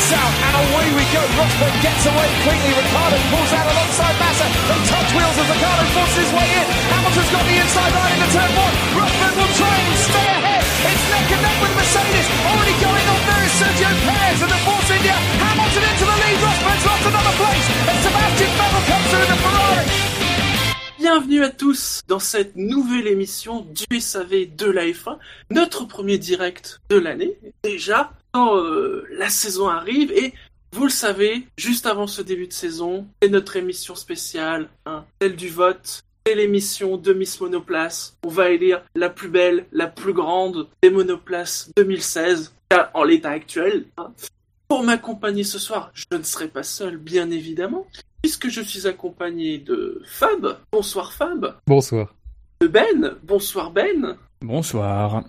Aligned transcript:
lights 0.00 0.12
out, 0.16 0.32
and 0.32 0.54
away 0.64 0.86
we 0.96 1.04
go. 1.12 1.20
Rosberg 1.36 1.74
gets 1.84 2.04
away 2.08 2.28
quickly. 2.44 2.72
Ricardo 2.72 3.18
pulls 3.28 3.52
out 3.52 3.66
alongside 3.68 4.16
Massa. 4.16 4.46
They 4.48 4.80
touch 4.88 5.08
wheels 5.12 5.36
as 5.36 5.48
Ricardo 5.52 5.84
forces 5.92 6.16
his 6.24 6.32
way 6.32 6.48
in. 6.48 6.66
Hamilton's 6.88 7.30
got 7.30 7.44
the 7.44 7.56
inside 7.60 7.92
line 7.92 8.12
into 8.16 8.28
turn 8.32 8.50
one. 8.56 8.74
Rosberg 8.96 9.34
will 9.36 9.54
try 9.60 9.76
and 9.76 9.96
stay 10.00 10.26
ahead. 10.40 10.64
It's 10.88 11.04
neck 11.12 11.28
and 11.36 11.42
neck 11.44 11.58
with 11.60 11.74
Mercedes. 11.76 12.26
Already 12.48 12.76
going 12.80 13.06
on 13.12 13.20
there 13.28 13.44
is 13.44 13.52
Sergio 13.60 13.90
Perez 14.08 14.38
and 14.40 14.52
the 14.52 14.60
Force 14.64 14.90
India. 14.96 15.16
Hamilton 15.44 15.84
into 15.84 16.04
the 16.08 16.16
lead. 16.16 16.38
Rosberg's 16.40 16.84
lost 16.88 17.04
another 17.04 17.34
place. 17.36 17.66
And 17.90 17.98
Sebastian 18.00 18.52
Vettel 18.56 18.82
comes 18.88 19.06
through 19.10 19.24
in 19.24 19.30
the 19.30 19.38
Ferrari. 19.44 19.86
Bienvenue 21.00 21.44
à 21.44 21.48
tous 21.48 22.02
dans 22.08 22.18
cette 22.18 22.56
nouvelle 22.56 23.06
émission 23.06 23.66
du 23.88 24.00
SAV 24.00 24.54
de 24.54 24.70
la 24.70 24.84
F1, 24.84 25.16
notre 25.48 25.86
premier 25.86 26.18
direct 26.18 26.82
de 26.90 26.98
l'année. 26.98 27.38
Déjà, 27.62 28.12
quand 28.32 28.56
euh, 28.56 29.06
la 29.12 29.28
saison 29.28 29.68
arrive 29.68 30.12
et 30.12 30.32
vous 30.72 30.84
le 30.84 30.90
savez, 30.90 31.46
juste 31.56 31.86
avant 31.86 32.06
ce 32.06 32.22
début 32.22 32.46
de 32.46 32.52
saison, 32.52 33.06
c'est 33.20 33.28
notre 33.28 33.56
émission 33.56 33.94
spéciale, 33.94 34.68
hein, 34.86 35.04
celle 35.20 35.36
du 35.36 35.48
vote. 35.48 36.02
C'est 36.26 36.34
l'émission 36.34 36.96
de 36.96 37.12
Miss 37.12 37.40
Monoplace. 37.40 38.16
On 38.24 38.28
va 38.28 38.50
élire 38.50 38.82
la 38.94 39.08
plus 39.08 39.28
belle, 39.28 39.66
la 39.72 39.86
plus 39.88 40.12
grande 40.12 40.68
des 40.82 40.90
monoplaces 40.90 41.70
2016, 41.76 42.54
en 42.94 43.04
l'état 43.04 43.30
actuel. 43.30 43.86
hein. 43.96 44.12
Pour 44.68 44.84
m'accompagner 44.84 45.42
ce 45.42 45.58
soir, 45.58 45.90
je 45.94 46.04
ne 46.16 46.22
serai 46.22 46.46
pas 46.46 46.62
seul, 46.62 46.98
bien 46.98 47.30
évidemment, 47.32 47.86
puisque 48.22 48.48
je 48.48 48.60
suis 48.60 48.86
accompagné 48.86 49.58
de 49.58 50.00
Fab. 50.06 50.58
Bonsoir 50.70 51.12
Fab. 51.12 51.56
Bonsoir. 51.66 52.14
De 52.60 52.68
Ben. 52.68 53.16
Bonsoir 53.24 53.72
Ben. 53.72 54.16
Bonsoir. 54.42 55.24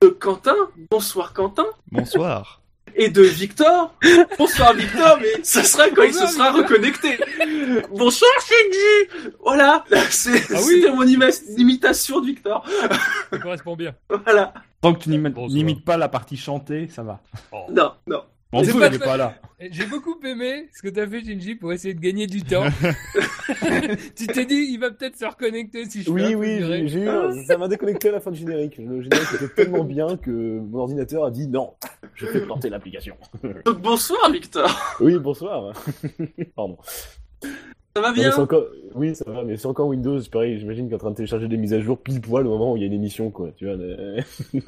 De 0.00 0.08
Quentin. 0.08 0.54
Bonsoir 0.90 1.32
Quentin. 1.32 1.66
Bonsoir. 1.90 2.62
Et 2.94 3.08
de 3.10 3.22
Victor. 3.22 3.94
Bonsoir 4.38 4.72
Victor, 4.74 5.18
mais 5.20 5.42
ça 5.44 5.62
sera 5.62 5.88
quand 5.90 6.02
il 6.02 6.14
se 6.14 6.26
sera 6.26 6.52
reconnecté. 6.52 7.18
Bonsoir 7.90 8.30
Shinji. 8.40 9.30
Voilà, 9.42 9.84
c'est 10.10 10.40
Ah 10.54 10.58
oui. 10.66 10.80
c'était 10.82 10.92
mon 10.92 11.04
ima- 11.04 11.30
imitation 11.58 12.20
de 12.20 12.26
Victor. 12.26 12.64
Ça 13.30 13.38
correspond 13.38 13.76
bien. 13.76 13.94
Voilà. 14.24 14.54
Tant 14.80 14.94
que 14.94 15.00
tu 15.04 15.10
n'imites 15.10 15.84
pas 15.84 15.96
la 15.96 16.08
partie 16.08 16.36
chantée, 16.36 16.88
ça 16.88 17.02
va. 17.02 17.20
Non, 17.70 17.92
non. 18.06 18.22
Il 18.52 18.60
est 18.60 18.98
pas 18.98 19.16
là. 19.16 19.34
J'ai 19.70 19.86
beaucoup 19.86 20.18
aimé 20.24 20.68
ce 20.72 20.80
que 20.82 20.88
t'as 20.88 21.06
fait, 21.06 21.22
Shinji, 21.22 21.54
pour 21.56 21.72
essayer 21.72 21.92
de 21.92 22.00
gagner 22.00 22.26
du 22.26 22.42
temps. 22.42 22.64
tu 24.16 24.26
t'es 24.26 24.46
dit, 24.46 24.68
il 24.70 24.78
va 24.78 24.90
peut-être 24.90 25.16
se 25.16 25.26
reconnecter 25.26 25.84
si 25.84 26.02
je 26.02 26.10
Oui, 26.10 26.34
oui, 26.34 26.60
j'ai 26.88 27.02
eu, 27.02 27.08
ça 27.46 27.58
m'a 27.58 27.68
déconnecté 27.68 28.08
à 28.08 28.12
la 28.12 28.20
fin 28.20 28.30
du 28.30 28.38
générique. 28.38 28.78
Le 28.78 29.02
générique 29.02 29.28
était 29.34 29.48
tellement 29.48 29.84
bien 29.84 30.16
que 30.16 30.30
mon 30.30 30.78
ordinateur 30.78 31.24
a 31.24 31.30
dit 31.30 31.46
non, 31.48 31.74
je 32.14 32.26
fais 32.26 32.40
planter 32.40 32.70
l'application. 32.70 33.16
Donc 33.64 33.80
bonsoir 33.80 34.30
Victor. 34.30 34.96
Oui, 35.00 35.18
bonsoir. 35.18 35.72
Pardon. 36.56 36.78
Ça 37.96 38.02
va 38.02 38.12
bien 38.12 38.32
encore... 38.36 38.66
Oui, 38.94 39.14
ça 39.14 39.24
va, 39.28 39.42
mais 39.42 39.56
c'est 39.56 39.66
encore 39.66 39.88
Windows, 39.88 40.20
pareil, 40.30 40.58
j'imagine 40.60 40.84
qu'il 40.84 40.92
est 40.92 40.96
en 40.96 40.98
train 40.98 41.10
de 41.10 41.16
télécharger 41.16 41.48
des 41.48 41.56
mises 41.56 41.74
à 41.74 41.80
jour 41.80 41.98
pile 41.98 42.20
poil 42.20 42.46
au 42.46 42.50
moment 42.50 42.72
où 42.72 42.76
il 42.76 42.80
y 42.80 42.84
a 42.84 42.86
une 42.86 42.92
émission, 42.92 43.30
quoi, 43.30 43.50
tu 43.56 43.66
vois. 43.66 43.76
mais- 43.76 44.60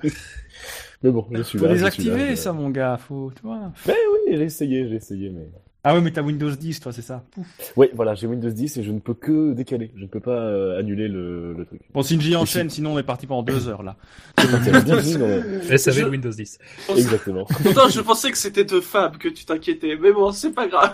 Mais 1.03 1.11
bon, 1.11 1.27
je 1.33 1.43
suis 1.43 1.59
Faut 1.59 1.65
là. 1.65 1.71
suis 1.71 1.79
désactiver 1.79 2.37
ça, 2.37 2.53
mon 2.53 2.71
gars. 2.71 2.97
Faut, 2.99 3.33
tu 3.35 3.43
vois. 3.43 3.73
Mais 3.87 3.95
oui, 4.13 4.37
j'ai 4.37 4.45
essayé, 4.45 4.87
j'ai 4.89 4.97
essayé, 4.97 5.31
mais... 5.31 5.49
Ah 5.83 5.95
ouais, 5.95 6.03
mais 6.03 6.11
t'as 6.11 6.21
Windows 6.21 6.51
10, 6.51 6.79
toi, 6.81 6.93
c'est 6.93 7.01
ça. 7.01 7.25
Pouf. 7.31 7.47
Oui, 7.75 7.87
voilà, 7.95 8.15
j'ai 8.15 8.27
Windows 8.27 8.51
10 8.51 8.77
et 8.77 8.83
je 8.83 8.93
ne 8.93 8.99
peux 8.99 9.15
que 9.15 9.55
décaler, 9.55 9.91
je 9.97 10.03
ne 10.03 10.09
peux 10.09 10.21
pas 10.21 10.37
euh, 10.39 10.79
annuler 10.79 11.09
le, 11.09 11.55
le 11.55 11.65
truc. 11.65 11.81
Bon, 11.95 12.03
Shinji 12.03 12.37
enchaîne, 12.37 12.69
sinon 12.69 12.93
on 12.93 12.99
est 12.99 13.03
parti 13.03 13.27
pendant 13.27 13.43
deux 13.43 13.67
heures 13.67 13.83
là. 13.83 13.97
SAV 14.39 15.95
Je- 15.95 16.05
Windows 16.05 16.29
10. 16.29 16.59
Exactement. 16.97 17.47
Pourtant, 17.63 17.89
je 17.89 18.03
pensais 18.03 18.31
que 18.31 18.37
c'était 18.37 18.65
de 18.65 18.79
Fab 18.79 19.17
que 19.17 19.29
tu 19.29 19.47
t'inquiétais, 19.47 19.97
mais 19.99 20.13
bon, 20.13 20.33
c'est 20.33 20.53
pas 20.53 20.69
grave. 20.69 20.93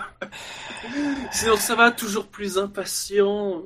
Sinon, 1.33 1.57
ça 1.57 1.75
va 1.75 1.91
toujours 1.91 2.27
plus 2.27 2.57
impatient. 2.57 3.61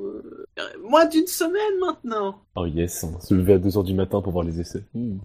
euh, 0.58 0.64
Moins 0.90 1.06
d'une 1.06 1.28
semaine 1.28 1.80
maintenant. 1.80 2.42
Oh 2.56 2.66
yes, 2.66 3.04
on 3.04 3.20
se 3.22 3.36
lever 3.36 3.54
à 3.54 3.60
2h 3.60 3.84
du 3.86 3.94
matin 3.94 4.22
pour 4.22 4.34
voir 4.34 4.44
les 4.44 4.60
essais. 4.60 4.84
Hmm. 4.96 5.18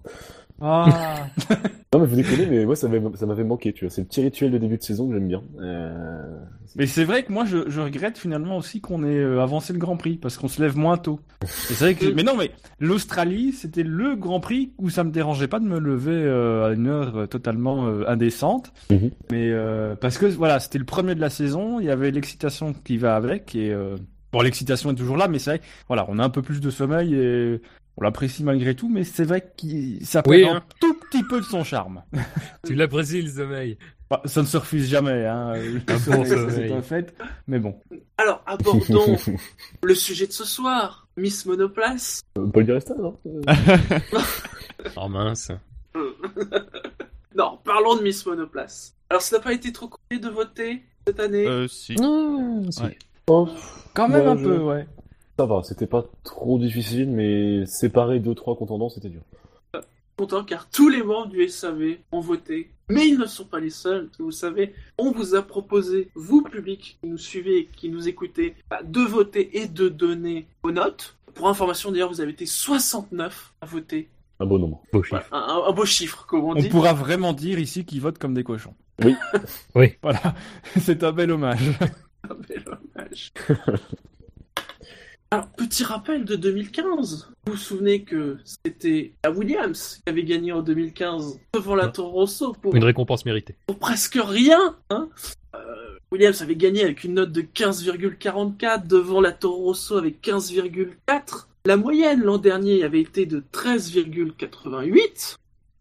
Ah. 0.61 1.27
Non 1.97 2.01
mais 2.01 2.09
vous 2.09 2.17
déconnez, 2.17 2.47
mais 2.47 2.67
moi 2.67 2.77
ça 2.77 2.89
m'avait 2.89 3.45
manqué, 3.45 3.73
tu 3.73 3.85
vois. 3.87 3.91
C'est 3.91 4.03
le 4.03 4.07
petit 4.07 4.21
rituel 4.21 4.51
de 4.51 4.59
début 4.59 4.77
de 4.77 4.83
saison 4.83 5.09
que 5.09 5.15
j'aime 5.15 5.29
bien. 5.29 5.43
Euh... 5.61 6.41
mais 6.75 6.87
c'est 6.87 7.05
vrai 7.05 7.23
que 7.23 7.33
moi, 7.33 7.45
je, 7.47 7.71
je 7.71 7.81
regrette 7.81 8.19
finalement 8.19 8.59
aussi 8.59 8.81
qu'on 8.81 9.05
ait 9.05 9.17
euh, 9.17 9.41
avancé 9.41 9.73
le 9.73 9.79
Grand 9.79 9.97
Prix 9.97 10.17
parce 10.17 10.37
qu'on 10.37 10.49
se 10.49 10.61
lève 10.61 10.77
moins 10.77 10.99
tôt. 10.99 11.21
C'est 11.47 11.75
vrai 11.75 11.95
que, 11.95 12.07
mais 12.07 12.23
non, 12.23 12.37
mais 12.37 12.51
l'Australie, 12.81 13.53
c'était 13.53 13.85
le 13.85 14.17
Grand 14.17 14.41
Prix 14.41 14.73
où 14.79 14.91
ça 14.91 15.05
me 15.05 15.11
dérangeait 15.11 15.49
pas 15.49 15.61
de 15.61 15.65
me 15.65 15.79
lever 15.79 16.13
euh, 16.13 16.69
à 16.69 16.73
une 16.73 16.89
heure 16.89 17.29
totalement 17.29 17.87
euh, 17.87 18.05
indécente. 18.09 18.73
Mhm. 18.91 19.11
Mais 19.31 19.53
parce 20.01 20.19
que 20.19 20.27
voilà, 20.27 20.61
c'était 20.61 20.79
le 20.79 20.85
premier 20.85 21.15
de 21.15 21.21
la 21.21 21.31
saison, 21.31 21.81
il 21.81 21.87
y 21.87 21.91
avait 21.91 22.11
l'excitation 22.11 22.75
qui 22.75 22.99
va 22.99 23.17
avec 23.17 23.55
et 23.55 23.75
bon, 24.33 24.41
l'excitation 24.41 24.91
est 24.91 24.97
toujours 24.97 25.17
là, 25.17 25.29
mais 25.29 25.39
c'est 25.39 25.51
vrai, 25.51 25.61
voilà, 25.89 26.05
on 26.09 26.19
a 26.19 26.25
un 26.25 26.31
peu 26.31 26.43
plus 26.43 26.61
de 26.61 26.69
sommeil 26.69 27.15
et 27.15 27.61
on 27.97 28.03
l'apprécie 28.05 28.45
malgré 28.45 28.75
tout, 28.75 28.89
mais 28.89 29.05
c'est 29.05 29.25
vrai 29.25 29.41
que 29.41 30.05
ça 30.05 30.23
Oui, 30.27 30.43
perd 30.43 30.55
un 30.55 30.59
hein. 30.59 30.65
tout 30.81 30.95
petit 30.95 31.23
peu 31.23 31.41
de 31.41 31.45
son 31.47 31.65
charme. 31.65 32.03
Tu 32.67 32.75
l'apprécies 32.75 33.23
le 33.23 33.31
sommeil. 33.31 33.79
Bah, 34.11 34.23
ça 34.25 34.41
ne 34.43 34.47
se 34.47 34.57
refuse 34.57 34.89
jamais, 34.89 35.27
hein. 35.27 35.55
Sommeil. 35.99 36.51
c'est 36.51 36.73
un 36.73 36.83
fait. 36.83 37.15
Mais 37.49 37.59
bon. 37.59 37.81
Alors, 38.19 38.43
abordons 38.47 39.17
le 39.83 39.95
sujet 39.95 40.27
de 40.29 40.33
ce 40.33 40.45
soir. 40.45 41.09
Miss 41.17 41.47
Monoplace. 41.47 42.21
Euh, 42.39 42.47
Paul 42.47 42.65
Di 42.67 42.73
Resta, 42.73 42.95
non 42.95 43.17
Euh, 43.27 43.41
Oh 44.97 45.09
mince. 45.09 45.51
Non, 47.35 47.59
parlons 47.65 47.97
de 47.97 48.03
Miss 48.03 48.25
Monoplace. 48.25 48.95
Alors, 49.11 49.21
ça 49.23 49.37
n'a 49.37 49.43
pas 49.43 49.53
été 49.53 49.71
trop 49.73 49.89
compliqué 49.89 50.25
de 50.25 50.31
voter 50.31 50.83
cette 51.07 51.21
année? 51.21 51.47
Euh, 51.47 51.69
si. 51.69 51.95
Ouais. 52.01 52.99
oh, 53.29 53.49
Quand 53.95 54.09
même 54.09 54.27
un 54.27 54.37
je- 54.37 54.45
peu, 54.45 54.59
ouais. 54.59 54.87
Ça 55.39 55.45
va, 55.47 55.63
c'était 55.63 55.87
pas 55.87 56.05
trop 56.25 56.59
difficile, 56.59 57.11
mais 57.11 57.67
séparer 57.67 58.21
deux 58.21 58.35
trois 58.35 58.57
contendants, 58.57 58.89
c'était 58.89 59.11
dur. 59.11 59.21
content 60.17 60.45
car 60.45 60.69
tous 60.71 60.89
les 60.89 61.03
membres 61.03 61.27
du 61.29 61.47
SAV 61.49 61.99
ont 62.11 62.21
voté. 62.21 62.71
Mais 62.89 63.07
ils 63.09 63.19
ne 63.19 63.27
sont 63.27 63.45
pas 63.45 63.61
les 63.61 63.69
seuls. 63.71 64.09
Vous 64.19 64.31
savez, 64.31 64.73
on 64.97 65.11
vous 65.11 65.35
a 65.35 65.43
proposé, 65.43 66.09
vous 66.15 66.43
public 66.43 66.99
qui 67.03 67.09
nous 67.09 67.19
suivez 67.19 67.59
et 67.59 67.65
qui 67.67 67.91
nous 67.91 68.09
écoutez, 68.09 68.55
bah, 68.71 68.81
de 68.85 69.01
voter 69.01 69.59
et 69.61 69.67
de 69.67 69.89
donner 69.89 70.47
vos 70.63 70.71
notes. 70.73 71.17
Pour 71.35 71.49
information 71.49 71.91
d'ailleurs, 71.93 72.09
vous 72.09 72.21
avez 72.23 72.31
été 72.31 72.47
69 72.47 73.53
à 73.61 73.67
voter. 73.67 74.09
Un 74.41 74.47
bon 74.47 74.59
nombre. 74.59 74.83
Beau 74.93 75.03
chiffre. 75.03 75.29
Un, 75.33 75.39
un- 75.39 75.69
un 75.69 75.73
beau 75.73 75.85
chiffre, 75.85 76.25
comme 76.27 76.45
on 76.45 76.51
On 76.53 76.55
dit. 76.55 76.69
pourra 76.69 76.93
vraiment 76.95 77.33
dire 77.35 77.59
ici 77.59 77.85
qu'ils 77.85 78.01
votent 78.01 78.19
comme 78.19 78.35
des 78.35 78.45
cochons. 78.45 78.75
Oui. 79.05 79.15
Oui. 79.75 79.93
Voilà. 80.03 80.35
C'est 80.81 81.03
un 81.05 81.13
bel 81.13 81.31
hommage. 81.33 81.69
Un 82.31 82.35
bel 82.49 82.65
hommage. 82.67 83.33
Alors, 85.33 85.49
petit 85.49 85.83
rappel 85.85 86.25
de 86.25 86.37
2015. 86.37 87.31
Vous 87.47 87.53
vous 87.53 87.59
souvenez 87.59 88.03
que 88.05 88.39
c'était 88.45 89.13
la 89.25 89.31
Williams 89.33 90.01
qui 90.05 90.11
avait 90.11 90.23
gagné 90.25 90.53
en 90.53 90.63
2015 90.63 91.39
devant 91.55 91.75
la. 91.75 91.89
Toro 91.89 92.11
Rosso 92.11 92.53
pour 92.53 92.75
Une 92.75 92.85
récompense 92.85 93.25
méritée. 93.25 93.57
pour 93.67 93.79
presque 93.79 94.19
rien. 94.23 94.77
Hein 94.91 95.09
Euh, 95.55 95.59
Williams 96.13 96.43
avait 96.43 96.55
gagné 96.55 96.85
avec 96.85 97.03
une 97.03 97.15
note 97.15 97.33
de 97.33 97.43
15,44 97.43 98.87
devant 98.87 99.21
la 99.21 99.33
Toro 99.33 99.65
Rosso 99.65 99.97
avec 99.97 100.23
15,4. 100.23 101.47
La 101.67 101.77
moyenne 101.77 102.23
l'an 102.23 102.39
dernier 102.39 102.85
avait 102.85 103.01
été 103.01 103.27
de 103.27 103.43
13,88. 103.53 105.37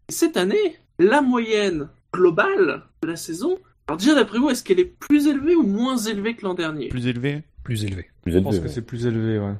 Et 0.08 0.12
cette 0.12 0.36
année, 0.36 0.78
la 0.98 1.20
moyenne 1.20 1.88
globale 2.12 2.82
de 3.02 3.08
la 3.08 3.16
saison, 3.16 3.58
alors 3.86 3.98
déjà 3.98 4.14
d'après 4.16 4.38
vous, 4.38 4.50
est-ce 4.50 4.64
qu'elle 4.64 4.80
est 4.80 4.84
plus 4.98 5.28
élevée 5.28 5.54
ou 5.54 5.62
moins 5.62 5.96
élevée 5.96 6.34
que 6.34 6.42
l'an 6.44 6.54
dernier? 6.54 6.88
Plus 6.88 7.06
élevé. 7.06 7.42
Plus 7.66 7.84
élevé. 7.84 8.06
Plus 8.22 8.32
Je 8.32 8.38
pense 8.38 8.54
élevé, 8.54 8.68
que 8.68 8.72
c'est 8.72 8.82
plus 8.82 9.06
élevé, 9.06 9.38
ouais. 9.40 9.54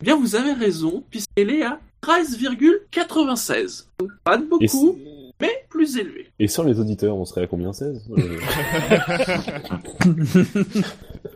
Eh 0.00 0.04
bien, 0.04 0.16
vous 0.16 0.34
avez 0.34 0.52
raison, 0.54 1.04
puisqu'elle 1.10 1.50
est 1.50 1.62
à 1.62 1.78
13,96. 2.02 3.86
Donc, 3.98 4.10
Pas 4.24 4.38
de 4.38 4.44
Et, 4.44 4.46
beaucoup, 4.46 4.98
mais 5.40 5.50
plus 5.68 5.98
élevée. 5.98 6.30
et 6.38 6.48
sans 6.48 6.62
les 6.64 6.80
auditeurs, 6.80 7.16
on 7.16 7.24
serait 7.26 7.42
à 7.42 7.46
combien 7.46 7.72
16 7.74 8.08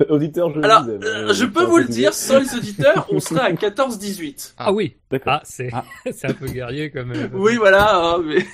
Euh, 0.00 0.05
Auditeurs, 0.11 0.53
je 0.55 0.61
Alors, 0.61 0.85
euh, 0.88 1.29
hein, 1.29 1.33
je 1.33 1.44
peux 1.44 1.62
pour 1.62 1.71
vous 1.71 1.79
le 1.79 1.85
dire, 1.87 2.15
sans 2.15 2.38
les 2.41 2.55
auditeurs, 2.55 3.06
on 3.11 3.21
serait 3.21 3.41
à 3.41 3.53
14-18. 3.55 4.55
Ah 4.56 4.73
oui. 4.73 4.97
D'accord. 5.11 5.35
Ah, 5.35 5.43
c'est 5.44 5.69
Ah. 5.73 5.85
c'est 6.12 6.29
un 6.31 6.35
peu 6.35 6.47
guerrier 6.47 6.91
comme. 6.91 7.12
euh, 7.12 7.29
Oui, 7.35 7.56
voilà, 7.56 7.97
hein, 8.15 8.23
mais 8.25 8.47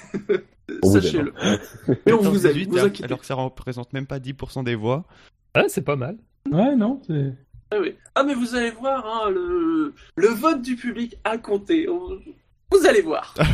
sachez-le. 0.82 1.32
Mais 2.06 2.12
on 2.12 2.18
vous 2.22 2.46
aime, 2.46 2.52
18, 2.54 2.70
vous 2.70 2.78
inquiétez. 2.78 3.04
alors 3.04 3.20
que 3.20 3.26
ça 3.26 3.34
représente 3.34 3.92
même 3.92 4.06
pas 4.06 4.18
10% 4.18 4.64
des 4.64 4.74
voix. 4.74 5.04
Ah, 5.54 5.64
c'est 5.68 5.82
pas 5.84 5.96
mal. 5.96 6.16
Ouais, 6.50 6.76
non, 6.76 7.00
c'est... 7.06 7.32
Ah, 7.70 7.78
oui. 7.80 7.94
Ah, 8.14 8.22
mais 8.22 8.34
vous 8.34 8.54
allez 8.54 8.70
voir, 8.70 9.04
hein, 9.06 9.30
le... 9.30 9.94
le 10.16 10.28
vote 10.28 10.62
du 10.62 10.76
public 10.76 11.16
a 11.24 11.38
compté. 11.38 11.88
On- 11.88 12.18
Vous 12.70 12.86
allez 12.86 13.00
voir. 13.02 13.34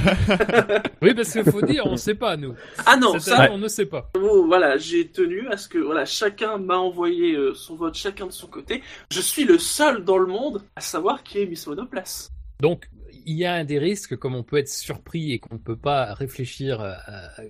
Oui, 1.03 1.15
parce 1.15 1.33
qu'il 1.33 1.45
faut 1.45 1.63
dire, 1.63 1.87
on 1.87 1.97
sait 1.97 2.15
pas, 2.15 2.37
nous. 2.37 2.55
Ah 2.85 2.97
non, 2.99 3.13
Cette 3.15 3.23
ça, 3.35 3.39
année, 3.43 3.55
on 3.55 3.59
ne 3.59 3.69
sait 3.69 3.87
pas. 3.87 4.11
bon, 4.15 4.47
voilà, 4.47 4.77
j'ai 4.77 5.07
tenu 5.09 5.49
à 5.49 5.57
ce 5.57 5.67
que 5.69 5.79
voilà, 5.79 6.05
chacun 6.05 6.59
m'a 6.59 6.77
envoyé 6.77 7.35
euh, 7.35 7.55
son 7.55 7.75
vote, 7.77 7.95
chacun 7.95 8.27
de 8.27 8.33
son 8.33 8.47
côté. 8.49 8.83
Je 9.11 9.21
suis 9.21 9.45
le 9.45 9.59
seul 9.59 10.05
dans 10.05 10.19
le 10.19 10.27
monde 10.27 10.63
à 10.77 10.81
savoir 10.83 11.23
qui 11.23 11.39
est 11.39 11.47
Miss 11.47 11.67
Monoplace. 11.67 12.29
Donc, 12.61 12.91
il 13.27 13.37
y 13.37 13.45
a 13.45 13.55
un 13.55 13.65
des 13.65 13.79
risques, 13.79 14.17
comme 14.17 14.35
on 14.35 14.43
peut 14.43 14.57
être 14.57 14.69
surpris 14.69 15.33
et 15.33 15.39
qu'on 15.39 15.55
ne 15.55 15.61
peut 15.61 15.77
pas 15.77 16.15
réfléchir 16.15 16.81
euh, 16.81 16.95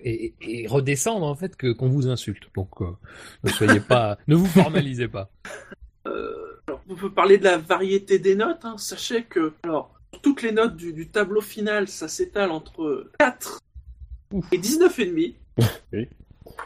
et, 0.05 0.35
et 0.41 0.67
redescendre 0.67 1.27
en 1.27 1.35
fait, 1.35 1.57
que 1.57 1.73
qu'on 1.73 1.89
vous 1.89 2.09
insulte. 2.09 2.45
Donc 2.55 2.81
euh, 2.81 2.87
ne 3.45 3.51
soyez 3.51 3.81
pas, 3.81 4.19
ne 4.29 4.35
vous 4.37 4.47
formalisez 4.47 5.09
pas. 5.09 5.31
Euh, 6.07 6.61
alors, 6.67 6.81
on 6.89 6.95
peut 6.95 7.13
parler 7.13 7.39
de 7.39 7.45
la 7.45 7.59
variété 7.59 8.19
des 8.19 8.35
notes. 8.35 8.65
hein. 8.65 8.77
Sachez 8.79 9.25
que, 9.25 9.53
alors, 9.63 9.95
toutes 10.23 10.43
les 10.43 10.53
notes 10.53 10.77
du, 10.77 10.93
du 10.93 11.09
tableau 11.09 11.41
final, 11.41 11.89
ça 11.89 12.09
s'étale 12.09 12.51
entre 12.51 13.11
4 13.19 13.61
et 14.53 14.59
19,5. 14.59 15.35
Oui. 15.93 16.09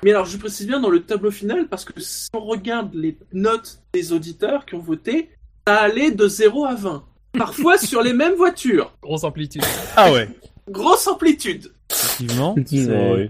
Mais 0.03 0.11
alors, 0.11 0.27
je 0.27 0.37
précise 0.37 0.67
bien 0.67 0.81
dans 0.81 0.91
le 0.91 1.03
tableau 1.03 1.31
final, 1.31 1.69
parce 1.69 1.85
que 1.85 1.99
si 2.01 2.29
on 2.35 2.41
regarde 2.41 2.95
les 2.95 3.17
notes 3.33 3.83
des 3.93 4.13
auditeurs 4.13 4.67
qui 4.67 4.75
ont 4.75 4.81
voté, 4.81 5.31
ça 5.67 5.77
allait 5.81 6.11
de 6.11 6.27
0 6.29 6.65
à 6.65 6.75
20. 6.75 7.05
Parfois 7.37 7.79
sur 7.79 8.03
les 8.03 8.13
mêmes 8.13 8.35
voitures. 8.35 8.93
Grosse 9.03 9.25
amplitude. 9.25 9.63
Ah 9.97 10.13
ouais. 10.13 10.29
Grosse 10.71 11.07
amplitude. 11.07 11.73
Effectivement. 11.91 12.55
Effectivement, 12.57 13.15
c'est- 13.17 13.23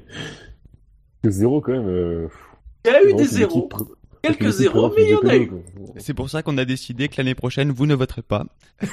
oui. 1.24 1.30
Zéro, 1.30 1.60
quand 1.60 1.72
même. 1.72 1.88
euh, 1.88 2.28
Il 2.84 2.92
y 2.92 2.94
a 2.94 3.02
eu 3.02 3.14
des 3.14 3.24
zéros. 3.24 3.68
pr- 3.70 3.86
Quelques 4.22 4.50
zéros, 4.50 4.90
mais 4.96 5.04
il 5.04 5.10
y 5.10 5.14
en 5.14 5.20
a 5.28 5.36
eu. 5.36 5.50
C'est 5.98 6.14
pour 6.14 6.30
ça 6.30 6.42
qu'on 6.42 6.56
a 6.56 6.64
décidé 6.64 7.08
que 7.08 7.14
l'année 7.18 7.34
prochaine, 7.34 7.70
vous 7.72 7.84
ne 7.86 7.94
voterez 7.94 8.22
pas. 8.22 8.44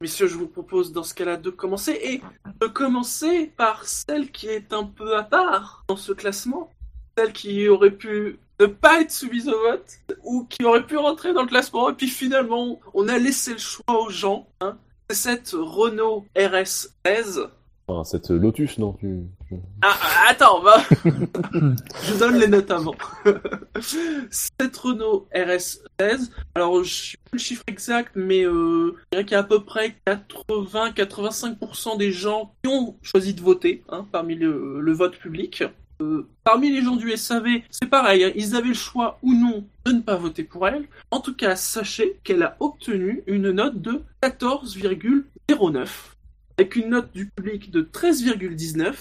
Messieurs, 0.00 0.26
je 0.28 0.34
vous 0.36 0.46
propose 0.46 0.92
dans 0.92 1.02
ce 1.02 1.14
cas-là 1.14 1.36
de 1.36 1.50
commencer 1.50 1.98
et 2.02 2.20
de 2.60 2.66
commencer 2.66 3.50
par 3.56 3.86
celle 3.86 4.30
qui 4.30 4.46
est 4.48 4.72
un 4.72 4.84
peu 4.84 5.16
à 5.16 5.22
part 5.22 5.84
dans 5.88 5.96
ce 5.96 6.12
classement, 6.12 6.70
celle 7.16 7.32
qui 7.32 7.66
aurait 7.68 7.90
pu 7.90 8.38
ne 8.60 8.66
pas 8.66 9.00
être 9.00 9.10
soumise 9.10 9.48
au 9.48 9.58
vote 9.58 9.98
ou 10.24 10.44
qui 10.44 10.64
aurait 10.64 10.86
pu 10.86 10.96
rentrer 10.96 11.32
dans 11.32 11.42
le 11.42 11.48
classement 11.48 11.90
et 11.90 11.94
puis 11.94 12.08
finalement 12.08 12.80
on 12.94 13.08
a 13.08 13.18
laissé 13.18 13.52
le 13.52 13.58
choix 13.58 14.00
aux 14.00 14.10
gens. 14.10 14.48
Hein. 14.60 14.78
C'est 15.10 15.16
cette 15.16 15.50
Renault 15.52 16.26
RS 16.36 16.88
16. 17.04 17.48
Enfin, 17.88 18.02
cette 18.02 18.30
Lotus, 18.30 18.78
non 18.78 18.94
tu... 18.94 19.22
Ah, 19.80 19.94
ah, 20.02 20.30
attends, 20.30 20.60
va. 20.60 20.82
je 21.04 22.18
donne 22.18 22.36
les 22.38 22.48
notes 22.48 22.70
avant. 22.72 22.96
Cette 24.30 24.76
Renault 24.76 25.28
RS 25.32 25.78
16. 26.00 26.32
Alors, 26.56 26.82
je 26.82 26.92
sais 26.92 27.16
pas 27.16 27.30
le 27.32 27.38
chiffre 27.38 27.62
exact, 27.68 28.10
mais 28.16 28.44
euh, 28.44 28.96
je 28.96 29.04
dirais 29.12 29.24
qu'il 29.24 29.32
y 29.32 29.36
a 29.36 29.40
à 29.40 29.44
peu 29.44 29.62
près 29.62 29.94
80-85% 30.08 31.96
des 31.96 32.10
gens 32.10 32.52
qui 32.64 32.70
ont 32.70 32.96
choisi 33.02 33.34
de 33.34 33.40
voter 33.40 33.84
hein, 33.88 34.04
parmi 34.10 34.34
le, 34.34 34.80
le 34.80 34.92
vote 34.92 35.16
public. 35.16 35.62
Euh, 36.02 36.28
parmi 36.44 36.70
les 36.70 36.82
gens 36.82 36.96
du 36.96 37.16
SAV, 37.16 37.62
c'est 37.70 37.88
pareil, 37.88 38.24
hein, 38.24 38.32
ils 38.34 38.54
avaient 38.54 38.68
le 38.68 38.74
choix 38.74 39.18
ou 39.22 39.32
non 39.32 39.64
de 39.84 39.92
ne 39.92 40.00
pas 40.00 40.16
voter 40.16 40.44
pour 40.44 40.68
elle. 40.68 40.86
En 41.10 41.20
tout 41.20 41.34
cas, 41.34 41.56
sachez 41.56 42.18
qu'elle 42.22 42.42
a 42.42 42.56
obtenu 42.60 43.22
une 43.26 43.50
note 43.50 43.80
de 43.80 44.02
14,09 44.22 45.88
avec 46.58 46.76
une 46.76 46.90
note 46.90 47.12
du 47.12 47.26
public 47.26 47.70
de 47.70 47.82
13,19. 47.82 48.94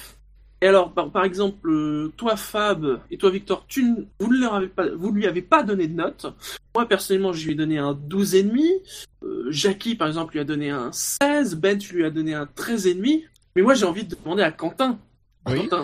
Et 0.62 0.68
alors, 0.68 0.94
par, 0.94 1.26
exemple, 1.26 1.70
euh, 1.70 2.14
toi 2.18 2.38
Fab 2.38 3.02
et 3.12 3.18
toi 3.18 3.30
Victor, 3.30 3.66
tu, 3.68 3.94
vous 4.20 4.34
ne 4.34 5.12
lui 5.12 5.28
avez 5.28 5.42
pas 5.42 5.64
donné 5.64 5.88
de 5.88 5.94
note. 5.94 6.26
Moi 6.74 6.88
personnellement, 6.88 7.34
je 7.34 7.46
lui 7.46 7.52
ai 7.52 7.56
donné 7.56 7.78
un 7.78 7.94
12,5. 7.94 8.82
Euh, 9.24 9.48
Jackie, 9.50 9.96
par 9.96 10.08
exemple, 10.08 10.34
lui 10.34 10.40
a 10.40 10.46
donné 10.46 10.70
un 10.70 10.92
16. 10.92 11.56
Ben, 11.56 11.78
tu 11.78 11.96
lui 11.96 12.06
as 12.06 12.10
donné 12.10 12.34
un 12.34 12.46
13,5. 12.46 13.24
Mais 13.56 13.62
moi, 13.62 13.74
j'ai 13.74 13.86
envie 13.86 14.06
de 14.06 14.16
demander 14.16 14.44
à 14.44 14.52
Quentin. 14.52 14.98
Oui. 15.48 15.68
Quentin, 15.70 15.84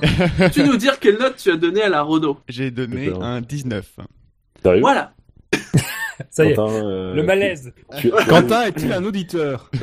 tu 0.50 0.64
nous 0.64 0.78
dire 0.78 1.00
quelle 1.00 1.18
note 1.18 1.36
tu 1.38 1.52
as 1.52 1.58
donné 1.58 1.82
à 1.84 1.90
la 1.90 2.02
Renault. 2.02 2.38
J'ai 2.50 2.72
donné 2.72 3.12
un 3.22 3.42
19. 3.42 3.86
Sérieux 4.64 4.82
Voilà. 4.82 5.14
Ça 6.30 6.46
y 6.46 6.50
est, 6.50 6.54
Quentin, 6.56 6.74
euh, 6.86 7.14
le 7.16 7.24
malaise. 7.24 7.74
tu- 8.00 8.12
tu- 8.12 8.26
Quentin 8.28 8.64
est-il 8.64 8.92
un 8.94 9.04
auditeur 9.04 9.72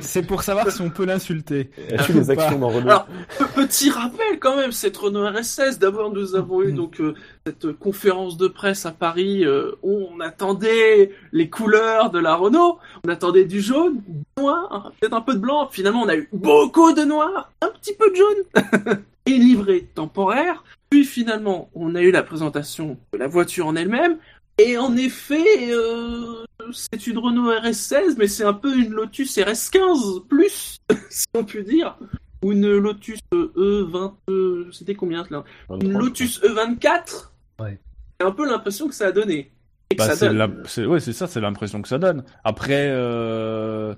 C'est 0.00 0.22
pour 0.22 0.42
savoir 0.42 0.70
si 0.70 0.80
on 0.82 0.90
peut 0.90 1.04
l'insulter. 1.04 1.70
As-tu 1.96 2.12
des 2.14 2.30
actions 2.30 2.58
dans 2.58 2.68
Renault 2.68 2.88
Alors, 2.88 3.06
Pe- 3.38 3.44
Petit 3.62 3.90
rappel 3.90 4.38
quand 4.40 4.56
même, 4.56 4.72
cette 4.72 4.96
Renault 4.96 5.24
RS16, 5.30 5.78
d'abord 5.78 6.12
nous 6.12 6.34
avons 6.34 6.62
eu 6.62 6.72
Mm. 6.72 6.76
donc 6.76 7.00
euh, 7.00 7.14
cette 7.46 7.72
conférence 7.72 8.36
de 8.36 8.48
presse 8.48 8.86
à 8.86 8.92
Paris 8.92 9.44
euh, 9.44 9.72
où 9.82 10.06
on 10.10 10.20
attendait 10.20 11.12
les 11.32 11.48
couleurs 11.48 12.10
de 12.10 12.18
la 12.18 12.34
Renault, 12.34 12.78
on 13.04 13.08
attendait 13.08 13.44
du 13.44 13.60
jaune, 13.60 14.02
du 14.06 14.24
noir, 14.38 14.92
peut-être 15.00 15.14
un 15.14 15.20
peu 15.20 15.34
de 15.34 15.38
blanc, 15.40 15.68
finalement 15.70 16.02
on 16.02 16.08
a 16.08 16.16
eu 16.16 16.28
beaucoup 16.32 16.92
de 16.92 17.02
noir, 17.02 17.52
un 17.62 17.68
petit 17.68 17.94
peu 17.94 18.10
de 18.10 18.16
jaune, 18.16 18.98
et 19.26 19.32
livré 19.32 19.88
temporaire, 19.94 20.64
puis 20.90 21.04
finalement 21.04 21.70
on 21.74 21.94
a 21.94 22.02
eu 22.02 22.10
la 22.10 22.22
présentation 22.22 22.98
de 23.12 23.18
la 23.18 23.26
voiture 23.26 23.66
en 23.66 23.76
elle-même, 23.76 24.18
et 24.62 24.76
en 24.76 24.94
effet, 24.94 25.72
euh, 25.72 26.44
c'est 26.72 27.06
une 27.06 27.16
Renault 27.16 27.50
RS16, 27.50 28.16
mais 28.18 28.28
c'est 28.28 28.44
un 28.44 28.52
peu 28.52 28.76
une 28.76 28.90
Lotus 28.90 29.38
RS15 29.38 30.26
plus, 30.26 30.78
si 31.08 31.24
on 31.34 31.44
peut 31.44 31.62
dire. 31.62 31.96
Ou 32.44 32.52
une 32.52 32.76
Lotus 32.76 33.20
E20, 33.32 34.14
euh, 34.28 34.68
c'était 34.70 34.94
combien 34.94 35.24
là? 35.30 35.44
Une 35.70 35.92
23. 35.92 36.02
Lotus 36.02 36.42
E24 36.42 37.29
Ouais. 37.60 37.78
C'est 38.20 38.26
un 38.26 38.32
peu 38.32 38.48
l'impression 38.48 38.88
que 38.88 38.94
ça 38.94 39.06
a 39.06 39.12
donné. 39.12 39.52
Bah, 39.96 40.06
ça 40.06 40.16
c'est 40.16 40.28
donne. 40.28 40.38
la- 40.38 40.86
ouais, 40.88 41.00
c'est 41.00 41.12
ça, 41.12 41.26
c'est 41.26 41.40
l'impression 41.40 41.82
que 41.82 41.88
ça 41.88 41.98
donne. 41.98 42.24
Après, 42.44 42.86
euh, 42.90 43.94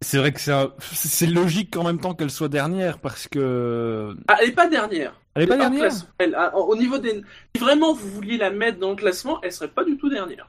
c'est 0.00 0.18
vrai 0.18 0.32
que 0.32 0.40
c'est 0.40 0.52
un- 0.52 0.72
c'est 0.80 1.26
logique 1.26 1.76
en 1.76 1.84
même 1.84 1.98
temps 1.98 2.14
qu'elle 2.14 2.30
soit 2.30 2.48
dernière 2.48 2.98
parce 2.98 3.26
que 3.28 4.14
Ah, 4.28 4.36
elle 4.40 4.50
est 4.50 4.52
pas 4.52 4.68
dernière. 4.68 5.14
elle 5.34 5.42
est 5.44 5.46
pas 5.46 5.56
dernière. 5.56 5.80
classe- 5.80 6.06
elle- 6.18 6.34
ah, 6.36 6.56
au 6.56 6.76
niveau 6.76 6.98
des. 6.98 7.22
Si 7.56 7.60
vraiment 7.60 7.92
vous 7.92 8.08
vouliez 8.08 8.36
la 8.38 8.50
mettre 8.50 8.78
dans 8.78 8.90
le 8.90 8.96
classement, 8.96 9.40
elle 9.42 9.52
serait 9.52 9.68
pas 9.68 9.84
du 9.84 9.96
tout 9.96 10.08
dernière. 10.08 10.48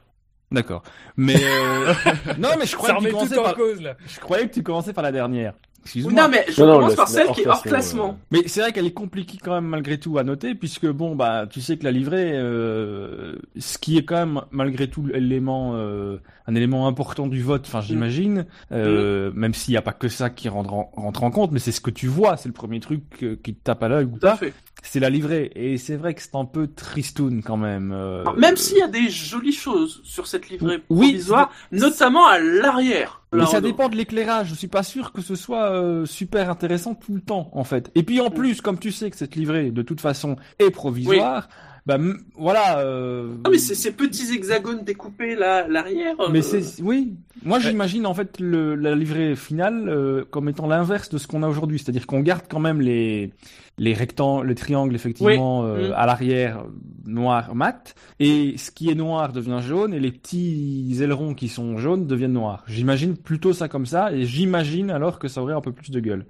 D'accord. 0.51 0.83
Mais 1.17 1.35
euh, 1.43 1.93
non, 2.37 2.49
mais 2.59 2.65
je 2.65 2.71
Ça 2.71 2.77
croyais 2.77 2.93
que 2.93 2.99
remet 2.99 3.09
tu 3.09 3.13
tout 3.13 3.17
commençais 3.17 3.37
en 3.39 3.43
par... 3.43 3.55
cause 3.55 3.81
là. 3.81 3.95
je 4.05 4.19
croyais 4.19 4.47
que 4.47 4.53
tu 4.53 4.61
commençais 4.61 4.93
par 4.93 5.03
la 5.03 5.11
dernière. 5.11 5.53
Excuse-moi. 5.83 6.13
Non, 6.13 6.29
mais 6.29 6.45
je 6.49 6.61
Non, 6.63 6.75
commence 6.79 6.95
par 6.95 7.07
le 7.07 7.11
celle 7.11 7.27
qui 7.31 7.41
est 7.41 7.47
hors 7.47 7.61
classement, 7.61 7.69
classement. 7.71 8.19
Mais 8.31 8.43
c'est 8.47 8.61
vrai 8.61 8.71
qu'elle 8.71 8.85
est 8.85 8.93
compliquée 8.93 9.37
quand 9.43 9.53
même 9.53 9.65
malgré 9.65 9.97
tout 9.99 10.17
à 10.17 10.23
noter, 10.23 10.55
puisque 10.55 10.87
bon 10.87 11.15
bah 11.15 11.45
tu 11.49 11.61
sais 11.61 11.77
que 11.77 11.83
la 11.83 11.91
livrée, 11.91 12.31
euh, 12.33 13.35
ce 13.57 13.77
qui 13.77 13.97
est 13.97 14.03
quand 14.03 14.15
même 14.25 14.41
malgré 14.51 14.87
tout 14.89 15.05
l'élément, 15.05 15.73
euh, 15.75 16.17
un 16.47 16.55
élément 16.55 16.87
important 16.87 17.27
du 17.27 17.41
vote, 17.41 17.63
enfin 17.67 17.81
j'imagine, 17.81 18.45
euh, 18.71 19.31
même 19.35 19.53
s'il 19.53 19.73
n'y 19.73 19.77
a 19.77 19.81
pas 19.81 19.93
que 19.93 20.07
ça 20.07 20.29
qui 20.29 20.49
rentre 20.49 20.73
en, 20.73 20.91
rentre 20.95 21.23
en 21.23 21.31
compte, 21.31 21.51
mais 21.51 21.59
c'est 21.59 21.71
ce 21.71 21.81
que 21.81 21.91
tu 21.91 22.07
vois, 22.07 22.37
c'est 22.37 22.49
le 22.49 22.53
premier 22.53 22.79
truc 22.79 23.03
euh, 23.23 23.35
qui 23.43 23.53
te 23.53 23.63
tape 23.63 23.83
à 23.83 23.87
l'œil 23.89 24.05
ou 24.05 24.17
Tout 24.19 24.27
à 24.27 24.31
pas, 24.31 24.37
fait. 24.37 24.53
c'est 24.81 24.99
la 24.99 25.09
livrée. 25.09 25.51
Et 25.55 25.77
c'est 25.77 25.95
vrai 25.95 26.13
que 26.13 26.21
c'est 26.21 26.35
un 26.35 26.45
peu 26.45 26.67
tristoun 26.67 27.41
quand 27.43 27.57
même. 27.57 27.91
euh, 27.93 28.21
Alors, 28.21 28.37
même 28.37 28.55
s'il 28.57 28.77
y 28.77 28.81
a 28.81 28.87
des 28.87 29.09
jolies 29.09 29.51
choses 29.53 30.01
sur 30.03 30.27
cette 30.27 30.49
livrée 30.49 30.81
Oui, 30.89 31.07
provisoire, 31.09 31.51
notamment 31.71 32.25
à 32.27 32.39
l'arrière. 32.39 33.21
Mais 33.33 33.45
ça 33.45 33.61
dépend 33.61 33.89
de 33.89 33.95
l'éclairage. 33.95 34.47
Je 34.49 34.55
suis 34.55 34.67
pas 34.67 34.83
sûr 34.83 35.11
que 35.11 35.21
ce 35.21 35.35
soit 35.35 35.71
euh, 35.71 36.05
super 36.05 36.49
intéressant 36.49 36.93
tout 36.95 37.13
le 37.15 37.21
temps, 37.21 37.49
en 37.53 37.63
fait. 37.63 37.91
Et 37.95 38.03
puis 38.03 38.19
en 38.21 38.29
Mm. 38.29 38.33
plus, 38.33 38.61
comme 38.61 38.79
tu 38.79 38.91
sais 38.91 39.09
que 39.09 39.17
cette 39.17 39.35
livrée, 39.35 39.71
de 39.71 39.81
toute 39.81 40.01
façon, 40.01 40.35
est 40.59 40.69
provisoire, 40.71 41.47
bah 41.85 41.97
voilà. 42.37 42.79
Euh... 42.79 43.35
Ah, 43.43 43.49
mais 43.51 43.57
c'est 43.57 43.75
ces 43.75 43.91
petits 43.91 44.33
hexagones 44.33 44.83
découpés 44.83 45.35
là, 45.35 45.67
l'arrière. 45.67 46.15
Mais 46.31 46.39
euh, 46.39 46.41
c'est 46.61 46.81
oui. 46.81 47.15
Moi, 47.43 47.59
j'imagine 47.59 48.05
en 48.05 48.13
fait 48.13 48.39
le, 48.39 48.75
la 48.75 48.95
livrée 48.95 49.35
finale 49.35 49.89
euh, 49.89 50.23
comme 50.29 50.47
étant 50.47 50.67
l'inverse 50.67 51.09
de 51.09 51.17
ce 51.17 51.27
qu'on 51.27 51.43
a 51.43 51.47
aujourd'hui, 51.47 51.79
c'est-à-dire 51.79 52.07
qu'on 52.07 52.21
garde 52.21 52.43
quand 52.49 52.59
même 52.59 52.79
les 52.79 53.31
les 53.79 53.93
rectangles, 53.93 54.47
les 54.47 54.55
triangles 54.55 54.93
effectivement 54.95 55.65
euh, 55.65 55.89
Mm. 55.89 55.93
à 55.95 56.05
l'arrière 56.05 56.63
noir 57.05 57.55
mat, 57.55 57.95
et 58.19 58.55
ce 58.57 58.69
qui 58.71 58.89
est 58.89 58.95
noir 58.95 59.33
devient 59.33 59.59
jaune 59.61 59.93
et 59.93 59.99
les 59.99 60.11
petits 60.11 60.95
ailerons 61.01 61.33
qui 61.33 61.47
sont 61.49 61.77
jaunes 61.77 62.05
deviennent 62.05 62.33
noirs. 62.33 62.63
J'imagine 62.67 63.17
plutôt 63.17 63.51
ça 63.51 63.67
comme 63.67 63.87
ça, 63.87 64.13
et 64.13 64.25
j'imagine 64.25 64.91
alors 64.91 65.19
que 65.19 65.27
ça 65.27 65.41
aurait 65.41 65.55
un 65.55 65.61
peu 65.61 65.71
plus 65.71 65.89
de 65.91 65.99
gueule. 65.99 66.25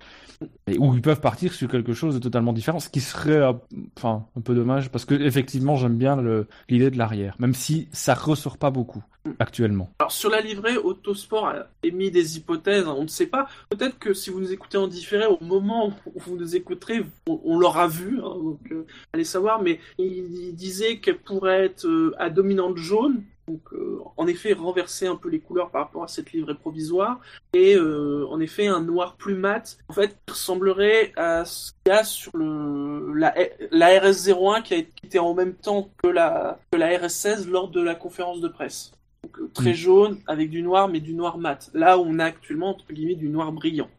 Et 0.67 0.77
où 0.77 0.93
ils 0.93 1.01
peuvent 1.01 1.21
partir 1.21 1.53
sur 1.53 1.69
quelque 1.69 1.93
chose 1.93 2.15
de 2.15 2.19
totalement 2.19 2.53
différent, 2.53 2.79
ce 2.79 2.89
qui 2.89 3.01
serait 3.01 3.41
enfin 3.97 4.25
un 4.37 4.41
peu 4.41 4.55
dommage 4.55 4.89
parce 4.89 5.05
que 5.05 5.15
effectivement 5.15 5.75
j'aime 5.75 5.97
bien 5.97 6.17
l'idée 6.69 6.91
de 6.91 6.97
l'arrière, 6.97 7.35
même 7.39 7.53
si 7.53 7.87
ça 7.91 8.13
ressort 8.13 8.57
pas 8.57 8.71
beaucoup 8.71 9.03
actuellement. 9.39 9.89
Alors 9.99 10.11
sur 10.11 10.29
la 10.29 10.41
livrée, 10.41 10.77
Autosport 10.77 11.47
a 11.47 11.67
émis 11.83 12.11
des 12.11 12.37
hypothèses, 12.37 12.87
on 12.87 13.03
ne 13.03 13.07
sait 13.07 13.27
pas. 13.27 13.47
Peut-être 13.69 13.97
que 13.97 14.13
si 14.13 14.29
vous 14.29 14.39
nous 14.39 14.51
écoutez 14.51 14.77
en 14.77 14.87
différé, 14.87 15.25
au 15.25 15.37
moment 15.41 15.93
où 16.05 16.19
vous 16.19 16.37
nous 16.37 16.55
écouterez, 16.55 17.05
on, 17.27 17.39
on 17.45 17.57
l'aura 17.57 17.87
vu, 17.87 18.19
hein, 18.19 18.35
donc 18.35 18.59
euh, 18.71 18.85
allez 19.13 19.23
savoir, 19.23 19.61
mais 19.61 19.79
il, 19.97 20.47
il 20.47 20.55
disait 20.55 20.97
qu'elle 20.97 21.19
pourrait 21.19 21.65
être 21.65 21.85
euh, 21.87 22.13
à 22.17 22.29
dominante 22.29 22.77
jaune, 22.77 23.23
donc 23.47 23.61
euh, 23.73 23.99
en 24.17 24.27
effet 24.27 24.53
renverser 24.53 25.07
un 25.07 25.15
peu 25.15 25.29
les 25.29 25.39
couleurs 25.39 25.69
par 25.69 25.85
rapport 25.85 26.03
à 26.03 26.07
cette 26.07 26.31
livrée 26.31 26.55
provisoire, 26.55 27.19
et 27.53 27.75
euh, 27.75 28.25
en 28.29 28.39
effet 28.39 28.67
un 28.67 28.81
noir 28.81 29.15
plus 29.15 29.35
mat, 29.35 29.77
en 29.89 29.93
fait, 29.93 30.09
qui 30.25 30.33
ressemblerait 30.33 31.11
à 31.15 31.45
ce 31.45 31.71
qu'il 31.71 31.93
y 31.93 31.95
a 31.95 32.03
sur 32.03 32.31
le, 32.35 33.13
la, 33.13 33.33
la 33.71 33.99
RS01 33.99 34.63
qui 34.63 34.73
a 34.73 34.77
été 34.77 35.19
en 35.19 35.33
même 35.33 35.53
temps 35.53 35.89
que 36.01 36.07
la, 36.07 36.59
que 36.71 36.77
la 36.77 36.87
RS16 36.97 37.49
lors 37.49 37.69
de 37.69 37.81
la 37.81 37.95
conférence 37.95 38.41
de 38.41 38.47
presse. 38.47 38.91
Donc, 39.23 39.39
euh, 39.39 39.49
très 39.53 39.71
Mm. 39.71 39.75
jaune 39.75 40.19
avec 40.27 40.49
du 40.49 40.61
noir, 40.61 40.89
mais 40.89 40.99
du 40.99 41.13
noir 41.13 41.37
mat. 41.37 41.69
Là 41.73 41.97
où 41.97 42.03
on 42.05 42.19
a 42.19 42.25
actuellement 42.25 42.69
entre 42.69 42.91
guillemets 42.91 43.15
du 43.15 43.29
noir 43.29 43.51
brillant. 43.51 43.89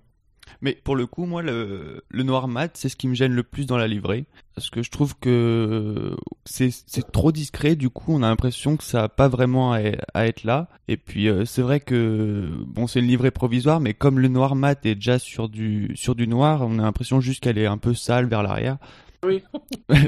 Mais 0.61 0.79
pour 0.83 0.97
le 0.97 1.07
coup, 1.07 1.27
moi, 1.27 1.43
le, 1.43 2.03
noir 2.13 2.49
mat, 2.49 2.77
c'est 2.77 2.89
ce 2.89 2.97
qui 2.97 3.09
me 3.09 3.15
gêne 3.15 3.33
le 3.33 3.43
plus 3.43 3.67
dans 3.67 3.77
la 3.77 3.87
livrée. 3.87 4.25
Parce 4.55 4.71
que 4.71 4.83
je 4.83 4.91
trouve 4.91 5.17
que 5.19 6.17
c'est 6.45 6.73
trop 7.13 7.33
discret, 7.33 7.75
du 7.75 7.91
coup, 7.91 8.15
on 8.15 8.23
a 8.23 8.29
l'impression 8.29 8.77
que 8.77 8.85
ça 8.85 9.05
a 9.05 9.09
pas 9.09 9.29
vraiment 9.29 9.73
à, 9.73 9.81
être 10.27 10.45
là. 10.45 10.69
Et 10.87 10.97
puis, 10.97 11.29
euh, 11.29 11.45
c'est 11.45 11.63
vrai 11.63 11.81
que, 11.81 12.49
bon, 12.67 12.87
c'est 12.87 13.01
une 13.01 13.07
livrée 13.07 13.31
provisoire, 13.31 13.81
mais 13.81 13.95
comme 13.95 14.21
le 14.21 14.29
noir 14.29 14.55
mat 14.55 14.87
est 14.87 14.95
déjà 14.95 15.19
sur 15.19 15.49
du 15.49 15.97
noir, 16.29 16.63
on 16.63 16.79
a 16.79 16.83
l'impression 16.83 17.21
juste 17.21 17.43
qu'elle 17.43 17.59
est 17.59 17.67
un 17.67 17.79
peu 17.79 17.95
sale 17.95 18.27
vers 18.27 18.43
l'arrière. 18.43 18.79
Oui. 19.25 19.43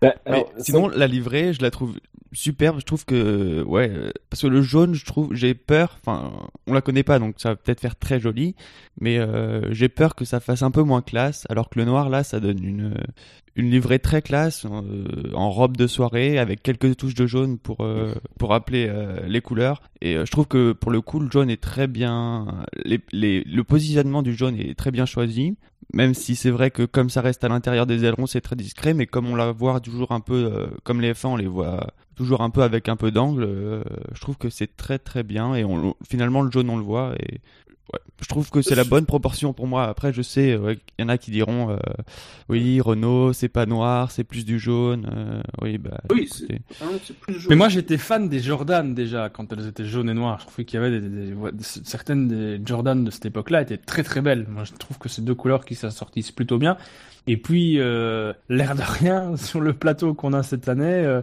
Bah, 0.00 0.14
alors, 0.24 0.52
sinon, 0.58 0.88
la 0.88 1.06
livrée, 1.06 1.52
je 1.52 1.62
la 1.62 1.70
trouve 1.70 1.94
superbe. 2.32 2.80
Je 2.80 2.84
trouve 2.84 3.04
que, 3.04 3.62
ouais, 3.62 3.88
euh, 3.88 4.10
parce 4.30 4.42
que 4.42 4.48
le 4.48 4.62
jaune, 4.62 4.94
je 4.94 5.04
trouve, 5.04 5.34
j'ai 5.34 5.54
peur. 5.54 5.98
Enfin, 6.00 6.32
on 6.66 6.72
la 6.72 6.80
connaît 6.80 7.02
pas, 7.04 7.18
donc 7.18 7.36
ça 7.38 7.50
va 7.50 7.56
peut-être 7.56 7.80
faire 7.80 7.96
très 7.96 8.18
joli, 8.18 8.56
mais 9.00 9.18
euh, 9.18 9.72
j'ai 9.72 9.88
peur 9.88 10.14
que 10.14 10.24
ça 10.24 10.40
fasse 10.40 10.62
un 10.62 10.70
peu 10.70 10.82
moins 10.82 11.02
classe. 11.02 11.46
Alors 11.50 11.68
que 11.68 11.78
le 11.78 11.84
noir, 11.84 12.08
là, 12.08 12.24
ça 12.24 12.40
donne 12.40 12.64
une 12.64 12.94
une 13.54 13.70
livrée 13.70 13.98
très 13.98 14.22
classe, 14.22 14.64
euh, 14.64 15.30
en 15.34 15.50
robe 15.50 15.76
de 15.76 15.86
soirée, 15.86 16.38
avec 16.38 16.62
quelques 16.62 16.96
touches 16.96 17.14
de 17.14 17.26
jaune 17.26 17.58
pour 17.58 17.82
euh, 17.82 18.14
pour 18.38 18.50
rappeler 18.50 18.86
euh, 18.88 19.26
les 19.26 19.40
couleurs. 19.40 19.82
Et 20.00 20.16
euh, 20.16 20.24
je 20.24 20.30
trouve 20.30 20.46
que 20.46 20.72
pour 20.72 20.90
le 20.90 21.00
coup, 21.00 21.20
le 21.20 21.30
jaune 21.30 21.50
est 21.50 21.60
très 21.62 21.86
bien. 21.86 22.64
Les, 22.84 23.00
les, 23.12 23.44
le 23.44 23.64
positionnement 23.64 24.22
du 24.22 24.34
jaune 24.34 24.56
est 24.58 24.74
très 24.74 24.90
bien 24.90 25.06
choisi. 25.06 25.56
Même 25.92 26.14
si 26.14 26.36
c'est 26.36 26.50
vrai 26.50 26.70
que 26.70 26.84
comme 26.84 27.10
ça 27.10 27.20
reste 27.20 27.44
à 27.44 27.48
l'intérieur 27.48 27.86
des 27.86 28.04
ailerons, 28.04 28.26
c'est 28.26 28.40
très 28.40 28.56
discret, 28.56 28.94
mais 28.94 29.06
comme 29.06 29.26
on 29.28 29.34
la 29.34 29.52
voit 29.52 29.78
toujours 29.80 30.12
un 30.12 30.20
peu, 30.20 30.50
euh, 30.52 30.66
comme 30.84 31.00
les 31.00 31.12
F1, 31.12 31.26
on 31.28 31.36
les 31.36 31.46
voit 31.46 31.86
toujours 32.16 32.40
un 32.40 32.50
peu 32.50 32.62
avec 32.62 32.88
un 32.88 32.96
peu 32.96 33.10
d'angle, 33.10 33.44
euh, 33.44 33.82
je 34.14 34.20
trouve 34.20 34.36
que 34.38 34.48
c'est 34.48 34.76
très 34.76 34.98
très 34.98 35.22
bien, 35.22 35.54
et 35.54 35.64
on, 35.64 35.94
finalement 36.08 36.42
le 36.42 36.50
jaune 36.50 36.70
on 36.70 36.76
le 36.76 36.82
voit, 36.82 37.14
et 37.18 37.40
ouais, 37.92 37.98
je 38.20 38.26
trouve 38.28 38.50
que 38.50 38.62
c'est 38.62 38.74
la 38.74 38.84
bonne 38.84 39.06
proportion 39.06 39.52
pour 39.52 39.66
moi. 39.66 39.84
Après, 39.88 40.12
je 40.12 40.22
sais, 40.22 40.56
ouais, 40.56 40.78
il 40.98 41.02
y 41.02 41.04
en 41.04 41.08
a 41.08 41.18
qui 41.18 41.30
diront, 41.30 41.70
euh, 41.70 41.76
oui, 42.48 42.80
Renault, 42.80 43.32
c'est 43.32 43.48
pas 43.48 43.66
noir, 43.66 44.10
c'est 44.10 44.24
plus 44.24 44.44
du 44.44 44.58
jaune, 44.58 45.08
euh, 45.12 45.42
oui, 45.62 45.78
bah, 45.78 46.00
Oui, 46.12 46.28
c'est 46.32 46.60
plus 47.20 47.34
jaune. 47.34 47.46
Mais 47.50 47.56
moi 47.56 47.68
j'étais 47.68 47.98
fan 47.98 48.28
des 48.28 48.38
Jordan 48.40 48.94
déjà 48.94 49.28
quand 49.28 49.52
elles 49.52 49.66
étaient 49.66 49.84
jaunes 49.84 50.10
et 50.10 50.14
noires. 50.14 50.38
Je 50.40 50.46
trouvais 50.46 50.64
qu'il 50.64 50.80
y 50.80 50.82
avait 50.84 51.00
des, 51.00 51.08
des- 51.08 51.26
des- 51.26 51.34
des- 51.52 51.64
certaines 51.84 52.28
des 52.28 52.60
Jordan 52.64 53.04
de 53.04 53.10
cette 53.10 53.26
époque-là 53.26 53.62
étaient 53.62 53.76
très 53.78 54.02
très 54.02 54.20
belles. 54.20 54.46
Moi 54.48 54.64
je 54.64 54.72
trouve 54.72 54.98
que 54.98 55.08
c'est 55.08 55.24
deux 55.24 55.34
couleurs 55.34 55.64
qui 55.64 55.74
s'assortissent 55.74 56.32
plutôt 56.32 56.58
bien. 56.58 56.76
Et 57.26 57.36
puis 57.36 57.78
euh, 57.78 58.32
l'air 58.48 58.74
de 58.74 58.82
rien 58.82 59.36
sur 59.36 59.60
le 59.60 59.72
plateau 59.72 60.14
qu'on 60.14 60.32
a 60.32 60.42
cette 60.42 60.68
année, 60.68 60.84
euh, 60.84 61.22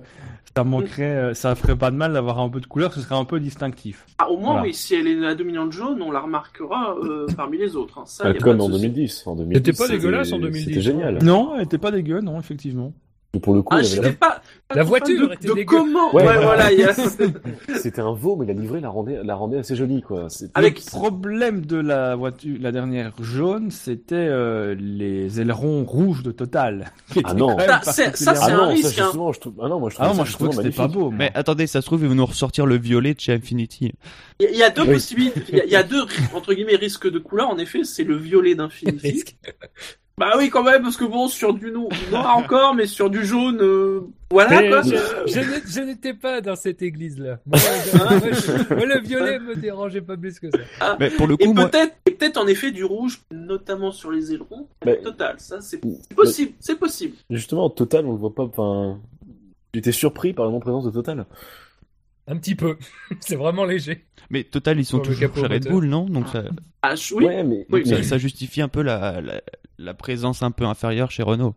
ça 0.55 0.63
manquerait, 0.63 1.03
euh, 1.15 1.33
ça 1.33 1.55
ferait 1.55 1.75
pas 1.77 1.91
de 1.91 1.95
mal 1.95 2.13
d'avoir 2.13 2.39
un 2.39 2.49
peu 2.49 2.59
de 2.59 2.65
couleur. 2.65 2.93
Ce 2.93 3.01
serait 3.01 3.15
un 3.15 3.25
peu 3.25 3.39
distinctif. 3.39 4.05
Ah, 4.17 4.29
au 4.29 4.37
moins, 4.37 4.53
Voilà. 4.53 4.63
oui, 4.63 4.73
si 4.73 4.95
elle 4.95 5.07
est 5.07 5.25
à 5.25 5.35
dominante 5.35 5.71
jaune, 5.71 6.01
on 6.01 6.11
la 6.11 6.19
remarquera 6.21 6.95
euh, 7.03 7.27
parmi 7.37 7.57
les 7.57 7.75
autres. 7.75 7.99
hein. 7.99 8.03
Ça, 8.05 8.27
y 8.27 8.31
a 8.31 8.33
pas 8.33 8.39
comme 8.39 8.59
en 8.61 8.65
souci. 8.67 8.81
2010. 8.89 9.27
En 9.27 9.35
2010 9.35 9.57
C'était 9.57 9.77
pas 9.77 9.87
dégueulasse 9.87 10.31
en 10.33 10.39
2010, 10.39 10.65
C'était 10.65 10.81
génial. 10.81 11.19
Non, 11.23 11.53
elle 11.55 11.63
était 11.63 11.77
pas 11.77 11.91
dégueu, 11.91 12.19
non 12.21 12.39
effectivement. 12.39 12.93
Et 13.35 13.39
pour 13.39 13.53
le 13.53 13.61
coup, 13.61 13.75
Ah, 13.77 13.81
il 13.81 13.87
y 13.87 13.91
avait 13.99 14.07
j'étais 14.07 14.17
pas, 14.17 14.41
pas 14.67 14.75
La 14.75 14.81
voiture 14.83 15.27
de, 15.29 15.33
était 15.35 15.47
de 15.49 15.63
comment 15.63 16.11
Ouais. 16.15 16.25
Ouais, 16.27 16.41
voilà, 16.43 16.71
il 16.71 16.79
y 16.79 16.83
a... 16.83 16.87
la- 16.87 17.77
c'était 17.79 18.01
un 18.01 18.13
veau, 18.13 18.35
mais 18.35 18.47
la 18.47 18.53
livrée 18.53 18.79
la 18.79 18.89
rendait, 18.89 19.19
la 19.23 19.35
rendait 19.35 19.59
assez 19.59 19.75
jolie, 19.75 20.01
quoi. 20.01 20.27
Avec- 20.55 20.79
Le 20.83 20.89
problème 20.89 21.63
de 21.63 21.75
la 21.77 22.15
voiture, 22.15 22.57
la 22.59 22.71
dernière 22.71 23.13
jaune, 23.21 23.69
c'était 23.69 24.15
euh, 24.15 24.73
les 24.79 25.39
ailerons 25.39 25.83
rouges 25.83 26.23
de 26.23 26.31
Total. 26.31 26.91
Ah 27.17 27.19
étaient 27.19 27.33
non. 27.35 27.55
Ça, 27.59 27.81
c'est- 28.13 28.27
Ah 28.27 28.45
un 28.47 28.57
non, 28.57 28.67
risque, 28.69 28.95
ça, 28.95 29.01
hein. 29.01 29.05
justement, 29.05 29.31
je 29.31 29.39
trouve... 29.41 29.53
Ah 29.61 29.67
non, 29.67 29.79
moi 29.79 29.89
je 29.91 29.95
Ah 29.99 30.05
trouve 30.05 30.09
non, 30.09 30.15
moi 30.15 30.25
je 30.25 30.37
que 30.37 30.63
c'était 30.63 30.75
pas 30.75 30.87
beau. 30.87 31.11
moi. 31.11 31.13
Mais 31.19 31.31
attendez, 31.35 31.67
ça 31.67 31.81
se 31.81 31.85
trouve, 31.85 32.01
ils 32.01 32.07
vont 32.09 32.15
nous 32.15 32.25
ressortir 32.25 32.65
le 32.65 32.77
violet 32.79 33.13
de 33.13 33.19
chez 33.19 33.33
Infinity. 33.33 33.91
Il 34.39 34.45
y 34.45 34.47
a- 34.47 34.51
il 34.51 34.57
y 34.57 34.63
a 34.63 34.71
deux 34.71 34.81
Oui. 34.81 34.93
possibilités. 34.93 35.43
Il 35.53 35.63
y 35.69 35.71
y, 35.73 35.75
a 35.75 35.83
deux, 35.83 36.01
entre 36.33 36.55
guillemets, 36.55 36.77
risques 36.77 37.07
de 37.07 37.19
couleur. 37.19 37.49
En 37.49 37.59
effet, 37.59 37.83
c'est 37.83 38.03
le 38.05 38.17
violet 38.17 38.55
d'Infinity. 38.55 39.23
Bah 40.19 40.33
oui, 40.37 40.49
quand 40.49 40.63
même, 40.63 40.83
parce 40.83 40.97
que 40.97 41.05
bon, 41.05 41.27
sur 41.29 41.53
du 41.53 41.71
no- 41.71 41.87
du 41.87 42.11
noir 42.11 42.37
encore, 42.37 42.75
mais 42.75 42.85
sur 42.87 43.09
du 43.09 43.23
jaune, 43.25 43.59
euh, 43.61 44.01
voilà, 44.29 44.61
Mais 44.61 44.69
quoi. 44.69 44.81
je, 44.83 45.79
n'étais 45.81 46.13
pas 46.13 46.41
dans 46.41 46.55
cette 46.57 46.81
église-là. 46.81 47.39
Moi, 47.45 47.57
le 48.85 48.99
violet 49.01 49.39
me 49.39 49.55
dérangeait 49.55 50.01
pas 50.01 50.17
plus 50.17 50.39
que 50.39 50.47
ça. 50.51 50.97
Mais 50.99 51.09
pour 51.09 51.25
le 51.27 51.35
Et 51.39 51.45
coup, 51.45 51.53
moi, 51.53 51.67
peut-être, 51.69 51.95
et 52.05 52.11
peut-être 52.11 52.37
en 52.37 52.47
effet 52.47 52.71
du 52.71 52.83
rouge, 52.83 53.21
notamment 53.31 53.91
sur 53.91 54.11
les 54.11 54.33
ailerons. 54.33 54.67
Mais- 54.85 55.01
Total, 55.01 55.35
ça 55.39 55.61
c'est 55.61 55.81
possible, 56.15 56.51
c'est 56.59 56.77
possible. 56.77 57.15
Justement, 57.29 57.69
Total, 57.69 58.05
on 58.05 58.11
le 58.11 58.17
voit 58.17 58.35
pas. 58.35 58.43
Enfin, 58.43 58.99
j'étais 59.73 59.91
surpris 59.91 60.33
par 60.33 60.45
la 60.45 60.51
non-présence 60.51 60.85
de 60.85 60.91
Total. 60.91 61.25
Un 62.27 62.37
petit 62.37 62.53
peu. 62.55 62.77
C'est 63.21 63.35
vraiment 63.37 63.65
léger. 63.65 64.05
mais 64.29 64.43
Total, 64.43 64.77
ils 64.77 64.85
sont 64.85 64.99
toujours 64.99 65.33
chez 65.35 65.47
Red. 65.47 65.67
Bull, 65.67 65.85
non? 65.87 66.05
Donc 66.05 66.27
ça, 66.27 66.43
Ah, 66.83 66.93
je- 66.93 67.15
oui. 67.15 67.25
Ouais, 67.25 67.43
mais, 67.43 67.65
Oui, 67.71 67.81
mais- 67.87 68.03
ça, 68.03 68.03
ça 68.03 68.17
justifie 68.19 68.61
un 68.61 68.67
peu 68.67 68.83
la, 68.83 69.19
la, 69.21 69.41
la 69.79 69.93
présence 69.93 70.43
un 70.43 70.51
peu 70.51 70.65
inférieure 70.65 71.09
chez 71.09 71.23
Renault. 71.23 71.55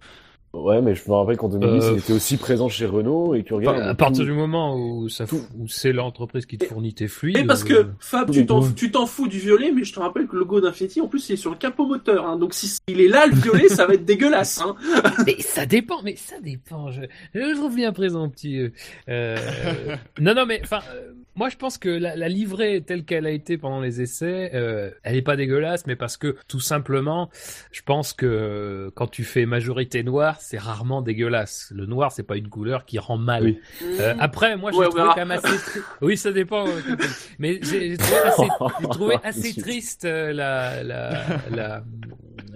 ouais, 0.53 0.81
mais 0.83 0.95
je 0.95 1.03
me 1.09 1.15
rappelle 1.15 1.37
qu'en 1.39 1.49
2010, 1.49 1.85
Euh, 1.87 1.93
il 1.95 1.99
était 1.99 2.13
aussi 2.13 2.37
présent 2.37 2.69
chez 2.69 2.85
Renault 2.87 3.35
et 3.35 3.43
tu 3.43 3.55
regardes. 3.55 3.81
À 3.81 3.95
partir 3.95 4.25
du 4.25 4.33
moment 4.33 4.77
où, 4.77 5.09
ça, 5.09 5.25
où 5.59 5.67
c'est 5.67 5.93
l'entreprise 5.93 6.45
qui 6.47 6.59
te 6.59 6.67
fournit 6.67 6.93
tes 6.95 7.09
fluides. 7.09 7.39
Et 7.39 7.45
parce 7.45 7.65
que 7.65 7.73
euh, 7.73 7.85
Fab, 7.99 8.31
tu 8.31 8.45
t'en, 8.47 8.61
deux. 8.61 8.73
tu 8.75 8.91
t'en 8.91 9.07
fous 9.07 9.29
du 9.29 9.39
violet, 9.39 9.73
mais 9.73 9.83
je 9.85 9.93
te 9.95 9.99
rappelle 9.99 10.27
que 10.27 10.35
le 10.35 10.41
logo 10.41 10.61
d'Infinity, 10.61 11.01
en 11.01 11.09
plus, 11.09 11.27
il 11.31 11.33
est 11.33 11.37
sur 11.37 11.51
le 11.51 11.57
capot 11.57 11.87
moteur. 11.87 12.27
Hein, 12.27 12.37
donc 12.37 12.53
si 12.55 12.77
il 12.87 13.01
est 13.01 13.09
là, 13.09 13.27
le 13.27 13.35
violet, 13.35 13.69
ça 13.69 13.87
va 13.87 13.95
être 13.95 14.05
dégueulasse. 14.05 14.61
Hein. 14.61 14.77
Mais 15.27 15.37
ça 15.41 15.65
dépend, 15.67 16.03
mais 16.05 16.17
ça 16.17 16.37
dépend. 16.41 16.91
Je, 16.91 17.01
je 17.35 17.55
trouve 17.57 17.75
bien 17.75 17.93
présent, 17.93 18.29
petit. 18.29 18.59
euh, 18.59 18.69
euh, 19.09 19.37
non, 20.21 20.35
non, 20.35 20.45
mais 20.47 20.61
enfin, 20.63 20.81
euh, 20.95 21.13
moi 21.35 21.49
je 21.49 21.57
pense 21.57 21.79
que 21.79 21.89
la, 21.89 22.17
la 22.17 22.29
livrée 22.29 22.83
telle 22.87 23.05
qu'elle 23.05 23.27
a 23.27 23.31
été 23.31 23.57
pendant 23.59 23.81
les 23.81 24.01
essais, 24.03 24.51
euh, 24.55 24.91
elle 25.03 25.17
est 25.17 25.23
pas 25.23 25.37
dégueulasse, 25.37 25.87
mais 25.87 25.97
parce 25.97 26.17
que 26.17 26.37
tout 26.49 26.61
simplement, 26.61 27.31
je 27.73 27.81
pense 27.83 28.13
que 28.13 28.27
euh, 28.27 28.91
quand 28.95 29.07
tu 29.07 29.25
fais 29.25 29.47
majorité 29.47 30.03
noire, 30.03 30.41
c'est 30.41 30.59
rarement 30.59 31.03
dégueulasse. 31.03 31.73
Le 31.75 31.87
noir, 31.87 32.13
c'est 32.13 32.23
pas 32.23 32.37
une 32.37 32.49
couleur 32.49 32.85
qui 32.85 32.99
rend 32.99 33.17
mal. 33.19 33.45
Oui. 33.45 33.61
Euh, 34.01 34.15
après, 34.19 34.57
moi, 34.57 34.71
j'ai 34.73 34.79
Ouais, 34.79 34.87
trouvé 34.89 35.03
quand 35.15 35.17
même 35.17 35.31
assez. 35.31 35.57
tri- 35.71 35.81
Oui, 36.01 36.17
ça 36.17 36.33
dépend. 36.33 36.65
Mais 37.39 37.61
j'ai 37.63 37.97
trouvé 37.97 39.17
assez, 39.25 39.51
trouvé 39.51 39.63
triste 39.63 40.05
euh, 40.05 40.33
la 40.33 40.83
la 40.83 41.25
la 41.51 41.85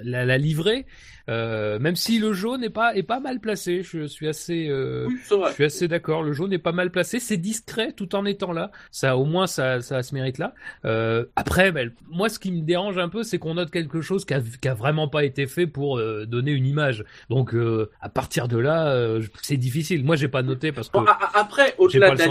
la, 0.03 0.25
la 0.25 0.39
livrée. 0.39 0.87
Euh, 1.29 1.79
même 1.79 1.97
si 1.97 2.19
le 2.19 2.33
jaune 2.33 2.63
est 2.63 2.71
pas 2.71 2.95
est 2.95 3.03
pas 3.03 3.21
mal 3.21 3.41
placé, 3.41 3.83
je 3.83 4.07
suis 4.07 4.29
assez 4.29 4.69
euh, 4.69 5.07
Oui, 5.09 5.19
je 5.29 5.53
suis 5.53 5.65
assez 5.65 5.89
d'accord. 5.89 6.23
Le 6.23 6.33
jaune 6.33 6.53
est 6.53 6.59
pas 6.59 6.73
mal 6.73 6.91
placé, 6.91 7.19
c'est 7.19 7.37
discret 7.37 7.93
tout 7.93 8.15
en 8.15 8.25
étant 8.25 8.53
là. 8.53 8.71
Ça, 8.91 9.17
au 9.17 9.25
moins, 9.25 9.47
ça, 9.47 9.81
ça 9.81 10.03
se 10.03 10.15
mérite 10.15 10.39
là. 10.39 10.55
Euh, 10.85 11.25
après, 11.37 11.73
ben, 11.73 11.91
moi, 12.09 12.29
ce 12.29 12.39
qui 12.39 12.53
me 12.53 12.63
dérange 12.63 12.99
un 12.99 13.09
peu, 13.09 13.23
c'est 13.23 13.39
qu'on 13.39 13.55
note 13.55 13.71
quelque 13.71 14.01
chose 14.01 14.25
qui 14.25 14.35
a, 14.35 14.41
qui 14.41 14.69
a 14.69 14.75
vraiment 14.75 15.09
pas 15.09 15.25
été 15.25 15.47
fait 15.47 15.67
pour 15.67 15.99
euh, 15.99 16.27
donner 16.27 16.53
une 16.53 16.67
image. 16.67 17.05
Donc, 17.31 17.55
euh, 17.55 17.91
à 18.01 18.09
partir 18.09 18.49
de 18.49 18.59
là, 18.59 18.89
euh, 18.89 19.23
c'est 19.43 19.57
difficile. 19.57 20.05
Moi, 20.05 20.17
j'ai 20.17 20.29
pas 20.29 20.43
noté 20.43 20.73
parce 20.73 20.89
que 20.89 20.99
Bon, 20.99 21.07
après, 21.35 21.75
au-delà 21.79 22.11
de 22.11 22.27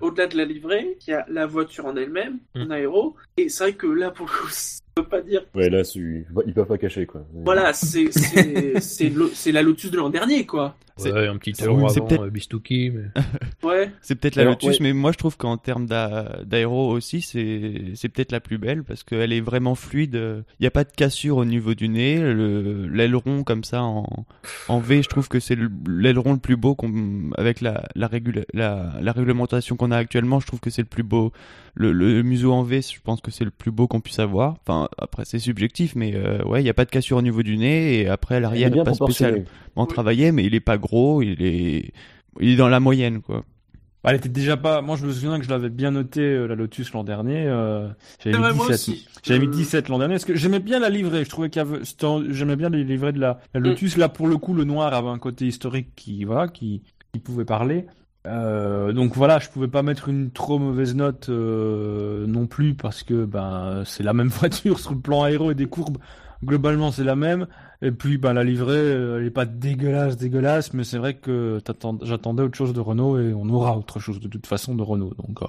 au-delà, 0.00 0.26
de 0.26 0.36
la 0.36 0.44
livrée, 0.44 0.98
il 1.06 1.10
y 1.10 1.14
a 1.14 1.24
la 1.28 1.46
voiture 1.46 1.86
en 1.86 1.96
elle-même, 1.96 2.38
en 2.56 2.70
aéro, 2.70 3.16
et 3.36 3.48
c'est 3.48 3.64
vrai 3.64 3.72
que 3.74 3.86
là, 3.86 4.10
pour 4.10 4.26
le 4.26 4.32
coup, 4.32 4.48
veut 4.96 5.04
pas 5.04 5.20
dire. 5.22 5.42
Ouais, 5.54 5.70
là, 5.70 5.82
ils 5.94 6.52
peuvent 6.54 6.66
pas 6.66 6.78
cacher, 6.78 7.06
quoi. 7.06 7.24
Voilà, 7.44 7.72
c'est, 7.72 8.10
la 9.52 9.62
Lotus 9.62 9.90
de 9.90 9.96
l'an 9.96 10.10
dernier, 10.10 10.46
quoi. 10.46 10.76
C'est- 10.98 11.10
Ouais, 11.10 11.26
un 11.26 11.38
petit 11.38 11.54
euro 11.64 11.86
avant 11.88 12.06
peut-être- 12.06 12.24
euh, 12.24 12.30
Bistouki, 12.30 12.90
mais... 12.90 13.04
Ouais. 13.66 13.90
C'est 14.02 14.14
peut-être 14.16 14.36
la 14.36 14.42
Alors, 14.42 14.54
Lotus, 14.54 14.72
ouais. 14.72 14.76
mais 14.80 14.92
moi 14.92 15.10
je 15.12 15.16
trouve 15.16 15.36
qu'en 15.38 15.56
termes 15.56 15.86
d'a- 15.86 16.40
d'aéro 16.44 16.90
aussi, 16.90 17.22
c'est 17.22 17.92
c'est 17.94 18.08
peut-être 18.10 18.30
la 18.32 18.40
plus 18.40 18.58
belle 18.58 18.82
parce 18.84 19.02
qu'elle 19.02 19.32
est 19.32 19.40
vraiment 19.40 19.74
fluide. 19.74 20.14
Il 20.14 20.62
n'y 20.62 20.66
a 20.66 20.70
pas 20.70 20.84
de 20.84 20.90
cassure 20.94 21.38
au 21.38 21.44
niveau 21.46 21.74
du 21.74 21.88
nez. 21.88 22.18
Le- 22.20 22.88
L'aileron 22.88 23.42
comme 23.42 23.64
ça 23.64 23.82
en, 23.82 24.26
en 24.68 24.80
V, 24.80 25.02
je 25.02 25.08
trouve 25.08 25.28
que 25.28 25.40
c'est 25.40 25.54
le- 25.54 25.70
l'aileron 25.88 26.34
le 26.34 26.38
plus 26.40 26.56
beau 26.56 26.74
qu'on- 26.74 27.30
avec 27.38 27.62
la, 27.62 27.88
la, 27.94 28.06
régula- 28.08 28.44
la, 28.52 28.92
la 29.00 29.12
réglementation 29.12 29.76
qu'on 29.76 29.92
a 29.92 29.96
actuellement. 29.96 30.40
Je 30.40 30.46
trouve 30.46 30.60
que 30.60 30.68
c'est 30.70 30.82
le 30.82 30.88
plus 30.88 31.04
beau. 31.04 31.32
Le, 31.74 31.92
le 31.92 32.22
museau 32.22 32.52
en 32.52 32.64
V, 32.64 32.82
je 32.82 33.00
pense 33.02 33.22
que 33.22 33.30
c'est 33.30 33.44
le 33.46 33.50
plus 33.50 33.70
beau 33.70 33.86
qu'on 33.86 34.02
puisse 34.02 34.18
avoir. 34.18 34.56
Enfin, 34.66 34.81
après 34.98 35.24
c'est 35.24 35.38
subjectif, 35.38 35.94
mais 35.96 36.14
euh, 36.14 36.42
ouais, 36.44 36.60
il 36.60 36.64
n'y 36.64 36.70
a 36.70 36.74
pas 36.74 36.84
de 36.84 36.90
cassure 36.90 37.16
au 37.18 37.22
niveau 37.22 37.42
du 37.42 37.56
nez 37.58 38.00
et 38.00 38.08
après 38.08 38.40
l'arrière 38.40 38.70
n'est 38.70 38.82
pas 38.84 38.94
spécialement 38.94 39.44
proportionné. 39.44 39.88
travaillé, 39.88 40.32
mais 40.32 40.44
il 40.44 40.54
est 40.54 40.60
pas 40.60 40.78
gros. 40.78 41.22
Il 41.22 41.42
est 41.42 41.92
il 42.40 42.48
est 42.50 42.56
dans 42.56 42.68
la 42.68 42.80
moyenne 42.80 43.20
quoi. 43.20 43.44
Bah, 44.04 44.10
Elle 44.10 44.16
était 44.16 44.28
déjà 44.28 44.56
pas. 44.56 44.82
Moi, 44.82 44.96
je 44.96 45.06
me 45.06 45.12
souviens 45.12 45.38
que 45.38 45.44
je 45.44 45.50
l'avais 45.50 45.70
bien 45.70 45.92
noté 45.92 46.20
euh, 46.22 46.46
la 46.46 46.56
Lotus 46.56 46.92
l'an 46.92 47.04
dernier. 47.04 47.44
euh, 47.46 47.88
J'avais 48.24 48.36
mis 48.36 48.42
vrai, 48.42 48.52
moi 48.54 48.66
17. 48.68 48.74
aussi. 48.74 49.06
J'avais 49.22 49.38
mis 49.40 49.46
Euh, 49.46 49.50
17 49.50 49.88
l'an 49.88 49.98
dernier 49.98 50.14
parce 50.14 50.24
que 50.24 50.34
j'aimais 50.34 50.58
bien 50.58 50.80
la 50.80 50.88
livrée. 50.90 51.24
Je 51.24 51.30
trouvais 51.30 51.50
J'aimais 52.30 52.56
bien 52.56 52.68
les 52.68 52.82
livrées 52.82 53.12
de 53.12 53.20
la, 53.20 53.38
la 53.54 53.60
Mm. 53.60 53.64
Lotus. 53.64 53.96
Là, 53.96 54.08
pour 54.08 54.26
le 54.26 54.38
coup, 54.38 54.54
le 54.54 54.64
noir 54.64 54.92
avait 54.92 55.08
un 55.08 55.18
côté 55.18 55.46
historique 55.46 55.94
qui 55.94 56.24
voilà, 56.24 56.48
qui, 56.48 56.82
qui 57.12 57.20
pouvait 57.20 57.44
parler. 57.44 57.86
Euh, 58.26 58.92
donc 58.92 59.16
voilà, 59.16 59.38
je 59.38 59.48
pouvais 59.48 59.68
pas 59.68 59.82
mettre 59.82 60.08
une 60.08 60.30
trop 60.30 60.58
mauvaise 60.58 60.94
note 60.94 61.28
euh, 61.28 62.26
non 62.26 62.46
plus 62.46 62.74
parce 62.74 63.02
que 63.02 63.24
ben 63.24 63.82
c'est 63.84 64.04
la 64.04 64.12
même 64.12 64.28
voiture 64.28 64.78
sur 64.78 64.92
le 64.92 65.00
plan 65.00 65.22
aéro 65.22 65.50
et 65.50 65.54
des 65.54 65.66
courbes. 65.66 65.98
globalement 66.44 66.92
c'est 66.92 67.04
la 67.04 67.16
même. 67.16 67.46
Et 67.82 67.90
puis 67.90 68.18
bah 68.18 68.32
la 68.32 68.44
livrée, 68.44 68.76
euh, 68.76 69.18
elle 69.18 69.26
est 69.26 69.30
pas 69.30 69.44
dégueulasse, 69.44 70.16
dégueulasse, 70.16 70.72
mais 70.72 70.84
c'est 70.84 70.98
vrai 70.98 71.14
que 71.14 71.60
j'attendais 72.02 72.42
autre 72.42 72.56
chose 72.56 72.72
de 72.72 72.80
Renault 72.80 73.18
et 73.18 73.34
on 73.34 73.48
aura 73.48 73.76
autre 73.76 73.98
chose 73.98 74.20
de 74.20 74.28
toute 74.28 74.46
façon 74.46 74.74
de 74.76 74.82
Renault. 74.82 75.14
Donc 75.18 75.40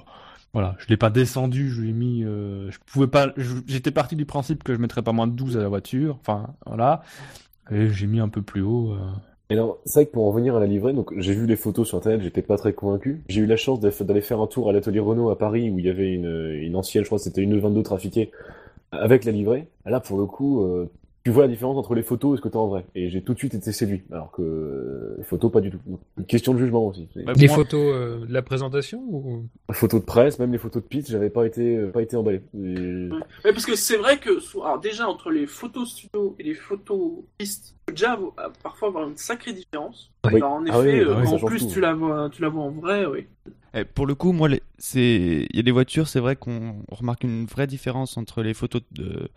voilà, 0.53 0.75
je 0.79 0.87
l'ai 0.87 0.97
pas 0.97 1.09
descendu, 1.11 1.69
je 1.69 1.81
lui 1.81 1.93
mis, 1.93 2.21
je 2.23 2.77
pouvais 2.87 3.07
pas, 3.07 3.33
j'étais 3.67 3.91
parti 3.91 4.15
du 4.15 4.25
principe 4.25 4.63
que 4.63 4.73
je 4.73 4.79
mettrais 4.79 5.03
pas 5.03 5.11
moins 5.11 5.27
de 5.27 5.33
12 5.33 5.57
à 5.57 5.61
la 5.61 5.67
voiture. 5.67 6.17
Enfin 6.21 6.55
voilà, 6.65 7.03
et 7.69 7.89
j'ai 7.89 8.07
mis 8.07 8.19
un 8.19 8.29
peu 8.29 8.41
plus 8.41 8.61
haut. 8.61 8.95
Et 9.53 9.59
c'est 9.85 9.99
vrai 9.99 10.05
que 10.07 10.11
pour 10.11 10.25
en 10.25 10.31
venir 10.31 10.55
à 10.55 10.59
la 10.59 10.65
livrée, 10.65 10.95
j'ai 11.17 11.33
vu 11.33 11.45
les 11.45 11.55
photos 11.55 11.87
sur 11.87 11.99
internet, 11.99 12.21
j'étais 12.21 12.41
pas 12.41 12.57
très 12.57 12.73
convaincu. 12.73 13.21
J'ai 13.27 13.41
eu 13.41 13.45
la 13.45 13.55
chance 13.55 13.79
d'aller 13.79 14.21
faire 14.21 14.41
un 14.41 14.47
tour 14.47 14.67
à 14.67 14.73
l'atelier 14.73 14.99
Renault 14.99 15.29
à 15.29 15.37
Paris 15.37 15.69
où 15.69 15.77
il 15.77 15.85
y 15.85 15.89
avait 15.89 16.11
une, 16.11 16.75
ancienne, 16.75 17.03
je 17.03 17.09
crois 17.09 17.19
c'était 17.19 17.41
une 17.41 17.59
22 17.59 17.83
trafiquée 17.83 18.31
avec 18.91 19.25
la 19.25 19.31
livrée. 19.31 19.67
Là, 19.85 19.99
pour 19.99 20.17
le 20.17 20.25
coup, 20.25 20.63
euh, 20.63 20.89
tu 21.23 21.31
vois 21.31 21.43
la 21.43 21.47
différence 21.47 21.77
entre 21.77 21.95
les 21.95 22.03
photos 22.03 22.33
et 22.33 22.37
ce 22.37 22.41
que 22.41 22.49
t'as 22.49 22.59
en 22.59 22.67
vrai. 22.67 22.85
Et 22.95 23.09
j'ai 23.09 23.21
tout 23.21 23.33
de 23.33 23.39
suite 23.39 23.53
été 23.53 23.71
séduit, 23.71 24.03
alors 24.11 24.29
que 24.31 24.41
euh, 24.41 25.15
les 25.17 25.23
photos 25.23 25.51
pas 25.51 25.61
du 25.61 25.71
tout. 25.71 25.79
Donc, 25.85 26.01
Une 26.17 26.25
question 26.25 26.53
de 26.53 26.59
jugement 26.59 26.87
aussi. 26.87 27.07
Bah, 27.15 27.31
Les 27.37 27.47
moi- 27.47 27.55
photos 27.55 27.81
euh, 27.95 28.25
de 28.25 28.33
la 28.33 28.41
présentation 28.41 29.01
ou... 29.07 29.45
Les 29.69 29.75
photos 29.75 30.01
de 30.01 30.05
presse, 30.05 30.37
même 30.39 30.51
les 30.51 30.57
photos 30.57 30.83
de 30.83 30.87
piste, 30.87 31.09
j'avais 31.09 31.29
pas 31.29 31.45
été, 31.45 31.77
euh, 31.77 31.91
pas 31.91 32.01
été 32.01 32.17
emballé. 32.17 32.41
Et- 32.55 33.09
Ouais, 33.45 33.51
parce 33.53 33.65
que 33.65 33.75
c'est 33.75 33.97
vrai 33.97 34.17
que 34.17 34.31
alors 34.61 34.79
déjà 34.81 35.07
entre 35.07 35.29
les 35.31 35.47
photos 35.47 35.89
studio 35.91 36.35
et 36.39 36.43
les 36.43 36.55
photos 36.55 37.11
pistes, 37.37 37.67
tu 37.69 37.75
peux 37.85 37.93
déjà 37.93 38.19
parfois 38.61 38.89
avoir 38.89 39.07
une 39.07 39.15
sacrée 39.17 39.53
différence. 39.53 40.11
Oui. 40.25 40.35
Alors, 40.35 40.51
en 40.53 40.65
effet, 40.65 40.73
Ah 40.75 40.79
oui, 40.81 40.99
euh, 40.99 41.13
ah 41.15 41.21
oui, 41.21 41.27
en 41.27 41.45
plus 41.45 41.59
tout. 41.67 41.73
tu 41.73 41.79
la 41.79 41.93
vois, 41.93 42.29
tu 42.29 42.41
la 42.41 42.49
vois 42.49 42.63
en 42.63 42.71
vrai, 42.71 43.05
oui. 43.05 43.27
Eh, 43.73 43.85
pour 43.85 44.05
le 44.05 44.13
coup, 44.13 44.33
moi, 44.33 44.49
c'est 44.77 45.47
il 45.49 45.55
y 45.55 45.59
a 45.59 45.63
des 45.63 45.71
voitures, 45.71 46.07
c'est 46.07 46.19
vrai 46.19 46.35
qu'on 46.35 46.75
on 46.91 46.95
remarque 46.95 47.23
une 47.23 47.45
vraie 47.45 47.65
différence 47.65 48.17
entre 48.17 48.43
les 48.43 48.53
photos 48.53 48.81
de 48.91 49.29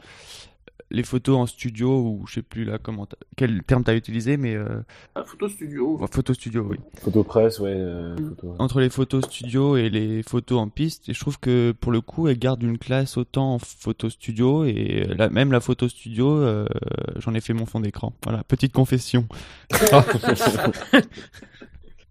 les 0.91 1.03
photos 1.03 1.37
en 1.37 1.47
studio 1.47 2.01
ou 2.01 2.25
je 2.29 2.35
sais 2.35 2.43
plus 2.43 2.65
là 2.65 2.79
comment 2.79 3.09
quel 3.37 3.63
terme 3.65 3.83
t'as 3.85 3.95
utilisé, 3.97 4.37
mais 4.37 4.55
euh, 4.55 4.81
La 5.17 5.25
photo 5.25 5.49
studio. 5.49 5.99
photo 6.11 6.33
studio, 6.35 6.67
oui. 6.71 6.77
Photos 7.03 7.27
presse, 7.27 7.59
ouais. 7.59 7.75
euh, 7.75 8.15
Mm. 8.17 8.35
ouais. 8.45 8.55
Entre 8.59 8.81
les 8.81 8.89
photos 8.91 9.25
studio 9.25 9.77
et 9.77 9.91
les 9.91 10.23
photos 10.23 10.59
en 10.61 10.69
piste, 10.69 11.09
et 11.09 11.13
je 11.15 11.21
trouve 11.21 11.39
que 11.41 11.73
pour 11.73 11.91
le 11.93 12.01
coup, 12.01 12.29
elles 12.29 12.39
gardent 12.39 12.63
une 12.63 12.79
classe 12.79 13.17
autant 13.17 13.55
en 13.55 13.59
photo 13.59 14.09
studio 14.11 14.65
et 14.65 15.05
la, 15.17 15.29
même 15.29 15.51
la 15.53 15.61
photo 15.61 15.89
studio, 15.89 16.29
euh, 16.39 16.67
j'en 17.17 17.35
ai 17.35 17.41
fait 17.41 17.53
mon 17.53 17.67
fond 17.67 17.81
d'écran. 17.81 18.15
Voilà, 18.25 18.45
petite 18.45 18.73
confession. 18.73 19.27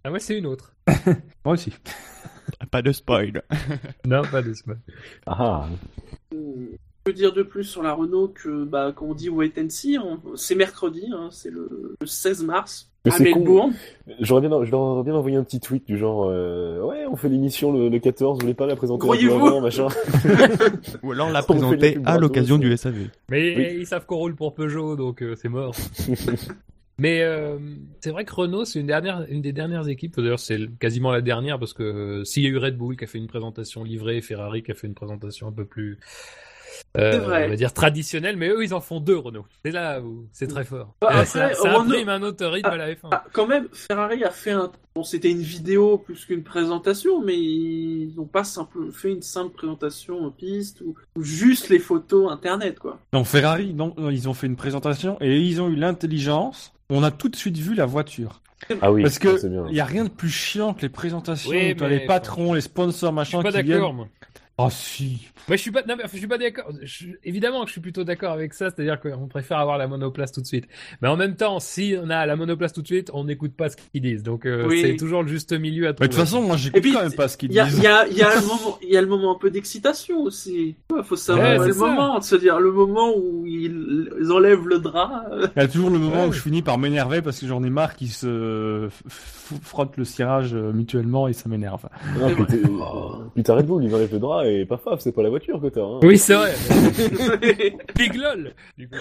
Ah 0.04 0.12
ouais, 0.12 0.20
c'est 0.20 0.38
une 0.38 0.46
autre. 0.46 0.72
Moi 1.46 1.54
aussi. 1.56 1.74
Pas 2.70 2.84
de 2.84 2.92
spoil. 2.92 3.42
Non, 4.06 4.22
pas 4.22 4.44
de 4.44 4.54
semaine. 4.54 4.80
Ah, 5.26 5.68
Je 7.08 7.12
peux 7.12 7.18
dire 7.18 7.34
de 7.34 7.44
plus 7.44 7.66
sur 7.66 7.84
la 7.84 7.94
Renault 7.94 8.30
que, 8.30 8.64
bah, 8.64 8.92
quand 8.96 9.06
on 9.06 9.14
dit 9.14 9.30
wait 9.30 9.52
and 9.60 9.70
see, 9.70 10.00
on- 10.00 10.20
c'est 10.36 10.56
mercredi, 10.56 11.06
hein, 11.14 11.28
c'est 11.30 11.52
le, 11.52 11.96
le 12.02 12.08
16 12.08 12.44
mars. 12.44 12.90
Mais 13.06 13.14
à. 13.14 13.20
Melbourne. 13.20 13.76
J'aurais 14.22 14.42
bien, 14.42 14.50
je 14.64 14.72
leur 14.72 14.80
aurais 14.80 15.04
bien 15.04 15.14
envoyé 15.14 15.38
un 15.38 15.44
petit 15.44 15.60
tweet 15.60 15.86
du 15.86 16.00
genre, 16.00 16.26
euh, 16.28 16.82
ouais, 16.82 17.06
on 17.06 17.16
fait 17.16 17.30
l'émission 17.30 17.72
le, 17.72 17.90
le 17.90 18.00
14, 18.00 18.38
vous 18.40 18.42
voulez 18.42 18.56
pas 18.56 18.66
la 18.66 18.76
présenter 18.76 19.08
avant, 19.28 19.62
machin. 19.62 19.86
Ou 21.04 21.12
alors 21.12 21.30
la 21.30 21.44
présenter 21.44 22.00
à 22.06 22.18
l'occasion 22.18 22.58
du 22.58 22.76
SAV. 22.76 23.10
Mais 23.30 23.56
Oui. 23.56 23.78
ils 23.82 23.86
savent 23.86 24.08
qu'on 24.08 24.16
roule 24.18 24.36
pour 24.36 24.56
Peugeot, 24.56 24.96
donc 24.96 25.22
euh, 25.22 25.36
c'est 25.36 25.48
mort. 25.50 25.76
Mais 26.98 27.22
euh, 27.22 27.60
c'est 28.02 28.10
vrai 28.10 28.26
que 28.26 28.34
Renault, 28.34 28.66
c'est 28.66 28.80
une, 28.80 28.88
dernière, 28.88 29.28
une 29.30 29.44
des 29.44 29.54
dernières 29.54 29.88
équipes, 29.90 30.16
d'ailleurs 30.20 30.40
c'est 30.40 30.58
quasiment 30.80 31.12
la 31.12 31.22
dernière, 31.22 31.60
parce 31.60 31.74
que 31.74 31.84
euh, 31.84 32.24
s'il 32.24 32.42
y 32.42 32.48
a 32.48 32.50
eu 32.50 32.58
Red 32.58 32.78
Bull 32.78 32.98
qui 32.98 33.04
a 33.04 33.08
fait 33.08 33.20
une 33.20 33.28
présentation 33.28 33.84
livrée, 33.84 34.22
Ferrari 34.22 34.64
qui 34.64 34.72
a 34.72 34.76
fait 34.76 34.88
une 34.88 34.96
présentation 34.96 35.48
un 35.48 35.52
peu 35.52 35.66
plus. 35.66 36.00
On 36.96 37.00
va 37.28 37.56
dire 37.56 37.74
traditionnelle, 37.74 38.38
mais 38.38 38.50
eux 38.50 38.64
ils 38.64 38.74
en 38.74 38.82
font 38.82 39.00
deux 39.00 39.18
Renault. 39.18 39.46
C'est 39.64 39.72
là 39.72 40.02
où 40.02 40.26
c'est 40.32 40.48
très 40.48 40.64
fort. 40.64 40.96
Bah, 41.02 41.08
Euh, 41.12 41.14
après, 41.22 41.26
ça, 41.26 41.54
ça 41.54 41.74
Renault- 41.74 41.92
imprime 41.92 42.10
un 42.10 42.22
autre 42.24 42.46
rythme 42.46 42.70
à 42.70 42.78
la 42.78 42.92
F1. 42.94 43.10
Ah, 43.12 43.24
quand 43.34 43.48
même, 43.48 43.68
Ferrari 43.74 44.24
a 44.24 44.32
fait 44.32 44.52
un. 44.52 44.72
Bon, 44.96 45.04
c'était 45.04 45.30
une 45.32 45.42
vidéo 45.42 45.98
plus 45.98 46.24
qu'une 46.26 46.44
présentation, 46.44 47.22
mais 47.22 47.36
ils 47.38 48.14
n'ont 48.16 48.26
pas 48.26 48.46
simple... 48.46 48.92
fait 48.94 49.12
une 49.12 49.22
simple 49.22 49.54
présentation 49.54 50.24
en 50.26 50.32
piste 50.32 50.80
ou... 50.82 50.96
ou 51.18 51.24
juste 51.24 51.68
les 51.70 51.80
photos 51.80 52.32
internet, 52.32 52.80
quoi. 52.80 53.00
Non, 53.12 53.26
Ferrari, 53.26 53.74
non, 53.74 53.94
non, 53.98 54.10
ils 54.10 54.30
ont 54.30 54.34
fait 54.34 54.48
une 54.48 54.56
présentation 54.56 55.18
et 55.20 55.38
ils 55.42 55.62
ont 55.62 55.68
eu 55.68 55.76
l'intelligence. 55.76 56.72
On 56.90 57.04
a 57.04 57.12
tout 57.12 57.28
de 57.30 57.36
suite 57.36 57.58
vu 57.58 57.76
la 57.76 57.86
voiture. 57.86 58.42
Ah 58.82 58.92
oui, 58.92 59.02
Parce 59.04 59.20
que 59.20 59.38
il 59.70 59.76
y 59.76 59.82
a 59.82 59.86
rien 59.86 60.06
de 60.06 60.10
plus 60.10 60.30
chiant 60.30 60.74
que 60.74 60.82
les 60.82 60.90
présentations 60.90 61.50
Oui, 61.52 61.74
où 61.74 61.76
t'as 61.76 61.90
mais- 61.90 62.00
les 62.00 62.06
patrons, 62.06 62.54
les 62.54 62.62
sponsors, 62.62 63.10
Je 63.12 63.16
machin 63.16 63.42
suis 63.42 63.52
pas 63.52 63.58
qui 63.60 63.64
viennent. 63.68 63.82
Oh 64.58 64.70
si. 64.72 65.28
Moi, 65.50 65.58
je 65.58 65.62
suis 65.62 65.72
pas, 65.72 65.84
non, 65.86 65.96
mais, 65.98 66.06
je 66.12 66.18
suis 66.18 66.28
pas 66.28 66.38
d'accord. 66.38 66.70
Je- 66.82 67.08
Évidemment 67.26 67.62
que 67.64 67.68
je 67.68 67.74
suis 67.74 67.82
plutôt 67.82 68.06
d'accord 68.06 68.32
avec 68.32 68.54
ça, 68.54 68.70
c'est-à-dire 68.70 69.02
qu'on 69.02 69.28
préfère 69.28 69.58
avoir 69.60 69.78
la 69.78 69.86
monoplace 69.88 70.32
tout 70.32 70.40
de 70.42 70.46
suite. 70.48 70.66
Mais 71.02 71.10
en 71.10 71.18
même 71.18 71.36
temps, 71.36 71.60
si 71.60 71.94
on 72.02 72.10
a 72.10 72.26
la 72.26 72.36
monoplace 72.38 72.72
tout 72.72 72.82
de 72.82 72.88
suite, 72.88 73.12
on 73.14 73.26
n'écoute 73.26 73.52
pas 73.54 73.68
ce 73.70 73.76
qu'ils 73.76 74.02
disent. 74.02 74.24
Donc, 74.24 74.46
euh, 74.46 74.66
Oui. 74.66 74.80
c'est 74.82 74.96
toujours 74.96 75.24
le 75.24 75.28
juste 75.28 75.52
milieu 75.52 75.88
à 75.88 75.90
Mais 75.90 75.94
trouver. 75.96 76.08
de 76.08 76.14
toute 76.14 76.22
façon, 76.22 76.42
moi 76.42 76.56
j'écoute 76.56 76.82
puis, 76.82 76.94
quand 76.94 77.02
même 77.04 77.14
pas 77.14 77.28
ce 77.28 77.36
qu'ils 77.36 77.52
Il 77.52 77.56
y 77.56 77.60
a, 77.60 77.66
disent. 77.66 77.78
il 77.80 77.84
y, 77.84 77.88
a, 77.88 78.08
il 78.08 78.18
y, 78.18 78.22
a 78.24 78.34
le 78.34 78.42
moment- 78.48 78.80
il 78.82 78.90
y 78.90 78.96
a 78.98 79.02
le 79.02 79.08
moment 79.08 79.36
un 79.36 79.38
peu 79.38 79.52
d'excitation 79.52 80.22
aussi. 80.22 80.78
Il 80.90 81.04
faut 81.04 81.18
savoir 81.18 81.60
Ouais, 81.60 81.68
le 81.68 81.74
ça. 81.74 81.80
moment, 81.80 82.18
de 82.20 82.24
se 82.24 82.36
dire 82.38 82.58
le 82.62 82.72
moment 82.72 83.12
où 83.14 83.46
ils, 83.46 84.10
ils 84.22 84.32
enlèvent 84.32 84.68
le 84.68 84.80
drap. 84.80 85.26
Il 85.58 85.60
y 85.62 85.66
a 85.66 85.68
toujours 85.68 85.90
le 85.90 86.00
moment 86.00 86.24
Ouais. 86.24 86.30
où 86.30 86.32
je 86.32 86.40
finis 86.42 86.62
par 86.62 86.78
m'énerver 86.78 87.22
parce 87.22 87.40
que 87.42 87.46
j'en 87.46 87.62
ai 87.62 87.70
marre 87.70 87.96
qu'ils 87.98 88.12
se 88.12 88.88
frottent 89.62 89.98
le 89.98 90.06
cirage 90.06 90.54
euh, 90.56 90.72
mutuellement 90.72 91.28
et 91.28 91.34
ça 91.34 91.50
m'énerve. 91.50 91.86
Puis 93.36 93.44
t'as 93.44 93.54
Red 93.56 93.66
Bull, 93.66 93.84
ils 93.84 93.94
enlèvent 93.94 94.14
le 94.14 94.20
drap 94.20 94.45
et 94.48 94.66
pas 94.66 94.78
faf, 94.78 95.00
c'est 95.02 95.12
pas 95.12 95.24
la 95.24 95.30
voiture 95.30 95.62
que 95.62 95.68
t'as. 95.68 95.82
Hein. 95.84 96.00
Oui, 96.04 96.18
c'est 96.18 96.34
vrai. 96.36 96.54
Big 97.96 98.16
lol. 98.16 98.54
Du 98.78 98.88
coup, 98.88 98.96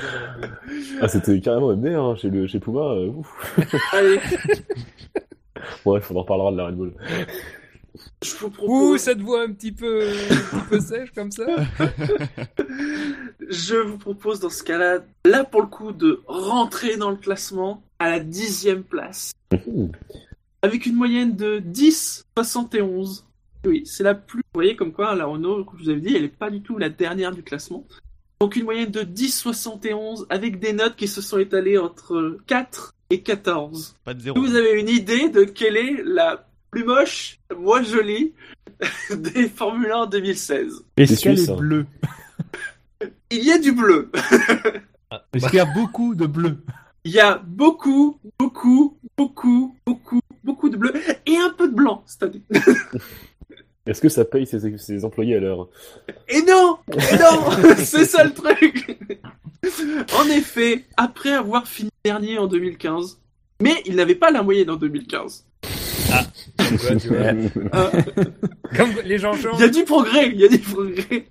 Ah, 1.00 1.08
c'était 1.08 1.40
carrément 1.40 1.74
MDR 1.76 2.00
hein, 2.00 2.16
chez, 2.16 2.30
le, 2.30 2.46
chez 2.46 2.58
Puma. 2.60 2.80
euh, 2.80 3.08
ouf. 3.08 3.58
Allez, 3.92 4.18
Bref, 5.84 6.10
on 6.10 6.16
en 6.16 6.20
reparlera 6.20 6.52
de 6.52 6.56
la 6.56 6.66
Red 6.66 6.74
Bull. 6.76 6.92
je 8.22 8.34
vous 8.36 8.46
Ouh, 8.46 8.50
propose, 8.50 9.00
cette 9.00 9.20
voix 9.20 9.42
un 9.44 9.52
petit 9.52 9.72
peu, 9.72 10.02
un 10.02 10.34
petit 10.34 10.68
peu 10.68 10.80
sèche 10.80 11.10
comme 11.12 11.30
ça. 11.30 11.46
je 13.48 13.76
vous 13.76 13.98
propose 13.98 14.40
dans 14.40 14.50
ce 14.50 14.62
cas-là, 14.62 14.98
là 15.24 15.44
pour 15.44 15.60
le 15.62 15.68
coup, 15.68 15.92
de 15.92 16.20
rentrer 16.26 16.96
dans 16.96 17.10
le 17.10 17.16
classement 17.16 17.82
à 17.98 18.10
la 18.10 18.20
dixième 18.20 18.82
place. 18.82 19.32
Mmh. 19.52 19.86
avec 20.62 20.84
une 20.86 20.96
moyenne 20.96 21.36
de 21.36 21.60
10,71. 21.60 23.22
Oui, 23.64 23.82
c'est 23.86 24.04
la 24.04 24.14
plus. 24.14 24.38
Vous 24.38 24.60
voyez 24.60 24.76
comme 24.76 24.92
quoi 24.92 25.14
la 25.14 25.26
Renault, 25.26 25.64
comme 25.64 25.78
je 25.78 25.84
vous 25.84 25.90
avais 25.90 26.00
dit, 26.00 26.14
elle 26.14 26.22
n'est 26.22 26.28
pas 26.28 26.50
du 26.50 26.62
tout 26.62 26.78
la 26.78 26.88
dernière 26.88 27.32
du 27.32 27.42
classement. 27.42 27.86
Donc 28.40 28.56
une 28.56 28.64
moyenne 28.64 28.90
de 28.90 29.02
10,71 29.02 30.26
avec 30.28 30.58
des 30.58 30.72
notes 30.72 30.96
qui 30.96 31.08
se 31.08 31.22
sont 31.22 31.38
étalées 31.38 31.78
entre 31.78 32.38
4 32.46 32.94
et 33.10 33.22
14. 33.22 33.96
Pas 34.04 34.14
de 34.14 34.20
zéro. 34.20 34.38
Vous 34.38 34.54
avez 34.54 34.80
une 34.80 34.88
idée 34.88 35.28
de 35.28 35.44
quelle 35.44 35.76
est 35.76 36.02
la 36.04 36.46
plus 36.70 36.84
moche, 36.84 37.38
moins 37.56 37.82
jolie 37.82 38.34
des 39.16 39.48
Formule 39.48 39.92
1 39.92 40.06
2016 40.06 40.84
Est-ce 40.96 41.22
qu'elle 41.22 41.38
est 41.38 41.50
hein. 41.50 41.56
bleue? 41.56 41.86
Il 43.30 43.44
y 43.44 43.52
a 43.52 43.58
du 43.58 43.72
bleu. 43.72 44.10
Est-ce 45.32 45.46
qu'il 45.46 45.56
y 45.56 45.60
a 45.60 45.64
beaucoup 45.64 46.14
de 46.14 46.26
bleu? 46.26 46.58
Il 47.04 47.12
y 47.12 47.20
a 47.20 47.38
beaucoup, 47.38 48.18
beaucoup, 48.38 48.96
beaucoup, 49.16 49.76
beaucoup, 49.86 50.20
beaucoup 50.42 50.68
de 50.70 50.76
bleu 50.76 50.92
et 51.26 51.36
un 51.36 51.50
peu 51.50 51.68
de 51.68 51.74
blanc 51.74 52.02
cette 52.06 52.22
année. 52.24 52.42
Est-ce 53.86 54.00
que 54.00 54.08
ça 54.08 54.24
paye 54.24 54.46
ses, 54.46 54.78
ses 54.78 55.04
employés 55.04 55.36
à 55.36 55.40
l'heure 55.40 55.68
Et 56.28 56.42
non 56.42 56.78
Et 56.88 57.16
non 57.18 57.74
C'est 57.76 58.06
ça 58.06 58.24
le 58.24 58.32
truc 58.32 58.96
En 60.18 60.24
effet, 60.28 60.84
après 60.96 61.32
avoir 61.32 61.66
fini 61.68 61.90
dernier 62.04 62.38
en 62.38 62.46
2015, 62.46 63.20
mais 63.60 63.74
il 63.86 63.96
n'avait 63.96 64.14
pas 64.14 64.30
la 64.30 64.42
moyenne 64.42 64.70
en 64.70 64.76
2015. 64.76 65.46
Comme 66.56 66.78
quoi, 66.78 66.96
tu 66.96 67.08
vois. 67.08 67.16
Euh, 67.18 67.90
Comme 68.76 68.90
les 69.04 69.18
gens 69.18 69.32
Il 69.34 69.42
changent. 69.42 69.60
y 69.60 69.64
a 69.64 69.68
du 69.68 69.84
progrès, 69.84 70.28
il 70.28 70.40
y 70.40 70.44
a 70.44 70.48
du 70.48 70.58
progrès. 70.58 71.26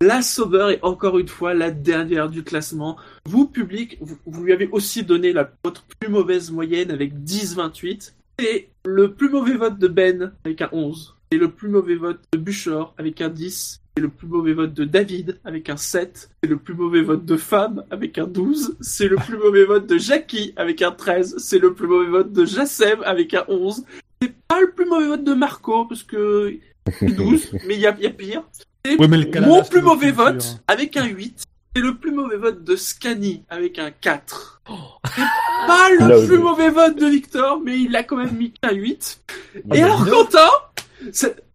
La 0.00 0.22
Sauber 0.22 0.74
est 0.74 0.84
encore 0.84 1.18
une 1.18 1.28
fois 1.28 1.54
la 1.54 1.70
dernière 1.70 2.28
du 2.28 2.42
classement. 2.44 2.96
Vous, 3.26 3.46
public, 3.46 3.96
vous, 4.00 4.16
vous 4.26 4.44
lui 4.44 4.52
avez 4.52 4.68
aussi 4.72 5.02
donné 5.04 5.32
la, 5.32 5.50
votre 5.64 5.84
plus 5.98 6.10
mauvaise 6.10 6.50
moyenne 6.50 6.90
avec 6.90 7.14
10,28. 7.14 8.12
Et 8.42 8.68
le 8.84 9.14
plus 9.14 9.30
mauvais 9.30 9.54
vote 9.54 9.78
de 9.78 9.88
Ben 9.88 10.32
avec 10.44 10.60
un 10.62 10.68
11. 10.72 11.13
Et 11.34 11.36
le 11.38 11.48
plus 11.50 11.68
mauvais 11.68 11.96
vote 11.96 12.20
de 12.32 12.38
Buchor 12.38 12.94
avec 12.96 13.20
un 13.20 13.28
10. 13.28 13.80
Et 13.96 14.00
le 14.00 14.08
plus 14.08 14.28
mauvais 14.28 14.52
vote 14.52 14.72
de 14.72 14.84
David 14.84 15.40
avec 15.44 15.68
un 15.68 15.76
7. 15.76 16.30
Et 16.44 16.46
le 16.46 16.56
plus 16.58 16.74
mauvais 16.74 17.02
vote 17.02 17.24
de 17.24 17.36
Fab 17.36 17.84
avec 17.90 18.18
un 18.18 18.26
12. 18.28 18.76
C'est 18.80 19.08
le 19.08 19.16
plus 19.16 19.36
mauvais 19.36 19.64
vote 19.64 19.84
de 19.88 19.98
Jackie 19.98 20.52
avec 20.56 20.80
un 20.80 20.92
13. 20.92 21.34
C'est 21.38 21.58
le 21.58 21.74
plus 21.74 21.88
mauvais 21.88 22.08
vote 22.08 22.32
de 22.32 22.44
Jassem 22.44 23.02
avec 23.04 23.34
un 23.34 23.42
11. 23.48 23.84
C'est 24.22 24.32
pas 24.46 24.60
le 24.60 24.70
plus 24.70 24.84
mauvais 24.86 25.08
vote 25.08 25.24
de 25.24 25.34
Marco 25.34 25.86
parce 25.86 26.04
que 26.04 26.56
12, 27.02 27.50
mais 27.66 27.74
il 27.74 27.80
y 27.80 27.86
a, 27.88 27.96
il 27.98 28.04
y 28.04 28.06
a 28.06 28.10
pire. 28.10 28.44
Et 28.84 28.94
Ouais, 28.94 29.08
mon 29.40 29.64
c'est 29.64 29.70
plus 29.70 29.82
mauvais 29.82 30.12
vote 30.12 30.60
avec 30.68 30.96
un 30.96 31.06
8. 31.06 31.42
Et 31.76 31.80
le 31.80 31.94
plus 31.96 32.12
mauvais 32.12 32.36
vote 32.36 32.62
de 32.62 32.76
Scani 32.76 33.42
avec 33.50 33.80
un 33.80 33.90
4. 33.90 34.62
C'est 35.16 35.22
pas 35.66 35.88
le 35.98 36.08
Là, 36.08 36.24
plus 36.28 36.38
mauvais 36.38 36.70
vote 36.70 36.96
de 36.96 37.06
Victor, 37.06 37.60
mais 37.60 37.80
il 37.80 37.96
a 37.96 38.04
quand 38.04 38.16
même 38.18 38.36
mis 38.36 38.52
qu'un 38.52 38.72
8. 38.72 39.20
Ah, 39.28 39.58
Et 39.58 39.80
bah, 39.80 39.84
alors. 39.86 40.08
Quentin, 40.08 40.38
c'est- 40.38 40.73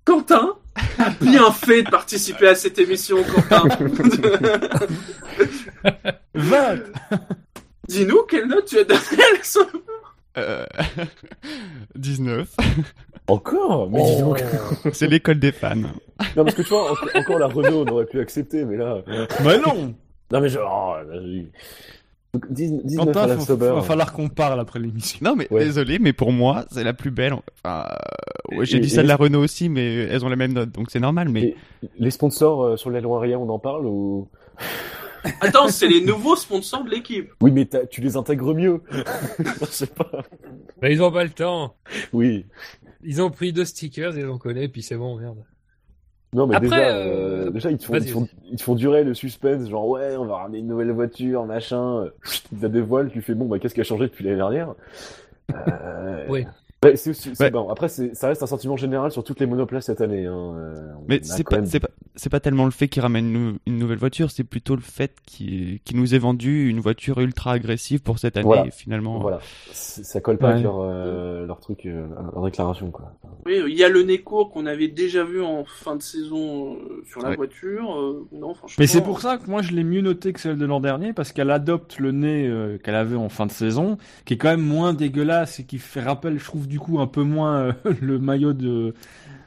Quentin 0.06 0.54
a 0.98 1.10
bien 1.22 1.52
fait 1.52 1.84
de 1.84 1.90
participer 1.90 2.48
à 2.50 2.56
cette 2.56 2.80
émission, 2.80 3.18
Quentin. 3.24 3.64
20 6.34 6.80
Dis-nous 7.88 8.24
quelle 8.24 8.48
note 8.48 8.66
tu 8.66 8.78
as 8.80 8.84
donnée 8.84 9.00
à 9.34 9.38
la 9.38 9.44
Sauber 9.44 9.80
Euh... 10.38 10.66
19. 11.96 12.48
Encore 13.28 13.90
Mais 13.90 14.04
dis 14.04 14.18
donc. 14.22 14.44
C'est 14.94 15.08
l'école 15.08 15.40
des 15.40 15.52
fans. 15.52 15.76
Non, 15.76 16.44
parce 16.44 16.56
que 16.56 16.62
tu 16.62 16.70
vois, 16.70 16.92
en- 16.92 17.20
encore 17.20 17.40
la 17.40 17.48
Renault, 17.48 17.84
on 17.88 17.92
aurait 17.92 18.06
pu 18.06 18.20
accepter, 18.20 18.64
mais 18.66 18.78
là. 18.78 19.00
Bah 19.44 19.58
non 19.58 19.94
Non, 20.32 20.42
mais 20.42 20.50
genre. 20.50 20.98
oh, 21.00 21.10
là, 21.12 21.20
j'ai- 21.24 21.52
Donc, 22.34 22.52
10 22.52 22.72
19 22.84 23.06
Quentin, 23.08 23.22
à 23.24 23.28
la 23.28 23.38
faut- 23.38 23.46
Sauber. 23.46 23.72
va 23.74 23.82
falloir 23.82 24.14
qu'on 24.14 24.30
parle 24.30 24.60
après 24.60 24.80
l'émission. 24.80 25.20
Non, 25.24 25.36
mais 25.36 25.48
Ouais. 25.52 25.66
désolé, 25.66 25.98
mais 26.00 26.14
pour 26.14 26.32
moi, 26.32 26.66
c'est 26.72 26.84
la 26.84 26.94
plus 26.94 27.10
belle. 27.12 27.34
Enfin, 27.64 27.88
euh, 28.54 28.58
ouais, 28.58 28.66
j'ai 28.66 28.80
dit 28.80 28.90
ça 28.90 29.02
de 29.02 29.08
la 29.08 29.16
Renault 29.16 29.42
aussi, 29.44 29.68
mais 29.68 29.96
elles 30.06 30.24
ont 30.24 30.30
la 30.30 30.36
même 30.36 30.54
note, 30.54 30.72
donc 30.72 30.92
c'est 30.92 31.00
normal. 31.00 31.30
Mais 31.30 31.42
Et 31.44 31.90
les 31.98 32.12
sponsors 32.12 32.64
euh, 32.64 32.78
sur 32.78 32.92
l'aileron 32.92 33.18
arrière, 33.18 33.42
on 33.42 33.50
en 33.50 33.58
parle 33.60 33.88
ou? 33.88 34.28
Attends, 35.42 35.68
c'est 35.70 35.88
les 35.88 36.02
nouveaux 36.02 36.36
sponsors 36.36 36.84
de 36.84 36.92
l'équipe. 36.92 37.32
Oui, 37.42 37.52
mais 37.52 37.68
tu 37.90 38.00
les 38.02 38.16
intègres 38.16 38.54
mieux. 38.54 38.82
Je 39.62 39.66
sais 39.66 39.88
pas. 39.88 40.10
Bah, 40.82 40.90
ils 40.90 41.02
ont 41.04 41.12
pas 41.12 41.24
le 41.24 41.30
temps. 41.32 41.76
Oui. 42.14 42.46
Ils 43.04 43.22
ont 43.22 43.30
pris 43.32 43.52
deux 43.54 43.66
stickers, 43.66 44.18
ils 44.18 44.26
en 44.28 44.38
connaissent, 44.38 44.70
puis 44.70 44.82
c'est 44.84 44.96
bon, 44.98 45.18
merde. 45.18 45.44
Non, 46.34 46.46
mais 46.46 46.56
Après, 46.56 46.70
déjà, 46.70 46.90
euh, 46.90 47.48
euh, 47.48 47.50
déjà 47.50 47.72
ils, 47.72 47.78
te 47.80 47.86
font, 47.86 47.96
ils, 47.96 48.06
te 48.06 48.12
font, 48.12 48.28
ils 48.52 48.58
te 48.58 48.62
font 48.62 48.76
durer 48.76 49.04
le 49.04 49.16
suspense, 49.16 49.68
genre 49.68 49.88
ouais, 49.88 50.16
on 50.16 50.26
va 50.26 50.38
ramener 50.38 50.60
une 50.60 50.68
nouvelle 50.68 50.92
voiture, 50.92 51.46
machin. 51.46 52.06
Ils 52.52 52.62
la 52.62 52.70
dévoilent, 52.70 53.10
tu 53.10 53.22
fais 53.22 53.34
bon, 53.34 53.46
bah 53.46 53.58
qu'est-ce 53.58 53.74
qui 53.74 53.82
a 53.82 53.84
changé 53.84 54.06
depuis 54.06 54.24
l'année 54.24 54.38
dernière? 54.38 54.76
Euh... 55.52 56.26
Oui. 56.30 56.46
Ouais, 56.84 56.96
c'est 56.96 57.10
aussi, 57.10 57.32
c'est 57.34 57.44
Ouais. 57.44 57.52
bon. 57.52 57.70
Après, 57.70 57.90
c'est- 57.90 58.16
ça 58.16 58.30
reste 58.30 58.42
un 58.42 58.48
sentiment 58.48 58.78
général 58.78 59.12
sur 59.12 59.22
toutes 59.26 59.42
les 59.42 59.46
monoplaces 59.46 59.88
cette 59.88 60.00
année. 60.00 60.26
Hein. 60.26 60.54
euh, 60.56 60.94
Mais 61.10 61.18
a 61.20 61.24
c'est 61.24 61.44
pas, 61.44 61.58
même- 61.58 61.66
c'est 61.66 61.82
pas, 61.82 61.90
c'est 62.16 62.30
pas 62.30 62.40
tellement 62.40 62.64
le 62.64 62.72
fait 62.72 62.88
qu'ils 62.88 63.02
ramènent 63.02 63.36
une, 63.36 63.58
une 63.68 63.78
nouvelle 63.78 63.98
voiture, 63.98 64.32
c'est 64.32 64.46
plutôt 64.46 64.76
le 64.78 64.82
fait 64.82 65.14
qu'ils 65.26 65.82
qu'ils 65.82 65.98
nous 65.98 66.16
aient 66.16 66.20
vendu 66.20 66.70
une 66.70 66.80
voiture 66.80 67.20
ultra 67.20 67.52
agressive 67.52 68.02
pour 68.02 68.18
cette 68.18 68.38
année, 68.38 68.46
Voilà. 68.46 68.68
et 68.68 68.72
finalement. 68.72 69.20
Voilà, 69.20 69.40
C'est- 69.72 70.04
ça 70.04 70.22
colle 70.22 70.38
pas 70.38 70.48
Ouais. 70.48 70.52
avec 70.54 70.64
leur, 70.64 70.80
euh, 70.80 71.46
leur 71.46 71.60
truc, 71.60 71.86
euh, 71.86 72.08
leur 72.34 72.46
déclaration 72.46 72.92
quoi. 72.92 73.14
Oui, 73.46 73.60
il 73.68 73.78
y 73.78 73.84
a 73.84 73.90
le 73.90 74.04
nez 74.04 74.20
court 74.22 74.50
qu'on 74.50 74.66
avait 74.66 74.88
déjà 74.88 75.26
vu 75.26 75.42
en 75.42 75.66
fin 75.66 75.98
de 75.98 76.02
saison 76.02 76.76
euh, 76.76 77.04
sur 77.10 77.22
la 77.22 77.32
Ouais. 77.32 77.36
voiture. 77.36 77.94
euh, 77.94 78.26
non, 78.32 78.54
franchement. 78.54 78.76
Mais 78.80 78.88
c'est 78.88 79.02
pour 79.02 79.20
ça 79.20 79.38
que 79.38 79.50
moi 79.50 79.62
je 79.62 79.74
l'ai 79.74 79.84
mieux 79.84 80.02
noté 80.02 80.32
que 80.32 80.40
celle 80.40 80.58
de 80.58 80.66
l'an 80.66 80.80
dernier 80.80 81.12
parce 81.12 81.34
qu'elle 81.34 81.52
adopte 81.52 82.00
le 82.00 82.12
nez 82.14 82.48
euh, 82.48 82.78
qu'elle 82.78 82.96
avait 82.96 83.18
en 83.18 83.28
fin 83.30 83.46
de 83.48 83.52
saison, 83.52 83.98
qui 84.24 84.36
est 84.36 84.38
quand 84.38 84.50
même 84.50 84.62
moins 84.66 84.94
dégueulasse 84.94 85.60
et 85.60 85.66
qui 85.66 85.78
fait 85.78 86.00
rappel, 86.02 86.40
je 86.40 86.46
trouve 86.46 86.68
du 86.70 86.80
coup 86.80 87.00
un 87.00 87.08
peu 87.08 87.24
moins 87.24 87.58
euh, 87.60 87.74
le 88.02 88.20
maillot 88.20 88.54
de 88.54 88.94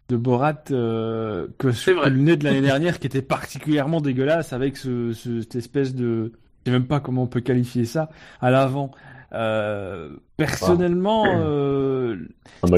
de 0.09 0.17
Borat 0.17 0.65
euh, 0.73 1.47
que, 1.59 1.69
vrai. 1.69 1.95
que 1.95 2.09
le 2.11 2.19
nez 2.19 2.37
de 2.37 2.45
l'année 2.45 2.61
dernière 2.61 2.99
qui 2.99 3.07
était 3.07 3.23
particulièrement 3.23 4.01
dégueulasse 4.03 4.53
avec 4.53 4.77
ce, 4.77 5.13
ce- 5.15 5.41
cette 5.41 5.55
espèce 5.57 5.95
de 5.95 6.33
je 6.67 6.71
sais 6.71 6.77
même 6.79 6.87
pas 6.87 7.01
comment 7.01 7.23
on 7.23 7.27
peut 7.27 7.41
qualifier 7.41 7.85
ça 7.87 8.11
à 8.41 8.51
l'avant. 8.51 8.91
Euh, 9.35 10.11
personnellement, 10.37 11.25
euh, 11.27 12.17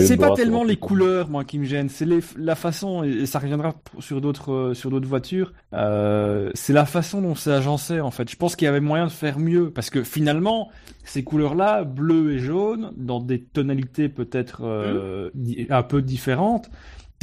c'est 0.07 0.17
pas 0.17 0.27
tellement 0.37 0.63
les 0.65 0.77
couleurs, 0.77 1.29
moi, 1.29 1.45
qui 1.45 1.59
me 1.59 1.65
gênent. 1.65 1.89
C'est 1.89 2.05
les, 2.05 2.21
la 2.37 2.55
façon, 2.55 3.03
et 3.03 3.27
ça 3.27 3.39
reviendra 3.41 3.75
sur 3.99 4.21
d'autres, 4.21 4.53
euh, 4.53 4.75
sur 4.75 4.91
d'autres 4.91 5.09
voitures. 5.09 5.53
Euh, 5.73 6.51
c'est 6.55 6.73
la 6.73 6.87
façon 6.87 7.21
dont 7.23 7.35
c'est 7.35 7.53
agencé, 7.53 8.01
en 8.01 8.11
fait. 8.11 8.31
Je 8.31 8.37
pense 8.37 8.55
qu'il 8.55 8.67
y 8.67 8.69
avait 8.69 8.81
moyen 8.81 9.07
de 9.07 9.11
faire 9.13 9.39
mieux, 9.39 9.71
parce 9.71 9.91
que 9.91 10.03
finalement, 10.05 10.71
ces 11.05 11.25
couleurs-là, 11.25 11.85
bleu 11.85 12.33
et 12.33 12.39
jaune, 12.39 12.93
dans 12.97 13.21
des 13.21 13.43
tonalités 13.43 14.09
peut-être 14.09 14.61
euh, 14.65 15.31
di- 15.35 15.67
un 15.71 15.83
peu 15.83 16.03
différentes, 16.03 16.71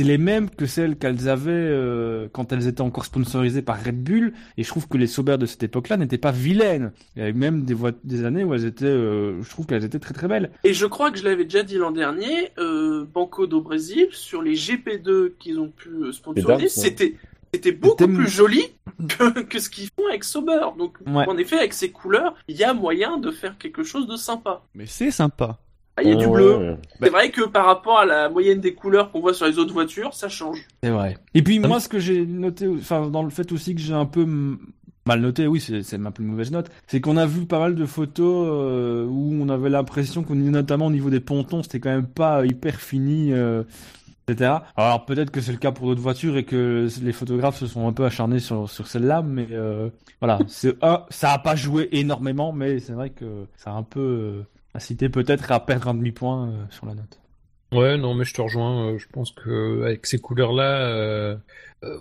c'est 0.01 0.07
les 0.07 0.17
mêmes 0.17 0.49
que 0.49 0.65
celles 0.65 0.97
qu'elles 0.97 1.29
avaient 1.29 1.51
euh, 1.51 2.27
quand 2.31 2.51
elles 2.51 2.67
étaient 2.67 2.81
encore 2.81 3.05
sponsorisées 3.05 3.61
par 3.61 3.83
Red 3.83 4.03
Bull. 4.03 4.33
Et 4.57 4.63
je 4.63 4.67
trouve 4.69 4.87
que 4.87 4.97
les 4.97 5.07
Sauber 5.07 5.37
de 5.37 5.45
cette 5.45 5.63
époque-là 5.63 5.97
n'étaient 5.97 6.17
pas 6.17 6.31
vilaines. 6.31 6.91
Il 7.15 7.19
y 7.19 7.23
avait 7.23 7.33
même 7.33 7.63
des, 7.65 7.73
voit- 7.73 7.91
des 8.03 8.25
années 8.25 8.43
où 8.43 8.53
elles 8.53 8.65
étaient, 8.65 8.85
euh, 8.85 9.41
je 9.43 9.49
trouve 9.49 9.65
qu'elles 9.67 9.83
étaient 9.85 9.99
très 9.99 10.13
très 10.13 10.27
belles. 10.27 10.51
Et 10.63 10.73
je 10.73 10.85
crois 10.85 11.11
que 11.11 11.17
je 11.19 11.23
l'avais 11.23 11.43
déjà 11.43 11.63
dit 11.63 11.75
l'an 11.77 11.91
dernier, 11.91 12.49
euh, 12.57 13.05
Banco 13.13 13.45
do 13.47 13.61
Brasil, 13.61 14.07
sur 14.11 14.41
les 14.41 14.53
GP2 14.55 15.33
qu'ils 15.37 15.59
ont 15.59 15.69
pu 15.69 15.89
euh, 15.89 16.11
sponsoriser, 16.11 16.67
c'était 16.69 17.15
c'était 17.53 17.73
beaucoup 17.73 18.07
plus 18.07 18.29
joli 18.29 18.63
que, 19.09 19.41
que 19.41 19.59
ce 19.59 19.69
qu'ils 19.69 19.87
font 19.87 20.07
avec 20.09 20.23
Sauber. 20.23 20.61
Donc, 20.77 20.97
Ouais. 21.05 21.25
en 21.27 21.37
effet, 21.37 21.57
avec 21.57 21.73
ces 21.73 21.91
couleurs, 21.91 22.33
il 22.47 22.55
y 22.55 22.63
a 22.63 22.73
moyen 22.73 23.17
de 23.17 23.29
faire 23.29 23.57
quelque 23.57 23.83
chose 23.83 24.07
de 24.07 24.15
sympa. 24.15 24.63
Mais 24.73 24.85
c'est 24.85 25.11
sympa. 25.11 25.59
Ah, 25.97 26.03
il 26.03 26.09
y 26.09 26.11
a 26.13 26.15
du 26.15 26.27
bleu. 26.27 26.57
ouais. 26.57 26.77
C'est 27.01 27.09
vrai 27.09 27.29
que 27.31 27.45
par 27.45 27.65
rapport 27.65 27.99
à 27.99 28.05
la 28.05 28.29
moyenne 28.29 28.59
des 28.59 28.73
couleurs 28.73 29.11
qu'on 29.11 29.19
voit 29.19 29.33
sur 29.33 29.45
les 29.45 29.59
autres 29.59 29.73
voitures, 29.73 30.13
ça 30.13 30.29
change. 30.29 30.65
C'est 30.83 30.89
vrai. 30.89 31.17
Et 31.33 31.41
puis 31.41 31.59
moi, 31.59 31.79
ce 31.79 31.89
que 31.89 31.99
j'ai 31.99 32.25
noté, 32.25 32.67
enfin 32.67 33.07
dans 33.07 33.23
le 33.23 33.29
fait 33.29 33.51
aussi 33.51 33.75
que 33.75 33.81
j'ai 33.81 33.93
un 33.93 34.05
peu 34.05 34.25
mal 35.05 35.19
noté, 35.19 35.47
oui, 35.47 35.59
c'est 35.59 35.97
ma 35.97 36.11
plus 36.11 36.23
mauvaise 36.23 36.51
note, 36.51 36.69
c'est 36.87 37.01
qu'on 37.01 37.17
a 37.17 37.25
vu 37.25 37.45
pas 37.45 37.59
mal 37.59 37.75
de 37.75 37.85
photos 37.85 38.47
euh, 38.49 39.05
où 39.05 39.33
on 39.33 39.49
avait 39.49 39.69
l'impression 39.69 40.23
qu'on 40.23 40.35
notamment 40.35 40.87
au 40.87 40.91
niveau 40.91 41.09
des 41.09 41.19
pontons, 41.19 41.63
c'était 41.63 41.79
quand 41.79 41.89
même 41.89 42.07
pas 42.07 42.45
hyper 42.45 42.79
fini. 42.79 43.33
euh, 43.33 43.63
etc. 44.27 44.53
Alors 44.77 45.05
peut-être 45.05 45.31
que 45.31 45.41
c'est 45.41 45.51
le 45.51 45.57
cas 45.57 45.71
pour 45.71 45.87
d'autres 45.87 46.01
voitures 46.01 46.37
et 46.37 46.45
que 46.45 46.87
les 47.01 47.11
photographes 47.11 47.57
se 47.57 47.67
sont 47.67 47.87
un 47.87 47.91
peu 47.91 48.05
acharnés 48.05 48.39
sur, 48.39 48.69
sur 48.69 48.87
celle-là, 48.87 49.23
mais 49.23 49.47
euh, 49.51 49.89
voilà, 50.21 50.39
c'est 50.47 50.77
ça 51.09 51.31
a 51.33 51.39
pas 51.39 51.55
joué 51.55 51.89
énormément, 51.91 52.53
mais 52.53 52.79
c'est 52.79 52.93
vrai 52.93 53.09
que 53.09 53.45
ça 53.57 53.71
a 53.71 53.73
un 53.73 53.83
peu 53.83 54.43
incité 54.73 55.09
peut-être 55.09 55.51
à 55.51 55.65
perdre 55.65 55.87
un 55.89 55.93
demi-point 55.93 56.49
euh, 56.49 56.65
sur 56.69 56.85
la 56.85 56.95
note. 56.95 57.19
Ouais, 57.73 57.97
non, 57.97 58.15
mais 58.15 58.25
je 58.25 58.33
te 58.33 58.41
rejoins. 58.41 58.87
euh, 58.93 58.97
je 58.97 59.07
pense 59.07 59.31
que 59.31 59.83
avec 59.83 60.05
ces 60.05 60.19
couleurs-là, 60.19 60.87
euh, 60.89 61.37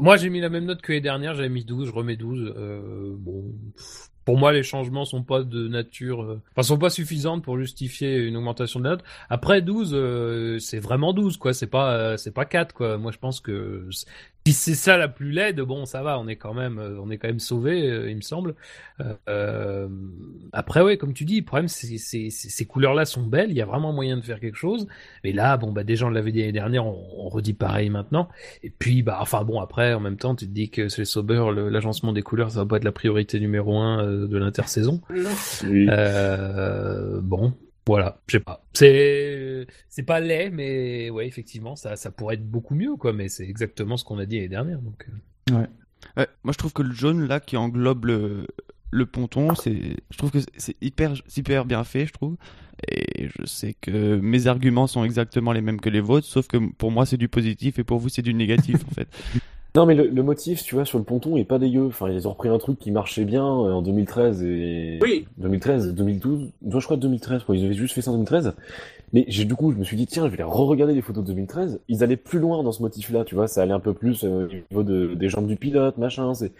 moi 0.01 0.17
j'ai 0.17 0.29
mis 0.29 0.41
la 0.41 0.49
même 0.49 0.65
note 0.65 0.83
que 0.83 0.93
les 0.93 1.01
dernières. 1.01 1.35
J'avais 1.35 1.49
mis 1.49 1.65
12, 1.65 1.87
je 1.89 1.93
remets 1.93 2.17
12. 2.17 2.53
Euh, 2.57 3.15
bon, 3.17 3.45
pour 4.25 4.37
moi, 4.37 4.53
les 4.53 4.63
changements 4.65 5.05
sont 5.05 5.23
pas 5.23 5.43
de 5.43 5.69
nature, 5.69 6.41
enfin, 6.53 6.63
sont 6.63 6.79
pas 6.79 6.91
suffisantes 6.91 7.43
pour 7.45 7.57
justifier 7.59 8.17
une 8.19 8.37
augmentation 8.37 8.81
de 8.81 8.85
note. 8.85 9.03
Après 9.29 9.63
12, 9.63 9.93
euh, 9.95 10.59
c'est 10.59 10.79
vraiment 10.81 11.13
12, 11.13 11.37
quoi. 11.37 11.55
C'est 11.55 11.67
pas, 11.69 12.17
c'est 12.19 12.35
pas 12.35 12.45
4, 12.45 12.75
quoi. 12.75 12.99
Moi, 12.99 13.13
je 13.13 13.19
pense 13.19 13.41
que 13.41 13.89
si 14.47 14.53
c'est 14.55 14.75
ça 14.75 14.97
la 14.97 15.09
plus 15.09 15.31
laide, 15.33 15.61
bon, 15.61 15.85
ça 15.87 16.03
va. 16.03 16.19
On 16.19 16.27
est 16.27 16.37
quand 16.37 16.55
même, 16.55 16.79
euh, 16.79 16.99
on 17.01 17.11
est 17.11 17.19
quand 17.19 17.29
même 17.29 17.39
sauvé, 17.41 17.89
euh, 17.89 18.11
il 18.11 18.17
me 18.17 18.21
semble. 18.23 18.55
Euh, 19.01 19.15
euh, 19.29 19.89
après, 20.53 20.83
ouais, 20.83 20.97
comme 20.97 21.13
tu 21.13 21.25
dis, 21.25 21.39
le 21.41 21.45
problème, 21.45 21.69
c'est, 21.69 21.99
c'est, 21.99 22.31
c'est- 22.31 22.49
ces 22.49 22.65
couleurs-là 22.67 23.05
sont 23.05 23.23
belles. 23.23 23.51
Il 23.51 23.57
y 23.57 23.63
a 23.63 23.67
vraiment 23.67 23.93
moyen 23.93 24.17
de 24.17 24.23
faire 24.23 24.41
quelque 24.41 24.57
chose. 24.57 24.87
Mais 25.25 25.33
là, 25.33 25.57
bon, 25.57 25.73
bah, 25.73 25.85
déjà, 25.85 26.07
on 26.07 26.11
l'avait 26.11 26.33
dit 26.33 26.41
l'année 26.41 26.53
dernière, 26.53 26.87
on, 26.87 26.99
on 27.19 27.29
redit 27.29 27.53
pareil 27.55 27.91
maintenant. 27.91 28.29
Et 28.63 28.71
puis, 28.71 29.03
bah, 29.03 29.19
enfin, 29.21 29.45
bon, 29.45 29.61
après, 29.61 29.95
en 29.95 30.01
même 30.01 30.17
temps, 30.17 30.35
tu 30.35 30.47
te 30.47 30.53
dis 30.53 30.71
que 30.71 30.89
c'est 30.89 31.05
Sauber, 31.05 31.45
le- 31.55 31.69
l'agencement 31.69 32.13
des 32.13 32.23
couleurs, 32.23 32.51
ça 32.51 32.61
va 32.61 32.67
pas 32.67 32.77
être 32.79 32.85
la 32.85 32.93
priorité 32.93 33.41
numéro 33.41 33.79
un 33.79 34.05
de 34.27 34.39
l'intersaison. 34.39 35.01
Oui. 35.65 35.87
Euh, 35.91 37.21
bon, 37.23 37.55
voilà, 37.87 38.21
je 38.27 38.37
sais 38.39 38.41
pas. 38.45 38.65
C'est, 38.73 39.67
c'est 39.89 40.03
pas 40.05 40.21
laid, 40.21 40.51
mais 40.51 41.11
ouais, 41.11 41.27
effectivement, 41.27 41.77
ça, 41.77 41.97
ça 41.97 42.11
pourrait 42.11 42.35
être 42.37 42.49
beaucoup 42.49 42.75
mieux, 42.75 42.97
quoi. 42.97 43.13
Mais 43.13 43.29
c'est 43.29 43.49
exactement 43.49 43.97
ce 43.97 44.05
qu'on 44.05 44.19
a 44.19 44.27
dit 44.27 44.37
l'année 44.37 44.49
dernière, 44.49 44.81
donc. 44.81 45.07
euh. 45.09 45.67
Ouais, 46.17 46.29
moi 46.45 46.53
je 46.53 46.59
trouve 46.59 46.73
que 46.73 46.83
le 46.83 46.93
jaune 46.93 47.27
là 47.29 47.41
qui 47.41 47.57
englobe 47.57 48.07
le, 48.07 48.47
le 48.91 49.07
ponton, 49.07 49.55
c'est, 49.55 49.97
je 50.11 50.17
trouve 50.19 50.31
que 50.31 50.39
c'est 50.57 50.77
hyper, 50.81 51.15
hyper 51.37 51.65
bien 51.65 51.85
fait, 51.85 52.07
je 52.07 52.13
trouve. 52.13 52.37
Et 52.89 53.29
je 53.29 53.45
sais 53.45 53.75
que 53.75 54.17
mes 54.17 54.47
arguments 54.47 54.87
sont 54.87 55.05
exactement 55.05 55.53
les 55.53 55.61
mêmes 55.61 55.81
que 55.81 55.91
les 55.91 56.01
vôtres, 56.01 56.27
sauf 56.27 56.47
que 56.47 56.57
pour 56.57 56.91
moi 56.91 57.05
c'est 57.05 57.19
du 57.19 57.29
positif 57.29 57.79
et 57.79 57.85
pour 57.85 57.99
vous 57.99 58.09
c'est 58.09 58.23
du 58.23 58.33
négatif 58.35 58.77
en 58.89 58.95
fait. 58.95 59.09
Non, 59.77 59.87
mais 59.87 59.95
le, 59.95 60.09
le 60.09 60.23
motif, 60.23 60.65
tu 60.65 60.75
vois, 60.75 60.85
sur 60.85 60.99
le 60.99 61.05
ponton 61.05 61.37
est 61.37 61.45
pas 61.45 61.59
dégueu. 61.59 61.87
Enfin, 61.87 62.11
ils 62.11 62.27
ont 62.27 62.33
repris 62.33 62.49
un 62.49 62.59
truc 62.59 62.79
qui 62.79 62.91
marchait 62.91 63.25
bien 63.25 63.45
euh, 63.45 63.73
en 63.73 63.83
2013 63.83 64.43
et. 64.43 64.99
Oui. 65.01 65.27
2013, 65.39 65.95
2012. 65.95 66.51
Non, 66.63 66.81
je 66.81 66.85
crois 66.85 66.97
2013, 66.97 67.45
quoi. 67.45 67.57
Ils 67.57 67.65
avaient 67.65 67.75
juste 67.75 67.95
fait 67.95 68.03
ça 68.03 68.11
en 68.11 68.15
2013. 68.15 68.55
Mais 69.13 69.25
j'ai, 69.29 69.45
du 69.45 69.55
coup, 69.55 69.73
je 69.73 69.77
me 69.77 69.85
suis 69.85 69.97
dit, 69.97 70.07
tiens, 70.07 70.27
je 70.27 70.31
vais 70.31 70.39
les 70.39 70.43
re-regarder 70.43 70.95
les 70.95 71.03
photos 71.03 71.23
de 71.25 71.29
2013. 71.29 71.81
Ils 71.89 72.03
allaient 72.03 72.17
plus 72.17 72.41
loin 72.41 72.63
dans 72.65 72.73
ce 72.73 72.83
motif-là, 72.83 73.25
tu 73.25 73.37
vois. 73.37 73.47
Ça 73.47 73.63
allait 73.63 73.73
un 73.73 73.81
peu 73.81 73.95
plus 73.95 74.25
euh, 74.25 74.47
au 74.47 74.49
niveau 74.49 74.83
de, 74.83 75.15
des 75.15 75.29
jambes 75.29 75.47
du 75.47 75.57
pilote, 75.57 75.99
machin. 75.99 76.35
C'est. 76.35 76.53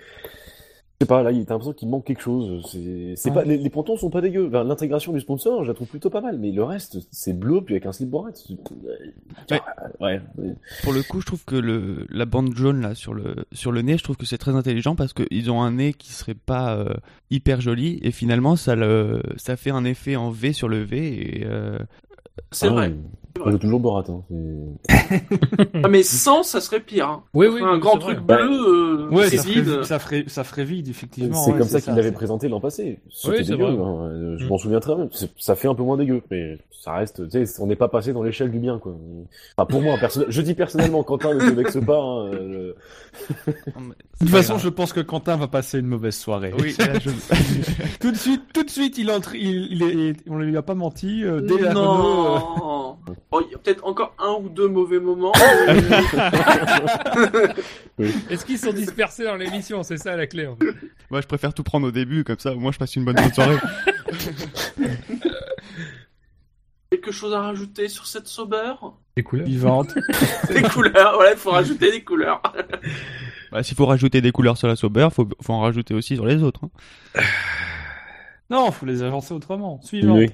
Je 1.03 1.07
sais 1.07 1.09
pas, 1.09 1.23
là, 1.23 1.33
il 1.33 1.47
t'as 1.47 1.55
l'impression 1.55 1.73
qu'il 1.73 1.89
manque 1.89 2.05
quelque 2.05 2.21
chose. 2.21 2.69
C'est, 3.17 3.31
Ouais. 3.31 3.35
pas, 3.35 3.43
les, 3.43 3.57
les 3.57 3.71
pontons 3.71 3.97
sont 3.97 4.11
pas 4.11 4.21
dégueux. 4.21 4.49
Enfin, 4.49 4.65
l'intégration 4.65 5.15
du 5.15 5.21
sponsor, 5.21 5.65
je 5.65 5.69
la 5.69 5.75
trouve 5.75 5.89
plutôt 5.89 6.11
pas 6.11 6.21
mal. 6.21 6.39
Mais 6.39 6.51
le 6.53 6.63
reste, 6.63 6.99
c'est 7.11 7.33
bleu, 7.33 7.63
puis 7.63 7.73
avec 7.73 7.87
un 7.87 7.93
slip 7.93 8.11
bourrette. 8.11 8.45
Ouais. 9.51 9.61
Ouais. 9.99 10.21
ouais. 10.37 10.55
Pour 10.83 10.93
le 10.93 11.03
coup, 11.03 11.23
je 11.23 11.27
trouve 11.27 11.43
que 11.47 11.57
le, 11.57 12.07
la 12.11 12.27
bande 12.27 12.55
jaune 12.55 12.83
là 12.83 12.95
sur 12.95 13.15
le, 13.15 13.35
sur 13.51 13.73
le 13.73 13.81
nez, 13.81 13.97
je 13.97 14.05
trouve 14.05 14.19
que 14.19 14.27
c'est 14.27 14.37
très 14.37 14.55
intelligent 14.55 14.95
parce 14.95 15.15
qu'ils 15.15 15.51
ont 15.51 15.63
un 15.63 15.71
nez 15.73 15.95
qui 15.95 16.13
serait 16.13 16.35
pas 16.35 16.77
euh, 16.77 16.93
hyper 17.31 17.63
joli 17.63 17.99
et 18.03 18.11
finalement 18.11 18.57
ça, 18.57 18.77
le, 18.77 19.23
ça 19.39 19.57
fait 19.57 19.71
un 19.71 19.85
effet 19.87 20.17
en 20.17 20.31
V 20.31 20.53
sur 20.53 20.69
le 20.69 20.83
V 20.83 21.39
et 21.39 21.47
euh, 21.47 21.79
C'est 22.51 22.67
Ah 22.67 22.73
vrai. 22.73 22.95
Ouais. 23.39 23.53
On 23.55 23.59
toujours 23.59 23.81
Borat. 23.81 24.05
Hein. 24.09 24.23
c'est- 24.89 25.23
Ah, 25.83 25.89
mais 25.89 26.03
sans, 26.03 26.43
ça 26.43 26.61
serait 26.61 26.81
pire. 26.81 27.09
Hein. 27.09 27.23
Oui, 27.35 27.47
oui. 27.49 27.61
un 27.65 27.79
grand 27.79 27.99
truc 27.99 28.21
Bah, 28.21 28.37
bleu, 28.37 29.09
euh, 29.09 29.09
Ouais, 29.11 29.29
ça 29.29 29.43
vide. 29.43 29.65
ferait, 29.65 29.85
ça, 29.85 29.99
ferait, 29.99 30.25
ça 30.27 30.45
ferait 30.45 30.65
vide, 30.65 30.89
effectivement. 30.89 31.35
C'est 31.45 31.53
ouais, 31.53 31.59
comme 31.59 31.69
ça 31.69 31.81
qu'il 31.81 31.95
l'avait 31.95 32.13
présenté 32.13 32.49
l'an 32.49 32.61
passé. 32.61 33.01
C'était 33.11 33.39
Oui, 33.39 33.45
c'est 33.45 33.53
dégueu. 33.53 33.65
vrai. 33.65 33.73
hein. 33.73 34.09
Euh, 34.11 34.37
Je 34.39 34.45
Mm. 34.45 34.49
m'en 34.49 34.59
souviens 34.59 34.81
très 34.81 34.95
bien. 34.95 35.09
Ça 35.39 35.55
fait 35.55 35.69
un 35.69 35.75
peu 35.75 35.83
moins 35.83 35.97
dégueu, 35.97 36.23
mais 36.31 36.59
ça 36.71 36.93
reste. 36.95 37.29
Tu 37.29 37.45
sais, 37.47 37.61
on 37.63 37.67
n'est 37.67 37.77
pas 37.77 37.89
passé 37.89 38.13
dans 38.13 38.23
l'échelle 38.23 38.51
du 38.51 38.59
bien, 38.59 38.79
quoi. 38.79 38.95
Enfin, 39.57 39.67
pour 39.67 39.83
moi, 39.83 39.97
perso- 39.99 40.25
je 40.29 40.43
dis 40.43 40.55
personnellement, 40.55 41.03
Quentin 41.03 41.35
ne 41.35 41.41
se 41.41 41.51
vexe 41.51 41.79
pas. 41.85 41.99
hein, 42.01 42.27
euh, 42.33 42.75
De 43.47 44.27
toute 44.27 44.29
façon, 44.29 44.59
je 44.59 44.69
pense 44.69 44.93
que 44.93 45.01
Quentin 45.01 45.37
va 45.37 45.49
passer 45.49 45.79
une 45.79 45.87
mauvaise 45.87 46.17
soirée. 46.17 46.53
Oui, 46.59 46.75
là, 46.79 46.99
je... 46.99 47.11
tout 48.01 48.11
de 48.11 48.17
suite, 48.17 48.43
tout 48.53 48.63
de 48.63 48.71
suite, 48.71 48.99
il 48.99 49.11
entre, 49.11 49.35
il, 49.35 49.73
il 49.73 49.83
est, 49.83 50.17
on 50.29 50.39
lui 50.39 50.57
a 50.57 50.63
pas 50.63 50.75
menti. 50.75 51.25
euh, 51.25 51.41
dès 51.41 51.59
la 51.59 51.71
Renault, 51.71 53.05
euh, 53.09 53.13
Bon, 53.31 53.41
il 53.47 53.53
y 53.53 53.55
a 53.55 53.59
peut-être 53.59 53.85
encore 53.87 54.15
un 54.19 54.33
ou 54.43 54.49
deux 54.49 54.67
mauvais 54.67 54.99
moments. 54.99 55.33
Est-ce 58.29 58.45
qu'ils 58.45 58.59
sont 58.59 58.73
dispersés 58.73 59.23
dans 59.25 59.37
l'émission? 59.37 59.83
C'est 59.85 59.99
ça 59.99 60.17
la 60.17 60.27
clé. 60.27 60.47
en 60.49 60.57
fait. 60.57 60.75
Moi, 61.11 61.21
je 61.21 61.27
préfère 61.29 61.55
tout 61.55 61.63
prendre 61.63 61.87
au 61.87 61.91
début, 61.93 62.25
comme 62.25 62.39
ça, 62.41 62.53
au 62.53 62.59
moins, 62.59 62.73
je 62.73 62.79
passe 62.79 62.97
une 62.97 63.05
bonne 63.05 63.17
soirée. 63.33 63.57
Quelque 66.91 67.13
chose 67.13 67.33
à 67.33 67.41
rajouter 67.41 67.89
sur 67.89 68.05
cette 68.07 68.27
Sauber 68.27 68.73
Des 69.17 69.23
couleurs. 69.23 69.47
vivante. 69.47 69.95
Des 70.49 70.63
couleurs, 70.63 71.15
voilà, 71.15 71.33
il 71.33 71.37
faut 71.39 71.51
rajouter 71.53 71.93
des 71.93 72.03
couleurs. 72.03 72.43
bah, 73.53 73.63
s'il 73.63 73.77
faut 73.77 73.87
rajouter 73.87 74.21
des 74.21 74.33
couleurs 74.33 74.57
sur 74.57 74.67
la 74.67 74.75
Sauber, 74.75 75.07
faut, 75.13 75.29
faut 75.41 75.53
en 75.53 75.61
rajouter 75.61 75.95
aussi 75.95 76.17
sur 76.17 76.27
les 76.27 76.43
autres. 76.43 76.63
hein. 76.65 77.21
Non, 78.51 78.71
faut 78.73 78.85
les 78.87 79.03
agencer 79.03 79.33
autrement. 79.33 79.81
Suivant. 79.83 80.17
oui. 80.17 80.29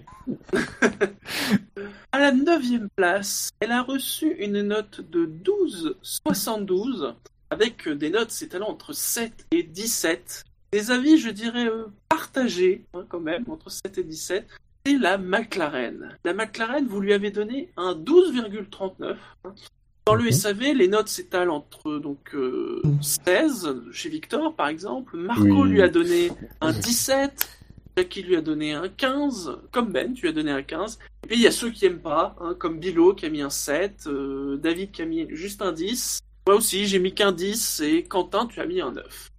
À 2.13 2.19
la 2.19 2.33
neuvième 2.33 2.89
place, 2.97 3.51
elle 3.61 3.73
a 3.73 3.83
reçu 3.83 4.33
une 4.39 4.63
note 4.63 5.03
de 5.11 5.27
12,72 5.27 7.15
avec 7.51 7.89
des 7.89 8.11
notes 8.11 8.31
s'étalant 8.31 8.69
entre 8.69 8.93
7 8.93 9.47
et 9.53 9.63
17. 9.63 10.45
Des 10.73 10.91
avis, 10.91 11.19
je 11.19 11.31
dirais, 11.31 11.67
euh, 11.67 11.87
partagés 12.09 12.85
hein, 12.95 13.05
quand 13.09 13.21
même, 13.21 13.45
entre 13.49 13.71
7 13.71 13.99
et 13.99 14.03
17. 14.03 14.47
C'est 14.85 14.99
la 14.99 15.19
McLaren. 15.19 16.17
La 16.25 16.33
McLaren, 16.35 16.87
vous 16.87 17.01
lui 17.01 17.13
avez 17.13 17.31
donné 17.31 17.71
un 17.77 17.95
12,39. 17.95 19.17
hein. 19.45 19.55
Dans 20.07 20.15
le 20.15 20.25
Mhm. 20.25 20.33
SAV, 20.33 20.61
les 20.75 20.87
notes 20.89 21.09
s'étalent 21.09 21.51
entre 21.51 21.99
donc 21.99 22.33
euh, 22.35 22.81
16 23.03 23.75
chez 23.93 24.09
Victor 24.09 24.55
par 24.55 24.69
exemple. 24.69 25.17
Marco 25.17 25.43
Oui. 25.65 25.69
lui 25.71 25.83
a 25.83 25.89
donné 25.89 26.31
un 26.61 26.73
17. 26.73 27.56
Jackie 27.97 28.23
lui 28.23 28.37
a 28.37 28.43
donné 28.43 28.73
un 28.75 28.89
15. 28.89 29.59
Comme 29.73 29.91
Ben, 29.91 30.13
tu 30.13 30.23
lui 30.23 30.29
as 30.29 30.33
donné 30.33 30.51
un 30.51 30.63
15. 30.63 30.99
Et 31.25 31.29
puis 31.29 31.37
il 31.39 31.43
y 31.43 31.47
a 31.47 31.51
ceux 31.51 31.71
qui 31.71 31.87
aiment 31.87 32.01
pas, 32.01 32.37
hein, 32.41 32.55
comme 32.59 32.79
Bilo 32.79 33.15
qui 33.15 33.25
a 33.25 33.31
mis 33.31 33.41
un 33.41 33.49
7, 33.51 34.05
euh, 34.07 34.57
David 34.59 34.91
qui 34.91 35.01
a 35.03 35.07
mis 35.07 35.27
juste 35.31 35.63
un 35.63 35.73
10. 35.73 36.21
Moi 36.47 36.57
aussi, 36.57 36.87
j'ai 36.87 36.99
mis 36.99 37.15
qu'un 37.15 37.33
10 37.33 37.81
et 37.81 38.05
Quentin, 38.05 38.47
tu 38.47 38.61
as 38.61 38.67
mis 38.67 38.81
un 38.83 38.93
9. 38.93 39.31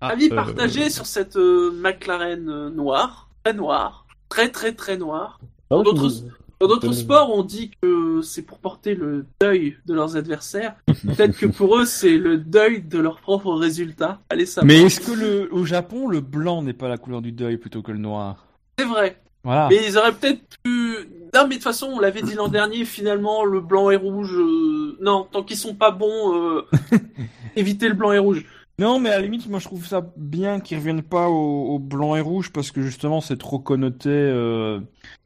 Ah, 0.00 0.08
Avis 0.08 0.30
euh, 0.32 0.34
partagé 0.34 0.88
sur 0.88 1.04
cette 1.06 1.36
euh, 1.36 1.70
McLaren 1.72 2.48
euh, 2.48 2.70
noire, 2.70 3.28
très 3.44 3.52
noire, 3.52 4.06
très 4.30 4.50
très 4.50 4.72
très 4.72 4.96
noire. 4.96 5.38
Ah, 5.70 5.82
D'autres- 5.82 6.24
Dans 6.58 6.68
d'autres 6.68 6.92
sports, 6.92 7.30
on 7.34 7.42
dit 7.42 7.70
que 7.82 8.20
c'est 8.22 8.42
pour 8.42 8.58
porter 8.58 8.94
le 8.94 9.26
deuil 9.40 9.76
de 9.84 9.92
leurs 9.92 10.16
adversaires. 10.16 10.74
Peut-être 10.86 11.36
que 11.36 11.46
pour 11.46 11.76
eux, 11.76 11.84
c'est 11.84 12.16
le 12.16 12.38
deuil 12.38 12.80
de 12.82 12.98
leurs 12.98 13.20
propres 13.20 13.52
résultats. 13.52 14.20
Allez, 14.30 14.46
ça 14.46 14.62
Mais 14.64 14.80
est-ce 14.80 15.00
que 15.00 15.12
le, 15.12 15.52
au 15.52 15.64
Japon, 15.66 16.08
le 16.08 16.20
blanc 16.20 16.62
n'est 16.62 16.72
pas 16.72 16.88
la 16.88 16.96
couleur 16.96 17.20
du 17.20 17.32
deuil 17.32 17.58
plutôt 17.58 17.82
que 17.82 17.92
le 17.92 17.98
noir? 17.98 18.46
C'est 18.78 18.86
vrai. 18.86 19.20
Voilà. 19.44 19.68
Mais 19.70 19.80
ils 19.86 19.98
auraient 19.98 20.12
peut-être 20.14 20.40
pu. 20.64 20.96
Non, 21.34 21.42
mais 21.42 21.48
de 21.50 21.54
toute 21.54 21.62
façon, 21.62 21.88
on 21.92 22.00
l'avait 22.00 22.22
dit 22.22 22.34
l'an 22.34 22.48
dernier, 22.48 22.84
finalement, 22.84 23.44
le 23.44 23.60
blanc 23.60 23.90
et 23.90 23.96
rouge. 23.96 24.32
euh, 24.34 24.96
Non, 25.00 25.26
tant 25.30 25.42
qu'ils 25.42 25.56
sont 25.58 25.74
pas 25.74 25.90
bons, 25.90 26.34
euh, 26.34 26.62
évitez 27.56 27.88
le 27.88 27.94
blanc 27.94 28.12
et 28.12 28.18
rouge. 28.18 28.44
Non, 28.78 29.00
mais 29.00 29.08
à 29.08 29.16
la 29.16 29.22
limite, 29.22 29.48
moi 29.48 29.58
je 29.58 29.64
trouve 29.64 29.86
ça 29.86 30.12
bien 30.16 30.60
qu'ils 30.60 30.78
reviennent 30.78 31.02
pas 31.02 31.28
au, 31.28 31.74
au 31.74 31.78
blanc 31.78 32.14
et 32.14 32.20
rouge 32.20 32.52
parce 32.52 32.70
que 32.70 32.82
justement 32.82 33.22
c'est 33.22 33.38
trop 33.38 33.58
connoté 33.58 34.10
euh, 34.10 34.80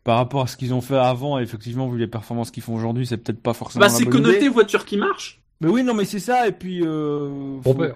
par 0.04 0.18
rapport 0.18 0.42
à 0.42 0.46
ce 0.46 0.56
qu'ils 0.56 0.72
ont 0.72 0.80
fait 0.80 0.96
avant. 0.96 1.38
Et 1.38 1.42
effectivement, 1.42 1.88
vu 1.88 1.98
les 1.98 2.06
performances 2.06 2.50
qu'ils 2.50 2.62
font 2.62 2.74
aujourd'hui, 2.74 3.06
c'est 3.06 3.16
peut-être 3.16 3.42
pas 3.42 3.54
forcément. 3.54 3.84
Bah, 3.84 3.88
c'est 3.88 4.06
connoté 4.06 4.38
idée. 4.38 4.48
voiture 4.48 4.84
qui 4.84 4.96
marche. 4.96 5.40
Mais 5.60 5.68
oui, 5.68 5.82
non, 5.82 5.94
mais 5.94 6.04
c'est 6.04 6.20
ça. 6.20 6.46
Et 6.46 6.52
puis. 6.52 6.82
Euh, 6.84 7.60
faut-. 7.62 7.74
Bon, 7.74 7.92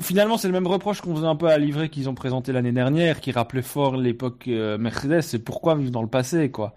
Finalement, 0.00 0.36
c'est 0.36 0.46
le 0.46 0.52
même 0.52 0.68
reproche 0.68 1.00
qu'on 1.00 1.16
faisait 1.16 1.26
un 1.26 1.34
peu 1.34 1.46
à 1.46 1.50
la 1.50 1.58
livrée 1.58 1.88
qu'ils 1.88 2.08
ont 2.08 2.14
présenté 2.14 2.52
l'année 2.52 2.70
dernière, 2.70 3.20
qui 3.20 3.32
rappelait 3.32 3.62
fort 3.62 3.96
l'époque 3.96 4.44
euh, 4.46 4.78
Mercedes. 4.78 5.22
C'est 5.22 5.40
pourquoi 5.40 5.74
vivre 5.74 5.90
dans 5.90 6.02
le 6.02 6.08
passé, 6.08 6.50
quoi. 6.52 6.74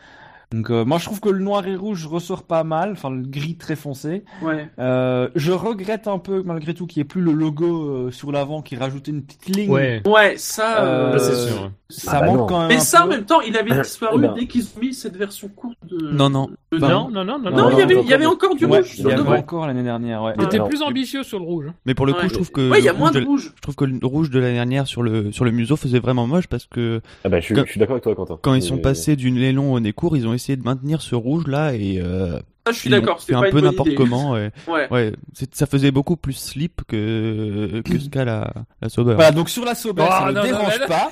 Donc, 0.52 0.70
euh, 0.70 0.86
moi, 0.86 0.98
je 1.00 1.06
trouve 1.06 1.20
que 1.20 1.30
le 1.30 1.40
noir 1.40 1.66
et 1.68 1.76
rouge 1.76 2.06
ressort 2.08 2.44
pas 2.44 2.64
mal, 2.64 2.92
enfin 2.92 3.10
le 3.10 3.24
gris 3.24 3.56
très 3.58 3.76
foncé. 3.76 4.24
Ouais. 4.42 4.70
Euh, 4.80 5.30
je 5.36 5.52
regrette 5.52 6.08
un 6.08 6.20
peu, 6.20 6.44
malgré 6.46 6.74
tout, 6.74 6.86
qu'il 6.88 7.00
n'y 7.00 7.06
ait 7.06 7.08
plus 7.08 7.22
le 7.22 7.32
logo 7.34 7.84
euh, 7.90 8.12
sur 8.12 8.32
l'avant 8.32 8.62
qui 8.62 8.76
rajoutait 8.76 9.12
une 9.12 9.24
petite 9.24 9.48
ligne. 9.56 9.70
Ouais, 9.70 10.02
Ouais, 10.06 10.36
ça. 10.38 10.84
Euh, 10.84 11.18
ça, 11.18 11.34
c'est 11.34 11.48
sûr. 11.52 11.72
Ça 11.88 12.12
Ah 12.16 12.20
bah 12.22 12.26
manque 12.28 12.38
non. 12.38 12.46
quand 12.48 12.60
même. 12.62 12.68
Mais 12.70 12.80
ça, 12.80 13.06
en 13.06 13.08
même 13.08 13.26
temps, 13.26 13.42
il 13.42 13.56
avait 13.58 13.80
disparu 13.82 14.16
Eh 14.18 14.22
ben. 14.28 14.34
dès 14.34 14.48
qu'ils 14.48 14.64
ont 14.64 14.80
mis 14.82 14.94
cette 14.94 15.16
version 15.18 15.48
courte 15.50 15.78
de. 15.88 16.10
Non, 16.12 16.30
non. 16.32 16.48
de- 16.72 16.78
Bah, 16.80 16.90
Non, 16.90 17.10
non, 17.12 17.24
non, 17.24 17.38
non. 17.40 17.52
Non, 17.52 17.58
Non, 17.58 17.70
il 17.72 17.78
y 17.78 17.82
avait, 17.84 18.02
il 18.02 18.08
y 18.10 18.14
avait 18.14 18.26
encore 18.26 18.56
du 18.56 18.66
Ouais, 18.66 18.80
rouge. 18.80 18.88
il 18.94 18.98
y 18.98 19.02
sur 19.02 19.08
avait 19.10 19.18
devant. 19.18 19.36
encore 19.36 19.68
l'année 19.68 19.84
dernière, 19.84 20.24
ouais. 20.24 20.34
Il 20.38 20.44
était 20.46 20.56
Alors, 20.56 20.68
plus 20.68 20.82
ambitieux 20.82 21.22
sur 21.24 21.38
le 21.40 21.46
rouge. 21.46 21.66
Mais 21.86 21.94
pour 21.94 22.06
le 22.08 22.14
coup, 22.14 22.22
Ouais. 22.22 22.30
je 22.30 22.34
trouve 22.34 22.52
que. 22.52 22.70
Ouais, 22.72 22.80
il 22.80 22.86
y 22.86 22.90
a 22.90 22.92
le 22.92 22.98
moins 22.98 23.10
rouge 23.12 23.22
de 23.22 23.26
rouge. 23.26 23.54
Je 23.56 23.62
trouve 23.62 23.76
que 23.76 23.86
le 23.86 24.00
rouge 24.06 24.30
de 24.32 24.40
l'année 24.40 24.56
dernière 24.56 24.88
sur 24.88 25.04
le, 25.04 25.32
sur 25.32 25.46
le 25.46 25.52
museau 25.52 25.76
faisait 25.76 26.00
vraiment 26.00 26.26
moche 26.28 26.48
parce 26.48 26.66
que 26.66 27.02
Ah 27.24 27.30
bah, 27.30 27.40
je 27.40 27.46
suis, 27.46 27.54
d'accord 27.56 27.92
avec 27.94 28.04
toi, 28.04 28.16
Quentin. 28.16 28.40
quand 28.42 28.56
ils 28.56 28.64
sont 28.64 28.78
passés 28.80 29.16
du 29.16 29.32
nez 29.32 29.52
long 29.52 29.72
au 29.74 29.80
nez 29.80 29.94
court, 29.94 30.18
ils 30.18 30.28
ont 30.28 30.34
essayé 30.36 30.56
de 30.58 30.64
maintenir 30.64 31.02
ce 31.02 31.16
rouge 31.16 31.48
là 31.48 31.74
et 31.74 32.00
euh, 32.02 32.40
Ça, 32.68 32.72
je 32.74 32.80
suis 32.80 32.90
d'accord. 32.90 33.20
C'était 33.22 33.34
un 33.36 33.42
pas 33.42 33.50
peu 33.52 33.62
n'importe 33.62 33.96
comment. 33.96 34.38
et- 34.38 34.52
Ouais. 34.68 34.88
ouais, 34.92 35.14
c'est- 35.34 35.54
ça 35.56 35.66
faisait 35.66 35.92
beaucoup 35.92 36.16
plus 36.18 36.34
slip 36.34 36.82
que, 36.88 37.82
que 37.84 38.00
ce 38.00 38.10
qu'a 38.10 38.26
la, 38.26 38.54
la 38.82 38.90
Sauber. 38.90 39.16
Voilà, 39.16 39.32
donc 39.32 39.50
sur 39.50 39.66
la 39.66 39.76
Sauber, 39.76 40.06
Ah, 40.10 40.20
ça 40.20 40.26
non, 40.26 40.32
ne 40.32 40.36
non, 40.36 40.44
dérange 40.44 40.74
mais 40.74 40.78
là- 40.80 40.88
pas. 40.88 41.12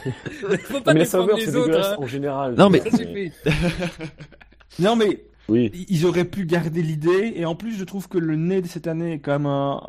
Faut 0.64 0.80
pas 0.80 0.94
Mais 0.94 1.00
la 1.00 1.04
c'est 1.06 1.18
les 1.18 1.22
autres. 1.56 1.66
dégueulasse 1.66 1.86
hein. 1.92 1.96
en 1.98 2.06
général. 2.06 2.54
Non, 2.56 2.70
mais-. 2.70 2.82
Non, 4.78 4.96
mais 4.96 5.24
Oui. 5.48 5.70
ils 5.88 6.06
auraient 6.06 6.24
pu 6.24 6.46
garder 6.46 6.82
l'idée. 6.82 7.32
Et 7.36 7.44
en 7.44 7.54
plus, 7.54 7.76
je 7.76 7.84
trouve 7.84 8.08
que 8.08 8.18
le 8.18 8.36
nez 8.36 8.62
de 8.62 8.66
cette 8.68 8.86
année 8.86 9.14
est 9.14 9.18
quand 9.18 9.32
même 9.32 9.46
un- 9.46 9.80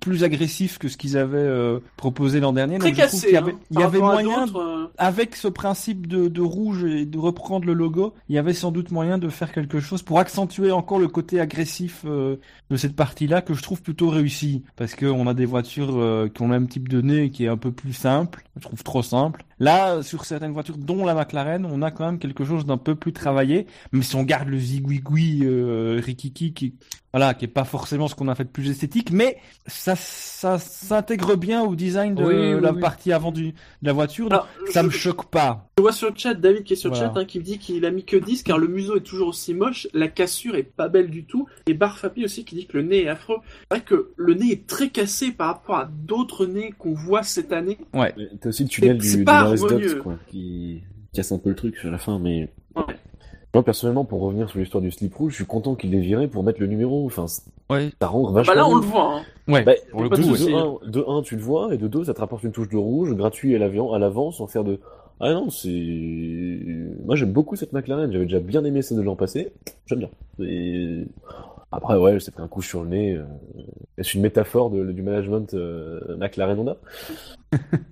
plus 0.00 0.24
agressif 0.24 0.78
que 0.78 0.88
ce 0.88 0.96
qu'ils 0.96 1.16
avaient 1.16 1.38
euh, 1.38 1.80
proposé 1.96 2.40
l'an 2.40 2.52
dernier. 2.52 2.78
Très 2.78 2.90
Donc, 2.90 2.98
cassé. 2.98 3.32
y 3.32 3.36
avait, 3.36 3.52
hein, 3.52 3.58
il 3.70 3.80
y 3.80 3.82
avait 3.82 3.98
moyen, 3.98 4.46
euh, 4.54 4.86
avec 4.98 5.36
ce 5.36 5.48
principe 5.48 6.06
de, 6.06 6.28
de 6.28 6.40
rouge 6.40 6.84
et 6.84 7.06
de 7.06 7.18
reprendre 7.18 7.66
le 7.66 7.72
logo, 7.72 8.14
il 8.28 8.34
y 8.34 8.38
avait 8.38 8.54
sans 8.54 8.72
doute 8.72 8.90
moyen 8.90 9.18
de 9.18 9.28
faire 9.28 9.52
quelque 9.52 9.80
chose 9.80 10.02
pour 10.02 10.18
accentuer 10.18 10.70
encore 10.70 10.98
le 10.98 11.08
côté 11.08 11.40
agressif 11.40 12.02
euh, 12.04 12.36
de 12.70 12.76
cette 12.76 12.96
partie-là 12.96 13.42
que 13.42 13.54
je 13.54 13.62
trouve 13.62 13.82
plutôt 13.82 14.08
réussi. 14.08 14.64
Parce 14.76 14.94
qu'on 14.94 15.26
a 15.26 15.34
des 15.34 15.46
voitures 15.46 16.28
qui 16.34 16.42
ont 16.42 16.46
le 16.46 16.50
même 16.50 16.68
type 16.68 16.88
de 16.88 17.00
nez 17.00 17.30
qui 17.30 17.44
est 17.44 17.48
un 17.48 17.56
peu 17.56 17.72
plus 17.72 17.92
simple. 17.92 18.44
Je 18.56 18.62
trouve 18.62 18.82
trop 18.82 19.02
simple. 19.02 19.44
Là, 19.58 20.02
sur 20.02 20.24
certaines 20.24 20.52
voitures, 20.52 20.76
dont 20.76 21.04
la 21.04 21.14
McLaren, 21.14 21.64
on 21.64 21.80
a 21.80 21.90
quand 21.90 22.04
même 22.04 22.18
quelque 22.18 22.44
chose 22.44 22.66
d'un 22.66 22.76
peu 22.76 22.94
plus 22.94 23.12
travaillé. 23.12 23.66
Même 23.92 24.02
si 24.02 24.14
on 24.16 24.22
garde 24.22 24.48
le 24.48 24.58
zigouigoui 24.58 25.40
euh, 25.44 26.00
rikiki 26.02 26.52
qui, 26.52 26.74
voilà, 27.16 27.32
qui 27.32 27.46
est 27.46 27.48
pas 27.48 27.64
forcément 27.64 28.08
ce 28.08 28.14
qu'on 28.14 28.28
a 28.28 28.34
fait 28.34 28.44
de 28.44 28.50
plus 28.50 28.68
esthétique, 28.68 29.10
mais 29.10 29.38
ça, 29.66 29.96
ça 29.96 30.58
s'intègre 30.58 31.34
bien 31.36 31.62
au 31.62 31.74
design 31.74 32.14
de 32.14 32.22
Oui, 32.22 32.34
oui, 32.54 32.60
la 32.60 32.72
oui. 32.72 32.80
partie 32.80 33.10
avant 33.10 33.32
du, 33.32 33.52
de 33.52 33.54
la 33.82 33.94
voiture. 33.94 34.28
donc 34.28 34.42
ça 34.70 34.82
je- 34.82 34.86
me 34.86 34.90
choque 34.90 35.30
pas. 35.30 35.70
Je 35.78 35.82
vois 35.82 35.92
sur 35.92 36.10
le 36.10 36.14
chat, 36.16 36.34
David 36.34 36.64
qui 36.64 36.74
est 36.74 36.76
sur 36.76 36.90
le 36.90 36.96
Voilà. 36.96 37.12
chat, 37.14 37.20
hein, 37.20 37.24
qui 37.24 37.38
me 37.38 37.44
dit 37.44 37.58
qu'il 37.58 37.84
a 37.86 37.90
mis 37.90 38.04
que 38.04 38.16
10 38.18 38.42
car 38.42 38.58
le 38.58 38.68
museau 38.68 38.96
est 38.96 39.00
toujours 39.00 39.28
aussi 39.28 39.54
moche, 39.54 39.88
la 39.94 40.08
cassure 40.08 40.56
est 40.56 40.62
pas 40.62 40.88
belle 40.88 41.08
du 41.10 41.24
tout, 41.24 41.46
et 41.66 41.72
Barfapi 41.72 42.24
aussi 42.24 42.44
qui 42.44 42.54
dit 42.54 42.66
que 42.66 42.76
le 42.76 42.82
nez 42.82 43.04
est 43.04 43.08
affreux. 43.08 43.38
C'est 43.70 43.78
vrai 43.78 43.84
que 43.84 44.10
le 44.16 44.34
nez 44.34 44.52
est 44.52 44.66
très 44.66 44.90
cassé 44.90 45.32
par 45.32 45.46
rapport 45.48 45.76
à 45.76 45.86
d'autres 45.90 46.44
nez 46.44 46.74
qu'on 46.78 46.92
voit 46.92 47.22
cette 47.22 47.52
année. 47.52 47.78
Mais 47.94 48.14
T'as 48.40 48.50
aussi 48.50 48.64
le 48.64 48.68
tunnel 48.68 49.02
C'est 49.02 49.18
du, 49.18 49.24
pas 49.24 49.50
du 49.54 49.62
harmonieux. 49.62 49.88
Ducks, 49.94 50.02
quoi, 50.02 50.18
qui 50.30 50.82
casse 51.14 51.32
un 51.32 51.38
peu 51.38 51.48
le 51.48 51.56
truc 51.56 51.76
sur 51.78 51.90
la 51.90 51.96
fin, 51.98 52.18
mais... 52.18 52.52
Ouais. 52.74 52.84
Moi, 53.56 53.64
personnellement, 53.64 54.04
pour 54.04 54.20
revenir 54.20 54.50
sur 54.50 54.58
l'histoire 54.58 54.82
du 54.82 54.90
slip 54.90 55.14
rouge, 55.14 55.32
je 55.32 55.36
suis 55.36 55.46
content 55.46 55.76
qu'il 55.76 55.90
l'ait 55.90 56.00
viré 56.00 56.28
pour 56.28 56.42
mettre 56.42 56.60
le 56.60 56.66
numéro. 56.66 57.06
Enfin, 57.06 57.24
Ouais, 57.70 57.90
ça 57.98 58.06
rend 58.06 58.30
vachement 58.30 58.52
Bah 58.52 58.60
là, 58.60 58.68
on 58.68 58.74
le 58.74 58.82
voit. 58.82 59.16
Hein. 59.16 59.22
Ouais. 59.48 59.64
Bah, 59.64 59.72
pour 59.90 60.02
le 60.02 60.10
de 60.10 60.16
coup, 60.16 60.82
un, 60.84 60.90
de 60.90 61.04
un, 61.08 61.22
tu 61.22 61.36
le 61.36 61.42
vois, 61.42 61.72
et 61.72 61.78
de 61.78 61.88
deux, 61.88 62.04
ça 62.04 62.12
te 62.12 62.20
rapporte 62.20 62.44
une 62.44 62.52
touche 62.52 62.68
de 62.68 62.76
rouge, 62.76 63.14
gratuit 63.14 63.54
à 63.54 63.58
l'avant, 63.58 63.94
à 63.94 63.98
l'avant, 63.98 64.30
sans 64.30 64.46
faire 64.46 64.62
de... 64.62 64.78
Ah 65.20 65.32
non, 65.32 65.48
c'est... 65.48 65.70
Moi, 67.06 67.16
j'aime 67.16 67.32
beaucoup 67.32 67.56
cette 67.56 67.72
McLaren, 67.72 68.12
j'avais 68.12 68.26
déjà 68.26 68.40
bien 68.40 68.62
aimé 68.62 68.82
celle 68.82 68.98
de 68.98 69.02
l'an 69.02 69.16
passé. 69.16 69.52
J'aime 69.86 70.00
bien. 70.00 70.10
Et... 70.46 71.06
Après, 71.76 71.96
ouais, 71.96 72.18
c'est 72.20 72.30
pris 72.32 72.42
un 72.42 72.48
coup 72.48 72.62
sur 72.62 72.82
le 72.82 72.88
nez. 72.88 73.14
euh, 73.14 73.24
Est-ce 73.98 74.16
une 74.16 74.22
métaphore 74.22 74.70
de- 74.70 74.92
du 74.92 75.02
management 75.02 75.54
euh, 75.54 76.16
McLaren 76.16 76.58
Honda 76.58 76.76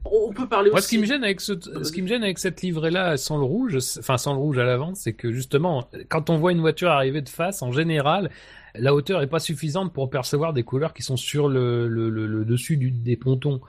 On 0.04 0.32
peut 0.32 0.48
parler 0.48 0.70
Moi, 0.70 0.78
aussi. 0.78 0.86
ce 0.88 0.90
qui 0.94 0.98
me 0.98 1.06
gêne 1.06 1.24
avec 1.24 1.40
ce, 1.40 1.52
ce 1.82 1.92
qui 1.92 2.02
me 2.02 2.06
gêne 2.06 2.22
avec 2.22 2.38
cette 2.38 2.62
livrée-là 2.62 3.16
sans 3.16 3.38
le 3.38 3.44
rouge, 3.44 3.76
enfin 3.98 4.16
sans 4.18 4.32
le 4.32 4.38
rouge 4.38 4.58
à 4.58 4.64
l'avant, 4.64 4.94
c'est 4.94 5.12
que 5.12 5.32
justement, 5.32 5.88
quand 6.08 6.30
on 6.30 6.36
voit 6.36 6.52
une 6.52 6.60
voiture 6.60 6.90
arriver 6.90 7.22
de 7.22 7.28
face, 7.28 7.62
en 7.62 7.72
général, 7.72 8.30
la 8.76 8.94
hauteur 8.94 9.22
est 9.22 9.26
pas 9.28 9.38
suffisante 9.38 9.92
pour 9.92 10.10
percevoir 10.10 10.52
des 10.52 10.62
couleurs 10.62 10.92
qui 10.94 11.02
sont 11.02 11.16
sur 11.16 11.48
le, 11.48 11.86
le, 11.88 12.10
le, 12.10 12.26
le 12.26 12.44
dessus 12.44 12.76
du, 12.76 12.90
des 12.90 13.16
pontons. 13.16 13.60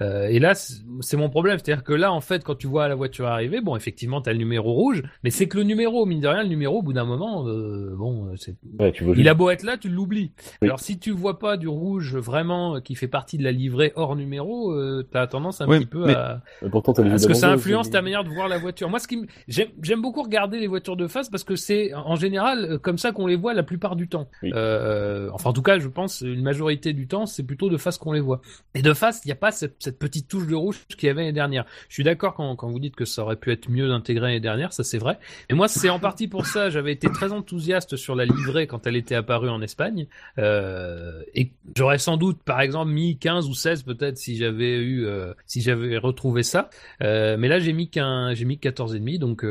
Euh, 0.00 0.26
et 0.28 0.38
là, 0.38 0.54
c'est 0.54 0.74
c'est 1.00 1.16
mon 1.16 1.28
problème. 1.28 1.58
C'est-à-dire 1.62 1.84
que 1.84 1.92
là, 1.92 2.12
en 2.12 2.20
fait, 2.20 2.44
quand 2.44 2.54
tu 2.54 2.66
vois 2.66 2.88
la 2.88 2.94
voiture 2.94 3.26
arriver, 3.26 3.60
bon, 3.60 3.76
effectivement, 3.76 4.20
t'as 4.20 4.32
le 4.32 4.38
numéro 4.38 4.72
rouge, 4.72 5.02
mais 5.22 5.30
c'est 5.30 5.48
que 5.48 5.58
le 5.58 5.64
numéro, 5.64 6.06
mine 6.06 6.20
de 6.20 6.28
rien, 6.28 6.42
le 6.42 6.48
numéro, 6.48 6.78
au 6.78 6.82
bout 6.82 6.92
d'un 6.92 7.04
moment, 7.04 7.46
euh, 7.46 7.94
bon, 7.96 8.30
c'est 8.36 8.54
Ouais, 8.78 8.92
tu 8.92 9.04
vois 9.04 9.14
il 9.16 9.28
a 9.28 9.34
beau 9.34 9.50
être 9.50 9.62
là, 9.64 9.76
tu 9.76 9.88
l'oublies. 9.88 10.32
Oui. 10.62 10.68
Alors 10.68 10.80
si 10.80 10.98
tu 10.98 11.10
vois 11.10 11.38
pas 11.38 11.56
du 11.56 11.68
rouge 11.68 12.16
vraiment 12.16 12.76
euh, 12.76 12.80
qui 12.80 12.94
fait 12.94 13.08
partie 13.08 13.38
de 13.38 13.44
la 13.44 13.52
livrée 13.52 13.92
hors 13.96 14.16
numéro, 14.16 14.72
euh, 14.72 15.06
t'as 15.10 15.26
tendance 15.26 15.60
un 15.60 15.68
Oui, 15.68 15.80
petit 15.80 15.86
peu 15.86 16.06
mais- 16.06 16.14
à, 16.14 16.42
Mais 16.62 16.70
pourtant, 16.70 16.92
parce 16.92 17.26
que 17.26 17.34
ça 17.34 17.50
influence 17.52 17.86
c'est- 17.86 17.92
ta 17.92 18.02
manière 18.02 18.24
de 18.24 18.30
voir 18.30 18.48
la 18.48 18.58
voiture. 18.58 18.88
Moi, 18.88 18.98
ce 18.98 19.08
qui 19.08 19.16
me- 19.18 19.26
j'aime 19.48 19.68
j'aime 19.82 20.00
beaucoup 20.02 20.22
regarder 20.22 20.58
les 20.58 20.66
voitures 20.66 20.96
de 20.96 21.06
face 21.06 21.28
parce 21.28 21.44
que 21.44 21.56
c'est 21.56 21.92
en 21.94 22.16
général 22.16 22.64
euh, 22.64 22.78
comme 22.78 22.98
ça 22.98 23.12
qu'on 23.12 23.26
les 23.26 23.36
voit 23.36 23.54
la 23.54 23.62
plupart 23.62 23.96
du 23.96 24.08
temps. 24.08 24.28
Oui. 24.42 24.52
Euh, 24.54 25.28
enfin, 25.32 25.50
en 25.50 25.52
tout 25.52 25.62
cas, 25.62 25.78
je 25.78 25.88
pense 25.88 26.20
une 26.20 26.42
majorité 26.42 26.92
du 26.92 27.06
temps, 27.06 27.26
c'est 27.26 27.42
plutôt 27.42 27.68
de 27.68 27.76
face 27.76 27.98
qu'on 27.98 28.12
les 28.12 28.20
voit. 28.20 28.40
Et 28.74 28.82
de 28.82 28.92
face, 28.94 29.20
il 29.24 29.28
n'y 29.28 29.32
a 29.32 29.36
pas 29.36 29.50
cette, 29.50 29.98
petite 29.98 30.28
touche 30.28 30.46
de 30.46 30.54
rouge 30.54 30.80
qu'il 30.96 31.06
y 31.06 31.10
avait 31.10 31.22
l'année 31.22 31.32
dernière. 31.32 31.64
Je 31.88 31.94
suis 31.94 32.04
d'accord 32.04 32.34
quand, 32.34 32.54
quand 32.56 32.70
vous 32.70 32.78
dites 32.78 32.96
que 32.96 33.04
ça 33.04 33.22
aurait 33.22 33.36
pu 33.36 33.52
être 33.52 33.68
mieux 33.68 33.90
intégré 33.90 34.28
l'année 34.28 34.40
dernière, 34.40 34.72
ça 34.72 34.84
c'est 34.84 34.98
vrai. 34.98 35.18
Et 35.48 35.54
moi, 35.54 35.68
c'est 35.68 35.90
en 35.90 35.98
partie 35.98 36.28
pour 36.28 36.46
ça. 36.46 36.70
J'avais 36.70 36.92
été 36.92 37.10
très 37.10 37.32
enthousiaste 37.32 37.96
sur 37.96 38.14
la 38.14 38.24
livrée 38.24 38.66
quand 38.66 38.86
elle 38.86 38.96
était 38.96 39.14
apparue 39.14 39.48
en 39.48 39.60
Espagne. 39.62 40.06
Euh, 40.38 41.22
et 41.34 41.52
j'aurais 41.76 41.98
sans 41.98 42.16
doute, 42.16 42.42
par 42.42 42.60
exemple, 42.60 42.90
mis 42.92 43.18
15 43.18 43.48
ou 43.48 43.54
16 43.54 43.82
peut-être 43.82 44.18
si 44.18 44.36
j'avais 44.36 44.78
eu, 44.78 45.06
euh, 45.06 45.32
si 45.46 45.60
j'avais 45.60 45.98
retrouvé 45.98 46.42
ça. 46.42 46.70
Mais 47.00 47.48
là, 47.48 47.58
j'ai 47.58 47.72
mis 47.72 47.88
qu'un, 47.88 48.34
j'ai 48.34 48.44
mis 48.44 48.58
14 48.58 48.94
et 48.94 48.98
demi, 48.98 49.18
donc 49.18 49.44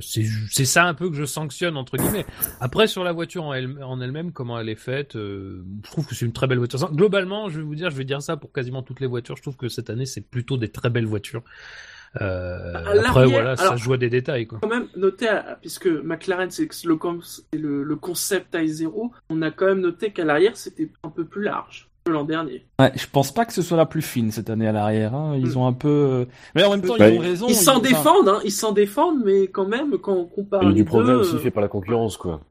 c'est 0.00 0.64
ça 0.64 0.84
un 0.84 0.94
peu 0.94 1.08
que 1.10 1.16
je 1.16 1.24
sanctionne 1.24 1.76
entre 1.76 1.96
guillemets. 1.96 2.26
Après, 2.60 2.86
sur 2.86 3.04
la 3.04 3.12
voiture 3.12 3.44
en 3.44 3.54
elle- 3.54 3.82
en 3.82 4.00
elle-même, 4.24 4.32
comment 4.32 4.58
elle 4.58 4.68
est 4.68 4.74
faite, 4.74 5.16
euh, 5.16 5.64
je 5.84 5.90
trouve 5.90 6.06
que 6.06 6.14
c'est 6.14 6.24
une 6.24 6.32
très 6.32 6.46
belle 6.46 6.58
voiture. 6.58 6.78
Globalement, 6.92 7.48
je 7.48 7.58
vais 7.58 7.64
vous 7.64 7.74
dire, 7.74 7.90
je 7.90 7.96
vais 7.96 8.04
dire 8.04 8.22
ça 8.22 8.36
pour 8.36 8.52
quasiment 8.52 8.82
toutes 8.82 9.00
les 9.00 9.06
voitures. 9.06 9.36
Je 9.36 9.42
trouve 9.42 9.56
que 9.56 9.68
cette 9.68 9.90
année, 9.90 10.06
c'est 10.06 10.20
plutôt 10.28 10.56
des 10.56 10.68
très 10.68 10.90
belles 10.90 11.06
voitures. 11.06 11.42
Euh, 12.20 12.72
après, 12.74 13.26
voilà, 13.26 13.56
ça 13.56 13.64
alors- 13.64 13.76
joue 13.76 13.92
à 13.94 13.96
des 13.96 14.08
détails, 14.08 14.46
quoi. 14.46 14.60
quand 14.62 14.68
même 14.68 14.86
noté, 14.96 15.26
à- 15.28 15.58
puisque 15.60 15.86
McLaren 15.88 16.48
c'est 16.50 16.68
le, 16.84 17.96
concept 17.96 18.54
i0, 18.54 19.10
on 19.30 19.42
a 19.42 19.50
quand 19.50 19.66
même 19.66 19.80
noté 19.80 20.12
qu'à 20.12 20.24
l'arrière 20.24 20.56
c'était 20.56 20.90
un 21.02 21.08
peu 21.10 21.24
plus 21.24 21.42
large 21.42 21.88
que 22.04 22.12
l'an 22.12 22.22
dernier. 22.22 22.66
Ouais, 22.78 22.92
je 22.94 23.06
pense 23.10 23.34
pas 23.34 23.44
que 23.46 23.52
ce 23.52 23.62
soit 23.62 23.76
la 23.78 23.86
plus 23.86 24.02
fine 24.02 24.30
cette 24.30 24.48
année 24.48 24.68
à 24.68 24.72
l'arrière. 24.72 25.12
Hein. 25.14 25.36
Ils 25.38 25.54
Mm. 25.54 25.56
ont 25.56 25.66
un 25.66 25.72
peu. 25.72 25.88
euh, 25.88 26.24
Mais 26.54 26.62
en 26.62 26.70
même 26.70 26.82
temps, 26.82 26.94
Ouais. 26.98 27.14
ils 27.14 27.18
ont 27.18 27.22
raison. 27.22 27.46
Ils 27.48 27.54
s'en 27.56 27.80
défendent, 27.80 28.28
hein, 28.28 28.38
ils 28.44 28.52
s'en 28.52 28.70
défendent, 28.70 29.24
mais 29.24 29.48
quand 29.48 29.66
même 29.66 29.98
quand 29.98 30.12
on 30.14 30.26
compare 30.26 30.62
Il 30.62 30.68
y 30.68 30.70
a 30.70 30.74
du 30.74 30.84
progrès 30.84 31.14
deux, 31.14 31.18
aussi 31.18 31.34
euh, 31.34 31.38
fait 31.40 31.50
par 31.50 31.62
la 31.62 31.68
concurrence, 31.68 32.16
quoi. 32.16 32.42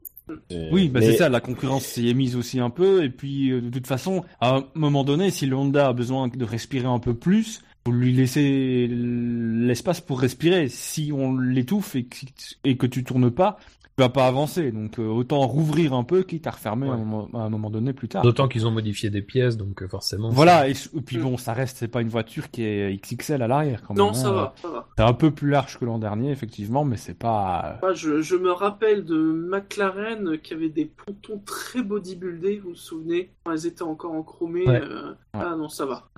Et- 0.50 0.68
Oui, 0.72 0.88
bah 0.88 1.00
mais- 1.00 1.06
c'est 1.12 1.16
ça, 1.18 1.28
la 1.28 1.40
concurrence 1.40 1.84
s'y 1.84 2.08
est 2.08 2.14
mise 2.14 2.34
aussi 2.36 2.58
un 2.60 2.70
peu, 2.70 3.04
et 3.04 3.10
puis 3.10 3.50
euh, 3.50 3.60
de 3.60 3.68
toute 3.70 3.86
façon, 3.86 4.24
à 4.40 4.56
un 4.56 4.64
moment 4.74 5.04
donné, 5.04 5.30
si 5.30 5.46
le 5.46 5.56
Honda 5.56 5.88
a 5.88 5.92
besoin 5.92 6.28
de 6.28 6.44
respirer 6.44 6.86
un 6.86 6.98
peu 6.98 7.14
plus, 7.14 7.62
faut 7.86 7.92
lui 7.92 8.12
laisser 8.14 8.86
l'espace 8.88 10.00
pour 10.00 10.20
respirer. 10.20 10.68
Si 10.68 11.10
on 11.12 11.36
l'étouffe 11.36 11.96
et 11.96 12.04
que, 12.04 12.16
et 12.64 12.76
que 12.76 12.86
tu 12.86 13.04
tournes 13.04 13.30
pas, 13.30 13.58
vas 14.02 14.08
pas 14.08 14.26
avancer. 14.26 14.72
Donc 14.72 14.98
euh, 14.98 15.06
autant 15.06 15.40
rouvrir 15.46 15.94
un 15.94 16.04
peu, 16.04 16.22
quitte 16.22 16.46
à 16.46 16.50
refermer 16.50 16.88
à, 16.88 16.92
un 16.92 16.96
moment, 16.96 17.28
à 17.34 17.38
un 17.44 17.48
moment 17.48 17.70
donné 17.70 17.92
plus 17.92 18.08
tard. 18.08 18.22
D'autant 18.22 18.48
qu'ils 18.48 18.66
ont 18.66 18.70
modifié 18.70 19.10
des 19.10 19.22
pièces, 19.22 19.56
donc 19.56 19.82
euh, 19.82 19.88
forcément. 19.88 20.30
Voilà, 20.30 20.68
et, 20.68 20.72
et 20.72 21.00
puis 21.00 21.18
bon, 21.18 21.36
ça 21.36 21.52
reste, 21.52 21.76
c'est 21.78 21.88
pas 21.88 22.00
une 22.00 22.08
voiture 22.08 22.50
qui 22.50 22.64
est 22.64 23.00
XXL 23.00 23.42
à 23.42 23.48
l'arrière 23.48 23.82
quand 23.82 23.94
même. 23.94 24.04
Non, 24.04 24.10
hein. 24.10 24.14
ça 24.14 24.32
va, 24.32 24.54
ça 24.60 24.68
va. 24.68 24.88
C'est 24.96 25.04
un 25.04 25.12
peu 25.12 25.30
plus 25.30 25.50
large 25.50 25.78
que 25.78 25.84
l'an 25.84 25.98
dernier, 25.98 26.30
effectivement, 26.30 26.84
mais 26.84 26.96
c'est 26.96 27.18
pas. 27.18 27.78
Moi, 27.82 27.94
je, 27.94 28.20
je 28.22 28.36
me 28.36 28.50
rappelle 28.50 29.04
de 29.04 29.16
McLaren 29.16 30.38
qui 30.38 30.54
avait 30.54 30.68
des 30.68 30.86
pontons 30.86 31.40
très 31.44 31.82
bodybuildés, 31.82 32.58
vous 32.58 32.70
vous 32.70 32.74
souvenez? 32.74 33.30
Quand 33.44 33.52
elles 33.52 33.66
étaient 33.66 33.82
encore 33.82 34.12
en 34.12 34.22
chromé. 34.22 34.66
Ouais. 34.66 34.80
euh, 34.82 35.14
Ah 35.32 35.54
non, 35.56 35.68
ça 35.68 35.86
va. 35.86 36.08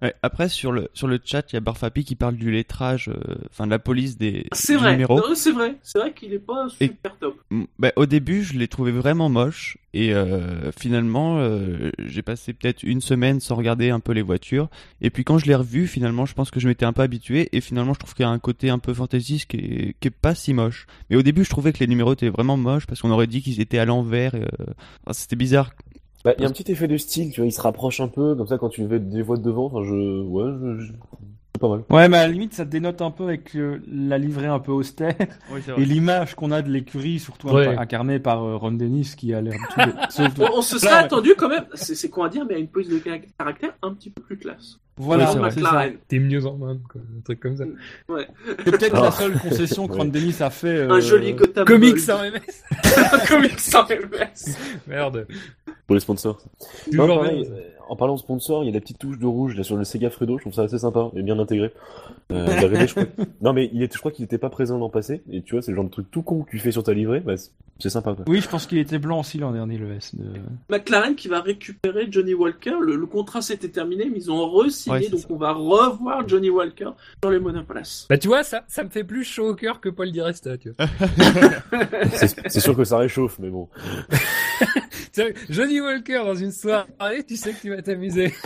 Ouais, 0.00 0.14
après, 0.22 0.48
sur 0.48 0.70
le, 0.72 0.88
sur 0.94 1.08
le 1.08 1.18
chat, 1.24 1.50
il 1.52 1.54
y 1.54 1.56
a 1.56 1.60
Barfapi 1.60 2.04
qui 2.04 2.14
parle 2.14 2.36
du 2.36 2.50
lettrage, 2.50 3.08
euh, 3.08 3.34
enfin 3.50 3.66
de 3.66 3.70
la 3.72 3.78
police 3.78 4.16
des 4.16 4.46
C'est 4.52 4.74
du 4.74 4.78
vrai, 4.78 5.04
c'est 5.34 5.50
vrai, 5.52 5.76
c'est 5.82 5.98
vrai 5.98 6.12
qu'il 6.12 6.32
est 6.32 6.38
pas 6.38 6.66
Et- 6.80 6.86
super 6.86 7.16
top. 7.18 7.40
Mm, 7.50 7.64
bah, 7.78 7.92
au 7.96 8.06
début, 8.06 8.42
je 8.44 8.56
l'ai 8.58 8.68
trouvé 8.68 8.92
vraiment 8.92 9.28
moche 9.28 9.78
et 9.92 10.14
euh, 10.14 10.70
finalement, 10.72 11.38
euh, 11.38 11.90
j'ai 12.06 12.22
passé 12.22 12.52
peut-être 12.52 12.82
une 12.84 13.00
semaine 13.00 13.40
sans 13.40 13.56
regarder 13.56 13.90
un 13.90 14.00
peu 14.00 14.12
les 14.12 14.22
voitures. 14.22 14.68
Et 15.00 15.10
puis 15.10 15.24
quand 15.24 15.38
je 15.38 15.46
l'ai 15.46 15.54
revu, 15.54 15.86
finalement, 15.86 16.26
je 16.26 16.34
pense 16.34 16.50
que 16.50 16.60
je 16.60 16.68
m'étais 16.68 16.84
un 16.86 16.92
peu 16.92 17.02
habitué 17.02 17.48
et 17.52 17.60
finalement, 17.60 17.92
je 17.94 17.98
trouve 17.98 18.14
qu'il 18.14 18.22
y 18.24 18.28
a 18.28 18.30
un 18.30 18.38
côté 18.38 18.70
un 18.70 18.78
peu 18.78 18.94
fantaisiste 18.94 19.50
qui 19.50 19.56
est, 19.56 19.96
qui 20.00 20.08
est 20.08 20.12
pas 20.12 20.34
si 20.34 20.54
moche. 20.54 20.86
Mais 21.10 21.16
au 21.16 21.22
début, 21.22 21.44
je 21.44 21.50
trouvais 21.50 21.72
que 21.72 21.80
les 21.80 21.88
numéros 21.88 22.12
étaient 22.12 22.28
vraiment 22.30 22.56
moches 22.56 22.86
parce 22.86 23.00
qu'on 23.02 23.10
aurait 23.10 23.26
dit 23.26 23.42
qu'ils 23.42 23.60
étaient 23.60 23.78
à 23.78 23.84
l'envers. 23.84 24.34
et, 24.36 24.44
enfin, 25.04 25.12
C'était 25.12 25.36
bizarre. 25.36 25.72
Bah, 26.24 26.34
il 26.38 26.42
y 26.42 26.44
a 26.44 26.48
un 26.48 26.52
petit 26.52 26.70
effet 26.70 26.86
de 26.88 26.96
style, 26.96 27.32
tu 27.32 27.40
vois, 27.40 27.46
il 27.46 27.52
se 27.52 27.60
rapproche 27.60 28.00
un 28.00 28.08
peu, 28.08 28.34
comme 28.36 28.46
ça, 28.46 28.58
quand 28.58 28.68
tu 28.68 28.86
le 28.86 29.22
vois 29.22 29.36
de 29.36 29.42
devant, 29.42 29.66
enfin, 29.66 29.82
je, 29.84 30.22
ouais, 30.22 30.78
je, 30.80 30.92
pas 31.62 31.68
mal. 31.68 31.82
Ouais, 31.88 32.08
mais 32.08 32.18
à 32.18 32.26
la 32.26 32.32
limite, 32.32 32.52
ça 32.52 32.64
dénote 32.66 33.00
un 33.00 33.10
peu 33.10 33.24
avec 33.24 33.56
euh, 33.56 33.80
la 33.90 34.18
livrée 34.18 34.46
un 34.48 34.58
peu 34.58 34.72
austère. 34.72 35.14
Et 35.78 35.84
l'image 35.84 36.34
qu'on 36.34 36.50
a 36.50 36.60
de 36.60 36.70
l'écurie, 36.70 37.18
surtout 37.18 37.48
Ouais. 37.48 37.68
incarnée 37.76 38.18
par 38.18 38.42
euh, 38.44 38.56
Ron 38.56 38.72
Dennis, 38.72 39.14
qui 39.16 39.32
a 39.32 39.40
l'air 39.40 39.54
de 39.78 40.42
On, 40.42 40.58
on 40.58 40.62
se 40.62 40.78
serait 40.78 40.92
attendu 40.92 41.34
quand 41.36 41.48
même, 41.48 41.64
c'est 41.74 41.94
c'est 41.94 42.10
con 42.10 42.24
à 42.24 42.28
dire, 42.28 42.44
mais 42.48 42.56
à 42.56 42.58
une 42.58 42.68
prise 42.68 42.88
de 42.88 42.98
car- 42.98 43.16
caractère 43.38 43.70
un 43.82 43.94
petit 43.94 44.10
peu 44.10 44.20
plus 44.22 44.36
classe. 44.36 44.78
Voilà, 44.98 45.24
Ouais, 45.24 45.32
c'est 45.32 45.38
vrai. 45.38 45.50
c'est 45.52 45.60
ça. 45.60 45.66
McLaren. 45.68 45.94
T'es 46.06 46.18
mieux 46.18 46.46
en 46.46 46.56
main, 46.58 46.78
quoi, 46.92 47.00
un 47.00 47.20
truc 47.22 47.40
comme 47.40 47.56
ça. 47.56 47.64
C'est 48.58 48.70
peut-être 48.70 48.94
Ah. 48.96 49.02
la 49.04 49.10
seule 49.10 49.38
concession 49.38 49.86
que 49.88 49.92
Ouais. 49.94 49.98
Ron 50.00 50.04
Dennis 50.06 50.36
a 50.40 50.50
fait. 50.50 50.68
euh, 50.68 50.90
Un 50.90 51.00
joli 51.00 51.32
Gotham 51.32 51.64
Comics 51.64 51.98
sans 51.98 52.18
MS. 52.22 53.26
Comics 53.26 53.58
sans 53.60 53.84
MS. 53.88 54.56
Merde. 54.86 55.26
Pour 55.86 55.94
les 55.94 56.00
sponsors. 56.00 56.42
Toujours 56.90 57.06
Non, 57.08 57.16
pareil, 57.20 57.42
bien. 57.42 57.50
euh, 57.52 57.60
en 57.92 57.96
parlant 57.96 58.14
de 58.14 58.20
sponsor, 58.20 58.64
il 58.64 58.68
y 58.68 58.70
a 58.70 58.72
la 58.72 58.80
petite 58.80 58.98
touche 58.98 59.18
de 59.18 59.26
rouge 59.26 59.54
là 59.54 59.62
sur 59.62 59.76
le 59.76 59.84
Sega 59.84 60.08
Fredo, 60.08 60.38
je 60.38 60.44
trouve 60.44 60.54
ça 60.54 60.62
assez 60.62 60.78
sympa 60.78 61.10
et 61.14 61.20
bien 61.22 61.38
intégré. 61.38 61.70
Euh, 62.32 62.46
l'arrivée, 62.46 62.86
je 62.86 62.92
crois... 62.94 63.04
Non 63.42 63.52
mais 63.52 63.68
il 63.74 63.82
est... 63.82 63.92
je 63.92 63.98
crois 63.98 64.10
qu'il 64.10 64.24
était 64.24 64.38
pas 64.38 64.48
présent 64.48 64.78
l'an 64.78 64.88
passé, 64.88 65.20
et 65.30 65.42
tu 65.42 65.54
vois, 65.54 65.60
c'est 65.60 65.72
le 65.72 65.76
genre 65.76 65.84
de 65.84 65.90
truc 65.90 66.10
tout 66.10 66.22
con 66.22 66.42
que 66.44 66.50
tu 66.50 66.58
fais 66.58 66.72
sur 66.72 66.82
ta 66.82 66.94
livrée, 66.94 67.20
bah, 67.20 67.34
c'est- 67.36 67.50
sympa 67.90 68.14
quoi. 68.14 68.24
Oui, 68.28 68.40
je 68.40 68.48
pense 68.48 68.66
qu'il 68.66 68.78
était 68.78 68.98
blanc 69.00 69.20
aussi 69.20 69.38
l'an 69.38 69.50
dernier, 69.52 69.76
le 69.76 69.92
S. 69.94 70.14
De... 70.14 70.24
McLaren 70.70 71.16
qui 71.16 71.26
va 71.28 71.40
récupérer 71.40 72.06
Johnny 72.08 72.32
Walker. 72.32 72.74
Le, 72.80 72.94
le 72.94 73.06
contrat 73.06 73.42
s'était 73.42 73.68
terminé, 73.70 74.08
mais 74.08 74.18
ils 74.18 74.30
ont 74.30 74.48
re-signé, 74.48 74.96
Ouais, 74.98 75.08
donc 75.08 75.18
ça. 75.20 75.26
on 75.30 75.36
va 75.36 75.52
revoir 75.52 76.26
Johnny 76.28 76.48
Walker 76.48 76.90
sur 77.22 77.30
les 77.32 77.40
monoplaces. 77.40 78.06
Bah 78.08 78.16
tu 78.18 78.28
vois, 78.28 78.44
ça, 78.44 78.62
ça 78.68 78.84
me 78.84 78.88
fait 78.88 79.02
plus 79.04 79.24
chaud 79.24 79.48
au 79.50 79.54
cœur 79.56 79.80
que 79.80 79.88
Paul 79.88 80.12
Di 80.12 80.20
Resta, 80.20 80.56
tu 80.58 80.70
vois. 80.70 80.86
C'est 82.48 82.60
sûr 82.60 82.76
que 82.76 82.84
ça 82.84 82.98
réchauffe, 82.98 83.38
mais 83.40 83.50
bon. 83.50 83.68
Johnny 85.50 85.80
Walker 85.80 86.22
dans 86.24 86.34
une 86.34 86.52
soirée, 86.52 87.24
tu 87.26 87.36
sais 87.36 87.52
que 87.52 87.60
tu 87.60 87.70
vas 87.70 87.82
t'amuser. 87.82 88.32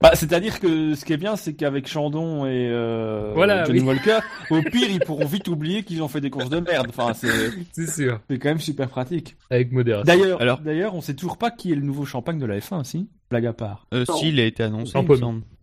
Bah, 0.00 0.12
c'est-à-dire 0.14 0.60
que 0.60 0.94
ce 0.94 1.04
qui 1.04 1.12
est 1.12 1.16
bien, 1.16 1.34
c'est 1.34 1.54
qu'avec 1.54 1.88
Chandon 1.88 2.46
et 2.46 2.68
euh, 2.70 3.32
Voilà, 3.34 3.64
Johnny 3.64 3.80
oui. 3.80 3.86
Walker, 3.86 4.18
au 4.50 4.62
pire, 4.62 4.86
ils 4.88 5.00
pourront 5.00 5.26
vite 5.26 5.48
oublier 5.48 5.82
qu'ils 5.82 6.04
ont 6.04 6.08
fait 6.08 6.20
des 6.20 6.30
courses 6.30 6.50
de 6.50 6.60
merde. 6.60 6.86
Enfin, 6.90 7.14
c'est 7.14 7.50
C'est 7.72 7.90
sûr. 7.90 8.20
c'est 8.30 8.38
quand 8.38 8.48
même 8.48 8.60
super 8.60 8.88
pratique. 8.88 9.36
Avec 9.50 9.72
modération. 9.72 10.04
D'ailleurs, 10.06 10.40
Alors- 10.40 10.60
d'ailleurs, 10.60 10.94
on 10.94 11.00
sait 11.00 11.14
toujours 11.14 11.36
pas 11.36 11.50
qui 11.50 11.72
est 11.72 11.74
le 11.74 11.82
nouveau 11.82 12.04
champagne 12.04 12.38
de 12.38 12.46
la 12.46 12.58
F1, 12.60 12.84
si? 12.84 13.08
Blague 13.28 13.46
à 13.46 13.52
part. 13.52 13.88
Euh, 13.92 14.04
si, 14.18 14.28
il 14.28 14.38
a 14.38 14.44
été 14.44 14.62
annoncé. 14.62 14.96
En 14.96 15.02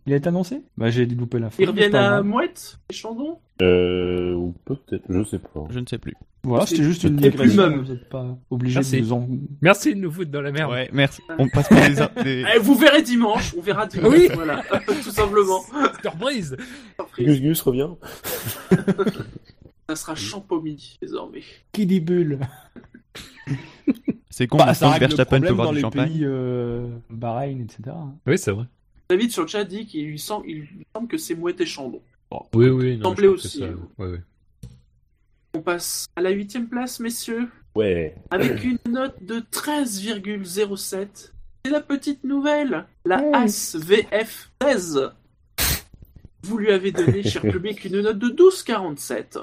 il 0.06 0.12
a 0.12 0.16
été 0.16 0.28
annoncé? 0.28 0.62
Bah, 0.76 0.90
j'ai 0.90 1.06
loupé 1.06 1.38
l'info. 1.38 1.56
Ils 1.60 1.68
reviennent 1.68 1.94
à. 1.94 2.22
Mouette, 2.22 2.78
les 2.90 2.96
Chandons? 2.96 3.38
Euh, 3.62 4.34
ou 4.34 4.54
peut-être, 4.64 5.04
je 5.08 5.24
sais 5.24 5.38
pas. 5.38 5.64
Je 5.70 5.78
ne 5.80 5.86
sais 5.86 5.98
plus. 5.98 6.14
Voilà, 6.44 6.64
c'était 6.66 6.82
juste 6.84 7.02
une 7.04 7.16
digression. 7.16 7.76
Vous 7.82 7.92
n'êtes 7.92 8.08
pas 8.08 8.38
obligé 8.50 8.76
Merci. 8.76 8.96
de 8.96 9.00
nous 9.06 9.12
en. 9.12 9.28
Merci 9.62 9.94
de 9.94 10.00
nous 10.00 10.12
foutre 10.12 10.30
dans 10.30 10.42
la 10.42 10.52
merde. 10.52 10.70
Ouais, 10.70 10.88
merci. 10.92 11.22
On 11.38 11.48
passe 11.48 11.68
par 11.68 11.88
les, 11.88 11.94
des- 12.24 12.44
Eh, 12.54 12.58
Vous 12.60 12.74
verrez 12.76 13.02
dimanche, 13.02 13.54
on 13.58 13.62
verra 13.62 13.86
dimanche. 13.86 14.12
Oui. 14.12 14.28
Voilà, 14.32 14.62
tout 14.86 15.10
simplement. 15.10 15.60
Surprise. 16.02 16.56
Surprise. 16.96 17.26
Gus 17.26 17.40
Gus 17.40 17.60
revient. 17.62 17.88
Ça 19.88 19.96
sera 19.96 20.14
Champomy 20.14 20.98
désormais. 21.00 21.42
Qui 21.72 21.86
dit 21.86 22.00
bulle? 22.00 22.38
C'est 24.30 24.46
con, 24.48 24.58
Bah, 24.58 24.74
ça 24.74 24.86
que 24.86 24.92
règle 24.92 25.04
le 25.04 25.08
Verstappen 25.16 25.40
peut 25.40 25.46
problème 25.46 25.54
boire 25.56 25.66
dans 25.68 25.72
du 25.72 25.76
les 25.76 25.82
champagne. 25.82 26.08
pays 26.12 26.20
euh, 26.24 26.86
Bahreïn, 27.08 27.60
etc. 27.62 27.96
Oui, 28.26 28.36
c'est 28.36 28.50
vrai. 28.50 28.64
David 29.08 29.30
sur 29.30 29.42
le 29.42 29.48
chat 29.48 29.64
dit 29.64 29.86
qu'il 29.86 30.06
lui 30.06 30.18
semble, 30.18 30.48
il 30.50 30.56
lui 30.60 30.86
semble 30.94 31.08
que 31.08 31.18
c'est 31.18 31.34
Mouette 31.34 31.60
et 31.60 31.66
Chandon. 31.66 32.00
Oui, 32.54 32.68
oui. 32.68 32.96
Non, 32.96 33.14
je 33.16 33.26
aussi, 33.26 33.58
ça. 33.60 33.66
hein. 33.66 33.76
Ouais, 33.98 34.08
ouais. 34.08 34.20
On 35.54 35.60
passe 35.62 36.06
à 36.16 36.20
la 36.20 36.30
huitième 36.30 36.68
place, 36.68 37.00
messieurs, 37.00 37.48
Ouais. 37.74 38.14
avec 38.30 38.62
une 38.64 38.78
note 38.88 39.22
de 39.22 39.40
13,07. 39.40 41.32
C'est 41.64 41.70
la 41.70 41.80
petite 41.80 42.24
nouvelle, 42.24 42.84
la 43.04 43.22
AS 43.32 43.76
VF 43.76 44.50
13. 44.58 45.10
Vous 46.42 46.58
lui 46.58 46.70
avez 46.70 46.92
donné, 46.92 47.22
cher 47.22 47.42
public, 47.42 47.84
une 47.84 48.00
note 48.02 48.18
de 48.18 48.28
12,47. 48.28 49.38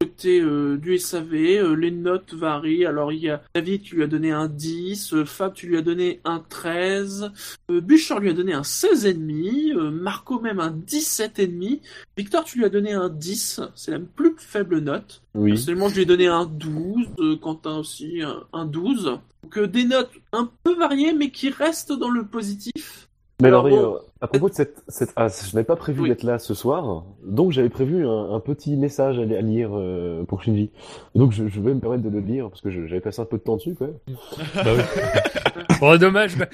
Côté 0.00 0.40
euh, 0.40 0.78
du 0.78 0.96
SAV, 0.98 1.34
euh, 1.34 1.74
les 1.76 1.90
notes 1.90 2.32
varient. 2.32 2.86
Alors 2.86 3.12
il 3.12 3.20
y 3.20 3.28
a 3.28 3.42
David, 3.54 3.82
tu 3.82 3.96
lui 3.96 4.02
as 4.02 4.06
donné 4.06 4.32
un 4.32 4.48
10, 4.48 5.12
euh, 5.12 5.24
Fab, 5.26 5.52
tu 5.52 5.66
lui 5.66 5.76
as 5.76 5.82
donné 5.82 6.20
un 6.24 6.42
13, 6.48 7.30
euh, 7.70 7.80
Bûcher 7.82 8.18
lui 8.18 8.30
a 8.30 8.32
donné 8.32 8.54
un 8.54 8.62
16,5, 8.62 9.76
euh, 9.76 9.90
Marco 9.90 10.40
même 10.40 10.58
un 10.58 10.70
17,5, 10.70 11.80
Victor, 12.16 12.44
tu 12.44 12.58
lui 12.58 12.64
as 12.64 12.70
donné 12.70 12.92
un 12.92 13.10
10, 13.10 13.60
c'est 13.74 13.90
la 13.90 13.98
plus 13.98 14.34
faible 14.38 14.78
note. 14.78 15.22
Oui. 15.34 15.50
Personnellement, 15.50 15.90
je 15.90 15.96
lui 15.96 16.02
ai 16.02 16.06
donné 16.06 16.28
un 16.28 16.46
12, 16.46 17.06
euh, 17.18 17.36
Quentin 17.36 17.76
aussi 17.76 18.22
un, 18.22 18.42
un 18.54 18.64
12. 18.64 19.18
Donc 19.42 19.58
des 19.58 19.84
notes 19.84 20.12
un 20.32 20.50
peu 20.62 20.74
variées, 20.76 21.12
mais 21.12 21.30
qui 21.30 21.50
restent 21.50 21.92
dans 21.92 22.10
le 22.10 22.24
positif. 22.26 23.09
Mais 23.40 23.48
alors, 23.48 23.68
bon. 23.68 23.94
euh, 23.94 23.98
à 24.20 24.26
propos 24.28 24.48
de 24.48 24.54
cette, 24.54 24.82
cette 24.88 25.12
as, 25.16 25.48
je 25.48 25.54
n'avais 25.56 25.64
pas 25.64 25.76
prévu 25.76 26.02
Oui. 26.02 26.08
d'être 26.10 26.22
là 26.24 26.38
ce 26.38 26.52
soir, 26.54 27.04
donc 27.24 27.52
j'avais 27.52 27.70
prévu 27.70 28.06
un, 28.06 28.32
un 28.34 28.40
petit 28.40 28.76
message 28.76 29.18
à, 29.18 29.22
à 29.22 29.40
lire 29.40 29.70
euh, 29.72 30.24
pour 30.24 30.42
Shinji. 30.42 30.70
Donc 31.14 31.32
je, 31.32 31.48
je 31.48 31.60
vais 31.60 31.72
me 31.74 31.80
permettre 31.80 32.02
de 32.02 32.10
le 32.10 32.20
lire 32.20 32.48
parce 32.50 32.60
que 32.60 32.70
j'avais 32.70 33.00
passé 33.00 33.20
un 33.22 33.24
peu 33.24 33.38
de 33.38 33.42
temps 33.42 33.56
dessus 33.56 33.74
quand 33.78 33.86
même. 33.86 34.16
Bah 34.56 34.70
oui. 34.76 34.82
bon, 35.80 35.96
dommage. 35.98 36.36
bah. 36.36 36.46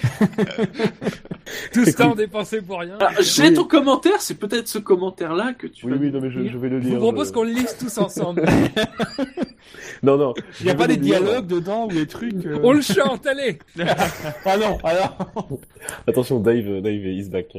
Tout 1.72 1.84
ce 1.84 1.96
temps 1.96 2.14
dépensé 2.14 2.60
pour 2.62 2.78
rien. 2.80 2.96
Alors, 2.98 3.12
j'ai 3.20 3.48
Oui. 3.48 3.54
ton 3.54 3.64
commentaire, 3.64 4.20
c'est 4.20 4.34
peut-être 4.36 4.68
ce 4.68 4.78
commentaire-là 4.78 5.52
que 5.54 5.66
tu 5.66 5.86
Oui, 5.86 5.92
vas 5.92 5.98
oui, 5.98 6.10
non 6.12 6.20
mais 6.20 6.30
je, 6.30 6.46
je 6.46 6.58
vais 6.58 6.68
le 6.68 6.80
Je 6.80 6.86
lire. 6.88 6.98
vous 6.98 7.02
propose 7.06 7.28
je- 7.28 7.32
qu'on 7.32 7.42
le 7.44 7.50
lise 7.50 7.76
tous 7.78 7.98
ensemble. 7.98 8.44
Non, 10.02 10.16
non. 10.16 10.32
Il 10.60 10.64
n'y 10.64 10.70
a 10.70 10.72
je 10.72 10.78
pas 10.78 10.86
des 10.86 10.96
dialogues 10.96 11.46
dedans 11.46 11.84
ou 11.84 11.88
des 11.88 12.06
trucs. 12.06 12.46
euh, 12.46 12.58
On 12.62 12.72
le 12.72 12.80
chante, 12.80 13.26
allez 13.26 13.58
Ah 14.46 14.56
non, 14.56 14.78
alors. 14.82 15.18
Attention, 16.06 16.40
Dave, 16.40 16.80
Dave 16.80 16.94
is 17.06 17.28
back. 17.28 17.58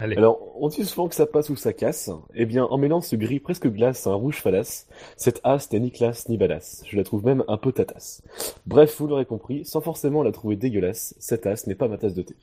Allez. 0.00 0.16
Alors, 0.16 0.40
on 0.58 0.68
dit 0.68 0.84
souvent 0.84 1.08
que 1.08 1.14
ça 1.14 1.26
passe 1.26 1.50
ou 1.50 1.56
ça 1.56 1.74
casse. 1.74 2.10
Eh 2.34 2.46
bien, 2.46 2.64
en 2.64 2.78
mêlant 2.78 3.02
ce 3.02 3.14
gris 3.16 3.38
presque 3.38 3.68
glace 3.68 4.06
à 4.06 4.10
un 4.10 4.14
rouge 4.14 4.36
falasse, 4.36 4.86
cette 5.16 5.40
as 5.44 5.70
n'est 5.72 5.80
ni 5.80 5.92
classe 5.92 6.28
ni 6.30 6.38
badass. 6.38 6.82
Je 6.88 6.96
la 6.96 7.04
trouve 7.04 7.24
même 7.24 7.44
un 7.48 7.58
peu 7.58 7.70
tatasse. 7.70 8.22
Bref, 8.66 8.96
vous 8.98 9.06
l'aurez 9.06 9.26
compris, 9.26 9.64
sans 9.66 9.82
forcément 9.82 10.22
la 10.22 10.32
trouver 10.32 10.56
dégueulasse, 10.56 11.14
cette 11.18 11.46
as 11.46 11.66
n'est 11.66 11.73
pas 11.74 11.88
ma 11.88 11.98
tasse 11.98 12.14
de 12.14 12.22
thé. 12.22 12.36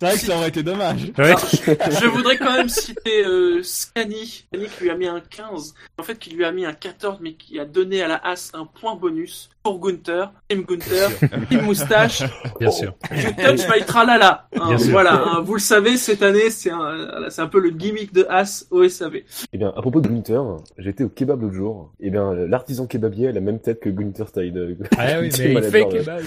C'est 0.00 0.06
vrai 0.06 0.14
que 0.14 0.20
ça 0.20 0.36
aurait 0.36 0.48
été 0.48 0.62
dommage. 0.62 1.12
Ouais. 1.20 1.26
Alors, 1.26 2.00
je 2.00 2.06
voudrais 2.06 2.38
quand 2.38 2.52
même 2.52 2.70
citer 2.70 3.24
euh, 3.26 3.62
Scani, 3.62 4.44
Scani 4.46 4.66
qui 4.68 4.84
lui 4.84 4.90
a 4.90 4.94
mis 4.96 5.06
un 5.06 5.20
15, 5.20 5.74
en 5.98 6.02
fait 6.02 6.18
qui 6.18 6.30
lui 6.30 6.44
a 6.46 6.52
mis 6.52 6.64
un 6.64 6.72
14, 6.72 7.18
mais 7.20 7.34
qui 7.34 7.58
a 7.58 7.66
donné 7.66 8.00
à 8.00 8.08
la 8.08 8.16
As 8.26 8.52
un 8.54 8.64
point 8.64 8.94
bonus 8.94 9.50
pour 9.62 9.78
Gunther, 9.78 10.32
Team 10.48 10.62
Gunther, 10.62 11.10
Team 11.50 11.62
Moustache, 11.62 12.22
Bien 12.60 12.70
sûr. 12.70 12.94
You 13.10 13.32
touch 13.36 13.68
my 13.68 13.84
tralala. 13.84 14.46
Hein, 14.58 14.76
voilà, 14.90 15.22
hein, 15.22 15.42
vous 15.44 15.54
le 15.54 15.60
savez, 15.60 15.98
cette 15.98 16.22
année, 16.22 16.48
c'est 16.48 16.70
un, 16.70 17.28
c'est 17.28 17.42
un 17.42 17.46
peu 17.46 17.60
le 17.60 17.68
gimmick 17.68 18.14
de 18.14 18.26
As 18.30 18.66
au 18.70 18.88
SAV. 18.88 19.22
Eh 19.52 19.58
bien, 19.58 19.68
à 19.76 19.82
propos 19.82 20.00
de 20.00 20.08
Gunther, 20.08 20.42
j'étais 20.78 21.04
au 21.04 21.10
kebab 21.10 21.42
l'autre 21.42 21.54
jour. 21.54 21.92
Eh 22.00 22.08
bien, 22.08 22.32
l'artisan 22.32 22.86
kebabier 22.86 23.28
a 23.28 23.32
la 23.32 23.40
même 23.40 23.58
tête 23.58 23.80
que 23.80 23.90
Gunther 23.90 24.28
Stein. 24.28 24.54
Ah 24.96 25.20
oui, 25.20 25.30
mais 25.38 25.52
il 25.52 25.62
fait 25.64 25.88
kebab. 25.88 26.22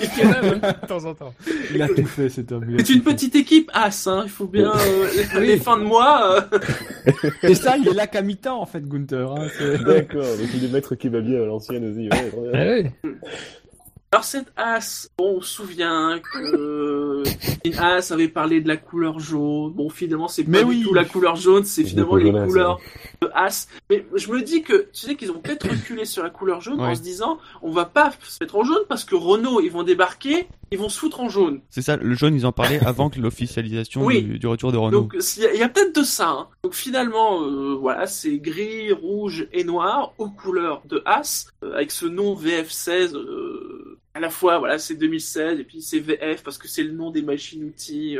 Il 0.00 0.06
fait 0.06 0.22
kebab 0.22 0.60
hein, 0.62 0.74
de 0.82 0.86
temps 0.86 1.04
en 1.04 1.14
temps. 1.14 1.34
Il 1.74 1.82
a 1.82 1.88
tout 1.88 2.06
fait, 2.06 2.28
cet 2.28 2.52
homme. 2.52 2.64
C'est 2.78 2.90
une 2.90 3.02
fait. 3.02 3.15
Petite 3.16 3.34
équipe 3.36 3.70
As, 3.74 4.06
hein, 4.06 4.22
il 4.24 4.30
faut 4.30 4.46
bien, 4.46 4.72
euh, 4.74 5.08
les, 5.16 5.26
Oui. 5.40 5.46
les 5.46 5.56
fins 5.58 5.78
de 5.78 5.84
mois, 5.84 6.44
euh, 6.52 7.10
Et 7.42 7.54
ça, 7.54 7.76
il 7.76 7.88
est 7.88 7.94
là 7.94 8.06
qu'à 8.06 8.22
mi-temps, 8.22 8.60
en 8.60 8.66
fait, 8.66 8.86
Gunther. 8.86 9.30
Hein, 9.32 9.48
D'accord, 9.86 10.22
donc 10.24 10.48
il 10.54 10.64
est 10.64 10.72
maître 10.72 10.94
kebabier 10.94 11.38
à 11.38 11.46
l'ancienne 11.46 11.90
aussi. 11.90 12.08
Ouais, 12.08 12.52
bien. 12.52 12.82
Oui. 13.04 13.10
Alors 14.12 14.22
cette 14.24 14.46
as, 14.56 15.10
bon, 15.18 15.38
on 15.38 15.40
se 15.42 15.52
souvient 15.56 16.20
que 16.20 17.24
une 17.64 17.74
as 17.76 18.12
avait 18.12 18.28
parlé 18.28 18.60
de 18.60 18.68
la 18.68 18.76
couleur 18.76 19.18
jaune. 19.18 19.72
Bon, 19.72 19.90
finalement, 19.90 20.28
c'est 20.28 20.44
pas 20.44 20.50
Mais 20.52 20.58
du 20.60 20.64
oui. 20.70 20.82
tout 20.84 20.94
la 20.94 21.04
couleur 21.04 21.34
jaune, 21.34 21.64
c'est 21.64 21.82
finalement 21.84 22.14
les 22.14 22.30
couleurs 22.30 22.78
de 23.20 23.28
as. 23.34 23.66
Mais 23.90 24.06
je 24.14 24.30
me 24.30 24.40
dis 24.42 24.62
que, 24.62 24.88
tu 24.92 25.06
sais 25.06 25.16
qu'ils 25.16 25.32
ont 25.32 25.40
peut-être 25.40 25.68
reculé 25.68 26.04
sur 26.04 26.22
la 26.22 26.30
couleur 26.30 26.60
jaune 26.60 26.80
en 26.80 26.94
se 26.94 27.02
disant, 27.02 27.38
on 27.62 27.72
va 27.72 27.84
pas 27.84 28.12
se 28.22 28.38
mettre 28.40 28.56
en 28.56 28.64
jaune 28.64 28.84
parce 28.88 29.04
que 29.04 29.16
Renault, 29.16 29.60
ils 29.60 29.72
vont 29.72 29.82
débarquer, 29.82 30.46
ils 30.70 30.78
vont 30.78 30.88
se 30.88 30.98
foutre 30.98 31.20
en 31.20 31.28
jaune. 31.28 31.60
C'est 31.70 31.82
ça, 31.82 31.96
le 31.96 32.14
jaune, 32.14 32.34
ils 32.34 32.46
en 32.46 32.52
parlaient 32.52 32.80
avant 32.86 33.08
que 33.10 33.20
l'officialisation 33.20 34.04
Oui. 34.04 34.22
du, 34.22 34.38
du 34.38 34.46
retour 34.46 34.72
de 34.72 34.76
Renault. 34.76 35.02
Donc 35.02 35.16
il 35.36 35.58
y 35.58 35.62
a, 35.62 35.68
peut-être 35.68 35.94
de 35.96 36.02
ça. 36.02 36.28
hein. 36.30 36.48
Donc 36.64 36.74
finalement, 36.74 37.42
euh, 37.42 37.74
voilà, 37.74 38.06
c'est 38.06 38.38
gris, 38.38 38.92
rouge 38.92 39.46
et 39.52 39.64
noir 39.64 40.12
aux 40.18 40.30
couleurs 40.30 40.82
de 40.86 41.02
As, 41.06 41.48
euh, 41.62 41.74
avec 41.74 41.90
ce 41.90 42.06
nom 42.06 42.34
VF16. 42.34 43.14
euh, 43.16 43.98
à 44.14 44.20
la 44.20 44.30
fois, 44.30 44.58
voilà, 44.58 44.78
c'est 44.78 44.94
2016 44.96 45.60
et 45.60 45.64
puis 45.64 45.82
c'est 45.82 46.00
VF 46.00 46.42
parce 46.42 46.56
que 46.58 46.68
c'est 46.68 46.82
le 46.82 46.92
nom 46.92 47.10
des 47.10 47.20
machines-outils 47.22 48.16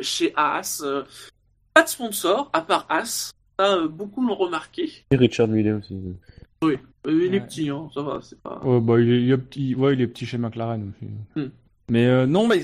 chez 0.00 0.32
As. 0.34 0.82
pas 1.74 1.82
de 1.82 1.88
sponsor 1.88 2.48
à 2.54 2.62
part 2.62 2.86
As. 2.88 3.32
Ça, 3.58 3.74
euh, 3.76 3.88
beaucoup 3.88 4.26
l'ont 4.26 4.34
remarqué. 4.34 4.90
Et 5.10 5.16
Richard 5.16 5.48
Mille 5.48 5.72
aussi. 5.72 5.94
Euh, 6.64 6.76
il 7.06 7.34
est 7.34 7.40
Ouais. 7.40 7.40
petit, 7.46 7.68
hein, 7.70 7.88
ça 7.94 8.02
va, 8.02 8.18
c'est 8.22 8.38
pas. 8.40 8.60
Ouais, 8.64 8.80
bah, 8.80 8.98
il 9.00 9.10
est, 9.12 9.22
il 9.22 9.30
est 9.30 9.38
petit, 9.38 9.74
ouais, 9.74 9.92
il 9.94 10.00
est 10.00 10.06
petit 10.06 10.26
chez 10.26 10.36
McLaren 10.38 10.90
aussi. 10.90 11.10
Hmm. 11.36 11.50
Mais 11.90 12.06
euh, 12.06 12.26
non, 12.26 12.46
mais 12.46 12.62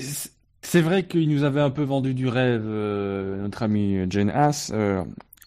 c'est 0.61 0.81
vrai 0.81 1.03
qu'il 1.03 1.29
nous 1.29 1.43
avait 1.43 1.61
un 1.61 1.69
peu 1.69 1.83
vendu 1.83 2.13
du 2.13 2.27
rêve, 2.27 2.63
euh, 2.65 3.41
notre 3.41 3.63
ami 3.63 3.97
Jane 4.09 4.29
Haas, 4.29 4.71
euh, 4.73 5.03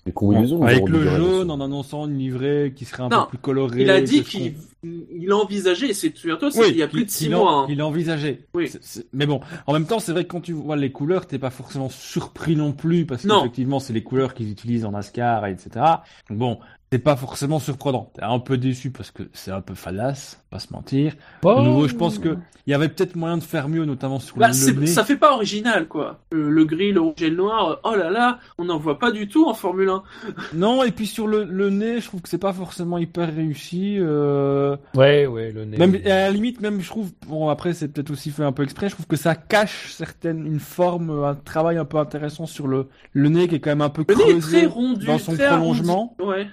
avec 0.07 0.89
le 0.89 1.03
jaune, 1.17 1.51
en 1.51 1.61
annonçant 1.61 2.07
une 2.07 2.17
livrée 2.19 2.73
qui 2.77 2.85
serait 2.85 3.03
un 3.03 3.09
Non, 3.09 3.23
peu 3.25 3.31
plus 3.31 3.39
colorée. 3.39 3.83
Il 3.83 3.91
a 3.91 4.01
dit 4.01 4.23
qu'il 4.23 4.55
il 4.85 5.33
a 5.33 5.37
envisagé, 5.37 5.91
et 5.91 5.95
c'est 5.95 6.13
c'est 6.17 6.29
Oui, 6.31 6.67
il 6.71 6.77
y 6.77 6.83
a 6.83 6.87
plus 6.87 7.01
de 7.03 7.07
il- 7.07 7.11
6 7.11 7.25
il 7.27 7.35
a- 7.35 7.39
mois. 7.39 7.53
hein. 7.63 7.67
Il 7.69 7.81
a 7.81 7.87
envisagé. 7.87 8.45
Oui. 8.55 8.71
Mais 9.13 9.27
bon, 9.27 9.41
en 9.67 9.73
même 9.73 9.85
temps, 9.87 9.99
c'est 9.99 10.13
vrai 10.13 10.23
que 10.25 10.29
quand 10.29 10.43
tu 10.43 10.53
vois 10.53 10.77
les 10.77 10.93
couleurs, 10.93 11.27
t'es 11.27 11.41
pas 11.41 11.51
forcément 11.51 11.89
surpris 11.89 12.55
non 12.55 12.73
plus, 12.73 13.05
parce 13.05 13.27
qu'effectivement, 13.27 13.81
c'est 13.81 13.93
les 13.93 14.05
couleurs 14.05 14.35
qu'ils 14.35 14.51
utilisent 14.51 14.85
en 14.85 14.93
NASCAR, 14.93 15.47
etc. 15.47 15.71
Donc 16.31 16.39
bon, 16.39 16.59
c'est 16.93 16.99
pas 17.01 17.17
forcément 17.17 17.59
surprenant. 17.59 18.11
T'es 18.15 18.23
un 18.23 18.39
peu 18.39 18.57
déçu 18.59 18.91
parce 18.91 19.11
que 19.11 19.25
c'est 19.33 19.51
un 19.51 19.61
peu 19.61 19.75
fallace, 19.75 20.43
pas 20.51 20.59
se 20.61 20.73
mentir. 20.73 21.15
Oh. 21.45 21.57
De 21.59 21.65
nouveau, 21.65 21.89
je 21.89 21.95
pense 21.95 22.19
que 22.19 22.37
il 22.69 22.73
y 22.73 22.75
avait 22.75 22.89
peut-être 22.89 23.15
moyen 23.15 23.39
de 23.39 23.45
faire 23.45 23.69
mieux, 23.69 23.85
notamment 23.85 24.19
sur 24.19 24.37
Bah, 24.37 24.49
le 24.49 24.73
nez. 24.81 24.87
ça 24.89 25.05
fait 25.05 25.17
pas 25.17 25.33
original, 25.35 25.87
quoi. 25.87 26.19
Le, 26.33 26.51
le 26.51 26.65
gris, 26.65 26.91
le 26.93 27.01
rouge 27.01 27.15
et 27.23 27.31
le 27.31 27.37
noir, 27.37 27.79
oh 27.85 27.95
là 27.95 28.11
là, 28.11 28.41
on 28.59 28.65
n'en 28.65 28.79
voit 28.79 28.99
pas 28.99 29.13
du 29.13 29.29
tout 29.29 29.47
en 29.49 29.55
Formule 29.55 29.89
1. 29.89 30.03
Non, 30.55 30.83
et 30.83 30.91
puis 30.91 31.07
sur 31.07 31.27
le, 31.29 31.45
le 31.45 31.71
nez, 31.71 32.01
je 32.01 32.07
trouve 32.07 32.23
que 32.23 32.29
c'est 32.29 32.39
pas 32.39 32.53
forcément 32.53 32.99
hyper 32.99 33.33
réussi. 33.35 33.97
Euh... 34.01 34.77
Ouais, 34.95 35.27
ouais, 35.27 35.53
le 35.53 35.65
nez. 35.65 35.77
Même 35.79 35.95
à 36.07 36.09
la 36.09 36.31
limite, 36.31 36.61
même 36.61 36.81
je 36.81 36.89
trouve, 36.89 37.11
bon 37.29 37.49
après 37.49 37.73
c'est 37.73 37.89
peut-être 37.89 38.11
aussi 38.11 38.31
fait 38.31 38.43
un 38.45 38.53
peu 38.53 38.63
exprès, 38.65 38.89
je 38.89 38.95
trouve 38.95 39.07
que 39.07 39.17
ça 39.17 39.35
cache 39.37 39.93
certaines, 39.93 40.45
une 40.47 40.61
forme, 40.61 41.11
un 41.25 41.35
travail 41.35 41.77
un 41.79 41.85
peu 41.85 41.99
intéressant 41.99 42.47
sur 42.47 42.67
le, 42.67 42.89
le 43.13 43.29
nez 43.29 43.47
qui 43.49 43.57
est 43.57 43.61
quand 43.61 43.71
même 43.71 43.81
un 43.83 43.91
peu 43.91 44.05
Le 44.09 44.15
nez 44.15 44.23
est 44.23 44.39
creusé 44.39 44.57
très 44.59 44.67
rendu, 44.67 45.07
dans 45.07 45.19
son 45.19 45.35
très 45.35 45.47
prolongement. 45.49 46.17
arrondi. 46.19 46.39
Ouais. 46.41 46.47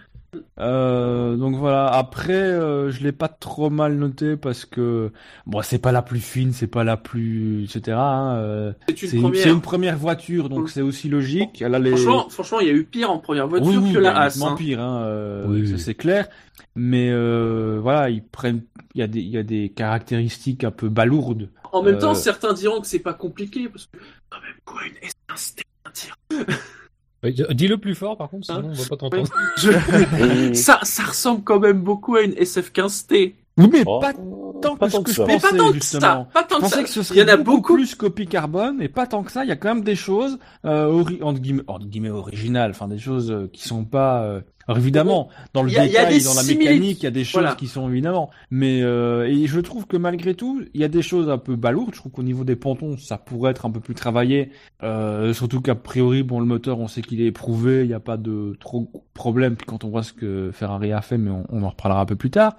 Euh, 0.59 1.35
donc 1.35 1.55
voilà. 1.55 1.87
Après, 1.87 2.33
euh, 2.33 2.91
je 2.91 3.03
l'ai 3.03 3.11
pas 3.11 3.27
trop 3.27 3.69
mal 3.69 3.95
noté 3.95 4.37
parce 4.37 4.65
que 4.65 5.11
bon, 5.45 5.61
c'est 5.61 5.79
pas 5.79 5.91
la 5.91 6.01
plus 6.01 6.19
fine, 6.19 6.53
c'est 6.53 6.67
pas 6.67 6.83
la 6.83 6.97
plus, 6.97 7.63
etc. 7.63 7.97
hein, 7.99 8.35
euh, 8.37 8.73
C'est 8.95 9.13
une 9.13 9.21
première. 9.21 9.43
c'est 9.43 9.49
une 9.49 9.61
première 9.61 9.97
voiture, 9.97 10.49
donc 10.49 10.69
c'est 10.69 10.81
aussi 10.81 11.09
logique. 11.09 11.61
Elle 11.61 11.75
a 11.75 11.79
les... 11.79 11.91
Franchement, 11.91 12.29
franchement, 12.29 12.59
il 12.59 12.67
y 12.67 12.71
a 12.71 12.73
eu 12.73 12.83
pire 12.83 13.11
en 13.11 13.19
première 13.19 13.47
voiture 13.47 13.69
oui, 13.69 13.77
oui, 13.77 13.93
que 13.93 13.99
la 13.99 14.13
bah, 14.13 14.21
As. 14.21 14.41
hein. 14.41 14.55
pire, 14.57 14.79
hein, 14.79 15.03
euh, 15.05 15.45
Oui, 15.47 15.67
ça 15.67 15.73
oui. 15.73 15.79
c'est 15.79 15.95
clair. 15.95 16.27
Mais 16.75 17.09
euh, 17.11 17.79
voilà, 17.81 18.09
ils 18.09 18.23
prennent, 18.23 18.63
il 18.95 18.99
y 18.99 19.03
a 19.03 19.07
des, 19.07 19.19
il 19.19 19.29
y 19.29 19.37
a 19.37 19.43
des 19.43 19.69
caractéristiques 19.69 20.63
un 20.63 20.71
peu 20.71 20.89
balourdes. 20.89 21.49
En 21.71 21.81
même 21.81 21.97
temps, 21.97 22.13
certains 22.13 22.53
diront 22.53 22.81
que 22.81 22.87
c'est 22.87 22.99
pas 22.99 23.13
compliqué, 23.13 23.67
parce 23.67 23.87
que 23.87 23.97
quand 24.29 24.39
même, 24.41 24.55
quoi, 24.63 24.81
une 24.85 25.09
S1 25.09 25.61
un 25.85 25.91
tir. 25.91 26.15
Ouais, 27.23 27.33
Dis-le 27.51 27.77
plus 27.77 27.95
fort, 27.95 28.17
par 28.17 28.29
contre, 28.29 28.45
sinon 28.45 28.59
Hein 28.59 28.63
on 28.69 28.73
va 28.73 28.85
pas 28.89 28.97
t'entendre. 28.97 29.29
Je- 29.57 30.53
ça, 30.53 30.79
ça 30.83 31.03
ressemble 31.03 31.43
quand 31.43 31.59
même 31.59 31.81
beaucoup 31.81 32.15
à 32.15 32.21
une 32.21 32.33
SF15T. 32.33 33.33
Oui, 33.57 33.69
mais 33.71 33.83
Oh, 33.85 33.99
pas 33.99 34.13
tant 34.13 34.75
que 34.75 34.89
ce 34.89 34.97
que 34.99 35.11
je 35.11 35.15
ça. 35.17 35.25
Mais 35.27 35.35
pas 35.39 35.41
pensais, 35.49 35.57
tant 35.57 35.67
que 35.67 35.73
justement. 35.75 36.01
ça, 36.01 36.27
pas 36.33 36.43
tant 36.43 36.55
Je 36.55 36.55
que 36.55 36.61
pensais 36.61 36.75
ça. 36.77 36.83
que 36.83 36.89
ce 36.89 36.99
Il 36.99 37.03
serait 37.05 37.19
y 37.19 37.23
en 37.23 37.27
a 37.27 37.37
beaucoup, 37.37 37.51
beaucoup. 37.57 37.73
plus 37.75 37.93
copie 37.95 38.25
carbone, 38.27 38.81
et 38.81 38.87
pas 38.89 39.05
tant 39.05 39.21
que 39.23 39.31
ça. 39.31 39.43
Il 39.43 39.49
y 39.49 39.51
a 39.51 39.55
quand 39.55 39.67
même 39.75 39.83
des 39.83 39.95
choses 39.95 40.39
euh, 40.65 40.87
ori- 40.87 41.19
entre, 41.21 41.39
guillemets, 41.39 41.61
entre 41.67 41.85
guillemets 41.85 42.09
originales, 42.09 42.71
enfin 42.71 42.87
des 42.87 42.97
choses 42.97 43.29
euh, 43.29 43.47
qui 43.53 43.67
sont 43.67 43.83
pas. 43.85 44.23
euh, 44.23 44.41
alors 44.67 44.77
évidemment, 44.77 45.29
dans 45.53 45.63
le 45.63 45.69
a- 45.77 45.85
détail, 45.85 46.23
dans 46.23 46.33
la 46.33 46.43
mécanique, 46.43 46.99
il 47.01 47.03
y 47.03 47.07
a 47.07 47.11
des 47.11 47.23
choses 47.23 47.41
Voilà. 47.41 47.55
qui 47.55 47.67
sont 47.67 47.89
évidemment. 47.89 48.29
Mais 48.49 48.81
euh, 48.81 49.27
et 49.27 49.45
je 49.47 49.59
trouve 49.59 49.87
que 49.87 49.97
malgré 49.97 50.35
tout, 50.35 50.61
il 50.73 50.79
y 50.81 50.83
a 50.83 50.87
des 50.87 51.01
choses 51.01 51.29
un 51.29 51.37
peu 51.37 51.55
balourdes. 51.55 51.93
Je 51.93 51.99
trouve 51.99 52.11
qu'au 52.11 52.23
niveau 52.23 52.43
des 52.43 52.55
pontons, 52.55 52.97
ça 52.97 53.17
pourrait 53.17 53.51
être 53.51 53.65
un 53.65 53.71
peu 53.71 53.79
plus 53.79 53.93
travaillé. 53.95 54.51
Euh, 54.83 55.33
surtout 55.33 55.59
qu'a 55.61 55.75
priori, 55.75 56.23
bon, 56.23 56.39
le 56.39 56.45
moteur, 56.45 56.79
on 56.79 56.87
sait 56.87 57.01
qu'il 57.01 57.21
est 57.21 57.25
éprouvé, 57.27 57.81
il 57.81 57.87
n'y 57.87 57.93
a 57.93 57.99
pas 57.99 58.17
de 58.17 58.55
trop 58.59 58.89
problème. 59.13 59.55
Puis 59.55 59.65
quand 59.65 59.83
on 59.83 59.89
voit 59.89 60.03
ce 60.03 60.13
que 60.13 60.51
Ferrari 60.53 60.91
a 60.93 61.01
fait, 61.01 61.17
mais 61.17 61.31
on, 61.31 61.45
on 61.49 61.63
en 61.63 61.69
reparlera 61.69 62.01
un 62.01 62.05
peu 62.05 62.15
plus 62.15 62.31
tard. 62.31 62.55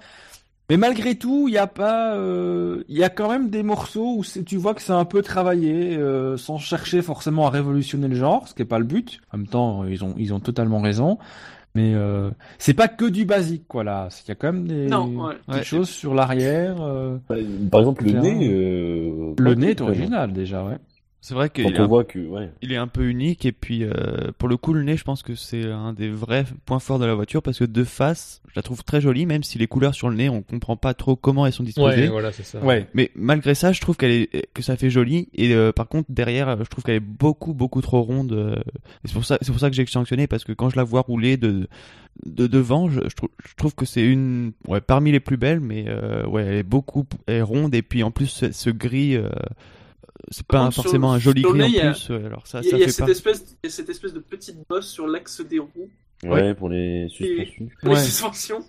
Mais 0.67 0.77
malgré 0.77 1.13
tout, 1.13 1.47
il 1.47 1.53
y 1.53 1.59
a 1.59 1.67
pas, 1.67 2.15
euh, 2.15 2.83
il 2.89 2.97
y 2.97 3.03
a 3.03 3.09
quand 3.09 3.29
même 3.29 3.51
des 3.51 3.61
morceaux 3.61 4.17
où 4.17 4.23
tu 4.43 4.57
vois 4.57 4.73
que 4.73 4.81
c'est 4.81 4.93
un 4.93 5.05
peu 5.05 5.21
travaillé, 5.21 5.95
euh, 5.95 6.37
sans 6.37 6.57
chercher 6.57 7.03
forcément 7.03 7.45
à 7.45 7.51
révolutionner 7.51 8.07
le 8.07 8.15
genre, 8.15 8.47
ce 8.47 8.55
qui 8.55 8.63
est 8.63 8.65
pas 8.65 8.79
le 8.79 8.85
but. 8.85 9.19
En 9.31 9.37
même 9.37 9.45
temps, 9.47 9.85
ils 9.85 10.03
ont, 10.03 10.15
ils 10.17 10.33
ont 10.33 10.39
totalement 10.39 10.81
raison. 10.81 11.19
Mais 11.75 11.93
euh, 11.93 12.29
c'est 12.57 12.73
pas 12.73 12.87
que 12.87 13.05
du 13.05 13.25
basique, 13.25 13.67
quoi 13.67 13.83
là. 13.83 14.07
Il 14.25 14.29
y 14.29 14.31
a 14.31 14.35
quand 14.35 14.53
même 14.53 14.65
des 14.65 14.87
Non, 14.87 15.07
ouais. 15.07 15.35
petites 15.45 15.53
Ouais. 15.55 15.63
choses 15.63 15.89
sur 15.89 16.15
l'arrière. 16.15 16.77
euh, 16.81 17.17
Par 17.69 17.81
exemple, 17.81 18.05
le 18.05 18.11
nez. 18.13 18.49
euh, 18.49 19.33
Le 19.37 19.53
nez 19.55 19.71
est 19.71 19.81
original 19.81 20.31
déjà, 20.31 20.63
ouais. 20.63 20.77
C'est 21.27 21.33
vrai 21.33 21.49
qu'il 21.49 21.65
est, 21.65 21.79
un, 21.79 21.87
voit 21.87 22.03
que, 22.03 22.19
ouais. 22.19 22.51
il 22.61 22.71
est 22.71 22.75
un 22.75 22.85
peu 22.85 23.09
unique 23.09 23.47
et 23.47 23.51
puis 23.51 23.83
euh, 23.83 24.29
pour 24.37 24.47
le 24.47 24.57
coup 24.57 24.73
le 24.73 24.83
nez 24.83 24.95
je 24.95 25.03
pense 25.03 25.23
que 25.23 25.33
c'est 25.33 25.71
un 25.71 25.91
des 25.91 26.07
vrais 26.07 26.45
points 26.67 26.77
forts 26.77 26.99
de 26.99 27.05
la 27.05 27.15
voiture 27.15 27.41
parce 27.41 27.57
que 27.57 27.63
de 27.63 27.83
face 27.83 28.43
je 28.47 28.53
la 28.55 28.61
trouve 28.61 28.83
très 28.83 29.01
jolie 29.01 29.25
même 29.25 29.41
si 29.41 29.57
les 29.57 29.65
couleurs 29.65 29.95
sur 29.95 30.07
le 30.07 30.15
nez 30.15 30.29
on 30.29 30.43
comprend 30.43 30.77
pas 30.77 30.93
trop 30.93 31.15
comment 31.15 31.47
elles 31.47 31.51
sont 31.51 31.63
disposées. 31.63 32.03
Ouais, 32.03 32.07
voilà, 32.09 32.31
c'est 32.31 32.43
ça. 32.43 32.59
Ouais. 32.59 32.85
Mais 32.93 33.09
malgré 33.15 33.55
ça, 33.55 33.71
je 33.71 33.81
trouve 33.81 33.97
qu'elle 33.97 34.11
est 34.11 34.53
que 34.53 34.61
ça 34.61 34.77
fait 34.77 34.91
joli 34.91 35.29
et 35.33 35.51
euh, 35.55 35.71
par 35.71 35.87
contre 35.87 36.11
derrière, 36.11 36.63
je 36.63 36.69
trouve 36.69 36.83
qu'elle 36.83 36.97
est 36.97 36.99
beaucoup 36.99 37.55
beaucoup 37.55 37.81
trop 37.81 38.03
ronde. 38.03 38.31
euh, 38.31 38.57
c'est 39.03 39.13
pour 39.13 39.25
ça 39.25 39.39
c'est 39.41 39.51
pour 39.51 39.59
ça 39.59 39.71
que 39.71 39.75
j'ai 39.75 39.87
sanctionné 39.87 40.27
parce 40.27 40.43
que 40.43 40.51
quand 40.51 40.69
je 40.69 40.75
la 40.75 40.83
vois 40.83 41.01
rouler 41.01 41.37
de 41.37 41.67
de 42.23 42.45
devant, 42.45 42.87
je, 42.87 42.99
je 43.09 43.15
trouve 43.15 43.29
je 43.43 43.55
trouve 43.55 43.73
que 43.73 43.85
c'est 43.85 44.05
une 44.05 44.51
ouais 44.67 44.79
parmi 44.79 45.11
les 45.11 45.19
plus 45.19 45.37
belles, 45.37 45.59
mais 45.59 45.85
euh, 45.87 46.23
ouais 46.27 46.43
elle 46.43 46.57
est 46.57 46.61
beaucoup 46.63 47.03
elle 47.25 47.37
est 47.37 47.41
ronde 47.41 47.73
et 47.73 47.81
puis 47.81 48.03
en 48.03 48.11
plus 48.11 48.27
ce, 48.27 48.51
ce 48.51 48.69
gris. 48.69 49.17
Euh, 50.25 50.29
c'est 50.31 50.45
pas 50.47 50.69
forcément 50.71 51.13
un 51.13 51.19
joli 51.19 51.41
gris 51.43 51.51
en 51.51 51.55
nez, 51.55 51.67
il 51.67 51.73
y 51.75 51.79
a- 51.81 51.91
plus, 51.91 52.09
ouais, 52.09 52.25
alors 52.25 52.47
ça, 52.47 52.61
Il 52.61 52.65
y 52.65 52.67
a, 52.67 52.71
ça 52.71 52.77
il 52.77 52.79
y 52.79 52.83
a 52.83 52.85
fait 52.87 52.91
cette 52.91 53.05
pas. 53.05 53.11
espèce, 53.11 53.57
il 53.63 53.67
y 53.67 53.67
a 53.67 53.71
cette 53.71 53.89
espèce 53.89 54.13
de 54.13 54.19
petite 54.19 54.57
bosse 54.69 54.87
sur 54.87 55.07
l'axe 55.07 55.41
des 55.41 55.59
roues, 55.59 55.89
Ouais, 56.23 56.53
pour 56.53 56.69
les 56.69 57.07
suspensions. 57.09 57.67
les 57.83 57.89
Ouais. 57.89 57.99
suspensions. 58.03 58.63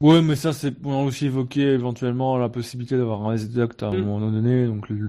Ouais, 0.00 0.20
mais 0.22 0.36
ça, 0.36 0.52
c'est 0.52 0.74
on 0.84 1.00
a 1.00 1.04
aussi 1.04 1.26
évoqué 1.26 1.62
éventuellement 1.62 2.36
la 2.36 2.48
possibilité 2.50 2.96
d'avoir 2.98 3.26
un 3.26 3.34
S-Duct 3.34 3.82
à 3.82 3.86
un 3.88 3.92
Mm. 3.96 4.00
moment 4.04 4.30
donné. 4.30 4.66
Donc, 4.66 4.88
le- 4.90 5.08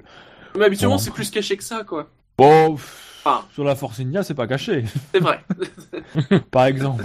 Mais 0.57 0.65
habituellement, 0.65 0.95
Bon. 0.95 1.01
c'est 1.01 1.11
plus 1.11 1.29
caché 1.29 1.57
que 1.57 1.63
ça, 1.63 1.83
quoi. 1.83 2.09
bon, 2.37 2.75
pff, 2.75 3.21
Ah. 3.25 3.43
sur 3.53 3.63
la 3.65 3.75
Force 3.75 3.99
India, 3.99 4.23
c'est 4.23 4.33
pas 4.33 4.47
caché, 4.47 4.85
C'est 5.13 5.19
vrai. 5.19 5.43
par 6.51 6.65
exemple. 6.65 7.03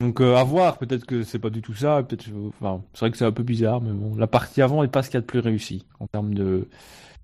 Donc, 0.00 0.20
euh, 0.20 0.34
à 0.36 0.44
voir. 0.44 0.76
Peut-être 0.78 1.06
que 1.06 1.22
c'est 1.22 1.38
pas 1.38 1.48
du 1.50 1.62
tout 1.62 1.72
ça. 1.74 2.02
Peut-être, 2.02 2.28
euh, 2.28 2.48
enfin, 2.60 2.82
c'est 2.92 3.00
vrai 3.00 3.10
que 3.12 3.16
c'est 3.16 3.24
un 3.24 3.32
peu 3.32 3.42
bizarre, 3.44 3.80
mais 3.80 3.92
bon, 3.92 4.14
la 4.16 4.26
partie 4.26 4.60
avant 4.60 4.82
est 4.82 4.88
pas 4.88 5.02
ce 5.02 5.08
qu'il 5.08 5.14
y 5.14 5.18
a 5.18 5.20
de 5.22 5.26
plus 5.26 5.38
réussi 5.38 5.86
en 6.00 6.06
termes 6.06 6.34
de 6.34 6.68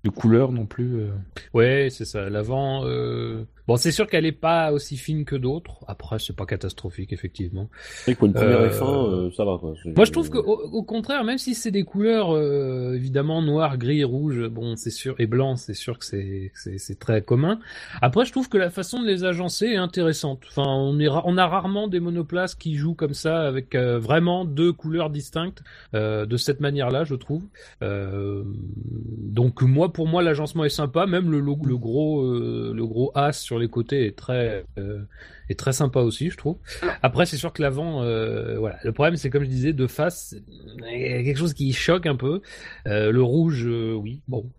de 0.03 0.09
couleur 0.09 0.51
non 0.51 0.65
plus. 0.65 0.95
euh. 1.01 1.09
Ouais, 1.53 1.87
c'est 1.89 2.03
ça. 2.05 2.29
L'avant, 2.29 2.85
euh... 2.85 3.43
bon, 3.67 3.77
c'est 3.77 3.91
sûr 3.91 4.07
qu'elle 4.07 4.25
est 4.25 4.33
pas 4.33 4.73
aussi 4.73 4.97
fine 4.97 5.23
que 5.23 5.35
d'autres. 5.37 5.79
Après, 5.87 6.19
c'est 6.19 6.35
pas 6.35 6.45
catastrophique, 6.45 7.13
effectivement. 7.13 7.69
C'est 8.03 8.13
que 8.13 8.19
pour 8.19 8.27
une 8.27 8.33
première 8.33 8.59
Euh, 8.59 8.69
F1, 8.69 8.83
euh, 9.27 9.31
ça 9.31 9.45
va, 9.45 9.57
quoi. 9.57 9.73
Moi, 9.95 10.03
je 10.03 10.11
trouve 10.11 10.29
qu'au 10.29 10.41
au 10.43 10.83
contraire, 10.83 11.23
même 11.23 11.37
si 11.37 11.55
c'est 11.55 11.71
des 11.71 11.83
couleurs 11.83 12.35
euh, 12.35 12.95
évidemment 12.95 13.41
noir, 13.41 13.77
gris 13.77 14.03
rouge, 14.03 14.45
bon, 14.49 14.75
c'est 14.75 14.89
sûr, 14.89 15.15
et 15.19 15.25
blanc, 15.25 15.55
c'est 15.55 15.73
sûr 15.73 15.97
que 15.99 16.03
c'est 16.05 16.99
très 16.99 17.21
commun. 17.21 17.59
Après, 18.01 18.25
je 18.25 18.31
trouve 18.33 18.49
que 18.49 18.57
la 18.57 18.69
façon 18.69 19.01
de 19.01 19.07
les 19.07 19.23
agencer 19.23 19.67
est 19.67 19.77
intéressante. 19.77 20.41
Enfin, 20.49 20.67
on 20.67 20.99
est 20.99 21.07
ra- 21.07 21.23
on 21.25 21.37
a 21.37 21.47
rarement 21.47 21.87
des 21.87 22.01
monoplaces 22.01 22.55
qui 22.55 22.75
jouent 22.75 22.93
comme 22.95 23.13
ça 23.13 23.43
avec 23.47 23.73
euh, 23.73 23.99
vraiment 23.99 24.43
deux 24.43 24.73
couleurs 24.73 25.09
distinctes 25.09 25.63
euh, 25.93 26.25
de 26.25 26.35
cette 26.35 26.59
manière-là, 26.59 27.05
je 27.05 27.15
trouve. 27.15 27.43
Euh, 27.81 28.43
donc 28.85 29.61
moi, 29.61 29.92
pour 29.93 30.07
moi, 30.07 30.21
l'agencement 30.23 30.65
est 30.65 30.69
sympa. 30.69 31.05
Même 31.05 31.31
euh, 31.33 32.73
le 32.73 32.85
gros 32.85 33.11
as 33.15 33.33
sur 33.33 33.59
les 33.59 33.69
côtés 33.69 34.05
est 34.07 34.17
très 34.17 34.65
euh, 34.77 35.03
est 35.49 35.59
très 35.59 35.73
sympa 35.73 35.99
aussi, 36.01 36.29
je 36.29 36.37
trouve. 36.37 36.57
Après, 37.01 37.25
c'est 37.25 37.37
sûr 37.37 37.51
que 37.53 37.61
l'avant, 37.61 38.01
euh, 38.03 38.57
voilà. 38.59 38.77
Le 38.83 38.91
problème, 38.91 39.15
c'est 39.17 39.29
comme 39.29 39.43
je 39.43 39.49
disais, 39.49 39.73
de 39.73 39.87
face, 39.87 40.35
il 40.91 41.01
y 41.01 41.13
a 41.13 41.23
quelque 41.23 41.37
chose 41.37 41.53
qui 41.53 41.71
choque 41.73 42.05
un 42.05 42.15
peu. 42.15 42.41
Euh, 42.87 43.11
le 43.11 43.21
rouge, 43.21 43.65
euh, 43.67 43.93
oui, 43.93 44.21
bon. 44.27 44.49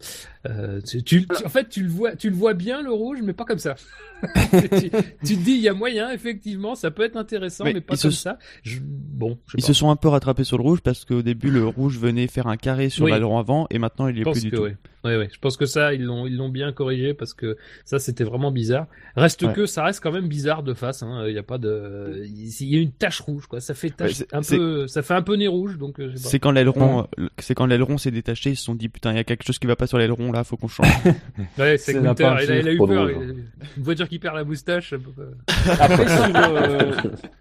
Euh, 0.46 0.80
tu, 0.82 1.02
tu- 1.02 1.26
tu- 1.26 1.44
en 1.46 1.48
fait, 1.48 1.68
tu 1.68 1.82
le 1.82 1.88
vois, 1.88 2.16
tu 2.16 2.28
le 2.28 2.36
vois 2.36 2.54
bien 2.54 2.82
le 2.82 2.92
rouge, 2.92 3.18
mais 3.22 3.32
pas 3.32 3.44
comme 3.44 3.58
ça. 3.58 3.76
tu, 4.60 4.90
tu 4.90 5.36
te 5.36 5.42
dis, 5.42 5.52
il 5.52 5.60
y 5.60 5.68
a 5.68 5.74
moyen, 5.74 6.10
effectivement, 6.12 6.74
ça 6.74 6.90
peut 6.90 7.02
être 7.02 7.16
intéressant, 7.16 7.64
mais, 7.64 7.74
Mais 7.74 7.80
pas 7.80 7.96
se 7.96 8.02
comme 8.02 8.10
ça. 8.12 8.38
Je- 8.62 8.78
bon, 8.82 9.38
je 9.46 9.56
Ils 9.58 9.60
pas. 9.60 9.66
se 9.66 9.72
sont 9.72 9.90
un 9.90 9.96
peu 9.96 10.08
rattrapés 10.08 10.44
sur 10.44 10.56
le 10.58 10.62
rouge 10.62 10.80
parce 10.82 11.04
qu'au 11.04 11.22
début 11.22 11.50
le 11.50 11.66
rouge 11.66 11.98
venait 11.98 12.26
faire 12.26 12.46
un 12.46 12.56
carré 12.56 12.88
sur 12.88 13.04
Oui. 13.06 13.12
l'aileron 13.12 13.38
avant 13.38 13.66
et 13.70 13.78
maintenant 13.78 14.08
il 14.08 14.18
est 14.18 14.22
plus 14.22 14.42
du 14.42 14.50
tout. 14.50 14.62
ouais. 14.62 14.76
Ouais, 15.04 15.18
ouais. 15.18 15.28
Je 15.30 15.38
pense 15.38 15.58
que 15.58 15.66
ça, 15.66 15.92
ils 15.92 16.02
l'ont, 16.02 16.26
ils 16.26 16.34
l'ont 16.36 16.48
bien 16.48 16.72
corrigé 16.72 17.12
parce 17.12 17.34
que 17.34 17.58
ça, 17.84 17.98
c'était 17.98 18.24
vraiment 18.24 18.50
bizarre. 18.50 18.86
Reste 19.16 19.42
Ouais. 19.42 19.52
que 19.52 19.66
ça 19.66 19.84
reste 19.84 20.00
quand 20.02 20.12
même 20.12 20.28
bizarre 20.28 20.62
de 20.62 20.72
face. 20.74 21.02
Hein. 21.02 21.24
Il 21.28 21.34
y 21.34 21.38
a 21.38 21.42
pas 21.42 21.58
de, 21.58 22.22
il 22.24 22.68
y 22.68 22.76
a 22.78 22.80
une 22.80 22.92
tache 22.92 23.20
rouge, 23.20 23.46
quoi. 23.46 23.60
Ça 23.60 23.74
fait 23.74 23.90
tache 23.90 24.20
Ouais, 24.20 24.26
un 24.32 24.42
peu, 24.42 24.86
ça 24.88 25.02
fait 25.02 25.14
un 25.14 25.22
peu 25.22 25.36
nez 25.36 25.48
rouge, 25.48 25.78
donc 25.78 26.00
euh. 26.00 26.12
C'est 26.16 26.38
quand 26.38 26.50
l'aileron, 26.50 27.06
euh, 27.18 27.28
c'est 27.38 27.54
quand 27.54 27.66
l'aileron 27.66 27.98
s'est 27.98 28.10
détaché, 28.10 28.50
ils 28.50 28.56
se 28.56 28.64
sont 28.64 28.74
dit 28.74 28.88
putain 28.88 29.12
il 29.12 29.16
y 29.16 29.20
a 29.20 29.24
quelque 29.24 29.44
chose 29.44 29.58
qui 29.58 29.66
va 29.66 29.76
pas 29.76 29.86
sur 29.86 29.98
l'aileron 29.98 30.32
là, 30.32 30.44
faut 30.44 30.56
qu'on 30.56 30.68
change. 30.68 30.88
Ouais, 31.58 31.76
c'est 31.78 31.92
il 31.92 31.98
a, 32.06 32.14
il 32.44 32.68
a 32.68 32.72
eu 32.72 32.78
peur. 32.78 33.10
il- 33.10 33.44
Une 33.76 33.82
voiture 33.82 34.08
qui 34.08 34.18
perd 34.18 34.36
la 34.36 34.44
moustache. 34.44 34.90
ça 34.90 34.96
peut 34.98 35.10
pas- 35.10 35.84
Après, 35.84 36.06
sur, 36.16 36.36
euh, 36.36 36.92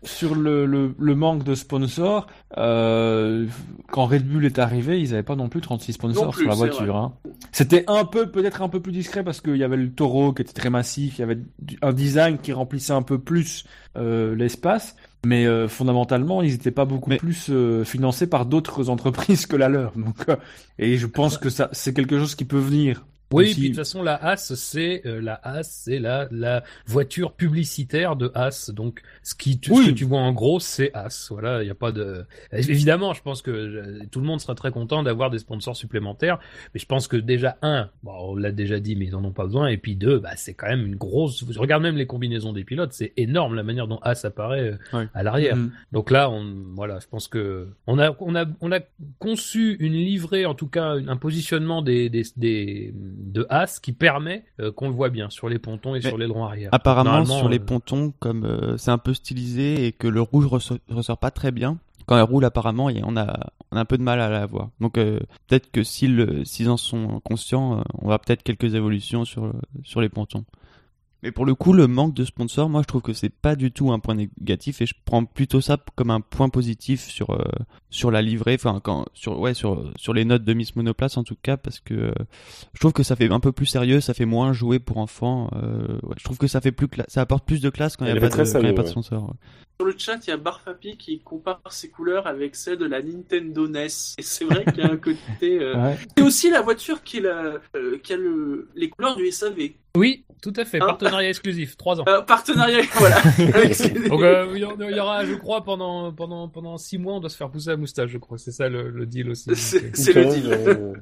sur 0.03 0.35
le, 0.35 0.65
le, 0.65 0.93
le 0.97 1.15
manque 1.15 1.43
de 1.43 1.55
sponsors, 1.55 2.27
euh, 2.57 3.45
quand 3.91 4.05
Red 4.05 4.27
Bull 4.27 4.45
est 4.45 4.59
arrivé, 4.59 5.01
ils 5.01 5.09
n'avaient 5.11 5.23
pas 5.23 5.35
non 5.35 5.49
plus 5.49 5.61
36 5.61 5.93
sponsors 5.93 6.25
Non 6.25 6.31
plus, 6.31 6.41
sur 6.41 6.49
la 6.49 6.55
voiture. 6.55 6.95
Hein. 6.95 7.13
C'était 7.51 7.83
un 7.87 8.05
peu, 8.05 8.29
peut-être 8.29 8.61
un 8.61 8.69
peu 8.69 8.79
plus 8.81 8.91
discret 8.91 9.23
parce 9.23 9.41
qu'il 9.41 9.55
y 9.57 9.63
avait 9.63 9.77
le 9.77 9.91
taureau 9.91 10.33
qui 10.33 10.41
était 10.41 10.53
très 10.53 10.69
massif, 10.69 11.17
il 11.17 11.21
y 11.21 11.23
avait 11.23 11.39
un 11.81 11.93
design 11.93 12.37
qui 12.37 12.51
remplissait 12.53 12.93
un 12.93 13.01
peu 13.01 13.19
plus 13.23 13.65
euh, 13.97 14.35
l'espace, 14.35 14.95
mais 15.25 15.45
euh, 15.45 15.67
fondamentalement, 15.67 16.41
ils 16.41 16.51
n'étaient 16.51 16.71
pas 16.71 16.85
beaucoup 16.85 17.09
Mais- 17.09 17.17
plus 17.17 17.47
euh, 17.49 17.83
financés 17.83 18.27
par 18.27 18.45
d'autres 18.45 18.89
entreprises 18.89 19.45
que 19.45 19.55
la 19.55 19.69
leur. 19.69 19.93
Donc, 19.97 20.27
euh, 20.29 20.35
et 20.79 20.97
je 20.97 21.07
pense 21.07 21.37
que 21.37 21.49
ça, 21.49 21.69
c'est 21.71 21.93
quelque 21.93 22.17
chose 22.19 22.35
qui 22.35 22.45
peut 22.45 22.57
venir. 22.59 23.05
Oui, 23.33 23.53
puis 23.53 23.61
de 23.63 23.67
toute 23.67 23.75
façon, 23.77 24.03
la 24.03 24.15
Haas, 24.15 24.53
c'est 24.55 25.01
euh, 25.05 25.21
la 25.21 25.33
Haas, 25.43 25.63
c'est 25.63 25.99
la 25.99 26.27
la 26.31 26.63
voiture 26.85 27.33
publicitaire 27.33 28.15
de 28.15 28.31
Haas. 28.35 28.71
Donc, 28.73 29.01
ce 29.23 29.35
qui, 29.35 29.59
tu, 29.59 29.71
Oui. 29.71 29.85
ce 29.85 29.89
que 29.91 29.95
tu 29.95 30.05
vois 30.05 30.19
en 30.19 30.31
gros, 30.33 30.59
c'est 30.59 30.91
Haas. 30.93 31.27
Voilà, 31.31 31.63
il 31.63 31.67
y 31.67 31.71
a 31.71 31.75
pas 31.75 31.91
de. 31.91 32.25
Évidemment, 32.51 33.13
je 33.13 33.21
pense 33.21 33.41
que 33.41 33.51
euh, 33.51 33.99
tout 34.11 34.19
le 34.19 34.25
monde 34.25 34.39
sera 34.39 34.55
très 34.55 34.71
content 34.71 35.03
d'avoir 35.03 35.29
des 35.29 35.39
sponsors 35.39 35.75
supplémentaires. 35.75 36.39
Mais 36.73 36.79
je 36.79 36.85
pense 36.85 37.07
que 37.07 37.17
déjà 37.17 37.57
un, 37.61 37.89
bon, 38.03 38.11
on 38.31 38.35
l'a 38.35 38.51
déjà 38.51 38.79
dit, 38.79 38.95
mais 38.95 39.05
ils 39.05 39.15
en 39.15 39.23
ont 39.23 39.31
pas 39.31 39.45
besoin. 39.45 39.67
Et 39.67 39.77
puis 39.77 39.95
deux, 39.95 40.19
bah 40.19 40.31
c'est 40.35 40.53
quand 40.53 40.67
même 40.67 40.85
une 40.85 40.95
grosse. 40.95 41.43
Je 41.49 41.59
regarde 41.59 41.83
même 41.83 41.97
les 41.97 42.07
combinaisons 42.07 42.53
des 42.53 42.63
pilotes, 42.63 42.93
c'est 42.93 43.13
énorme 43.17 43.55
la 43.55 43.63
manière 43.63 43.87
dont 43.87 43.99
Haas 44.03 44.21
apparaît 44.25 44.71
euh, 44.93 44.97
Ouais. 44.97 45.07
à 45.13 45.23
l'arrière. 45.23 45.55
Mhm. 45.55 45.71
Donc 45.91 46.11
là, 46.11 46.29
on, 46.29 46.53
voilà, 46.75 46.99
je 46.99 47.07
pense 47.07 47.27
que 47.27 47.67
on 47.87 47.97
a, 47.99 48.15
on 48.19 48.35
a, 48.35 48.45
on 48.61 48.71
a 48.71 48.79
conçu 49.19 49.75
une 49.79 49.93
livrée, 49.93 50.45
en 50.45 50.53
tout 50.55 50.67
cas 50.67 50.95
un 50.95 51.17
positionnement 51.17 51.81
des, 51.81 52.09
des, 52.09 52.23
des 52.37 52.93
de 53.23 53.45
As 53.49 53.79
qui 53.79 53.91
permet 53.93 54.45
euh, 54.59 54.71
qu'on 54.71 54.87
le 54.89 54.93
voit 54.93 55.09
bien 55.09 55.29
sur 55.29 55.49
les 55.49 55.59
pontons 55.59 55.95
et 55.95 55.99
Mais 56.03 56.07
sur 56.09 56.17
l'aileron 56.17 56.45
arrière. 56.45 56.69
Apparemment 56.71 57.25
sur 57.25 57.49
les 57.49 57.59
euh, 57.59 57.65
pontons 57.65 58.13
comme 58.19 58.45
euh, 58.45 58.77
c'est 58.77 58.91
un 58.91 58.97
peu 58.97 59.13
stylisé 59.13 59.85
et 59.87 59.91
que 59.91 60.07
le 60.07 60.21
rouge 60.21 60.45
ressort, 60.45 60.77
ressort 60.89 61.17
pas 61.17 61.31
très 61.31 61.51
bien. 61.51 61.77
Quand 62.05 62.17
elle 62.17 62.23
roule 62.23 62.43
apparemment, 62.45 62.89
a- 62.89 62.93
on 63.03 63.15
a 63.15 63.49
on 63.71 63.77
a 63.77 63.79
un 63.79 63.85
peu 63.85 63.97
de 63.97 64.03
mal 64.03 64.19
à 64.19 64.29
la 64.29 64.45
voir. 64.45 64.69
Donc 64.81 64.97
euh, 64.97 65.19
peut-être 65.47 65.71
que 65.71 65.83
s'ils 65.83 66.41
s'ils 66.45 66.69
en 66.69 66.77
sont 66.77 67.21
conscients, 67.23 67.83
on 68.01 68.09
va 68.09 68.19
peut-être 68.19 68.43
quelques 68.43 68.75
évolutions 68.75 69.23
sur 69.25 69.53
sur 69.83 70.01
les 70.01 70.09
pontons. 70.09 70.43
Mais 71.23 71.31
pour 71.31 71.45
le 71.45 71.55
coup, 71.55 71.71
le 71.71 71.87
manque 71.87 72.13
de 72.13 72.25
sponsors, 72.25 72.69
moi 72.69 72.81
je 72.81 72.87
trouve 72.87 73.01
que 73.01 73.13
c'est 73.13 73.29
pas 73.29 73.55
du 73.55 73.71
tout 73.71 73.93
un 73.93 73.99
point 73.99 74.13
négatif 74.13 74.81
et 74.81 74.85
je 74.85 74.93
prends 75.05 75.23
plutôt 75.23 75.61
ça 75.61 75.77
comme 75.95 76.11
un 76.11 76.19
point 76.19 76.49
positif 76.49 77.09
sur 77.09 77.29
euh, 77.29 77.41
sur 77.89 78.11
la 78.11 78.21
livrée, 78.21 78.55
enfin 78.55 78.81
quand 78.83 79.05
sur 79.13 79.39
ouais 79.39 79.53
sur 79.53 79.89
sur 79.95 80.13
les 80.13 80.25
notes 80.25 80.43
de 80.43 80.53
Miss 80.53 80.75
Monoplace 80.75 81.15
en 81.15 81.23
tout 81.23 81.37
cas 81.41 81.55
parce 81.55 81.79
que 81.79 81.93
euh, 81.93 82.13
je 82.73 82.79
trouve 82.81 82.91
que 82.91 83.03
ça 83.03 83.15
fait 83.15 83.31
un 83.31 83.39
peu 83.39 83.53
plus 83.53 83.67
sérieux, 83.67 84.01
ça 84.01 84.13
fait 84.13 84.25
moins 84.25 84.51
jouer 84.51 84.79
pour 84.79 84.97
enfants. 84.97 85.49
euh, 85.55 85.97
ouais, 86.03 86.15
je 86.17 86.25
trouve 86.25 86.37
que 86.37 86.47
ça 86.47 86.59
fait 86.59 86.73
plus 86.73 86.89
ça 87.07 87.21
apporte 87.21 87.45
plus 87.45 87.61
de 87.61 87.69
classe 87.69 87.95
quand 87.95 88.03
il 88.03 88.09
y 88.09 88.11
a 88.11 88.19
pas 88.19 88.27
de, 88.27 88.27
très 88.27 88.43
quand 88.43 88.43
il 88.43 88.47
y 88.47 88.49
a 88.49 88.51
sérieux, 88.51 88.75
pas 88.75 88.81
de 88.81 88.87
ouais. 88.87 88.91
sponsor. 88.91 89.23
ouais. 89.23 89.35
Sur 89.79 89.87
le 89.87 89.95
chat, 89.97 90.19
il 90.25 90.29
y 90.29 90.33
a 90.33 90.37
Barfapi 90.37 90.97
qui 90.97 91.19
compare 91.19 91.59
ses 91.71 91.89
couleurs 91.89 92.27
avec 92.27 92.55
celles 92.55 92.77
de 92.77 92.85
la 92.85 93.01
Nintendo 93.01 93.67
NES. 93.67 93.87
Et 94.17 94.21
c'est 94.21 94.45
vrai 94.45 94.63
qu'il 94.65 94.77
y 94.77 94.81
a 94.81 94.91
un 94.91 94.97
côté. 94.97 95.17
euh, 95.59 95.75
Ouais. 95.83 95.97
C'est 96.15 96.23
aussi 96.23 96.49
la 96.51 96.61
voiture 96.61 97.01
qui, 97.03 97.19
la, 97.19 97.55
euh, 97.75 97.97
qui 98.01 98.13
a 98.13 98.17
le, 98.17 98.69
les 98.75 98.89
couleurs 98.89 99.15
du 99.15 99.29
SAV. 99.31 99.71
Oui, 99.97 100.25
tout 100.41 100.53
à 100.55 100.65
fait. 100.65 100.77
Hein 100.81 100.85
Partenariat 100.87 101.29
exclusif, 101.29 101.75
trois 101.75 101.99
ans. 101.99 102.05
Euh, 102.07 102.21
partenariat, 102.21 102.81
voilà. 102.95 103.17
Avec- 103.17 104.07
Donc 104.09 104.21
euh, 104.21 104.47
il 104.55 104.95
y 104.95 104.99
aura, 104.99 105.25
je 105.25 105.33
crois, 105.35 105.63
pendant 105.63 106.11
pendant 106.13 106.49
mois, 106.99 107.13
on 107.15 107.19
doit 107.19 107.29
se 107.29 107.37
faire 107.37 107.49
pousser 107.49 107.71
la 107.71 107.77
moustache, 107.77 108.09
je 108.11 108.17
crois. 108.19 108.37
C'est 108.37 108.51
ça 108.51 108.69
le, 108.69 108.89
le 108.89 109.05
deal 109.05 109.29
aussi. 109.31 109.55
C'est- 109.55 109.95
c'est 109.95 110.13
le 110.13 110.25
deal. 110.25 110.47
euh, 110.51 110.93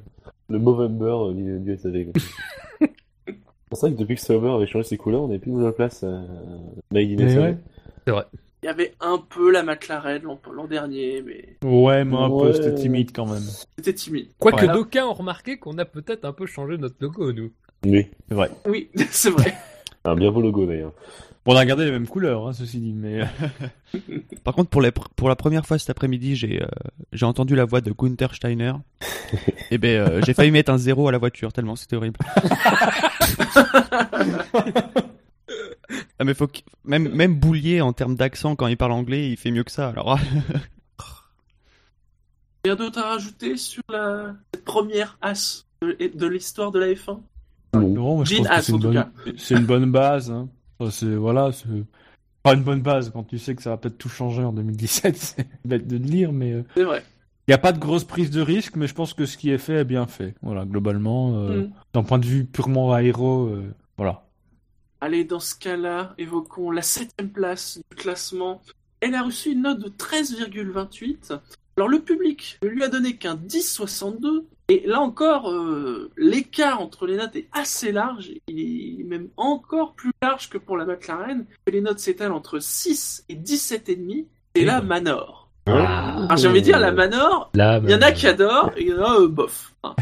le 0.48 0.58
Movember 0.58 1.30
euh, 1.30 1.58
du, 1.58 1.76
SAV. 1.76 2.12
C'est 3.74 3.80
vrai 3.80 3.92
que 3.92 3.98
depuis 3.98 4.16
que 4.16 4.20
Sauber 4.20 4.50
avait 4.50 4.66
changé 4.66 4.88
ses 4.88 4.96
couleurs, 4.98 5.22
on 5.22 5.28
n'avait 5.28 5.38
plus 5.38 5.50
de 5.50 5.56
monoplace 5.56 6.02
euh, 6.04 6.20
made 6.90 7.18
in 7.20 7.28
SAV. 7.28 7.56
ouais. 8.08 8.24
Il 8.62 8.66
y 8.66 8.68
avait 8.68 8.94
un 9.00 9.18
peu 9.18 9.50
la 9.50 9.64
McLaren 9.64 10.22
l'an 10.22 10.66
dernier, 10.66 11.20
mais 11.22 11.56
Ouais, 11.68 12.04
mais 12.04 12.16
un 12.16 12.28
peu, 12.30 12.52
c'était 12.52 12.74
timide 12.76 13.10
quand 13.12 13.26
même. 13.26 13.42
c'était 13.76 13.92
timide. 13.92 14.28
Quoique 14.38 14.66
Ouais. 14.66 14.72
d'aucuns 14.72 15.06
ont 15.06 15.14
remarqué 15.14 15.58
qu'on 15.58 15.76
a 15.78 15.84
peut-être 15.84 16.24
un 16.24 16.32
peu 16.32 16.46
changé 16.46 16.78
notre 16.78 16.94
logo, 17.00 17.32
nous. 17.32 17.50
Oui. 17.84 18.06
C'est 18.28 18.34
vrai. 18.36 18.50
Oui, 18.66 18.88
c'est 19.10 19.30
vrai. 19.30 19.54
Un 20.04 20.14
bien 20.14 20.30
beau 20.30 20.40
logo 20.40 20.64
d'ailleurs. 20.66 20.92
Bon, 21.44 21.54
on 21.54 21.56
a 21.56 21.64
gardé 21.66 21.84
les 21.84 21.90
mêmes 21.90 22.06
couleurs, 22.06 22.46
hein, 22.46 22.52
ceci 22.52 22.78
dit, 22.78 22.92
mais 22.92 23.22
Par 24.44 24.54
contre, 24.54 24.70
pour, 24.70 24.80
les 24.80 24.90
pr- 24.90 25.08
pour 25.16 25.28
la 25.28 25.34
première 25.34 25.66
fois 25.66 25.76
cet 25.76 25.90
après-midi, 25.90 26.36
j'ai 26.36 26.62
euh, 26.62 26.66
j'ai 27.12 27.26
entendu 27.26 27.56
la 27.56 27.64
voix 27.64 27.80
de 27.80 27.90
Gunther 27.90 28.32
Steiner. 28.32 28.74
et 29.72 29.78
ben, 29.78 29.88
euh, 30.08 30.20
j'ai 30.24 30.34
failli 30.34 30.52
mettre 30.52 30.70
un 30.70 30.78
zéro 30.78 31.08
à 31.08 31.12
la 31.12 31.18
voiture 31.18 31.52
tellement 31.52 31.74
c'était 31.74 31.96
horrible. 31.96 32.20
ah 36.18 36.24
mais 36.24 36.34
faut 36.34 36.48
même 36.84 37.08
même 37.14 37.34
Boulier 37.38 37.80
en 37.80 37.92
termes 37.92 38.14
d'accent 38.16 38.56
quand 38.56 38.66
il 38.66 38.76
parle 38.76 38.92
anglais, 38.92 39.30
il 39.30 39.36
fait 39.36 39.50
mieux 39.50 39.64
que 39.64 39.72
ça. 39.72 39.88
Alors 39.88 40.18
Rien 42.64 42.76
d'autre 42.76 43.00
à 43.00 43.10
rajouter 43.10 43.56
sur 43.56 43.82
la 43.88 44.34
cette 44.54 44.64
première 44.64 45.18
as 45.20 45.64
de, 45.82 45.96
de 46.14 46.26
l'histoire 46.26 46.70
de 46.70 46.78
la 46.78 46.86
F1 46.92 47.18
Non. 47.74 48.24
C'est 48.24 48.36
une, 48.38 48.78
bonne... 48.78 49.10
une 49.50 49.66
bonne 49.66 49.90
base. 49.90 50.30
Hein. 50.30 50.48
Enfin, 50.78 50.90
c'est 50.92 51.14
voilà, 51.14 51.50
c'est 51.50 51.66
pas 52.44 52.54
une 52.54 52.62
bonne 52.62 52.80
base 52.82 53.10
quand 53.12 53.24
tu 53.24 53.38
sais 53.38 53.56
que 53.56 53.62
ça 53.62 53.70
va 53.70 53.76
peut-être 53.78 53.98
tout 53.98 54.08
changer 54.08 54.42
en 54.44 54.52
2017. 54.52 55.16
C'est 55.16 55.46
bête 55.64 55.86
de 55.88 55.94
le 55.96 56.04
dire, 56.04 56.32
mais 56.32 56.50
il 56.50 56.64
C'est 56.76 56.82
vrai. 56.84 57.04
n'y 57.48 57.54
a 57.54 57.58
pas 57.58 57.72
de 57.72 57.78
grosse 57.78 58.04
prise 58.04 58.30
de 58.30 58.40
risque. 58.40 58.76
Mais 58.76 58.86
je 58.86 58.94
pense 58.94 59.12
que 59.14 59.26
ce 59.26 59.36
qui 59.36 59.50
est 59.50 59.58
fait 59.58 59.74
est 59.74 59.84
bien 59.84 60.06
fait. 60.06 60.34
Voilà, 60.42 60.64
globalement, 60.64 61.34
euh, 61.36 61.62
Mm. 61.62 61.70
d'un 61.94 62.02
point 62.04 62.18
de 62.18 62.26
vue 62.26 62.44
purement 62.44 62.92
aéro, 62.92 63.46
euh, 63.46 63.72
voilà. 63.96 64.24
Allez, 65.02 65.24
dans 65.24 65.40
ce 65.40 65.56
cas-là, 65.56 66.14
évoquons 66.16 66.70
la 66.70 66.80
septième 66.80 67.30
place 67.30 67.80
du 67.90 67.96
classement. 67.96 68.62
Elle 69.00 69.16
a 69.16 69.22
reçu 69.22 69.50
une 69.50 69.62
note 69.62 69.80
de 69.80 69.88
13,28. 69.88 71.40
Alors 71.76 71.88
le 71.88 71.98
public 71.98 72.60
ne 72.62 72.68
lui 72.68 72.84
a 72.84 72.88
donné 72.88 73.16
qu'un 73.16 73.34
10,62. 73.34 74.44
Et 74.68 74.84
là 74.86 75.00
encore, 75.00 75.50
euh, 75.50 76.08
l'écart 76.16 76.80
entre 76.80 77.08
les 77.08 77.16
notes 77.16 77.34
est 77.34 77.48
assez 77.50 77.90
large. 77.90 78.30
Il 78.46 79.00
est 79.00 79.02
même 79.02 79.26
encore 79.36 79.94
plus 79.94 80.12
large 80.22 80.48
que 80.48 80.56
pour 80.56 80.76
la 80.76 80.84
McLaren. 80.84 81.46
Les 81.66 81.80
notes 81.80 81.98
s'étalent 81.98 82.36
entre 82.36 82.60
6 82.60 83.24
et 83.28 83.34
17,5. 83.34 84.26
Et 84.54 84.64
la 84.64 84.82
Manor. 84.82 85.48
Ah, 85.66 86.26
Alors 86.26 86.36
j'ai 86.36 86.46
envie 86.46 86.60
de 86.60 86.66
dire, 86.66 86.78
la 86.78 86.92
Manor, 86.92 87.50
il 87.54 87.90
y 87.90 87.94
en 87.94 88.02
a 88.02 88.12
qui 88.12 88.28
adorent 88.28 88.70
et 88.76 88.82
il 88.82 88.88
y 88.90 88.94
en 88.94 89.02
a 89.02 89.18
euh, 89.18 89.26
bof. 89.26 89.74
Hein. 89.82 89.96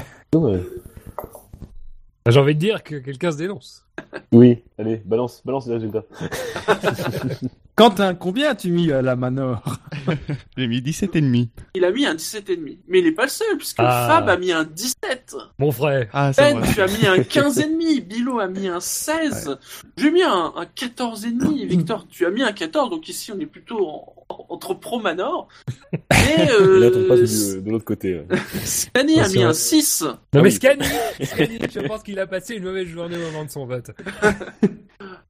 Ouais. 2.31 2.35
J'ai 2.35 2.41
envie 2.41 2.55
de 2.55 2.61
dire 2.61 2.83
que 2.83 2.97
quelqu'un 2.97 3.33
se 3.33 3.37
dénonce. 3.37 3.85
Oui, 4.33 4.63
allez, 4.79 5.03
balance, 5.05 5.43
balance 5.45 5.67
les 5.67 5.75
résultats. 5.75 6.05
Quentin, 7.81 8.15
combien 8.15 8.51
as-tu 8.51 8.71
mis 8.71 8.93
à 8.93 9.01
la 9.01 9.17
Manor 9.17 9.63
J'ai 10.59 10.67
mis 10.67 10.83
17 10.83 11.17
et 11.17 11.21
demi. 11.23 11.51
Il 11.75 11.85
a 11.87 11.91
mis 11.91 12.05
un 12.05 12.15
17,5. 12.15 12.79
Mais 12.89 12.99
il 12.99 13.05
n'est 13.07 13.13
pas 13.13 13.23
le 13.23 13.31
seul, 13.31 13.57
puisque 13.57 13.77
Ah. 13.79 14.07
Fab 14.07 14.29
a 14.29 14.37
mis 14.37 14.53
un 14.53 14.65
17. 14.65 15.35
Mon 15.59 15.73
frère. 15.73 16.09
Ah, 16.13 16.31
Ben, 16.37 16.59
vrai. 16.59 16.69
tu 16.75 16.81
as 16.83 16.87
mis 16.87 17.07
un 17.07 17.17
15,5, 17.23 18.01
Bilo 18.07 18.39
a 18.39 18.49
mis 18.49 18.69
un 18.69 18.81
16, 18.81 19.57
j'ai 19.97 20.11
mis 20.11 20.23
un, 20.23 20.53
un 20.57 20.65
14,5, 20.65 21.67
Victor, 21.67 22.07
tu 22.11 22.27
as 22.27 22.31
mis 22.31 22.43
un 22.43 22.53
14, 22.53 22.91
donc 22.91 23.09
ici 23.09 23.33
on 23.33 23.41
est 23.41 23.47
plutôt 23.47 23.87
en- 23.87 24.15
en- 24.29 24.47
entre 24.51 24.75
pro 24.75 25.01
Manor. 25.01 25.49
Et 25.93 25.97
Et 26.43 26.47
là, 26.81 26.89
on 26.95 27.09
passe 27.09 27.21
euh, 27.55 27.55
du- 27.57 27.63
de 27.63 27.71
l'autre 27.71 27.85
côté. 27.87 28.13
euh. 28.31 28.37
Scani 28.63 29.21
a 29.21 29.29
mis 29.29 29.43
un 29.43 29.55
6, 29.55 30.03
Non 30.03 30.09
Ah 30.13 30.19
mais 30.35 30.41
oui. 30.43 30.53
Scani, 30.53 30.85
Scani, 31.23 31.59
je 31.73 31.81
pense 31.81 32.03
qu'il 32.03 32.19
a 32.19 32.27
passé 32.27 32.57
une 32.57 32.65
mauvaise 32.65 32.89
journée 32.89 33.17
au 33.17 33.31
moment 33.33 33.45
de 33.47 33.51
son 33.51 33.65
vote. 33.65 33.91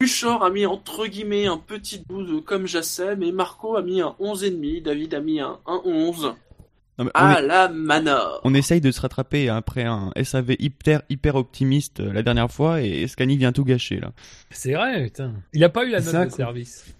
Puchor 0.01 0.43
a 0.43 0.51
mis 0.51 0.65
entre 0.67 1.07
guillemets 1.07 1.47
un 1.47 1.59
petit 1.59 2.03
12 2.09 2.43
comme 2.47 2.67
Jassem, 2.67 3.23
et 3.23 3.33
Marco 3.33 3.77
a 3.77 3.83
mis 3.83 4.01
un 4.01 4.17
11,5, 4.19 4.83
David 4.83 5.13
a 5.15 5.21
mis 5.21 5.41
un, 5.41 5.59
un 5.67 5.81
11. 5.85 6.23
Non, 6.99 7.05
mais 7.05 7.11
on, 7.15 7.19
À 7.19 7.39
est- 7.41 7.47
la 7.47 7.69
Manor. 7.69 8.41
on 8.45 8.55
essaye 8.55 8.81
de 8.81 8.91
se 8.91 9.01
rattraper 9.01 9.49
après 9.51 9.85
un 9.85 10.11
SAV 10.23 10.57
hyper, 10.59 11.03
hyper 11.11 11.35
optimiste 11.37 12.01
euh, 12.01 12.13
la 12.13 12.23
dernière 12.23 12.51
fois 12.51 12.81
et 12.83 13.07
Scani 13.09 13.37
vient 13.37 13.53
tout 13.53 13.65
gâcher 13.65 14.01
là. 14.01 14.13
C'est 14.51 14.73
vrai, 14.73 15.05
putain. 15.05 15.35
Il 15.53 15.63
a 15.65 15.69
pas 15.69 15.85
eu 15.85 15.91
la 15.91 16.01
C'est 16.01 16.07
note 16.13 16.13
ça, 16.13 16.25
de 16.25 16.31
quoi. 16.31 16.37
service. 16.37 16.95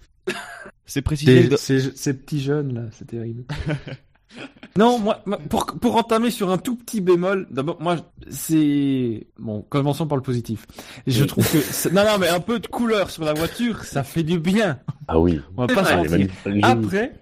C'est 0.85 1.01
précisé. 1.01 1.49
Ces, 1.57 1.79
ces- 1.79 1.95
ces 1.95 2.13
petits 2.17 2.41
jeunes 2.41 2.73
là, 2.75 2.81
c'est 2.91 3.05
terrible. 3.07 3.43
non, 4.77 4.99
moi, 4.99 5.21
pour, 5.49 5.65
pour 5.65 5.95
entamer 5.97 6.31
sur 6.31 6.49
un 6.49 6.57
tout 6.57 6.75
petit 6.75 7.01
bémol, 7.01 7.47
d'abord, 7.51 7.81
moi, 7.81 7.97
c'est 8.29 9.27
bon. 9.37 9.65
Commençons 9.69 10.07
par 10.07 10.15
le 10.15 10.21
positif. 10.23 10.65
Je 11.07 11.21
Oui. 11.21 11.27
trouve 11.27 11.51
que 11.51 11.89
non, 11.93 12.03
non, 12.05 12.17
mais 12.19 12.29
un 12.29 12.39
peu 12.39 12.59
de 12.59 12.67
couleur 12.67 13.09
sur 13.09 13.23
la 13.23 13.33
voiture, 13.33 13.83
ça 13.83 14.03
fait 14.03 14.23
du 14.23 14.39
bien. 14.39 14.79
Ah 15.07 15.19
oui. 15.19 15.41
On 15.57 15.65
va 15.65 15.73
pas 15.73 15.83
se 15.83 15.93
mentir. 15.93 16.27
Après, 16.63 17.13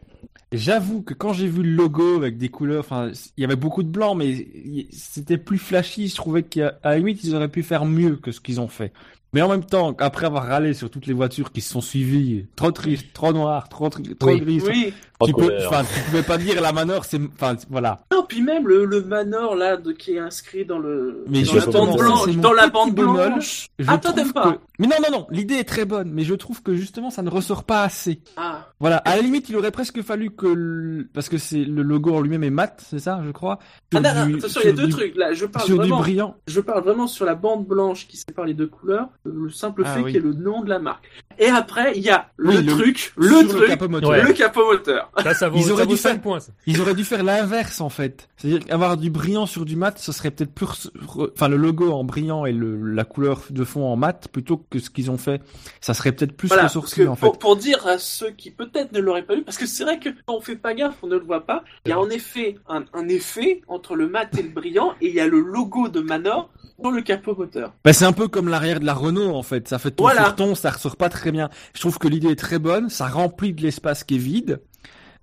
j'avoue 0.51 1.01
que 1.01 1.13
quand 1.13 1.33
j'ai 1.33 1.47
vu 1.47 1.63
le 1.63 1.71
logo 1.71 2.15
avec 2.17 2.37
des 2.37 2.49
couleurs, 2.49 2.81
enfin, 2.81 3.11
il 3.37 3.41
y 3.41 3.43
avait 3.45 3.55
beaucoup 3.55 3.83
de 3.83 3.89
blanc, 3.89 4.13
mais 4.15 4.47
c'était 4.91 5.37
plus 5.37 5.57
flashy. 5.57 6.07
Je 6.07 6.15
trouvais 6.15 6.43
qu'à 6.43 6.79
la 6.83 6.97
limite, 6.97 7.23
ils 7.23 7.35
auraient 7.35 7.49
pu 7.49 7.63
faire 7.63 7.85
mieux 7.85 8.15
que 8.17 8.31
ce 8.31 8.39
qu'ils 8.39 8.59
ont 8.59 8.67
fait. 8.67 8.93
Mais 9.33 9.41
en 9.43 9.49
même 9.49 9.63
temps, 9.63 9.95
après 9.99 10.25
avoir 10.25 10.45
râlé 10.47 10.73
sur 10.73 10.89
toutes 10.89 11.05
les 11.05 11.13
voitures 11.13 11.51
qui 11.51 11.61
se 11.61 11.71
sont 11.71 11.81
suivies, 11.81 12.47
trop 12.55 12.71
triste, 12.71 13.13
trop 13.13 13.31
noir, 13.31 13.69
trop, 13.69 13.89
tri- 13.89 14.15
trop 14.15 14.29
Oui. 14.31 14.39
gris, 14.41 14.61
Oui. 14.65 14.93
tu 15.25 15.33
peux, 15.33 15.51
tu 15.57 16.01
pouvais 16.09 16.23
pas 16.23 16.37
dire 16.39 16.59
la 16.61 16.71
manor, 16.71 17.05
c'est, 17.05 17.19
enfin, 17.35 17.55
voilà. 17.69 17.99
Non, 18.11 18.25
puis 18.27 18.41
même 18.41 18.67
le, 18.67 18.85
le 18.85 19.01
Manor 19.03 19.55
là 19.55 19.77
de, 19.77 19.91
qui 19.91 20.13
est 20.13 20.19
inscrit 20.19 20.65
dans 20.65 20.79
le 20.79 21.25
Mais 21.27 21.43
dans 21.43 21.53
la 21.53 21.59
justement, 21.61 21.85
bande 21.85 21.97
blanche, 21.99 22.35
dans 22.37 22.53
la 22.53 22.67
bande 22.69 22.95
blanche. 22.95 23.67
Je 23.77 23.85
Ah, 23.87 23.97
pas 23.99 24.13
que- 24.13 24.57
Mais 24.79 24.87
non, 24.87 24.95
non, 25.03 25.19
non, 25.19 25.27
l'idée 25.29 25.55
est 25.55 25.63
très 25.63 25.85
bonne, 25.85 26.11
mais 26.11 26.23
je 26.23 26.33
trouve 26.33 26.63
que 26.63 26.73
justement, 26.73 27.09
ça 27.11 27.21
ne 27.21 27.29
ressort 27.29 27.63
pas 27.65 27.83
assez. 27.83 28.21
Ah, 28.37 28.65
Voilà, 28.79 28.97
à 28.97 29.15
la 29.15 29.21
limite, 29.21 29.49
il 29.49 29.57
aurait 29.57 29.71
presque 29.71 30.01
fallu 30.01 30.31
que, 30.31 30.47
le- 30.47 31.07
parce 31.13 31.27
que 31.29 31.37
c'est 31.37 31.65
le 31.65 31.81
logo 31.83 32.15
en 32.15 32.21
lui-même 32.21 32.43
est 32.43 32.49
mat, 32.49 32.83
c'est 32.89 32.99
ça, 32.99 33.21
je 33.25 33.31
crois. 33.31 33.59
Ah, 33.61 33.65
Sur 33.91 34.01
non, 34.01 34.13
non, 34.15 34.25
du- 34.27 34.35
attention, 34.37 34.61
il 34.63 34.67
y 34.67 34.69
a 34.69 34.73
deux 34.73 34.85
du- 34.87 34.91
trucs 34.93 35.15
là. 35.17 35.33
Je 35.33 35.45
parle 35.45 35.65
Sur 35.65 35.75
vraiment. 35.75 35.97
du 35.97 36.01
brillant. 36.01 36.35
Je 36.47 36.61
parle 36.61 36.83
vraiment 36.83 37.07
sur 37.07 37.25
la 37.25 37.35
bande 37.35 37.65
blanche 37.67 38.07
qui 38.07 38.17
sépare 38.17 38.45
les 38.45 38.53
deux 38.53 38.67
couleurs, 38.67 39.09
le 39.25 39.49
simple 39.49 39.83
Ah 39.85 39.93
fait 39.95 39.99
oui. 40.01 40.11
qu'il 40.13 40.15
y 40.15 40.17
ait 40.25 40.27
le 40.27 40.33
nom 40.33 40.63
de 40.63 40.69
la 40.69 40.79
marque. 40.79 41.05
Et 41.37 41.47
après, 41.47 41.93
il 41.95 42.01
y 42.03 42.09
a 42.09 42.29
le 42.37 42.49
Oui, 42.49 42.63
le- 42.63 42.71
truc, 42.73 43.13
le 43.17 43.47
truc, 43.47 43.67
capot 43.67 43.87
moteur. 43.87 44.09
Ouais. 44.09 44.21
le 44.23 44.33
capot 44.33 44.65
moteur. 44.65 45.11
Ça, 45.23 45.33
ça 45.33 45.49
vaut, 45.49 45.57
Ils 45.57 45.63
ça 45.65 45.71
auraient 45.73 45.83
vaut 45.85 45.91
dû 45.91 45.97
5 45.97 46.09
faire- 46.13 46.21
points. 46.21 46.39
ça. 46.39 46.51
Ils 46.65 46.81
auraient 46.81 46.95
dû 46.95 47.03
faire 47.05 47.23
l'inverse 47.23 47.79
en 47.81 47.89
fait. 47.89 48.27
C'est-à-dire 48.37 48.65
qu'avoir 48.65 48.97
du 48.97 49.09
brillant 49.09 49.45
sur 49.45 49.65
du 49.65 49.75
mat, 49.75 49.99
ce 49.99 50.11
serait 50.11 50.31
peut-être 50.31 50.53
plus, 50.53 50.89
enfin 51.33 51.47
le 51.47 51.57
logo 51.57 51.91
en 51.91 52.03
brillant 52.03 52.45
et 52.45 52.51
le, 52.53 52.75
la 52.93 53.03
couleur 53.05 53.41
de 53.49 53.63
fond 53.63 53.85
en 53.85 53.95
mat 53.95 54.27
plutôt 54.31 54.57
que 54.69 54.79
ce 54.79 54.89
qu'ils 54.89 55.11
ont 55.11 55.17
fait. 55.17 55.41
Ça 55.81 55.93
serait 55.93 56.11
peut-être 56.11 56.33
plus 56.35 56.47
Voilà, 56.47 56.63
ressourcé 56.63 57.03
que 57.03 57.07
en 57.07 57.15
fait. 57.15 57.25
pour, 57.25 57.37
pour 57.39 57.55
dire 57.55 57.85
à 57.87 57.97
ceux 57.97 58.31
qui 58.31 58.51
peut-être 58.51 58.91
ne 58.93 58.99
l'auraient 58.99 59.23
pas 59.23 59.35
vu, 59.35 59.43
parce 59.43 59.57
que 59.57 59.65
c'est 59.65 59.83
vrai 59.83 59.99
que 59.99 60.09
quand 60.25 60.35
on 60.35 60.41
fait 60.41 60.55
pas 60.55 60.73
gaffe, 60.73 60.97
on 61.03 61.07
ne 61.07 61.15
le 61.17 61.23
voit 61.25 61.45
pas, 61.45 61.63
il 61.85 61.89
y 61.89 61.91
a 61.93 61.99
en 61.99 62.09
effet 62.09 62.55
un, 62.67 62.83
un 62.93 63.07
effet 63.07 63.61
entre 63.67 63.95
le 63.95 64.07
mat 64.09 64.29
et 64.37 64.43
le 64.43 64.49
brillant, 64.49 64.93
et 65.01 65.07
il 65.09 65.13
y 65.15 65.19
a 65.19 65.27
le 65.27 65.39
logo 65.39 65.87
de 65.89 65.99
Manor 66.01 66.49
dans 66.83 66.91
le 66.91 67.01
capot 67.01 67.35
moteur. 67.35 67.73
Bah, 67.83 67.93
c'est 67.93 68.05
un 68.05 68.11
peu 68.13 68.27
comme 68.27 68.47
l'arrière 68.49 68.79
de 68.79 68.85
la 68.85 68.93
Renault 68.93 69.35
en 69.35 69.43
fait. 69.43 69.67
Ça 69.67 69.79
fait 69.79 69.91
ton 69.91 70.03
Voilà. 70.03 70.25
sur 70.25 70.35
ton, 70.35 70.55
ça 70.55 70.71
ressort 70.71 70.95
pas 70.97 71.09
très 71.09 71.31
bien. 71.31 71.49
Je 71.73 71.79
trouve 71.79 71.97
que 71.97 72.07
l'idée 72.07 72.29
est 72.29 72.35
très 72.39 72.59
bonne. 72.59 72.89
Ça 72.89 73.07
remplit 73.07 73.53
de 73.53 73.61
l'espace 73.61 74.03
qui 74.03 74.15
est 74.15 74.19
vide. 74.19 74.61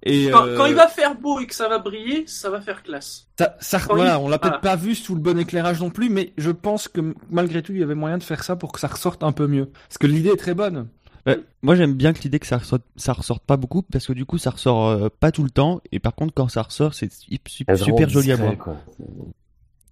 Et 0.03 0.29
Quand, 0.31 0.47
euh, 0.47 0.57
quand 0.57 0.67
il 0.67 0.75
va 0.75 0.87
faire 0.89 1.19
beau 1.19 1.41
et 1.41 1.47
que 1.47 1.55
ça 1.55 1.69
va 1.69 1.79
briller, 1.79 2.25
ça 2.27 2.49
va 2.51 2.61
faire 2.61 2.83
classe. 2.83 3.27
Ça, 3.39 3.57
ça- 3.61 3.81
Quand 3.81 3.95
voilà, 3.97 4.15
il- 4.19 4.25
on 4.25 4.29
l'a 4.29 4.39
peut-être 4.39 4.61
voilà. 4.61 4.77
pas 4.77 4.77
vu 4.77 4.95
sous 4.95 5.15
le 5.15 5.21
bon 5.21 5.39
éclairage 5.39 5.81
non 5.81 5.91
plus, 5.91 6.11
mais 6.11 6.33
je 6.37 6.51
pense 6.51 6.87
que 6.87 7.15
malgré 7.31 7.63
tout, 7.63 7.73
il 7.73 7.79
y 7.81 7.83
avait 7.83 7.95
moyen 7.97 8.19
de 8.19 8.23
faire 8.23 8.45
ça 8.45 8.55
pour 8.57 8.71
que 8.73 8.79
ça 8.79 8.89
ressorte 8.89 9.25
un 9.25 9.33
peu 9.33 9.47
mieux. 9.49 9.67
Parce 9.89 9.99
que 9.99 10.07
l'idée 10.07 10.29
est 10.31 10.37
très 10.37 10.55
bonne. 10.55 10.89
Ouais, 11.27 11.41
moi 11.63 11.75
j'aime 11.75 11.95
bien 11.95 12.13
que 12.13 12.21
l'idée 12.23 12.39
que 12.39 12.47
ça 12.47 12.59
ressorte, 12.59 12.83
ça 12.95 13.13
ressorte 13.13 13.43
pas 13.45 13.57
beaucoup 13.57 13.83
parce 13.83 14.07
que 14.07 14.13
du 14.13 14.25
coup 14.25 14.39
ça 14.39 14.51
ressort 14.51 14.87
euh, 14.87 15.09
pas 15.09 15.33
tout 15.33 15.43
le 15.43 15.51
temps 15.51 15.81
et 15.91 15.99
par 15.99 16.15
contre 16.15 16.33
quand 16.33 16.47
ça 16.49 16.63
ressort 16.63 16.95
c'est 16.95 17.13
su- 17.13 17.37
su- 17.49 17.65
Elle 17.67 17.77
se 17.79 17.83
rend 17.83 17.87
super 17.97 18.09
joli 18.09 18.31
à 18.31 18.37
voir. 18.37 18.53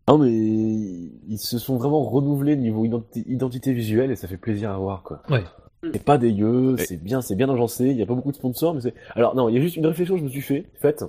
Non 0.08 0.18
mais 0.18 0.30
ils 0.32 1.38
se 1.38 1.58
sont 1.58 1.76
vraiment 1.76 2.02
renouvelés 2.02 2.56
niveau 2.56 2.84
identi- 2.84 3.24
identité 3.26 3.72
visuelle 3.72 4.10
et 4.10 4.16
ça 4.16 4.28
fait 4.28 4.36
plaisir 4.36 4.70
à 4.70 4.76
voir 4.76 5.02
quoi. 5.02 5.22
Ouais. 5.30 5.44
C'est 5.92 6.02
pas 6.02 6.16
dégueu, 6.18 6.74
Ouais. 6.76 6.84
c'est 6.86 6.96
bien, 7.02 7.20
c'est 7.20 7.34
bien 7.34 7.48
agencé. 7.50 7.84
Il 7.86 7.96
y 7.96 8.02
a 8.02 8.06
pas 8.06 8.14
beaucoup 8.14 8.30
de 8.30 8.36
sponsors, 8.36 8.74
mais 8.74 8.80
c'est. 8.80 8.94
Alors 9.14 9.34
non, 9.34 9.48
il 9.50 9.54
y 9.54 9.58
a 9.58 9.60
juste 9.60 9.76
une 9.76 9.86
réflexion 9.86 10.14
que 10.14 10.20
je 10.20 10.24
me 10.24 10.30
suis 10.30 10.40
fait. 10.40 10.64
Faite. 10.80 11.04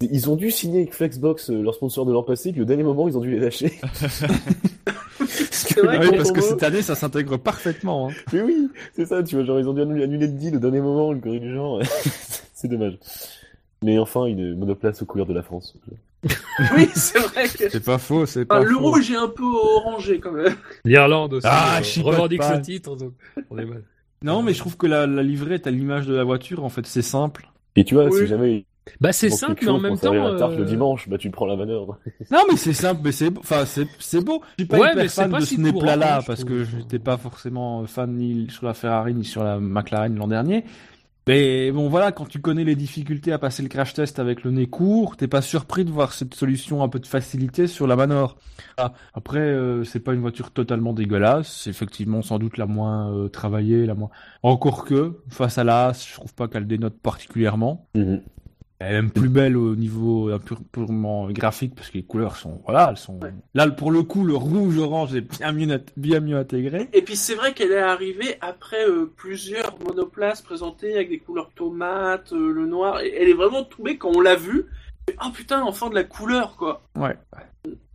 Ils 0.00 0.30
ont 0.30 0.36
dû 0.36 0.50
signer 0.50 0.78
avec 0.82 0.94
Flexbox 0.94 1.50
euh, 1.50 1.60
leur 1.62 1.74
sponsor 1.74 2.06
de 2.06 2.12
l'an 2.12 2.22
passé, 2.22 2.52
puis 2.52 2.62
au 2.62 2.64
dernier 2.64 2.82
moment 2.84 3.06
ils 3.08 3.16
ont 3.18 3.20
dû 3.20 3.30
les 3.32 3.40
lâcher. 3.40 3.72
Ah 3.82 3.88
parce 5.18 6.32
que 6.32 6.38
on- 6.38 6.42
cette 6.42 6.62
année, 6.62 6.82
ça 6.82 6.94
s'intègre 6.94 7.36
parfaitement. 7.36 8.08
hein. 8.08 8.12
Mais 8.32 8.40
oui, 8.42 8.68
c'est 8.94 9.06
ça, 9.06 9.22
tu 9.22 9.36
vois, 9.36 9.44
genre 9.44 9.60
ils 9.60 9.68
ont 9.68 9.72
dû 9.74 9.82
annuler, 9.82 10.04
annuler 10.04 10.26
le 10.26 10.32
deal 10.32 10.56
au 10.56 10.60
dernier 10.60 10.80
moment, 10.80 11.12
le 11.12 11.20
corrige 11.20 11.40
du 11.40 11.52
genre. 11.52 11.80
c'est 12.54 12.68
dommage. 12.68 12.98
Mais 13.82 13.98
enfin, 13.98 14.26
une 14.26 14.56
monoplace 14.56 15.02
aux 15.02 15.06
couleurs 15.06 15.26
de 15.26 15.34
la 15.34 15.42
France. 15.42 15.76
Oui, 16.76 16.88
c'est 16.94 17.18
vrai 17.18 17.48
que 17.48 17.68
C'est 17.70 17.84
pas 17.84 17.98
faux, 17.98 18.26
c'est 18.26 18.40
Enfin, 18.40 18.60
pas 18.60 18.64
le 18.64 18.74
faux. 18.74 18.80
rouge 18.90 19.10
est 19.10 19.16
un 19.16 19.28
peu 19.28 19.44
orangé 19.44 20.20
quand 20.20 20.32
même. 20.32 20.54
L'Irlande 20.84 21.34
aussi 21.34 21.46
Ah, 21.50 21.80
euh, 21.80 22.02
revendique 22.02 22.42
ce 22.42 22.58
titre, 22.60 22.96
donc 22.96 23.12
on 23.50 23.58
est 23.58 23.64
mal. 23.64 23.82
Non, 24.22 24.42
mais 24.42 24.52
je 24.52 24.58
trouve 24.58 24.76
que 24.76 24.86
la, 24.86 25.06
la 25.06 25.22
livrée 25.22 25.54
est 25.54 25.66
à 25.66 25.70
l'image 25.70 26.06
de 26.06 26.14
la 26.14 26.24
voiture. 26.24 26.62
En 26.62 26.68
fait, 26.68 26.86
c'est 26.86 27.00
simple. 27.02 27.48
Et 27.76 27.84
tu 27.84 27.94
vois, 27.94 28.04
Oui. 28.06 28.18
si 28.18 28.26
jamais 28.26 28.66
Bah 29.00 29.12
c'est 29.12 29.30
simple, 29.30 29.60
mais 29.62 29.70
en 29.70 29.78
même 29.78 29.98
temps. 29.98 30.12
la 30.12 30.36
tarte 30.38 30.56
le 30.56 30.62
euh, 30.62 30.66
dimanche, 30.66 31.08
bah 31.08 31.16
tu 31.16 31.30
prends 31.30 31.46
la 31.46 31.56
manœuvre. 31.56 31.98
Non, 32.30 32.40
mais 32.50 32.56
c'est 32.58 32.74
simple, 32.74 33.00
mais 33.02 33.12
c'est, 33.12 33.30
beau- 33.30 33.40
enfin, 33.40 33.64
c'est, 33.64 33.86
c'est 33.98 34.22
beau. 34.22 34.42
Je 34.58 34.64
suis 34.64 34.68
pas 34.68 34.78
Ouais, 34.78 34.92
hyper 34.92 35.10
fan 35.10 35.30
pas 35.30 35.40
de 35.40 35.44
si 35.46 35.56
ce 35.56 35.70
courant, 35.70 35.86
je 36.20 36.26
parce 36.26 36.44
que 36.44 36.64
j'étais 36.64 36.98
pas 36.98 37.16
forcément 37.16 37.86
fan 37.86 38.14
ni 38.14 38.48
sur 38.50 38.66
la 38.66 38.74
Ferrari 38.74 39.14
ni 39.14 39.24
sur 39.24 39.42
la 39.42 39.58
McLaren 39.58 40.14
l'an 40.16 40.28
dernier. 40.28 40.64
Mais 41.30 41.70
bon, 41.70 41.88
voilà, 41.88 42.10
quand 42.10 42.26
tu 42.26 42.40
connais 42.40 42.64
les 42.64 42.74
difficultés 42.74 43.30
à 43.30 43.38
passer 43.38 43.62
le 43.62 43.68
crash 43.68 43.94
test 43.94 44.18
avec 44.18 44.42
le 44.42 44.50
nez 44.50 44.66
court, 44.66 45.16
t'es 45.16 45.28
pas 45.28 45.42
surpris 45.42 45.84
de 45.84 45.90
voir 45.92 46.12
cette 46.12 46.34
solution 46.34 46.82
un 46.82 46.88
peu 46.88 46.98
de 46.98 47.06
facilité 47.06 47.68
sur 47.68 47.86
la 47.86 47.94
Manor. 47.94 48.36
Ah, 48.76 48.94
après, 49.14 49.38
euh, 49.38 49.84
c'est 49.84 50.00
pas 50.00 50.12
une 50.12 50.22
voiture 50.22 50.50
totalement 50.50 50.92
dégueulasse. 50.92 51.68
Effectivement 51.68 52.22
sans 52.22 52.40
doute 52.40 52.56
la 52.56 52.66
moins 52.66 53.14
euh, 53.14 53.28
travaillée, 53.28 53.86
la 53.86 53.94
moins. 53.94 54.10
Encore 54.42 54.84
que 54.84 55.20
face 55.28 55.56
à 55.56 55.62
la 55.62 55.86
Haas, 55.86 56.04
je 56.08 56.14
trouve 56.14 56.34
pas 56.34 56.48
qu'elle 56.48 56.66
dénote 56.66 56.98
particulièrement. 56.98 57.86
Mhm. 57.94 58.22
Elle 58.82 58.88
est 58.88 58.92
même 59.02 59.10
plus 59.10 59.28
belle 59.28 59.58
au 59.58 59.76
niveau 59.76 60.30
euh, 60.30 60.38
pur- 60.38 60.62
purement 60.72 61.30
graphique 61.30 61.74
parce 61.74 61.90
que 61.90 61.98
les 61.98 62.02
couleurs 62.02 62.36
sont 62.36 62.62
voilà 62.64 62.88
elles 62.90 62.96
sont 62.96 63.20
Ouais. 63.20 63.32
là 63.54 63.68
pour 63.70 63.90
le 63.92 64.02
coup 64.02 64.24
le 64.24 64.34
rouge 64.34 64.78
orange 64.78 65.14
est 65.14 65.20
bien 65.38 65.52
mieux 65.52 65.82
bien 65.98 66.20
mieux 66.20 66.36
intégré 66.38 66.88
Et 66.94 67.02
puis 67.02 67.14
c'est 67.14 67.34
vrai 67.34 67.52
qu'elle 67.52 67.72
est 67.72 67.78
arrivée 67.78 68.36
après 68.40 68.88
euh, 68.88 69.04
plusieurs 69.14 69.78
monoplaces 69.86 70.40
présentées 70.40 70.94
avec 70.94 71.10
des 71.10 71.18
couleurs 71.18 71.50
tomates, 71.54 72.32
euh, 72.32 72.52
le 72.52 72.66
noir. 72.66 73.00
Et 73.02 73.14
elle 73.14 73.28
est 73.28 73.34
vraiment 73.34 73.64
tombée 73.64 73.98
quand 73.98 74.12
on 74.16 74.20
l'a 74.20 74.36
vue. 74.36 74.64
Oh 75.22 75.30
putain, 75.30 75.62
enfin 75.62 75.90
de 75.90 75.94
la 75.94 76.04
couleur 76.04 76.56
quoi. 76.56 76.82
ouais 76.96 77.16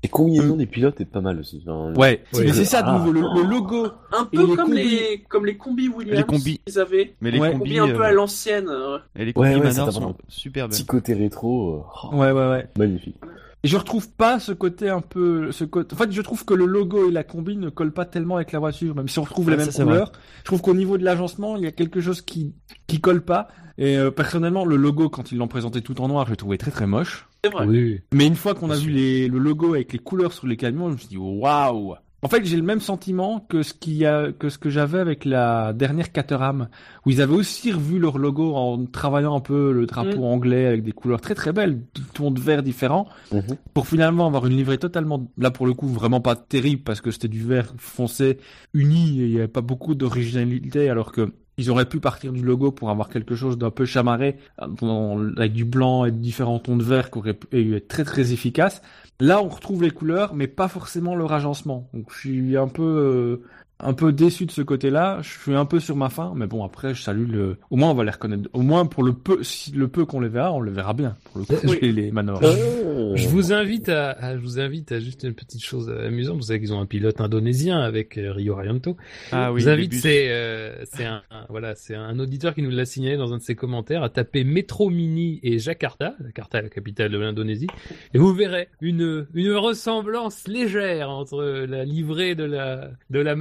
Les 0.05 0.09
combinaisons 0.09 0.55
des 0.55 0.65
pilotes 0.67 1.01
est 1.01 1.05
pas 1.05 1.21
mal 1.21 1.39
aussi. 1.39 1.63
Enfin, 1.67 1.93
Ouais, 1.99 2.21
Oui, 2.33 2.51
c'est 2.53 2.65
ça, 2.65 2.81
de 2.83 2.87
ah. 2.89 2.97
nouveau, 2.99 3.11
le, 3.11 3.21
le 3.21 3.49
logo. 3.49 3.87
Un 4.11 4.27
Et 4.31 4.37
peu 4.37 4.45
les 4.47 4.55
comme 4.55 4.69
combis- 4.69 4.83
les 4.83 5.23
comme 5.27 5.45
les 5.45 5.57
combis 5.57 5.89
Williams 5.89 6.17
Les 6.19 6.23
combis. 6.23 6.59
qu'ils 6.65 6.79
avaient. 6.79 7.15
Mais 7.21 7.31
les 7.31 7.39
Ouais. 7.39 7.51
combis, 7.51 7.79
un 7.79 7.87
peu 7.87 8.01
euh, 8.01 8.05
à 8.05 8.11
l'ancienne. 8.11 8.67
euh, 8.69 8.97
et 9.15 9.19
les 9.25 9.25
Ouais, 9.27 9.33
combis 9.33 9.49
ouais, 9.49 9.59
Manor 9.61 9.85
t'a 9.87 9.91
sont 9.91 9.99
vraiment- 9.99 10.17
super 10.27 10.67
belles. 10.67 10.77
Petit 10.77 10.85
côté 10.85 11.13
rétro, 11.13 11.75
euh, 11.75 11.81
oh, 12.11 12.15
Ouais, 12.17 12.31
ouais, 12.31 12.49
ouais. 12.49 12.67
magnifique. 12.77 13.15
Et 13.63 13.67
je 13.67 13.77
retrouve 13.77 14.11
pas 14.11 14.39
ce 14.39 14.51
côté 14.51 14.89
un 14.89 15.01
peu, 15.01 15.51
ce 15.51 15.63
côté. 15.63 15.95
En 15.95 15.97
fait, 15.97 16.11
je 16.11 16.21
trouve 16.21 16.45
que 16.45 16.53
le 16.53 16.65
logo 16.67 17.09
et 17.09 17.11
la 17.11 17.23
combi 17.23 17.57
ne 17.57 17.69
collent 17.69 17.93
pas 17.93 18.05
tellement 18.05 18.35
avec 18.35 18.51
la 18.51 18.59
voiture, 18.59 18.93
même 18.93 19.07
si 19.07 19.17
on 19.17 19.23
retrouve 19.23 19.49
mêmes 19.49 19.59
c'est 19.61 19.81
couleurs. 19.83 20.11
Je 20.39 20.43
trouve 20.43 20.61
qu'au 20.61 20.75
niveau 20.75 20.99
de 20.99 21.03
l'agencement, 21.03 21.55
il 21.57 21.63
y 21.63 21.67
a 21.67 21.71
quelque 21.71 21.99
chose 21.99 22.21
qui 22.21 22.53
qui 22.85 23.01
colle 23.01 23.21
pas. 23.21 23.47
Et 23.79 23.97
euh, 23.97 24.11
personnellement, 24.11 24.65
le 24.65 24.75
logo, 24.75 25.09
quand 25.09 25.31
ils 25.31 25.37
l'ont 25.39 25.47
présenté 25.47 25.81
tout 25.81 25.99
en 25.99 26.07
noir, 26.07 26.25
je 26.27 26.31
l'ai 26.31 26.37
trouvé 26.37 26.57
très 26.59 26.69
très 26.71 26.85
moche. 26.85 27.27
C'est 27.45 27.51
vrai. 27.51 27.65
Oui. 27.67 28.01
Mais 28.13 28.25
une 28.27 28.35
fois 28.35 28.55
qu'on 28.55 28.69
a 28.71 28.75
vu 28.75 28.89
les, 28.91 29.27
le 29.27 29.37
logo 29.37 29.73
avec 29.75 29.93
les 29.93 29.99
couleurs 29.99 30.33
sur 30.33 30.47
les 30.47 30.57
camions, 30.57 30.87
je 30.89 30.93
me 30.93 30.97
suis 30.97 31.07
dit 31.09 31.17
waouh. 31.17 31.95
En 32.21 32.27
fait, 32.27 32.43
j'ai 32.43 32.55
le 32.57 32.63
même 32.63 32.79
sentiment 32.79 33.39
que 33.47 33.61
ce 33.61 33.71
qu'il 33.75 33.93
y 33.93 34.05
a, 34.05 34.31
que 34.31 34.49
ce 34.49 34.57
que 34.57 34.71
j'avais 34.71 34.97
avec 34.97 35.25
la 35.25 35.73
dernière 35.73 36.11
Caterham, 36.11 36.69
où 37.05 37.11
ils 37.11 37.21
avaient 37.21 37.35
aussi 37.35 37.71
revu 37.71 37.99
leur 37.99 38.17
logo 38.17 38.55
en 38.55 38.83
travaillant 38.87 39.35
un 39.35 39.41
peu 39.41 39.71
le 39.71 39.85
drapeau 39.85 40.21
Mm. 40.21 40.23
anglais 40.23 40.65
avec 40.65 40.81
des 40.83 40.91
couleurs 40.91 41.21
très 41.21 41.35
très 41.35 41.53
belles, 41.53 41.81
tons 42.15 42.31
de 42.31 42.39
vert 42.39 42.63
différents, 42.63 43.07
Mhm. 43.31 43.43
pour 43.75 43.85
finalement 43.87 44.25
avoir 44.25 44.47
une 44.47 44.57
livrée 44.57 44.79
totalement, 44.79 45.31
là 45.37 45.51
pour 45.51 45.67
le 45.67 45.75
coup, 45.75 45.87
vraiment 45.87 46.19
pas 46.21 46.35
terrible 46.35 46.81
parce 46.81 46.99
que 46.99 47.11
c'était 47.11 47.27
du 47.27 47.43
vert 47.43 47.71
foncé 47.77 48.39
uni 48.73 49.21
et 49.21 49.25
il 49.25 49.31
y 49.31 49.37
avait 49.37 49.47
pas 49.47 49.61
beaucoup 49.61 49.93
d'originalité 49.93 50.89
alors 50.89 51.11
que 51.11 51.31
ils 51.57 51.69
auraient 51.69 51.87
pu 51.87 51.99
partir 51.99 52.31
du 52.31 52.43
logo 52.43 52.71
pour 52.71 52.89
avoir 52.89 53.09
quelque 53.09 53.35
chose 53.35 53.57
d'un 53.57 53.71
peu 53.71 53.85
chamarré, 53.85 54.37
avec 54.57 55.53
du 55.53 55.65
blanc 55.65 56.05
et 56.05 56.11
différents 56.11 56.59
tons 56.59 56.77
de 56.77 56.83
vert 56.83 57.11
qui 57.11 57.17
auraient 57.17 57.33
pu 57.33 57.75
être 57.75 57.87
très 57.87 58.03
très 58.03 58.33
efficace. 58.33 58.81
Là, 59.19 59.41
on 59.41 59.47
retrouve 59.47 59.81
les 59.83 59.91
couleurs, 59.91 60.33
mais 60.33 60.47
pas 60.47 60.67
forcément 60.67 61.15
leur 61.15 61.31
agencement. 61.31 61.89
Donc, 61.93 62.11
je 62.11 62.19
suis 62.19 62.57
un 62.57 62.67
peu, 62.67 62.83
euh, 62.83 63.47
un 63.79 63.93
peu 63.93 64.11
déçu 64.13 64.45
de 64.45 64.51
ce 64.51 64.61
côté-là. 64.61 65.19
Je 65.21 65.29
suis 65.39 65.53
un 65.53 65.65
peu 65.65 65.79
sur 65.79 65.95
ma 65.95 66.09
faim, 66.09 66.33
mais 66.35 66.47
bon, 66.47 66.63
après, 66.63 66.93
je 66.93 67.01
salue 67.01 67.29
le. 67.29 67.57
Au 67.69 67.75
moins, 67.75 67.91
on 67.91 67.93
va 67.93 68.03
les 68.03 68.11
reconnaître. 68.11 68.49
Au 68.53 68.61
moins, 68.61 68.85
pour 68.85 69.03
le 69.03 69.13
peu, 69.13 69.43
si 69.43 69.71
le 69.71 69.87
peu 69.87 70.05
qu'on 70.05 70.19
les 70.21 70.29
verra, 70.29 70.53
on 70.53 70.59
le 70.61 70.71
verra 70.71 70.93
bien. 70.93 71.15
Pour 71.25 71.39
le 71.39 71.45
coup, 71.45 71.55
Oui. 71.67 71.77
les, 71.81 71.91
les 71.91 72.11
Manor. 72.11 72.39
Euh, 72.43 73.15
Je 73.15 73.27
vous 73.27 73.51
invite 73.51 73.89
à, 73.89 74.11
à- 74.11 74.35
je 74.35 74.41
vous 74.41 74.59
invite 74.59 74.91
à 74.91 74.99
juste 74.99 75.23
une 75.23 75.33
petite 75.33 75.63
chose 75.63 75.89
amusante. 75.89 76.37
Vous 76.37 76.43
savez 76.43 76.59
qu'ils 76.59 76.73
ont 76.73 76.79
un 76.79 76.85
pilote 76.85 77.19
indonésien 77.21 77.79
avec 77.79 78.17
euh, 78.17 78.31
Rio 78.31 78.53
Haryanto. 78.57 78.95
Ah 79.31 79.51
oui, 79.51 79.59
je 79.59 79.65
vous 79.65 79.71
invite, 79.71 79.93
c'est 79.93 80.29
euh, 80.29 80.83
c'est 80.85 81.05
un, 81.05 81.21
un- 81.31 81.45
voilà, 81.49 81.75
c'est 81.75 81.95
un 81.95 82.17
auditeur 82.19 82.53
qui 82.55 82.61
nous 82.61 82.69
l'a 82.69 82.85
signalé 82.85 83.17
dans 83.17 83.33
un 83.33 83.37
de 83.37 83.41
ses 83.43 83.55
commentaires 83.55 84.03
à 84.03 84.09
taper 84.09 84.43
Metro 84.45 84.89
Mini 84.89 85.39
et 85.43 85.59
Jakarta, 85.59 86.15
Jakarta 86.23 86.61
la 86.61 86.69
capitale 86.69 87.11
de 87.11 87.17
l'Indonésie, 87.17 87.67
et 88.13 88.17
vous 88.17 88.33
verrez 88.33 88.69
une 88.81 89.27
une 89.33 89.51
ressemblance 89.53 90.47
légère 90.47 91.09
entre 91.09 91.43
la 91.67 91.83
livrée 91.83 92.35
de 92.35 92.43
la 92.45 92.89
de 93.09 93.19
la 93.19 93.35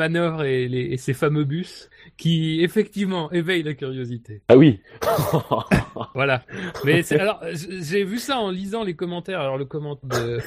Et, 0.44 0.68
les, 0.68 0.80
et 0.92 0.96
ces 0.96 1.12
fameux 1.14 1.44
bus 1.44 1.88
qui 2.16 2.62
effectivement 2.62 3.30
éveillent 3.32 3.62
la 3.62 3.74
curiosité. 3.74 4.42
Ah 4.48 4.56
oui. 4.56 4.80
Voilà. 6.14 6.42
Mais 6.84 7.02
c'est- 7.02 7.18
alors, 7.18 7.40
j'ai 7.52 8.04
vu 8.04 8.18
ça 8.18 8.38
en 8.38 8.50
lisant 8.50 8.84
les 8.84 8.94
commentaires. 8.94 9.40
Alors, 9.40 9.58
le 9.58 9.64
commentaire 9.64 10.08
de 10.10 10.40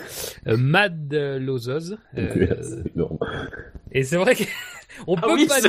euh, 0.48 0.58
Mad 0.58 1.14
Lozoz. 1.14 1.98
euh, 2.18 2.56
c'est 2.62 2.94
énorme. 2.96 3.18
et 3.92 4.04
c'est 4.04 4.18
vrai 4.18 4.36
qu'on 4.36 5.16
Ah 5.18 5.22
peut 5.22 5.34
oui, 5.34 5.48
pas 5.48 5.62
que. 5.62 5.68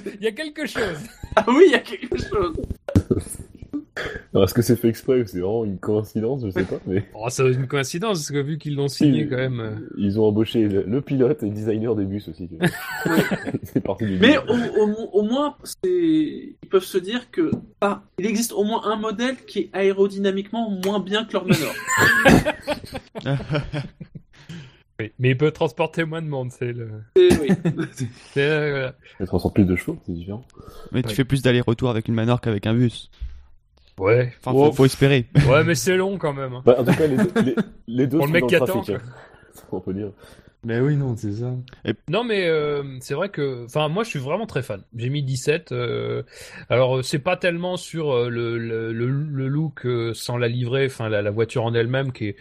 qu'il 0.00 0.22
y 0.22 0.26
a 0.26 0.32
quelque 0.32 0.66
chose. 0.66 0.98
Ah 1.36 1.44
oui, 1.48 1.64
il 1.66 1.72
y 1.72 1.74
a 1.74 1.80
quelque 1.80 2.16
chose. 2.18 2.54
Alors, 4.34 4.44
est-ce 4.44 4.54
que 4.54 4.62
c'est 4.62 4.76
fait 4.76 4.88
exprès 4.88 5.20
ou 5.22 5.26
c'est 5.26 5.40
vraiment 5.40 5.64
une 5.64 5.78
coïncidence 5.78 6.44
Je 6.44 6.50
sais 6.50 6.64
pas, 6.64 6.76
mais 6.86 7.04
Oh, 7.14 7.26
c'est 7.28 7.46
une 7.50 7.66
coïncidence, 7.66 8.18
parce 8.18 8.30
que 8.30 8.38
vu 8.42 8.58
qu'ils 8.58 8.74
l'ont 8.76 8.88
signé 8.88 9.24
Si, 9.24 9.28
quand 9.30 9.36
même. 9.36 9.60
euh, 9.60 9.70
ils 9.96 10.18
ont 10.20 10.24
embauché 10.24 10.68
le, 10.68 10.82
le 10.86 11.00
pilote 11.00 11.42
et 11.42 11.46
le 11.46 11.52
designer 11.52 11.94
des 11.96 12.04
bus 12.04 12.28
aussi. 12.28 12.48
c'est 13.62 13.80
parti 13.82 14.06
du 14.06 14.18
Mais 14.18 14.36
au, 14.38 14.52
au- 14.52 15.10
au 15.12 15.22
moins, 15.22 15.56
ils 15.84 16.54
peuvent 16.70 16.84
se 16.84 16.98
dire 16.98 17.30
que 17.30 17.50
ah, 17.80 18.02
il 18.18 18.26
existe 18.26 18.52
au 18.52 18.64
moins 18.64 18.82
un 18.84 18.96
modèle 18.96 19.36
qui 19.46 19.58
est 19.60 19.70
aérodynamiquement 19.72 20.70
moins 20.84 21.00
bien 21.00 21.24
que 21.24 21.32
leur 21.32 21.46
Manor. 21.46 21.74
oui. 25.00 25.12
Mais 25.18 25.30
il 25.30 25.36
peut 25.36 25.50
transporter 25.52 26.04
moins 26.04 26.22
de 26.22 26.26
monde, 26.28 26.50
c'est 26.50 26.72
le. 26.72 26.90
Et 27.16 27.28
oui. 27.40 27.48
c'est, 28.32 28.40
euh, 28.42 28.70
voilà. 28.70 28.94
Elle 29.20 29.26
transporte 29.26 29.54
plus 29.54 29.64
de 29.64 29.76
chevaux, 29.76 29.98
c'est 30.04 30.12
différent. 30.12 30.44
Mais 30.92 31.02
tu 31.02 31.14
fais 31.14 31.24
plus 31.24 31.42
d'aller-retour 31.42 31.90
avec 31.90 32.08
une 32.08 32.14
Manor 32.14 32.40
qu'avec 32.40 32.66
un 32.66 32.74
bus. 32.74 33.10
Ouais. 33.98 34.32
Enfin, 34.40 34.52
Oh. 34.54 34.66
faut, 34.66 34.72
faut 34.72 34.84
espérer. 34.84 35.26
Ouais, 35.48 35.64
mais 35.64 35.74
c'est 35.74 35.96
long 35.96 36.18
quand 36.18 36.32
même. 36.32 36.60
Bah, 36.64 36.76
en 36.78 36.84
tout 36.84 36.92
cas, 36.94 37.06
les 37.06 37.16
deux, 37.16 37.30
les, 37.42 37.54
les 37.88 38.06
deux 38.06 38.18
Pour 38.18 38.26
sont 38.26 38.32
le 38.32 38.40
mec 38.40 38.42
dans 38.42 38.46
qui 38.48 38.54
le 38.54 38.60
trafic. 38.60 38.90
hein. 38.94 38.98
On 39.72 39.80
peut 39.80 39.92
dire. 39.94 40.10
Mais 40.64 40.80
oui, 40.80 40.96
non, 40.96 41.14
c'est 41.16 41.32
ça. 41.32 41.52
Non 42.08 42.24
mais 42.24 42.48
euh, 42.48 42.82
c'est 43.00 43.14
vrai 43.14 43.28
que 43.28 43.64
enfin 43.66 43.88
moi 43.88 44.02
je 44.02 44.08
suis 44.10 44.18
vraiment 44.18 44.44
très 44.46 44.62
fan. 44.64 44.82
J'ai 44.96 45.08
mis 45.08 45.22
17 45.22 45.70
euh, 45.70 46.24
alors 46.68 46.96
euh, 46.98 47.02
c'est 47.02 47.20
pas 47.20 47.36
tellement 47.36 47.76
sur 47.76 48.10
euh, 48.12 48.28
le, 48.28 48.58
le, 48.58 48.92
le, 48.92 49.06
le 49.06 49.46
look 49.48 49.86
euh, 49.86 50.12
sans 50.14 50.36
la 50.36 50.48
livrée, 50.48 50.86
enfin 50.86 51.08
la, 51.08 51.22
la 51.22 51.30
voiture 51.30 51.64
en 51.64 51.74
elle-même 51.74 52.10
qui 52.12 52.30
est 52.30 52.36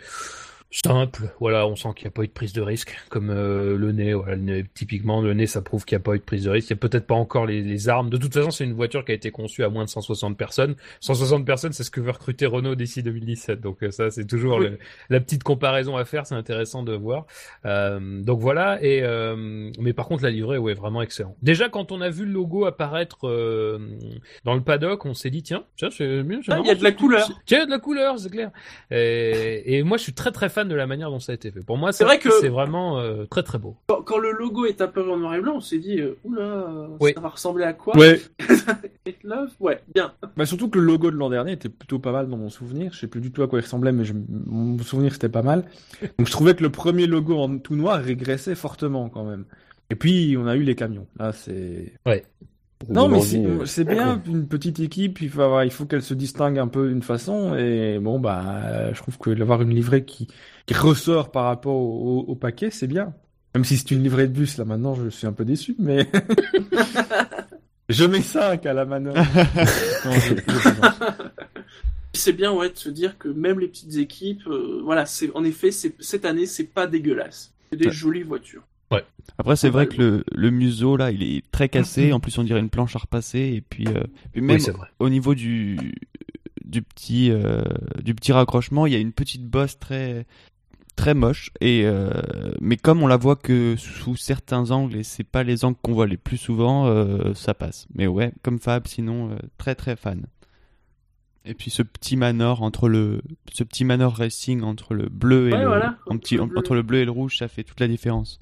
simple. 0.70 1.30
Voilà, 1.39 1.65
on 1.68 1.76
sent 1.76 1.89
qu'il 1.95 2.05
n'y 2.05 2.09
a 2.09 2.11
pas 2.11 2.24
eu 2.24 2.28
de 2.28 2.32
prise 2.32 2.53
de 2.53 2.61
risque 2.61 2.95
comme 3.09 3.30
euh, 3.30 3.78
le 3.78 3.91
nez, 3.91 4.13
voilà, 4.13 4.36
le 4.36 4.41
nez, 4.41 4.65
typiquement 4.74 5.22
le 5.22 5.34
nez 5.34 5.47
ça 5.47 5.61
prouve 5.61 5.86
qu'il 5.86 5.97
n'y 5.97 6.01
a 6.01 6.03
pas 6.03 6.15
eu 6.15 6.20
de 6.20 6.24
prise 6.24 6.43
de 6.43 6.49
risque, 6.49 6.70
il 6.70 6.74
y 6.74 6.74
a 6.74 6.78
peut-être 6.78 7.07
pas 7.07 7.15
encore 7.15 7.45
les, 7.45 7.61
les 7.61 7.89
armes. 7.89 8.09
De 8.09 8.18
toute 8.18 8.34
façon, 8.34 8.51
c'est 8.51 8.63
une 8.65 8.74
voiture 8.74 9.05
qui 9.05 9.11
a 9.11 9.15
été 9.15 9.32
conçue 9.32 9.63
à 9.63 9.70
moins 9.70 9.86
de 9.86 9.89
160 9.89 10.38
personnes. 10.38 10.76
160 10.99 11.45
personnes, 11.45 11.72
c'est 11.74 11.84
ce 11.84 11.91
que 11.91 12.01
veut 12.01 12.11
recruter 12.11 12.45
Renault 12.45 12.76
d'ici 12.76 13.01
2017. 13.03 13.61
Donc 13.61 13.82
euh, 13.84 13.91
ça 13.91 14.11
c'est 14.11 14.26
toujours 14.26 14.57
Oui. 14.59 14.65
le- 14.70 14.80
la 15.09 15.20
petite 15.20 15.43
comparaison 15.43 15.95
à 15.95 16.05
faire, 16.05 16.26
c'est 16.28 16.36
intéressant 16.36 16.84
de 16.84 16.93
voir. 16.93 17.26
Euh, 17.65 18.22
donc 18.22 18.39
voilà, 18.39 18.78
et 18.84 19.01
mais 19.80 19.93
par 19.93 20.07
contre 20.07 20.24
la 20.24 20.30
livrée, 20.32 20.57
ouais, 20.57 20.74
vraiment 20.74 21.01
excellent. 21.01 21.36
Déjà 21.41 21.70
quand 21.70 21.91
on 21.91 22.01
a 22.01 22.09
vu 22.09 22.26
le 22.26 22.32
logo 22.32 22.65
apparaître 22.65 23.20
dans 24.43 24.53
le 24.55 24.61
paddock, 24.61 25.05
on 25.05 25.13
s'est 25.13 25.30
dit 25.30 25.43
tiens, 25.43 25.63
tiens, 25.76 25.89
c'est 25.91 26.24
c'est 26.43 26.51
Ah, 26.51 26.59
il 26.61 26.68
y 26.68 26.72
a 26.72 26.76
de 26.76 26.84
la 26.84 26.91
couleur. 26.91 27.28
il 27.49 27.53
y 27.53 27.55
a 27.55 27.65
de 27.65 27.72
la 27.72 27.80
couleur, 27.80 28.20
c'est 28.20 28.30
clair. 28.30 28.51
Et, 28.91 29.78
et 29.78 29.84
moi, 29.84 29.97
je 29.97 30.03
suis 30.03 30.13
très 30.13 30.32
très 30.32 30.49
fan 30.58 30.68
de 30.68 30.74
la 30.76 30.88
manière 30.88 31.12
dont 31.12 31.20
ça 31.20 31.34
a 31.34 31.36
été 31.36 31.51
fait. 31.51 31.60
Pour 31.64 31.78
moi, 31.78 31.91
C'est 31.91 32.03
vrai 32.03 32.18
que- 32.18 32.32
c'est 32.41 32.49
vraiment 32.49 32.97
euh, 32.99 33.26
très 33.26 33.43
très 33.43 33.60
beau. 33.60 33.76
Quand, 33.88 34.01
quand 34.01 34.18
le 34.18 34.32
logo 34.32 34.66
est 34.66 34.82
apparu 34.82 35.12
en 35.12 35.18
noir 35.18 35.36
et 35.36 35.41
blanc, 35.41 35.53
on 35.58 35.62
s'est 35.62 35.78
dit, 35.78 35.99
euh, 36.01 36.18
oula, 36.24 36.88
Oui. 36.99 37.12
ça 37.14 37.22
va 37.22 37.30
ressembler 37.30 37.64
à 37.66 37.74
quoi? 37.74 37.95
Ouais. 37.95 38.20
Love 39.24 39.51
Ouais, 39.60 39.80
bien. 39.93 40.14
Bah 40.36 40.45
surtout 40.45 40.70
que 40.70 40.80
le 40.80 40.86
logo 40.86 41.12
de 41.12 41.16
l'an 41.16 41.30
dernier 41.30 41.51
était 41.53 41.70
plutôt 41.70 41.99
pas 41.99 42.12
mal 42.12 42.28
dans 42.28 42.38
mon 42.38 42.49
souvenir. 42.49 42.91
Je 42.93 42.99
sais 42.99 43.08
plus 43.08 43.22
du 43.22 43.32
tout 43.32 43.43
à 43.43 43.47
quoi 43.47 43.60
il 43.60 43.62
ressemblait, 43.62 43.91
mais 43.91 44.03
je... 44.05 44.14
mon 44.47 44.78
souvenir 44.80 45.14
c'était 45.14 45.30
pas 45.30 45.41
mal. 45.43 45.66
Donc 46.18 46.28
je 46.28 46.32
trouvais 46.32 46.55
que 46.55 46.64
le 46.64 46.70
premier 46.72 47.05
logo 47.08 47.38
en 47.38 47.58
tout 47.60 47.76
noir 47.76 48.01
régressait 48.01 48.55
fortement 48.55 49.10
quand 49.10 49.24
même. 49.26 49.45
Et 49.89 49.95
puis 49.95 50.36
on 50.39 50.47
a 50.47 50.55
eu 50.55 50.64
les 50.64 50.76
camions. 50.76 51.08
Là 51.20 51.32
c'est. 51.34 51.93
Ça 52.05 52.14
Non 52.89 53.07
mais 53.09 53.19
c'est 53.21 53.43
euh. 53.43 53.65
c'est 53.65 53.84
bien 53.84 54.21
une 54.28 54.47
petite 54.47 54.80
équipe. 54.80 55.19
Il 55.21 55.30
faut 55.30 55.41
avoir- 55.41 55.63
il 55.65 55.71
faut 55.71 55.86
qu'elle 55.86 56.03
se 56.03 56.13
distingue 56.13 56.59
un 56.59 56.67
peu 56.67 56.88
d'une 56.89 57.01
façon. 57.01 57.55
Et 57.57 57.97
bon 57.99 58.19
bah 58.19 58.93
je 58.93 59.01
trouve 59.01 59.17
que 59.17 59.32
d'avoir 59.32 59.61
une 59.63 59.73
livrée 59.73 60.05
qui 60.05 60.28
qui 60.67 60.73
ressort 60.75 61.32
par 61.32 61.45
rapport 61.45 61.75
au, 61.75 62.19
au- 62.28 62.32
au 62.32 62.36
paquet 62.36 62.69
c'est 62.71 62.88
bien. 62.88 63.13
Même 63.55 63.63
si 63.65 63.78
c'est 63.78 63.89
une 63.91 64.03
livrée 64.03 64.28
de 64.28 64.34
bus 64.34 64.57
là 64.57 64.65
maintenant 64.65 64.93
je 64.93 65.09
suis 65.09 65.25
un 65.28 65.34
peu 65.34 65.43
déçu 65.45 65.75
mais. 65.80 66.07
Je 67.89 68.03
mets 68.03 68.21
5 68.21 68.65
à 68.65 68.73
la 68.73 68.84
manœuvre. 68.86 69.17
C'est 72.13 72.34
bien, 72.34 72.51
ouais, 72.51 72.69
de 72.69 72.78
se 72.78 72.89
dire 72.89 73.17
que 73.17 73.28
même 73.30 73.59
les 73.59 73.67
petites 73.67 73.95
équipes, 73.97 74.41
euh, 74.47 74.82
voilà, 74.84 75.05
c'est 75.05 75.30
en 75.36 75.43
effet, 75.43 75.71
c'est 75.71 75.93
cette 75.99 76.25
année, 76.25 76.47
c'est 76.47 76.63
pas 76.63 76.88
dégueulasse. 76.88 77.53
C'est 77.71 77.78
des 77.78 77.86
Ouais. 77.88 77.91
jolies 77.91 78.23
voitures. 78.23 78.63
Après, 79.39 79.55
c'est 79.55 79.67
Ah, 79.67 79.71
vrai 79.71 79.85
bah, 79.85 79.95
que 79.95 80.01
le, 80.01 80.23
le 80.33 80.49
museau, 80.51 80.97
là, 80.97 81.11
il 81.11 81.21
est 81.21 81.43
très 81.51 81.69
cassé. 81.69 82.11
En 82.13 82.19
plus, 82.19 82.38
on 82.39 82.43
dirait 82.43 82.59
une 82.61 82.69
planche 82.69 82.95
à 82.95 82.99
repasser. 82.99 83.39
Et 83.55 83.61
puis, 83.61 83.85
euh, 83.88 84.03
puis 84.31 84.41
même 84.41 84.55
Oui, 84.55 84.61
c'est 84.61 84.71
vrai. 84.71 84.88
au 84.99 85.09
niveau 85.09 85.35
du, 85.35 85.77
du, 86.65 86.81
petit, 86.81 87.29
euh, 87.29 87.61
du 88.01 88.15
petit 88.15 88.31
raccrochement, 88.31 88.85
il 88.88 88.93
y 88.93 88.95
a 88.95 88.99
une 88.99 89.11
petite 89.11 89.45
bosse 89.45 89.77
très, 89.77 90.25
très 90.95 91.13
moche. 91.13 91.51
Et, 91.61 91.83
euh, 91.85 92.09
mais 92.61 92.77
comme 92.77 93.03
on 93.03 93.07
la 93.07 93.17
voit 93.17 93.35
que 93.35 93.75
sous 93.77 94.15
certains 94.15 94.71
angles, 94.71 94.95
et 94.95 95.03
c'est 95.03 95.23
pas 95.25 95.43
les 95.43 95.65
angles 95.65 95.77
qu'on 95.83 95.93
voit 95.93 96.07
les 96.07 96.17
plus 96.17 96.38
souvent, 96.38 96.88
euh, 96.88 97.33
ça 97.35 97.53
passe. 97.53 97.85
Mais 97.93 98.07
ouais, 98.07 98.31
comme 98.41 98.57
Fab, 98.59 98.88
sinon, 98.88 99.31
euh, 99.31 99.35
très 99.59 99.75
très 99.75 99.95
fan. 99.97 100.25
Et 101.49 101.53
puis 101.53 101.71
ce 101.71 101.81
petit 101.81 102.17
manor 102.17 102.61
entre 102.61 102.89
le, 102.89 103.21
ce 103.53 103.63
petit 103.63 103.85
manor 103.85 104.13
racing 104.15 104.61
entre 104.63 104.93
le 104.93 105.07
bleu 105.09 105.49
et 105.49 105.53
Ouais, 105.53 105.59
le, 105.61 105.67
voilà, 105.67 105.97
en 106.07 106.17
petit, 106.17 106.35
entre 106.39 106.43
le 106.45 106.49
bleu. 106.49 106.59
entre 106.59 106.75
le 106.75 106.81
bleu 106.83 106.97
et 106.99 107.05
le 107.05 107.11
rouge, 107.11 107.37
ça 107.37 107.47
fait 107.47 107.63
toute 107.63 107.79
la 107.79 107.87
différence. 107.87 108.37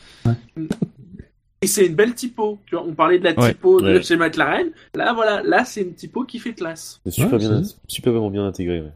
Et 1.62 1.68
c'est 1.68 1.86
une 1.86 1.96
belle 1.96 2.14
typo. 2.16 2.60
Tu 2.66 2.76
vois, 2.76 2.86
on 2.86 2.94
parlait 2.94 3.20
de 3.20 3.24
la 3.24 3.40
Ouais. 3.40 3.54
typo 3.54 3.80
de 3.80 3.96
Ouais. 3.98 4.02
chez 4.04 4.18
McLaren. 4.18 4.68
Là, 4.96 5.14
voilà, 5.14 5.42
là, 5.44 5.66
c'est 5.66 5.82
une 5.82 5.94
typo 5.94 6.24
qui 6.26 6.40
fait 6.40 6.54
classe. 6.54 7.00
C'est 7.06 7.12
super, 7.12 7.34
Ouais, 7.34 7.38
bien, 7.40 7.64
c'est- 7.64 7.78
superbement 7.88 8.30
bien 8.30 8.46
intégré. 8.46 8.82
Ouais. 8.82 8.92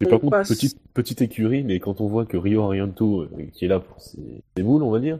Et 0.00 0.06
On 0.06 0.10
par 0.10 0.20
contre, 0.20 0.30
passe- 0.32 0.48
petite, 0.48 0.78
petite 0.92 1.22
écurie, 1.22 1.62
mais 1.64 1.78
quand 1.80 2.02
on 2.02 2.06
voit 2.06 2.26
que 2.26 2.36
Rio 2.36 2.62
Arianto, 2.62 3.22
euh, 3.22 3.28
qui 3.54 3.64
est 3.64 3.68
là 3.68 3.80
pour 3.80 3.98
ses, 4.00 4.18
ses 4.56 4.62
moules, 4.62 4.82
on 4.82 4.90
va 4.90 5.00
dire, 5.00 5.18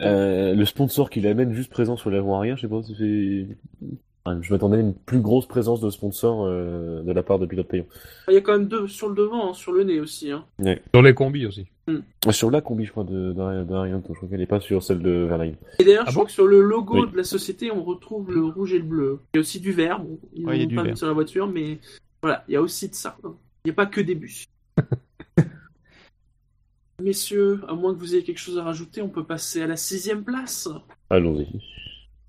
euh, 0.00 0.54
le 0.54 0.64
sponsor 0.64 1.10
qui 1.10 1.20
l'amène 1.20 1.52
juste 1.52 1.70
présent 1.70 1.98
sur 1.98 2.08
l'avant 2.10 2.36
arrière, 2.38 2.56
je 2.56 2.62
sais 2.62 2.68
pas, 2.68 2.82
ça 2.82 2.94
fait... 2.94 3.46
Enfin, 3.82 3.96
je 4.26 4.52
m'attendais 4.52 4.76
à 4.76 4.80
une 4.80 4.94
plus 4.94 5.20
grosse 5.20 5.46
présence 5.46 5.80
de 5.80 5.90
sponsor 5.90 6.44
euh, 6.44 7.02
de 7.02 7.12
la 7.12 7.22
part 7.22 7.38
de 7.38 7.46
pilote 7.46 7.66
payant. 7.68 7.86
Il 8.28 8.34
y 8.34 8.36
a 8.36 8.40
quand 8.40 8.52
même 8.52 8.68
deux 8.68 8.86
sur 8.86 9.08
le 9.08 9.14
devant, 9.14 9.50
hein, 9.50 9.54
sur 9.54 9.72
le 9.72 9.82
nez 9.84 9.98
aussi. 10.00 10.30
Hein. 10.30 10.44
Sur 10.92 11.02
les 11.02 11.14
combis 11.14 11.46
aussi. 11.46 11.66
Sur 12.30 12.50
la 12.52 12.60
combi, 12.60 12.84
je 12.84 12.92
crois, 12.92 13.02
de, 13.04 13.32
de, 13.32 13.64
de 13.64 13.74
Ariane, 13.74 14.02
je 14.08 14.14
crois 14.14 14.28
qu'elle 14.28 14.40
est 14.42 14.46
pas 14.46 14.60
sur 14.60 14.82
celle 14.82 15.00
de 15.00 15.10
Verlaine. 15.10 15.56
Et 15.80 15.84
d'ailleurs, 15.84 16.04
Ah 16.06 16.10
je 16.10 16.14
bon 16.14 16.20
crois 16.20 16.26
que 16.26 16.32
sur 16.32 16.46
le 16.46 16.60
logo 16.60 17.04
Oui. 17.06 17.10
de 17.10 17.16
la 17.16 17.24
société, 17.24 17.72
on 17.72 17.82
retrouve 17.82 18.30
le 18.32 18.44
rouge 18.44 18.72
et 18.74 18.78
le 18.78 18.84
bleu. 18.84 19.18
Il 19.34 19.38
y 19.38 19.38
a 19.38 19.40
aussi 19.40 19.58
du 19.58 19.72
vert. 19.72 19.98
Bon, 20.00 20.18
ils 20.34 20.46
Ouais, 20.46 20.56
il 20.56 20.60
y 20.60 20.62
a 20.62 20.64
l'ont 20.64 20.68
du 20.68 20.74
pas 20.76 20.82
mis 20.82 20.88
vert. 20.90 20.98
sur 20.98 21.06
la 21.08 21.12
voiture, 21.14 21.48
mais 21.48 21.78
voilà, 22.22 22.44
il 22.46 22.52
y 22.52 22.56
a 22.56 22.62
aussi 22.62 22.88
de 22.88 22.94
ça. 22.94 23.16
Il 23.24 23.30
n'y 23.64 23.70
a 23.72 23.74
pas 23.74 23.86
que 23.86 24.00
des 24.00 24.14
bus. 24.14 24.44
Messieurs, 27.02 27.60
à 27.66 27.72
moins 27.74 27.94
que 27.94 27.98
vous 27.98 28.14
ayez 28.14 28.22
quelque 28.22 28.38
chose 28.38 28.58
à 28.58 28.62
rajouter, 28.64 29.00
on 29.00 29.08
peut 29.08 29.24
passer 29.24 29.62
à 29.62 29.66
la 29.66 29.76
sixième 29.76 30.22
place. 30.22 30.68
Allons-y. 31.08 31.48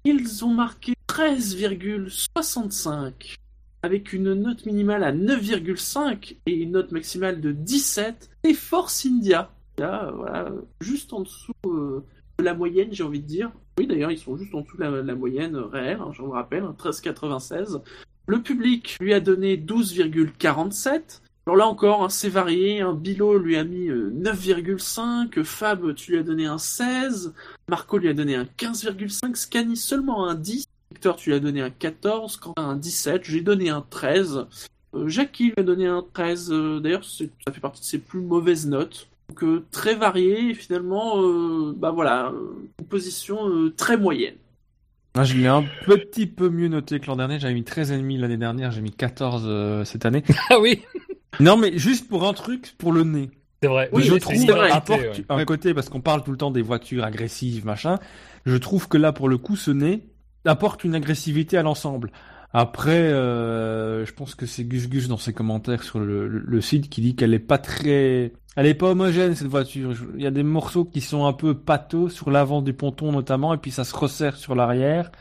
Ils 0.05 0.45
ont 0.45 0.53
marqué 0.53 0.93
13,65 1.11 3.35
avec 3.83 4.13
une 4.13 4.33
note 4.33 4.65
minimale 4.65 5.03
à 5.03 5.11
9,5 5.11 6.37
et 6.45 6.53
une 6.53 6.71
note 6.71 6.93
maximale 6.93 7.41
de 7.41 7.51
17. 7.51 8.29
Et 8.45 8.53
Force 8.53 9.05
India, 9.05 9.51
là, 9.77 10.05
euh, 10.05 10.11
voilà, 10.11 10.49
juste 10.79 11.11
en 11.11 11.23
dessous 11.23 11.51
euh, 11.65 12.05
de 12.39 12.45
la 12.45 12.53
moyenne, 12.53 12.93
j'ai 12.93 13.03
envie 13.03 13.19
de 13.19 13.27
dire. 13.27 13.51
Oui, 13.77 13.87
d'ailleurs, 13.87 14.11
ils 14.11 14.19
sont 14.19 14.37
juste 14.37 14.55
en 14.55 14.61
dessous 14.61 14.77
de 14.77 14.83
la, 14.83 15.15
moyenne 15.15 15.57
réelle, 15.57 15.99
hein, 15.99 16.11
je 16.13 16.21
vous 16.21 16.31
rappelle, 16.31 16.63
hein, 16.63 16.73
13,96. 16.79 17.81
Le 18.27 18.41
public 18.41 18.95
lui 19.01 19.13
a 19.13 19.19
donné 19.19 19.57
12,47. 19.57 21.19
Alors 21.45 21.57
là 21.57 21.67
encore, 21.67 22.05
hein, 22.05 22.09
c'est 22.09 22.29
varié. 22.29 22.85
Bilo 22.95 23.37
lui 23.37 23.57
a 23.57 23.65
mis 23.65 23.89
euh, 23.89 24.13
9,5. 24.15 25.43
Fab, 25.43 25.93
tu 25.93 26.11
lui 26.11 26.19
as 26.19 26.23
donné 26.23 26.45
un 26.45 26.57
16. 26.57 27.33
Marco 27.67 27.97
lui 27.97 28.07
a 28.07 28.13
donné 28.13 28.35
un 28.35 28.45
15,5. 28.45 29.35
Scani 29.35 29.75
seulement 29.75 30.25
un 30.25 30.35
10. 30.35 30.70
Victor, 31.01 31.15
tu 31.15 31.31
lui 31.31 31.35
as 31.35 31.39
donné 31.39 31.61
un 31.61 31.71
14. 31.71 32.37
Quentin 32.37 32.61
un 32.61 32.75
17. 32.75 33.23
J'ai 33.23 33.41
donné 33.41 33.69
un 33.71 33.83
13. 33.89 34.45
Euh, 34.93 35.07
Jackie 35.07 35.45
lui 35.45 35.53
a 35.57 35.63
donné 35.63 35.87
un 35.87 36.05
13. 36.13 36.51
Euh, 36.51 36.79
D'ailleurs, 36.79 37.03
ça 37.03 37.25
fait 37.51 37.59
partie 37.59 37.81
de 37.81 37.85
ses 37.87 37.97
plus 37.97 38.19
mauvaises 38.21 38.67
notes. 38.67 39.07
Donc 39.29 39.43
euh, 39.43 39.65
très 39.71 39.95
varié. 39.95 40.51
Et 40.51 40.53
finalement, 40.53 41.19
euh, 41.23 41.73
bah 41.75 41.89
voilà, 41.89 42.31
une 42.79 42.85
position 42.85 43.49
euh, 43.49 43.73
très 43.75 43.97
moyenne. 43.97 44.35
Moi, 45.15 45.23
je 45.23 45.33
l'ai 45.37 45.47
un 45.47 45.63
petit 45.87 46.27
peu 46.27 46.49
mieux 46.49 46.67
noté 46.67 46.99
que 46.99 47.07
l'an 47.07 47.15
dernier. 47.15 47.39
J'avais 47.39 47.55
mis 47.55 47.63
13,5 47.63 48.19
l'année 48.19 48.37
dernière, 48.37 48.69
j'ai 48.69 48.81
mis 48.81 48.91
14 48.91 49.45
euh, 49.47 49.83
cette 49.83 50.05
année. 50.05 50.21
Ah 50.51 50.59
oui, 50.59 50.83
Non, 51.39 51.57
mais 51.57 51.79
juste 51.79 52.07
pour 52.09 52.27
un 52.27 52.33
truc, 52.33 52.75
pour 52.77 52.93
le 52.93 53.03
nez. 53.05 53.31
c'est 53.63 53.69
vrai. 53.69 53.89
Oui, 53.91 54.03
je 54.03 54.13
trouve 54.13 54.35
vrai. 54.45 54.69
apporte 54.69 55.01
ouais. 55.01 55.25
un 55.29 55.45
côté 55.45 55.73
parce 55.73 55.89
qu'on 55.89 55.99
parle 55.99 56.23
tout 56.23 56.29
le 56.31 56.37
temps 56.37 56.51
des 56.51 56.61
voitures 56.61 57.03
agressives, 57.03 57.65
machin. 57.65 57.97
Je 58.45 58.55
trouve 58.55 58.87
que 58.87 58.97
là, 58.97 59.11
pour 59.13 59.29
le 59.29 59.39
coup, 59.39 59.55
ce 59.55 59.71
nez 59.71 60.03
apporte 60.45 60.83
une 60.83 60.95
agressivité 60.95 61.57
à 61.57 61.63
l'ensemble. 61.63 62.11
Après, 62.53 62.91
euh, 62.91 64.05
je 64.05 64.13
pense 64.13 64.35
que 64.35 64.45
c'est 64.45 64.65
Gus 64.65 64.89
Gus 64.89 65.07
dans 65.07 65.17
ses 65.17 65.31
commentaires 65.31 65.83
sur 65.83 65.99
le, 65.99 66.27
le- 66.27 66.39
le 66.45 66.61
site 66.61 66.89
qui 66.89 66.99
dit 67.01 67.15
qu'elle 67.15 67.33
est 67.33 67.39
pas 67.39 67.57
très, 67.57 68.33
elle 68.57 68.65
est 68.65 68.73
pas 68.73 68.87
homogène 68.91 69.35
cette 69.35 69.47
voiture. 69.47 69.93
Je- 69.93 70.03
Il 70.17 70.21
y 70.21 70.27
a 70.27 70.31
des 70.31 70.43
morceaux 70.43 70.83
qui 70.83 70.99
sont 70.99 71.25
un 71.25 71.31
peu 71.33 71.53
pâteux 71.53 72.09
sur 72.09 72.29
l'avant 72.29 72.61
du 72.61 72.73
ponton 72.73 73.11
notamment, 73.13 73.53
et 73.53 73.57
puis 73.57 73.71
ça 73.71 73.85
se 73.85 73.95
resserre 73.95 74.35
sur 74.35 74.53
l'arrière. 74.55 75.11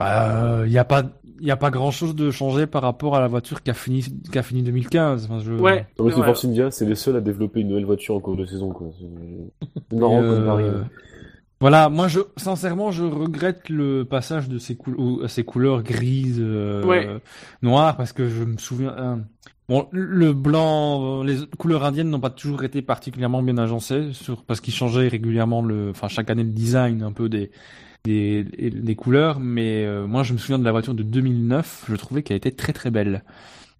Bah, 0.00 0.62
il 0.66 0.72
y 0.72 0.78
a 0.78 0.84
pas, 0.84 1.04
il 1.40 1.46
y 1.46 1.52
a 1.52 1.56
pas 1.56 1.70
grand 1.70 1.92
chose 1.92 2.16
de 2.16 2.32
changé 2.32 2.66
par 2.66 2.82
rapport 2.82 3.14
à 3.14 3.20
la 3.20 3.28
voiture 3.28 3.62
qui 3.62 3.70
a 3.70 3.74
fini, 3.74 4.02
qui 4.32 4.36
a 4.36 4.42
fini 4.42 4.62
2015. 4.64 5.26
Enfin, 5.30 5.38
je... 5.38 5.52
Ouais. 5.52 5.86
Non, 6.00 6.06
mais 6.06 6.10
c'est 6.10 6.18
Ouais. 6.18 6.24
Force 6.26 6.44
India, 6.44 6.70
c'est 6.72 6.86
les 6.86 6.96
seuls 6.96 7.14
à 7.14 7.20
développer 7.20 7.60
une 7.60 7.68
nouvelle 7.68 7.84
voiture 7.84 8.16
en 8.16 8.20
cours 8.20 8.36
de 8.36 8.44
saison. 8.44 8.74
C'est 9.88 9.96
marrant 9.96 10.18
Et, 10.18 10.26
comme 10.26 10.48
euh, 10.48 10.82
Voilà, 11.62 11.88
moi 11.88 12.08
je 12.08 12.18
sincèrement 12.36 12.90
je 12.90 13.04
regrette 13.04 13.68
le 13.70 14.04
passage 14.04 14.48
de 14.48 14.58
ces, 14.58 14.76
ces 15.28 15.44
couleurs 15.44 15.82
grises, 15.84 16.40
euh, 16.40 16.84
Ouais. 16.84 17.08
noires, 17.62 17.96
parce 17.96 18.12
que 18.12 18.28
je 18.28 18.42
me 18.44 18.58
souviens. 18.58 18.94
euh, 18.98 19.16
bon, 19.68 19.86
le 19.92 20.32
blanc, 20.32 21.20
euh, 21.22 21.24
les 21.24 21.36
couleurs 21.58 21.84
indiennes 21.84 22.10
n'ont 22.10 22.20
pas 22.20 22.30
toujours 22.30 22.64
été 22.64 22.82
particulièrement 22.82 23.42
bien 23.44 23.58
agencées, 23.58 24.12
sur, 24.12 24.44
parce 24.44 24.60
qu'ils 24.60 24.74
changeaient 24.74 25.06
régulièrement 25.08 25.62
le, 25.62 25.90
enfin 25.90 26.08
chaque 26.08 26.30
année 26.30 26.42
le 26.42 26.50
design 26.50 27.02
un 27.04 27.12
peu 27.12 27.28
des 27.28 27.52
des, 28.04 28.42
des 28.42 28.96
couleurs, 28.96 29.38
mais 29.38 29.84
euh, 29.86 30.08
moi 30.08 30.24
je 30.24 30.32
me 30.32 30.38
souviens 30.38 30.58
de 30.58 30.64
la 30.64 30.72
voiture 30.72 30.94
de 30.94 31.04
2009, 31.04 31.84
je 31.88 31.94
trouvais 31.96 32.24
qu'elle 32.24 32.36
était 32.38 32.50
très 32.50 32.72
très 32.72 32.90
belle. 32.90 33.22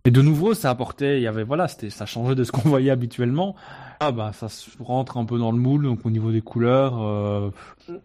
Et 0.05 0.11
de 0.11 0.21
nouveau, 0.23 0.55
ça 0.55 0.71
apportait, 0.71 1.19
il 1.19 1.23
y 1.23 1.29
avait 1.29 1.45
voilà, 1.45 1.69
c'était, 1.69 1.91
ça 1.91 2.07
changeait 2.07 2.35
de 2.37 2.45
ce 2.45 2.53
qu'on 2.53 2.69
voyait 2.69 2.91
habituellement. 2.91 3.57
Ah 4.05 4.11
bah 4.13 4.33
ça 4.33 4.49
se 4.49 4.69
rentre 4.83 5.17
un 5.17 5.25
peu 5.25 5.39
dans 5.39 5.53
le 5.53 5.59
moule, 5.59 5.85
donc 5.85 6.05
au 6.05 6.11
niveau 6.11 6.33
des 6.33 6.41
couleurs, 6.41 7.01
euh, 7.01 7.51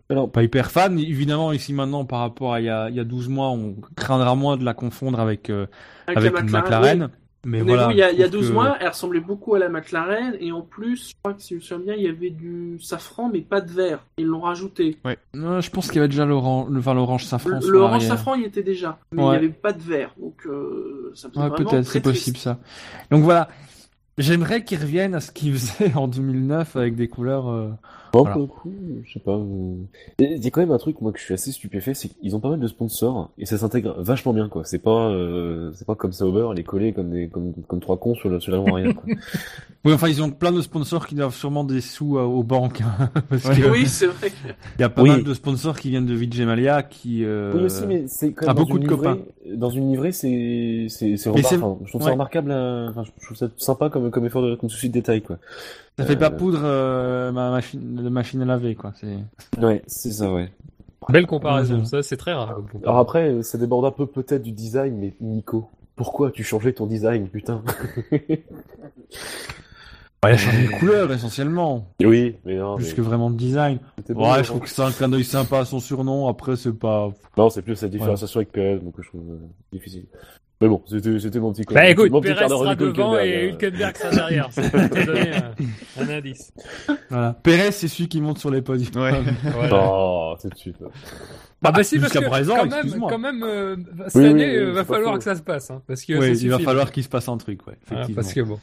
Alors, 0.10 0.32
pas 0.32 0.44
hyper 0.44 0.70
fan. 0.70 1.00
Évidemment, 1.00 1.52
ici 1.52 1.74
maintenant, 1.74 2.06
par 2.06 2.20
rapport 2.20 2.54
à 2.54 2.62
il 2.62 2.66
y 2.66 2.70
a, 2.70 2.90
il 2.90 2.96
y 2.96 3.00
a 3.00 3.04
12 3.04 3.30
mois, 3.30 3.50
on 3.50 3.76
craindra 3.96 4.36
moins 4.36 4.58
de 4.58 4.64
la 4.64 4.74
confondre 4.76 5.20
avec, 5.20 5.50
euh, 5.50 5.66
avec, 6.08 6.34
la 6.34 6.40
une 6.42 6.46
oui. 6.48 6.52
McLaren. 6.52 7.10
Mais 7.46 7.60
Souvenez-vous, 7.60 7.78
voilà. 7.78 7.94
il 7.94 7.98
y 7.98 8.04
a, 8.04 8.12
il 8.12 8.20
y 8.20 8.24
a 8.24 8.28
trouve 8.28 8.40
12 8.42 8.50
que- 8.50 8.54
mois, 8.54 8.78
elle 8.82 8.88
ressemblait 8.90 9.20
beaucoup 9.22 9.56
à 9.56 9.60
la 9.60 9.70
McLaren, 9.70 10.36
et 10.40 10.52
en 10.52 10.62
plus, 10.62 11.10
je 11.10 11.14
crois 11.24 11.34
que 11.34 11.42
si 11.42 11.50
je 11.52 11.56
me 11.56 11.60
souviens 11.62 11.86
bien, 11.86 11.96
il 11.96 12.04
y 12.04 12.08
avait 12.10 12.30
du 12.30 12.78
safran, 12.82 13.30
mais 13.32 13.40
pas 13.42 13.62
de 13.62 13.72
vert. 13.72 14.04
Ils 14.18 14.26
l'ont 14.26 14.42
rajouté. 14.42 14.98
Non, 15.34 15.62
je 15.62 15.70
pense 15.72 15.88
qu'il 15.88 15.96
y 15.96 16.00
avait 16.00 16.10
déjà 16.10 16.26
l'orange, 16.26 16.70
enfin, 16.78 16.94
l'orange 16.94 17.24
safran 17.24 17.50
Le, 17.52 17.62
sur 17.62 17.72
le 17.72 17.80
orange 17.80 17.92
l'arrière. 18.02 18.18
safran, 18.18 18.36
il 18.36 18.46
était 18.46 18.64
déjà, 18.64 18.98
mais 19.12 19.22
il 19.22 19.26
Ouais. 19.26 19.32
n'y 19.32 19.38
avait 19.46 19.50
pas 19.50 19.72
de 19.72 19.82
vert. 19.82 20.14
Donc, 20.20 20.36
euh, 20.46 21.12
ça 21.16 21.30
Ouais, 21.36 21.50
peut-être, 21.56 21.84
c'est 21.84 22.02
triste. 22.02 22.04
possible 22.04 22.38
ça. 22.38 22.58
Donc 23.12 23.24
voilà. 23.24 23.48
J'aimerais 24.18 24.64
qu'ils 24.64 24.80
reviennent 24.80 25.14
à 25.14 25.20
ce 25.20 25.32
qu'ils 25.32 25.54
faisaient 25.58 25.94
en 25.96 26.08
2009 26.08 26.76
avec 26.76 26.96
des 26.96 27.08
couleurs. 27.08 27.78
Bon, 28.14 28.20
Voilà. 28.22 28.34
pour 28.34 28.42
le 28.42 28.48
coup, 28.48 28.74
je 29.06 29.14
sais 29.14 29.20
pas. 29.20 29.36
euh, 29.36 29.76
Il 30.20 30.44
y 30.44 30.48
a 30.48 30.50
quand 30.50 30.62
même 30.62 30.72
un 30.72 30.78
truc, 30.78 31.02
moi, 31.02 31.12
que 31.12 31.20
je 31.20 31.24
suis 31.26 31.34
assez 31.34 31.52
stupéfait, 31.52 31.94
c'est 31.94 32.08
qu'ils 32.10 32.36
ont 32.36 32.40
pas 32.40 32.50
mal 32.50 32.60
de 32.60 32.68
sponsors, 32.68 33.32
et 33.38 33.46
ça 33.46 33.58
s'intègre 33.58 33.96
vachement 34.00 34.34
bien, 34.34 34.48
quoi. 34.50 34.64
C'est 34.64 34.80
pas, 34.80 35.10
euh, 35.10 35.72
c'est 35.76 35.86
pas 35.86 35.96
comme 35.96 36.14
Sauber, 36.14 36.50
les 36.56 36.64
coller 36.64 36.94
comme 36.94 37.10
des, 37.12 37.28
comme, 37.28 37.54
comme 37.68 37.80
trois 37.80 37.98
cons 37.98 38.16
sur 38.16 38.30
le, 38.30 38.40
sur 38.40 38.52
l'avant 38.52 38.74
arrière, 38.76 38.96
quoi. 38.96 39.04
Oui, 39.86 39.94
enfin, 39.94 40.10
ils 40.10 40.22
ont 40.22 40.30
plein 40.32 40.52
de 40.52 40.62
sponsors 40.62 41.08
qui 41.08 41.16
doivent 41.16 41.36
sûrement 41.36 41.64
des 41.64 41.80
sous 41.80 42.18
euh, 42.18 42.24
aux 42.24 42.44
banques. 42.44 42.82
hein, 42.82 43.10
parce 43.30 43.44
que 43.44 43.70
Oui, 43.72 43.86
c'est 43.86 44.08
vrai. 44.08 44.32
il 44.78 44.82
y 44.82 44.84
a 44.84 44.90
pas 44.90 45.02
Oui. 45.02 45.10
mal 45.10 45.24
de 45.24 45.34
sponsors 45.34 45.80
qui 45.80 45.90
viennent 45.92 46.06
de 46.08 46.14
Vijay 46.16 46.46
Mallya 46.46 46.84
qui. 46.84 47.24
euh, 47.24 47.54
Oui, 47.56 47.64
aussi, 47.64 47.86
mais 47.88 48.06
c'est 48.08 48.34
quand 48.34 48.48
ah, 48.48 48.48
même 48.48 48.56
dans 48.58 48.62
beaucoup 48.64 48.78
une 48.78 48.84
de 48.84 48.90
livrée, 48.90 49.24
dans 49.56 49.70
une 49.70 49.90
livrée, 49.92 50.12
c'est, 50.12 50.88
c'est, 50.90 51.16
c'est. 51.16 51.30
Enfin, 51.30 51.78
je 51.86 51.90
trouve 51.90 52.02
ça 52.02 52.12
remarquable, 52.12 52.52
euh, 52.52 52.90
enfin, 52.90 53.04
je 53.04 53.26
trouve 53.26 53.38
ça 53.38 53.48
sympa 53.56 53.90
comme, 53.90 54.12
comme 54.12 54.26
effort 54.26 54.42
de, 54.42 54.56
comme 54.56 54.70
souci 54.70 54.90
de 54.90 54.94
détail, 54.94 55.22
quoi. 55.22 55.38
Ça 55.98 56.06
fait 56.06 56.16
pas 56.16 56.28
Euh, 56.28 56.38
poudre 56.38 56.60
euh, 56.64 57.32
ma 57.32 57.50
machine, 57.52 57.96
de 57.96 58.10
machine 58.10 58.42
à 58.42 58.46
laver, 58.46 58.76
quoi. 58.76 58.94
C'est. 58.96 59.18
Ouais, 59.60 59.82
c'est 59.88 60.12
ça, 60.12 60.32
ouais. 60.32 60.52
Belle 61.10 61.26
comparaison, 61.26 61.80
Ouais, 61.80 61.86
ça 61.86 62.04
c'est 62.04 62.18
très 62.18 62.34
rare. 62.34 62.60
Alors 62.84 62.98
après, 62.98 63.30
euh, 63.32 63.42
ça 63.42 63.58
déborde 63.58 63.86
un 63.86 63.92
peu 63.92 64.06
peut-être 64.08 64.42
du 64.44 64.52
design, 64.52 64.98
mais 64.98 65.14
Nico, 65.22 65.70
pourquoi 65.96 66.32
tu 66.32 66.44
changeais 66.44 66.74
ton 66.74 66.86
design, 66.86 67.28
putain? 67.30 67.64
Ouais, 70.24 70.32
il 70.32 70.34
a 70.34 70.38
changé 70.38 70.62
les 70.64 70.68
couleurs 70.80 71.12
essentiellement, 71.14 71.86
oui, 72.04 72.38
mais 72.44 72.56
non, 72.56 72.76
plus 72.76 72.88
mais 72.88 72.94
que 72.96 73.02
vraiment 73.02 73.30
de 73.30 73.36
design. 73.38 73.78
bon, 74.10 74.32
Ouais, 74.34 74.44
je 74.44 74.50
trouve 74.50 74.62
que 74.62 74.68
c'est 74.70 74.82
un 74.82 74.92
clin 74.92 75.10
d'œil 75.10 75.24
sympa 75.24 75.60
à 75.60 75.66
son 75.66 75.80
surnom. 75.80 76.28
Après, 76.28 76.56
c'est 76.56 76.74
pas. 76.74 77.12
Non, 77.38 77.52
c'est 77.52 77.62
plus 77.62 77.80
la 77.84 77.88
différenciation 77.88 78.40
avec 78.40 78.52
Perez, 78.52 78.80
donc 78.80 78.96
je 79.00 79.08
trouve 79.08 79.22
difficile. 79.72 80.08
Mais 80.60 80.68
bon, 80.68 80.82
c'était, 80.88 81.40
mon 81.40 81.54
petit 81.54 81.64
Bah 81.72 81.88
écoute, 81.88 82.10
mon 82.10 82.20
petit 82.20 82.34
d'heure 82.34 82.50
sera 82.50 82.76
de 82.76 82.88
devant 82.88 83.14
Hülkenberg, 83.14 83.28
et 83.28 83.36
euh. 83.36 83.50
Hülkenberg 83.52 83.96
sera 83.98 84.10
derrière. 84.10 84.52
Ça 84.52 84.62
peut 84.64 84.90
te 84.90 85.06
donner 85.06 85.32
un, 85.36 86.04
un 86.04 86.10
indice. 86.10 86.52
Voilà. 87.10 87.34
Pérez, 87.44 87.72
c'est 87.72 87.88
celui 87.88 88.08
qui 88.10 88.20
monte 88.22 88.40
sur 88.40 88.50
les 88.50 88.64
podiums. 88.64 88.90
Ouais. 89.04 89.22
Voilà. 89.54 89.70
Oh, 89.92 90.36
tout 90.42 90.50
de 90.50 90.56
suite. 90.56 90.80
là. 90.82 90.88
Ah 91.64 91.72
bah 91.72 91.84
si, 91.84 92.00
parce 92.00 92.12
jusqu'à 92.12 92.26
que 92.26 92.30
présent, 92.30 92.56
quand 92.56 92.66
même, 92.70 93.00
quand 93.10 93.18
même 93.20 93.44
euh, 93.44 93.76
cette 94.08 94.16
Oui, 94.16 94.22
oui, 94.24 94.30
année, 94.30 94.46
oui, 94.46 94.56
euh, 94.58 94.72
va 94.74 94.84
falloir 94.86 95.18
que 95.18 95.24
ça 95.24 95.36
se 95.36 95.42
passe. 95.42 95.70
Hein, 95.72 95.82
parce 95.88 96.04
que 96.06 96.14
Oui, 96.14 96.36
ça 96.36 96.42
il 96.44 96.50
va 96.50 96.56
suffit. 96.56 96.66
falloir 96.66 96.92
qu'il 96.92 97.04
se 97.04 97.10
passe 97.10 97.28
un 97.30 97.38
truc, 97.38 97.66
ouais. 97.68 97.74
Ah, 97.90 97.94
Effectivement. 97.94 98.16
parce 98.16 98.34
que 98.34 98.42
bon. 98.42 98.60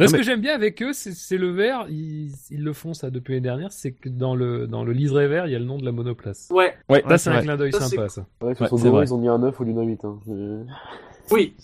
Là, 0.00 0.06
ce 0.06 0.12
mais- 0.12 0.18
que 0.18 0.22
j'aime 0.24 0.40
bien 0.40 0.54
avec 0.54 0.82
eux, 0.82 0.92
c'est 0.92 1.36
le 1.38 1.50
vert. 1.50 1.86
Ils, 1.90 2.30
ils 2.50 2.62
le 2.62 2.72
font 2.72 2.94
ça 2.94 3.10
depuis 3.10 3.32
l'année 3.32 3.42
dernière. 3.42 3.72
C'est 3.72 3.92
que 3.92 4.08
dans 4.08 4.34
le 4.34 4.66
dans 4.66 4.84
le 4.84 4.92
liseré 4.92 5.28
vert, 5.28 5.46
il 5.46 5.52
y 5.52 5.56
a 5.56 5.58
le 5.58 5.64
nom 5.64 5.78
de 5.78 5.84
la 5.84 5.92
monoplace. 5.92 6.48
Ouais, 6.50 6.74
Ouais, 6.88 7.02
Là, 7.08 7.18
c'est 7.18 7.30
un 7.30 7.40
clin 7.42 7.56
d'œil 7.56 7.72
Ça, 7.72 7.80
c'est 7.80 7.96
sympa, 7.96 8.08
ça. 8.08 8.26
Ouais, 8.42 8.54
sur 8.54 8.72
Ouais, 8.72 8.82
bureau, 8.82 8.96
vrai. 8.96 9.06
ils 9.06 9.14
ont 9.14 9.18
mis 9.18 9.28
un 9.28 9.38
9 9.38 9.60
au 9.60 9.64
lieu 9.64 9.72
d'un 9.72 9.82
8, 9.82 10.04
hein. 10.04 10.18
Oui. 11.30 11.54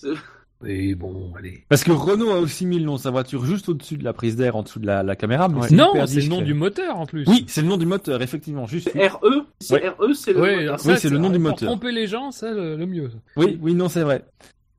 Et 0.64 0.94
bon, 0.94 1.32
allez. 1.36 1.64
Parce 1.68 1.82
que 1.82 1.90
Renault 1.90 2.30
a 2.30 2.38
aussi 2.38 2.66
mis 2.66 2.78
le 2.78 2.84
nom 2.84 2.94
de 2.94 3.00
sa 3.00 3.10
voiture 3.10 3.44
juste 3.44 3.68
au-dessus 3.68 3.96
de 3.96 4.04
la 4.04 4.12
prise 4.12 4.36
d'air, 4.36 4.54
en 4.54 4.62
dessous 4.62 4.78
de 4.78 4.86
la, 4.86 5.02
la 5.02 5.16
caméra. 5.16 5.48
Mais 5.48 5.60
Ouais. 5.60 5.68
c'est 5.68 5.74
Non, 5.74 5.92
c'est 6.06 6.20
le 6.20 6.28
nom 6.28 6.40
du 6.40 6.54
moteur 6.54 6.96
en 6.98 7.06
plus. 7.06 7.24
Oui, 7.28 7.44
c'est 7.48 7.62
le 7.62 7.68
nom 7.68 7.76
du 7.76 7.86
moteur, 7.86 8.22
effectivement. 8.22 8.66
Juste. 8.66 8.90
c'est 8.92 9.08
RE. 9.08 9.18
C'est 9.58 9.74
Ouais. 9.82 9.88
RE, 9.88 10.12
c'est 10.14 10.32
le. 10.32 10.40
Ouais, 10.40 10.68
Oui, 10.84 10.94
c'est 10.98 11.10
le 11.10 11.18
nom 11.18 11.30
du 11.30 11.38
pour 11.40 11.50
moteur. 11.50 11.68
tromper 11.68 11.90
les 11.90 12.06
gens, 12.06 12.30
c'est 12.30 12.52
le, 12.52 12.76
le 12.76 12.86
mieux. 12.86 13.10
Oui, 13.36 13.58
oui, 13.60 13.74
non, 13.74 13.88
c'est 13.88 14.02
vrai. 14.02 14.24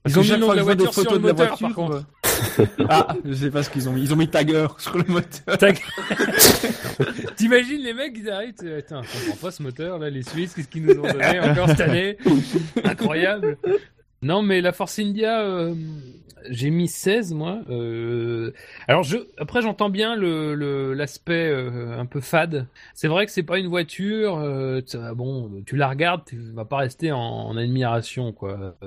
Parce 0.04 0.16
Ils 0.16 0.20
ont 0.20 0.22
mis 0.24 0.30
le 0.30 0.38
nom 0.38 0.76
de 0.76 0.84
photos 0.86 1.14
le 1.14 1.20
de 1.20 1.28
la 1.28 1.34
moteur, 1.34 1.48
voiture, 1.48 1.68
par 1.68 1.76
contre. 1.76 2.04
ah, 2.90 3.08
je 3.24 3.34
sais 3.34 3.50
pas 3.50 3.64
ce 3.64 3.70
qu'ils 3.70 3.88
ont 3.88 3.94
mis. 3.94 4.02
Ils 4.02 4.14
ont 4.14 4.18
mis 4.18 4.28
Tiger 4.28 4.68
sur 4.78 4.98
le 4.98 5.06
moteur. 5.08 5.58
T'imagines 7.38 7.82
les 7.82 7.94
mecs, 7.94 8.14
ils 8.18 8.30
arrivent, 8.30 8.54
attends, 8.78 9.02
je 9.04 9.26
comprends 9.26 9.38
pas 9.48 9.52
ce 9.52 9.64
moteur 9.64 10.00
là, 10.00 10.10
les 10.10 10.24
Suisses, 10.24 10.54
qu'est-ce 10.54 10.68
qu'ils 10.68 10.84
nous 10.86 11.00
ont 11.00 11.04
donné 11.04 11.40
encore 11.40 11.70
cette 11.70 11.82
année? 11.82 12.18
Incroyable. 12.84 13.58
Non, 14.24 14.42
mais 14.42 14.62
la 14.62 14.72
Force 14.72 15.00
India, 15.00 15.42
euh, 15.42 15.76
j'ai 16.50 16.70
mis 16.70 16.88
16 16.88 17.34
moi. 17.34 17.62
Euh, 17.70 18.54
alors 18.88 19.06
après 19.38 19.62
j'entends 19.62 19.90
bien 19.90 20.16
l'aspect 20.16 21.50
euh, 21.50 22.00
un 22.00 22.06
peu 22.06 22.22
fade. 22.22 22.68
C'est 22.94 23.10
vrai 23.10 23.26
que 23.26 23.34
c'est 23.34 23.44
pas 23.44 23.60
une 23.60 23.68
voiture. 23.68 24.38
bon, 25.14 25.62
tu 25.66 25.76
la 25.76 25.90
regardes, 25.90 26.24
tu 26.26 26.38
vas 26.54 26.64
pas 26.64 26.78
rester 26.78 27.12
en, 27.12 27.58
admiration 27.58 28.32
quoi. 28.32 28.78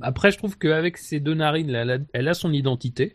Après, 0.00 0.30
je 0.30 0.38
trouve 0.38 0.58
qu'avec 0.58 0.98
ses 0.98 1.20
deux 1.20 1.34
narines, 1.34 1.74
elle 2.12 2.28
a, 2.28 2.34
son 2.34 2.52
identité. 2.52 3.14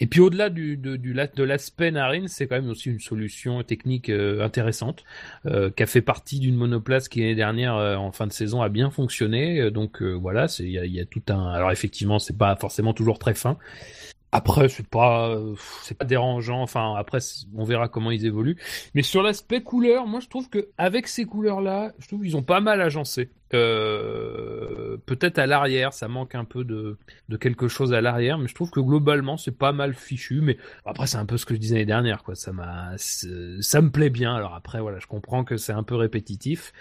Et 0.00 0.06
puis 0.06 0.20
au-delà 0.20 0.50
de, 0.50 0.74
de 0.74 1.42
l'aspect 1.42 1.90
narine, 1.90 2.28
c'est 2.28 2.46
quand 2.46 2.56
même 2.56 2.70
aussi 2.70 2.90
une 2.90 3.00
solution 3.00 3.62
technique 3.62 4.10
intéressante 4.10 5.04
qui 5.44 5.82
a 5.82 5.86
fait 5.86 6.02
partie 6.02 6.38
d'une 6.38 6.56
monoplace 6.56 7.08
qui 7.08 7.20
l'année 7.20 7.34
dernière 7.34 7.74
en 7.74 8.12
fin 8.12 8.26
de 8.26 8.32
saison 8.32 8.60
a 8.62 8.68
bien 8.68 8.90
fonctionné. 8.90 9.70
Donc 9.70 10.02
voilà, 10.02 10.46
il 10.58 10.70
y 10.70 10.78
a, 10.78 10.84
y 10.84 11.00
a 11.00 11.04
Alors 11.28 11.70
effectivement, 11.70 12.18
c'est 12.18 12.36
pas 12.36 12.56
forcément 12.56 12.94
toujours 12.94 13.18
très 13.18 13.34
fin. 13.34 13.58
Après, 14.32 14.68
c'est 14.68 14.88
pas, 14.88 15.38
c'est 15.84 15.96
pas 15.96 16.04
dérangeant. 16.04 16.60
Enfin, 16.60 16.96
après, 16.96 17.18
on 17.54 17.62
verra 17.62 17.86
comment 17.88 18.10
ils 18.10 18.26
évoluent. 18.26 18.56
Mais 18.94 19.02
sur 19.02 19.22
l'aspect 19.22 19.62
couleur, 19.62 20.08
moi, 20.08 20.18
je 20.18 20.26
trouve 20.26 20.48
que 20.48 20.70
avec 20.76 21.06
ces 21.06 21.24
couleurs-là, 21.24 21.92
je 22.00 22.08
trouve 22.08 22.22
qu'ils 22.22 22.36
ont 22.36 22.42
pas 22.42 22.60
mal 22.60 22.80
agencé. 22.80 23.30
Euh, 23.54 24.96
peut-être 25.06 25.38
à 25.38 25.46
l'arrière, 25.46 25.92
ça 25.92 26.08
manque 26.08 26.34
un 26.34 26.44
peu 26.44 26.64
de, 26.64 26.96
de 27.28 27.36
quelque 27.36 27.68
chose 27.68 27.92
à 27.92 28.00
l'arrière, 28.00 28.38
mais 28.38 28.48
je 28.48 28.54
trouve 28.54 28.70
que 28.70 28.80
globalement, 28.80 29.36
c'est 29.36 29.56
pas 29.56 29.72
mal 29.72 29.94
fichu. 29.94 30.40
Mais 30.40 30.56
après, 30.84 31.06
c'est 31.06 31.18
un 31.18 31.26
peu 31.26 31.36
ce 31.36 31.46
que 31.46 31.54
je 31.54 31.60
disais 31.60 31.74
l'année 31.76 31.86
dernière, 31.86 32.22
quoi. 32.22 32.34
Ça 32.34 32.52
m'a, 32.52 32.92
ça 32.98 33.80
me 33.80 33.90
plaît 33.90 34.10
bien. 34.10 34.34
Alors 34.34 34.54
après, 34.54 34.80
voilà, 34.80 34.98
je 34.98 35.06
comprends 35.06 35.44
que 35.44 35.56
c'est 35.56 35.72
un 35.72 35.82
peu 35.82 35.94
répétitif. 35.94 36.72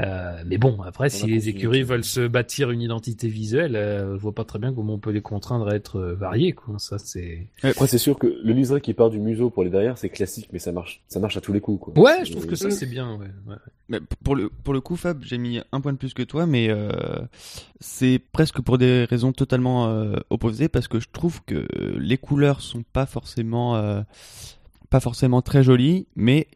Euh, 0.00 0.42
mais 0.46 0.58
bon, 0.58 0.80
après, 0.82 1.10
si 1.10 1.24
a 1.24 1.26
les 1.26 1.48
écuries 1.48 1.82
veulent 1.82 2.04
se 2.04 2.26
bâtir 2.26 2.70
une 2.70 2.80
identité 2.80 3.28
visuelle, 3.28 3.76
euh, 3.76 4.16
je 4.16 4.20
vois 4.20 4.34
pas 4.34 4.44
très 4.44 4.58
bien 4.58 4.72
comment 4.72 4.94
on 4.94 4.98
peut 4.98 5.10
les 5.10 5.22
contraindre 5.22 5.68
à 5.68 5.74
être 5.74 5.96
euh, 5.96 6.14
variés, 6.14 6.52
quoi. 6.52 6.78
Ça, 6.78 6.98
c'est. 6.98 7.48
Après, 7.62 7.86
c'est 7.86 7.98
sûr 7.98 8.18
que 8.18 8.26
le 8.26 8.52
liseré 8.52 8.80
qui 8.80 8.94
part 8.94 9.10
du 9.10 9.18
museau 9.18 9.50
pour 9.50 9.64
les 9.64 9.70
derrière, 9.70 9.98
c'est 9.98 10.10
classique, 10.10 10.48
mais 10.52 10.58
ça 10.58 10.72
marche, 10.72 11.02
ça 11.08 11.20
marche 11.20 11.36
à 11.36 11.40
tous 11.40 11.52
les 11.52 11.60
coups, 11.60 11.82
quoi. 11.82 11.98
Ouais, 12.02 12.24
je 12.24 12.32
trouve 12.32 12.46
que 12.46 12.56
ça, 12.56 12.70
c'est 12.70 12.86
bien, 12.86 13.16
ouais. 13.16 13.30
ouais. 13.46 13.56
Mais 13.88 14.00
pour 14.24 14.36
le 14.36 14.48
pour 14.48 14.72
le 14.72 14.80
coup, 14.80 14.96
Fab, 14.96 15.22
j'ai 15.22 15.38
mis 15.38 15.60
un 15.72 15.80
point 15.80 15.92
de 15.92 15.98
plus 15.98 16.14
que 16.14 16.21
toi, 16.24 16.46
mais 16.46 16.68
euh, 16.70 16.90
c'est 17.80 18.18
presque 18.18 18.60
pour 18.60 18.78
des 18.78 19.04
raisons 19.04 19.32
totalement 19.32 19.88
euh, 19.88 20.16
opposées 20.30 20.68
parce 20.68 20.88
que 20.88 21.00
je 21.00 21.08
trouve 21.12 21.42
que 21.44 21.66
les 21.98 22.18
couleurs 22.18 22.60
sont 22.60 22.84
pas 22.92 23.06
forcément 23.06 23.76
euh, 23.76 24.02
pas 24.90 25.00
forcément 25.00 25.42
très 25.42 25.62
jolies, 25.62 26.06
mais 26.16 26.48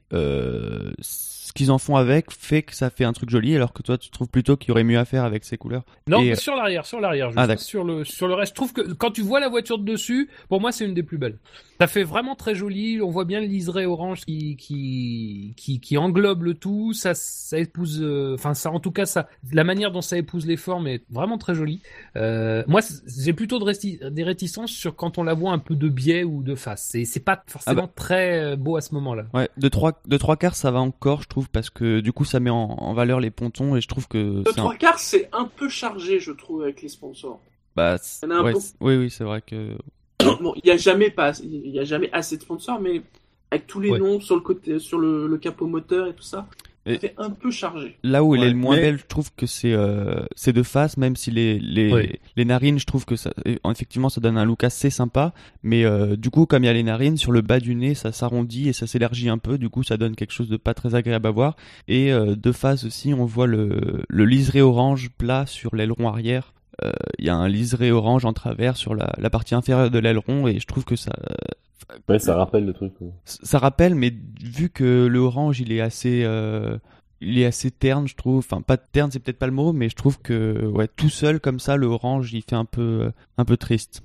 ce 1.47 1.53
qu'ils 1.53 1.71
en 1.71 1.79
font 1.79 1.95
avec 1.95 2.33
fait 2.33 2.63
que 2.63 2.75
ça 2.75 2.91
fait 2.91 3.05
un 3.05 3.13
truc 3.13 3.31
joli, 3.31 3.55
alors 3.55 3.73
que 3.73 3.81
toi, 3.81 3.97
tu 3.97 4.11
trouves 4.11 4.29
plutôt 4.29 4.57
qu'il 4.57 4.71
y 4.71 4.73
aurait 4.73 4.83
mieux 4.83 4.99
à 4.99 5.05
faire 5.05 5.23
avec 5.23 5.45
ces 5.45 5.57
couleurs. 5.57 5.85
Non, 6.09 6.21
Et, 6.21 6.33
euh, 6.33 6.35
sur 6.35 6.57
l'arrière, 6.57 6.85
sur 6.85 7.01
l'arrière. 7.01 7.31
Ah, 7.37 7.57
sur 7.57 7.85
le 7.85 8.05
sur 8.05 8.27
le 8.27 8.35
reste, 8.35 8.51
je 8.51 8.55
trouve 8.57 8.73
que 8.73 8.93
quand 8.95 9.13
tu 9.13 9.23
vois 9.23 9.39
la 9.39 9.49
voiture 9.49 9.79
de 9.79 9.85
dessus, 9.85 10.29
pour 10.49 10.61
moi, 10.61 10.73
c'est 10.73 10.85
une 10.85 10.95
des 10.95 11.05
plus 11.05 11.19
belles. 11.19 11.39
Ça 11.81 11.87
fait 11.87 12.03
vraiment 12.03 12.35
très 12.35 12.55
joli. 12.57 13.01
On 13.01 13.11
voit 13.11 13.27
bien 13.27 13.39
le 13.41 13.47
liseré 13.47 13.87
orange 13.87 14.25
qui 14.25 14.57
qui 14.57 15.53
qui, 15.57 15.79
qui 15.79 15.97
englobe 15.99 16.43
le 16.43 16.55
tout. 16.55 16.93
Ça 16.95 17.15
ça 17.15 17.59
épouse, 17.59 18.01
euh, 18.03 18.35
enfin 18.35 18.55
ça, 18.55 18.73
en 18.73 18.81
tout 18.81 18.91
cas, 18.91 19.07
ça, 19.07 19.29
la 19.53 19.63
manière 19.63 19.93
dont 19.93 20.01
ça 20.01 20.17
épouse 20.19 20.47
les 20.47 20.57
formes 20.57 20.89
est 20.89 21.03
vraiment 21.11 21.39
très 21.39 21.55
jolie. 21.55 21.81
Euh, 22.17 22.65
moi, 22.67 22.81
j'ai 23.07 23.33
plutôt 23.35 23.59
de 23.61 23.65
réti- 23.65 24.03
des 24.11 24.25
réticences 24.25 24.71
sur 24.73 24.97
quand 24.97 25.19
on 25.19 25.23
la 25.23 25.35
voit 25.35 25.53
un 25.53 25.59
peu 25.59 25.77
de 25.77 25.89
biais 25.89 26.25
ou 26.25 26.43
de 26.43 26.55
face. 26.57 26.89
C'est 26.91 27.05
c'est 27.05 27.21
pas 27.21 27.45
forcément 27.47 27.83
Ah 27.85 27.87
bah. 27.87 27.93
très 27.95 28.41
euh, 28.41 28.57
beau 28.57 28.77
à 28.77 28.81
ce 28.81 28.93
moment-là. 28.95 29.27
Ouais, 29.35 29.49
de 29.59 29.69
trois 29.69 30.01
de 30.07 30.17
trois 30.17 30.37
quarts, 30.37 30.57
ça 30.57 30.71
va 30.71 30.81
encore, 30.81 31.23
je 31.23 31.29
trouve, 31.29 31.36
parce 31.49 31.71
que 31.71 32.01
du 32.01 32.13
coup, 32.13 32.25
ça 32.25 32.41
met 32.41 32.51
en, 32.51 32.57
en 32.57 32.95
valeur 32.95 33.21
les 33.21 33.31
pontons 33.31 33.77
et 33.77 33.81
je 33.81 33.89
trouve 33.89 34.09
que 34.09 34.17
Le 34.19 34.43
c'est 34.47 34.51
un- 34.61 34.63
trois 34.63 34.75
quarts, 34.77 34.99
c'est 34.99 35.29
un 35.33 35.45
peu 35.45 35.69
chargé, 35.69 36.19
je 36.21 36.33
trouve, 36.33 36.63
avec 36.63 36.83
les 36.83 36.89
sponsors. 36.89 37.41
bah, 37.77 37.99
c'est- 37.99 38.27
Il 38.27 38.31
y 38.31 38.33
en 38.33 38.37
a 38.37 38.39
un 38.41 38.45
ouais, 38.45 38.53
peu. 38.53 38.59
oui, 38.81 38.97
oui, 38.97 39.11
c'est 39.11 39.25
vrai 39.25 39.43
que 39.43 39.77
Bon, 40.41 40.55
il 40.57 40.67
y 40.67 40.71
a 40.71 40.77
jamais 40.77 41.11
pas, 41.11 41.33
il 41.43 41.69
y 41.71 41.79
a 41.79 41.85
jamais 41.85 42.11
assez 42.13 42.37
de 42.37 42.43
sponsors, 42.43 42.81
mais 42.81 43.03
avec 43.51 43.67
tous 43.67 43.81
les 43.81 43.91
Ouais. 43.91 43.99
noms 43.99 44.19
sur 44.21 44.35
le 44.35 44.41
côté, 44.41 44.79
sur 44.79 44.99
le, 44.99 45.27
le 45.27 45.39
capot 45.39 45.67
moteur 45.67 46.09
et 46.09 46.15
tout 46.15 46.23
ça, 46.23 46.49
c'est 46.87 47.15
un 47.19 47.31
peu 47.31 47.51
chargé. 47.51 47.97
Là 48.03 48.23
où 48.25 48.35
elle 48.35 48.41
Ouais, 48.43 48.47
est 48.47 48.51
le 48.51 48.57
moins 48.57 48.77
mais- 48.77 48.83
belle, 48.83 48.99
je 48.99 49.07
trouve 49.07 49.31
que 49.37 49.47
c'est 49.47 49.73
euh, 49.73 50.25
c'est 50.37 50.53
de 50.53 50.63
face, 50.63 50.97
même 50.97 51.17
si 51.17 51.31
les 51.31 51.59
les, 51.59 51.93
Ouais. 51.93 52.21
les 52.37 52.45
narines, 52.45 52.79
je 52.79 52.87
trouve 52.87 53.05
que 53.05 53.17
ça 53.17 53.33
et 53.45 53.59
effectivement 53.71 54.09
ça 54.09 54.21
donne 54.21 54.39
un 54.39 54.45
look 54.45 54.65
assez 54.65 54.91
sympa, 54.91 55.33
mais 55.63 55.85
euh, 55.85 56.17
du 56.17 56.31
coup 56.31 56.47
comme 56.47 56.65
il 56.65 56.67
y 56.67 56.71
a 56.71 56.73
les 56.73 56.83
narines 56.83 57.17
sur 57.17 57.33
le 57.33 57.41
bas 57.41 57.61
du 57.61 57.75
nez, 57.75 57.95
ça 57.95 58.13
s'arrondit 58.13 58.69
et 58.69 58.73
ça 58.73 58.87
s'élargit 58.87 59.29
un 59.29 59.39
peu, 59.39 59.59
du 59.59 59.69
coup 59.69 59.83
ça 59.83 59.97
donne 59.97 60.15
quelque 60.17 60.33
chose 60.33 60.49
de 60.49 60.57
pas 60.57 60.75
très 60.75 60.95
agréable 60.95 61.27
à 61.27 61.31
voir. 61.31 61.57
Et 61.89 62.13
euh, 62.13 62.37
de 62.37 62.53
face 62.53 62.85
aussi, 62.85 63.13
on 63.15 63.25
voit 63.25 63.47
le 63.47 64.05
le 64.09 64.25
liseré 64.25 64.63
orange 64.63 65.11
plat 65.19 65.45
sur 65.47 65.75
l'aileron 65.77 66.09
arrière. 66.09 66.53
Euh, 66.85 66.93
Il 67.19 67.25
y 67.25 67.31
a 67.31 67.35
un 67.37 67.49
liseré 67.49 67.91
orange 67.91 68.25
en 68.25 68.33
travers 68.33 68.77
sur 68.77 68.95
la, 68.95 69.13
la 69.19 69.31
partie 69.31 69.55
inférieure 69.55 69.91
de 69.91 69.99
l'aileron 69.99 70.47
et 70.47 70.59
je 70.61 70.67
trouve 70.67 70.85
que 70.85 70.97
ça 70.97 71.13
Ouais, 72.09 72.19
ça 72.19 72.35
rappelle 72.37 72.67
le 72.67 72.73
truc. 72.73 72.93
ça 73.25 73.59
rappelle, 73.59 73.95
mais 73.95 74.13
vu 74.43 74.71
que 74.71 75.07
le 75.07 75.19
orange 75.21 75.61
il 75.61 75.71
est 75.73 75.81
assez, 75.81 76.23
euh, 76.25 76.79
il 77.21 77.39
est 77.39 77.47
assez 77.47 77.71
terne, 77.71 78.09
je 78.09 78.17
trouve. 78.17 78.39
Enfin, 78.39 78.61
pas 78.61 78.77
terne, 78.77 79.11
c'est 79.13 79.21
peut-être 79.21 79.39
pas 79.39 79.47
le 79.47 79.53
mot, 79.53 79.73
mais 79.73 79.89
je 79.89 79.95
trouve 79.95 80.19
que 80.21 80.67
ouais, 80.67 80.89
tout 80.89 81.09
seul 81.09 81.39
comme 81.41 81.61
ça, 81.61 81.77
le 81.77 81.87
orange 81.87 82.33
il 82.33 82.43
fait 82.43 82.57
un 82.57 82.65
peu, 82.65 82.83
euh, 83.05 83.11
un 83.39 83.45
peu 83.45 83.57
triste. 83.57 84.03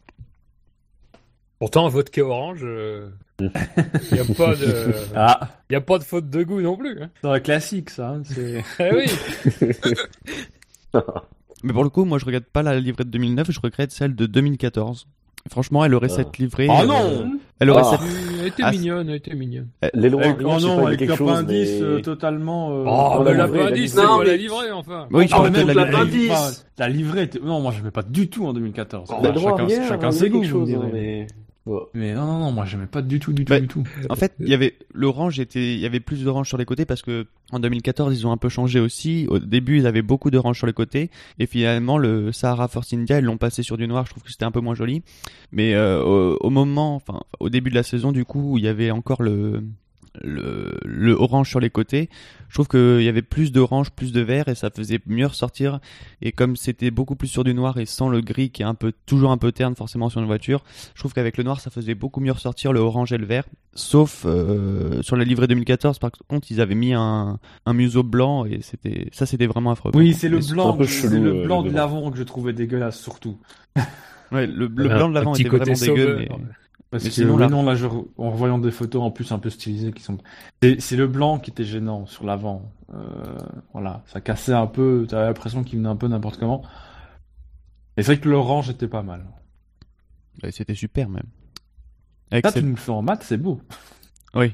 Pourtant, 1.58 1.86
un 1.88 1.90
vodka 1.90 2.22
orange, 2.24 2.62
il 3.40 3.46
y 4.16 4.20
a 4.20 4.26
pas 4.36 4.56
de, 4.56 4.94
Ah, 5.16 5.50
y 5.72 5.76
a 5.76 5.82
pas 5.82 5.98
de 5.98 6.04
faute 6.04 6.30
de 6.30 6.44
goût 6.44 6.62
non 6.62 6.78
plus. 6.78 7.02
Hein. 7.02 7.10
c'est 7.22 7.28
un 7.30 7.40
classique, 7.40 7.90
ça. 7.90 8.10
hein, 8.10 8.22
c'est- 8.26 8.64
Eh 8.80 8.92
oui. 8.96 9.06
Mais 11.64 11.74
pour 11.74 11.84
le 11.84 11.90
coup, 11.90 12.06
moi 12.06 12.18
je 12.20 12.26
regrette 12.26 12.46
pas 12.52 12.64
la 12.64 12.80
livrée 12.80 13.04
de 13.04 13.10
2009, 13.10 13.52
je 13.52 13.60
regrette 13.60 13.92
celle 13.92 14.16
de 14.16 14.26
2014. 14.26 15.08
Franchement, 15.50 15.84
elle 15.84 15.96
aurait 15.96 16.08
Ah. 16.12 16.16
cette 16.18 16.38
livrée. 16.38 16.68
Oh 16.70 16.86
non 16.86 17.32
Elle 17.60 17.72
aurait 17.72 17.82
Ah. 17.84 17.98
cette. 18.00 18.10
Elle 18.42 18.48
était 18.48 18.64
Ah, 18.64 18.72
mignonne, 18.72 19.10
elle 19.10 19.16
était 19.16 19.34
mignonne. 19.36 19.68
Avec, 19.82 19.96
arrière, 20.42 20.56
oh 20.56 20.60
je 20.60 20.66
non, 20.68 20.86
avec 20.86 21.02
l'appendice 21.02 21.70
mais... 21.80 21.82
euh, 21.82 22.00
totalement. 22.02 22.70
euh, 22.72 22.84
Oh, 22.86 23.18
dans 23.18 23.24
mais 23.24 23.34
la 23.34 23.48
c'est 23.48 23.54
livrée. 23.54 24.04
pas 24.04 24.24
la 24.24 24.38
livrée, 24.38 24.72
enfin. 24.72 25.08
Oui, 25.12 25.28
je 25.28 25.34
Ah, 25.34 25.38
parle 25.38 25.50
mais 25.52 25.64
de 25.64 25.68
la 25.68 25.74
la 25.74 25.86
livrée. 25.86 26.06
livrée. 26.06 26.32
Enfin, 26.36 26.52
la 26.78 26.90
livrée 26.90 27.24
était... 27.24 27.40
Non, 27.40 27.60
moi 27.60 27.72
j'aimais 27.76 27.90
pas 27.92 28.04
du 28.04 28.30
tout 28.30 28.46
en 28.46 28.54
2014. 28.54 29.10
Oh, 29.12 29.20
L'aileron 29.24 29.50
chacun, 29.50 29.64
arrière, 29.64 29.88
chacun 29.88 30.12
ses 30.12 30.30
goûts, 30.30 30.44
hein, 30.44 30.90
mais... 30.94 31.28
Mais 31.94 32.14
non, 32.14 32.26
non, 32.26 32.40
non, 32.40 32.52
moi 32.52 32.66
j'aimais 32.66 32.88
pas 32.88 33.02
du 33.04 33.20
tout, 33.20 33.34
du 33.34 33.46
tout, 33.46 33.52
Bah, 33.52 33.60
du 33.60 33.68
tout. 33.68 33.84
En 34.10 34.16
fait, 34.16 34.34
il 34.40 34.48
y 34.48 34.54
avait 34.54 34.76
l'orange 34.94 35.40
était, 35.40 35.76
il 35.76 35.80
y 35.80 35.86
avait 35.86 36.00
plus 36.00 36.24
d'orange 36.24 36.48
sur 36.48 36.58
les 36.58 36.66
côtés 36.66 36.86
parce 36.86 37.04
que 37.04 37.28
en 37.52 37.60
2014 37.60 38.18
ils 38.18 38.26
ont 38.26 38.32
un 38.32 38.38
peu 38.38 38.50
changé 38.50 38.80
aussi. 38.80 39.28
Au 39.30 39.38
début 39.38 39.78
ils 39.78 39.86
avaient 39.86 40.02
beaucoup 40.02 40.32
d'orange 40.32 40.58
sur 40.58 40.66
les 40.68 40.74
côtés 40.74 41.12
et 41.38 41.46
finalement 41.46 41.98
le 42.00 42.32
Sahara 42.32 42.68
Force 42.68 42.94
India 42.94 43.20
ils 43.20 43.26
l'ont 43.26 43.38
passé 43.38 43.62
sur 43.62 43.78
du 43.78 43.88
noir. 43.88 44.06
Je 44.06 44.12
trouve 44.12 44.24
que 44.24 44.32
c'était 44.32 44.46
un 44.46 44.52
peu 44.52 44.60
moins 44.62 44.76
joli. 44.76 45.04
Mais 45.52 45.76
euh, 45.76 46.04
au, 46.04 46.38
au 46.42 46.50
moment, 46.50 46.96
enfin 46.96 47.22
au 47.40 47.50
début 47.50 47.70
de 47.70 47.76
la 47.76 47.84
saison 47.84 48.12
du 48.12 48.26
coup 48.26 48.58
il 48.58 48.64
y 48.64 48.68
avait 48.68 48.90
encore 48.90 49.22
le 49.22 49.64
le, 50.22 50.78
le 50.84 51.14
orange 51.14 51.50
sur 51.50 51.60
les 51.60 51.70
côtés, 51.70 52.10
je 52.50 52.56
trouve 52.56 52.68
qu'il 52.68 53.02
y 53.02 53.08
avait 53.08 53.22
plus 53.22 53.52
d'orange, 53.52 53.92
plus 53.92 54.12
de 54.12 54.20
vert 54.22 54.50
et 54.50 54.56
ça 54.56 54.70
faisait 54.70 55.00
mieux 55.06 55.26
ressortir. 55.26 55.80
Et 56.22 56.32
comme 56.32 56.56
c'était 56.56 56.92
beaucoup 56.92 57.16
plus 57.16 57.30
sur 57.30 57.44
du 57.44 57.54
noir 57.54 57.78
et 57.78 57.86
sans 57.86 58.10
le 58.10 58.20
gris 58.22 58.50
qui 58.50 58.62
est 58.62 58.66
un 58.66 58.74
peu 58.74 58.92
toujours 59.06 59.32
un 59.32 59.38
peu 59.38 59.52
terne 59.52 59.76
forcément 59.76 60.10
sur 60.10 60.20
une 60.20 60.28
voiture, 60.28 60.64
je 60.94 61.00
trouve 61.00 61.14
qu'avec 61.14 61.38
le 61.38 61.44
noir 61.44 61.62
ça 61.62 61.70
faisait 61.70 61.96
beaucoup 61.96 62.20
mieux 62.20 62.34
ressortir 62.34 62.74
le 62.74 62.82
orange 62.82 63.14
et 63.14 63.18
le 63.18 63.26
vert. 63.26 63.46
Sauf 63.74 64.26
euh, 64.26 65.02
sur 65.02 65.16
la 65.16 65.24
livrée 65.24 65.48
2014 65.48 66.00
par 66.00 66.12
contre 66.28 66.52
ils 66.52 66.60
avaient 66.60 66.76
mis 66.76 66.94
un, 66.94 67.40
un 67.66 67.74
museau 67.74 68.04
blanc 68.04 68.46
et 68.46 68.60
c'était 68.62 69.08
ça 69.14 69.26
c'était 69.26 69.48
vraiment 69.48 69.72
affreux. 69.72 69.92
Oui, 69.94 70.14
c'est 70.14 70.30
le 70.30 70.40
blanc, 70.40 70.78
chelou, 70.84 71.24
le 71.24 71.40
euh, 71.40 71.46
blanc 71.46 71.64
de 71.64 71.72
l'avant 71.72 72.12
que 72.12 72.18
je 72.18 72.24
trouvais 72.24 72.52
dégueulasse 72.52 73.00
surtout. 73.00 73.38
Ouais, 74.32 74.48
le, 74.48 74.68
le 74.68 74.88
blanc 74.90 75.10
de 75.10 75.14
l'avant 75.14 75.36
était 75.36 75.50
vraiment 75.50 75.74
dégueu. 75.74 76.18
Mais... 76.20 76.30
Parce 76.92 77.04
Mais 77.06 77.10
que 77.10 77.16
sinon, 77.16 77.38
là- 77.38 77.48
non, 77.48 77.64
là, 77.64 77.74
je, 77.74 77.88
en 77.88 78.32
revoyant 78.32 78.58
des 78.60 78.70
photos 78.70 79.02
en 79.02 79.12
plus 79.12 79.32
un 79.32 79.40
peu 79.40 79.50
stylisées 79.50 79.94
qui 79.94 80.04
sont, 80.04 80.18
c'est 80.62 80.98
le 80.98 81.08
blanc 81.08 81.40
qui 81.40 81.50
était 81.50 81.64
gênant 81.64 82.06
sur 82.06 82.26
l'avant. 82.26 82.70
Euh, 82.94 83.38
voilà, 83.72 84.04
ça 84.08 84.20
cassait 84.20 84.52
un 84.54 84.68
peu. 84.68 85.06
T'avais 85.10 85.28
l'impression 85.28 85.64
qu'il 85.64 85.78
venait 85.80 85.88
un 85.90 85.96
peu 85.96 86.08
n'importe 86.10 86.38
comment. 86.38 86.64
Et 87.96 88.04
c'est 88.04 88.14
vrai 88.16 88.20
que 88.22 88.28
l'orange 88.28 88.70
était 88.70 88.90
pas 88.90 89.04
mal. 89.04 89.26
Ouais, 90.44 90.52
c'était 90.52 90.76
super 90.76 91.08
même. 91.08 91.24
Avec 92.30 92.44
Là, 92.46 92.52
cette- 92.52 92.62
tu 92.62 92.66
nous 92.68 92.76
le 92.76 92.82
fais 92.82 92.92
en 92.92 93.02
maths, 93.02 93.24
c'est 93.24 93.38
beau. 93.38 93.62
Oui. 94.36 94.52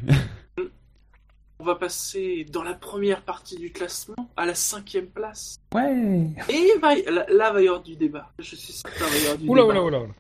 On 1.59 1.63
va 1.65 1.73
passer 1.75 2.45
dans 2.53 2.61
la 2.63 2.75
première 2.75 3.23
partie 3.23 3.57
du 3.57 3.71
classement 3.71 4.29
à 4.37 4.45
la 4.45 4.53
cinquième 4.53 5.07
place. 5.07 5.57
Ouais. 5.73 6.29
Et 6.49 6.77
va 6.79 6.93
là, 7.09 7.25
là 7.29 7.51
va 7.51 7.61
y 7.63 7.67
avoir 7.67 7.81
du 7.81 7.95
débat. 7.95 8.31
Je 8.37 8.55
suis 8.55 8.73
certain 8.73 9.05
va 9.05 9.15
y 9.17 9.21
avoir 9.23 9.37
du 9.39 9.47
Oula, 9.49 9.63
débat. 9.63 9.73
oula, 9.73 9.83
oula, 9.83 9.99
oula. 10.01 10.13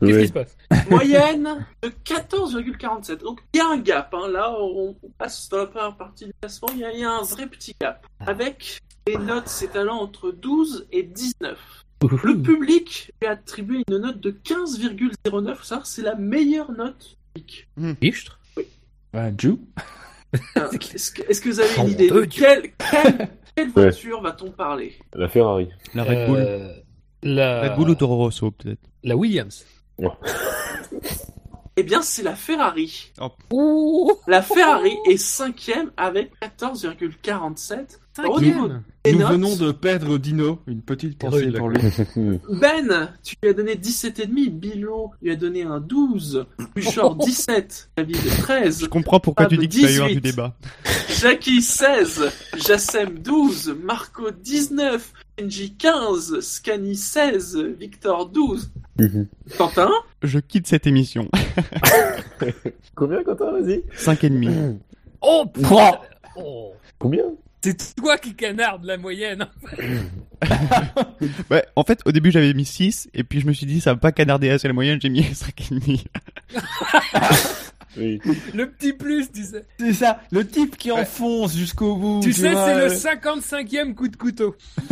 Qu'est-ce 0.00 0.18
qui 0.20 0.26
se 0.28 0.32
passe 0.32 0.56
Moyenne 0.90 1.66
de 1.82 1.88
14,47. 2.04 3.16
Donc 3.18 3.40
il 3.54 3.58
y 3.58 3.60
a 3.60 3.68
un 3.68 3.78
gap. 3.78 4.12
Hein. 4.14 4.28
Là, 4.28 4.54
on 4.58 4.94
on 5.02 5.08
passe 5.18 5.48
dans 5.48 5.58
la 5.58 5.66
première 5.66 5.96
partie 5.96 6.26
du 6.26 6.32
classement. 6.40 6.68
Il 6.72 6.80
y, 6.80 6.84
a- 6.84 6.92
il 6.92 7.00
y 7.00 7.04
a 7.04 7.10
un 7.10 7.22
vrai 7.22 7.46
petit 7.46 7.74
gap. 7.80 8.06
Avec 8.26 8.80
les 9.06 9.16
notes 9.16 9.48
s'étalant 9.48 10.00
entre 10.00 10.30
12 10.30 10.86
et 10.92 11.02
19. 11.02 11.58
Le 12.24 12.36
public 12.42 13.12
lui 13.20 13.28
a 13.28 13.32
attribué 13.32 13.82
une 13.88 13.98
note 13.98 14.20
de 14.20 14.30
15,09. 14.32 15.54
Faut 15.56 15.62
savoir, 15.64 15.86
c'est 15.86 16.02
la 16.02 16.16
meilleure 16.16 16.72
note 16.72 17.16
public. 17.34 17.68
Fichtre 18.00 18.40
Ouais, 19.14 19.32
Ju. 19.38 19.56
Hein, 20.56 20.68
Est-ce 20.94 21.10
que, 21.12 21.48
vous 21.50 21.60
avez 21.60 21.76
une 21.76 21.88
idée 21.90 22.08
de 22.08 22.20
de 22.20 22.24
quelle, 22.24 22.72
quelle, 22.90 23.28
quelle 23.54 23.68
voiture 23.70 24.22
va-t-on 24.22 24.50
parler? 24.50 24.94
La 25.14 25.28
Ferrari. 25.28 25.68
La 25.94 26.04
Red 26.04 26.26
Bull. 26.28 26.38
Euh, 26.38 26.72
La, 27.22 27.78
ou 27.78 27.94
Toro 27.94 28.16
Rosso, 28.16 28.50
peut-être. 28.50 28.80
la 29.02 29.16
Williams. 29.16 29.64
Eh 31.76 31.82
bien, 31.84 32.02
c'est 32.02 32.22
la 32.22 32.34
Ferrari. 32.34 33.12
Ouh 33.50 34.12
La 34.26 34.42
Ferrari 34.42 34.94
est 35.08 35.16
cinquième 35.16 35.90
avec 35.96 36.30
14,47. 36.42 37.98
Au 38.28 38.40
niveau 38.40 38.68
Cinquième. 38.68 38.82
des 39.04 39.12
Nous 39.14 39.18
notes, 39.20 39.32
venons 39.32 39.56
de 39.56 39.72
perdre 39.72 40.18
Dino. 40.18 40.58
Une 40.66 40.82
petite 40.82 41.16
pensée 41.18 41.50
pour 41.50 41.70
lui. 41.70 41.80
Ben, 42.50 43.08
tu 43.22 43.36
lui 43.42 43.48
as 43.50 43.54
donné 43.54 43.74
17,5. 43.76 44.50
Bilo 44.50 45.12
lui 45.22 45.30
a 45.30 45.36
donné 45.36 45.62
un 45.62 45.80
12. 45.80 46.44
Bouchard, 46.76 47.14
17. 47.16 47.90
David, 47.96 48.16
13. 48.16 48.80
Je 48.82 48.86
comprends 48.86 49.18
pourquoi 49.20 49.46
tu 49.46 49.56
dis 49.56 49.68
qu'il 49.68 49.84
va 49.86 49.90
y 49.90 49.94
avoir 49.94 50.08
du 50.10 50.20
18. 50.20 50.30
débat. 50.30 50.54
Jackie 51.20 51.62
16, 51.62 52.30
Jassem 52.66 53.18
12, 53.18 53.76
Marco 53.82 54.30
19, 54.30 55.12
Kenji 55.36 55.74
15, 55.74 56.40
Scani 56.40 56.94
16, 56.94 57.56
Victor 57.78 58.28
12. 58.28 58.70
Quentin? 59.56 59.90
Je 60.22 60.38
quitte 60.38 60.66
cette 60.66 60.86
émission. 60.86 61.28
Combien, 62.94 63.24
Quentin 63.24 63.52
Vas-y? 63.52 63.82
5 63.94 64.24
et 64.24 64.30
demi. 64.30 64.48
Oh, 65.20 65.46
putain. 65.52 65.98
Oh. 66.36 66.72
Combien? 66.98 67.24
C'est 67.62 67.94
toi 67.94 68.18
qui 68.18 68.34
canarde 68.34 68.84
la 68.84 68.98
moyenne. 68.98 69.46
Ouais, 71.52 71.64
en 71.76 71.84
fait, 71.84 72.00
au 72.04 72.10
début, 72.10 72.32
j'avais 72.32 72.52
mis 72.52 72.64
6, 72.64 73.10
et 73.14 73.22
puis 73.22 73.40
je 73.40 73.46
me 73.46 73.52
suis 73.52 73.64
dit, 73.64 73.80
ça 73.80 73.92
va 73.92 74.00
pas 74.00 74.10
canarder 74.10 74.50
assez 74.50 74.66
la 74.66 74.74
moyenne, 74.74 74.98
j'ai 75.00 75.08
mis 75.08 75.22
5 75.22 75.70
et 75.70 75.74
demi. 75.76 76.04
Oui. 77.96 78.20
Le 78.54 78.70
petit 78.70 78.92
plus, 78.92 79.30
tu 79.30 79.42
sais. 79.44 79.64
C'est 79.78 79.92
ça, 79.92 80.20
le 80.30 80.46
type 80.46 80.76
qui 80.76 80.90
enfonce 80.90 81.56
jusqu'au 81.56 81.96
bout. 81.96 82.20
Tu 82.22 82.32
sais, 82.32 82.52
c'est 82.54 82.74
le 82.76 82.84
euh, 82.84 82.88
55e 82.88 83.94
coup 83.94 84.08
de 84.08 84.16
couteau. 84.16 84.54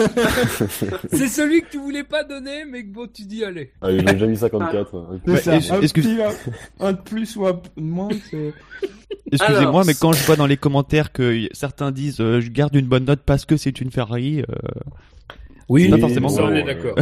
c'est 1.13 1.29
celui 1.29 1.63
que 1.63 1.71
tu 1.71 1.79
voulais 1.79 2.05
pas 2.05 2.25
donner, 2.25 2.65
mais 2.65 2.83
que 2.85 2.89
bon, 2.93 3.07
tu 3.13 3.23
dis, 3.23 3.45
allez. 3.45 3.73
Ah, 3.81 3.91
il 3.91 4.07
a 4.09 4.13
déjà 4.13 4.27
mis 4.27 4.37
54. 4.37 4.95
hein. 4.97 5.21
C'est 5.25 5.31
Ouais, 5.31 5.41
ça, 5.41 5.57
est-ce- 5.57 5.73
un, 5.73 5.81
est-ce 5.81 5.95
que- 5.95 6.01
petit, 6.01 6.19
un, 6.81 6.87
un 6.87 6.93
de 6.93 6.99
plus 7.01 7.37
ou 7.37 7.47
un 7.47 7.53
de 7.55 7.61
moins, 7.83 8.09
c'est... 8.31 8.53
Excusez-moi, 9.33 9.59
Alors, 9.61 9.85
mais 9.87 9.95
quand 9.95 10.13
je 10.13 10.25
vois 10.25 10.37
dans 10.37 10.47
les 10.47 10.57
commentaires 10.57 11.13
que 11.13 11.49
certains 11.53 11.91
disent, 11.93 12.21
euh, 12.21 12.41
je 12.41 12.51
garde 12.51 12.75
une 12.75 12.87
bonne 12.87 13.05
note 13.05 13.21
parce 13.25 13.45
que 13.45 13.57
c'est 13.57 13.81
une 13.81 13.91
Ferrari, 13.91 14.41
euh, 14.43 14.45
Oui, 15.71 15.89
Pas 15.89 15.99
forcément 15.99 16.29
ça, 16.29 16.43
on 16.43 16.53
est 16.53 16.65
d'accord. 16.65 16.97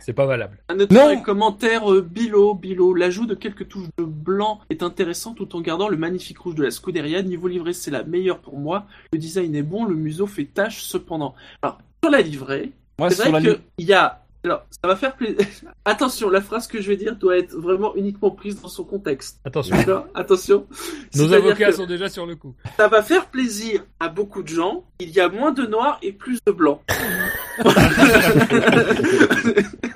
C'est 0.00 0.12
pas, 0.12 0.26
valable. 0.26 0.58
Un 0.68 0.80
autre 0.80 0.92
Non. 0.92 1.22
commentaires, 1.22 1.90
euh, 1.90 2.02
Bilo, 2.02 2.54
Bilo, 2.54 2.92
l'ajout 2.92 3.24
de 3.26 3.36
quelques 3.36 3.68
touches 3.68 3.86
de 3.98 4.04
blanc 4.04 4.58
est 4.68 4.82
intéressant 4.82 5.32
tout 5.32 5.54
en 5.54 5.60
gardant 5.60 5.88
le 5.88 5.96
magnifique 5.96 6.38
rouge 6.38 6.56
de 6.56 6.64
la 6.64 6.72
Scuderia. 6.72 7.22
Niveau 7.22 7.46
livrée, 7.46 7.72
c'est 7.72 7.92
la 7.92 8.02
meilleure 8.02 8.40
pour 8.40 8.58
moi. 8.58 8.86
Le 9.12 9.18
design 9.20 9.54
est 9.54 9.62
bon, 9.62 9.84
le 9.84 9.94
museau 9.94 10.26
fait 10.26 10.44
tâche 10.44 10.82
cependant. 10.82 11.36
Alors, 11.62 11.78
sur 12.02 12.10
la 12.10 12.20
livrée, 12.20 12.72
c'est 13.10 13.28
vrai 13.28 13.40
qu'il 13.40 13.86
y 13.86 13.92
a... 13.92 14.24
Alors, 14.42 14.64
ça 14.70 14.88
va 14.88 14.96
faire 14.96 15.16
plaisir. 15.16 15.36
Attention, 15.84 16.30
la 16.30 16.40
phrase 16.40 16.66
que 16.66 16.80
je 16.80 16.88
vais 16.88 16.96
dire 16.96 17.14
doit 17.16 17.36
être 17.36 17.54
vraiment 17.54 17.94
uniquement 17.94 18.30
prise 18.30 18.58
dans 18.60 18.68
son 18.68 18.84
contexte. 18.84 19.38
Attention. 19.44 19.76
Attention. 20.14 20.66
Nos 21.14 21.32
avocats 21.32 21.72
sont 21.72 21.86
déjà 21.86 22.08
sur 22.08 22.24
le 22.26 22.36
coup. 22.36 22.54
Ça 22.78 22.88
va 22.88 23.02
faire 23.02 23.26
plaisir 23.26 23.84
à 24.00 24.08
beaucoup 24.08 24.42
de 24.42 24.48
gens. 24.48 24.84
Il 25.00 25.10
y 25.10 25.20
a 25.20 25.28
moins 25.28 25.52
de 25.52 25.66
noir 25.66 25.98
et 26.02 26.12
plus 26.12 26.38
de 26.46 26.52
blanc. 26.52 26.82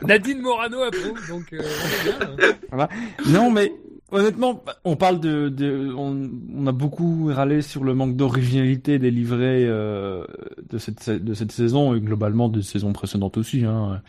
Nadine 0.03 0.41
Morano 0.41 0.83
approuve, 0.83 1.27
donc 1.29 1.53
euh, 1.53 1.61
on 1.63 1.63
est 1.63 2.37
bien. 2.37 2.49
hein. 2.73 2.89
Non, 3.27 3.51
mais 3.51 3.73
honnêtement, 4.13 4.63
on 4.85 4.97
parle 4.97 5.21
de, 5.21 5.93
on, 5.97 6.31
on 6.55 6.67
a 6.67 6.73
beaucoup 6.73 7.27
râlé 7.33 7.63
sur 7.63 7.85
le 7.85 7.95
manque 7.95 8.17
d'originalité 8.17 8.99
des 8.99 9.11
livrets 9.11 9.65
euh, 9.65 10.25
de 10.71 10.79
cette 10.79 11.11
de 11.11 11.35
cette 11.35 11.53
saison 11.53 11.95
et 11.95 12.01
globalement 12.01 12.49
des 12.49 12.63
saisons 12.63 12.93
précédentes 12.93 13.37
aussi. 13.37 13.65
Hein. 13.65 14.03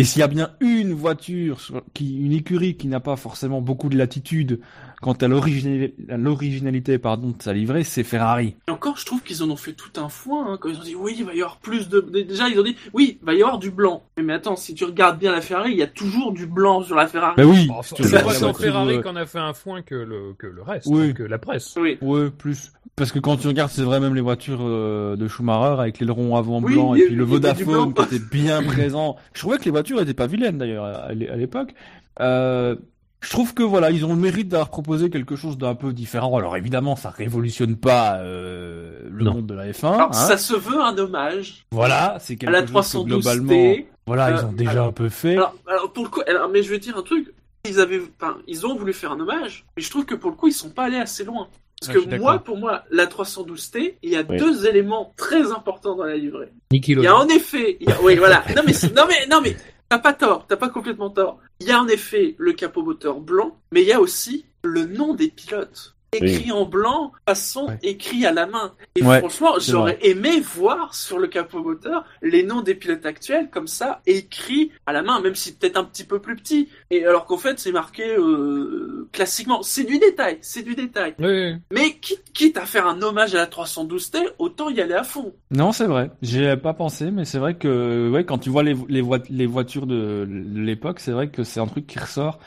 Et 0.00 0.04
s'il 0.04 0.20
y 0.20 0.22
a 0.22 0.28
bien 0.28 0.50
une 0.60 0.92
voiture, 0.92 1.60
sur- 1.60 1.82
qui, 1.94 2.18
une 2.18 2.32
écurie 2.32 2.76
qui 2.76 2.88
n'a 2.88 3.00
pas 3.00 3.16
forcément 3.16 3.60
beaucoup 3.60 3.88
de 3.88 3.98
latitude 3.98 4.60
quant 5.02 5.12
à 5.12 5.28
l'originali- 5.28 5.94
à 6.08 6.16
l'originalité 6.16 6.98
pardon 6.98 7.28
de 7.36 7.42
sa 7.42 7.52
livrée, 7.52 7.84
c'est 7.84 8.02
Ferrari. 8.04 8.56
Et 8.68 8.70
encore, 8.70 8.96
je 8.98 9.04
trouve 9.06 9.22
qu'ils 9.22 9.42
en 9.42 9.50
ont 9.50 9.56
fait 9.56 9.72
tout 9.72 9.98
un 10.00 10.08
foin 10.08 10.52
hein, 10.52 10.58
quand 10.60 10.68
ils 10.68 10.78
ont 10.78 10.82
dit 10.82 10.94
oui, 10.94 11.14
il 11.18 11.24
va 11.24 11.34
y 11.34 11.40
avoir 11.40 11.58
plus 11.58 11.88
de. 11.88 12.00
Déjà, 12.00 12.48
ils 12.48 12.58
ont 12.58 12.62
dit 12.62 12.76
oui, 12.92 13.18
il 13.20 13.24
va 13.26 13.34
y 13.34 13.42
avoir 13.42 13.58
du 13.58 13.70
blanc. 13.70 14.02
Mais, 14.16 14.22
mais 14.22 14.32
attends, 14.34 14.56
si 14.56 14.74
tu 14.74 14.84
regardes 14.84 15.18
bien 15.18 15.32
la 15.32 15.40
Ferrari, 15.40 15.72
il 15.72 15.78
y 15.78 15.82
a 15.82 15.86
toujours 15.86 16.32
du 16.32 16.46
blanc 16.46 16.82
sur 16.82 16.96
la 16.96 17.06
Ferrari. 17.06 17.34
Ben 17.36 17.44
oui. 17.46 17.68
Sur 17.82 17.96
c'est 17.98 18.10
la- 18.12 18.22
pas 18.22 18.34
sans 18.34 18.52
Ferrari 18.54 19.00
qu'on 19.02 19.16
a 19.16 19.26
fait 19.26 19.38
un 19.38 19.52
foin 19.54 19.82
que 19.82 19.94
le, 19.94 20.34
que 20.38 20.46
le 20.46 20.62
reste, 20.62 20.86
Oui. 20.86 21.08
hein, 21.08 21.12
que 21.12 21.22
la 21.22 21.38
presse. 21.38 21.74
Oui. 21.80 21.98
Ouais, 22.02 22.30
plus. 22.30 22.72
Parce 22.96 23.12
que 23.12 23.18
quand 23.18 23.36
tu 23.38 23.46
regardes, 23.48 23.70
c'est 23.70 23.82
vrai, 23.82 23.98
même 24.00 24.14
les 24.14 24.20
voitures 24.20 24.60
euh, 24.62 25.16
de 25.16 25.26
Schumacher 25.26 25.80
avec 25.80 26.00
l'aileron 26.00 26.36
avant 26.36 26.60
Oui, 26.62 26.74
blanc 26.74 26.94
et 26.94 27.06
puis 27.06 27.14
le 27.14 27.24
Vodafone 27.24 27.92
blanc. 27.92 28.06
qui 28.06 28.16
était 28.16 28.24
bien 28.30 28.62
présent. 28.64 29.16
Je 29.32 29.40
trouvais 29.40 29.56
que 29.58 29.64
les 29.64 29.70
voitures 29.70 30.00
étaient 30.02 30.12
pas 30.14 30.26
vilaines 30.26 30.58
d'ailleurs 30.58 30.84
à 30.84 31.12
l'é- 31.14 31.28
à 31.28 31.36
l'époque. 31.36 31.74
Euh, 32.20 32.76
je 33.22 33.30
trouve 33.30 33.54
que 33.54 33.62
voilà, 33.62 33.90
ils 33.90 34.04
ont 34.04 34.10
le 34.14 34.20
mérite 34.20 34.48
d'avoir 34.48 34.68
proposé 34.70 35.08
quelque 35.10 35.36
chose 35.36 35.56
d'un 35.56 35.74
peu 35.74 35.92
différent. 35.94 36.36
Alors 36.36 36.56
évidemment, 36.56 36.94
ça 36.96 37.08
révolutionne 37.10 37.76
pas 37.76 38.16
euh, 38.18 39.00
le 39.10 39.24
Non. 39.24 39.34
monde 39.34 39.46
de 39.46 39.54
la 39.54 39.70
F1. 39.70 39.94
Alors, 39.94 40.08
hein. 40.10 40.12
ça 40.12 40.36
se 40.36 40.54
veut 40.54 40.80
un 40.80 40.96
hommage 40.98 41.64
Voilà, 41.70 42.16
c'est 42.20 42.34
à 42.34 42.36
quelque 42.36 42.50
la 42.50 42.58
chose 42.60 42.66
que 42.68 42.72
312 42.72 43.06
globalement, 43.24 43.48
T. 43.48 43.88
voilà, 44.06 44.26
Euh, 44.28 44.36
ils 44.40 44.44
ont 44.46 44.52
déjà 44.52 44.70
alors- 44.72 44.86
un 44.88 44.92
peu 44.92 45.08
fait. 45.08 45.36
Alors, 45.36 45.54
alors, 45.66 45.92
pour 45.92 46.04
le 46.04 46.10
coup, 46.10 46.20
alors, 46.26 46.48
mais 46.50 46.62
je 46.62 46.70
vais 46.70 46.78
te 46.78 46.84
dire 46.84 46.96
un 46.98 47.02
truc. 47.02 47.32
Ils 47.68 47.78
avaient, 47.78 48.00
ils 48.46 48.66
ont 48.66 48.74
voulu 48.74 48.94
faire 48.94 49.12
un 49.12 49.20
hommage, 49.20 49.66
mais 49.76 49.82
je 49.82 49.90
trouve 49.90 50.06
que 50.06 50.14
pour 50.14 50.30
le 50.30 50.36
coup, 50.36 50.48
ils 50.48 50.52
sont 50.54 50.70
pas 50.70 50.84
allés 50.84 50.96
assez 50.96 51.24
loin. 51.24 51.46
Parce 51.80 51.94
je 51.94 52.00
suis 52.00 52.10
que 52.10 52.16
moi, 52.16 52.38
pour 52.40 52.58
moi, 52.58 52.84
la 52.90 53.06
312T, 53.06 53.96
il 54.02 54.10
y 54.10 54.16
a 54.16 54.22
Oui. 54.28 54.36
deux 54.36 54.66
éléments 54.66 55.14
très 55.16 55.50
importants 55.50 55.96
dans 55.96 56.04
la 56.04 56.16
livrée. 56.16 56.52
Il 56.72 56.86
y 57.00 57.06
a 57.06 57.16
en 57.16 57.26
effet, 57.28 57.78
il 57.80 57.88
y 57.88 57.92
a- 57.92 58.02
oui, 58.02 58.16
voilà. 58.16 58.44
Non 58.54 58.62
mais, 58.66 58.72
non 58.94 59.04
mais, 59.08 59.26
non 59.30 59.40
mais, 59.42 59.56
t'as 59.88 59.98
pas 59.98 60.12
tort, 60.12 60.46
t'as 60.46 60.58
pas 60.58 60.68
complètement 60.68 61.08
tort. 61.08 61.38
Il 61.58 61.66
y 61.68 61.72
a 61.72 61.80
en 61.80 61.88
effet 61.88 62.34
le 62.36 62.52
capot 62.52 62.82
moteur 62.82 63.20
blanc, 63.20 63.56
mais 63.72 63.80
il 63.80 63.88
y 63.88 63.92
a 63.94 64.00
aussi 64.00 64.44
le 64.62 64.84
nom 64.84 65.14
des 65.14 65.28
pilotes. 65.28 65.94
Écrit 66.12 66.50
en 66.52 66.64
blanc, 66.64 67.12
façon 67.26 67.66
Ouais. 67.68 67.78
écrit 67.82 68.26
à 68.26 68.32
la 68.32 68.46
main. 68.46 68.72
Et 68.96 69.02
Ouais, 69.02 69.18
franchement, 69.20 69.54
j'aurais 69.60 69.98
aimé 70.02 70.40
voir 70.40 70.94
sur 70.94 71.18
le 71.18 71.28
capot 71.28 71.62
moteur 71.62 72.04
les 72.22 72.42
noms 72.42 72.62
des 72.62 72.74
pilotes 72.74 73.06
actuels 73.06 73.48
comme 73.50 73.66
ça, 73.68 74.00
écrits 74.06 74.72
à 74.86 74.92
la 74.92 75.02
main, 75.02 75.20
même 75.20 75.34
si 75.36 75.54
peut-être 75.54 75.76
un 75.76 75.84
petit 75.84 76.04
peu 76.04 76.18
plus 76.18 76.34
petit. 76.36 76.68
Et 76.90 77.04
alors 77.06 77.26
qu'en 77.26 77.36
fait, 77.38 77.58
c'est 77.60 77.70
marqué 77.72 78.16
euh, 78.16 79.08
classiquement. 79.12 79.62
C'est 79.62 79.84
du 79.84 79.98
détail, 79.98 80.38
c'est 80.40 80.62
du 80.62 80.74
détail. 80.74 81.14
Oui, 81.18 81.54
Mais 81.72 81.94
quitte, 82.00 82.24
quitte 82.32 82.56
à 82.56 82.66
faire 82.66 82.86
un 82.86 83.00
hommage 83.02 83.34
à 83.34 83.38
la 83.38 83.46
312T, 83.46 84.18
autant 84.38 84.68
y 84.70 84.80
aller 84.80 84.94
à 84.94 85.04
fond. 85.04 85.32
Non, 85.50 85.72
c'est 85.72 85.86
vrai. 85.86 86.10
J'y 86.22 86.42
ai 86.44 86.56
pas 86.56 86.74
pensé, 86.74 87.10
mais 87.10 87.24
c'est 87.24 87.38
vrai 87.38 87.54
que 87.56 88.10
ouais, 88.10 88.24
quand 88.24 88.38
tu 88.38 88.50
vois 88.50 88.62
les, 88.62 88.76
les, 88.88 89.00
voi- 89.00 89.18
les 89.30 89.46
voitures 89.46 89.86
de, 89.86 90.26
de 90.28 90.60
l'époque, 90.60 91.00
c'est 91.00 91.12
vrai 91.12 91.28
que 91.28 91.44
c'est 91.44 91.60
un 91.60 91.66
truc 91.66 91.86
qui 91.86 91.98
ressort. 91.98 92.38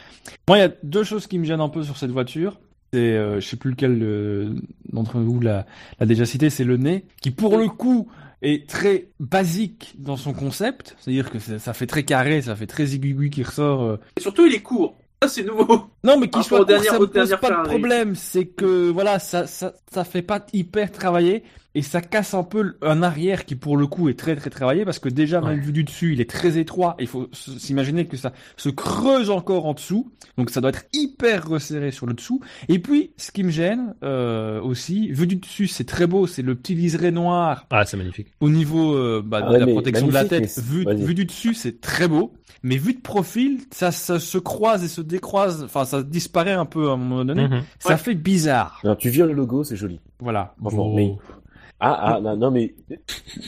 Moi, 0.48 0.58
il 0.58 0.62
y 0.62 0.66
a 0.66 0.72
deux 0.84 1.04
choses 1.04 1.28
qui 1.28 1.40
me 1.40 1.46
gênent 1.46 1.62
un 1.62 1.70
peu 1.70 1.84
sur 1.84 1.98
cette 1.98 2.12
voiture. 2.12 2.60
C'est, 2.94 3.00
euh, 3.18 3.40
je 3.40 3.48
sais 3.48 3.58
plus 3.58 3.72
lequel 3.72 4.00
euh, 4.04 4.54
d'entre 4.92 5.18
vous 5.20 5.40
l'a 5.40 5.66
déjà 6.02 6.28
cité, 6.28 6.52
c'est 6.52 6.64
le 6.64 6.78
nez, 6.78 7.06
qui 7.24 7.32
pour 7.32 7.58
le 7.58 7.68
coup 7.68 8.08
est 8.44 8.70
très 8.70 9.08
basique 9.20 9.96
dans 9.98 10.16
son 10.16 10.32
concept. 10.34 10.96
C'est-à-dire 11.00 11.32
que 11.32 11.40
ça, 11.40 11.74
fait 11.74 11.88
très 11.88 12.04
carré, 12.04 12.44
ça 12.44 12.56
fait 12.56 12.68
très 12.68 12.94
aiguille 12.94 13.32
qui 13.32 13.42
ressort. 13.42 13.82
euh, 13.82 14.00
Et 14.16 14.22
surtout, 14.22 14.46
il 14.46 14.54
est 14.54 14.62
court. 14.62 14.96
Ça, 15.24 15.28
c'est 15.30 15.44
nouveau. 15.44 15.86
non, 16.04 16.20
mais 16.20 16.28
qu'il 16.30 16.44
soit 16.44 16.60
court, 16.60 16.66
dernières- 16.68 16.92
ça 16.94 17.00
me 17.00 17.08
pose 17.08 17.36
pas 17.42 17.50
de 17.50 17.68
problème. 17.68 18.14
C'est 18.14 18.46
que 18.46 18.92
voilà, 18.92 19.18
ça, 19.18 19.48
ça, 19.48 19.74
ça 19.92 20.04
fait 20.04 20.22
pas 20.22 20.46
hyper 20.54 20.92
travailler 20.92 21.44
et 21.76 21.82
ça 21.82 22.02
casse 22.02 22.34
un 22.34 22.44
peu 22.44 22.76
un 22.82 23.02
arrière 23.04 23.46
qui 23.46 23.56
pour 23.56 23.78
le 23.78 23.88
coup 23.88 24.10
est 24.10 24.14
très 24.18 24.36
très 24.36 24.50
travaillé 24.50 24.86
parce 24.86 25.00
que 25.00 25.10
déjà 25.10 25.42
même 25.42 25.60
vu 25.60 25.72
du 25.72 25.84
dessus, 25.84 26.14
il 26.14 26.22
est 26.22 26.30
très 26.30 26.58
étroit. 26.58 26.96
Il 27.00 27.08
faut 27.08 27.30
s'imaginer 27.34 28.06
que 28.06 28.18
ça 28.18 28.32
se 28.58 28.70
creuse 28.70 29.30
encore 29.30 29.66
en 29.66 29.74
dessous, 29.74 30.12
donc 30.38 30.50
ça 30.50 30.62
doit 30.62 30.70
être 30.70 30.86
hyper 30.94 31.48
resserré 31.48 31.92
sur 31.92 32.06
le 32.06 32.14
dessous. 32.14 32.40
Et 32.70 32.80
puis, 32.80 33.12
ce 33.18 33.32
qui 33.32 33.44
me 33.44 33.50
gêne 33.50 33.96
euh, 34.04 34.62
aussi, 34.62 35.12
vu 35.12 35.28
du 35.28 35.36
dessus, 35.38 35.68
c'est 35.68 35.84
très 35.86 36.08
beau, 36.08 36.28
c'est 36.28 36.42
le 36.42 36.56
petit 36.56 36.76
liseré 36.76 37.12
noir 37.12 37.66
Ah, 37.72 37.86
c'est 37.86 37.98
magnifique. 37.98 38.28
au 38.40 38.50
niveau 38.50 38.94
euh, 38.96 39.22
bah, 39.26 39.40
Ah 39.44 39.48
de 39.48 39.54
ouais, 39.54 39.60
la 39.60 39.68
protection 39.68 40.08
de 40.08 40.14
la 40.14 40.26
tête, 40.26 40.60
vu, 40.60 40.86
vu 40.96 41.14
du 41.14 41.26
dessus, 41.26 41.54
c'est 41.54 41.82
très 41.82 42.08
beau. 42.08 42.34
Mais 42.66 42.78
vu 42.78 42.94
de 42.94 43.02
profil, 43.02 43.60
ça, 43.72 43.92
ça 43.92 44.20
se 44.22 44.38
croise 44.38 44.86
et 44.86 44.88
se 44.88 45.02
décroise, 45.02 45.64
enfin 45.66 45.84
ça 45.84 46.02
disparaît 46.02 46.54
un 46.54 46.66
peu 46.66 46.90
à 46.90 46.94
un 46.94 46.98
moment 46.98 47.26
donné. 47.26 47.48
Mhm. 47.50 47.62
Ça 47.80 47.90
Ouais. 47.90 47.98
fait 47.98 48.14
bizarre. 48.16 48.82
Tu 49.00 49.10
vires 49.10 49.26
le 49.26 49.34
logo, 49.34 49.66
c'est 49.66 49.76
joli. 49.76 50.00
Voilà. 50.20 50.56
Franchement, 50.62 50.90
Bon. 50.90 50.96
mais- 50.96 51.18
Ah, 51.86 52.16
ah, 52.16 52.22
non, 52.22 52.38
non, 52.38 52.50
mais 52.50 52.76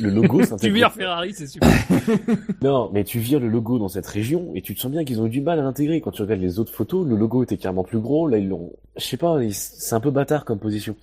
le 0.01 0.09
logo, 0.09 0.43
c'est 0.43 0.53
un 0.53 0.57
Tu 0.57 0.69
vires 0.69 0.91
Ferrari, 0.91 1.33
c'est 1.33 1.47
super. 1.47 1.69
Non, 2.61 2.89
mais 2.93 3.05
tu 3.05 3.19
vires 3.19 3.39
le 3.39 3.47
logo 3.47 3.79
dans 3.79 3.87
cette 3.87 4.07
région 4.07 4.51
et 4.55 4.61
tu 4.61 4.75
te 4.75 4.81
sens 4.81 4.91
bien 4.91 5.05
qu'ils 5.05 5.21
ont 5.21 5.27
eu 5.27 5.29
du 5.29 5.39
mal 5.39 5.57
à 5.57 5.61
l'intégrer. 5.61 6.01
Quand 6.01 6.11
tu 6.11 6.21
regardes 6.21 6.41
les 6.41 6.59
autres 6.59 6.73
photos, 6.73 7.07
le 7.07 7.15
logo 7.15 7.43
était 7.43 7.55
carrément 7.55 7.85
plus 7.85 7.99
gros. 7.99 8.27
Là, 8.27 8.37
ils 8.37 8.49
l'ont. 8.49 8.73
Je 8.97 9.05
sais 9.05 9.15
pas, 9.15 9.39
c'est 9.51 9.95
un 9.95 10.01
peu 10.01 10.11
bâtard 10.11 10.43
comme 10.43 10.59
position. 10.59 10.97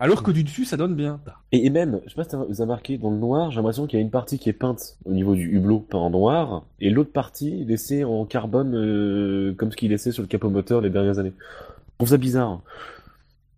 Alors 0.00 0.24
que 0.24 0.32
du 0.32 0.42
dessus, 0.42 0.64
ça 0.64 0.76
donne 0.76 0.96
bien. 0.96 1.20
Et, 1.52 1.64
et 1.64 1.70
même, 1.70 2.00
je 2.04 2.10
sais 2.10 2.16
pas 2.16 2.24
si 2.24 2.34
vous 2.34 2.60
avez 2.60 2.68
marqué, 2.68 2.98
dans 2.98 3.10
le 3.10 3.18
noir, 3.18 3.52
j'ai 3.52 3.58
l'impression 3.58 3.86
qu'il 3.86 4.00
y 4.00 4.02
a 4.02 4.04
une 4.04 4.10
partie 4.10 4.40
qui 4.40 4.48
est 4.48 4.54
peinte 4.54 4.96
au 5.04 5.12
niveau 5.12 5.36
du 5.36 5.56
hublot, 5.56 5.78
peint 5.78 5.98
en 5.98 6.10
noir, 6.10 6.64
et 6.80 6.90
l'autre 6.90 7.12
partie 7.12 7.64
laissée 7.64 8.02
en 8.02 8.24
carbone, 8.24 8.74
euh, 8.74 9.54
comme 9.54 9.70
ce 9.70 9.76
qu'il 9.76 9.90
laissait 9.90 10.10
sur 10.10 10.22
le 10.22 10.28
capot 10.28 10.50
moteur 10.50 10.80
les 10.80 10.90
dernières 10.90 11.20
années. 11.20 11.32
Je 11.38 11.98
trouve 11.98 12.08
ça 12.08 12.16
bizarre. 12.16 12.60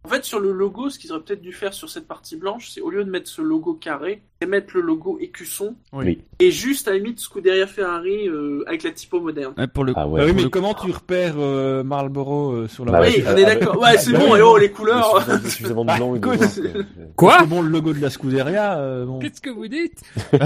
En 0.07 0.09
fait, 0.09 0.25
sur 0.25 0.39
le 0.39 0.53
logo, 0.53 0.89
ce 0.89 1.01
qu'ils 1.01 1.11
auraient 1.11 1.21
peut-être 1.21 1.41
dû 1.43 1.53
faire 1.53 1.75
sur 1.75 1.91
cette 1.91 2.07
partie 2.07 2.37
blanche, 2.37 2.71
c'est 2.71 2.81
au 2.81 2.91
lieu 2.91 3.03
de 3.05 3.11
mettre 3.11 3.29
ce 3.29 3.43
logo 3.43 3.75
carré, 3.75 4.23
c'est 4.41 4.47
mettre 4.47 4.69
le 4.77 4.81
logo 4.83 5.19
écusson 5.21 5.75
Oui. 5.93 6.21
et 6.39 6.53
juste 6.53 6.87
à 6.87 6.93
la 6.93 6.99
limite 6.99 7.19
Scuderia 7.19 7.67
Ferrari 7.67 8.29
euh, 8.29 8.63
avec 8.69 8.85
la 8.85 8.93
typo 8.93 9.21
moderne. 9.21 9.55
Ouais, 9.59 9.67
pour 9.67 9.83
le 9.83 9.95
Ah 9.97 10.05
Bah 10.05 10.11
ouais. 10.13 10.21
oui, 10.21 10.27
pour 10.29 10.37
mais 10.37 10.43
le- 10.45 10.49
comment 10.49 10.75
tu 10.75 10.93
repères 10.93 11.35
euh, 11.39 11.83
Marlboro 11.83 12.53
euh, 12.53 12.69
sur 12.69 12.85
la 12.85 12.93
Bah 12.93 13.01
oui, 13.03 13.21
on 13.27 13.37
est 13.37 13.45
ah, 13.45 13.55
d'accord. 13.57 13.81
Ouais, 13.81 13.99
c'est 13.99 14.13
bah 14.13 14.19
bon, 14.21 14.37
et 14.37 14.43
oh, 14.43 14.57
les 14.59 14.71
couleurs. 14.71 15.21
suffisamment- 15.25 15.49
suffisamment 15.49 15.85
de 15.87 15.97
blanc 15.97 16.15
et 16.15 16.19
de 16.21 16.85
Quoi 17.17 17.39
que 17.39 17.47
bon, 17.47 17.63
le 17.63 17.69
logo 17.69 17.93
de 17.93 18.01
la 18.01 18.11
Scuderia, 18.11 18.79
euh, 18.79 19.07
bon. 19.07 19.19
Qu'est-ce 19.19 19.41
que 19.41 19.51
vous 19.51 19.67
dites? 19.67 20.01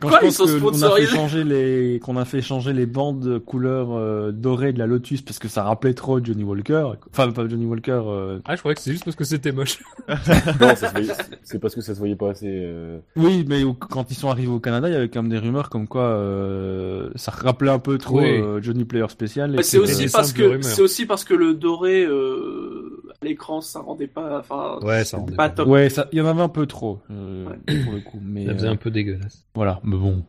Quand 0.00 0.08
Quoi, 0.08 0.18
je 0.22 0.24
ils 0.26 0.28
pense 0.28 0.36
sont 0.36 0.46
que 0.46 0.50
on 0.50 0.54
a 0.54 0.60
fait 0.72 0.78
sponsorisés 0.78 1.06
changer 1.14 1.44
les, 1.44 2.00
qu'on 2.02 2.16
a 2.16 2.24
fait 2.24 2.40
changer 2.40 2.72
les 2.72 2.86
bandes 2.86 3.38
couleur 3.44 3.88
euh, 3.92 4.32
dorée 4.32 4.72
de 4.72 4.78
la 4.78 4.86
Lotus 4.86 5.20
parce 5.20 5.38
que 5.38 5.48
ça 5.48 5.62
rappelait 5.62 5.92
trop 5.94 6.22
Johnny 6.24 6.42
Walker. 6.42 6.92
Enfin, 7.12 7.25
pas 7.32 7.48
Johnny 7.48 7.66
Walker. 7.66 8.00
euh, 8.06 8.38
Ah, 8.44 8.54
je 8.54 8.60
croyais 8.60 8.74
que 8.74 8.80
c'est 8.80 8.92
juste 8.92 9.04
parce 9.04 9.16
que 9.16 9.24
c'était 9.24 9.52
moche. 9.52 9.82
Non, 10.08 10.68
c'est 11.42 11.58
parce 11.60 11.74
que 11.74 11.80
ça 11.80 11.94
se 11.94 11.98
voyait 11.98 12.16
pas 12.16 12.30
assez. 12.30 12.48
euh, 12.50 12.98
Oui, 13.16 13.44
mais 13.48 13.62
au- 13.64 13.74
quand 13.74 14.10
ils 14.10 14.14
sont 14.16 14.28
arrivés 14.30 14.50
au 14.52 14.60
Canada, 14.60 14.88
il 14.88 14.92
y 14.92 14.96
avait 14.96 15.08
quand 15.08 15.22
même 15.22 15.30
des 15.30 15.38
rumeurs 15.38 15.70
comme 15.70 15.86
quoi 15.88 16.02
euh, 16.02 17.10
ça 17.14 17.30
rappelait 17.32 17.70
un 17.70 17.78
peu 17.78 17.98
trop 17.98 18.20
Oui. 18.20 18.26
euh, 18.40 18.60
Johnny 18.62 18.84
Player 18.84 19.06
Spécial. 19.08 19.54
Bah, 19.54 19.62
c'est 19.62 19.78
aussi 19.78 20.06
parce 20.12 20.32
que 20.32 20.60
c'est 20.62 20.82
aussi 20.82 21.06
parce 21.06 21.24
que 21.24 21.34
le 21.34 21.54
doré 21.54 22.04
euh, 22.04 23.02
à 23.20 23.24
l'écran 23.24 23.60
ça 23.60 23.80
rendait 23.80 24.06
pas 24.06 24.38
enfin 24.40 24.78
Ouais, 24.82 25.04
ça 25.04 25.18
rendait 25.18 25.36
pas 25.36 25.48
pas. 25.48 25.54
top. 25.54 25.68
Ouais, 25.68 25.88
ça, 25.88 26.08
il 26.12 26.18
y 26.18 26.20
en 26.20 26.26
avait 26.26 26.42
un 26.42 26.48
peu 26.48 26.66
trop 26.66 26.98
euh, 27.10 27.46
Ouais. 27.46 27.82
pour 27.84 27.92
le 27.92 28.00
coup. 28.00 28.18
Mais 28.22 28.46
Ça 28.46 28.54
faisait 28.54 28.68
euh, 28.68 28.72
un 28.72 28.76
peu 28.76 28.90
dégueulasse. 28.90 29.44
voilà, 29.54 29.80
mais 29.84 29.96
bon. 29.96 30.22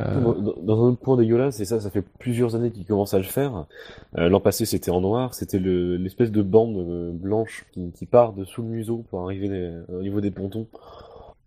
Euh, 0.00 0.20
Dans, 0.62 0.84
un 0.84 0.88
autre 0.90 1.00
point 1.00 1.16
dégueulasse, 1.16 1.58
et 1.60 1.64
ça, 1.64 1.80
ça 1.80 1.90
fait 1.90 2.04
plusieurs 2.20 2.54
années 2.54 2.70
qu'ils 2.70 2.84
commencent 2.84 3.14
à 3.14 3.18
le 3.18 3.24
faire. 3.24 3.64
Euh, 4.16 4.28
L'an 4.28 4.40
passé, 4.40 4.64
c'était 4.66 4.90
en 4.90 5.00
noir, 5.00 5.34
c'était 5.34 5.58
le- 5.58 5.96
l'espèce 6.18 6.32
de 6.32 6.42
bande 6.42 6.76
euh, 6.78 7.10
blanche 7.12 7.64
qui, 7.72 7.92
qui 7.92 8.06
part 8.06 8.32
de 8.32 8.44
sous 8.44 8.62
le 8.62 8.68
museau 8.68 9.04
pour 9.08 9.20
arriver 9.24 9.48
les- 9.48 9.94
au 9.94 10.02
niveau 10.02 10.20
des 10.20 10.30
pontons. 10.30 10.66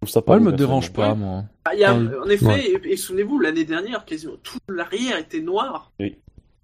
Ça 0.07 0.21
ouais, 0.27 0.39
me 0.39 0.51
dérange 0.51 0.91
pas, 0.93 1.13
moi. 1.13 1.43
Ah, 1.65 1.75
y 1.75 1.83
a, 1.83 1.93
en 1.93 2.25
effet, 2.29 2.45
Ouais. 2.45 2.65
et, 2.85 2.93
et 2.93 2.97
souvenez-vous, 2.97 3.37
l'année 3.39 3.65
dernière, 3.65 4.03
quasiment 4.05 4.33
tout 4.41 4.57
l'arrière 4.69 5.17
était 5.17 5.41
noir. 5.41 5.91
Oui. 5.99 6.15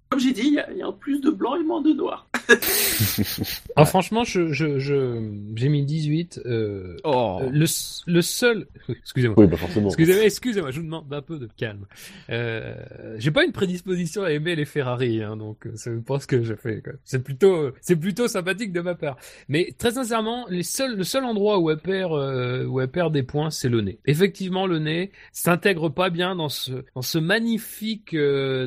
Comme 0.08 0.18
j'ai 0.20 0.32
dit, 0.32 0.42
il 0.46 0.74
y, 0.74 0.78
y 0.78 0.82
a 0.82 0.90
plus 0.90 1.20
de 1.20 1.30
blanc 1.30 1.54
et 1.54 1.62
moins 1.62 1.82
de 1.82 1.92
noir. 1.92 2.27
Ah, 3.76 3.84
franchement, 3.84 4.24
je, 4.24 4.52
je, 4.52 4.78
je, 4.78 5.30
j'ai 5.54 5.68
mis 5.68 5.84
18. 5.84 6.40
Euh, 6.46 6.96
Oh. 7.04 7.38
euh, 7.42 7.50
le, 7.50 7.66
le 8.06 8.22
seul. 8.22 8.66
Excusez-moi. 8.88 9.36
Oui, 9.38 9.46
bah 9.46 9.56
forcément. 9.56 9.88
Excusez-moi, 9.88 10.24
excusez-moi, 10.24 10.70
je 10.70 10.78
vous 10.80 10.84
demande 10.86 11.12
un 11.12 11.22
peu 11.22 11.38
de 11.38 11.48
calme. 11.56 11.86
Euh, 12.30 12.74
j'ai 13.18 13.30
pas 13.30 13.44
une 13.44 13.52
prédisposition 13.52 14.22
à 14.24 14.30
aimer 14.32 14.56
les 14.56 14.64
Ferrari, 14.64 15.22
hein, 15.22 15.36
donc 15.36 15.66
euh, 15.66 15.72
c'est 15.76 16.04
pas 16.04 16.18
ce 16.18 16.26
que 16.26 16.42
je 16.42 16.54
fais. 16.54 16.80
quoi. 16.82 16.94
C'est 17.04 17.22
plutôt, 17.22 17.70
c'est 17.80 17.96
plutôt 17.96 18.26
sympathique 18.28 18.72
de 18.72 18.80
ma 18.80 18.94
part. 18.94 19.16
Mais 19.48 19.74
très 19.78 19.92
sincèrement, 19.92 20.46
les 20.48 20.62
seuls, 20.62 20.96
le 20.96 21.04
seul 21.04 21.24
endroit 21.24 21.58
où 21.58 21.70
elle 21.70 21.78
perd, 21.78 22.12
euh, 22.12 22.64
où 22.66 22.80
elle 22.80 22.88
perd 22.88 23.12
des 23.12 23.22
points, 23.22 23.50
c'est 23.50 23.68
le 23.68 23.80
nez. 23.80 23.98
Effectivement, 24.06 24.66
le 24.66 24.78
nez 24.78 25.12
s'intègre 25.32 25.88
pas 25.88 26.10
bien 26.10 26.34
dans 26.34 26.48
ce, 26.48 26.72
dans 26.94 27.02
ce 27.02 27.18
magnifique, 27.18 28.14
euh, 28.14 28.66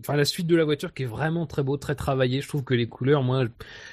enfin 0.00 0.16
la 0.16 0.24
suite 0.24 0.46
de 0.46 0.56
la 0.56 0.64
voiture 0.64 0.92
qui 0.92 1.04
est 1.04 1.06
vraiment 1.06 1.46
très 1.46 1.62
beau, 1.62 1.76
très 1.76 1.94
travaillé. 1.94 2.40
Je 2.40 2.48
trouve 2.48 2.64
que 2.64 2.74
les 2.74 2.86
couleurs, 2.86 3.11
moi, 3.20 3.44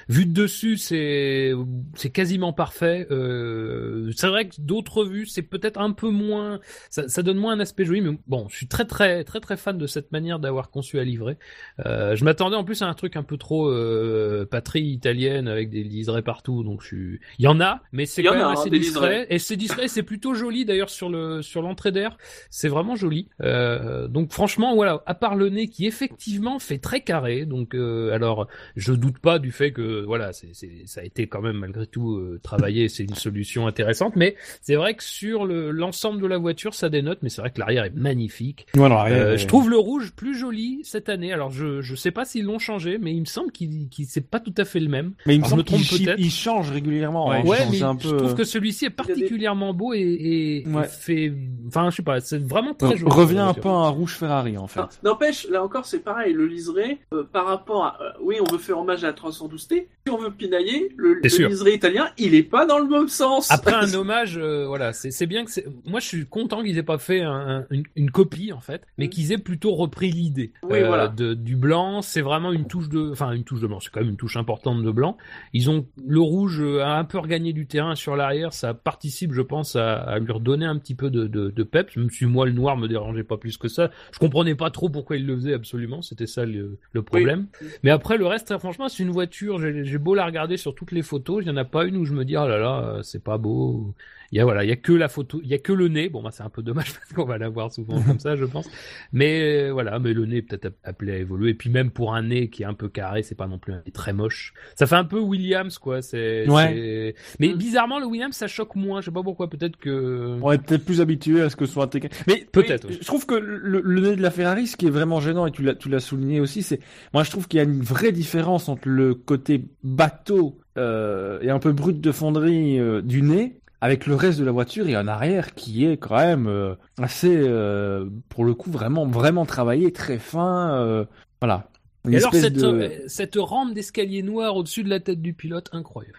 vu 0.07 0.25
de 0.25 0.31
dessus, 0.31 0.77
c'est, 0.77 1.53
c'est 1.95 2.09
quasiment 2.09 2.53
parfait. 2.53 3.07
Euh, 3.11 4.11
c'est 4.15 4.27
vrai 4.27 4.47
que 4.47 4.55
d'autres 4.59 5.03
vues, 5.03 5.25
c'est 5.25 5.41
peut-être 5.41 5.79
un 5.79 5.91
peu 5.91 6.09
moins 6.09 6.59
ça, 6.89 7.07
ça 7.07 7.23
donne 7.23 7.37
moins 7.37 7.53
un 7.53 7.59
aspect 7.59 7.85
joli, 7.85 8.01
mais 8.01 8.17
bon, 8.27 8.47
je 8.49 8.55
suis 8.55 8.67
très 8.67 8.85
très 8.85 9.23
très 9.23 9.39
très 9.39 9.57
fan 9.57 9.77
de 9.77 9.87
cette 9.87 10.11
manière 10.11 10.39
d'avoir 10.39 10.69
conçu 10.69 10.99
à 10.99 11.03
livrer. 11.03 11.37
Euh, 11.85 12.15
je 12.15 12.23
m'attendais 12.23 12.55
en 12.55 12.63
plus 12.63 12.81
à 12.81 12.85
un 12.85 12.93
truc 12.93 13.15
un 13.15 13.23
peu 13.23 13.37
trop 13.37 13.69
euh, 13.69 14.45
patrie 14.45 14.83
italienne 14.83 15.47
avec 15.47 15.69
des 15.69 15.83
liserés 15.83 16.21
partout, 16.21 16.63
donc 16.63 16.81
je 16.81 16.87
suis. 16.87 17.19
Il 17.39 17.45
y 17.45 17.47
en 17.47 17.59
a, 17.59 17.81
mais 17.91 18.05
c'est 18.05 18.23
quand 18.23 18.33
même 18.33 18.41
a, 18.41 18.49
hein, 18.49 18.53
assez 18.53 18.69
des 18.69 18.79
discret. 18.79 19.27
Et 19.29 19.39
c'est 19.39 19.57
discret, 19.57 19.87
c'est 19.87 20.03
plutôt 20.03 20.33
joli 20.33 20.65
d'ailleurs 20.65 20.89
sur 20.89 21.09
le 21.09 21.41
sur 21.41 21.61
l'entrée 21.61 21.91
d'air. 21.91 22.17
C'est 22.49 22.69
vraiment 22.69 22.95
joli. 22.95 23.27
Donc 23.39 24.31
franchement, 24.31 24.75
voilà. 24.75 25.03
À 25.05 25.15
part 25.15 25.35
le 25.35 25.49
nez 25.49 25.67
qui 25.67 25.85
effectivement 25.87 26.59
fait 26.59 26.77
très 26.77 27.01
carré, 27.01 27.45
donc 27.45 27.73
alors 27.75 28.47
je 28.75 28.93
doute 28.93 29.08
pas 29.11 29.39
du 29.39 29.51
fait 29.51 29.71
que 29.71 30.03
voilà, 30.05 30.33
c'est 30.33 30.49
c'est 30.53 30.83
ça 30.85 31.01
a 31.01 31.03
été 31.03 31.27
quand 31.27 31.41
même 31.41 31.57
malgré 31.57 31.85
tout 31.87 32.15
euh, 32.17 32.39
travaillé. 32.43 32.89
C'est 32.89 33.03
une 33.03 33.15
solution 33.15 33.67
intéressante, 33.67 34.15
mais 34.15 34.35
c'est 34.61 34.75
vrai 34.75 34.93
que 34.93 35.03
sur 35.03 35.45
le 35.45 35.71
l'ensemble 35.71 36.21
de 36.21 36.27
la 36.27 36.37
voiture, 36.37 36.73
ça 36.73 36.89
dénote, 36.89 37.19
mais 37.21 37.29
c'est 37.29 37.41
vrai 37.41 37.51
que 37.51 37.59
l'arrière 37.59 37.85
est 37.85 37.95
magnifique. 37.95 38.67
Euh, 38.77 39.37
je 39.37 39.47
trouve 39.47 39.69
le 39.69 39.77
rouge 39.77 40.11
plus 40.15 40.37
joli 40.37 40.81
cette 40.83 41.09
année. 41.09 41.33
Alors 41.33 41.51
je 41.51 41.81
je 41.81 41.95
sais 41.95 42.11
pas 42.11 42.25
s'ils 42.25 42.45
l'ont 42.45 42.59
changé, 42.59 42.97
mais 42.97 43.13
il 43.13 43.21
me 43.21 43.25
semble 43.25 43.51
qu'il 43.51 43.89
qu'il 43.89 44.05
c'est 44.05 44.29
pas 44.29 44.39
tout 44.39 44.53
à 44.57 44.65
fait 44.65 44.79
le 44.79 44.89
même. 44.89 45.13
Mais 45.25 45.35
il 45.35 45.41
me 45.41 45.45
Alors, 45.45 45.57
me 45.57 45.63
trompe 45.63 45.81
qu'il 45.81 46.05
peut-être. 46.05 46.19
il 46.19 46.31
change 46.31 46.71
régulièrement. 46.71 47.29
Ouais, 47.29 47.37
hein, 47.37 47.43
Ouais, 47.45 47.59
mais 47.71 47.77
je 47.77 48.15
trouve 48.15 48.35
que 48.35 48.43
celui-ci 48.43 48.85
est 48.85 48.89
particulièrement 48.89 49.73
beau 49.73 49.93
et, 49.93 49.99
et, 49.99 50.61
et 50.61 50.67
Ouais. 50.67 50.83
fait, 50.87 51.33
enfin 51.67 51.89
je 51.89 51.97
sais 51.97 52.03
pas, 52.03 52.19
c'est 52.19 52.41
vraiment 52.41 52.73
très 52.73 52.95
joli. 52.97 53.11
Revient 53.11 53.39
un 53.39 53.53
peu 53.53 53.69
à 53.69 53.71
un 53.71 53.89
rouge 53.89 54.15
Ferrari 54.15 54.57
en 54.57 54.67
fait. 54.67 54.79
Ah, 54.81 54.89
N'empêche, 55.03 55.47
là 55.49 55.63
encore, 55.63 55.85
c'est 55.85 55.99
pareil. 55.99 56.33
Le 56.33 56.45
liseré, 56.45 56.99
euh, 57.13 57.23
par 57.23 57.45
rapport 57.47 57.85
à. 57.85 57.97
euh, 58.01 58.09
oui, 58.21 58.35
on 58.39 58.51
veut 58.51 58.57
faire 58.59 58.79
hommage 58.79 58.98
à 59.03 59.07
la 59.07 59.13
312T. 59.13 59.87
Si 60.05 60.11
on 60.11 60.17
veut 60.17 60.31
pinailler, 60.31 60.93
le, 60.97 61.15
le 61.21 61.73
italien, 61.73 62.07
il 62.17 62.35
est 62.35 62.43
pas 62.43 62.65
dans 62.65 62.79
le 62.79 62.87
même 62.87 63.07
sens. 63.07 63.51
Après 63.51 63.73
un 63.73 63.93
hommage, 63.93 64.37
euh, 64.37 64.65
voilà, 64.67 64.93
c'est 64.93 65.25
bien 65.27 65.45
que 65.45 65.51
c'est. 65.51 65.65
Moi, 65.85 65.99
je 65.99 66.07
suis 66.07 66.25
content 66.25 66.63
qu'ils 66.63 66.77
aient 66.77 66.83
pas 66.83 66.97
fait 66.97 67.21
un- 67.21 67.59
un- 67.59 67.65
une, 67.71 67.83
une 67.95 68.11
copie 68.11 68.51
en 68.53 68.59
fait, 68.59 68.81
mais 68.97 69.05
Mm. 69.07 69.09
qu'ils 69.09 69.31
aient 69.31 69.37
plutôt 69.37 69.73
repris 69.75 70.11
l'idée 70.11 70.51
Euh, 70.63 70.87
voilà. 70.87 71.07
de, 71.07 71.33
du 71.33 71.55
blanc. 71.55 72.01
C'est 72.01 72.21
vraiment 72.21 72.51
une 72.51 72.65
touche 72.67 72.89
de, 72.89 73.11
enfin 73.11 73.31
une 73.31 73.43
touche 73.43 73.61
de 73.61 73.67
blanc. 73.67 73.79
C'est 73.79 73.89
quand 73.91 73.99
même 74.01 74.09
une 74.09 74.17
touche 74.17 74.37
importante 74.37 74.83
de 74.83 74.91
blanc. 74.91 75.17
Ils 75.53 75.69
ont 75.69 75.85
le 76.05 76.19
rouge 76.19 76.61
a 76.61 76.97
un 76.97 77.03
peu 77.05 77.17
regagné 77.19 77.53
du 77.53 77.67
terrain 77.67 77.95
sur 77.95 78.15
l'arrière. 78.15 78.53
Ça 78.53 78.73
participe, 78.73 79.33
je 79.33 79.41
pense, 79.41 79.75
à, 79.75 79.95
à 79.95 80.19
lui 80.19 80.31
redonner 80.31 80.65
un 80.65 80.77
petit 80.77 80.95
peu 80.95 81.09
de, 81.09 81.27
de, 81.27 81.49
de 81.49 81.63
peps. 81.63 81.95
Même 81.95 82.09
si 82.09 82.25
moi 82.25 82.45
le 82.45 82.51
noir 82.53 82.77
me 82.77 82.87
dérangeait 82.87 83.23
pas 83.23 83.37
plus 83.37 83.57
que 83.57 83.67
ça. 83.67 83.91
Je 84.11 84.19
comprenais 84.19 84.55
pas 84.55 84.69
trop 84.71 84.89
pourquoi 84.89 85.17
il 85.17 85.25
le 85.25 85.35
faisait 85.35 85.53
absolument. 85.53 86.01
C'était 86.01 86.27
ça 86.27 86.45
le, 86.45 86.77
le 86.91 87.01
problème. 87.03 87.47
Mais 87.83 87.89
après 87.91 88.17
le 88.17 88.25
reste, 88.25 88.47
très 88.47 88.59
c'est 88.87 89.03
une 89.03 89.11
voiture. 89.11 89.59
J'ai 89.59 89.97
beau 89.97 90.15
la 90.15 90.25
regarder 90.25 90.55
sur 90.55 90.73
toutes 90.75 90.91
les 90.91 91.01
photos, 91.01 91.43
il 91.43 91.47
y 91.47 91.51
en 91.51 91.57
a 91.57 91.65
pas 91.65 91.85
une 91.85 91.97
où 91.97 92.05
je 92.05 92.13
me 92.13 92.23
dis 92.23 92.37
oh 92.37 92.47
là 92.47 92.57
là, 92.57 92.81
euh, 92.83 93.03
c'est 93.03 93.23
pas 93.23 93.37
beau. 93.37 93.93
Il 94.31 94.37
y 94.37 94.41
a 94.41 94.43
voilà, 94.43 94.63
il 94.63 94.69
y 94.69 94.73
a 94.73 94.75
que 94.75 94.93
la 94.93 95.07
photo, 95.07 95.39
il 95.43 95.49
y 95.49 95.53
a 95.53 95.57
que 95.57 95.73
le 95.73 95.87
nez. 95.87 96.09
Bon, 96.09 96.21
bah 96.21 96.29
c'est 96.31 96.43
un 96.43 96.49
peu 96.49 96.61
dommage 96.61 96.93
parce 96.99 97.13
qu'on 97.13 97.25
va 97.25 97.37
la 97.37 97.49
voir 97.49 97.71
souvent 97.71 98.01
comme 98.01 98.19
ça, 98.19 98.35
je 98.35 98.45
pense. 98.45 98.69
Mais 99.11 99.41
euh, 99.41 99.71
voilà, 99.71 99.99
mais 99.99 100.13
le 100.13 100.25
nez 100.25 100.41
peut-être 100.41 100.73
appelé 100.83 101.13
à 101.13 101.17
évoluer. 101.17 101.51
Et 101.51 101.53
puis 101.55 101.69
même 101.69 101.91
pour 101.91 102.13
un 102.13 102.23
nez 102.23 102.49
qui 102.49 102.63
est 102.63 102.67
un 102.67 102.73
peu 102.73 102.89
carré, 102.89 103.23
c'est 103.23 103.35
pas 103.35 103.47
non 103.47 103.59
plus 103.59 103.73
un 103.73 103.81
nez 103.85 103.91
très 103.91 104.13
moche. 104.13 104.53
Ça 104.75 104.87
fait 104.87 104.95
un 104.95 105.05
peu 105.05 105.19
Williams 105.19 105.77
quoi. 105.77 106.01
C'est. 106.01 106.47
Ouais. 106.47 107.15
Mais 107.39 107.53
bizarrement, 107.53 107.99
le 107.99 108.05
Williams 108.05 108.35
ça 108.35 108.47
choque 108.47 108.75
moins. 108.75 109.01
Je 109.01 109.05
sais 109.05 109.11
pas 109.11 109.23
pourquoi. 109.23 109.49
Peut-être 109.49 109.77
que. 109.77 110.37
On 110.41 110.51
est 110.51 110.57
peut-être 110.57 110.85
plus 110.85 111.01
habitué 111.01 111.41
à 111.41 111.49
ce 111.49 111.55
que 111.55 111.65
ce 111.65 111.73
soit 111.73 111.85
intégré. 111.85 112.09
Mais 112.27 112.45
Peut-être, 112.51 112.87
oui. 112.87 112.97
Je 113.01 113.05
trouve 113.05 113.25
que 113.25 113.35
le, 113.35 113.81
le 113.83 114.01
nez 114.01 114.15
de 114.15 114.21
la 114.21 114.31
Ferrari, 114.31 114.67
ce 114.67 114.77
qui 114.77 114.87
est 114.87 114.91
vraiment 114.91 115.19
gênant, 115.19 115.45
et 115.45 115.51
tu 115.51 115.63
l'as, 115.63 115.75
tu 115.75 115.89
l'as 115.89 115.99
souligné 115.99 116.39
aussi, 116.39 116.63
c'est, 116.63 116.79
moi 117.13 117.23
je 117.23 117.31
trouve 117.31 117.47
qu'il 117.47 117.57
y 117.57 117.61
a 117.61 117.63
une 117.63 117.81
vraie 117.81 118.11
différence 118.11 118.69
entre 118.69 118.87
le 118.87 119.13
côté 119.13 119.65
bateau 119.83 120.59
euh, 120.77 121.39
et 121.41 121.49
un 121.49 121.59
peu 121.59 121.71
brut 121.71 121.99
de 121.99 122.11
fonderie 122.11 122.79
euh, 122.79 123.01
du 123.01 123.21
nez 123.21 123.58
avec 123.81 124.05
le 124.05 124.15
reste 124.15 124.39
de 124.39 124.45
la 124.45 124.51
voiture 124.51 124.87
et 124.89 124.95
un 124.95 125.07
arrière 125.07 125.53
qui 125.55 125.85
est 125.85 125.97
quand 125.97 126.17
même 126.17 126.47
euh, 126.47 126.75
assez, 127.01 127.33
euh, 127.37 128.07
pour 128.29 128.43
le 128.45 128.53
coup, 128.53 128.71
vraiment, 128.71 129.05
vraiment 129.07 129.45
travaillé, 129.45 129.91
très 129.93 130.19
fin. 130.19 130.73
euh, 130.81 131.05
voilà. 131.41 131.69
Une 132.05 132.13
Et 132.13 132.17
alors 132.17 132.33
espèce 132.33 132.43
cette, 132.43 132.53
de- 132.53 132.65
euh, 132.67 132.89
cette 133.07 133.35
rampe 133.37 133.73
d'escalier 133.73 134.23
noir 134.23 134.55
au-dessus 134.55 134.83
de 134.83 134.89
la 134.89 134.99
tête 134.99 135.21
du 135.21 135.33
pilote, 135.33 135.69
incroyable. 135.73 136.17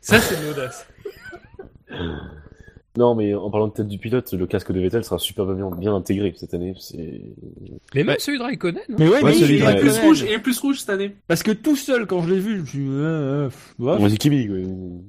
Ça 0.00 0.18
c'est 0.20 0.42
l'audace. 0.42 0.86
Non, 2.98 3.14
mais 3.14 3.34
en 3.34 3.50
parlant 3.50 3.68
de 3.68 3.72
tête 3.72 3.88
du 3.88 3.96
pilote, 3.98 4.30
le 4.34 4.46
casque 4.46 4.70
de 4.70 4.78
Vettel 4.80 5.02
sera 5.02 5.18
super 5.18 5.46
bien, 5.46 5.70
bien 5.70 5.94
intégré 5.94 6.34
cette 6.36 6.52
année. 6.52 6.74
C'est 6.78 7.22
Mais 7.94 8.04
même 8.04 8.08
Ouais. 8.08 8.16
celui 8.18 8.38
de 8.38 8.42
Raikkonen. 8.42 8.82
hein. 8.88 8.94
Mais 8.98 9.08
ouais, 9.08 9.14
Ouais, 9.14 9.20
mais 9.24 9.32
celui 9.32 9.54
il 9.54 9.58
de 9.60 9.62
est 9.62 9.66
Raikkonen. 9.66 9.92
plus 9.94 10.00
rouge, 10.04 10.24
il 10.26 10.32
est 10.32 10.38
plus 10.38 10.58
rouge 10.58 10.78
cette 10.80 10.90
année. 10.90 11.14
Parce 11.26 11.42
que 11.42 11.52
tout 11.52 11.74
seul, 11.76 12.06
quand 12.06 12.22
je 12.22 12.34
l'ai 12.34 12.38
vu, 12.38 12.56
je 12.56 12.60
me 12.60 12.66
suis 12.66 12.78
dit, 12.80 12.86
euh, 12.90 13.48
euh, 13.80 14.08
dit 14.08 14.18
Kimi. 14.18 14.46
quoi. 14.46 14.56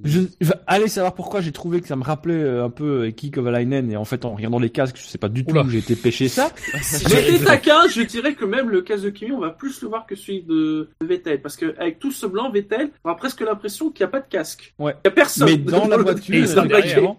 Je, 0.06 0.22
enfin, 0.42 0.54
allez 0.68 0.88
savoir 0.88 1.14
pourquoi 1.14 1.42
j'ai 1.42 1.52
trouvé 1.52 1.82
que 1.82 1.88
ça 1.88 1.96
me 1.98 2.04
rappelait 2.04 2.36
euh, 2.36 2.64
un 2.64 2.70
peu 2.70 3.06
Eki 3.08 3.32
Kovalainen 3.32 3.92
et 3.92 3.98
en 3.98 4.06
fait 4.06 4.24
en 4.26 4.34
regardant 4.36 4.60
les 4.60 4.70
casques, 4.70 4.98
je 4.98 5.04
sais 5.06 5.18
pas 5.18 5.28
du 5.30 5.44
tout 5.44 5.52
Oula. 5.52 5.64
où 5.64 5.70
j'ai 5.70 5.80
été 5.80 5.96
pêché 5.98 6.30
ça. 6.30 6.52
Si 6.82 7.06
j'étais 7.10 7.44
taquin, 7.44 7.88
je 7.90 8.02
dirais 8.04 8.34
que 8.36 8.46
même 8.46 8.70
le 8.70 8.82
casque 8.82 9.04
de 9.04 9.10
Kimi, 9.10 9.32
on 9.34 9.40
va 9.40 9.50
plus 9.50 9.82
le 9.82 9.90
voir 9.90 10.06
que 10.06 10.16
celui 10.16 10.44
de 10.44 10.90
Vettel. 11.06 11.42
Parce 11.42 11.58
que 11.58 11.76
avec 11.78 12.00
tout 12.00 12.12
ce 12.12 12.26
blanc, 12.28 12.50
Vettel, 12.50 12.92
on 13.04 13.10
a 13.10 13.16
presque 13.16 13.42
l'impression 13.42 13.90
qu'il 13.90 14.06
n'y 14.06 14.08
a 14.08 14.12
pas 14.12 14.22
de 14.22 14.28
casque. 14.30 14.74
Ouais. 14.80 14.94
Il 15.04 15.08
n'y 15.08 15.12
a 15.12 15.16
personne. 15.16 15.48
Mais 15.50 15.58
dans 15.58 15.88
la 15.88 15.98
voiture, 15.98 16.38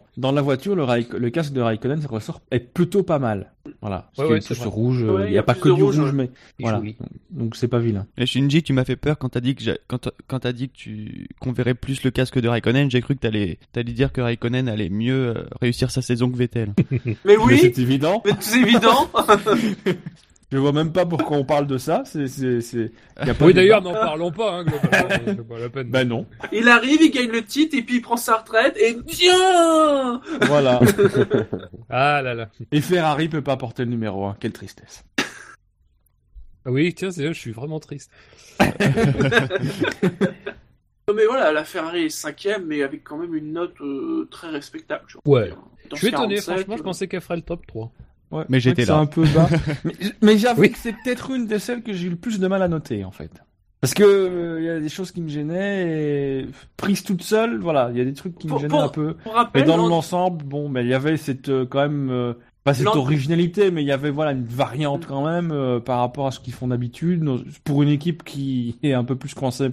Dans 0.17 0.31
la 0.33 0.43
voiture, 0.43 0.77
le, 0.77 0.85
Raik- 0.85 1.17
le 1.17 1.31
casque 1.31 1.53
de 1.53 1.61
Raikkonen, 1.61 2.01
ça 2.01 2.07
ressort 2.09 2.41
est 2.53 2.61
plutôt 2.61 3.03
pas 3.03 3.19
mal. 3.19 3.51
Voilà. 3.81 4.11
Parce 4.15 4.29
Ouais, 4.29 4.39
qu'il 4.41 4.55
y 4.55 4.59
a 4.59 4.61
ouais, 4.61 4.67
une 4.67 4.73
rouge, 4.73 5.03
euh, 5.03 5.15
Ouais, 5.17 5.25
il 5.27 5.31
il 5.31 5.35
y 5.35 5.39
a 5.39 5.43
pas 5.43 5.55
que 5.55 5.69
du 5.75 5.83
rouge, 5.83 6.13
mais 6.13 6.31
Il 6.59 6.67
voilà. 6.67 6.81
Donc 7.31 7.57
c'est 7.57 7.67
pas 7.69 7.79
vilain. 7.81 8.07
Et 8.17 8.27
Shinji, 8.27 8.63
tu 8.63 8.73
m'as 8.73 8.85
fait 8.85 8.95
peur 8.97 9.19
quand 9.19 9.31
t'as 9.31 9.41
dit 9.41 9.55
que 9.57 9.65
quand 9.89 9.99
t'as- 9.99 10.13
quand 10.29 10.39
t'as 10.41 10.53
dit 10.53 10.69
que 10.69 10.75
tu 10.77 11.29
qu'on 11.41 11.53
verrait 11.53 11.75
plus 11.75 12.05
le 12.05 12.11
casque 12.11 12.39
de 12.39 12.47
Raikkonen. 12.49 12.91
J'ai 12.91 13.01
cru 13.01 13.15
que 13.17 13.21
t'allais 13.21 13.59
t'allais 13.73 13.93
dire 13.93 14.13
que 14.13 14.21
Raikkonen 14.21 14.69
allait 14.69 14.91
mieux 14.91 15.35
euh, 15.37 15.45
réussir 15.61 15.91
sa 15.91 16.03
saison 16.03 16.31
que 16.31 16.37
Vettel. 16.37 16.75
Mais 16.91 17.17
Mais 17.25 17.37
oui, 17.37 17.59
c'est 17.61 17.79
évident. 17.79 18.23
mais 18.25 18.33
c'est 18.41 18.61
évident. 18.61 19.11
Je 20.53 20.59
vois 20.59 20.73
même 20.73 20.93
pas 20.93 21.05
pourquoi 21.07 21.37
on 21.39 21.45
parle 21.45 21.67
de 21.67 21.79
ça. 21.79 22.03
C'est, 22.07 22.29
c'est, 22.29 22.61
c'est. 22.61 22.93
y 23.25 23.31
a 23.31 23.35
pas 23.35 23.47
Oui, 23.47 23.55
d'ailleurs, 23.55 23.83
n'en 23.83 23.93
parlons 23.93 24.31
pas, 24.31 24.53
hein, 24.53 24.65
globalement. 24.65 25.25
C'est 25.27 25.49
pas 25.49 25.59
la 25.59 25.69
peine. 25.69 25.89
Ben 25.89 26.07
non. 26.07 26.27
Il 26.53 26.69
arrive, 26.69 27.03
il 27.03 27.11
gagne 27.11 27.31
le 27.31 27.43
titre 27.43 27.77
et 27.77 27.83
puis 27.83 27.97
il 27.97 28.03
prend 28.03 28.17
sa 28.17 28.37
retraite 28.37 28.77
et 28.77 28.97
tiens 29.07 30.21
Voilà. 30.43 30.81
Ah 31.91 32.23
là 32.23 32.35
là. 32.35 32.49
Et 32.73 32.81
Ferrari 32.81 33.29
peut 33.29 33.43
pas 33.43 33.57
porter 33.57 33.85
le 33.85 33.91
numéro 33.91 34.27
1. 34.27 34.37
Quelle 34.41 34.53
tristesse. 34.53 35.05
Ah 36.65 36.71
Oui, 36.71 36.95
tiens, 36.95 37.11
c'est 37.11 37.27
je 37.27 37.33
suis 37.33 37.53
vraiment 37.53 37.81
triste. 37.81 38.11
Non, 41.07 41.15
Mais 41.15 41.27
voilà, 41.27 41.53
la 41.53 41.65
Ferrari 41.65 42.05
est 42.05 42.09
cinquième, 42.09 42.65
mais 42.65 42.83
avec 42.83 43.05
quand 43.05 43.19
même 43.19 43.35
une 43.35 43.53
note 43.53 43.79
euh, 43.83 44.27
très 44.31 44.49
respectable. 44.49 45.05
je 45.07 45.19
Ouais. 45.27 45.53
Je 45.93 45.97
suis 45.97 46.09
étonné, 46.09 46.37
47, 46.37 46.43
franchement, 46.43 46.77
je 46.77 46.81
euh, 46.81 46.85
pensais 46.85 47.09
qu'elle 47.09 47.21
ferait 47.21 47.37
le 47.37 47.43
top 47.43 47.67
3. 47.67 47.93
Ouais, 48.31 48.45
Mais 48.49 48.59
j'étais 48.61 48.85
là. 48.85 48.97
un 48.99 49.07
peu 49.07 49.25
bas. 49.35 49.49
mais 49.85 49.93
mais 50.23 50.39
j'avoue 50.39 50.63
Oui. 50.63 50.71
que 50.71 50.79
c'est 50.79 50.93
peut-être 51.05 51.31
une 51.31 51.47
de 51.47 51.59
celles 51.59 51.83
que 51.83 51.93
j'ai 51.93 52.07
eu 52.07 52.11
le 52.11 52.17
plus 52.17 52.41
de 52.41 52.47
mal 52.49 52.63
à 52.63 52.69
noter, 52.69 53.05
en 53.05 53.11
fait. 53.13 53.31
Parce 53.81 53.93
que 53.95 54.03
euh, 54.03 54.61
il 54.61 54.65
y 54.65 54.71
a 54.71 54.81
des 54.81 54.89
choses 54.89 55.13
qui 55.13 55.21
me 55.21 55.29
gênaient 55.29 56.41
et 56.41 56.47
prise 56.77 57.03
toute 57.05 57.23
seule, 57.23 57.59
voilà, 57.61 57.91
il 57.93 57.99
y 57.99 58.01
a 58.01 58.05
des 58.05 58.15
trucs 58.15 58.37
qui 58.39 58.49
me 58.49 58.57
gênaient 58.59 58.69
pour- 58.69 58.83
un 58.83 58.89
peu. 58.89 59.17
Mais 59.55 59.63
dans 59.63 59.77
l'ensemble, 59.77 60.43
bon, 60.43 60.69
mais 60.71 60.83
il 60.85 60.89
y 60.89 60.95
avait 60.95 61.17
cette 61.19 61.51
euh, 61.51 61.67
quand 61.67 61.81
même 61.83 62.09
euh, 62.11 62.33
pas 62.65 62.73
cette 62.73 62.87
originalité, 62.87 63.71
mais 63.71 63.83
il 63.83 63.87
y 63.87 63.93
avait 63.93 64.09
voilà 64.09 64.33
une 64.33 64.45
variante 64.47 65.05
quand 65.07 65.27
même 65.27 65.51
euh, 65.53 65.81
par 65.81 65.99
rapport 66.01 66.27
à 66.27 66.31
ce 66.31 66.41
qu'ils 66.41 66.55
font 66.55 66.69
d'habitude 66.69 67.23
pour 67.63 67.83
une 67.83 67.91
équipe 67.91 68.25
qui 68.25 68.79
est 68.83 68.95
un 68.95 69.05
peu 69.05 69.17
plus 69.17 69.35
coincée 69.35 69.69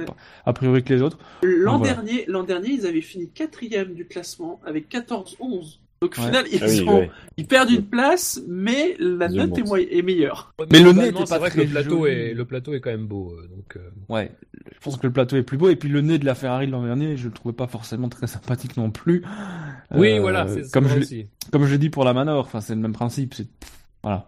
a 0.45 0.52
priori 0.52 0.84
que 0.84 0.94
les 0.94 1.02
autres. 1.02 1.18
l'an 1.41 1.78
voilà. 1.78 1.94
dernier, 1.94 2.26
l'an 2.28 2.44
dernier, 2.44 2.72
ils 2.72 2.86
avaient 2.86 2.99
fini 2.99 3.30
quatrième 3.30 3.94
du 3.94 4.06
classement 4.06 4.60
avec 4.65 4.91
14-11. 4.91 5.78
Donc 6.02 6.15
au 6.18 6.22
Ouais. 6.22 6.28
final, 6.30 6.45
ils, 6.52 6.60
Ah 6.64 6.65
oui, 6.68 6.78
sont- 6.78 6.98
ouais. 6.98 7.11
ils 7.38 7.45
perdent 7.45 7.69
une 7.69 7.86
place, 7.86 8.41
mais 8.48 8.95
la 8.99 9.28
Ils 9.28 9.38
note 9.38 9.56
est, 9.60 10.02
meilleure. 10.02 10.52
Mais 10.72 10.80
le 10.80 10.94
nez 10.94 11.10
était 11.10 11.19
c'est 11.19 11.30
pas 11.30 11.38
vrai 11.38 11.49
que 11.49 11.53
très 11.57 11.65
le 11.65 11.69
plateau 11.69 11.99
joli. 11.99 12.11
est 12.11 12.34
le 12.34 12.45
plateau 12.45 12.73
est 12.73 12.80
quand 12.82 12.90
même 12.90 13.06
beau, 13.06 13.34
euh, 13.38 13.48
donc. 13.56 13.78
euh, 13.78 13.90
Ouais, 14.10 14.32
je 14.73 14.80
pense 14.80 14.98
que 14.98 15.06
le 15.06 15.14
plateau 15.14 15.36
est 15.38 15.44
plus 15.44 15.57
beau 15.57 15.69
et 15.69 15.76
puis 15.76 15.90
le 15.90 16.02
nez 16.02 16.18
de 16.18 16.26
la 16.26 16.34
Ferrari 16.34 16.65
de 16.65 16.72
l'an 16.72 16.84
dernier, 16.84 17.18
je 17.18 17.28
le 17.28 17.34
trouvais 17.34 17.53
pas 17.53 17.68
forcément 17.68 18.10
très 18.10 18.26
sympathique 18.26 18.78
non 18.78 18.90
plus. 18.90 19.23
Oui, 19.94 20.14
Euh, 20.14 20.22
voilà, 20.22 20.48
c'est 20.48 20.72
comme 20.72 20.88
je 20.88 20.98
aussi. 21.02 21.28
comme 21.52 21.65
je 21.65 21.72
l'ai 21.73 21.78
dit 21.78 21.91
pour 21.91 22.03
la 22.03 22.14
Manor, 22.15 22.45
enfin 22.45 22.61
c'est 22.61 22.73
le 22.73 22.82
même 22.82 22.94
principe, 22.94 23.36
voilà. 24.02 24.28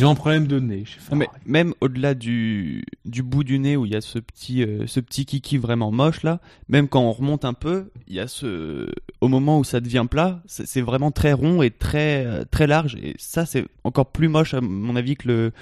Ont 0.00 0.10
un 0.10 0.14
problème 0.14 0.46
de 0.48 0.58
nez 0.58 0.84
Non, 1.10 1.16
mais 1.16 1.28
même 1.46 1.74
au-delà 1.80 2.14
du, 2.14 2.84
du 3.04 3.22
bout 3.22 3.44
du 3.44 3.58
nez 3.60 3.76
où 3.76 3.86
il 3.86 3.92
y 3.92 3.96
a 3.96 4.00
ce 4.00 4.18
petit, 4.18 4.64
euh, 4.64 4.86
ce 4.86 4.98
petit 4.98 5.26
kiki 5.26 5.58
vraiment 5.58 5.92
moche 5.92 6.22
là, 6.24 6.40
même 6.68 6.88
quand 6.88 7.02
on 7.02 7.12
remonte 7.12 7.44
un 7.44 7.52
peu, 7.52 7.90
il 8.08 8.16
y 8.16 8.20
a 8.20 8.26
ce, 8.26 8.90
au 9.20 9.28
moment 9.28 9.58
où 9.60 9.64
ça 9.64 9.80
devient 9.80 10.06
plat, 10.10 10.42
c'est 10.46 10.80
vraiment 10.80 11.12
très 11.12 11.32
rond 11.32 11.62
et 11.62 11.70
très, 11.70 12.24
euh, 12.26 12.44
très 12.50 12.66
large 12.66 12.96
et 12.96 13.14
ça 13.18 13.46
c'est 13.46 13.64
encore 13.84 14.06
plus 14.06 14.28
moche 14.28 14.54
à 14.54 14.60
mon 14.60 14.96
avis 14.96 15.16
que 15.16 15.28
le, 15.28 15.52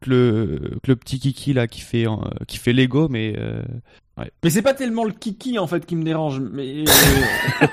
que 0.00 0.10
le, 0.10 0.60
que 0.82 0.90
le 0.90 0.96
petit 0.96 1.20
kiki 1.20 1.52
là 1.52 1.66
qui 1.66 1.80
fait, 1.80 2.06
euh, 2.06 2.16
qui 2.48 2.58
fait 2.58 2.72
Lego, 2.72 3.08
mais 3.08 3.34
euh, 3.38 3.62
Mais 4.42 4.50
c'est 4.50 4.62
pas 4.62 4.74
tellement 4.74 5.04
le 5.04 5.12
kiki 5.12 5.58
en 5.58 5.66
fait 5.66 5.86
qui 5.86 5.94
me 5.94 6.04
dérange, 6.04 6.40
mais 6.40 6.84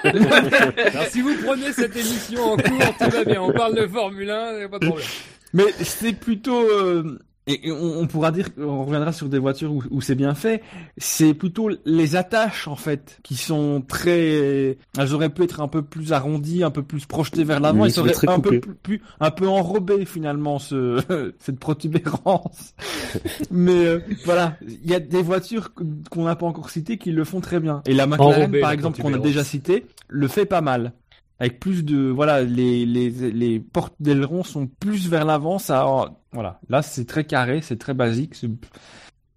Alors, 0.03 1.05
si 1.09 1.21
vous 1.21 1.33
prenez 1.43 1.71
cette 1.73 1.95
émission 1.95 2.53
en 2.53 2.57
cours, 2.57 2.97
tout 2.99 3.09
va 3.09 3.23
bien. 3.25 3.41
On 3.41 3.51
parle 3.51 3.75
de 3.75 3.87
Formule 3.87 4.29
1, 4.29 4.59
y 4.59 4.63
a 4.63 4.69
pas 4.69 4.79
de 4.79 4.85
problème. 4.85 5.07
Mais 5.53 5.65
c'est 5.81 6.13
plutôt 6.13 6.61
euh, 6.61 7.19
et 7.47 7.71
on, 7.71 8.01
on 8.01 8.07
pourra 8.07 8.31
dire 8.31 8.49
on 8.59 8.85
reviendra 8.85 9.11
sur 9.11 9.27
des 9.27 9.39
voitures 9.39 9.73
où, 9.73 9.83
où 9.89 9.99
c'est 9.99 10.13
bien 10.15 10.35
fait. 10.35 10.61
C'est 10.97 11.33
plutôt 11.33 11.71
les 11.85 12.15
attaches 12.15 12.67
en 12.67 12.75
fait 12.75 13.17
qui 13.23 13.35
sont 13.35 13.81
très. 13.85 14.77
Elles 14.97 15.13
auraient 15.13 15.29
pu 15.29 15.43
être 15.43 15.59
un 15.59 15.67
peu 15.67 15.81
plus 15.81 16.13
arrondies, 16.13 16.63
un 16.63 16.69
peu 16.69 16.83
plus 16.83 17.07
projetées 17.07 17.43
vers 17.43 17.59
l'avant. 17.59 17.85
Ils 17.85 17.91
seraient 17.91 18.29
un 18.29 18.39
peu 18.39 18.49
coupé. 18.49 18.59
plus, 18.59 18.75
plus- 18.75 19.01
un 19.19 19.31
peu 19.31 19.47
enrobées 19.47 20.05
finalement 20.05 20.59
ce 20.59 21.01
cette 21.39 21.59
protubérance. 21.59 22.75
Mais 23.51 23.85
euh, 23.87 23.99
voilà, 24.23 24.55
il 24.61 24.89
y 24.89 24.93
a 24.93 24.99
des 24.99 25.23
voitures 25.23 25.73
qu'on 26.11 26.25
n'a 26.25 26.35
pas 26.35 26.45
encore 26.45 26.69
citées 26.69 26.97
qui 26.99 27.11
le 27.11 27.23
font 27.23 27.41
très 27.41 27.59
bien. 27.59 27.81
Et 27.87 27.93
la 27.95 28.05
McLaren 28.05 28.35
Enrobée, 28.43 28.61
par 28.61 28.71
exemple 28.71 29.01
qu'on 29.01 29.13
a 29.13 29.17
déjà 29.17 29.43
cité 29.43 29.87
le 30.09 30.27
fait 30.27 30.45
pas 30.45 30.61
mal. 30.61 30.93
Avec 31.41 31.59
plus 31.59 31.83
de 31.83 31.97
voilà 32.09 32.43
les 32.43 32.85
les 32.85 33.09
les 33.31 33.59
portes 33.59 33.95
d'aileron 33.99 34.43
sont 34.43 34.67
plus 34.67 35.09
vers 35.09 35.25
l'avant 35.25 35.57
ça 35.59 35.85
voilà 36.31 36.59
là 36.69 36.81
c'est 36.83 37.05
très 37.05 37.23
carré 37.25 37.59
c'est 37.61 37.77
très 37.79 37.93
basique 37.95 38.35
c'est- 38.35 38.47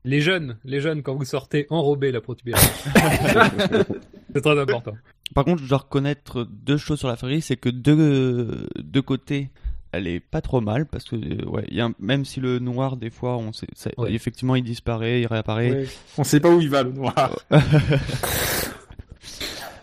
Les 0.05 0.21
jeunes, 0.21 0.59
les 0.67 0.81
jeunes, 0.83 1.03
quand 1.03 1.15
vous 1.15 1.25
sortez, 1.25 1.67
enrobez 1.71 2.13
la 2.13 2.21
protubérance. 2.21 2.63
c'est 4.35 4.41
très 4.43 4.61
important. 4.61 4.93
Par 5.35 5.47
contre, 5.47 5.63
je 5.63 5.69
dois 5.71 5.79
reconnaître 5.79 6.47
deux 6.69 6.77
choses 6.77 6.99
sur 6.99 7.09
la 7.09 7.17
Ferrari, 7.17 7.41
c'est 7.41 7.57
que 7.57 7.71
de 7.71 8.69
deux 8.79 9.01
côtés, 9.01 9.49
elle 9.93 10.07
est 10.07 10.21
pas 10.21 10.43
trop 10.43 10.61
mal 10.61 10.85
parce 10.85 11.05
que 11.05 11.17
euh, 11.17 11.47
ouais, 11.49 11.65
il 11.69 11.77
y 11.79 11.81
a 11.81 11.87
un- 11.87 11.95
même 11.99 12.27
si 12.27 12.39
le 12.41 12.59
noir 12.59 12.99
des 12.99 13.09
fois, 13.09 13.39
on 13.39 13.55
sait, 13.55 13.67
ça- 13.75 13.89
Ouais. 13.97 14.13
effectivement, 14.13 14.57
il 14.57 14.63
disparaît, 14.65 15.23
il 15.23 15.27
réapparaît. 15.27 15.87
on 16.19 16.25
sait 16.25 16.41
pas 16.41 16.51
où 16.51 16.61
il 16.61 16.69
va 16.69 16.83
le 16.83 16.93
noir 16.93 17.35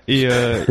Et 0.08 0.28
euh, 0.28 0.64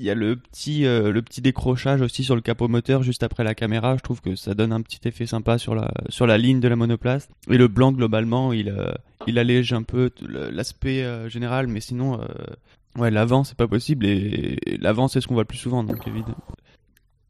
il 0.00 0.06
y 0.06 0.10
a 0.10 0.14
le 0.14 0.34
petit 0.34 0.86
euh, 0.86 1.12
le 1.12 1.20
petit 1.20 1.42
décrochage 1.42 2.00
aussi 2.00 2.24
sur 2.24 2.34
le 2.34 2.40
capot 2.40 2.68
moteur 2.68 3.02
juste 3.02 3.22
après 3.22 3.44
la 3.44 3.54
caméra. 3.54 3.96
Je 3.98 4.02
trouve 4.02 4.22
que 4.22 4.34
ça 4.34 4.54
donne 4.54 4.72
un 4.72 4.80
petit 4.80 5.06
effet 5.06 5.26
sympa 5.26 5.58
sur 5.58 5.74
la 5.74 5.92
sur 6.08 6.26
la 6.26 6.38
ligne 6.38 6.58
de 6.58 6.68
la 6.68 6.76
monoplace. 6.76 7.28
Et 7.50 7.58
le 7.58 7.68
blanc 7.68 7.92
globalement, 7.92 8.54
il 8.54 8.70
euh, 8.70 8.92
il 9.26 9.38
allège 9.38 9.74
un 9.74 9.82
peu 9.82 10.10
l'aspect 10.26 11.04
euh, 11.04 11.28
général, 11.28 11.66
mais 11.68 11.80
sinon. 11.80 12.18
Ouais, 12.98 13.12
l'avant 13.12 13.44
c'est 13.44 13.56
pas 13.56 13.68
possible 13.68 14.04
et 14.04 14.58
et 14.66 14.76
l'avant 14.78 15.06
c'est 15.06 15.20
ce 15.20 15.28
qu'on 15.28 15.34
voit 15.34 15.44
le 15.44 15.46
plus 15.46 15.58
souvent 15.58 15.84
donc 15.84 16.08
évidemment. 16.08 16.34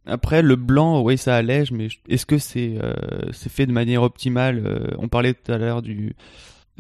Après 0.06 0.40
le 0.40 0.56
blanc, 0.56 1.02
oui 1.02 1.18
ça 1.18 1.36
allège, 1.36 1.70
mais 1.70 1.88
est-ce 2.09 2.24
que 2.24 2.38
c'est 2.38 2.78
c'est 3.32 3.52
fait 3.52 3.66
de 3.66 3.72
manière 3.72 4.02
optimale 4.02 4.94
On 4.98 5.09
parlait 5.09 5.34
tout 5.34 5.52
à 5.52 5.59
l'heure 5.59 5.82
du 5.82 6.14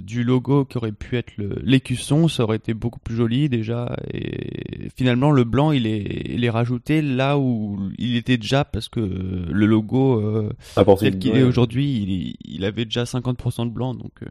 du 0.00 0.24
logo 0.24 0.64
qui 0.64 0.76
aurait 0.78 0.92
pu 0.92 1.16
être 1.16 1.32
le- 1.36 1.58
l'écusson, 1.62 2.28
ça 2.28 2.42
aurait 2.44 2.56
été 2.56 2.74
beaucoup 2.74 3.00
plus 3.00 3.14
joli 3.16 3.48
déjà. 3.48 3.96
Et 4.12 4.88
finalement 4.96 5.30
le 5.30 5.44
blanc 5.44 5.70
il 5.72 5.86
est 5.86 6.22
il 6.26 6.44
est 6.44 6.50
rajouté 6.50 7.02
là 7.02 7.38
où 7.38 7.78
il 7.98 8.16
était 8.16 8.36
déjà 8.38 8.64
parce 8.64 8.88
que 8.88 9.00
le 9.00 9.66
logo 9.66 10.20
euh, 10.20 10.50
Apporter 10.76 11.10
tel 11.10 11.18
qu'il 11.18 11.32
ouais. 11.32 11.40
est 11.40 11.42
aujourd'hui, 11.44 12.36
il, 12.44 12.54
il 12.56 12.64
avait 12.64 12.84
déjà 12.84 13.04
50% 13.04 13.66
de 13.66 13.70
blanc 13.72 13.94
donc. 13.94 14.12
euh, 14.22 14.26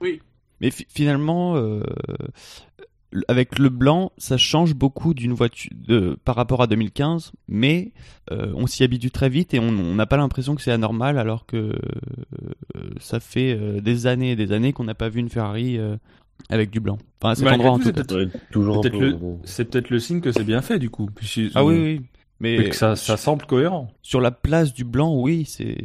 Oui. 0.00 0.20
mais 0.60 0.70
fi- 0.70 0.86
finalement, 0.88 1.56
euh, 1.56 1.82
avec 3.28 3.58
le 3.58 3.68
blanc, 3.70 4.12
ça 4.18 4.36
change 4.36 4.74
beaucoup 4.74 5.14
d'une 5.14 5.32
voiture 5.32 5.70
de, 5.74 6.16
par 6.24 6.36
rapport 6.36 6.62
à 6.62 6.66
2015, 6.66 7.32
mais 7.48 7.92
euh, 8.30 8.52
on 8.54 8.66
s'y 8.66 8.84
habitue 8.84 9.10
très 9.10 9.28
vite 9.28 9.52
et 9.54 9.58
on 9.58 9.72
n'a 9.94 10.06
pas 10.06 10.16
l'impression 10.16 10.54
que 10.54 10.62
c'est 10.62 10.70
anormal, 10.72 11.18
alors 11.18 11.44
que 11.46 11.56
euh, 11.56 11.74
ça 13.00 13.20
fait 13.20 13.56
euh, 13.58 13.80
des 13.80 14.06
années 14.06 14.32
et 14.32 14.36
des 14.36 14.52
années 14.52 14.72
qu'on 14.72 14.84
n'a 14.84 14.94
pas 14.94 15.08
vu 15.08 15.20
une 15.20 15.28
Ferrari 15.28 15.78
euh, 15.78 15.96
avec 16.48 16.70
du 16.70 16.80
blanc. 16.80 16.98
Enfin, 17.20 17.32
à 17.32 17.34
cet 17.34 17.44
Malgré 17.44 17.68
endroit 17.68 17.72
en 17.72 17.78
tout, 17.78 17.82
tout 17.84 17.88
c'est 17.88 17.94
cas. 17.94 18.14
peut-être- 18.14 18.32
Ouais, 18.34 18.40
toujours 18.52 18.78
un 18.78 18.80
peut-être 18.80 18.98
peu. 18.98 19.10
le- 19.10 19.18
c'est 19.44 19.64
peut-être 19.64 19.90
le 19.90 19.98
signe 19.98 20.20
que 20.20 20.32
c'est 20.32 20.44
bien 20.44 20.62
fait 20.62 20.78
du 20.78 20.90
coup 20.90 21.08
Ah 21.54 21.64
oui, 21.64 21.78
oui. 21.78 22.00
Mais 22.42 22.54
et 22.54 22.68
que 22.70 22.76
ça 22.76 22.96
ça 22.96 23.18
semble 23.18 23.44
cohérent 23.44 23.92
sur 24.00 24.18
la 24.22 24.30
place 24.30 24.72
du 24.72 24.84
blanc, 24.84 25.14
oui, 25.14 25.44
c'est 25.46 25.76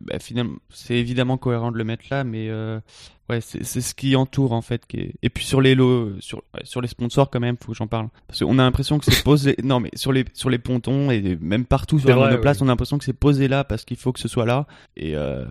bah, 0.00 0.18
finalement 0.18 0.56
c'est 0.70 0.94
évidemment 0.94 1.36
cohérent 1.36 1.70
de 1.70 1.76
le 1.76 1.84
mettre 1.84 2.04
là, 2.10 2.24
mais 2.24 2.48
euh, 2.48 2.80
ouais, 3.28 3.40
c'est 3.40 3.64
c'est 3.64 3.80
ce 3.80 3.94
qui 3.94 4.16
entoure 4.16 4.52
en 4.52 4.62
fait. 4.62 4.86
Qui 4.86 4.98
est... 4.98 5.14
Et 5.22 5.30
puis 5.30 5.44
sur 5.44 5.60
les 5.60 5.74
lots, 5.74 6.12
sur 6.20 6.38
ouais, 6.54 6.60
sur 6.64 6.80
les 6.80 6.88
sponsors 6.88 7.30
quand 7.30 7.40
même, 7.40 7.56
faut 7.62 7.72
que 7.72 7.78
j'en 7.78 7.86
parle 7.86 8.08
parce 8.26 8.40
qu'on 8.40 8.58
a 8.58 8.62
l'impression 8.62 8.98
que 8.98 9.04
c'est 9.04 9.22
posé. 9.22 9.56
non, 9.62 9.80
mais 9.80 9.90
sur 9.94 10.12
les 10.12 10.24
sur 10.34 10.50
les 10.50 10.58
pontons 10.58 11.10
et 11.10 11.36
même 11.40 11.64
partout 11.64 11.98
sur 11.98 12.08
C'est 12.08 12.14
la 12.14 12.20
vrai, 12.20 12.30
monoplace, 12.30 12.58
oui. 12.58 12.64
on 12.64 12.68
a 12.68 12.72
l'impression 12.72 12.98
que 12.98 13.04
c'est 13.04 13.12
posé 13.12 13.48
là 13.48 13.64
parce 13.64 13.84
qu'il 13.84 13.96
faut 13.96 14.12
que 14.12 14.20
ce 14.20 14.28
soit 14.28 14.46
là. 14.46 14.66
Et 14.96 15.16
euh, 15.16 15.44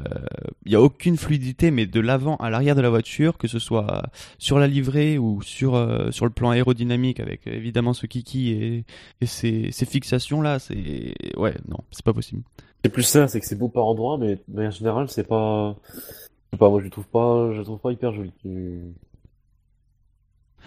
il 0.66 0.72
y 0.72 0.76
a 0.76 0.82
aucune 0.82 1.18
fluidité, 1.18 1.72
mais 1.72 1.86
de 1.86 2.00
l'avant 2.00 2.36
à 2.38 2.50
l'arrière 2.50 2.76
de 2.76 2.82
la 2.82 2.90
voiture, 2.90 3.38
que 3.38 3.48
ce 3.48 3.60
soit 3.60 4.04
sur 4.38 4.60
la 4.60 4.68
livrée 4.68 5.18
ou 5.18 5.42
sur 5.42 5.76
euh, 5.76 6.12
sur 6.12 6.26
le 6.26 6.32
plan 6.32 6.52
aérodynamique 6.52 7.20
avec 7.20 7.48
euh, 7.48 7.54
évidemment 7.54 7.94
ce 7.94 8.06
kiki 8.06 8.52
et 8.52 8.86
et 9.22 9.26
ces 9.26 9.70
ces 9.72 9.86
fixations 9.86 10.42
là, 10.42 10.60
c'est 10.60 11.14
ouais, 11.38 11.56
non, 11.68 11.80
c'est 11.92 12.04
pas 12.04 12.14
possible. 12.14 12.42
C'est 12.84 12.92
plus 12.92 13.04
ça, 13.04 13.28
c'est 13.28 13.40
que 13.40 13.46
c'est 13.46 13.58
beau 13.58 13.70
par 13.70 13.86
endroits, 13.86 14.18
mais 14.18 14.40
mais 14.48 14.68
en 14.68 14.72
général, 14.72 15.10
c'est 15.10 15.28
pas. 15.28 15.76
Je 16.52 16.56
sais 16.56 16.60
pas, 16.60 16.70
moi 16.70 16.80
je 16.80 16.86
le 16.86 16.90
trouve 16.92 17.08
pas, 17.08 17.52
je 17.54 17.58
le 17.60 17.64
trouve 17.64 17.80
pas 17.80 17.92
hyper 17.92 18.14
joli. 18.14 18.32
Tu- 18.42 18.82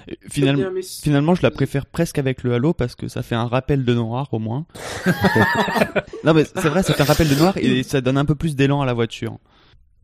Et 0.09 0.19
Finalement, 0.31 0.63
Bien, 0.63 0.71
mais- 0.71 0.83
finalement, 0.83 1.35
je 1.35 1.43
la 1.43 1.51
préfère 1.51 1.85
presque 1.87 2.19
avec 2.19 2.43
le 2.43 2.55
halo 2.55 2.73
parce 2.73 2.95
que 2.95 3.09
ça 3.09 3.23
fait 3.23 3.35
un 3.35 3.47
rappel 3.47 3.85
de 3.85 3.93
noir 3.95 4.29
au 4.33 4.39
moins. 4.39 4.67
non 6.25 6.33
mais 6.35 6.45
c'est 6.45 6.69
vrai, 6.69 6.83
ça 6.83 6.95
fait 6.95 7.03
un 7.03 7.07
rappel 7.07 7.29
de 7.29 7.35
noir 7.35 7.55
et 7.59 7.83
ça 7.83 8.01
donne 8.01 8.17
un 8.19 8.25
peu 8.25 8.35
plus 8.35 8.57
d'élan 8.57 8.81
à 8.81 8.87
la 8.87 8.95
voiture. 8.95 9.39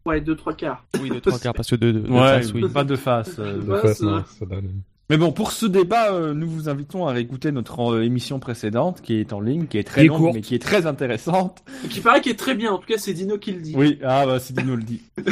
Ouais, 0.04 0.20
deux, 0.20 0.36
trois 0.36 0.54
quarts. 0.54 0.84
Oui, 1.00 1.08
de 1.10 1.18
trois 1.18 1.38
quarts 1.38 1.54
parce 1.54 1.70
que 1.70 1.76
de, 1.76 1.92
de, 1.92 2.00
de 2.00 2.08
ouais 2.10 2.18
face, 2.42 2.52
oui. 2.52 2.68
pas 2.68 2.84
de 2.84 2.96
face 2.96 3.38
euh, 3.38 3.60
Ouais, 3.62 3.80
Face, 3.80 3.98
ça- 3.98 4.04
non, 4.06 4.24
ça 4.38 4.46
donne- 4.46 4.82
mais 5.08 5.16
bon 5.18 5.30
pour 5.32 5.52
ce 5.52 5.66
débat 5.66 6.12
euh, 6.12 6.34
nous 6.34 6.48
vous 6.50 6.68
invitons 6.68 7.06
à 7.06 7.12
réécouter 7.12 7.52
notre 7.52 7.94
euh, 7.94 8.02
émission 8.02 8.38
précédente 8.40 9.02
qui 9.02 9.14
est 9.14 9.32
en 9.32 9.40
ligne 9.40 9.66
qui 9.68 9.78
est 9.78 9.84
très 9.84 10.02
Qui 10.02 10.08
longue 10.08 10.18
courte. 10.18 10.34
mais 10.34 10.40
qui 10.42 10.54
est 10.56 10.62
très 10.62 10.84
intéressante 10.86 11.62
Qui 11.90 12.00
paraît 12.00 12.20
qu'il 12.20 12.32
est 12.32 12.36
très 12.36 12.54
bien, 12.56 12.72
en 12.72 12.78
tout 12.78 12.86
cas 12.88 12.98
c'est 12.98 13.14
Dino 13.14 13.38
qui 13.38 13.52
le 13.52 13.60
dit. 13.62 13.74
oui 13.76 13.98
ah 14.04 14.26
bah 14.26 14.40
c'est 14.40 14.52
Dino 14.54 14.74
le 14.76 14.82
dit 14.82 15.02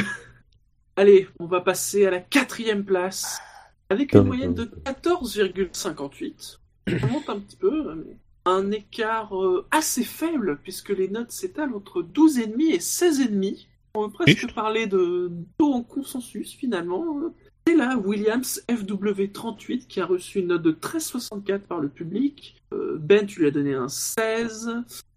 Allez, 0.97 1.27
on 1.39 1.45
va 1.45 1.59
passer 1.59 2.05
à 2.05 2.11
la 2.11 2.19
quatrième 2.19 2.85
place, 2.85 3.41
avec 3.89 4.13
une 4.13 4.23
moyenne 4.23 4.53
de 4.53 4.65
14,58. 4.85 6.59
On 6.87 7.07
monte 7.07 7.29
un 7.29 7.39
petit 7.39 7.57
peu, 7.57 7.95
mais 7.95 8.17
un 8.45 8.71
écart 8.71 9.37
euh, 9.37 9.65
assez 9.71 10.03
faible, 10.03 10.59
puisque 10.63 10.89
les 10.89 11.09
notes 11.09 11.31
s'étalent 11.31 11.75
entre 11.75 12.01
12,5 12.01 12.73
et 12.73 12.77
16,5. 12.77 13.67
On 13.95 14.09
peut 14.09 14.23
presque 14.23 14.53
parler 14.53 14.87
de 14.87 15.31
taux 15.57 15.73
en 15.73 15.83
consensus 15.83 16.53
finalement. 16.53 17.33
C'est 17.67 17.75
la 17.75 17.97
Williams 17.97 18.61
FW38 18.69 19.87
qui 19.87 19.99
a 19.99 20.05
reçu 20.05 20.39
une 20.39 20.47
note 20.47 20.61
de 20.61 20.71
13,64 20.71 21.59
par 21.61 21.79
le 21.79 21.89
public. 21.89 22.61
Euh, 22.73 22.97
ben, 22.99 23.25
tu 23.25 23.39
lui 23.39 23.47
as 23.47 23.51
donné 23.51 23.73
un 23.73 23.87
16. 23.87 24.69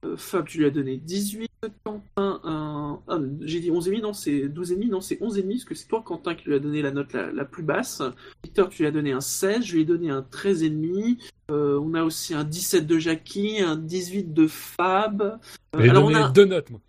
Euh, 0.04 0.16
Fab, 0.16 0.46
tu 0.46 0.58
lui 0.58 0.64
as 0.64 0.70
donné 0.70 0.96
18. 0.96 1.48
Quentin, 1.84 2.40
un. 2.44 3.00
Ah, 3.08 3.18
j'ai 3.42 3.60
dit 3.60 3.70
11,5, 3.70 4.00
non, 4.00 4.12
c'est 4.12 4.48
12,5, 4.48 4.88
non, 4.88 5.00
c'est 5.00 5.16
11,5, 5.16 5.48
parce 5.48 5.64
que 5.64 5.74
c'est 5.74 5.88
toi, 5.88 6.02
Quentin, 6.04 6.34
qui 6.34 6.46
lui 6.46 6.54
a 6.54 6.58
donné 6.58 6.82
la 6.82 6.92
note 6.92 7.12
la, 7.12 7.32
la 7.32 7.44
plus 7.44 7.64
basse. 7.64 8.00
Victor, 8.44 8.68
tu 8.68 8.82
lui 8.82 8.88
as 8.88 8.92
donné 8.92 9.12
un 9.12 9.20
16. 9.20 9.64
Je 9.64 9.74
lui 9.74 9.82
ai 9.82 9.84
donné 9.84 10.10
un 10.10 10.22
13,5. 10.22 11.18
Euh, 11.50 11.80
on 11.82 11.94
a 11.94 12.04
aussi 12.04 12.34
un 12.34 12.44
17 12.44 12.86
de 12.86 12.98
Jackie, 12.98 13.60
un 13.60 13.76
18 13.76 14.32
de 14.32 14.46
Fab. 14.46 15.38
Euh, 15.76 15.78
alors, 15.78 16.04
on 16.04 16.14
a. 16.14 16.30
deux 16.30 16.44
notes, 16.44 16.70
moi. 16.70 16.80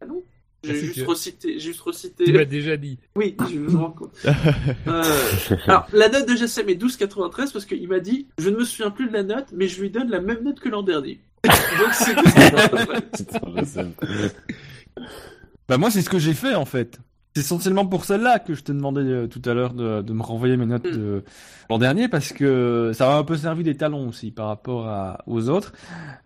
Ah 0.00 0.06
non 0.06 0.22
J'ai 0.74 0.80
juste 0.80 0.94
tu- 0.94 1.04
recité. 1.04 1.52
j'ai 1.58 1.72
juste 1.72 1.82
Tu 2.24 2.32
m'as 2.32 2.44
déjà 2.44 2.76
dit. 2.76 2.98
Oui, 3.14 3.36
je 3.50 3.58
me 3.58 3.76
rends 3.76 3.90
compte. 3.90 4.12
Euh, 4.86 5.02
alors, 5.66 5.86
la 5.92 6.08
note 6.08 6.28
de 6.28 6.36
GSM 6.36 6.68
est 6.68 6.80
12,93 6.80 7.52
parce 7.52 7.64
qu'il 7.66 7.88
m'a 7.88 7.98
dit 8.00 8.26
Je 8.38 8.50
ne 8.50 8.56
me 8.56 8.64
souviens 8.64 8.90
plus 8.90 9.08
de 9.08 9.12
la 9.12 9.22
note, 9.22 9.46
mais 9.52 9.68
je 9.68 9.80
lui 9.80 9.90
donne 9.90 10.10
la 10.10 10.20
même 10.20 10.42
note 10.44 10.60
que 10.60 10.68
l'an 10.68 10.82
dernier. 10.82 11.20
Donc 11.44 11.92
c'est 11.92 12.14
12,93. 12.14 13.02
Putain, 13.16 13.40
je 13.56 13.64
sais. 13.64 13.86
Bah 15.68 15.78
moi 15.78 15.90
c'est 15.90 16.02
ce 16.02 16.08
que 16.10 16.18
j'ai 16.18 16.34
fait 16.34 16.54
en 16.54 16.64
fait. 16.64 16.98
C'est 17.36 17.40
essentiellement 17.42 17.84
pour 17.84 18.06
celle-là 18.06 18.38
que 18.38 18.54
je 18.54 18.62
t'ai 18.62 18.72
demandé 18.72 19.02
euh, 19.02 19.26
tout 19.26 19.42
à 19.44 19.52
l'heure 19.52 19.74
de, 19.74 20.00
de 20.00 20.12
me 20.14 20.22
renvoyer 20.22 20.56
mes 20.56 20.64
notes 20.64 20.86
Mm. 20.86 20.96
de 20.96 21.24
l'an 21.68 21.78
dernier 21.78 22.08
parce 22.08 22.32
que 22.32 22.92
ça 22.94 23.06
m'a 23.06 23.16
un 23.16 23.24
peu 23.24 23.36
servi 23.36 23.62
d'étalon 23.62 24.08
aussi 24.08 24.30
par 24.30 24.46
rapport 24.46 24.88
à, 24.88 25.18
aux 25.26 25.48
autres. 25.48 25.72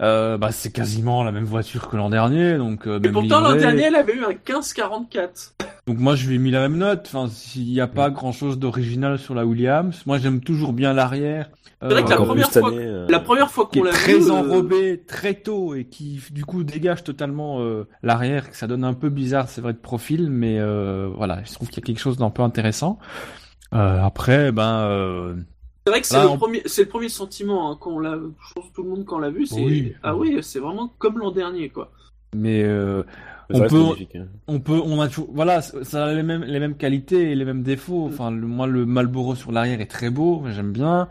Euh, 0.00 0.38
bah 0.38 0.52
c'est 0.52 0.70
quasiment 0.70 1.24
la 1.24 1.32
même 1.32 1.44
voiture 1.44 1.88
que 1.88 1.96
l'an 1.96 2.10
dernier 2.10 2.56
donc 2.58 2.86
euh, 2.86 3.00
Et 3.02 3.08
pourtant, 3.10 3.40
l'an 3.40 3.56
dernier, 3.56 3.84
elle 3.84 3.96
avait 3.96 4.14
eu 4.14 4.24
un 4.24 4.32
15,44. 4.32 5.52
Donc 5.90 5.98
moi 5.98 6.14
je 6.14 6.28
lui 6.28 6.36
ai 6.36 6.38
mis 6.38 6.52
la 6.52 6.60
même 6.60 6.76
note. 6.78 7.10
Enfin 7.12 7.26
s'il 7.28 7.64
n'y 7.66 7.80
a 7.80 7.88
pas 7.88 8.10
grand-chose 8.10 8.60
d'original 8.60 9.18
sur 9.18 9.34
la 9.34 9.44
Williams, 9.44 10.00
moi 10.06 10.18
j'aime 10.18 10.40
toujours 10.40 10.72
bien 10.72 10.92
l'arrière. 10.92 11.50
C'est 11.82 11.88
vrai 11.88 12.04
que 12.04 12.10
la 12.10 12.14
Encore 12.14 12.26
première 12.28 12.44
plus 12.46 12.52
cette 12.52 12.62
fois- 12.62 12.70
année, 12.72 12.86
euh, 12.86 13.06
La 13.08 13.18
première 13.18 13.50
fois 13.50 13.66
qu'on 13.66 13.82
l'a 13.82 13.90
très 13.90 14.14
vu. 14.18 14.30
euh, 14.30 14.34
enrobé 14.34 15.02
très 15.04 15.34
tôt 15.34 15.74
et 15.74 15.86
qui 15.86 16.20
du 16.30 16.44
coup 16.44 16.62
dégage 16.62 17.02
totalement 17.02 17.60
euh, 17.62 17.88
l'arrière, 18.04 18.50
que 18.50 18.56
ça 18.56 18.68
donne 18.68 18.84
un 18.84 18.94
peu 18.94 19.08
bizarre, 19.08 19.48
c'est 19.48 19.60
vrai 19.60 19.72
de 19.72 19.78
profil, 19.78 20.30
mais 20.30 20.60
euh, 20.60 21.08
voilà, 21.16 21.42
je 21.42 21.52
trouve 21.54 21.68
qu'il 21.68 21.82
y 21.82 21.84
a 21.84 21.86
quelque 21.86 21.98
chose 21.98 22.18
d'un 22.18 22.30
peu 22.30 22.42
intéressant. 22.42 23.00
Euh, 23.74 24.00
après, 24.00 24.52
ben, 24.52 24.82
euh, 24.82 25.34
C'est 25.86 25.90
vrai 25.90 26.00
que 26.02 26.06
c'est 26.06 26.22
le, 26.22 26.28
on- 26.28 26.36
premier- 26.36 26.62
c'est 26.66 26.82
le 26.82 26.88
premier 26.88 27.08
sentiment 27.08 27.72
hein, 27.72 27.78
quand 27.80 27.90
on 27.90 27.98
l'a. 27.98 28.14
Je 28.14 28.54
pense 28.54 28.68
que 28.68 28.74
tout 28.74 28.84
le 28.84 28.90
monde 28.90 29.04
quand 29.04 29.18
l'a 29.18 29.30
vu, 29.30 29.44
c'est 29.46 29.56
Oui. 29.64 29.92
ah 30.04 30.14
oui, 30.14 30.38
c'est 30.42 30.60
vraiment 30.60 30.86
comme 30.98 31.18
l'an 31.18 31.32
dernier 31.32 31.68
quoi. 31.70 31.90
mais 32.36 32.62
euh, 32.62 33.02
on 33.52 33.66
peut- 33.68 33.76
hein. 34.16 34.26
on 34.48 34.60
peut, 34.60 34.80
on 34.84 35.00
a 35.00 35.08
toujours, 35.08 35.30
voilà, 35.32 35.60
ça 35.62 36.06
a 36.06 36.12
les 36.12 36.22
mêmes 36.22 36.44
les 36.44 36.60
mêmes 36.60 36.76
qualités 36.76 37.30
et 37.30 37.34
les 37.34 37.44
mêmes 37.44 37.62
défauts. 37.62 38.06
Enfin, 38.06 38.30
le, 38.30 38.46
moi 38.46 38.66
le 38.66 38.86
Marlboro 38.86 39.34
sur 39.34 39.52
l'arrière 39.52 39.80
est 39.80 39.86
très 39.90 40.10
beau, 40.10 40.42
j'aime 40.54 40.72
bien. 40.72 41.08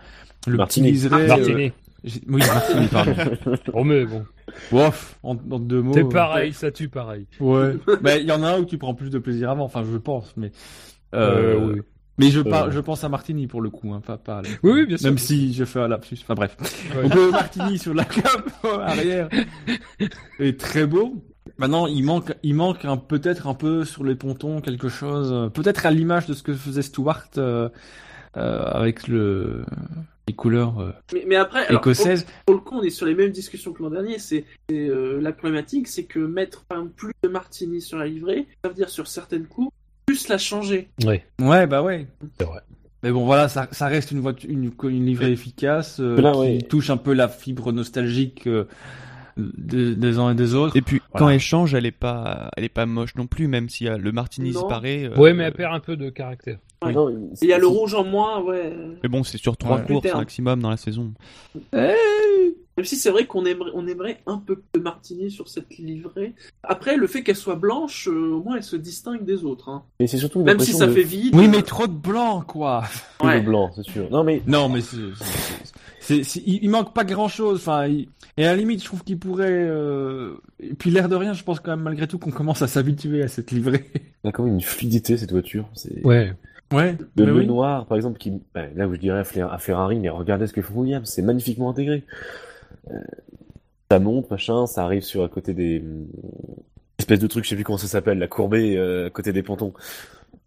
Le 0.47 0.57
Martini. 0.57 0.87
petit 0.87 0.93
liseré, 0.93 1.23
euh, 1.23 1.27
Martini. 1.27 1.71
j'ai- 2.03 2.21
oui, 2.29 2.41
Martini, 2.47 2.87
pardon. 2.87 3.13
Oh, 3.73 3.83
mais 3.83 4.05
bon. 4.05 4.23
Bof, 4.71 5.17
en, 5.23 5.35
en 5.51 5.59
deux 5.59 5.81
mots. 5.81 5.93
C'est 5.93 6.03
euh, 6.05 6.09
pareil, 6.09 6.53
ça 6.53 6.71
tue 6.71 6.89
pareil. 6.89 7.27
Ouais. 7.39 7.73
bah, 8.01 8.17
il 8.17 8.25
y 8.25 8.31
en 8.31 8.41
a 8.43 8.47
un 8.55 8.59
où 8.61 8.65
tu 8.65 8.77
prends 8.77 8.93
plus 8.95 9.09
de 9.09 9.19
plaisir 9.19 9.49
avant, 9.51 9.65
enfin, 9.65 9.83
je 9.89 9.97
pense, 9.97 10.33
mais. 10.37 10.51
Euh, 11.13 11.73
oui. 11.75 11.81
Mais 12.17 12.31
je, 12.31 12.41
par- 12.41 12.65
Euh. 12.65 12.71
je 12.71 12.79
pense 12.81 13.03
à 13.05 13.09
Martini 13.09 13.47
pour 13.47 13.61
le 13.61 13.69
coup, 13.69 13.93
hein, 13.93 14.01
pas, 14.05 14.17
pas 14.17 14.41
Oui, 14.63 14.71
oui, 14.73 14.85
bien 14.85 14.97
sûr. 14.97 15.07
Même 15.07 15.17
si 15.17 15.53
je 15.53 15.63
fais 15.63 15.79
un 15.79 15.87
lapsus. 15.87 16.17
Enfin 16.21 16.33
bref. 16.35 16.57
Ouais. 16.95 17.03
Donc 17.03 17.15
le 17.15 17.31
Martini 17.31 17.77
sur 17.77 17.93
la 17.93 18.03
cape 18.05 18.49
arrière 18.65 19.29
est 20.39 20.59
très 20.59 20.85
beau. 20.85 21.23
Maintenant, 21.59 21.85
il 21.87 22.03
manque, 22.03 22.33
il 22.41 22.55
manque 22.55 22.85
un, 22.85 22.97
peut-être 22.97 23.45
un 23.47 23.53
peu 23.53 23.83
sur 23.85 24.03
les 24.03 24.15
pontons 24.15 24.61
quelque 24.61 24.89
chose. 24.89 25.31
euh, 25.31 25.49
Peut-être 25.49 25.85
à 25.85 25.91
l'image 25.91 26.25
de 26.25 26.33
ce 26.33 26.41
que 26.41 26.53
faisait 26.53 26.81
Stewart 26.81 27.25
euh, 27.37 27.69
euh, 28.37 28.63
avec 28.65 29.07
le 29.07 29.63
les 30.27 30.35
couleurs 30.35 30.79
euh, 30.79 30.91
Mais, 31.13 31.25
mais 31.27 31.35
après, 31.35 31.65
alors, 31.67 31.81
écossaises. 31.81 32.25
pour 32.45 32.55
le 32.55 32.61
coup, 32.61 32.77
on 32.77 32.83
est 32.83 32.91
sur 32.91 33.05
les 33.07 33.15
mêmes 33.15 33.31
discussions 33.31 33.73
que 33.73 33.81
l'an 33.83 33.89
dernier. 33.89 34.19
C'est 34.19 34.45
c'est, 34.69 34.87
euh, 34.89 35.19
la 35.19 35.31
problématique, 35.33 35.87
c'est 35.87 36.03
que 36.05 36.19
mettre 36.19 36.63
exemple, 36.71 36.91
plus 36.95 37.13
de 37.23 37.29
martini 37.29 37.81
sur 37.81 37.97
la 37.97 38.05
livrée, 38.07 38.47
ça 38.63 38.69
veut 38.69 38.75
dire 38.75 38.89
sur 38.89 39.07
certaines 39.07 39.47
cours, 39.47 39.73
plus 40.05 40.27
la 40.29 40.37
changer. 40.37 40.87
Ouais. 41.03 41.25
Ouais, 41.41 41.67
bah 41.67 41.81
ouais. 41.83 42.07
C'est 42.39 42.45
vrai. 42.45 42.61
Mais 43.01 43.11
bon, 43.11 43.25
voilà, 43.25 43.49
ça, 43.49 43.67
ça 43.71 43.87
reste 43.87 44.11
une 44.11 44.19
voiture, 44.19 44.49
une, 44.49 44.71
une 44.83 45.05
livrée 45.05 45.31
efficace 45.31 45.99
euh, 45.99 46.21
Là, 46.21 46.31
qui 46.33 46.37
ouais. 46.39 46.57
touche 46.61 46.89
un 46.89 46.97
peu 46.97 47.13
la 47.13 47.27
fibre 47.27 47.71
nostalgique 47.71 48.45
euh, 48.45 48.65
des, 49.57 49.95
des 49.95 50.17
uns 50.19 50.31
et 50.31 50.35
des 50.35 50.53
autres. 50.55 50.75
Et 50.75 50.81
puis 50.81 51.01
Voilà. 51.11 51.25
quand 51.25 51.29
elle 51.29 51.39
change, 51.39 51.73
elle 51.73 51.85
est 51.85 51.91
pas, 51.91 52.49
elle 52.57 52.63
est 52.63 52.69
pas 52.69 52.85
moche 52.85 53.15
non 53.15 53.27
plus, 53.27 53.47
même 53.47 53.69
si 53.69 53.87
euh, 53.87 53.97
le 53.97 54.11
martini 54.11 54.51
Non. 54.51 54.61
disparaît. 54.61 55.05
euh, 55.05 55.15
Ouais, 55.17 55.33
mais 55.33 55.43
elle 55.45 55.53
perd 55.53 55.73
un 55.73 55.79
peu 55.79 55.95
de 55.97 56.09
caractère. 56.09 56.57
Non, 56.85 57.09
Il 57.41 57.47
y 57.49 57.53
a 57.53 57.57
le 57.57 57.67
rouge 57.67 57.93
en 57.93 58.05
moins, 58.05 58.41
ouais. 58.41 58.73
Mais 59.03 59.09
bon, 59.09 59.23
c'est 59.23 59.37
sur 59.37 59.57
trois 59.57 59.77
Ouais. 59.79 59.85
courses 59.85 60.03
tard. 60.07 60.17
maximum 60.19 60.61
dans 60.61 60.69
la 60.69 60.77
saison. 60.77 61.11
Même 61.73 62.85
si 62.85 62.95
c'est 62.95 63.09
vrai 63.09 63.25
qu'on 63.25 63.43
aimerait, 63.45 63.71
on 63.73 63.85
aimerait 63.87 64.21
un 64.25 64.37
peu 64.37 64.55
plus 64.55 64.79
de 64.79 64.79
martini 64.79 65.29
sur 65.29 65.49
cette 65.49 65.77
livrée. 65.77 66.33
Après, 66.63 66.95
le 66.95 67.07
fait 67.07 67.23
qu'elle 67.23 67.35
soit 67.35 67.55
blanche, 67.57 68.07
euh, 68.07 68.31
au 68.35 68.41
moins 68.41 68.55
elle 68.55 68.63
se 68.63 68.77
distingue 68.77 69.25
des 69.25 69.43
autres. 69.43 69.67
hein. 69.67 69.83
Mais 69.99 70.07
c'est 70.07 70.17
surtout 70.17 70.43
Même 70.43 70.59
si 70.61 70.71
ça 70.71 70.87
de- 70.87 70.93
fait 70.93 71.03
vide. 71.03 71.35
Oui, 71.35 71.49
mais 71.49 71.61
trop 71.61 71.87
de 71.87 71.91
blanc, 71.93 72.39
quoi. 72.47 72.83
de 73.19 73.25
Ouais. 73.25 73.41
blanc, 73.41 73.69
c'est 73.75 73.83
sûr. 73.83 74.09
Non, 74.09 74.23
mais 74.23 74.41
Non, 74.47 74.69
mais 74.69 74.79
c'est, 74.79 76.15
il, 76.45 76.63
il 76.63 76.69
manque 76.69 76.93
pas 76.93 77.03
grand 77.03 77.27
chose. 77.27 77.57
Enfin, 77.59 77.85
il- 77.87 78.07
et 78.37 78.45
à 78.45 78.51
la 78.51 78.55
limite, 78.55 78.79
je 78.79 78.85
trouve 78.85 79.03
qu'il 79.03 79.19
pourrait. 79.19 79.47
euh, 79.51 80.35
Et 80.61 80.73
puis 80.73 80.89
l'air 80.89 81.09
de 81.09 81.15
rien, 81.17 81.33
je 81.33 81.43
pense 81.43 81.59
quand 81.59 81.71
même 81.71 81.81
malgré 81.81 82.07
tout 82.07 82.17
qu'on 82.17 82.31
commence 82.31 82.61
à 82.61 82.67
s'habituer 82.67 83.23
à 83.23 83.27
cette 83.27 83.51
livrée. 83.51 83.85
elle 84.23 84.29
a 84.29 84.31
quand 84.31 84.43
même 84.43 84.53
une 84.53 84.61
fluidité 84.61 85.17
cette 85.17 85.31
voiture. 85.31 85.67
C'est 85.73 86.01
Ouais. 86.05 86.33
Ouais. 86.71 86.95
le, 86.99 87.09
mais 87.15 87.25
le 87.25 87.33
oui. 87.33 87.47
noir, 87.47 87.85
par 87.87 87.97
exemple, 87.97 88.17
qui 88.19 88.33
ben, 88.53 88.69
là 88.75 88.87
où 88.87 88.93
je 88.93 88.99
dirais 88.99 89.19
à 89.19 89.23
Fer- 89.23 89.51
à 89.51 89.57
Ferrari, 89.57 89.99
mais 89.99 90.09
regardez 90.09 90.45
ce 90.47 90.53
que 90.53 90.61
fait 90.61 90.73
Williams, 90.73 91.09
c'est 91.09 91.21
magnifiquement 91.21 91.69
intégré. 91.69 92.03
Euh, 92.91 92.99
ça 93.91 93.99
monte, 93.99 94.29
machin, 94.29 94.67
ça 94.67 94.83
arrive 94.83 95.01
sur 95.01 95.23
à 95.23 95.29
côté 95.29 95.53
des 95.53 95.79
hum, 95.79 96.07
espèces 96.99 97.19
de 97.19 97.27
trucs, 97.27 97.45
je 97.45 97.49
sais 97.49 97.55
plus 97.55 97.63
comment 97.63 97.77
ça 97.79 97.87
s'appelle, 97.87 98.19
la 98.19 98.27
courbée 98.27 98.77
euh, 98.77 99.07
à 99.07 99.09
côté 99.09 99.33
des 99.33 99.41
pontons. 99.43 99.73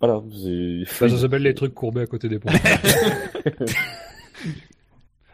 Voilà, 0.00 0.22
c'est 0.32 0.84
Ça, 0.86 1.08
ça 1.08 1.18
s'appelle 1.18 1.42
les 1.42 1.54
trucs 1.54 1.74
courbés 1.74 2.02
à 2.02 2.06
côté 2.06 2.28
des 2.28 2.38
ponts. 2.38 2.50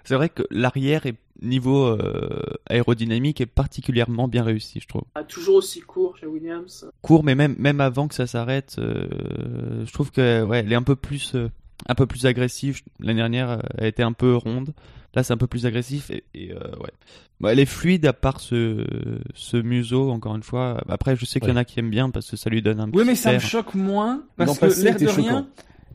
C'est 0.09 0.15
vrai 0.15 0.31
que 0.31 0.43
l'arrière 0.51 1.05
est 1.05 1.17
niveau 1.43 1.85
euh, 1.85 2.41
aérodynamique 2.65 3.43
est 3.43 3.47
particulièrement 3.47 4.27
bien 4.27 4.43
réussi, 4.43 4.81
je 4.81 4.89
trouve. 4.89 5.03
Ah, 5.15 5.23
toujours 5.23 5.57
aussi 5.57 5.81
court 5.81 6.17
chez 6.17 6.25
Williams. 6.25 6.87
Court, 7.03 7.25
mais 7.25 7.35
même 7.35 7.55
même 7.59 7.83
avant 7.83 8.09
que 8.09 8.15
ça 8.15 8.27
s'arrête, 8.27 8.77
euh, 8.79 9.85
je 9.85 9.93
trouve 9.93 10.11
que 10.11 10.43
ouais, 10.45 10.61
elle 10.61 10.73
est 10.73 10.77
un 10.77 10.83
peu 10.83 10.97
plus 10.97 11.35
euh, 11.35 11.51
un 11.89 11.95
peu 11.95 12.07
plus 12.07 12.25
agressive. 12.25 12.81
L'année 13.01 13.19
dernière, 13.19 13.61
elle 13.77 13.89
était 13.89 14.03
un 14.03 14.15
peu 14.15 14.35
ronde. 14.35 14.73
Là, 15.13 15.23
c'est 15.23 15.35
un 15.35 15.37
peu 15.37 15.47
plus 15.47 15.67
agressif 15.67 16.11
et, 16.11 16.25
et, 16.33 16.53
euh, 16.53 16.57
ouais. 16.81 16.93
Bon, 17.41 17.49
elle 17.49 17.59
est 17.61 17.67
fluide 17.67 18.07
à 18.07 18.15
part 18.15 18.41
ce 18.41 18.87
ce 19.35 19.59
museau. 19.59 20.11
Encore 20.11 20.37
une 20.37 20.43
fois. 20.43 20.83
Après, 20.89 21.17
je 21.17 21.27
sais 21.27 21.39
qu'il 21.39 21.51
y 21.51 21.53
en 21.53 21.57
a 21.57 21.67
qui 21.67 21.81
aiment 21.81 21.91
bien 21.91 22.09
parce 22.09 22.31
que 22.31 22.39
ça 22.39 22.49
lui 22.49 22.63
donne 22.63 22.81
un 22.81 22.87
Oui, 22.87 22.93
petit 22.93 23.05
mais 23.09 23.15
ça 23.15 23.35
me 23.35 23.41
choque 23.41 23.75
moins 23.75 24.23
parce 24.39 24.59
que 24.59 24.83
l'air 24.83 24.97
de 24.97 25.07
rien, 25.07 25.49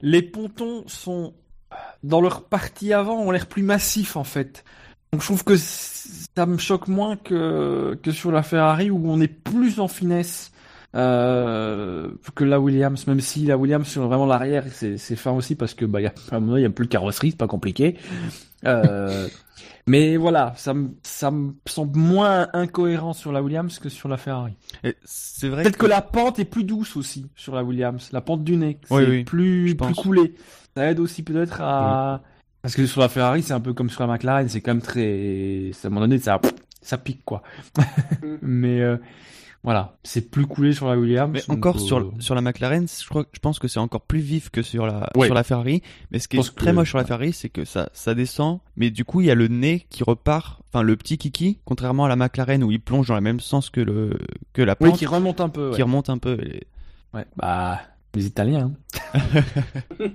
les 0.04 0.22
pontons 0.22 0.84
sont 0.86 1.34
dans 2.04 2.22
leur 2.22 2.44
partie 2.44 2.94
avant 2.94 3.18
ont 3.20 3.32
l'air 3.32 3.48
plus 3.48 3.64
massifs 3.64 4.16
en 4.16 4.24
fait. 4.24 4.64
Donc 5.12 5.22
je 5.22 5.28
trouve 5.28 5.44
que 5.44 5.56
ça 5.58 6.46
me 6.46 6.58
choque 6.58 6.88
moins 6.88 7.16
que 7.16 7.98
que 8.02 8.12
sur 8.12 8.32
la 8.32 8.44
Ferrari 8.44 8.90
où 8.90 9.02
on 9.06 9.22
est 9.22 9.28
plus 9.28 9.80
en 9.80 9.88
finesse 9.88 10.52
euh, 10.96 12.10
que 12.36 12.44
la 12.44 12.60
Williams. 12.60 13.08
Même 13.08 13.20
si 13.20 13.46
la 13.46 13.58
Williams 13.58 13.88
sur 13.88 14.08
vraiment 14.08 14.26
l'arrière 14.26 14.66
c'est 14.72 15.16
fin 15.16 15.32
aussi 15.32 15.56
parce 15.56 15.74
que 15.74 15.86
bah 15.86 16.00
a 16.00 16.08
à 16.32 16.38
un 16.38 16.40
moment 16.40 16.58
il 16.58 16.64
y 16.64 16.66
a 16.66 16.70
plus 16.70 16.86
de 16.86 16.92
carrosserie, 16.92 17.32
c'est 17.32 17.38
pas 17.38 17.48
compliqué. 17.48 17.98
Euh, 18.66 19.28
mais 19.88 20.18
voilà, 20.18 20.54
ça 20.56 20.74
me 20.74 20.90
ça 21.04 21.32
me 21.32 21.54
semble 21.66 21.98
moins 21.98 22.48
incohérent 22.54 23.14
sur 23.14 23.32
la 23.32 23.42
Williams 23.42 23.80
que 23.80 23.90
sur 23.90 24.10
la 24.10 24.18
Ferrari. 24.18 24.54
C'est 25.04 25.50
vrai. 25.50 25.64
Peut-être 25.64 25.78
que 25.78 25.86
la 25.86 26.02
pente 26.02 26.40
est 26.40 26.46
plus 26.46 26.64
douce 26.64 26.96
aussi 26.96 27.28
sur 27.36 27.56
la 27.56 27.64
Williams. 27.64 28.10
La 28.12 28.22
pente 28.22 28.44
du 28.44 28.58
nez, 28.58 28.80
c'est 28.88 28.94
Oui, 28.94 29.04
oui, 29.08 29.24
plus, 29.24 29.76
plus 29.76 29.94
coulé. 29.96 30.36
Ça 30.76 30.90
aide 30.90 31.00
aussi 31.00 31.24
peut-être 31.24 31.62
à... 31.62 32.22
Parce 32.62 32.76
que 32.76 32.86
sur 32.86 33.02
la 33.02 33.10
Ferrari, 33.10 33.44
c'est 33.44 33.54
un 33.54 33.60
peu 33.60 33.74
comme 33.74 33.90
sur 33.90 34.02
la 34.02 34.08
McLaren, 34.08 34.48
c'est 34.48 34.62
quand 34.62 34.72
même 34.72 34.82
très... 34.82 35.72
À 35.84 35.88
un 35.88 35.90
moment 35.90 36.02
donné, 36.02 36.18
ça, 36.18 36.40
ça 36.82 36.98
pique, 36.98 37.24
quoi. 37.26 37.44
Mm. 38.22 38.36
Mais 38.42 38.82
euh, 38.82 38.98
voilà, 39.64 39.96
c'est 40.04 40.30
plus 40.30 40.46
coulé 40.46 40.74
sur 40.74 40.88
la 40.90 40.98
Williams. 40.98 41.32
Mais 41.34 41.40
donc, 41.48 41.58
encore 41.58 41.76
euh, 41.78 41.80
sur, 41.86 42.12
sur 42.20 42.36
la 42.36 42.42
McLaren, 42.42 42.86
je 42.88 43.08
crois, 43.08 43.26
je 43.32 43.40
pense 43.40 43.60
que 43.60 43.68
c'est 43.68 43.80
encore 43.80 44.02
plus 44.02 44.20
vif 44.20 44.50
que 44.50 44.62
sur 44.62 44.86
la, 44.86 45.10
Ouais. 45.16 45.28
sur 45.28 45.34
la 45.36 45.44
Ferrari. 45.44 45.82
Mais 46.12 46.20
ce 46.20 46.28
qui 46.28 46.38
est 46.38 46.56
très 46.56 46.72
que- 46.72 46.76
moche 46.76 46.90
sur 46.90 46.98
la 46.98 47.06
Ferrari, 47.06 47.32
c'est 47.34 47.50
que 47.50 47.64
ça, 47.64 47.90
ça 47.94 48.14
descend, 48.14 48.60
mais 48.76 48.90
du 48.92 49.06
coup, 49.06 49.22
il 49.22 49.28
y 49.28 49.32
a 49.32 49.36
le 49.36 49.48
nez 49.48 49.86
qui 49.90 50.04
repart, 50.04 50.62
enfin, 50.68 50.82
le 50.84 50.96
petit 50.98 51.18
kiki, 51.18 51.60
contrairement 51.66 52.06
à 52.06 52.10
la 52.10 52.16
McLaren 52.18 52.64
où 52.64 52.72
il 52.72 52.82
plonge 52.82 53.08
dans 53.08 53.16
le 53.16 53.22
même 53.22 53.40
sens 53.40 53.70
que 53.70 53.80
le, 53.82 54.18
que 54.52 54.62
la 54.62 54.76
Oui, 54.82 54.90
pente, 54.90 55.00
qui 55.00 55.06
remonte 55.06 55.40
un 55.42 55.50
peu. 55.50 55.70
Ouais. 55.70 55.76
qui 55.76 55.82
remonte 55.82 56.10
un 56.10 56.18
peu. 56.18 56.38
Et- 56.42 56.68
Ouais, 57.14 57.26
Bah, 57.38 57.80
les 58.16 58.26
Italiens. 58.26 58.72
hein. 59.14 59.20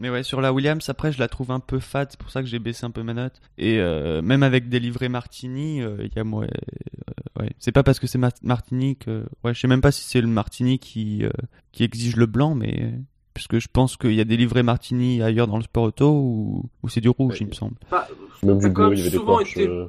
Mais 0.00 0.08
ouais, 0.10 0.22
sur 0.22 0.40
la 0.40 0.52
Williams, 0.52 0.88
après, 0.88 1.12
je 1.12 1.18
la 1.18 1.28
trouve 1.28 1.50
un 1.50 1.60
peu 1.60 1.78
fade, 1.78 2.08
c'est 2.10 2.18
pour 2.18 2.30
ça 2.30 2.40
que 2.42 2.48
j'ai 2.48 2.58
baissé 2.58 2.86
un 2.86 2.90
peu 2.90 3.02
ma 3.02 3.12
note. 3.14 3.40
Et 3.58 3.78
euh, 3.78 4.22
même 4.22 4.42
avec 4.42 4.68
des 4.70 4.80
livrets 4.80 5.10
Martini, 5.10 5.82
euh, 5.82 5.96
il 6.00 6.10
y 6.16 6.18
a 6.18 6.24
moi, 6.24 6.44
euh, 6.44 7.42
ouais, 7.42 7.50
c'est 7.58 7.70
pas 7.72 7.82
parce 7.82 7.98
que 8.00 8.06
c'est 8.06 8.16
Ma- 8.18 8.30
Martini 8.42 8.96
que, 8.96 9.24
ouais, 9.44 9.52
je 9.54 9.60
sais 9.60 9.68
même 9.68 9.82
pas 9.82 9.92
si 9.92 10.02
c'est 10.02 10.22
le 10.22 10.26
Martini 10.26 10.78
qui 10.78 11.24
euh, 11.24 11.30
qui 11.72 11.84
exige 11.84 12.16
le 12.16 12.24
blanc, 12.26 12.54
mais 12.54 12.94
puisque 13.34 13.58
je 13.58 13.68
pense 13.72 13.96
qu'il 13.98 14.14
y 14.14 14.20
a 14.20 14.24
des 14.24 14.36
livrets 14.38 14.62
Martini 14.62 15.22
ailleurs 15.22 15.46
dans 15.46 15.58
le 15.58 15.62
sport 15.64 15.84
auto 15.84 16.10
où, 16.10 16.70
où 16.82 16.88
c'est 16.88 17.00
du 17.02 17.10
rouge, 17.10 17.32
Ouais. 17.34 17.38
il 17.42 17.46
me 17.48 17.52
semble. 17.52 17.74
Bah, 17.90 18.08
Même 18.42 18.58
du 18.58 18.70
bleu, 18.70 18.92
il 18.94 18.98
y 18.98 19.00
avait 19.02 19.10
des 19.10 19.16
souvent 19.18 19.36
Porsche. 19.36 19.56
été- 19.58 19.68
euh, 19.68 19.86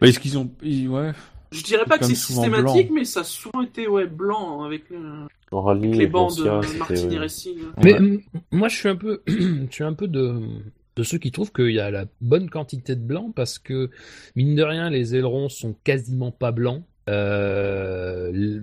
Bah, 0.00 0.06
Est-ce 0.08 0.18
qu'ils 0.20 0.36
ont. 0.38 0.50
ils- 0.62 0.88
Ouais. 0.88 1.12
Je 1.52 1.62
dirais 1.62 1.84
pas 1.84 1.98
que 1.98 2.04
c'est 2.04 2.14
systématique, 2.14 2.88
blanc. 2.88 2.94
mais 2.94 3.04
ça 3.04 3.20
a 3.20 3.24
souvent 3.24 3.62
été 3.62 3.88
ouais, 3.88 4.06
blanc 4.06 4.62
avec, 4.62 4.84
rallye, 5.52 5.84
avec 5.86 5.96
les 5.96 6.06
bandes 6.06 6.38
Lancia, 6.38 6.52
euh, 6.52 6.78
Martini 6.78 7.16
euh, 7.16 7.20
Racing. 7.20 7.58
Mais 7.82 7.92
Ouais. 7.92 7.98
m- 7.98 8.20
moi, 8.52 8.68
je 8.68 8.76
suis 8.76 8.88
un 8.88 8.96
peu, 8.96 9.22
je 9.26 9.66
suis 9.70 9.84
un 9.84 9.94
peu 9.94 10.06
de, 10.08 10.40
de 10.96 11.02
ceux 11.02 11.18
qui 11.18 11.32
trouvent 11.32 11.52
qu'il 11.52 11.70
y 11.72 11.80
a 11.80 11.90
la 11.90 12.04
bonne 12.20 12.48
quantité 12.50 12.94
de 12.94 13.02
blanc 13.02 13.32
parce 13.34 13.58
que, 13.58 13.90
mine 14.36 14.54
de 14.54 14.62
rien, 14.62 14.90
les 14.90 15.14
ailerons 15.16 15.48
sont 15.48 15.74
quasiment 15.84 16.30
pas 16.30 16.52
blancs. 16.52 16.84
Euh, 17.08 18.60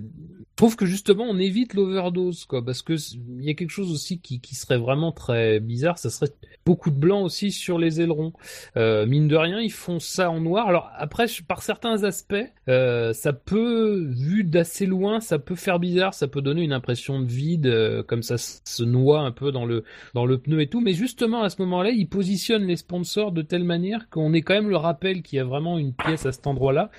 trouve 0.58 0.74
que 0.74 0.86
justement 0.86 1.24
on 1.24 1.38
évite 1.38 1.72
l'overdose 1.74 2.44
quoi 2.44 2.64
parce 2.64 2.82
que 2.82 2.94
il 3.38 3.44
y 3.44 3.48
a 3.48 3.54
quelque 3.54 3.70
chose 3.70 3.92
aussi 3.92 4.20
qui, 4.20 4.40
qui 4.40 4.56
serait 4.56 4.76
vraiment 4.76 5.12
très 5.12 5.60
bizarre 5.60 5.98
ça 5.98 6.10
serait 6.10 6.32
beaucoup 6.66 6.90
de 6.90 6.96
blanc 6.96 7.22
aussi 7.22 7.50
sur 7.50 7.78
les 7.78 8.02
ailerons. 8.02 8.32
Euh, 8.76 9.06
mine 9.06 9.26
de 9.26 9.36
rien 9.36 9.60
ils 9.60 9.72
font 9.72 10.00
ça 10.00 10.30
en 10.30 10.40
noir. 10.40 10.68
Alors 10.68 10.90
après 10.96 11.26
par 11.46 11.62
certains 11.62 12.02
aspects 12.02 12.34
euh, 12.68 13.12
ça 13.12 13.32
peut 13.32 14.04
vu 14.10 14.42
d'assez 14.42 14.84
loin 14.84 15.20
ça 15.20 15.38
peut 15.38 15.54
faire 15.54 15.78
bizarre 15.78 16.12
ça 16.12 16.26
peut 16.26 16.42
donner 16.42 16.62
une 16.62 16.72
impression 16.72 17.20
de 17.20 17.26
vide 17.26 17.66
euh, 17.66 18.02
comme 18.02 18.22
ça 18.22 18.36
se 18.36 18.82
noie 18.82 19.20
un 19.20 19.30
peu 19.30 19.52
dans 19.52 19.64
le 19.64 19.84
dans 20.14 20.26
le 20.26 20.38
pneu 20.38 20.60
et 20.60 20.66
tout. 20.66 20.80
Mais 20.80 20.92
justement 20.92 21.42
à 21.42 21.50
ce 21.50 21.62
moment-là 21.62 21.90
ils 21.90 22.08
positionnent 22.08 22.66
les 22.66 22.76
sponsors 22.76 23.30
de 23.30 23.42
telle 23.42 23.64
manière 23.64 24.10
qu'on 24.10 24.34
ait 24.34 24.42
quand 24.42 24.54
même 24.54 24.68
le 24.68 24.76
rappel 24.76 25.22
qu'il 25.22 25.36
y 25.36 25.40
a 25.40 25.44
vraiment 25.44 25.78
une 25.78 25.94
pièce 25.94 26.26
à 26.26 26.32
cet 26.32 26.48
endroit-là. 26.48 26.90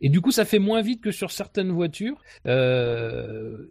Et 0.00 0.10
du 0.10 0.20
coup 0.20 0.30
ça 0.30 0.44
fait 0.44 0.60
moins 0.60 0.80
vite 0.80 1.02
que 1.02 1.10
sur 1.10 1.32
certaines 1.32 1.72
voitures. 1.72 2.22
Euh, 2.46 2.99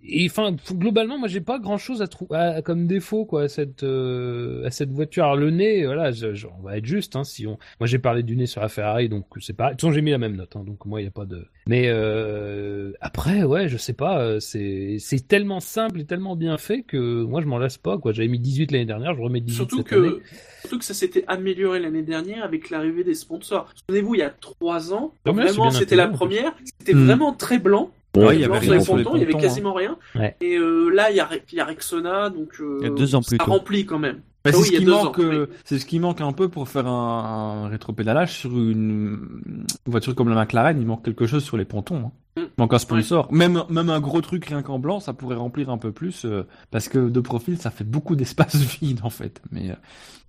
et 0.03 0.25
enfin 0.29 0.55
globalement 0.71 1.17
moi 1.17 1.27
j'ai 1.27 1.41
pas 1.41 1.59
grand 1.59 1.77
chose 1.77 2.01
à 2.01 2.07
trouver 2.07 2.59
comme 2.63 2.87
défaut 2.87 3.25
quoi 3.25 3.43
à 3.43 3.47
cette 3.47 3.83
euh, 3.83 4.65
à 4.65 4.71
cette 4.71 4.91
voiture 4.91 5.23
alors 5.25 5.35
le 5.37 5.49
nez 5.51 5.85
voilà 5.85 6.11
je- 6.11 6.33
je- 6.33 6.47
on 6.47 6.61
va 6.63 6.77
être 6.77 6.85
juste 6.85 7.15
hein, 7.15 7.23
si 7.23 7.45
on 7.47 7.57
moi 7.79 7.87
j'ai 7.87 7.99
parlé 7.99 8.23
du 8.23 8.35
nez 8.35 8.45
sur 8.45 8.61
la 8.61 8.69
Ferrari 8.69 9.09
donc 9.09 9.25
c'est 9.39 9.53
pas 9.55 9.67
de 9.67 9.71
toute 9.71 9.81
façon 9.81 9.91
j'ai 9.93 10.01
mis 10.01 10.11
la 10.11 10.17
même 10.17 10.35
note 10.35 10.55
hein, 10.55 10.63
donc 10.65 10.85
moi 10.85 11.01
il 11.01 11.05
y 11.05 11.07
a 11.07 11.11
pas 11.11 11.25
de 11.25 11.45
mais 11.67 11.83
euh, 11.87 12.93
après 13.01 13.43
ouais 13.43 13.67
je 13.69 13.77
sais 13.77 13.93
pas 13.93 14.21
euh, 14.21 14.39
c'est 14.39 14.97
c'est 14.99 15.27
tellement 15.27 15.59
simple 15.59 15.99
et 16.01 16.05
tellement 16.05 16.35
bien 16.35 16.57
fait 16.57 16.81
que 16.83 17.23
moi 17.23 17.41
je 17.41 17.45
m'en 17.47 17.57
lasse 17.57 17.77
pas 17.77 17.97
quoi 17.97 18.11
j'avais 18.13 18.27
mis 18.27 18.39
18 18.39 18.71
l'année 18.71 18.85
dernière 18.85 19.13
je 19.15 19.21
remets 19.21 19.41
18 19.41 19.55
Surtout 19.55 19.77
cette 19.77 19.93
année. 19.93 20.09
que, 20.09 20.21
surtout 20.61 20.79
que 20.79 20.85
ça 20.85 20.93
s'était 20.93 21.23
amélioré 21.27 21.79
l'année 21.79 22.03
dernière 22.03 22.43
avec 22.43 22.69
l'arrivée 22.69 23.03
des 23.03 23.13
sponsors. 23.15 23.71
Souvenez-vous, 23.89 24.15
il 24.15 24.19
y 24.19 24.23
a 24.23 24.29
trois 24.29 24.93
ans, 24.93 25.13
vraiment, 25.25 25.71
c'était 25.71 25.95
la 25.95 26.07
première. 26.07 26.53
C'était 26.79 26.93
Hmm. 26.93 27.05
vraiment 27.05 27.33
très 27.33 27.59
blanc. 27.59 27.91
Ouais, 28.15 28.25
Ouais, 28.25 28.35
il 28.35 28.41
y 28.41 28.45
avait 28.45 28.59
sur 28.61 28.69
rien 28.71 28.77
les 28.79 28.83
sur 28.83 28.97
les 28.97 29.03
pontons, 29.03 29.15
il 29.17 29.19
y 29.21 29.23
avait 29.23 29.35
hein. 29.35 29.39
quasiment 29.39 29.73
rien. 29.73 29.97
Ouais. 30.15 30.35
Et 30.41 30.57
euh, 30.57 30.89
là, 30.89 31.11
il 31.11 31.17
y 31.17 31.19
a, 31.19 31.29
il 31.51 31.55
y 31.55 31.59
a 31.59 31.65
Rexona, 31.65 32.29
donc 32.29 32.59
euh, 32.59 32.77
Il 32.81 32.87
y 32.87 32.91
a 32.91 32.93
deux 32.93 33.15
ans 33.15 33.21
plus 33.21 33.37
ça 33.37 33.43
tôt. 33.45 33.51
remplit 33.51 33.85
quand 33.85 33.99
même. 33.99 34.21
Bah, 34.43 34.51
Ah 34.51 34.51
c'est 34.53 34.57
oui, 34.57 34.65
ce 34.67 34.71
qui 34.71 34.85
manque, 34.85 35.19
ans, 35.19 35.23
euh, 35.23 35.47
c'est 35.65 35.79
ce 35.79 35.85
qui 35.85 35.99
manque 35.99 36.21
un 36.21 36.31
peu 36.31 36.47
pour 36.47 36.69
faire 36.69 36.87
un, 36.87 37.63
un 37.65 37.67
rétropédalage 37.67 38.31
sur 38.33 38.51
une 38.57 39.65
voiture 39.85 40.15
comme 40.15 40.29
la 40.29 40.35
McLaren. 40.35 40.79
Il 40.79 40.85
manque 40.87 41.03
quelque 41.03 41.27
chose 41.27 41.43
sur 41.43 41.57
les 41.57 41.65
pontons. 41.65 41.97
hein. 41.97 42.11
Mm. 42.37 42.41
Il 42.43 42.49
manque 42.57 42.73
un 42.73 42.79
sponsor. 42.79 43.31
Même 43.33 43.63
même 43.69 43.89
un 43.89 43.99
gros 43.99 44.21
truc 44.21 44.45
rien 44.45 44.61
qu'en 44.61 44.79
blanc, 44.79 44.99
ça 45.01 45.11
pourrait 45.13 45.35
remplir 45.35 45.69
un 45.69 45.77
peu 45.77 45.91
plus 45.91 46.23
euh, 46.25 46.47
parce 46.71 46.87
que 46.87 47.09
de 47.09 47.19
profil, 47.19 47.57
ça 47.59 47.69
fait 47.69 47.83
beaucoup 47.83 48.15
d'espace 48.15 48.55
vide 48.81 49.01
en 49.03 49.09
fait. 49.09 49.41
Mais 49.51 49.71
euh, 49.71 49.75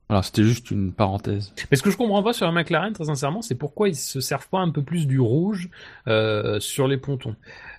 voilà, 0.08 0.24
c'était 0.24 0.42
juste 0.42 0.72
une 0.72 0.90
parenthèse. 0.92 1.52
Mais 1.70 1.76
ce 1.76 1.82
que 1.84 1.90
je 1.92 1.96
comprends 1.96 2.24
pas 2.24 2.32
sur 2.32 2.44
la 2.46 2.50
McLaren, 2.50 2.92
très 2.92 3.04
sincèrement, 3.04 3.42
c'est 3.42 3.54
pourquoi 3.54 3.88
ils 3.88 3.94
se 3.94 4.20
servent 4.20 4.48
pas 4.48 4.58
un 4.58 4.70
peu 4.70 4.82
plus 4.82 5.06
du 5.06 5.20
rouge 5.20 5.70
euh, 6.08 6.58
sur 6.58 6.88
les 6.88 6.96
pontons. 6.96 7.36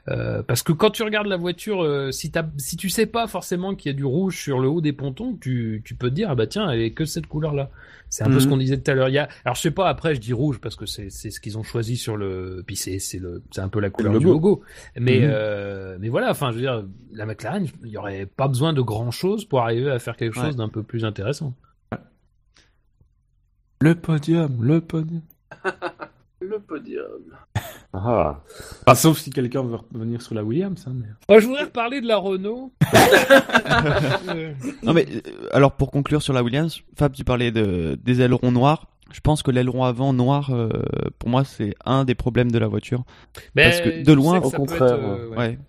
Euh, 0.10 0.42
parce 0.42 0.64
que 0.64 0.72
quand 0.72 0.90
tu 0.90 1.04
regardes 1.04 1.28
la 1.28 1.38
voiture, 1.38 1.84
euh, 1.84 2.12
si, 2.12 2.32
si 2.58 2.76
tu 2.76 2.90
sais 2.90 3.06
pas 3.06 3.28
forcément 3.28 3.76
qu'il 3.76 3.92
y 3.92 3.94
a 3.94 3.98
du 3.98 4.04
rouge 4.04 4.36
sur 4.42 4.60
le 4.60 4.68
haut 4.68 4.82
des 4.82 4.94
pontons, 4.94 5.38
tu, 5.40 5.84
tu 5.86 5.94
peux 5.94 6.10
te 6.10 6.16
dire 6.16 6.30
ah 6.32 6.36
bah 6.36 6.48
tiens, 6.48 6.70
elle 6.72 6.82
est 6.82 6.92
que 6.92 7.06
cette 7.06 7.28
couleur-là. 7.28 7.70
C'est 8.10 8.24
un 8.24 8.28
peu 8.28 8.34
Mhm. 8.34 8.40
ce 8.40 8.48
qu'on 8.48 8.58
disait 8.58 8.78
tout 8.80 8.90
à 8.92 8.94
l'heure. 8.96 9.10
Il 9.10 9.14
y 9.14 9.20
a, 9.20 9.30
alors 9.46 9.56
je 9.56 9.62
sais 9.62 9.72
pas. 9.72 9.88
Après, 9.88 10.16
je 10.16 10.20
dis 10.20 10.34
rouge 10.34 10.60
parce 10.60 10.76
que 10.76 10.86
c'est 10.88 11.10
ce 11.12 11.40
qu'ils 11.40 11.58
ont 11.58 11.64
choisi 11.64 11.98
sur 11.98 12.18
le. 12.18 12.64
Puis 12.66 12.76
c'est 12.76 12.98
c'est 13.00 13.20
le 13.20 13.44
c'est 13.52 13.62
un 13.62 13.70
peu 13.70 13.80
la 13.80 13.90
couleur 13.92 14.12
le 14.14 14.20
du 14.20 14.26
logo. 14.26 14.64
Mais 15.00 15.20
Mhm. 15.20 15.30
euh, 15.32 15.98
mais 16.00 16.10
voilà. 16.10 16.32
Enfin, 16.32 16.50
je 16.50 16.56
veux 16.56 16.62
dire, 16.62 16.84
la 17.14 17.26
McLaren, 17.28 17.68
il 17.84 17.90
y 17.90 17.98
aurait 17.98 18.26
pas 18.26 18.48
besoin 18.48 18.74
de 18.74 18.82
grand 18.82 19.12
chose 19.12 19.46
pour 19.46 19.62
arriver 19.62 19.92
à 19.92 20.00
faire 20.00 20.18
quelque 20.18 20.34
chose 20.36 20.56
d'un 20.56 20.68
peu 20.70 20.82
plus 20.84 21.06
intéressant. 21.06 21.54
Le 23.80 23.96
podium, 23.96 24.64
le 24.64 24.82
podium. 24.82 25.22
Le 26.42 26.60
podium. 26.60 27.06
Ah, 27.94 28.42
Enfin, 28.86 28.96
sauf 28.96 29.20
si 29.20 29.30
quelqu'un 29.30 29.64
veut 29.64 29.78
revenir 29.94 30.22
sur 30.22 30.34
la 30.34 30.44
Williams. 30.44 30.84
Hein, 30.88 30.94
mais... 30.96 31.08
Moi, 31.30 31.40
je 31.40 31.46
voudrais 31.48 31.64
reparler 31.66 32.02
de 32.02 32.08
la 32.08 32.18
Renault. 32.18 32.72
Non 34.84 34.94
mais 34.94 35.06
euh, 35.10 35.22
alors 35.52 35.74
pour 35.74 35.92
conclure 35.92 36.22
sur 36.22 36.34
la 36.34 36.44
Williams, 36.44 36.82
Fab, 36.98 37.14
tu 37.14 37.24
parlais 37.24 37.52
de 37.52 37.98
des 38.04 38.22
ailerons 38.22 38.52
noirs. 38.52 38.88
Je 39.14 39.20
pense 39.20 39.44
que 39.44 39.52
l'aileron 39.52 39.84
avant 39.84 40.14
noir, 40.14 40.52
euh, 40.52 40.70
pour 41.20 41.28
moi, 41.30 41.44
c'est 41.44 41.74
un 41.84 42.06
des 42.06 42.16
problèmes 42.16 42.50
de 42.50 42.58
la 42.58 42.68
voiture. 42.68 43.04
Ben, 43.56 43.70
Parce 43.70 43.82
que 43.82 44.04
de 44.06 44.14
loin, 44.14 44.40
que 44.40 44.46
au 44.46 44.52
contraire, 44.52 44.84
être, 44.84 45.04
euh, 45.04 45.36
ouais. 45.36 45.60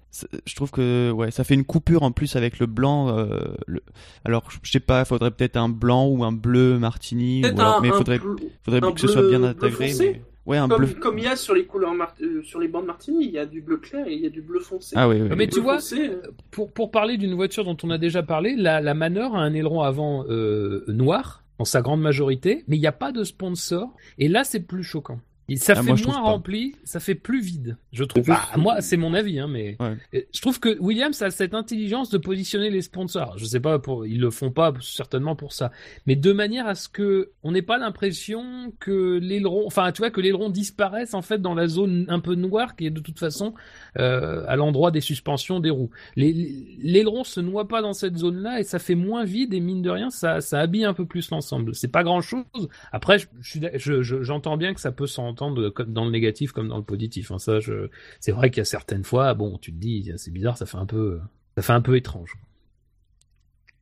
Je 0.47 0.55
trouve 0.55 0.71
que 0.71 1.11
ouais, 1.11 1.33
ça 1.33 1.43
fait 1.43 1.55
une 1.55 1.65
coupure 1.65 2.05
en 2.05 2.13
plus 2.13 2.37
avec 2.37 2.61
le 2.61 2.67
blanc. 2.67 3.09
euh, 3.19 3.55
le... 3.67 3.81
Alors, 4.25 4.45
je 4.63 4.71
sais 4.71 4.79
pas, 4.81 5.05
faudrait 5.05 5.33
peut-être 5.33 5.57
un 5.57 5.69
blanc 5.69 6.07
ou 6.07 6.23
un 6.23 6.31
bleu 6.33 6.79
martini, 6.79 7.41
ou 7.41 7.43
Peut-être 7.43 7.59
alors- 7.61 7.79
un, 7.79 7.81
mais 7.81 7.89
un 7.91 7.93
faudrait, 7.95 8.19
bleu- 8.21 8.37
faudrait 8.65 8.85
un 8.85 8.93
que 8.93 9.01
ce 9.01 9.09
soit 9.09 9.29
bien 9.29 9.43
intégré. 9.43 9.87
bleu 9.87 9.89
foncé 9.89 10.11
mais- 10.13 10.23
Ouais, 10.45 10.57
un 10.59 10.69
comme, 10.69 10.85
bleu. 10.85 10.95
comme 10.95 11.19
il 11.19 11.25
y 11.25 11.29
a 11.29 11.37
sur 11.37 11.55
les 11.55 11.67
couleurs 11.67 11.95
mar- 11.95 12.15
euh, 12.21 12.43
sur 12.43 12.59
les 12.59 12.67
bandes 12.69 12.87
Martini, 12.87 13.25
il 13.27 13.31
y 13.31 13.39
a 13.39 13.47
du 13.47 13.61
bleu 13.61 13.77
clair 13.77 14.07
et 14.09 14.15
il 14.15 14.21
y 14.21 14.27
a 14.27 14.31
du 14.31 14.43
bleu 14.43 14.59
foncé. 14.61 14.95
Ah 14.99 15.09
oui, 15.09 15.21
oui. 15.21 15.29
Mais 15.31 15.37
oui. 15.37 15.47
tu 15.49 15.55
Bleu 15.55 15.63
vois, 15.63 15.75
foncé, 15.77 16.09
euh, 16.09 16.21
Pour, 16.51 16.73
pour 16.73 16.91
parler 16.91 17.17
d'une 17.17 17.35
voiture 17.35 17.65
dont 17.65 17.77
on 17.85 17.91
a 17.91 17.99
déjà 17.99 18.23
parlé, 18.25 18.57
la, 18.57 18.81
la 18.81 18.95
Manor 18.95 19.37
a 19.37 19.41
un 19.41 19.55
aileron 19.55 19.83
avant 19.83 20.25
euh, 20.29 20.85
noir, 20.89 21.45
en 21.59 21.65
sa 21.65 21.81
grande 21.81 22.01
majorité, 22.01 22.65
mais 22.67 22.77
il 22.77 22.81
n'y 22.81 22.87
a 22.89 22.93
pas 22.93 23.13
de 23.13 23.23
sponsor. 23.23 23.95
Et 24.19 24.27
là, 24.29 24.43
c'est 24.43 24.61
plus 24.67 24.83
choquant. 24.83 25.21
Et 25.53 25.57
ça 25.57 25.75
Ah, 25.77 25.83
fait 25.83 25.89
moi, 25.93 25.99
moins 26.07 26.21
rempli, 26.21 26.75
ça 26.85 27.01
fait 27.01 27.15
plus 27.15 27.41
vide, 27.43 27.77
je 27.93 28.05
trouve. 28.05 28.25
Bah, 28.27 28.41
moi, 28.57 28.81
c'est 28.81 28.97
mon 28.97 29.15
avis, 29.15 29.39
hein, 29.39 29.49
mais 29.49 29.77
Ouais. 29.81 29.97
Je 30.33 30.41
trouve 30.41 30.61
que 30.61 30.79
Williams 30.79 31.21
a 31.23 31.31
cette 31.31 31.55
intelligence 31.55 32.11
de 32.11 32.19
positionner 32.19 32.71
les 32.71 32.83
sponsors. 32.83 33.37
Je 33.39 33.45
sais 33.45 33.61
pas, 33.61 33.79
pour, 33.79 34.07
ils 34.07 34.21
le 34.21 34.31
font 34.31 34.51
pas 34.51 34.73
certainement 34.81 35.35
pour 35.37 35.53
ça, 35.53 35.71
mais 36.07 36.17
de 36.17 36.33
manière 36.33 36.67
à 36.67 36.75
ce 36.75 36.89
que 36.89 37.31
on 37.43 37.53
n'ait 37.53 37.63
pas 37.63 37.79
l'impression 37.79 38.73
que 38.81 39.19
l'aileron, 39.19 39.67
enfin, 39.67 39.91
tu 39.93 39.99
vois, 39.99 40.11
que 40.11 40.21
l'aileron 40.21 40.51
disparaisse 40.51 41.15
en 41.15 41.23
fait 41.23 41.41
dans 41.41 41.55
la 41.55 41.67
zone 41.67 42.07
un 42.09 42.21
peu 42.21 42.35
noire 42.35 42.77
qui 42.77 42.87
est 42.87 42.91
de 42.91 43.01
toute 43.01 43.19
façon 43.19 43.55
euh, 43.99 44.45
à 44.49 44.57
l'endroit 44.57 44.91
des 44.91 45.01
suspensions 45.01 45.61
des 45.61 45.71
roues. 45.71 45.91
L'aileron 46.17 47.25
se 47.25 47.41
noie 47.41 47.69
pas 47.69 47.83
dans 47.83 47.93
cette 47.93 48.17
zone-là 48.17 48.61
et 48.61 48.65
ça 48.65 48.79
fait 48.79 48.95
moins 48.95 49.25
vide 49.25 49.55
et 49.55 49.61
mine 49.61 49.83
de 49.83 49.91
rien, 49.91 50.11
ça, 50.11 50.41
ça 50.41 50.61
habille 50.61 50.85
un 50.85 50.95
peu 50.95 51.07
plus 51.07 51.31
l'ensemble. 51.31 51.75
C'est 51.75 51.89
pas 51.89 52.03
grand-chose. 52.03 52.45
Après, 52.93 53.19
je 53.19 54.03
je- 54.03 54.23
j'entends 54.23 54.57
bien 54.57 54.75
que 54.75 54.81
ça 54.81 54.93
peut 54.93 55.07
s'entendre 55.07 55.42
comme 55.75 55.93
dans 55.93 56.05
le 56.05 56.11
négatif 56.11 56.53
comme 56.53 56.69
dans 56.69 56.79
le 56.79 56.85
positif. 56.85 57.31
hein. 57.31 57.39
Ça, 57.39 57.61
je, 57.61 57.89
c'est 58.21 58.33
vrai 58.33 58.51
qu'il 58.51 58.59
y 58.59 58.63
a 58.63 58.65
certaines 58.65 59.05
fois, 59.05 59.35
bon, 59.35 59.59
tu 59.59 59.73
te 59.73 59.79
dis, 59.79 60.13
c'est 60.17 60.31
bizarre, 60.31 60.57
ça 60.59 60.67
fait 60.67 60.79
un 60.79 60.87
peu, 60.87 61.21
ça 61.57 61.63
fait 61.63 61.73
un 61.73 61.81
peu 61.81 61.97
étrange. 61.97 62.37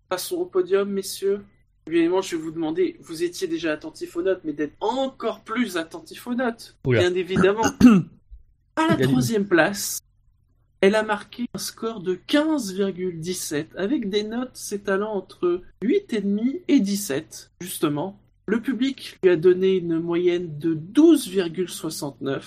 Passons 0.08 0.36
au 0.36 0.46
podium, 0.46 0.90
messieurs. 0.90 1.44
Évidemment, 1.86 2.20
je 2.20 2.36
vais 2.36 2.42
vous 2.42 2.50
demander, 2.50 2.96
vous 3.00 3.22
étiez 3.22 3.48
déjà 3.48 3.72
attentif 3.72 4.16
aux 4.16 4.22
notes, 4.22 4.42
mais 4.44 4.52
d'être 4.52 4.76
encore 4.80 5.40
plus 5.42 5.76
attentif 5.76 6.26
aux 6.26 6.34
notes. 6.34 6.76
Oula. 6.86 7.00
Bien 7.00 7.14
évidemment. 7.14 7.62
à 8.76 8.86
la 8.88 8.96
troisième 8.96 9.46
place, 9.46 10.00
elle 10.80 10.94
a 10.94 11.02
marqué 11.02 11.46
un 11.54 11.58
score 11.58 12.00
de 12.00 12.14
15,17, 12.14 13.76
avec 13.76 14.08
des 14.08 14.22
notes 14.22 14.56
s'étalant 14.56 15.12
entre 15.12 15.62
8,5 15.82 16.62
et 16.68 16.80
17, 16.80 17.50
justement. 17.60 18.18
Le 18.50 18.60
public 18.60 19.16
lui 19.22 19.30
a 19.30 19.36
donné 19.36 19.76
une 19.76 20.00
moyenne 20.00 20.58
de 20.58 20.74
12,69. 20.74 22.42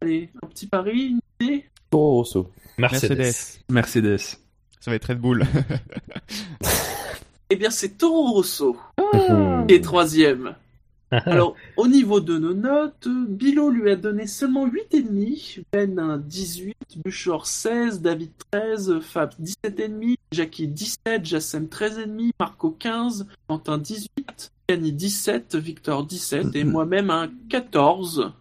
Allez, 0.00 0.30
un 0.40 0.46
petit 0.46 0.68
pari, 0.68 1.06
une 1.08 1.20
idée? 1.40 1.64
Toro 1.90 2.18
Rosso. 2.18 2.52
Mercedes. 2.78 3.58
Mercedes. 3.68 4.18
Ça 4.78 4.92
va 4.92 4.94
être 4.94 5.06
Red 5.06 5.18
Bull. 5.18 5.44
Eh 7.50 7.54
bien, 7.56 7.70
c'est 7.70 7.96
Toro 7.98 8.32
Rosso 8.34 8.76
Hmm. 8.98 9.66
qui 9.66 9.74
est 9.74 9.80
troisième. 9.80 10.54
Alors, 11.10 11.54
au 11.76 11.86
niveau 11.86 12.20
de 12.20 12.36
nos 12.36 12.54
notes, 12.54 13.06
Bilo 13.06 13.70
lui 13.70 13.90
a 13.90 13.96
donné 13.96 14.26
seulement 14.26 14.66
8,5, 14.66 15.62
Ben 15.72 15.98
un 15.98 16.18
18, 16.18 16.74
Buchor 17.04 17.46
16, 17.46 18.02
David 18.02 18.30
13, 18.50 19.00
Fab 19.00 19.30
17,5, 19.40 20.16
Jackie 20.32 20.66
17, 20.66 21.24
Jassem 21.24 21.66
13,5, 21.66 22.30
Marco 22.40 22.70
15, 22.70 23.26
Quentin 23.46 23.78
18, 23.78 24.52
Yanni 24.68 24.92
17, 24.92 25.54
Victor 25.56 26.04
17 26.04 26.56
et 26.56 26.64
moi-même 26.64 27.10
un 27.10 27.30
14. 27.48 28.32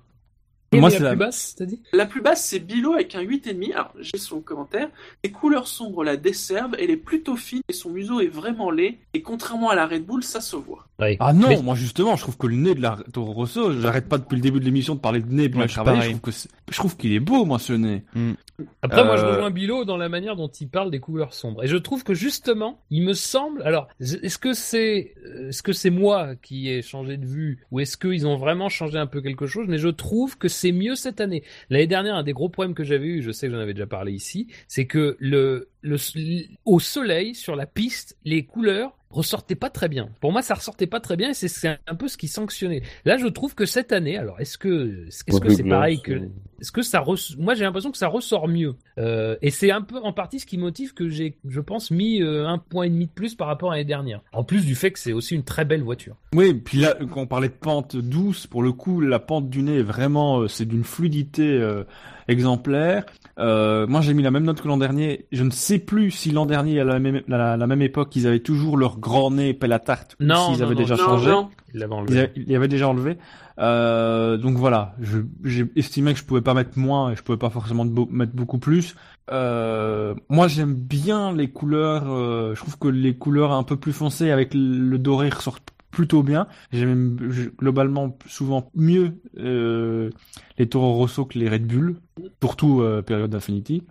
Moi, 0.74 0.90
la 0.90 1.00
la- 1.00 1.10
plus 1.12 1.18
basse, 1.20 1.56
t'as 1.58 1.66
dit? 1.66 1.80
La 1.94 2.06
plus 2.06 2.22
basse, 2.22 2.44
c'est 2.46 2.60
Bilo 2.60 2.94
avec 2.94 3.16
un 3.16 3.22
8,5. 3.22 3.72
Alors, 3.74 3.94
j'ai 4.02 4.18
son 4.18 4.42
commentaire. 4.42 4.90
Les 5.24 5.32
couleurs 5.32 5.68
sombres 5.68 6.04
la 6.04 6.18
desservent, 6.18 6.76
elle 6.80 6.90
est 6.90 6.98
plutôt 6.98 7.36
fine 7.38 7.62
et 7.70 7.74
son 7.74 7.92
museau 7.92 8.20
est 8.20 8.28
vraiment 8.28 8.72
laid. 8.72 8.98
Et 9.14 9.22
contrairement 9.22 9.70
à 9.70 9.76
la 9.76 9.88
Red 9.88 10.06
Bull, 10.06 10.24
ça 10.24 10.42
se 10.42 10.56
voit. 10.58 10.88
Oui. 11.00 11.16
Ah 11.20 11.32
non, 11.34 11.48
Mais- 11.50 11.62
moi 11.62 11.76
justement, 11.76 12.16
je 12.16 12.22
trouve 12.24 12.38
que 12.38 12.48
le 12.48 12.56
nez 12.56 12.74
de 12.76 12.82
la 12.82 12.98
Toro 13.14 13.32
Rosso, 13.34 13.80
j'arrête 13.80 14.10
pas 14.10 14.18
depuis 14.18 14.36
le 14.36 14.42
début 14.42 14.60
de 14.60 14.66
l'émission 14.66 14.96
de 14.96 15.00
parler 15.00 15.22
de 15.22 15.32
nez 15.32 15.48
bien 15.50 15.62
Ouais, 15.62 15.68
je. 15.68 15.74
Je 15.74 16.10
trouve 16.10 16.22
que 16.22 16.32
c'est- 16.32 16.50
je 16.70 16.78
trouve 16.78 16.98
qu'il 16.98 17.14
est 17.14 17.20
beau, 17.20 17.46
moi, 17.46 17.60
ce 17.60 17.74
nez. 17.74 18.04
Après, 18.82 19.04
moi, 19.04 19.18
je 19.18 19.26
Euh, 19.26 19.32
rejoins 19.32 19.52
Bilo 19.52 19.86
dans 19.86 19.98
la 19.98 20.10
manière 20.10 20.36
dont 20.36 20.48
il 20.48 20.70
parle 20.70 20.92
des 20.92 21.00
couleurs 21.00 21.34
sombres. 21.34 21.64
Et 21.64 21.68
je 21.68 21.78
trouve 21.78 22.04
que 22.04 22.14
justement, 22.14 22.80
il 22.90 23.04
me 23.04 23.14
semble. 23.14 23.62
Alors, 23.64 23.88
est-ce 24.00 24.38
que 24.38 24.54
c'est, 24.54 25.14
euh, 25.26 25.50
est-ce 25.50 25.62
que 25.64 25.74
c'est 25.74 25.90
moi 25.90 26.36
qui 26.36 26.70
ai 26.70 26.82
changé 26.82 27.18
de 27.18 27.26
vue, 27.26 27.66
ou 27.72 27.80
est-ce 27.80 27.98
qu'ils 27.98 28.28
ont 28.28 28.38
vraiment 28.38 28.70
changé 28.70 28.98
un 28.98 29.08
peu 29.08 29.22
quelque 29.22 29.46
chose 29.46 29.66
Mais 29.68 29.78
je 29.78 29.90
trouve 29.90 30.38
que 30.38 30.48
c'est 30.48 30.72
mieux 30.72 30.96
cette 30.96 31.20
année. 31.22 31.44
L'année 31.70 31.88
dernière, 31.88 32.16
un 32.16 32.24
des 32.24 32.34
gros 32.34 32.50
problèmes 32.50 32.76
que 32.76 32.84
j'avais 32.84 33.08
eu, 33.08 33.22
je 33.22 33.32
sais 33.32 33.48
que 33.48 33.54
j'en 33.54 33.60
avais 33.60 33.74
déjà 33.74 33.88
parlé 33.88 34.14
ici, 34.14 34.48
c'est 34.68 34.86
que 34.86 35.18
le, 35.20 35.70
le, 35.86 35.98
au 36.66 36.80
soleil, 36.80 37.36
sur 37.36 37.56
la 37.56 37.66
piste, 37.66 38.18
les 38.26 38.44
couleurs 38.46 38.98
ressortaient 39.12 39.56
pas 39.56 39.70
très 39.70 39.88
bien. 39.88 40.10
Pour 40.20 40.34
moi, 40.34 40.42
ça 40.42 40.56
ressortait 40.56 40.88
pas 40.88 41.00
très 41.00 41.16
bien, 41.16 41.30
et 41.30 41.34
c'est- 41.34 41.80
un 41.88 41.96
peu 41.96 42.10
ce 42.10 42.18
qui 42.18 42.28
sanctionnait. 42.28 42.82
Là, 43.06 43.16
je 43.18 43.28
trouve 43.28 43.56
que 43.56 43.66
cette 43.66 43.94
année, 43.94 44.18
alors, 44.18 44.42
est-ce 44.42 44.58
que, 44.58 45.06
est-ce 45.08 45.24
que 45.40 45.50
c'est 45.54 45.64
pareil 45.64 46.02
que 46.02 46.30
est-ce 46.60 46.72
que 46.72 46.82
ça 46.82 47.04
moi 47.38 47.54
j'ai 47.54 47.64
l'impression 47.66 47.92
que 47.92 47.98
ça 47.98 48.08
ressort 48.08 48.48
mieux 48.48 48.76
Euh, 48.98 49.36
et 49.42 49.52
c'est 49.52 49.72
un 49.72 49.82
peu 49.82 49.98
en 49.98 50.14
partie 50.14 50.40
ce 50.40 50.46
qui 50.46 50.58
motive 50.58 50.94
que 50.94 51.10
j'ai 51.10 51.38
je 51.48 51.60
pense 51.60 51.92
mis 51.92 52.22
euh, 52.22 52.48
un 52.48 52.58
point 52.58 52.86
et 52.86 52.90
demi 52.90 53.08
de 53.08 53.12
plus 53.12 53.36
par 53.36 53.48
rapport 53.48 53.72
à 53.72 53.76
l'année 53.76 53.84
dernière 53.86 54.22
en 54.32 54.46
plus 54.46 54.66
du 54.66 54.74
fait 54.74 54.92
que 54.92 55.00
c'est 55.00 55.12
aussi 55.12 55.36
une 55.36 55.44
très 55.44 55.66
belle 55.66 55.84
voiture 55.84 56.16
Oui, 56.34 56.54
puis 56.54 56.78
là, 56.80 56.96
quand 57.12 57.22
on 57.22 57.28
parlait 57.28 57.50
de 57.50 57.54
pente 57.54 57.98
douce, 57.98 58.48
pour 58.48 58.64
le 58.64 58.72
coup, 58.72 59.02
la 59.02 59.20
pente 59.20 59.50
du 59.50 59.64
nez 59.64 59.80
est 59.80 59.84
vraiment, 59.84 60.40
euh, 60.42 60.48
c'est 60.48 60.66
d'une 60.66 60.86
fluidité 60.86 61.44
euh, 61.46 61.84
exemplaire. 62.30 63.06
Euh, 63.38 63.86
moi, 63.88 64.00
j'ai 64.02 64.14
mis 64.14 64.24
la 64.24 64.32
même 64.32 64.44
note 64.46 64.62
que 64.62 64.68
l'an 64.68 64.78
dernier. 64.78 65.26
Je 65.32 65.44
ne 65.44 65.50
sais 65.52 65.80
plus 65.80 66.12
si 66.12 66.32
l'an 66.32 66.46
dernier, 66.46 66.80
à 66.80 66.84
la 66.86 67.00
même, 67.00 67.22
la, 67.28 67.58
la 67.58 67.68
même 67.68 67.82
époque, 67.82 68.16
ils 68.16 68.28
avaient 68.28 68.40
toujours 68.40 68.78
leur 68.78 68.98
grand 69.00 69.32
nez 69.32 69.54
pelle 69.54 69.74
à 69.74 69.80
tarte, 69.80 70.16
ou 70.20 70.24
Non, 70.24 70.52
s'ils 70.52 70.60
non, 70.60 70.66
avaient 70.66 70.76
non, 70.76 70.82
déjà 70.82 70.96
non, 70.96 71.04
changé. 71.04 71.30
non. 71.32 71.50
Ils, 71.74 71.84
enlevé 71.86 72.20
avaient- 72.20 72.32
ils 72.36 72.56
avaient 72.56 72.68
déjà 72.70 72.88
enlevé. 72.88 73.18
Euh, 73.60 74.38
donc 74.38 74.56
voilà, 74.58 74.96
je- 75.02 75.20
j'ai 75.44 75.66
estimé 75.76 76.14
que 76.14 76.20
je 76.20 76.24
pouvais 76.26 76.42
pas 76.42 76.54
mettre 76.54 76.78
moins 76.78 77.12
et 77.12 77.16
je 77.16 77.24
pouvais 77.24 77.38
pas 77.38 77.50
forcément 77.50 77.86
mettre 78.10 78.34
beaucoup 78.34 78.58
plus. 78.60 78.96
Euh, 79.32 80.14
moi, 80.30 80.48
j'aime 80.48 80.74
bien 80.74 81.34
les 81.34 81.50
couleurs. 81.50 82.04
euh, 82.08 82.54
je 82.56 82.62
trouve 82.62 82.78
que 82.78 82.88
les 82.88 83.16
couleurs 83.16 83.52
un 83.52 83.64
peu 83.64 83.76
plus 83.76 83.94
foncées 83.94 84.32
avec 84.32 84.54
le 84.54 84.98
doré 84.98 85.30
ressortent 85.30 85.72
plutôt 85.96 86.22
bien. 86.22 86.48
J'aime 86.72 87.18
globalement 87.58 88.18
souvent 88.28 88.70
mieux 88.76 89.14
euh, 89.40 90.12
les 90.58 90.68
Toro 90.68 90.94
Rosso 90.94 91.26
que 91.26 91.40
les 91.40 91.50
Red 91.50 91.66
Bull, 91.66 91.96
surtout 92.44 92.82
euh, 92.82 93.02
période 93.02 93.32
d'Infinity. 93.32 93.82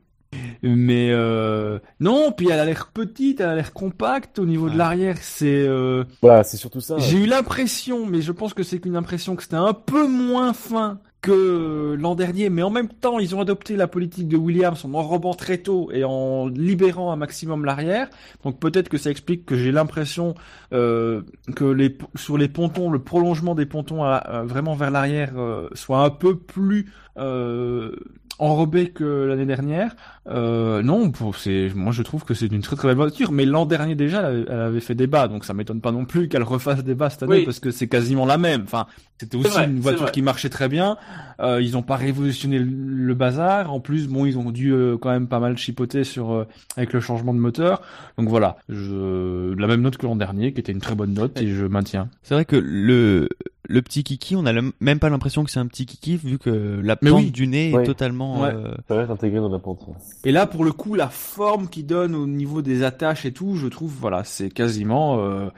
Mais 0.63 1.11
euh, 1.11 1.79
non, 2.01 2.33
puis 2.37 2.49
elle 2.51 2.59
a 2.61 2.65
l'air 2.65 2.91
petite, 2.93 3.41
elle 3.41 3.49
a 3.49 3.55
l'air 3.55 3.73
compacte 3.73 4.39
au 4.39 4.47
niveau 4.47 4.67
de 4.67 4.73
Ouais. 4.73 4.79
l'arrière. 4.79 5.17
C'est 5.21 5.67
euh, 5.67 6.05
Voilà, 6.23 6.43
c'est 6.45 6.57
surtout 6.57 6.81
ça. 6.81 6.97
j'ai 6.99 7.19
eu 7.19 7.27
l'impression, 7.27 8.07
mais 8.07 8.21
je 8.23 8.33
pense 8.33 8.55
que 8.55 8.63
c'est 8.63 8.79
qu'une 8.79 8.97
impression 8.97 9.37
que 9.37 9.43
c'était 9.43 9.57
un 9.57 9.73
peu 9.75 10.07
moins 10.09 10.53
fin 10.53 10.99
que 11.21 11.97
l'an 11.99 12.15
dernier, 12.15 12.51
mais 12.51 12.63
en 12.63 12.69
même 12.69 12.89
temps, 12.89 13.19
ils 13.19 13.35
ont 13.35 13.41
adopté 13.41 13.77
la 13.77 13.87
politique 13.87 14.29
de 14.29 14.37
Williams 14.37 14.85
en 14.85 14.93
enrobant 14.93 15.33
très 15.33 15.57
tôt 15.57 15.89
et 15.91 16.05
en 16.05 16.49
libérant 16.49 17.13
un 17.13 17.17
maximum 17.17 17.65
l'arrière. 17.65 18.09
Donc 18.45 18.61
peut-être 18.61 18.91
que 18.91 18.99
ça 18.99 19.11
explique 19.11 19.47
que 19.47 19.57
j'ai 19.57 19.73
l'impression 19.73 20.35
euh, 20.75 21.23
que 21.57 21.65
les 21.65 21.97
sur 22.15 22.37
les 22.37 22.49
pontons, 22.49 22.91
le 22.91 22.99
prolongement 22.99 23.55
des 23.55 23.65
pontons 23.65 24.05
à- 24.05 24.17
à- 24.17 24.43
vraiment 24.43 24.75
vers 24.75 24.91
l'arrière 24.91 25.33
euh, 25.39 25.71
soit 25.73 26.05
un 26.05 26.11
peu 26.11 26.37
plus 26.37 26.93
euh, 27.17 27.97
enrobé 28.39 28.91
que 28.91 29.05
l'année 29.27 29.47
dernière. 29.47 29.95
Euh, 30.27 30.83
non, 30.83 31.11
pour- 31.11 31.37
c'est 31.37 31.71
moi 31.75 31.93
je 31.93 32.03
trouve 32.03 32.25
que 32.25 32.35
c'est 32.35 32.47
une 32.47 32.63
très 32.63 32.77
très 32.77 32.89
belle 32.89 32.97
voiture, 32.97 33.31
mais 33.31 33.45
l'an 33.45 33.67
dernier 33.67 33.95
déjà 33.95 34.21
elle 34.21 34.25
avait- 34.27 34.45
elle 34.49 34.61
avait 34.61 34.81
fait 34.81 34.95
débat, 34.95 35.29
donc 35.29 35.45
ça 35.45 35.53
m'étonne 35.55 35.81
pas 35.81 35.93
non 35.93 36.05
plus 36.05 36.29
qu'elle 36.29 36.43
refasse 36.43 36.83
débat 36.83 37.11
cette 37.11 37.25
année 37.25 37.39
Oui. 37.41 37.45
parce 37.45 37.61
que 37.61 37.71
c'est 37.71 37.89
quasiment 37.89 38.25
la 38.27 38.39
même. 38.39 38.63
Enfin, 38.65 38.87
c'était 39.21 39.37
aussi 39.37 39.51
vrai, 39.51 39.67
une 39.67 39.81
voiture 39.81 40.11
qui 40.13 40.23
marchait 40.23 40.49
très 40.49 40.69
bien. 40.69 40.97
Euh, 41.41 41.61
ils 41.63 41.77
ont 41.77 41.83
pas 41.83 41.97
révolutionné 41.97 42.59
le, 42.59 42.65
le 42.67 43.15
bazar. 43.15 43.73
En 43.73 43.81
plus, 43.81 44.09
bon, 44.09 44.25
ils 44.27 44.39
ont 44.39 44.51
dû 44.51 44.73
euh, 44.73 44.97
quand 44.97 45.11
même 45.11 45.29
pas 45.29 45.41
mal 45.41 45.57
chipoter 45.59 46.05
sur 46.05 46.33
euh, 46.33 46.47
avec 46.77 46.93
le 46.93 47.01
changement 47.01 47.35
de 47.35 47.39
moteur. 47.39 47.83
Donc 48.19 48.29
voilà, 48.29 48.57
je 48.69 49.53
la 49.55 49.67
même 49.67 49.83
note 49.83 49.97
que 49.99 50.07
l'an 50.07 50.17
dernier, 50.17 50.53
qui 50.53 50.61
était 50.61 50.73
une 50.73 50.81
très 50.81 50.95
bonne 50.95 51.13
note 51.15 51.41
et 51.41 51.49
je 51.49 51.67
maintiens. 51.67 52.09
C'est 52.23 52.35
vrai 52.35 52.45
que 52.45 52.57
le, 52.57 53.29
le 53.67 53.81
petit 53.83 54.05
kiki, 54.05 54.37
on 54.37 54.45
a 54.47 54.53
le- 54.53 54.73
même 54.81 54.99
pas 54.99 55.09
l'impression 55.09 55.43
que 55.45 55.51
c'est 55.51 55.59
un 55.61 55.67
petit 55.67 55.87
kiki 55.87 56.17
vu 56.17 56.39
que 56.39 56.81
la 56.83 56.97
pente 56.97 57.11
oui. 57.13 57.31
du 57.31 57.47
nez 57.47 57.73
Ouais. 57.75 57.83
est 57.83 57.87
totalement. 57.87 58.43
Ouais. 58.43 58.51
euh, 58.55 58.75
Ça 58.89 58.95
va 58.97 59.03
être 59.03 59.11
intégré 59.11 59.39
dans 59.41 59.49
la 59.49 59.59
pente. 59.59 59.81
Et 60.25 60.33
là, 60.33 60.47
pour 60.47 60.65
le 60.65 60.73
coup, 60.73 60.95
la 60.95 61.09
forme 61.09 61.69
qu'il 61.69 61.87
donne 61.87 62.15
au 62.15 62.27
niveau 62.27 62.61
des 62.63 62.83
attaches 62.83 63.25
et 63.25 63.33
tout, 63.33 63.57
je 63.57 63.67
trouve, 63.69 63.93
voilà, 63.99 64.23
c'est 64.25 64.51
quasiment 64.51 65.19
euh, 65.21 65.49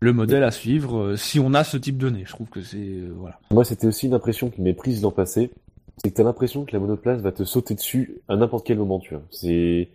le 0.00 0.12
modèle 0.12 0.42
à 0.42 0.50
suivre 0.50 0.98
euh, 0.98 1.16
si 1.16 1.38
on 1.38 1.54
a 1.54 1.64
ce 1.64 1.76
type 1.76 1.96
de 1.98 2.10
nez. 2.10 2.24
Je 2.26 2.32
trouve 2.32 2.48
que 2.48 2.60
c'est 2.60 2.76
euh, 2.78 3.12
voilà. 3.16 3.38
Moi, 3.52 3.64
c'était 3.64 3.86
aussi 3.86 4.06
une 4.06 4.14
impression 4.14 4.50
qui 4.50 4.60
m'est 4.60 4.74
prise 4.74 5.00
l'an 5.02 5.10
passé. 5.12 5.50
C'est 6.02 6.10
que 6.10 6.16
t'as 6.16 6.24
l'impression 6.24 6.64
que 6.64 6.72
la 6.72 6.80
monoplace 6.80 7.20
va 7.20 7.30
te 7.30 7.44
sauter 7.44 7.74
dessus 7.74 8.16
à 8.28 8.34
n'importe 8.36 8.66
quel 8.66 8.78
moment, 8.78 8.98
tu 8.98 9.14
vois. 9.14 9.22
C'est, 9.30 9.88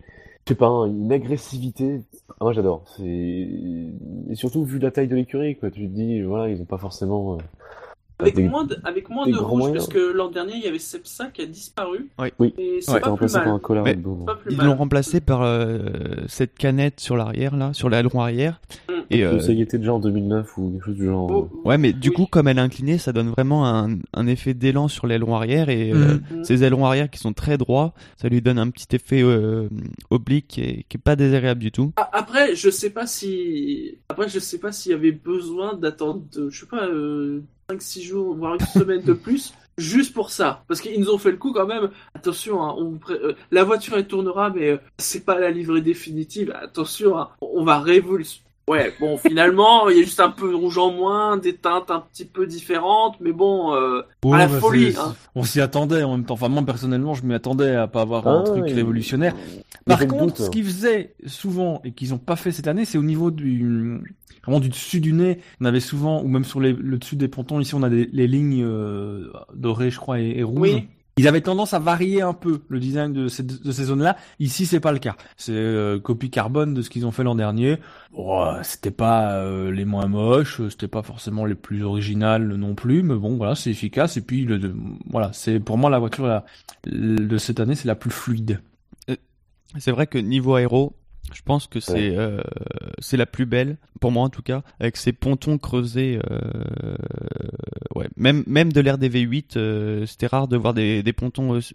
je 0.46 0.52
sais 0.52 0.56
pas, 0.56 0.66
hein, 0.66 0.86
une 0.86 1.12
agressivité. 1.12 2.02
Ah, 2.30 2.34
moi, 2.40 2.52
j'adore. 2.52 2.84
C'est, 2.96 3.04
et 3.04 4.34
surtout 4.34 4.64
vu 4.64 4.78
la 4.78 4.90
taille 4.90 5.08
de 5.08 5.16
l'écurie, 5.16 5.56
quoi. 5.56 5.70
Tu 5.70 5.88
te 5.88 5.92
dis, 5.94 6.22
voilà, 6.22 6.48
ils 6.48 6.60
ont 6.60 6.66
pas 6.66 6.78
forcément. 6.78 7.38
Euh, 8.20 8.22
Avec 8.22 8.34
des- 8.36 8.48
moins 8.48 8.64
de, 8.64 8.76
avec 8.84 9.08
moins 9.10 9.26
de 9.26 9.32
grands 9.32 9.48
rouge, 9.48 9.58
moyens. 9.62 9.78
parce 9.86 9.88
que 9.92 10.12
l'an 10.12 10.28
dernier, 10.30 10.54
il 10.56 10.62
y 10.62 10.66
avait 10.68 10.78
Sepsa 10.78 11.26
qui 11.26 11.42
a 11.42 11.46
disparu. 11.46 12.08
Oui. 12.18 12.32
C'est 12.80 12.92
Ouais, 12.92 13.00
pas 13.00 13.12
plus 13.16 13.32
par 13.32 13.46
un 13.48 13.60
Mais-. 13.82 13.96
Pas 14.26 14.34
plus 14.36 14.52
Ils 14.54 14.58
l'ont 14.58 14.76
remplacé 14.76 15.20
par 15.20 15.42
euh, 15.42 15.78
cette 16.28 16.56
canette 16.56 17.00
sur 17.00 17.16
l'arrière 17.16 17.56
là, 17.56 17.72
sur 17.72 17.88
l'aileron 17.88 18.20
arrière. 18.20 18.60
Mm. 18.88 18.92
Et 19.12 19.24
euh, 19.24 19.40
Ça 19.40 19.52
y 19.52 19.60
était 19.60 19.78
déjà 19.78 19.92
en 19.94 19.98
2009 19.98 20.56
ou 20.58 20.70
quelque 20.70 20.84
chose 20.86 20.94
du 20.96 21.04
genre. 21.06 21.30
Oh, 21.30 21.50
ouais, 21.64 21.78
mais 21.78 21.92
du 21.92 22.10
oui. 22.10 22.14
coup, 22.14 22.26
comme 22.26 22.46
elle 22.48 22.58
est 22.58 22.62
inclinée, 22.62 22.98
ça 22.98 23.12
donne 23.12 23.28
vraiment 23.30 23.66
un, 23.66 23.96
un 24.14 24.26
effet 24.28 24.54
d'élan 24.54 24.86
sur 24.88 25.06
l'aileron 25.06 25.34
arrière 25.36 25.68
et 25.68 25.92
euh, 25.92 26.18
Mhm. 26.30 26.44
ces 26.44 26.62
ailerons 26.64 26.86
arrière 26.86 27.10
qui 27.10 27.18
sont 27.18 27.32
très 27.32 27.58
droits, 27.58 27.92
ça 28.16 28.28
lui 28.28 28.40
donne 28.40 28.58
un 28.58 28.70
petit 28.70 28.94
effet 28.94 29.22
euh, 29.22 29.68
oblique 30.10 30.58
et 30.58 30.84
qui 30.88 30.96
est 30.96 31.00
pas 31.02 31.16
désagréable 31.16 31.60
du 31.60 31.72
tout. 31.72 31.92
Ah, 31.96 32.08
Après, 32.12 32.54
je 32.54 32.70
sais 32.70 32.90
pas 32.90 33.06
si. 33.06 33.98
Après, 34.08 34.28
je 34.28 34.38
sais 34.38 34.58
pas 34.58 34.72
s'il 34.72 34.92
y 34.92 34.94
avait 34.94 35.12
besoin 35.12 35.74
d'attendre, 35.74 36.22
euh, 36.36 36.48
je 36.50 36.60
sais 36.60 36.66
pas, 36.66 36.86
5-6 37.70 38.02
jours, 38.02 38.34
voire 38.36 38.54
une 38.54 38.66
semaine 38.66 39.02
de 39.02 39.12
plus, 39.12 39.52
juste 39.78 40.12
pour 40.14 40.30
ça. 40.30 40.62
Parce 40.68 40.80
qu'ils 40.80 41.00
nous 41.00 41.10
ont 41.10 41.18
fait 41.18 41.30
le 41.30 41.36
coup 41.36 41.52
quand 41.52 41.66
même. 41.66 41.90
Attention, 42.14 42.62
hein, 42.62 42.74
on 42.78 42.92
pré- 42.98 43.14
euh, 43.14 43.34
la 43.50 43.64
voiture 43.64 43.96
elle 43.96 44.06
tournera, 44.06 44.50
mais 44.50 44.70
euh, 44.70 44.76
c'est 44.98 45.24
pas 45.24 45.38
la 45.38 45.50
livrée 45.50 45.80
définitive. 45.80 46.52
Attention, 46.60 47.18
hein, 47.18 47.28
on 47.40 47.64
va 47.64 47.78
révolutionner. 47.80 48.44
Ouais, 48.68 48.94
bon, 49.00 49.16
finalement, 49.26 49.88
il 49.88 49.96
y 49.96 50.00
a 50.00 50.04
juste 50.04 50.20
un 50.20 50.30
peu 50.30 50.48
de 50.50 50.54
rouge 50.54 50.78
en 50.78 50.92
moins, 50.92 51.36
des 51.36 51.56
teintes 51.56 51.90
un 51.90 52.00
petit 52.00 52.24
peu 52.24 52.46
différentes, 52.46 53.16
mais 53.20 53.32
bon, 53.32 53.74
euh, 53.74 54.02
Ouais, 54.24 54.38
la 54.38 54.46
bah, 54.46 54.60
folie, 54.60 54.94
hein. 54.96 55.14
On 55.34 55.42
s'y 55.42 55.60
attendait 55.60 56.02
en 56.04 56.16
même 56.16 56.24
temps. 56.26 56.34
Enfin, 56.34 56.48
moi 56.48 56.62
personnellement, 56.62 57.14
je 57.14 57.24
m'y 57.24 57.34
attendais 57.34 57.74
à 57.74 57.88
pas 57.88 58.02
avoir 58.02 58.28
un 58.28 58.40
Ah, 58.46 58.50
truc 58.50 58.64
révolutionnaire. 58.66 59.34
Par 59.86 60.06
contre, 60.06 60.26
doute. 60.26 60.36
ce 60.36 60.50
qu'ils 60.50 60.64
faisaient 60.64 61.14
souvent 61.26 61.80
et 61.84 61.90
qu'ils 61.92 62.14
ont 62.14 62.18
pas 62.18 62.36
fait 62.36 62.52
cette 62.52 62.68
année, 62.68 62.84
c'est 62.84 62.98
au 62.98 63.02
niveau 63.02 63.32
du 63.32 64.00
vraiment 64.44 64.60
du 64.60 64.68
dessus 64.68 65.00
du 65.00 65.12
nez. 65.12 65.38
On 65.60 65.64
avait 65.64 65.80
souvent, 65.80 66.22
ou 66.22 66.28
même 66.28 66.44
sur 66.44 66.60
les, 66.60 66.72
le 66.72 66.98
dessus 66.98 67.16
des 67.16 67.28
pontons, 67.28 67.60
ici 67.60 67.74
on 67.74 67.82
a 67.82 67.90
des, 67.90 68.08
les 68.12 68.26
lignes 68.26 68.62
euh, 68.64 69.30
dorées, 69.54 69.90
je 69.90 69.98
crois, 69.98 70.20
et, 70.20 70.38
et 70.38 70.42
rouges. 70.42 70.58
oui. 70.60 70.88
Ils 71.16 71.28
avaient 71.28 71.42
tendance 71.42 71.74
à 71.74 71.78
varier 71.78 72.22
un 72.22 72.32
peu 72.32 72.60
le 72.68 72.80
design 72.80 73.12
de 73.12 73.28
ces, 73.28 73.42
de 73.42 73.72
ces 73.72 73.84
zones-là. 73.84 74.16
Ici, 74.38 74.64
c'est 74.64 74.80
pas 74.80 74.92
le 74.92 74.98
cas. 74.98 75.16
C'est 75.36 75.52
euh, 75.52 75.98
copie 75.98 76.30
carbone 76.30 76.72
de 76.72 76.80
ce 76.80 76.88
qu'ils 76.88 77.04
ont 77.04 77.10
fait 77.10 77.24
l'an 77.24 77.34
dernier. 77.34 77.76
Bon, 78.14 78.42
euh, 78.42 78.60
c'était 78.62 78.92
pas 78.92 79.34
euh, 79.34 79.70
les 79.70 79.84
moins 79.84 80.06
moches, 80.06 80.62
c'était 80.70 80.88
pas 80.88 81.02
forcément 81.02 81.44
les 81.44 81.56
plus 81.56 81.82
originales 81.82 82.46
non 82.54 82.74
plus, 82.74 83.02
mais 83.02 83.16
bon, 83.16 83.36
voilà, 83.36 83.54
c'est 83.54 83.68
efficace. 83.70 84.16
Et 84.16 84.22
puis, 84.22 84.46
le, 84.46 84.58
de- 84.58 84.74
voilà, 85.10 85.30
c'est 85.34 85.60
pour 85.60 85.76
moi 85.76 85.90
la 85.90 85.98
voiture 85.98 86.26
la- 86.26 86.44
de 86.86 87.36
cette 87.36 87.60
année, 87.60 87.74
c'est 87.74 87.88
la 87.88 87.96
plus 87.96 88.10
fluide. 88.10 88.62
C'est 89.78 89.90
vrai 89.90 90.06
que 90.06 90.16
niveau 90.16 90.54
aéro, 90.54 90.94
je 91.34 91.42
pense 91.42 91.66
que 91.66 91.80
c'est 91.80 92.16
euh, 92.16 92.40
c'est 92.98 93.16
la 93.16 93.26
plus 93.26 93.46
belle 93.46 93.76
pour 94.00 94.10
moi 94.12 94.24
en 94.24 94.28
tout 94.30 94.42
cas, 94.42 94.62
avec 94.80 94.96
ces 94.96 95.12
pontons 95.12 95.58
creusés. 95.58 96.18
euh, 96.30 96.94
ouais, 97.94 98.08
même 98.16 98.42
même 98.46 98.72
de 98.72 98.80
l'ère 98.80 98.98
des 98.98 99.08
V8, 99.08 99.56
euh, 99.56 100.06
c'était 100.06 100.26
rare 100.26 100.48
de 100.48 100.56
voir 100.56 100.74
des, 100.74 101.02
des 101.02 101.12
pontons 101.12 101.50
aussi, 101.50 101.74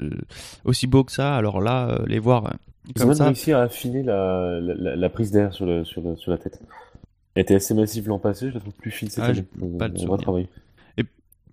aussi 0.64 0.88
beaux 0.88 1.04
que 1.04 1.12
ça. 1.12 1.36
Alors 1.36 1.62
là, 1.62 2.00
les 2.08 2.20
voir 2.20 2.46
euh, 2.48 2.50
Ils 2.96 3.04
ont 3.04 3.10
comme 3.10 3.22
réussi 3.22 3.52
à 3.52 3.62
affiner 3.62 4.04
la, 4.04 4.60
la, 4.62 4.74
la- 4.76 4.96
la 4.96 5.10
prise 5.10 5.32
d'air 5.32 5.54
sur, 5.54 5.66
le, 5.66 5.84
sur, 5.86 6.02
le, 6.02 6.16
sur 6.16 6.32
la 6.32 6.38
tête. 6.38 6.60
Elle 7.36 7.42
était 7.42 7.56
assez 7.56 7.74
massive 7.74 8.08
l'an 8.08 8.20
passé, 8.20 8.50
je 8.50 8.54
la 8.54 8.60
trouve 8.62 8.74
plus 8.74 8.92
fine 8.92 9.10
cette 9.10 9.24
Ah, 9.24 9.28
année. 9.28 9.44
j'ai 9.60 9.68
pas 9.80 9.90
On 10.06 10.08
va 10.12 10.18
travailler. 10.18 10.48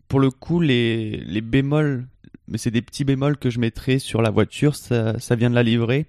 pour 0.08 0.20
le 0.20 0.30
coup, 0.30 0.60
les, 0.60 1.16
les 1.26 1.40
bémols, 1.40 2.06
mais 2.48 2.58
c'est 2.58 2.70
des 2.70 2.82
petits 2.82 3.04
bémols 3.04 3.36
que 3.36 3.50
je 3.50 3.58
mettrais 3.58 3.98
sur 3.98 4.20
la 4.22 4.30
voiture, 4.30 4.74
ça, 4.76 5.18
ça 5.18 5.34
vient 5.36 5.48
de 5.50 5.54
la 5.54 5.62
livrée. 5.62 6.06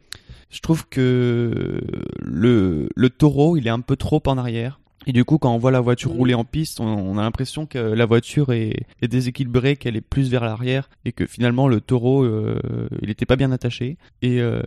Je 0.54 0.60
trouve 0.62 0.88
que 0.88 1.82
le, 2.22 2.88
le 2.96 3.10
taureau, 3.10 3.58
il 3.58 3.68
est 3.68 3.72
un 3.72 3.82
peu 3.82 3.96
trop 3.98 4.22
en 4.28 4.38
arrière. 4.38 4.80
Et 5.06 5.12
du 5.12 5.26
coup, 5.26 5.38
quand 5.38 5.54
on 5.54 5.58
voit 5.58 5.72
la 5.72 5.82
voiture 5.82 6.12
Mhm. 6.12 6.18
rouler 6.18 6.34
en 6.34 6.46
piste, 6.46 6.80
on, 6.80 6.86
on 6.86 7.18
a 7.18 7.24
l'impression 7.24 7.66
que 7.66 7.78
la 7.78 8.06
voiture 8.06 8.54
est, 8.54 8.86
est 9.02 9.08
déséquilibrée, 9.10 9.76
qu'elle 9.76 9.98
est 9.98 10.02
plus 10.02 10.30
vers 10.30 10.46
l'arrière, 10.46 10.90
et 11.04 11.12
que 11.12 11.26
finalement 11.26 11.68
le 11.68 11.82
taureau, 11.82 12.24
euh, 12.24 12.58
il 13.02 13.10
était 13.10 13.26
pas 13.26 13.36
bien 13.36 13.52
attaché, 13.52 13.98
et 14.22 14.40
euh, 14.40 14.62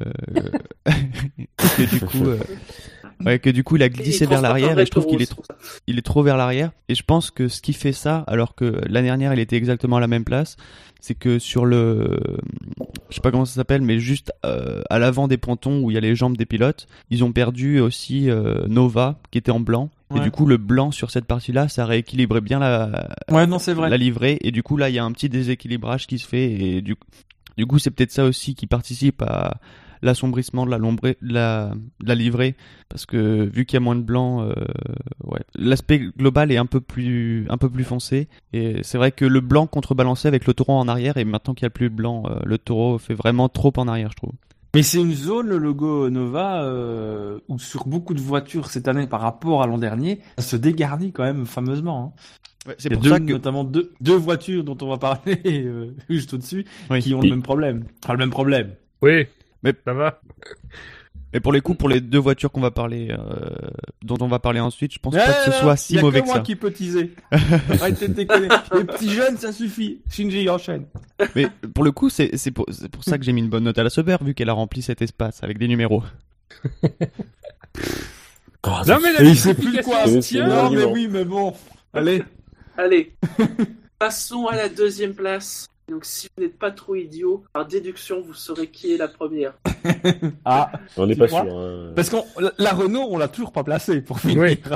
du 1.90 2.00
coup, 2.00 2.24
euh, 2.26 2.38
ouais, 3.24 3.38
que 3.38 3.51
du 3.51 3.64
coup, 3.64 3.76
il 3.76 3.82
a 3.82 3.88
glissé 3.88 4.26
vers 4.26 4.43
l'arrière, 4.43 4.78
et 4.78 4.86
je 4.86 4.90
trouve 4.90 5.06
qu'il 5.06 5.22
est 5.22 5.26
trop, 5.26 5.43
il 5.86 5.98
est 5.98 6.02
trop 6.02 6.22
vers 6.22 6.36
l'arrière. 6.36 6.72
Et 6.88 6.94
je 6.94 7.02
pense 7.02 7.30
que 7.30 7.48
ce 7.48 7.60
qui 7.60 7.72
fait 7.72 7.93
ça, 7.93 8.18
alors 8.26 8.55
que 8.55 8.80
l'année 8.88 9.09
dernière, 9.09 9.32
il 9.32 9.40
était 9.40 9.56
exactement 9.56 9.97
à 9.97 10.01
la 10.01 10.09
même 10.09 10.24
place, 10.24 10.56
c'est 11.01 11.14
que 11.14 11.38
sur 11.38 11.64
le, 11.64 12.18
je 13.10 13.14
sais 13.14 13.20
pas 13.20 13.30
comment 13.30 13.44
ça 13.44 13.55
s'appelle, 13.55 13.82
mais 13.82 13.98
juste 13.98 14.32
euh, 14.44 14.82
à 14.90 14.98
l'avant 14.98 15.28
des 15.28 15.36
pontons 15.36 15.80
où 15.80 15.90
il 15.90 15.94
y 15.94 15.97
a 15.97 16.01
les 16.01 16.16
jambes 16.16 16.36
des 16.36 16.47
pilotes, 16.47 16.86
ils 17.10 17.22
ont 17.22 17.32
perdu 17.32 17.80
aussi 17.80 18.28
euh, 18.30 18.66
Nova 18.66 19.18
qui 19.30 19.38
était 19.38 19.52
en 19.52 19.60
blanc. 19.60 19.90
Et 20.14 20.20
du 20.20 20.30
coup, 20.30 20.47
le 20.47 20.56
blanc 20.56 20.93
sur 20.93 21.10
cette 21.10 21.24
partie-là, 21.24 21.68
ça 21.68 21.84
rééquilibrait 21.84 22.40
bien 22.40 22.60
la, 22.60 23.09
Ouais, 23.28 23.44
non, 23.48 23.59
c'est 23.59 23.74
vrai. 23.74 23.90
la 23.90 23.97
livrée. 23.97 24.38
Et 24.43 24.52
du 24.52 24.62
coup, 24.62 24.76
là, 24.76 24.88
il 24.88 24.94
y 24.94 25.01
a 25.01 25.05
un 25.05 25.10
petit 25.10 25.28
déséquilibrage 25.28 26.06
qui 26.06 26.20
se 26.20 26.28
fait. 26.28 26.44
Et 26.44 26.80
du, 26.80 26.94
du 27.59 27.66
coup, 27.66 27.80
c'est 27.80 27.90
peut-être 27.90 28.12
ça 28.12 28.24
aussi 28.24 28.55
qui 28.55 28.68
participe 28.68 29.20
à 29.22 29.55
l'assombrissement 30.07 30.65
de 30.65 30.70
la, 30.70 30.78
lombrée- 30.78 31.16
de 31.20 31.33
la, 31.35 31.73
de 32.01 32.09
la 32.09 32.15
livrée. 32.15 32.55
Parce 32.89 33.05
que 33.05 33.45
vu 33.45 33.66
qu'il 33.66 33.74
y 33.77 33.78
a 33.78 33.81
moins 33.81 33.97
de 33.97 34.01
blanc, 34.03 34.43
euh, 34.43 34.53
ouais, 35.24 35.41
l'aspect 35.57 36.01
global 36.16 36.51
est 36.53 36.57
un 36.57 36.66
peu 36.66 36.81
plus, 36.81 37.47
un 37.51 37.59
peu 37.59 37.69
plus 37.69 37.85
foncé. 37.85 38.28
Et 38.53 38.78
c'est 38.83 38.97
vrai 38.99 39.12
que 39.12 39.24
le 39.24 39.41
blanc 39.41 39.66
contrebalancé 39.66 40.28
avec 40.28 40.47
le 40.47 40.55
taureau 40.55 40.74
en 40.74 40.89
arrière. 40.89 41.16
Et 41.19 41.24
maintenant 41.24 41.53
qu'il 41.55 41.65
n'y 41.65 41.69
a 41.69 41.70
plus 41.70 41.91
de 41.91 41.95
blanc, 41.95 42.23
euh, 42.27 42.39
le 42.45 42.57
taureau 42.59 42.99
fait 42.99 43.15
vraiment 43.15 43.49
trop 43.49 43.73
en 43.77 43.89
arrière, 43.89 44.11
je 44.12 44.16
trouve. 44.16 44.33
Mais 44.74 44.83
c'est 44.83 44.99
une 45.01 45.15
zone, 45.15 45.49
le 45.49 45.57
logo 45.59 46.11
Nova, 46.11 46.62
euh, 46.62 47.39
où 47.49 47.59
sur 47.59 47.87
beaucoup 47.87 48.12
de 48.12 48.20
voitures 48.20 48.66
cette 48.69 48.89
année 48.89 49.07
par 49.07 49.23
rapport 49.23 49.62
à 49.62 49.66
l'an 49.66 49.78
dernier, 49.78 50.20
ça 50.37 50.45
se 50.45 50.57
dégarnit 50.57 51.12
quand 51.12 51.23
même 51.24 51.47
fameusement. 51.47 52.15
hein. 52.69 52.74
c'est 52.78 52.89
Il 52.89 52.93
y 52.93 52.95
a 52.95 52.97
pour 52.97 53.05
deux- 53.05 53.11
ça 53.11 53.19
que 53.20 53.24
notamment 53.33 53.65
deux, 53.65 53.93
deux 54.03 54.16
voitures 54.16 54.65
dont 54.65 54.77
on 54.83 54.89
va 54.89 54.99
parler 54.99 55.41
euh, 55.47 55.95
juste 56.11 56.35
au-dessus, 56.35 56.66
Oui. 56.91 57.01
qui 57.01 57.15
ont 57.15 57.20
Oui. 57.20 57.28
le 57.31 57.35
même 57.37 57.43
problème. 57.43 57.85
Enfin, 58.05 58.12
le 58.12 58.19
même 58.19 58.28
problème. 58.31 58.73
Oui, 59.01 59.27
Mais- 59.66 59.74
ça 59.84 59.93
va. 59.93 60.20
Mais 61.32 61.40
pour 61.40 61.52
les 61.52 61.60
coups, 61.60 61.76
pour 61.76 61.88
les 61.88 62.01
deux 62.01 62.18
voitures 62.20 62.51
qu'on 62.51 62.60
va 62.60 62.70
parler, 62.70 63.09
euh, 63.10 63.51
dont 64.02 64.16
on 64.20 64.28
va 64.28 64.38
parler 64.38 64.60
ensuite, 64.60 64.94
je 64.94 64.98
pense 64.98 65.12
Eh 65.14 65.18
pas 65.18 65.32
que 65.32 65.44
ce 65.44 65.51
non, 65.51 65.56
soit 65.60 65.76
si 65.76 65.98
mauvais 65.98 66.20
que 66.20 66.24
que 66.24 66.28
moi 66.28 66.36
ça. 66.36 66.43
qui 66.43 66.56
peux 66.56 66.72
teaser. 66.72 67.12
Arrêtez 67.32 68.09
de 68.09 68.14
déconner. 68.14 68.48
Les 68.74 68.84
petits 68.84 69.10
jeunes, 69.10 69.36
ça 69.36 69.52
suffit. 69.52 70.01
Shinji 70.10 70.48
enchaîne. 70.48 70.86
Mais 71.34 71.48
pour 71.74 71.84
le 71.84 71.90
coup, 71.93 72.09
c'est 72.09 72.36
c'est 72.36 72.52
pour, 72.52 72.64
ça 73.02 73.18
que 73.18 73.24
j'ai 73.24 73.32
mis 73.32 73.40
une 73.43 73.48
bonne 73.51 73.64
note 73.64 73.76
à 73.76 73.82
la 73.82 73.90
Sauber, 73.90 74.16
vu 74.22 74.34
qu'elle 74.34 74.48
a 74.48 74.52
rempli 74.55 74.80
cet 74.82 75.02
espace 75.02 75.43
avec 75.43 75.59
des 75.59 75.68
numéros. 75.68 76.02
Oh, 78.68 78.70
Non 78.86 78.98
mais 79.02 79.12
la 79.12 79.22
il 79.22 79.36
sait 79.36 79.55
plus 79.55 79.76
de 79.76 79.82
quoi. 79.82 80.06
c'est- 80.20 80.40
Non, 80.40 80.70
mais 80.70 80.84
oui, 80.84 81.09
mais 81.10 81.24
bon. 81.24 81.55
Allez. 81.93 82.22
Allez, 82.78 83.14
passons 83.98 84.47
à 84.47 84.56
la 84.56 84.68
deuxième 84.68 85.14
place. 85.14 85.66
Donc 85.88 86.04
si 86.04 86.28
vous 86.36 86.42
n'êtes 86.42 86.58
pas 86.58 86.72
trop 86.72 86.96
idiot, 86.96 87.44
par 87.52 87.64
déduction, 87.66 88.20
vous 88.20 88.34
saurez 88.34 88.68
qui 88.68 88.92
est 88.92 88.96
la 88.96 89.08
première. 89.08 89.54
Ah, 90.44 90.72
On 90.96 91.06
n'est 91.06 91.14
pas 91.14 91.28
sûr. 91.28 91.38
hein. 91.38 91.92
parce 91.94 92.10
qu'on 92.10 92.24
la- 92.58 92.72
Renault, 92.72 93.06
on 93.08 93.18
l'a 93.18 93.28
toujours 93.28 93.52
pas 93.52 93.62
placée 93.62 94.00
pour 94.02 94.18
finir. 94.20 94.38
Oui. 94.42 94.60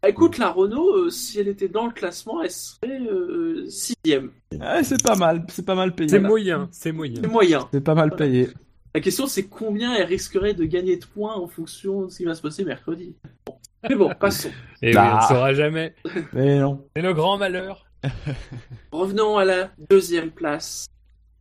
Ah, 0.00 0.10
Écoute, 0.10 0.38
la 0.38 0.50
Renault, 0.50 0.94
euh, 0.94 1.10
si 1.10 1.40
elle 1.40 1.48
était 1.48 1.66
dans 1.68 1.84
le 1.86 1.92
classement, 1.92 2.40
elle 2.40 2.52
serait 2.52 3.00
euh, 3.00 3.66
sixième. 3.68 4.30
Ah, 4.60 4.84
c'est 4.84 5.02
pas 5.02 5.16
mal, 5.16 5.44
c'est 5.48 5.66
pas 5.66 5.74
mal 5.74 5.92
payé. 5.92 6.08
C'est 6.08 6.20
moyen, 6.20 6.68
c'est 6.70 6.92
moyen. 6.92 7.20
C'est 7.20 7.26
moyen. 7.28 7.68
C'est 7.72 7.80
pas 7.80 7.96
mal 7.96 8.14
payé. 8.14 8.48
La 8.94 9.00
question, 9.00 9.26
c'est 9.26 9.48
combien 9.48 9.92
elle 9.96 10.04
risquerait 10.06 10.54
de 10.54 10.64
gagner 10.66 10.96
de 10.98 11.04
points 11.04 11.34
en 11.34 11.48
fonction 11.48 12.02
de 12.04 12.10
ce 12.10 12.18
qui 12.18 12.24
va 12.24 12.36
se 12.36 12.42
passer 12.42 12.64
mercredi. 12.64 13.16
Bon. 13.44 13.56
Mais 13.88 13.96
bon, 13.96 14.12
passons. 14.20 14.50
Et 14.82 14.88
oui, 14.90 14.94
Bah. 14.94 15.18
on 15.18 15.22
ne 15.24 15.28
saura 15.34 15.52
jamais. 15.54 15.94
Mais 16.32 16.60
non. 16.60 16.86
C'est 16.94 17.02
le 17.02 17.12
grand 17.12 17.36
malheur. 17.36 17.84
Revenons 18.92 19.36
à 19.38 19.44
la 19.44 19.70
deuxième 19.90 20.30
place. 20.30 20.86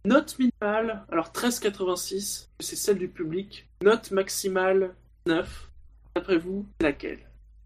Note 0.05 0.38
minimale, 0.39 1.03
alors 1.11 1.31
13,86, 1.31 2.47
c'est 2.59 2.75
celle 2.75 2.97
du 2.97 3.07
public. 3.09 3.67
Note 3.84 4.11
maximale, 4.11 4.93
9. 5.25 5.69
D'après 6.15 6.38
vous, 6.38 6.65
laquelle? 6.81 7.19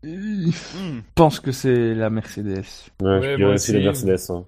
Je 0.03 0.49
pense 1.13 1.39
que 1.39 1.51
c'est 1.51 1.93
la 1.93 2.09
Mercedes. 2.09 2.63
Ouais, 3.01 3.19
Ouais, 3.19 3.31
je 3.31 3.35
dirais 3.35 3.53
aussi 3.53 3.73
la. 3.73 3.80
Mercedes. 3.81 4.31
hein. 4.31 4.45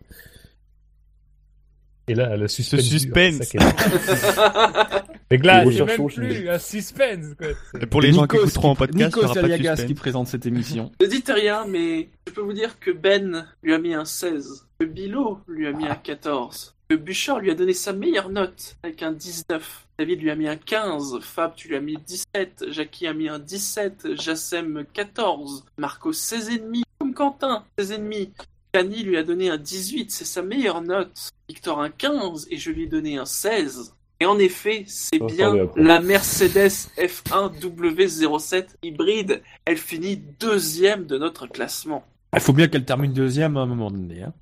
Et 2.07 2.15
là, 2.15 2.35
le 2.35 2.47
suspense. 2.47 2.81
Ce 2.81 2.85
suspense. 2.85 3.53
Mais 5.31 5.37
là, 5.37 5.63
c'est 5.71 5.85
même 5.85 5.97
plus 6.29 6.49
un 6.49 6.59
suspense, 6.59 7.25
quoi. 7.37 7.47
C'est- 7.71 7.83
Et 7.83 7.85
pour 7.85 8.01
les 8.01 8.11
gens 8.13 8.27
qui 8.27 8.35
Nikos 8.35 8.45
écouteront 8.47 8.69
en 8.71 8.75
podcast, 8.75 8.97
il 8.99 9.01
y 9.01 9.05
Nikos 9.05 9.23
aura 9.23 9.33
pas 9.33 9.41
de 9.41 9.45
Aliagas 9.45 9.75
qui 9.87 9.93
présente 9.93 10.27
cette 10.27 10.45
émission. 10.45 10.91
Ne 11.01 11.05
dites 11.07 11.31
rien, 11.33 11.65
mais 11.67 12.09
je 12.27 12.33
peux 12.33 12.41
vous 12.41 12.53
dire 12.53 12.79
que 12.79 12.91
Ben 12.91 13.47
lui 13.63 13.73
a 13.73 13.77
mis 13.79 13.93
un 13.93 14.05
16, 14.05 14.67
que 14.79 14.85
Bilo 14.85 15.39
lui 15.47 15.67
a 15.67 15.71
mis 15.71 15.87
un 15.87 15.95
14, 15.95 16.75
que 16.89 16.95
Bouchard 16.95 17.39
lui 17.39 17.49
a 17.51 17.55
donné 17.55 17.73
sa 17.73 17.93
meilleure 17.93 18.29
note 18.29 18.75
avec 18.83 19.01
un 19.01 19.11
19, 19.11 19.87
David 19.97 20.21
lui 20.21 20.29
a 20.31 20.35
mis 20.35 20.47
un 20.47 20.55
15, 20.57 21.19
Fab 21.21 21.55
tu 21.55 21.67
lui 21.69 21.75
as 21.75 21.81
mis 21.81 21.97
17, 21.97 22.65
Jackie 22.69 23.07
a 23.07 23.13
mis 23.13 23.29
un 23.29 23.39
17, 23.39 24.15
Jassem 24.15 24.85
14, 24.93 25.65
Marco 25.77 26.11
16,5, 26.11 26.83
comme 26.99 27.13
Quentin 27.13 27.63
16,5, 27.79 28.29
Fanny 28.75 29.03
lui 29.03 29.17
a 29.17 29.23
donné 29.23 29.49
un 29.49 29.57
18, 29.57 30.11
c'est 30.11 30.25
sa 30.25 30.41
meilleure 30.41 30.81
note, 30.81 31.29
Victor 31.47 31.79
un 31.81 31.89
15 31.89 32.47
et 32.49 32.57
je 32.57 32.71
lui 32.71 32.83
ai 32.83 32.87
donné 32.87 33.17
un 33.17 33.25
16. 33.25 33.93
Et 34.23 34.25
en 34.25 34.39
effet, 34.39 34.85
c'est 34.87 35.19
bien 35.21 35.53
la 35.75 35.99
Mercedes 35.99 36.87
F1 36.97 37.51
W07 37.59 38.67
hybride. 38.81 39.41
Elle 39.65 39.75
finit 39.75 40.15
deuxième 40.39 41.05
de 41.05 41.17
notre 41.17 41.45
classement. 41.45 42.05
Il 42.33 42.39
faut 42.39 42.53
bien 42.53 42.69
qu'elle 42.69 42.85
termine 42.85 43.11
deuxième 43.11 43.57
à 43.57 43.59
un 43.59 43.65
moment 43.65 43.91
donné. 43.91 44.23
Hein. 44.23 44.33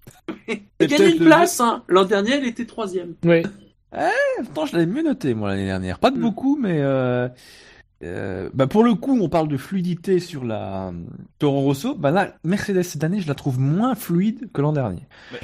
Elle 0.78 0.88
gagne 0.88 1.14
une 1.14 1.18
le- 1.18 1.26
place, 1.26 1.60
hein. 1.62 1.82
L'an 1.88 2.06
dernier, 2.06 2.34
elle 2.34 2.46
était 2.46 2.66
troisième. 2.68 3.16
Ouais. 3.26 3.42
Pourtant, 4.44 4.68
je 4.68 4.74
l'avais 4.74 4.86
mieux 4.86 5.02
noté, 5.02 5.34
moi, 5.34 5.50
l'année 5.50 5.66
dernière. 5.66 5.98
Pas 5.98 6.12
de 6.12 6.18
Hmm. 6.18 6.22
beaucoup, 6.22 6.60
mais... 6.62 6.78
Euh... 6.80 7.28
euh, 8.04 8.50
bah 8.54 8.68
pour 8.68 8.84
le 8.84 8.94
coup, 8.96 9.18
on 9.22 9.30
parle 9.30 9.48
de 9.48 9.58
fluidité 9.58 10.20
sur 10.20 10.44
la 10.44 10.88
euh, 10.88 10.92
Toro 11.40 11.62
Rosso. 11.62 11.96
Bah 11.96 12.12
là, 12.12 12.34
Mercedes 12.44 12.84
cette 12.84 13.04
année, 13.04 13.20
je 13.22 13.28
la 13.28 13.36
trouve 13.36 13.60
moins 13.60 13.96
fluide 13.96 14.50
que 14.54 14.62
l'an 14.62 14.74
dernier. 14.74 15.02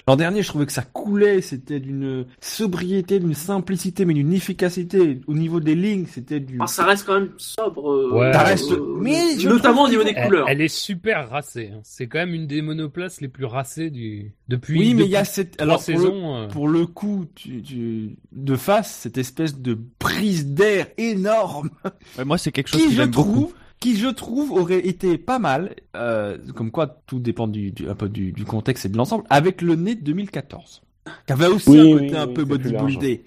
L'an 0.08 0.16
dernier, 0.16 0.42
je 0.42 0.48
trouvais 0.48 0.66
que 0.66 0.72
ça 0.72 0.82
coulait, 0.82 1.42
c'était 1.42 1.80
d'une 1.80 2.26
sobriété, 2.42 3.20
d'une 3.20 3.34
simplicité, 3.34 4.06
mais 4.06 4.14
d'une 4.14 4.34
efficacité. 4.34 5.22
Au 5.28 5.34
niveau 5.34 5.60
des 5.60 5.76
lignes, 5.76 6.06
c'était 6.08 6.40
du... 6.40 6.58
Ah, 6.60 6.68
ça 6.68 6.84
reste 6.86 7.06
quand 7.06 7.20
même 7.20 7.30
sobre. 7.38 7.92
euh, 7.92 8.12
Ouais. 8.12 8.34
Ça 8.34 8.44
reste- 8.44 8.72
euh, 8.72 8.98
mais 9.02 9.38
je 9.38 9.48
notamment 9.50 9.84
au 9.84 9.90
niveau 9.90 10.04
des 10.04 10.14
couleurs. 10.16 10.48
elle 10.50 10.62
est 10.62 10.68
super 10.68 11.30
racée. 11.30 11.72
hein. 11.74 11.80
C'est 11.84 12.08
quand 12.08 12.20
même 12.20 12.34
une 12.34 12.48
des 12.48 12.62
monoplaces 12.62 13.22
les 13.22 13.28
plus 13.28 13.46
racées 13.46 13.90
du 13.90 14.32
depuis. 14.48 14.80
oui, 14.80 14.94
mais 14.94 15.04
il 15.04 15.12
y 15.12 15.16
a 15.18 15.26
cette... 15.26 15.62
Alors, 15.62 15.84
pour 15.84 15.94
le... 15.94 16.00
saisons. 16.00 16.36
euh, 16.36 16.48
pour 16.48 16.68
le 16.68 16.86
coup, 16.88 17.26
tu, 17.36 17.62
tu... 17.62 18.16
de 18.32 18.56
face, 18.56 18.92
cette 19.02 19.18
espèce 19.18 19.60
de 19.60 19.78
prise 20.00 20.48
d'air 20.48 20.88
énorme 20.98 21.70
Ouais, 22.18 22.26
moi, 22.26 22.38
c'est 22.48 22.52
quelque 22.54 22.70
chose 22.70 22.82
qui 22.82 22.94
je 22.94 23.04
beaucoup. 23.04 23.22
trouve 23.32 23.54
qui 23.80 23.98
je 23.98 24.08
trouve 24.08 24.52
aurait 24.54 24.88
été 24.88 25.18
pas 25.18 25.38
mal 25.38 25.76
euh, 25.96 26.38
comme 26.56 26.72
quoi 26.72 26.88
tout 27.06 27.20
dépend 27.20 27.48
du, 27.48 27.72
du 27.72 27.90
un 27.90 27.94
peu 27.96 28.08
du, 28.10 28.32
du 28.32 28.46
contexte 28.46 28.86
et 28.86 28.90
de 28.90 28.96
l'ensemble 28.98 29.26
avec 29.30 29.62
le 29.62 29.76
nez 29.76 29.96
de 29.96 30.02
2014 30.02 30.82
qui 31.26 31.34
avait 31.34 31.48
aussi 31.48 31.70
Oui, 31.70 31.80
un 31.80 31.94
côté 31.94 32.10
oui, 32.12 32.18
un 32.18 32.28
peu 32.28 32.44
bodybuildé. 32.46 33.24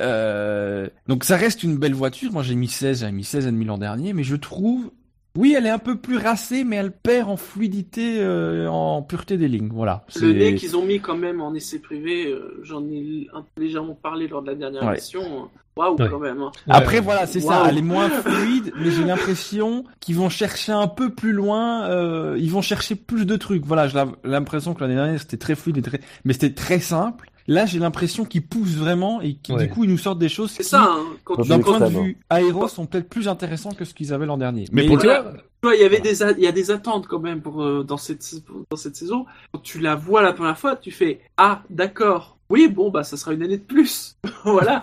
Euh, 0.00 0.88
donc 1.08 1.24
ça 1.24 1.36
reste 1.36 1.62
une 1.62 1.76
belle 1.76 1.94
voiture. 1.94 2.32
Moi 2.32 2.42
j'ai 2.42 2.54
mis 2.54 2.68
16 2.68 3.00
j'ai 3.00 3.12
mis 3.12 3.24
16 3.24 3.46
et 3.46 3.50
demi 3.50 3.64
l'an 3.64 3.78
dernier 3.78 4.12
mais 4.12 4.22
je 4.24 4.36
trouve 4.36 4.90
oui 5.36 5.54
elle 5.56 5.66
est 5.66 5.70
un 5.70 5.78
peu 5.78 5.96
plus 5.96 6.16
racée 6.16 6.64
mais 6.64 6.76
elle 6.76 6.92
perd 6.92 7.28
en 7.28 7.36
fluidité 7.36 8.16
euh, 8.20 8.68
en 8.68 9.02
pureté 9.02 9.36
des 9.38 9.48
lignes 9.48 9.70
voilà 9.72 10.04
Le 10.20 10.32
nez 10.32 10.54
qu'ils 10.54 10.76
ont 10.76 10.84
mis 10.84 11.00
quand 11.00 11.16
même 11.16 11.40
en 11.40 11.54
essai 11.54 11.78
privé, 11.78 12.26
euh, 12.26 12.60
j'en 12.62 12.82
ai 12.88 13.28
un 13.34 13.42
peu 13.42 13.62
légèrement 13.62 13.94
parlé 13.94 14.28
lors 14.28 14.42
de 14.42 14.48
la 14.48 14.54
dernière 14.54 14.82
Ouais. 14.84 14.92
émission. 14.92 15.48
Waouh, 15.76 15.96
Ouais. 16.00 16.08
quand 16.08 16.18
même. 16.20 16.40
hein. 16.40 16.52
Après 16.68 16.94
ouais. 16.96 17.00
voilà, 17.02 17.26
c'est 17.26 17.40
ça, 17.40 17.66
elle 17.68 17.76
est 17.76 17.82
moins 17.82 18.08
fluide, 18.22 18.72
mais 18.78 18.90
j'ai 18.90 19.04
l'impression 19.04 19.84
qu'ils 20.00 20.16
vont 20.16 20.30
chercher 20.30 20.72
un 20.72 20.86
peu 20.88 21.10
plus 21.10 21.32
loin, 21.32 21.86
euh, 21.90 22.34
ils 22.38 22.50
vont 22.50 22.62
chercher 22.62 22.94
plus 22.94 23.26
de 23.26 23.36
trucs. 23.36 23.64
Voilà, 23.66 23.86
j'ai 23.86 24.02
l'impression 24.24 24.72
que 24.72 24.80
l'année 24.80 24.94
dernière 24.94 25.20
c'était 25.20 25.36
très 25.36 25.54
fluide 25.54 25.76
et 25.76 25.82
très, 25.82 26.00
mais 26.24 26.32
c'était 26.32 26.54
très 26.54 26.80
simple. 26.80 27.28
Là, 27.48 27.64
j'ai 27.66 27.78
l'impression 27.78 28.24
qu'ils 28.24 28.46
poussent 28.46 28.74
vraiment 28.76 29.20
et 29.20 29.34
qui 29.34 29.52
Ouais. 29.52 29.66
du 29.66 29.72
coup 29.72 29.84
ils 29.84 29.90
nous 29.90 29.98
sortent 29.98 30.18
des 30.18 30.28
choses 30.28 30.50
C'est 30.50 30.62
qui, 30.64 30.68
ça, 30.68 30.82
hein. 30.90 31.04
quand 31.24 31.46
d'un 31.46 31.60
point 31.60 31.78
de 31.80 31.86
vue 31.86 32.18
aéro, 32.28 32.66
sont 32.68 32.86
peut-être 32.86 33.08
plus 33.08 33.28
intéressants 33.28 33.72
que 33.72 33.84
ce 33.84 33.94
qu'ils 33.94 34.12
avaient 34.12 34.26
l'an 34.26 34.36
dernier. 34.38 34.64
Mais 34.72 34.86
pour 34.86 34.96
vois, 34.98 35.22
Tu 35.32 35.40
vois, 35.62 35.76
il 35.76 35.80
y 35.80 35.84
avait 35.84 36.00
des, 36.00 36.22
a- 36.22 36.32
il 36.32 36.40
y 36.42 36.46
a 36.48 36.52
des 36.52 36.70
attentes 36.70 37.06
quand 37.06 37.20
même 37.20 37.40
pour 37.42 37.62
euh, 37.62 37.84
dans 37.84 37.96
cette 37.96 38.24
dans 38.70 38.76
cette 38.76 38.96
saison. 38.96 39.26
Quand 39.52 39.60
tu 39.62 39.78
la 39.80 39.94
vois 39.94 40.22
la 40.22 40.32
première 40.32 40.58
fois, 40.58 40.76
tu 40.76 40.90
fais 40.90 41.20
ah 41.36 41.62
d'accord. 41.70 42.36
Oui, 42.50 42.68
bon 42.68 42.90
bah 42.90 43.02
ça 43.04 43.16
sera 43.16 43.32
une 43.32 43.42
année 43.42 43.58
de 43.58 43.62
plus. 43.64 44.16
voilà. 44.44 44.80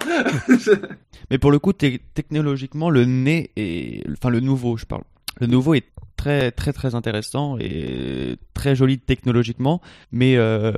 Mais 1.29 1.37
pour 1.37 1.51
le 1.51 1.59
coup, 1.59 1.73
te- 1.73 1.97
technologiquement, 2.13 2.89
le 2.89 3.05
nez 3.05 3.51
est, 3.55 4.03
enfin 4.11 4.29
le 4.29 4.39
nouveau, 4.39 4.77
je 4.77 4.85
parle. 4.85 5.03
Le 5.39 5.47
nouveau 5.47 5.73
est 5.73 5.85
très 6.23 6.51
très 6.51 6.71
très 6.71 6.95
intéressant 6.95 7.57
et 7.59 8.37
très 8.53 8.75
joli 8.75 8.97
technologiquement, 8.97 9.81
mais 10.11 10.37
euh, 10.37 10.71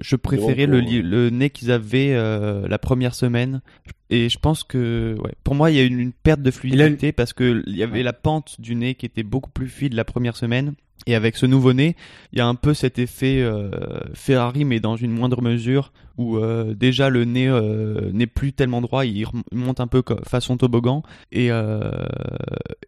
je 0.00 0.16
préférais 0.16 0.66
le, 0.66 0.80
le 0.80 1.30
nez 1.30 1.48
qu'ils 1.48 1.70
avaient 1.70 2.12
euh, 2.12 2.68
la 2.68 2.78
première 2.78 3.14
semaine. 3.14 3.62
Et 4.10 4.28
je 4.28 4.38
pense 4.38 4.62
que, 4.62 5.16
ouais, 5.24 5.32
pour 5.42 5.54
moi, 5.54 5.70
il 5.70 5.76
y 5.76 5.80
a 5.80 5.84
une, 5.84 5.98
une 5.98 6.12
perte 6.12 6.40
de 6.42 6.50
fluidité 6.50 7.12
parce 7.12 7.32
que 7.32 7.62
il 7.66 7.76
y 7.76 7.82
avait 7.82 8.02
la 8.02 8.12
pente 8.12 8.60
du 8.60 8.74
nez 8.74 8.94
qui 8.94 9.06
était 9.06 9.24
beaucoup 9.24 9.50
plus 9.50 9.68
fluide 9.68 9.94
la 9.94 10.04
première 10.04 10.36
semaine. 10.36 10.74
Et 11.08 11.14
avec 11.14 11.36
ce 11.36 11.46
nouveau 11.46 11.72
nez, 11.72 11.94
il 12.32 12.38
y 12.38 12.40
a 12.42 12.46
un 12.48 12.56
peu 12.56 12.74
cet 12.74 12.98
effet 12.98 13.40
euh, 13.40 13.70
Ferrari, 14.14 14.64
mais 14.64 14.80
dans 14.80 14.96
une 14.96 15.12
moindre 15.12 15.40
mesure, 15.40 15.92
où 16.18 16.38
euh, 16.38 16.74
déjà 16.74 17.10
le 17.10 17.24
nez 17.24 17.46
euh, 17.48 18.10
n'est 18.12 18.26
plus 18.26 18.52
tellement 18.52 18.80
droit, 18.80 19.04
il 19.06 19.24
monte 19.52 19.78
un 19.78 19.86
peu 19.86 20.02
façon 20.24 20.56
toboggan. 20.56 21.02
Et, 21.30 21.50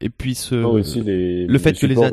et 0.00 0.10
puis 0.10 0.34
ce, 0.34 0.54
les, 1.02 1.46
le 1.46 1.58
fait 1.58 1.72
que 1.80 1.86
les 1.86 1.94
a- 2.06 2.10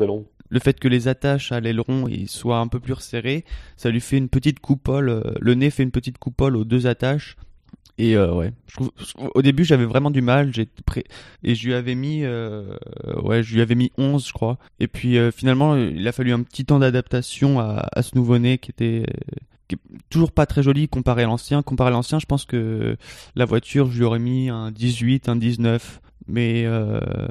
le 0.48 0.60
fait 0.60 0.78
que 0.78 0.86
les 0.86 1.08
attaches 1.08 1.50
à 1.50 1.58
l'aileron 1.58 2.06
soient 2.28 2.58
un 2.58 2.68
peu 2.68 2.78
plus 2.78 2.92
resserrées, 2.92 3.44
ça 3.76 3.90
lui 3.90 4.00
fait 4.00 4.16
une 4.16 4.28
petite 4.28 4.60
coupole. 4.60 5.34
Le 5.40 5.54
nez 5.54 5.70
fait 5.70 5.82
une 5.82 5.90
petite 5.90 6.18
coupole 6.18 6.54
aux 6.56 6.64
deux 6.64 6.86
attaches. 6.86 7.36
Et 7.98 8.16
euh, 8.16 8.32
ouais, 8.34 8.52
je 8.66 8.74
trouve, 8.74 8.90
au 9.34 9.40
début 9.40 9.64
j'avais 9.64 9.86
vraiment 9.86 10.10
du 10.10 10.20
mal, 10.20 10.52
j'ai 10.54 10.68
pré... 10.84 11.04
et 11.42 11.54
je 11.54 11.66
lui 11.66 11.74
avais 11.74 11.94
mis, 11.94 12.24
euh, 12.24 12.76
ouais, 13.22 13.42
je 13.42 13.58
avais 13.60 13.74
mis 13.74 13.90
11 13.96 14.26
je 14.26 14.32
crois. 14.34 14.58
Et 14.80 14.86
puis 14.86 15.16
euh, 15.16 15.30
finalement 15.30 15.76
il 15.76 16.06
a 16.06 16.12
fallu 16.12 16.32
un 16.32 16.42
petit 16.42 16.66
temps 16.66 16.78
d'adaptation 16.78 17.58
à, 17.58 17.88
ce 18.02 18.14
nouveau 18.14 18.38
nez 18.38 18.58
qui 18.58 18.70
était 18.70 19.06
toujours 20.10 20.30
pas 20.30 20.44
très 20.44 20.62
joli 20.62 20.88
comparé 20.88 21.22
à 21.22 21.26
l'ancien. 21.26 21.62
Comparé 21.62 21.88
à 21.88 21.92
l'ancien, 21.92 22.18
je 22.18 22.26
pense 22.26 22.44
que 22.44 22.96
la 23.34 23.44
voiture 23.46 23.90
je 23.90 23.98
lui 23.98 24.04
aurais 24.04 24.18
mis 24.18 24.50
un 24.50 24.70
18, 24.70 25.30
un 25.30 25.36
19, 25.36 26.02
mais 26.28 26.64
je 26.64 27.28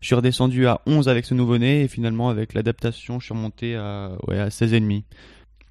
suis 0.00 0.16
redescendu 0.16 0.66
à 0.66 0.80
11 0.86 1.08
avec 1.08 1.26
ce 1.26 1.34
nouveau 1.34 1.58
nez 1.58 1.82
et 1.82 1.88
finalement 1.88 2.28
avec 2.28 2.54
l'adaptation 2.54 3.20
je 3.20 3.26
suis 3.26 3.34
remonté 3.34 3.76
à 3.76 4.16
ouais 4.26 4.40
à 4.40 4.50
16 4.50 4.72
et 4.72 4.80
demi. 4.80 5.04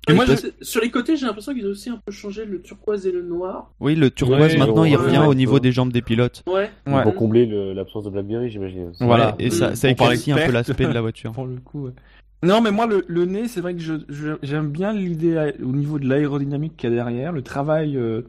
Et 0.07 0.14
moi, 0.14 0.26
Sur 0.61 0.82
les 0.82 0.91
côtés, 0.91 1.15
j'ai 1.18 1.26
l'impression 1.26 1.53
qu'ils 1.53 1.65
ont 1.65 1.72
aussi 1.72 1.90
un 1.90 1.99
peu 2.06 2.11
changé 2.11 2.45
le 2.45 2.61
turquoise 2.61 3.07
et 3.07 3.11
le 3.11 3.22
noir. 3.23 3.72
Oui, 3.80 3.95
le 3.95 4.10
turquoise 4.11 4.53
Ouais, 4.53 4.57
maintenant 4.57 4.84
ouais, 4.84 4.91
il 4.91 4.95
revient 4.98 5.18
ouais. 5.19 5.27
au 5.27 5.34
niveau 5.34 5.60
des 5.60 5.72
jambes 5.72 5.91
des 5.91 6.02
pilotes. 6.02 6.44
Ouais. 6.48 6.69
Ouais. 6.88 7.03
Pour 7.03 7.15
combler 7.15 7.45
le- 7.45 7.73
l'absence 7.73 8.03
de 8.06 8.10
Blackberry, 8.11 8.49
j'imagine. 8.49 8.91
Voilà. 8.99 9.36
Et 9.40 9.49
ça, 9.49 9.76
ça 9.76 9.90
éclaircit 9.90 10.32
un 10.32 10.38
peu 10.45 10.52
l'aspect 10.52 10.86
de 10.86 10.91
la 10.94 11.02
voiture. 11.02 11.32
Pour 11.34 11.45
le 11.48 11.56
coup, 11.57 11.86
ouais. 11.86 11.91
Non, 12.44 12.61
mais 12.61 12.69
moi, 12.69 12.86
le, 12.86 13.03
le 13.07 13.26
nez, 13.26 13.48
c'est 13.48 13.61
vrai 13.61 13.73
que 13.73 13.80
je, 13.82 13.94
je- 14.10 14.38
j'aime 14.44 14.69
bien 14.69 14.94
l'idée 14.94 15.36
à- 15.38 15.52
au 15.64 15.72
niveau 15.72 15.98
de 15.98 16.07
l'aérodynamique 16.07 16.77
qu'il 16.77 16.90
y 16.91 16.94
a 16.94 16.95
derrière, 16.95 17.32
le 17.32 17.41
travail 17.41 17.98
euh, 17.98 18.22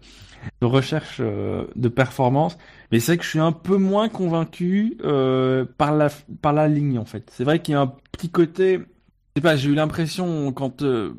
de 0.62 0.66
recherche 0.66 1.18
euh, 1.20 1.64
de 1.74 1.88
performance. 1.88 2.56
Mais 2.92 3.00
c'est 3.00 3.12
vrai 3.12 3.18
que 3.18 3.24
je 3.24 3.28
suis 3.30 3.40
un 3.40 3.52
peu 3.52 3.76
moins 3.76 4.08
convaincu 4.08 4.96
euh, 5.04 5.66
par 5.76 5.94
la 5.94 6.08
par 6.40 6.52
la 6.54 6.68
ligne 6.68 6.98
en 6.98 7.04
fait. 7.04 7.28
C'est 7.30 7.44
vrai 7.44 7.58
qu'il 7.60 7.72
y 7.72 7.76
a 7.76 7.80
un 7.82 7.92
petit 8.12 8.30
côté. 8.30 8.78
Je 8.78 9.40
sais 9.40 9.42
pas, 9.42 9.56
j'ai 9.56 9.68
eu 9.68 9.74
l'impression 9.74 10.50
quand 10.52 10.80
euh, 10.82 11.12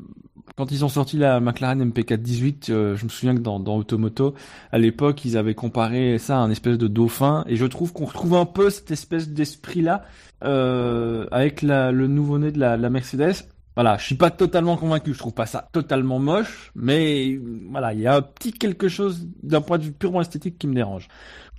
quand 0.58 0.72
ils 0.72 0.84
ont 0.84 0.88
sorti 0.88 1.16
la 1.16 1.38
McLaren 1.38 1.88
MP418, 1.88 2.72
euh, 2.72 2.96
je 2.96 3.04
me 3.04 3.08
souviens 3.08 3.36
que 3.36 3.40
dans, 3.40 3.60
dans 3.60 3.76
Automoto, 3.76 4.34
à 4.72 4.78
l'époque, 4.78 5.24
ils 5.24 5.36
avaient 5.36 5.54
comparé 5.54 6.18
ça 6.18 6.38
à 6.38 6.40
un 6.40 6.50
espèce 6.50 6.76
de 6.76 6.88
dauphin, 6.88 7.44
et 7.46 7.54
je 7.54 7.64
trouve 7.64 7.92
qu'on 7.92 8.06
retrouve 8.06 8.34
un 8.34 8.44
peu 8.44 8.68
cette 8.68 8.90
espèce 8.90 9.28
d'esprit-là 9.28 10.02
euh, 10.42 11.28
avec 11.30 11.62
le 11.62 12.08
nouveau-né 12.08 12.50
de 12.50 12.58
la, 12.58 12.76
Mercedes. 12.90 13.46
Voilà, 13.76 13.98
je 13.98 14.04
suis 14.04 14.16
pas 14.16 14.32
totalement 14.32 14.76
convaincu, 14.76 15.14
je 15.14 15.18
trouve 15.20 15.32
pas 15.32 15.46
ça 15.46 15.68
totalement 15.70 16.18
moche, 16.18 16.72
mais 16.74 17.38
voilà, 17.70 17.94
il 17.94 18.00
y 18.00 18.08
a 18.08 18.16
un 18.16 18.22
petit 18.22 18.50
quelque 18.50 18.88
chose 18.88 19.28
d'un 19.44 19.60
point 19.60 19.78
de 19.78 19.84
vue 19.84 19.92
purement 19.92 20.22
esthétique 20.22 20.58
qui 20.58 20.66
me 20.66 20.74
dérange. 20.74 21.06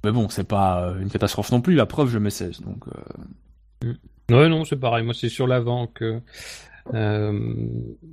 Mais 0.03 0.11
bon, 0.11 0.27
c'est 0.27 0.43
pas 0.43 0.83
euh, 0.83 0.99
une 0.99 1.09
catastrophe 1.09 1.53
non 1.53 1.61
plus, 1.61 1.73
la 1.73 1.85
preuve, 1.85 2.09
je 2.09 2.17
mets 2.17 2.31
16, 2.31 2.59
donc... 2.59 2.83
euh, 3.85 3.93
Ouais, 4.29 4.47
non, 4.47 4.63
c'est 4.63 4.77
pareil. 4.77 5.03
Moi, 5.03 5.13
c'est 5.15 5.29
sur 5.29 5.47
l'avant 5.47 5.87
que 5.87 6.21
euh, 6.93 7.67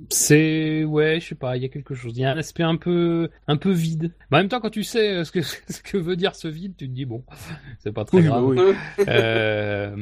c'est 0.09 0.83
ouais, 0.83 1.19
je 1.19 1.27
sais 1.29 1.35
pas. 1.35 1.57
Il 1.57 1.63
y 1.63 1.65
a 1.65 1.69
quelque 1.69 1.95
chose. 1.95 2.13
Il 2.15 2.21
y 2.21 2.25
a 2.25 2.31
un 2.31 2.37
aspect 2.37 2.63
un 2.63 2.75
peu 2.77 3.29
un 3.47 3.57
peu 3.57 3.71
vide. 3.71 4.13
Mais 4.31 4.37
en 4.37 4.41
même 4.41 4.49
temps, 4.49 4.59
quand 4.59 4.69
tu 4.69 4.83
sais 4.83 5.15
euh, 5.17 5.23
ce 5.23 5.31
que 5.31 5.41
ce 5.71 5.81
que 5.81 5.97
veut 5.97 6.15
dire 6.15 6.35
ce 6.35 6.47
vide, 6.47 6.75
tu 6.77 6.87
te 6.87 6.93
dis 6.93 7.05
bon, 7.05 7.23
c'est 7.79 7.91
pas 7.93 8.05
très 8.05 8.17
Oui, 8.17 8.23
grave. 8.23 8.43
bah 8.55 8.63
oui. 8.63 8.75
Euh, 9.07 9.95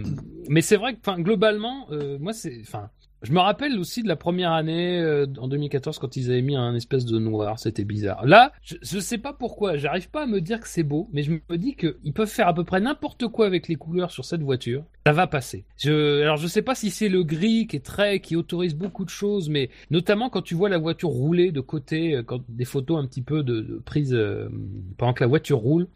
mais 0.50 0.62
c'est 0.62 0.78
vrai 0.78 0.94
que, 0.96 1.00
enfin, 1.06 1.20
globalement, 1.20 1.88
euh, 1.92 2.18
moi, 2.20 2.34
c'est, 2.34 2.60
enfin, 2.62 2.90
je 3.26 3.32
me 3.32 3.40
rappelle 3.40 3.78
aussi 3.80 4.04
de 4.04 4.08
la 4.08 4.16
première 4.16 4.52
année 4.52 5.00
euh, 5.00 5.26
en 5.40 5.48
2014 5.48 6.00
quand 6.00 6.16
ils 6.16 6.32
avaient 6.32 6.42
mis 6.42 6.56
un 6.56 6.76
espèce 6.76 7.06
de 7.06 7.20
noir, 7.20 7.60
c'était 7.60 7.84
bizarre. 7.84 8.26
Là, 8.26 8.54
je, 8.62 8.76
je 8.82 9.00
sais 9.00 9.18
pas 9.18 9.34
pourquoi, 9.34 9.78
j'arrive 9.78 10.10
pas 10.10 10.24
à 10.24 10.26
me 10.28 10.42
dire 10.42 10.60
que 10.60 10.68
c'est 10.68 10.84
beau, 10.84 11.10
mais 11.12 11.24
je 11.24 11.32
me 11.32 11.58
dis 11.58 11.76
qu'ils 11.76 12.14
peuvent 12.14 12.30
faire 12.30 12.48
à 12.48 12.54
peu 12.54 12.64
près 12.64 12.80
n'importe 12.80 13.28
quoi 13.28 13.46
avec 13.46 13.68
les 13.68 13.76
couleurs 13.76 14.12
sur 14.12 14.26
cette 14.26 14.42
voiture, 14.42 14.84
ça 15.06 15.14
va 15.14 15.28
passer. 15.28 15.66
Alors 15.86 16.38
je 16.38 16.48
sais 16.48 16.62
pas 16.62 16.76
si 16.76 16.90
c'est 16.90 17.10
le 17.10 17.24
gris 17.24 17.68
qui 17.68 17.76
est 17.76 17.86
très, 17.86 18.20
qui 18.20 18.36
autorise 18.36 18.76
beaucoup 18.76 19.06
de 19.06 19.10
choses, 19.10 19.50
mais 19.50 19.70
notamment 19.92 20.30
quand 20.30 20.42
tu 20.42 20.56
vois 20.56 20.70
la 20.70 20.78
voiture 20.78 21.10
rouler 21.10 21.52
de 21.52 21.62
côté, 21.62 22.16
euh, 22.16 22.24
quand 22.24 22.42
des 22.50 22.66
photos 22.66 23.04
un 23.04 23.08
petit 23.08 23.22
peu 23.22 23.44
de, 23.44 23.62
de 23.62 23.78
prise 23.78 24.14
euh, 24.14 24.50
pendant 24.98 25.14
que 25.14 25.24
la 25.24 25.28
voiture 25.28 25.58
roule. 25.58 25.88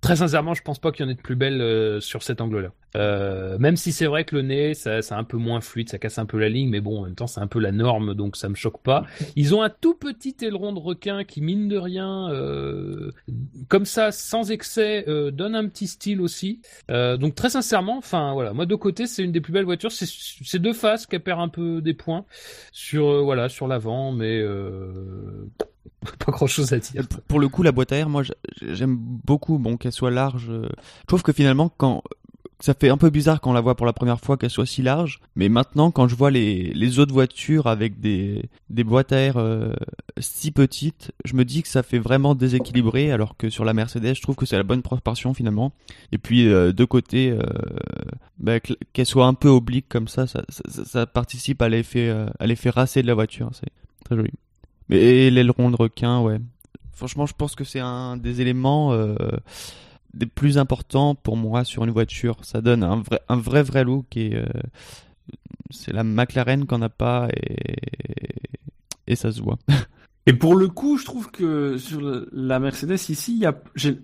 Très 0.00 0.16
sincèrement, 0.16 0.54
je 0.54 0.62
pense 0.62 0.78
pas 0.78 0.92
qu'il 0.92 1.04
y 1.04 1.08
en 1.08 1.12
ait 1.12 1.14
de 1.14 1.20
plus 1.20 1.36
belle 1.36 1.60
euh, 1.60 2.00
sur 2.00 2.22
cet 2.22 2.40
angle-là. 2.40 2.72
Euh, 2.96 3.58
même 3.58 3.76
si 3.76 3.92
c'est 3.92 4.06
vrai 4.06 4.24
que 4.24 4.34
le 4.34 4.42
nez, 4.42 4.72
ça, 4.72 5.02
c'est 5.02 5.14
un 5.14 5.24
peu 5.24 5.36
moins 5.36 5.60
fluide, 5.60 5.90
ça 5.90 5.98
casse 5.98 6.18
un 6.18 6.24
peu 6.24 6.38
la 6.38 6.48
ligne, 6.48 6.70
mais 6.70 6.80
bon, 6.80 7.00
en 7.00 7.04
même 7.04 7.14
temps, 7.14 7.26
c'est 7.26 7.40
un 7.40 7.46
peu 7.46 7.60
la 7.60 7.70
norme, 7.70 8.14
donc 8.14 8.36
ça 8.36 8.48
me 8.48 8.54
choque 8.54 8.82
pas. 8.82 9.04
Ils 9.36 9.54
ont 9.54 9.62
un 9.62 9.68
tout 9.68 9.94
petit 9.94 10.34
aileron 10.40 10.72
de 10.72 10.78
requin 10.78 11.24
qui, 11.24 11.42
mine 11.42 11.68
de 11.68 11.76
rien, 11.76 12.30
euh, 12.30 13.12
comme 13.68 13.84
ça, 13.84 14.10
sans 14.10 14.50
excès, 14.50 15.04
donne 15.32 15.54
un 15.54 15.68
petit 15.68 15.86
style 15.86 16.20
aussi. 16.20 16.60
Donc 16.88 17.34
très 17.34 17.50
sincèrement, 17.50 17.98
enfin 17.98 18.32
voilà, 18.32 18.52
moi 18.54 18.66
de 18.66 18.74
côté, 18.74 19.06
c'est 19.06 19.22
une 19.22 19.32
des 19.32 19.40
plus 19.40 19.52
belles 19.52 19.64
voitures. 19.64 19.92
C'est, 19.92 20.08
c'est 20.08 20.58
deux 20.58 20.72
faces 20.72 21.06
qui 21.06 21.18
perd 21.18 21.40
un 21.40 21.48
peu 21.48 21.82
des 21.82 21.94
points 21.94 22.24
sur 22.72 23.68
l'avant, 23.68 24.12
mais 24.12 24.42
pas 26.24 26.32
grand 26.32 26.46
chose 26.46 26.72
à 26.72 26.78
dire. 26.78 27.06
Pour- 27.28 27.40
le 27.40 27.48
coup, 27.48 27.62
la 27.62 27.72
boîte 27.72 27.92
à 27.92 27.96
air, 27.96 28.08
moi, 28.08 28.22
j'a- 28.22 28.34
j'aime 28.60 28.96
beaucoup, 28.96 29.58
bon, 29.58 29.76
qu'elle 29.76 29.92
soit 29.92 30.10
large. 30.10 30.48
euh, 30.50 30.68
Je 31.00 31.06
trouve 31.06 31.22
que 31.22 31.32
finalement, 31.32 31.70
quand 31.76 32.02
ça 32.62 32.74
fait 32.74 32.90
un 32.90 32.98
peu 32.98 33.08
bizarre 33.08 33.40
quand 33.40 33.50
on 33.50 33.54
la 33.54 33.62
voit 33.62 33.74
pour 33.74 33.86
la 33.86 33.94
première 33.94 34.20
fois 34.20 34.36
qu'elle 34.36 34.50
soit 34.50 34.66
si 34.66 34.82
large, 34.82 35.20
mais 35.34 35.48
maintenant, 35.48 35.90
quand 35.90 36.08
je 36.08 36.14
vois 36.14 36.30
les, 36.30 36.98
autres 36.98 37.12
voitures 37.14 37.66
avec 37.66 38.00
des, 38.00 38.50
boîtes 38.68 39.12
à 39.12 39.16
air 39.16 39.38
euh, 39.38 39.72
si 40.18 40.50
petites, 40.50 41.10
je 41.24 41.34
me 41.34 41.46
dis 41.46 41.62
que 41.62 41.68
ça 41.68 41.82
fait 41.82 41.98
vraiment 41.98 42.34
déséquilibré, 42.34 43.12
alors 43.12 43.38
que 43.38 43.48
sur 43.48 43.64
la 43.64 43.72
Mercedes, 43.72 44.14
je 44.14 44.20
trouve 44.20 44.36
que 44.36 44.44
c'est 44.44 44.58
la 44.58 44.62
bonne 44.62 44.82
proportion 44.82 45.32
finalement. 45.32 45.72
Et 46.12 46.18
puis, 46.18 46.48
euh, 46.48 46.72
de 46.74 46.84
côté, 46.84 47.34
bah, 48.38 48.60
que- 48.60 48.74
qu'elle 48.92 49.06
soit 49.06 49.26
un 49.26 49.34
peu 49.34 49.48
oblique 49.48 49.88
comme 49.88 50.08
ça, 50.08 50.26
ça, 50.26 51.06
participe 51.06 51.62
à 51.62 51.70
l'effet 51.70 52.10
à 52.10 52.70
racé 52.72 53.00
de 53.00 53.06
la 53.06 53.14
voiture. 53.14 53.48
C'est 53.54 53.70
très 54.04 54.16
joli. 54.16 54.32
Et 54.90 55.30
l'aileron 55.30 55.70
de 55.70 55.76
requin, 55.76 56.20
ouais. 56.20 56.38
Franchement, 56.92 57.26
je 57.26 57.34
pense 57.34 57.54
que 57.54 57.64
c'est 57.64 57.80
un 57.80 58.16
des 58.16 58.40
éléments 58.40 58.92
euh, 58.92 59.14
des 60.12 60.26
plus 60.26 60.58
importants 60.58 61.14
pour 61.14 61.36
moi 61.36 61.64
sur 61.64 61.84
une 61.84 61.90
voiture. 61.90 62.36
Ça 62.42 62.60
donne 62.60 62.82
un 62.82 62.96
vrai, 62.96 63.20
un 63.28 63.36
vrai, 63.36 63.62
vrai 63.62 63.84
look 63.84 64.16
et 64.16 64.34
euh, 64.34 64.44
c'est 65.70 65.92
la 65.92 66.04
McLaren 66.04 66.66
qu'on 66.66 66.78
n'a 66.78 66.88
pas 66.88 67.28
et, 67.34 67.76
et 69.06 69.16
ça 69.16 69.32
se 69.32 69.40
voit. 69.40 69.58
Et 70.26 70.34
pour 70.34 70.54
le 70.54 70.68
coup, 70.68 70.98
je 70.98 71.04
trouve 71.06 71.30
que 71.30 71.78
sur 71.78 72.00
la 72.30 72.60
Mercedes 72.60 73.08
ici, 73.08 73.44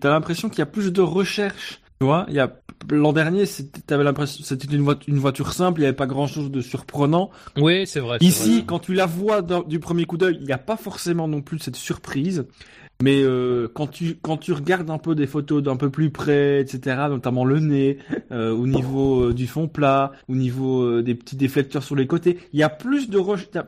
t'as 0.00 0.10
l'impression 0.10 0.48
qu'il 0.48 0.60
y 0.60 0.62
a 0.62 0.66
plus 0.66 0.92
de 0.92 1.02
recherche. 1.02 1.82
Tu 2.00 2.06
vois, 2.06 2.24
il 2.28 2.34
y 2.34 2.40
a 2.40 2.48
l'an 2.90 3.12
dernier, 3.12 3.46
c'était, 3.46 3.80
t'avais 3.80 4.04
l'impression, 4.04 4.44
c'était 4.44 4.74
une, 4.74 4.82
voiture, 4.82 5.08
une 5.08 5.18
voiture 5.18 5.52
simple, 5.52 5.80
il 5.80 5.82
n'y 5.82 5.88
avait 5.88 5.96
pas 5.96 6.06
grand 6.06 6.26
chose 6.26 6.50
de 6.50 6.60
surprenant. 6.60 7.30
Oui, 7.56 7.86
c'est 7.86 8.00
vrai. 8.00 8.18
Ici, 8.20 8.54
vrai. 8.56 8.64
quand 8.66 8.78
tu 8.80 8.94
la 8.94 9.06
vois 9.06 9.42
du 9.42 9.78
premier 9.78 10.04
coup 10.04 10.16
d'œil, 10.16 10.38
il 10.40 10.46
n'y 10.46 10.52
a 10.52 10.58
pas 10.58 10.76
forcément 10.76 11.28
non 11.28 11.42
plus 11.42 11.58
cette 11.58 11.76
surprise. 11.76 12.46
Mais 13.02 13.20
euh, 13.22 13.68
quand 13.74 13.88
tu 13.88 14.16
quand 14.22 14.38
tu 14.38 14.54
regardes 14.54 14.88
un 14.88 14.96
peu 14.96 15.14
des 15.14 15.26
photos 15.26 15.62
d'un 15.62 15.76
peu 15.76 15.90
plus 15.90 16.08
près, 16.08 16.62
etc., 16.62 16.96
notamment 17.10 17.44
le 17.44 17.60
nez, 17.60 17.98
euh, 18.32 18.52
au 18.52 18.66
niveau 18.66 19.20
euh, 19.24 19.34
du 19.34 19.46
fond 19.46 19.68
plat, 19.68 20.12
au 20.28 20.34
niveau 20.34 20.80
euh, 20.82 21.02
des 21.02 21.14
petits 21.14 21.36
déflecteurs 21.36 21.82
sur 21.82 21.94
les 21.94 22.06
côtés, 22.06 22.38
il 22.54 22.58
y 22.58 22.62
a 22.62 22.70
plus 22.70 23.10
de 23.10 23.20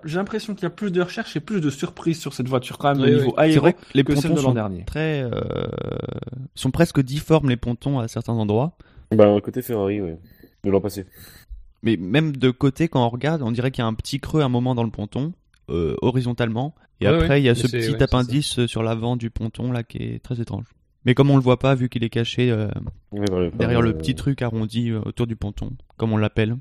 j'ai 0.05 0.17
l'impression 0.17 0.55
qu'il 0.55 0.63
y 0.63 0.67
a 0.67 0.71
plus 0.71 0.91
de 0.91 1.03
recherche 1.03 1.37
et 1.37 1.41
plus 1.41 1.61
de 1.61 1.69
surprises 1.69 2.19
sur 2.19 2.33
cette 2.33 2.49
voiture 2.49 2.79
quand 2.79 2.95
même 2.95 3.03
Oui, 3.05 3.11
au 3.11 3.13
oui. 3.13 3.19
niveau 3.19 3.35
C'est 3.37 3.43
aéro 3.43 3.61
vrai 3.61 3.73
que 3.75 3.79
les 3.93 4.03
que 4.03 4.15
celle 4.15 4.31
pontons 4.31 4.35
de 4.35 4.41
l'an 4.41 4.49
sont 4.49 4.55
dernier. 4.55 4.85
très, 4.87 5.23
euh, 5.23 5.31
sont 6.55 6.71
presque 6.71 7.03
difformes 7.03 7.51
les 7.51 7.59
pontons 7.59 7.99
à 7.99 8.09
certains 8.09 8.33
endroits. 8.33 8.79
Bah, 9.11 9.29
un 9.29 9.41
côté 9.41 9.63
Ferrari, 9.63 10.01
ouais. 10.01 10.19
De 10.65 10.71
l'an 10.71 10.81
passé. 10.81 11.07
Mais 11.83 11.97
même 11.97 12.37
de 12.37 12.51
côté, 12.51 12.89
quand 12.89 13.05
on 13.05 13.09
regarde, 13.09 13.43
on 13.43 13.53
dirait 13.53 13.71
qu'il 13.71 13.83
y 13.83 13.85
a 13.85 13.89
un 13.89 13.95
petit 13.95 14.19
creux 14.21 14.43
à 14.43 14.45
un 14.45 14.49
moment 14.49 14.75
dans 14.75 14.83
le 14.85 14.91
ponton, 14.91 15.33
euh, 15.71 15.95
horizontalement. 16.03 16.75
Et 17.01 17.07
Ouais, 17.07 17.15
après, 17.15 17.29
ouais. 17.29 17.41
il 17.41 17.45
y 17.45 17.49
a 17.49 17.55
ce 17.55 17.69
petit 17.69 17.93
ouais, 17.93 18.03
appendice 18.03 18.59
euh, 18.59 18.67
sur 18.67 18.83
l'avant 18.83 19.17
du 19.17 19.31
ponton 19.31 19.71
là 19.71 19.85
qui 19.85 19.99
est 19.99 20.23
très 20.23 20.41
étrange. 20.41 20.65
Mais 21.05 21.15
comme 21.15 21.31
on 21.31 21.37
le 21.37 21.43
voit 21.43 21.59
pas, 21.61 21.77
vu 21.77 21.89
qu'il 21.89 22.03
est 22.03 22.11
caché 22.11 22.51
euh, 22.51 22.69
derrière 23.55 23.81
le 23.81 23.97
petit 23.97 24.17
truc 24.17 24.43
arrondi 24.43 24.91
euh, 24.91 25.01
autour 25.07 25.27
du 25.29 25.37
ponton, 25.37 25.71
comme 25.97 26.13
on 26.13 26.17
l'appelle. 26.17 26.57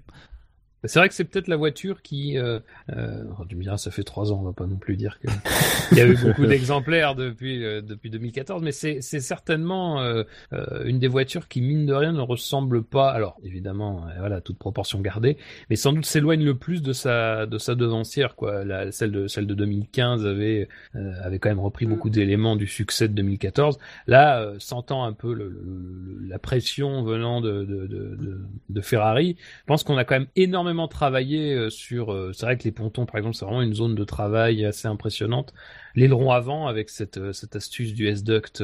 C'est 0.83 0.99
vrai 0.99 1.09
que 1.09 1.15
c'est 1.15 1.23
peut-être 1.23 1.47
la 1.47 1.55
voiture 1.55 2.01
qui. 2.03 2.37
Euh, 2.37 2.59
euh, 2.95 3.23
oh, 3.39 3.45
tu 3.49 3.55
me 3.55 3.63
diras, 3.63 3.77
ça 3.77 3.89
fait 3.91 4.03
trois 4.03 4.31
ans, 4.31 4.39
on 4.41 4.45
va 4.45 4.53
pas 4.53 4.67
non 4.67 4.77
plus 4.77 4.95
dire 4.95 5.17
que 5.19 5.27
il 5.91 5.97
y 5.97 6.01
a 6.01 6.05
eu 6.07 6.15
beaucoup 6.15 6.45
d'exemplaires 6.45 7.15
depuis 7.15 7.65
euh, 7.65 7.81
depuis 7.81 8.09
2014, 8.11 8.61
mais 8.61 8.71
c'est 8.71 9.01
c'est 9.01 9.19
certainement 9.19 9.99
euh, 10.01 10.23
euh, 10.53 10.83
une 10.85 10.99
des 10.99 11.07
voitures 11.07 11.47
qui 11.47 11.61
mine 11.61 11.87
de 11.87 11.93
rien 11.93 12.11
ne 12.13 12.21
ressemble 12.21 12.83
pas. 12.83 13.09
Alors 13.09 13.37
évidemment, 13.43 14.05
euh, 14.07 14.11
voilà, 14.19 14.39
toute 14.39 14.59
proportion 14.59 15.01
gardée, 15.01 15.37
mais 15.71 15.75
sans 15.75 15.93
doute 15.93 16.05
s'éloigne 16.05 16.43
le 16.45 16.55
plus 16.55 16.83
de 16.83 16.93
sa 16.93 17.47
de 17.47 17.57
sa 17.57 17.73
devancière, 17.73 18.35
quoi. 18.35 18.63
La, 18.63 18.91
celle 18.91 19.11
de 19.11 19.27
celle 19.27 19.47
de 19.47 19.55
2015 19.55 20.27
avait 20.27 20.67
euh, 20.95 21.11
avait 21.23 21.39
quand 21.39 21.49
même 21.49 21.59
repris 21.59 21.85
Mm. 21.87 21.89
beaucoup 21.89 22.09
d'éléments 22.11 22.55
du 22.55 22.67
succès 22.67 23.07
de 23.07 23.13
2014. 23.13 23.79
Là, 24.05 24.41
euh, 24.41 24.55
sentant 24.59 25.05
un 25.05 25.13
peu 25.13 25.33
le, 25.33 25.49
le- 25.49 25.61
le- 25.65 26.27
la 26.27 26.37
pression 26.37 27.01
venant 27.03 27.41
de 27.41 27.63
de, 27.65 27.87
de, 27.87 28.15
de, 28.15 28.41
de 28.69 28.81
Ferrari, 28.81 29.37
je 29.39 29.63
pense 29.65 29.83
qu'on 29.83 29.97
a 29.97 30.03
quand 30.05 30.15
même 30.15 30.27
énormément 30.35 30.66
travaillé 30.87 31.53
euh, 31.53 31.69
sur. 31.69 32.11
euh, 32.11 32.31
c'est 32.33 32.45
vrai 32.45 32.57
que 32.57 32.63
les 32.63 32.71
pontons, 32.71 33.05
par 33.05 33.17
exemple, 33.17 33.35
c'est 33.35 33.45
vraiment 33.45 33.61
une 33.61 33.73
zone 33.73 33.95
de 33.95 34.03
travail 34.03 34.65
assez 34.65 34.87
impressionnante. 34.87 35.53
L'aileron 35.95 36.31
avant, 36.31 36.67
avec 36.67 36.89
cette 36.89 37.17
euh, 37.17 37.33
cette 37.33 37.55
astuce 37.55 37.93
du 37.93 38.07
S-duct 38.07 38.63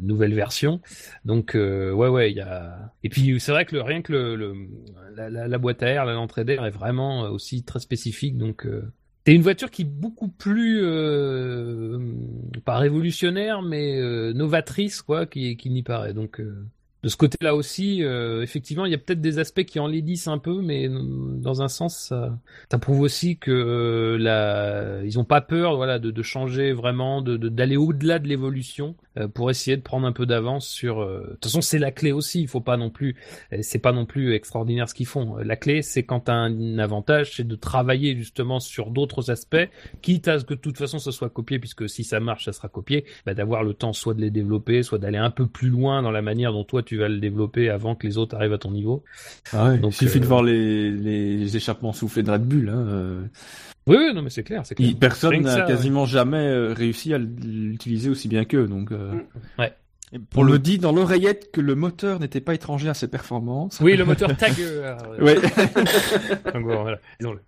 nouvelle 0.00 0.34
version. 0.34 0.80
Donc 1.24 1.52
ouais 1.54 1.92
ouais, 1.92 2.30
il 2.30 2.36
y 2.36 2.40
a. 2.40 2.92
Et 3.02 3.08
puis 3.08 3.38
c'est 3.40 3.52
vrai 3.52 3.64
que 3.64 3.76
rien 3.76 4.02
que 4.02 4.12
le, 4.12 4.54
la, 5.16 5.58
boîte 5.58 5.82
à 5.82 5.88
air, 5.88 6.06
l'entrée 6.06 6.44
d'air 6.44 6.64
est 6.64 6.70
vraiment 6.70 7.22
aussi 7.22 7.64
très 7.64 7.80
spécifique. 7.80 8.38
Donc 8.38 8.66
euh, 8.66 8.92
c'est 9.26 9.34
une 9.34 9.42
voiture 9.42 9.70
qui 9.70 9.82
est 9.82 9.84
beaucoup 9.84 10.28
plus 10.28 10.80
pas 12.64 12.78
révolutionnaire, 12.78 13.62
mais 13.62 14.00
novatrice 14.32 15.02
quoi, 15.02 15.26
qui, 15.26 15.56
qui 15.56 15.70
n'y 15.70 15.82
paraît. 15.82 16.14
Donc 16.14 16.40
de 17.02 17.08
ce 17.08 17.16
côté-là 17.16 17.54
aussi, 17.54 18.04
euh, 18.04 18.42
effectivement, 18.42 18.84
il 18.84 18.92
y 18.92 18.94
a 18.94 18.98
peut-être 18.98 19.22
des 19.22 19.38
aspects 19.38 19.64
qui 19.64 19.80
enlaidissent 19.80 20.28
un 20.28 20.36
peu, 20.36 20.60
mais 20.60 20.86
euh, 20.86 21.00
dans 21.00 21.62
un 21.62 21.68
sens, 21.68 22.12
ça, 22.70 22.78
prouve 22.78 23.00
aussi 23.00 23.38
que 23.38 23.50
euh, 23.50 25.02
ils 25.04 25.18
ont 25.18 25.24
pas 25.24 25.40
peur, 25.40 25.76
voilà, 25.76 25.98
de, 25.98 26.22
changer 26.22 26.72
vraiment, 26.72 27.22
de 27.22 27.36
d'aller 27.36 27.78
au-delà 27.78 28.18
de 28.18 28.28
l'évolution 28.28 28.96
euh, 29.16 29.28
pour 29.28 29.50
essayer 29.50 29.78
de 29.78 29.82
prendre 29.82 30.06
un 30.06 30.12
peu 30.12 30.26
d'avance 30.26 30.68
sur. 30.68 31.06
De 31.06 31.30
toute 31.40 31.44
façon, 31.44 31.62
c'est 31.62 31.78
la 31.78 31.90
clé 31.90 32.12
aussi. 32.12 32.42
Il 32.42 32.48
faut 32.48 32.60
pas 32.60 32.76
non 32.76 32.90
plus, 32.90 33.16
c'est 33.62 33.78
pas 33.78 33.92
non 33.92 34.04
plus 34.04 34.34
extraordinaire 34.34 34.88
ce 34.88 34.94
qu'ils 34.94 35.06
font. 35.06 35.36
La 35.36 35.56
clé, 35.56 35.80
c'est 35.80 36.02
quand 36.02 36.20
t'as 36.20 36.34
un 36.34 36.78
avantage, 36.78 37.36
c'est 37.36 37.48
de 37.48 37.56
travailler 37.56 38.14
justement 38.14 38.60
sur 38.60 38.90
d'autres 38.90 39.30
aspects, 39.30 39.68
quitte 40.02 40.28
à 40.28 40.38
ce 40.38 40.44
que 40.44 40.54
de 40.54 40.60
toute 40.60 40.76
façon 40.76 40.98
ça 40.98 41.12
soit 41.12 41.30
copié, 41.30 41.58
puisque 41.58 41.88
si 41.88 42.04
ça 42.04 42.20
marche, 42.20 42.44
ça 42.44 42.52
sera 42.52 42.68
copié. 42.68 43.06
Bah, 43.24 43.32
d'avoir 43.32 43.62
le 43.62 43.72
temps 43.72 43.94
soit 43.94 44.12
de 44.12 44.20
les 44.20 44.30
développer, 44.30 44.82
soit 44.82 44.98
d'aller 44.98 45.18
un 45.18 45.30
peu 45.30 45.46
plus 45.46 45.70
loin 45.70 46.02
dans 46.02 46.10
la 46.10 46.22
manière 46.22 46.52
dont 46.52 46.64
toi 46.64 46.82
vas 46.96 47.08
le 47.08 47.18
développer 47.18 47.70
avant 47.70 47.94
que 47.94 48.06
les 48.06 48.18
autres 48.18 48.36
arrivent 48.36 48.52
à 48.52 48.58
ton 48.58 48.70
niveau. 48.70 49.04
Ah 49.52 49.68
ouais, 49.70 49.78
Donc, 49.78 49.92
il 49.92 49.96
suffit 49.96 50.18
euh, 50.18 50.20
de 50.22 50.26
voir 50.26 50.42
les, 50.42 50.90
les 50.90 51.56
échappements 51.56 51.92
soufflés 51.92 52.22
de 52.22 52.30
Red 52.30 52.42
Bull. 52.44 52.68
Hein. 52.68 52.86
euh. 52.88 53.22
Oui, 53.86 53.96
oui, 53.98 54.14
non 54.14 54.22
mais 54.22 54.30
c'est 54.30 54.44
clair, 54.44 54.62
personne 54.98 55.40
n'a 55.40 55.62
quasiment 55.62 56.04
jamais 56.04 56.36
euh, 56.46 56.72
réussi 56.74 57.12
à 57.14 57.18
l'utiliser 57.18 58.10
aussi 58.10 58.28
bien 58.28 58.44
qu'eux. 58.44 58.66
Donc, 58.66 58.92
euh, 58.92 59.12
Mm. 59.58 59.62
Et 60.12 60.18
on 60.18 60.20
pour 60.28 60.44
me 60.44 60.50
le 60.50 60.58
dit 60.58 60.78
dans 60.78 60.90
l'oreillette 60.90 61.52
que 61.52 61.60
le 61.60 61.76
moteur 61.76 62.18
n'était 62.18 62.40
pas 62.40 62.52
étranger 62.54 62.88
à 62.88 62.94
ses 62.94 63.06
performances. 63.06 63.78
Oui, 63.80 63.96
le 63.96 64.04
moteur 64.04 64.36
tag. 64.36 64.54
euh, 64.58 64.96
Ouais. 65.20 65.36
Donc, 66.52 66.64
bon, 66.64 66.82
voilà, 66.82 66.98
disons-le. 67.20 67.38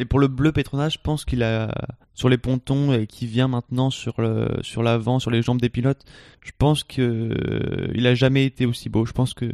Et 0.00 0.04
pour 0.04 0.18
le 0.18 0.28
bleu 0.28 0.50
Petronas, 0.52 0.88
je 0.90 0.98
pense 1.02 1.24
qu'il 1.24 1.42
a 1.42 1.70
sur 2.14 2.28
les 2.28 2.38
pontons 2.38 2.92
et 2.92 3.06
qui 3.06 3.26
vient 3.26 3.48
maintenant 3.48 3.90
sur 3.90 4.20
le 4.20 4.48
sur 4.62 4.82
l'avant, 4.82 5.18
sur 5.18 5.30
les 5.30 5.42
jambes 5.42 5.60
des 5.60 5.68
pilotes. 5.68 6.04
Je 6.42 6.50
pense 6.58 6.84
que 6.84 7.00
euh, 7.02 7.88
il 7.94 8.06
a 8.06 8.14
jamais 8.14 8.44
été 8.44 8.66
aussi 8.66 8.88
beau. 8.88 9.04
Je 9.06 9.12
pense 9.12 9.34
que 9.34 9.46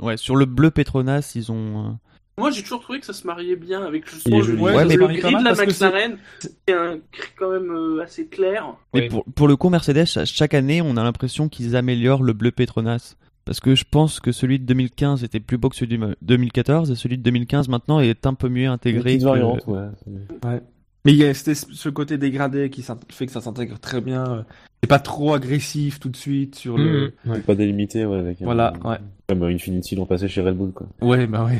ouais, 0.00 0.16
sur 0.16 0.36
le 0.36 0.44
bleu 0.46 0.70
Petronas, 0.70 1.32
ils 1.34 1.50
ont 1.52 1.86
euh, 1.86 1.90
Moi, 2.38 2.50
j'ai 2.50 2.62
toujours 2.62 2.80
trouvé 2.82 2.98
que 3.00 3.06
ça 3.06 3.12
se 3.12 3.26
mariait 3.26 3.56
bien 3.56 3.82
avec 3.84 4.08
justement 4.10 4.38
le. 4.40 4.54
Ouais, 4.56 4.84
le 4.96 5.06
gris 5.06 5.32
mal 5.32 5.42
de 5.44 5.48
la 5.48 5.54
McLaren. 5.66 6.18
C'est 6.38 6.72
un 6.72 6.96
gris 6.96 7.28
quand 7.38 7.50
même 7.50 7.70
euh, 7.70 8.02
assez 8.02 8.26
clair. 8.26 8.74
Mais 8.94 9.08
pour, 9.08 9.24
pour 9.34 9.48
le 9.48 9.56
coup, 9.56 9.68
Mercedes, 9.68 10.06
cha- 10.06 10.24
chaque 10.24 10.54
année, 10.54 10.82
on 10.82 10.96
a 10.96 11.02
l'impression 11.04 11.48
qu'ils 11.48 11.76
améliorent 11.76 12.22
le 12.22 12.32
bleu 12.32 12.50
Petronas. 12.50 13.14
Parce 13.44 13.58
que 13.60 13.74
je 13.74 13.84
pense 13.90 14.20
que 14.20 14.30
celui 14.30 14.58
de 14.60 14.64
2015 14.66 15.24
était 15.24 15.40
plus 15.40 15.58
beau 15.58 15.68
que 15.68 15.76
celui 15.76 15.98
de 15.98 16.16
2014, 16.22 16.90
et 16.90 16.94
celui 16.94 17.18
de 17.18 17.22
2015 17.22 17.68
maintenant 17.68 17.98
est 18.00 18.24
un 18.26 18.34
peu 18.34 18.48
mieux 18.48 18.64
Une 18.64 18.68
intégré. 18.70 19.02
petite 19.02 19.20
que- 19.20 19.24
variante, 19.24 19.66
ouais. 19.66 20.60
Mais 21.04 21.12
il 21.12 21.16
y 21.18 21.24
a 21.24 21.34
c'était 21.34 21.54
ce 21.56 21.88
côté 21.88 22.16
dégradé 22.16 22.70
qui 22.70 22.84
fait 23.10 23.26
que 23.26 23.32
ça 23.32 23.40
s'intègre 23.40 23.80
très 23.80 24.00
bien. 24.00 24.24
euh, 24.24 24.42
C'est 24.84 24.88
pas 24.88 25.00
trop 25.00 25.34
agressif 25.34 25.98
tout 25.98 26.08
de 26.08 26.16
suite 26.16 26.54
sur 26.54 26.76
le. 26.78 27.12
Mhm, 27.24 27.32
ouais. 27.32 27.40
Pas 27.40 27.54
délimité, 27.56 28.04
ouais, 28.06 28.18
avec 28.18 28.40
un- 28.40 28.44
Voilà, 28.44 28.72
ouais. 28.84 28.98
Comme 29.28 29.42
Infinity 29.44 29.96
l'ont 29.96 30.06
passé 30.06 30.28
chez 30.28 30.40
Red 30.42 30.56
Bull, 30.56 30.70
quoi. 30.72 30.86
Ouais, 31.00 31.26
bah 31.26 31.44
ouais. 31.44 31.58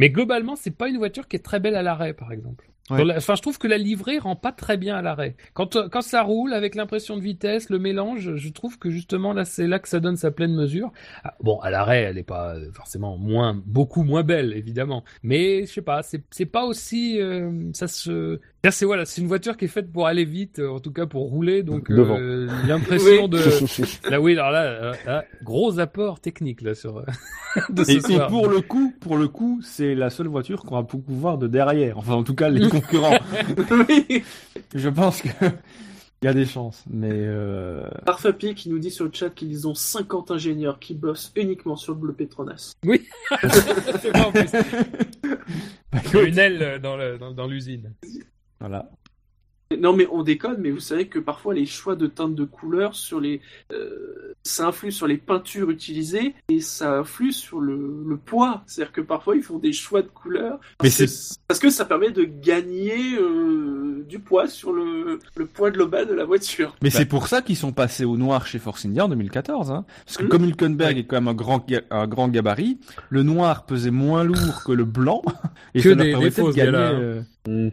Mais 0.00 0.10
globalement, 0.10 0.56
c'est 0.56 0.72
pas 0.72 0.88
une 0.88 0.96
voiture 0.98 1.28
qui 1.28 1.36
est 1.36 1.40
très 1.40 1.60
belle 1.60 1.76
à 1.76 1.82
l'arrêt, 1.82 2.14
par 2.14 2.32
exemple. 2.32 2.68
Ouais. 2.90 3.02
La- 3.04 3.16
Enfin, 3.16 3.34
je 3.34 3.40
trouve 3.42 3.56
que 3.58 3.66
la 3.66 3.78
livrée 3.78 4.18
rend 4.18 4.36
pas 4.36 4.52
très 4.52 4.76
bien 4.76 4.94
à 4.96 5.00
l'arrêt. 5.02 5.36
Quand, 5.54 5.76
euh, 5.76 5.88
quand 5.88 6.02
ça 6.02 6.22
roule 6.22 6.52
avec 6.52 6.74
l'impression 6.74 7.16
de 7.16 7.22
vitesse, 7.22 7.70
le 7.70 7.78
mélange, 7.78 8.34
je 8.36 8.48
trouve 8.50 8.78
que 8.78 8.90
justement 8.90 9.32
là, 9.32 9.44
c'est 9.46 9.66
là 9.66 9.78
que 9.78 9.88
ça 9.88 10.00
donne 10.00 10.16
sa 10.16 10.30
pleine 10.30 10.54
mesure. 10.54 10.92
Ah, 11.24 11.34
bon, 11.42 11.58
à 11.60 11.70
l'arrêt, 11.70 12.02
elle 12.02 12.18
est 12.18 12.22
pas 12.22 12.54
euh, 12.56 12.70
forcément 12.72 13.16
moins, 13.16 13.58
beaucoup 13.64 14.02
moins 14.02 14.22
belle, 14.22 14.52
évidemment. 14.54 15.02
Mais 15.22 15.64
je 15.66 15.72
sais 15.72 15.80
pas, 15.82 16.02
c'est 16.02 16.22
c'est 16.30 16.44
pas 16.46 16.64
aussi, 16.66 17.18
euh, 17.20 17.70
ça 17.72 17.88
se, 17.88 18.38
Là, 18.64 18.70
c'est 18.70 18.86
voilà, 18.86 19.04
c'est 19.04 19.20
une 19.20 19.28
voiture 19.28 19.58
qui 19.58 19.66
est 19.66 19.68
faite 19.68 19.92
pour 19.92 20.06
aller 20.06 20.24
vite, 20.24 20.58
euh, 20.58 20.70
en 20.70 20.80
tout 20.80 20.90
cas 20.92 21.04
pour 21.06 21.28
rouler. 21.28 21.62
Donc 21.62 21.90
Devant. 21.90 22.18
euh, 22.18 22.48
l'impression 22.66 23.24
Oui. 23.24 23.28
de, 23.28 24.10
là 24.10 24.20
oui, 24.22 24.32
alors 24.32 24.50
là, 24.50 24.62
euh, 24.62 24.92
là, 25.06 25.24
gros 25.42 25.78
apport 25.78 26.20
technique 26.20 26.62
là 26.62 26.74
sur 26.74 27.02
de 27.70 27.84
ce 27.84 27.92
Et, 27.92 27.94
et 27.96 28.00
soir. 28.00 28.28
pour 28.28 28.48
le 28.48 28.60
coup, 28.62 28.94
pour 29.00 29.16
le 29.18 29.28
coup, 29.28 29.60
c'est 29.62 29.94
la 29.94 30.08
seule 30.10 30.28
voiture 30.28 30.62
qu'on 30.64 30.76
va 30.76 30.82
pouvoir 30.82 31.04
voir 31.20 31.38
de 31.38 31.46
derrière. 31.46 31.98
Enfin, 31.98 32.14
en 32.14 32.24
tout 32.24 32.34
cas, 32.34 32.48
les 32.48 32.66
concurrents. 32.80 33.18
oui. 33.88 34.22
Je 34.74 34.88
pense 34.88 35.22
que 35.22 35.28
il 36.22 36.24
y 36.26 36.28
a 36.28 36.34
des 36.34 36.46
chances, 36.46 36.82
mais 36.88 37.10
euh... 37.12 37.86
Parfapi 38.06 38.54
qui 38.54 38.68
nous 38.70 38.78
dit 38.78 38.90
sur 38.90 39.04
le 39.04 39.10
chat 39.12 39.30
qu'ils 39.30 39.68
ont 39.68 39.74
50 39.74 40.30
ingénieurs 40.30 40.78
qui 40.78 40.94
bossent 40.94 41.32
uniquement 41.36 41.76
sur 41.76 41.92
le 41.94 42.00
bleu 42.00 42.12
Petronas. 42.12 42.72
C'est 44.02 44.12
pas 44.12 44.26
en 44.28 44.32
plus. 44.32 44.50
bah, 45.92 46.00
Il 46.12 46.14
y 46.14 46.16
a 46.18 46.22
une 46.22 46.38
aile 46.38 46.80
dans 46.82 46.96
le- 46.96 47.18
dans- 47.18 47.32
dans 47.32 47.46
l'usine. 47.46 47.92
voilà. 48.60 48.88
Non 49.76 49.92
mais 49.94 50.06
on 50.10 50.22
déconne, 50.22 50.56
mais 50.58 50.70
vous 50.70 50.80
savez 50.80 51.06
que 51.08 51.18
parfois 51.18 51.54
les 51.54 51.66
choix 51.66 51.96
de 51.96 52.06
teintes 52.06 52.34
de 52.34 52.44
couleurs 52.44 52.94
sur 52.94 53.20
les, 53.20 53.40
euh, 53.72 54.34
ça 54.42 54.66
influe 54.68 54.92
sur 54.92 55.06
les 55.06 55.16
peintures 55.18 55.70
utilisées 55.70 56.34
et 56.48 56.60
ça 56.60 56.98
influe 56.98 57.32
sur 57.32 57.60
le, 57.60 58.02
le 58.06 58.16
poids. 58.16 58.62
C'est-à-dire 58.66 58.92
que 58.92 59.00
parfois 59.00 59.36
ils 59.36 59.42
font 59.42 59.58
des 59.58 59.72
choix 59.72 60.02
de 60.02 60.08
couleurs 60.08 60.58
Mais 60.82 60.88
parce, 60.90 60.96
que, 60.98 61.34
parce 61.48 61.60
que 61.60 61.70
ça 61.70 61.84
permet 61.84 62.10
de 62.10 62.24
gagner 62.24 63.16
euh, 63.18 64.04
du 64.08 64.18
poids 64.18 64.46
sur 64.48 64.72
le, 64.72 65.18
le 65.36 65.46
poids 65.46 65.70
global 65.70 66.06
de 66.06 66.14
la 66.14 66.24
voiture. 66.24 66.74
Mais 66.82 66.90
c'est 66.90 67.06
pour 67.06 67.28
ça 67.28 67.42
qu'ils 67.42 67.56
sont 67.56 67.72
passés 67.72 68.04
au 68.04 68.16
noir 68.16 68.46
chez 68.46 68.58
Force 68.58 68.84
India 68.86 69.04
en 69.04 69.08
2014. 69.08 69.70
Hein. 69.70 69.84
Parce 70.04 70.16
que 70.16 70.24
Mhm. 70.24 70.28
comme 70.28 70.44
Hülkenberg 70.44 70.98
est 70.98 71.04
quand 71.04 71.16
même 71.16 71.28
un 71.28 71.34
grand, 71.34 71.64
un 71.90 72.06
grand 72.06 72.28
gabarit, 72.28 72.78
le 73.10 73.22
noir 73.22 73.66
pesait 73.66 73.90
moins 73.90 74.24
lourd 74.24 74.62
que 74.66 74.72
le 74.72 74.84
blanc. 74.84 75.22
Et 75.74 75.80
Que 75.82 75.90
ça 75.90 75.94
leur 75.94 75.98
des- 75.98 76.04
des 76.04 76.12
permettait 76.12 76.42
de 76.42 76.50
gagner, 76.52 77.20
Hmm. 77.46 77.68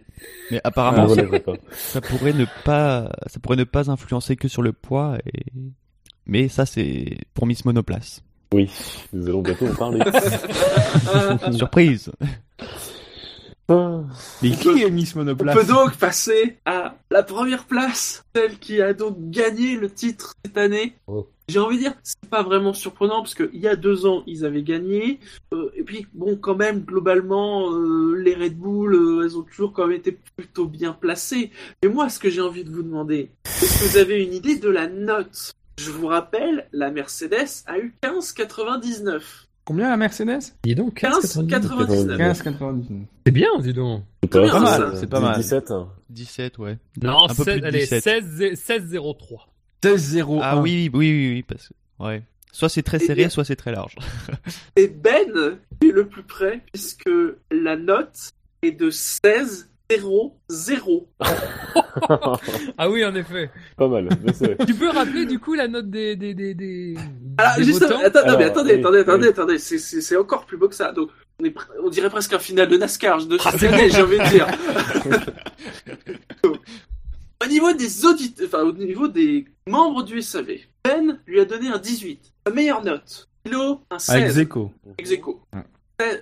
Mais 0.52 0.58
Ah, 0.64 0.68
apparemment, 0.70 1.08
je 1.08 1.16
ça, 1.16 1.22
relèverai 1.22 1.40
pas. 1.40 1.54
ça 1.72 2.02
pourrait 2.02 2.34
ne 2.34 2.46
pas, 2.66 3.12
ça 3.28 3.40
pourrait 3.40 3.56
ne 3.58 3.64
pas 3.64 3.90
influencer 3.90 4.36
que 4.36 4.48
sur 4.48 4.62
le 4.62 4.74
poids. 4.74 5.18
Et... 5.26 5.44
Mais 6.26 6.48
ça, 6.50 6.66
c'est 6.66 7.18
pour 7.34 7.48
Miss 7.48 7.64
Monoplace. 7.66 8.22
Oui, 8.54 8.70
nous 9.14 9.28
allons 9.28 9.42
bientôt 9.42 9.68
en 9.68 9.76
parler. 9.76 10.00
Surprise. 11.58 12.12
Ah. 13.70 14.02
Mais 14.42 14.50
On 14.52 14.56
qui 14.56 14.64
peut- 14.64 14.82
est 14.82 14.90
Miss 14.92 15.16
On 15.16 15.20
Monoplace 15.20 15.56
peut 15.56 15.66
donc 15.66 15.96
passer 15.96 16.58
à 16.66 16.96
la 17.10 17.24
première 17.24 17.64
place, 17.66 18.26
celle 18.36 18.58
qui 18.60 18.82
a 18.82 18.94
donc 18.94 19.16
gagné 19.30 19.78
le 19.78 19.90
titre 19.90 20.34
cette 20.44 20.58
année. 20.58 20.96
Oh. 21.08 21.28
J'ai 21.52 21.60
envie 21.60 21.76
de 21.78 21.82
dire, 21.82 21.94
c'est 22.04 22.30
pas 22.30 22.44
vraiment 22.44 22.74
surprenant 22.74 23.22
parce 23.22 23.36
qu'il 23.36 23.50
y 23.60 23.68
a 23.68 23.76
deux 23.76 24.06
ans 24.06 24.24
ils 24.28 24.46
avaient 24.46 24.64
gagné, 24.64 25.20
Euh, 25.54 25.70
et 25.76 25.84
puis 25.84 26.08
bon 26.14 26.36
quand 26.38 26.56
même 26.56 26.82
globalement 26.82 27.72
euh, 27.74 28.16
les 28.16 28.36
Red 28.36 28.58
Bull 28.58 28.94
euh, 28.96 29.24
elles 29.26 29.38
ont 29.38 29.42
toujours 29.44 29.74
quand 29.74 29.88
même 29.88 29.98
été 29.98 30.18
plutôt 30.38 30.66
bien 30.66 30.94
placées. 30.94 31.52
Mais 31.84 31.90
moi 31.90 32.08
ce 32.10 32.20
que 32.20 32.30
j'ai 32.30 32.42
envie 32.42 32.64
de 32.64 32.70
vous 32.72 32.84
demander, 32.84 33.30
est-ce 33.46 33.80
que 33.84 33.90
vous 33.90 33.98
avez 33.98 34.24
une 34.24 34.34
idée 34.34 34.58
de 34.58 34.70
la 34.70 34.88
note? 34.88 35.52
Je 35.78 35.90
vous 35.92 36.08
rappelle, 36.08 36.68
la 36.74 36.92
Mercedes 36.92 37.64
a 37.66 37.80
eu 37.80 37.94
15,99. 38.04 39.22
Combien 39.66 39.90
la 39.90 39.98
Mercedes? 39.98 40.54
Dis 40.64 40.76
donc, 40.76 41.02
15,99. 41.02 42.18
15,99. 42.18 43.06
C'est 43.26 43.32
bien, 43.32 43.50
dis 43.60 43.74
donc. 43.74 44.04
C'est 44.24 44.30
Pas 44.30 44.60
mal, 44.60 44.94
c'est 45.00 45.08
pas 45.10 45.20
mal. 45.20 45.36
17. 45.38 45.72
hein. 45.72 45.88
17, 46.10 46.58
ouais. 46.60 46.78
Non, 47.02 47.26
Un 47.26 47.28
peu 47.34 47.44
plus 47.44 47.52
16, 47.54 47.62
de 47.62 47.66
allez, 47.66 47.80
17. 47.80 48.04
16, 48.04 48.42
16,03. 48.92 49.16
16,01. 49.84 50.40
Ah 50.42 50.58
oui, 50.60 50.90
oui, 50.94 51.12
oui, 51.12 51.30
oui, 51.34 51.44
parce 51.44 51.70
que 51.70 51.74
ouais. 52.04 52.24
Soit 52.52 52.70
c'est 52.70 52.84
très 52.84 53.00
serré, 53.00 53.30
soit 53.30 53.46
c'est 53.46 53.56
très 53.56 53.72
large. 53.72 53.96
Et 54.76 54.88
Ben 54.88 55.58
est 55.82 55.86
le 55.92 56.08
plus 56.08 56.24
près 56.24 56.62
puisque 56.74 57.10
la 57.50 57.78
note 57.78 58.32
est 58.62 58.72
de 58.72 58.92
16,00. 58.92 61.06
Ah 62.78 62.90
oui, 62.90 63.04
en 63.04 63.14
effet. 63.16 63.50
Pas 63.76 63.88
mal, 63.90 64.08
mais 64.24 64.32
c'est 64.34 64.54
vrai. 64.54 64.66
Tu 64.66 64.74
peux 64.74 64.90
rappeler 64.90 65.26
du 65.26 65.38
coup 65.40 65.54
la 65.54 65.68
note 65.68 65.90
des 65.90 66.16
des 66.16 66.34
des 66.34 66.54
des, 66.54 66.96
Alors, 67.38 67.56
des 67.58 67.64
juste, 67.66 67.82
votants 67.82 68.00
attends, 68.04 68.20
non, 68.26 68.38
mais 68.38 68.46
Alors, 68.46 68.52
attendez, 68.52 68.74
oui, 68.76 68.80
attendez, 68.80 69.00
attendez, 69.00 69.24
oui. 69.24 69.30
attendez, 69.30 69.58
c'est- 69.60 70.16
encore 70.18 70.46
plus 70.46 70.56
beau 70.58 70.70
que 70.70 70.76
ça. 70.76 70.92
Donc, 70.94 71.10
on, 71.42 71.46
est 71.46 71.50
pr- 71.50 71.68
on 71.84 71.90
dirait 71.90 72.10
presque 72.10 72.32
un 72.34 72.40
final 72.40 72.68
de 72.70 72.78
NASCAR 72.78 73.26
de 73.26 73.38
Ah, 73.44 73.52
j'ai 73.58 74.02
envie 74.02 74.18
de 74.18 74.30
dire. 74.30 74.48
au 77.42 77.48
niveau 77.48 77.74
des 77.74 78.06
auditeurs, 78.06 78.48
enfin 78.48 78.64
au 78.64 78.74
niveau 78.74 79.08
des 79.08 79.46
membres 79.68 80.04
du 80.04 80.22
SAV, 80.22 80.60
Ben 80.84 81.20
lui 81.26 81.40
a 81.40 81.46
donné 81.46 81.68
un 81.68 81.78
18, 81.78 82.34
sa 82.46 82.54
meilleure 82.54 82.84
note. 82.84 83.28
Bilo 83.44 83.82
un 83.90 84.00
16. 84.00 84.16
Avec 84.16 84.30
Zeko. 84.32 84.72
ex 84.98 85.12
aequo. 85.12 85.42
Ouais. 85.54 85.64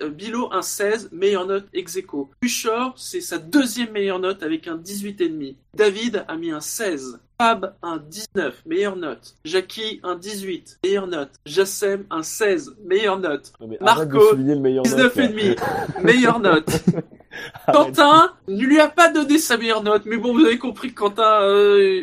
Euh, 0.02 0.10
Bilo 0.10 0.52
un 0.52 0.62
16, 0.62 1.10
meilleure 1.12 1.46
note 1.46 1.66
ex 1.72 1.96
aequo. 1.96 2.30
Buchor, 2.40 2.94
c'est 2.96 3.20
sa 3.20 3.38
deuxième 3.38 3.90
meilleure 3.92 4.18
note 4.18 4.42
avec 4.42 4.68
un 4.68 4.76
18,5. 4.76 5.56
David 5.74 6.24
a 6.28 6.36
mis 6.36 6.50
un 6.50 6.60
16. 6.60 7.20
Fab 7.40 7.74
un 7.82 7.96
19, 7.96 8.64
meilleure 8.66 8.96
note. 8.96 9.34
Jackie 9.46 9.98
un 10.02 10.14
18, 10.14 10.80
meilleure 10.84 11.06
note. 11.06 11.30
Jassem 11.46 12.04
un 12.10 12.22
16, 12.22 12.76
meilleure 12.84 13.18
note. 13.18 13.52
Non, 13.58 13.68
Marco, 13.80 14.00
arrête 14.00 14.08
de 14.10 14.18
souligner 14.20 14.54
le 14.56 14.60
meilleur 14.60 14.84
note, 14.84 15.16
là. 15.16 15.26
19,5, 15.26 15.56
meilleure 16.04 16.38
note. 16.40 16.82
Quentin 17.72 18.34
ne 18.46 18.62
lui 18.62 18.78
a 18.78 18.88
pas 18.88 19.08
donné 19.08 19.38
sa 19.38 19.56
meilleure 19.56 19.82
note, 19.82 20.02
mais 20.04 20.18
bon, 20.18 20.34
vous 20.34 20.44
avez 20.44 20.58
compris 20.58 20.92
que 20.92 21.00
Quentin... 21.00 21.40
euh, 21.44 22.02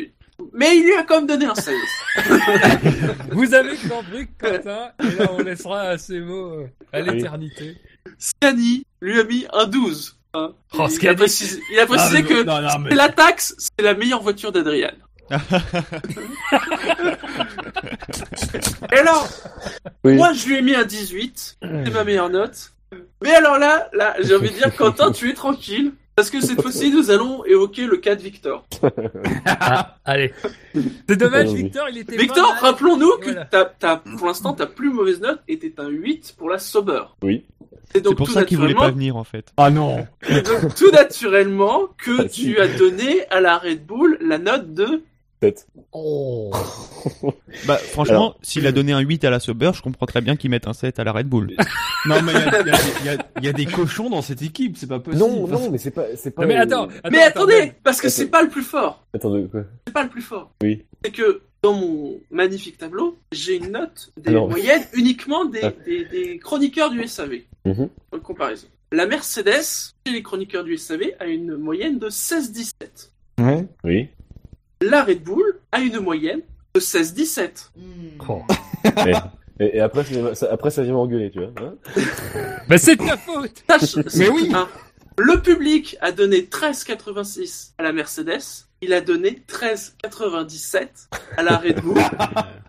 Mais 0.54 0.76
il 0.76 0.82
lui 0.82 0.94
a 0.94 1.04
quand 1.04 1.18
même 1.18 1.26
donné 1.28 1.44
un 1.46 1.54
16. 1.54 1.72
Vous 3.30 3.54
avez 3.54 3.76
compris, 3.76 4.26
Quentin, 4.40 4.90
et 5.04 5.16
là 5.20 5.30
on 5.34 5.38
laissera 5.38 5.96
ces 5.98 6.18
mots 6.18 6.50
euh, 6.62 6.66
à 6.92 7.00
l'éternité. 7.00 7.76
Scani 8.18 8.84
lui 9.00 9.20
a 9.20 9.24
mis 9.24 9.46
un 9.52 9.66
12. 9.66 10.16
hein. 10.34 10.52
Oh, 10.76 10.86
il, 11.00 11.08
a 11.08 11.14
précisé, 11.14 11.60
il 11.72 11.78
a 11.78 11.86
précisé 11.86 12.16
Ah, 12.18 12.22
mais- 12.22 12.28
que 12.28 12.42
non, 12.42 12.60
non, 12.60 12.78
mais- 12.80 12.90
c'est 12.90 12.96
la 12.96 13.08
taxe, 13.08 13.54
c'est 13.58 13.84
la 13.84 13.94
meilleure 13.94 14.22
voiture 14.22 14.50
d'Adrian. 14.50 14.90
Et 18.92 18.98
alors, 18.98 19.28
Oui. 20.04 20.14
moi 20.14 20.32
je 20.32 20.46
lui 20.46 20.56
ai 20.56 20.62
mis 20.62 20.74
un 20.74 20.84
18, 20.84 21.58
c'est 21.62 21.90
ma 21.92 22.04
meilleure 22.04 22.30
note. 22.30 22.72
Mais 23.22 23.34
alors 23.34 23.58
là, 23.58 23.88
là, 23.92 24.14
j'ai 24.20 24.34
envie 24.34 24.48
de 24.50 24.54
dire, 24.54 24.74
Quentin, 24.74 25.12
tu 25.12 25.28
es 25.28 25.34
tranquille, 25.34 25.92
parce 26.16 26.30
que 26.30 26.40
cette 26.40 26.62
fois-ci, 26.62 26.90
nous 26.90 27.10
allons 27.10 27.44
évoquer 27.44 27.84
le 27.84 27.98
cas 27.98 28.14
de 28.16 28.22
Victor. 28.22 28.64
Ah, 29.44 29.96
allez. 30.04 30.32
C'est 31.08 31.16
dommage, 31.16 31.48
Oui. 31.50 31.64
Victor, 31.64 31.88
il 31.90 31.98
était 31.98 32.16
Victor, 32.16 32.54
rappelons-nous 32.60 33.18
que 33.18 33.30
Voilà. 33.50 33.96
pour 34.16 34.26
l'instant, 34.26 34.54
ta 34.54 34.66
plus 34.66 34.90
mauvaise 34.90 35.20
note 35.20 35.40
était 35.48 35.74
un 35.78 35.88
8 35.88 36.34
pour 36.38 36.48
la 36.48 36.58
Sober. 36.58 37.02
Oui. 37.22 37.44
C'est 37.92 38.02
pour 38.02 38.14
tout 38.16 38.26
ça 38.26 38.44
qu'il 38.44 38.58
voulait 38.58 38.74
pas 38.74 38.90
venir 38.90 39.16
en 39.16 39.24
fait. 39.24 39.46
Ah 39.56 39.70
non. 39.70 40.06
donc 40.28 40.74
tout 40.74 40.90
naturellement 40.90 41.88
que 41.96 42.10
Ah, 42.20 42.28
si. 42.28 42.52
tu 42.52 42.60
as 42.60 42.68
donné 42.68 43.26
à 43.30 43.40
la 43.40 43.56
Red 43.56 43.86
Bull 43.86 44.18
la 44.20 44.36
note 44.36 44.74
de 44.74 45.02
Peut-être. 45.40 45.66
Oh. 45.92 46.50
Bah 47.66 47.76
franchement, 47.76 48.14
Alors- 48.30 48.38
s'il 48.42 48.66
a 48.66 48.72
donné 48.72 48.92
un 48.92 49.00
8 49.00 49.24
à 49.24 49.30
la 49.30 49.40
Sauber, 49.40 49.70
je 49.74 49.82
comprends 49.82 50.06
très 50.06 50.20
bien 50.20 50.36
qu'il 50.36 50.50
mette 50.50 50.66
un 50.66 50.72
7 50.72 50.98
à 50.98 51.04
la 51.04 51.12
Red 51.12 51.26
Bull. 51.28 51.54
Non, 52.06 52.22
mais 52.22 52.32
il 52.32 53.04
y 53.04 53.08
a, 53.08 53.14
y 53.14 53.46
y 53.46 53.48
y 53.48 53.52
des 53.52 53.66
cochons 53.66 54.08
dans 54.08 54.22
cette 54.22 54.40
équipe, 54.40 54.76
c'est 54.76 54.86
pas 54.86 55.00
possible. 55.00 55.20
Non, 55.24 55.48
non, 55.48 55.68
mais 55.70 55.78
c'est 55.78 55.90
pas, 55.90 56.04
c'est 56.14 56.30
pas. 56.30 56.42
Non, 56.42 56.48
mais 56.48 56.54
attends, 56.56 56.84
attends, 56.84 57.08
Mais 57.10 57.18
attends, 57.22 57.40
attendez, 57.42 57.72
parce 57.82 58.00
que 58.00 58.08
c'est 58.08 58.28
pas 58.28 58.40
le 58.42 58.48
plus 58.48 58.62
fort. 58.62 59.04
Attendez, 59.12 59.46
quoi 59.50 59.64
C'est 59.86 59.92
pas 59.92 60.04
le 60.04 60.08
plus 60.08 60.22
fort. 60.22 60.52
Oui. 60.62 60.84
C'est 61.04 61.10
que 61.10 61.42
dans 61.60 61.72
mon 61.74 62.20
magnifique 62.30 62.78
tableau, 62.78 63.18
j'ai 63.32 63.56
une 63.56 63.72
note 63.72 64.12
des 64.16 64.30
Alors. 64.30 64.48
moyennes 64.48 64.84
uniquement 64.94 65.44
des, 65.44 65.60
Ah. 65.64 65.72
des, 65.84 66.04
des 66.04 66.38
chroniqueurs 66.38 66.90
du 66.90 67.02
SAV. 67.08 67.40
Mhm. 67.64 67.88
En 68.12 68.18
comparaison. 68.20 68.68
La 68.92 69.06
Mercedes, 69.06 69.92
chez 70.06 70.12
les 70.12 70.22
chroniqueurs 70.22 70.62
du 70.64 70.76
SAV, 70.78 71.02
a 71.18 71.26
une 71.26 71.56
moyenne 71.56 71.98
de 71.98 72.08
16-17. 72.10 73.10
Ouais. 73.40 73.66
Oui. 73.82 74.08
La 74.80 75.04
Red 75.04 75.22
Bull 75.22 75.58
a 75.72 75.80
une 75.80 75.98
moyenne 76.00 76.40
de 76.74 76.80
16-17. 76.80 77.70
Oh. 78.28 78.42
Et, 79.60 79.78
et 79.78 79.80
après, 79.80 80.04
ça, 80.04 80.34
ça- 80.36 80.48
après, 80.52 80.70
ça 80.70 80.84
vient 80.84 80.92
m'engueuler, 80.92 81.32
tu 81.32 81.40
vois. 81.40 81.50
hein 81.60 81.74
Bah 82.68 82.78
c'est 82.78 82.94
de 82.94 83.04
ta 83.04 83.16
faute. 83.16 83.64
Sache- 83.68 83.96
Mais 84.16 84.28
oui. 84.28 84.52
hein, 84.54 84.68
Le 85.18 85.40
public 85.42 85.96
a 86.00 86.12
donné 86.12 86.42
13,86 86.42 87.72
à 87.76 87.82
la 87.82 87.92
Mercedes. 87.92 88.38
Il 88.82 88.92
a 88.92 89.00
donné 89.00 89.42
13,97 89.48 91.08
à 91.36 91.42
la 91.42 91.56
Red 91.56 91.80
Bull. 91.80 91.98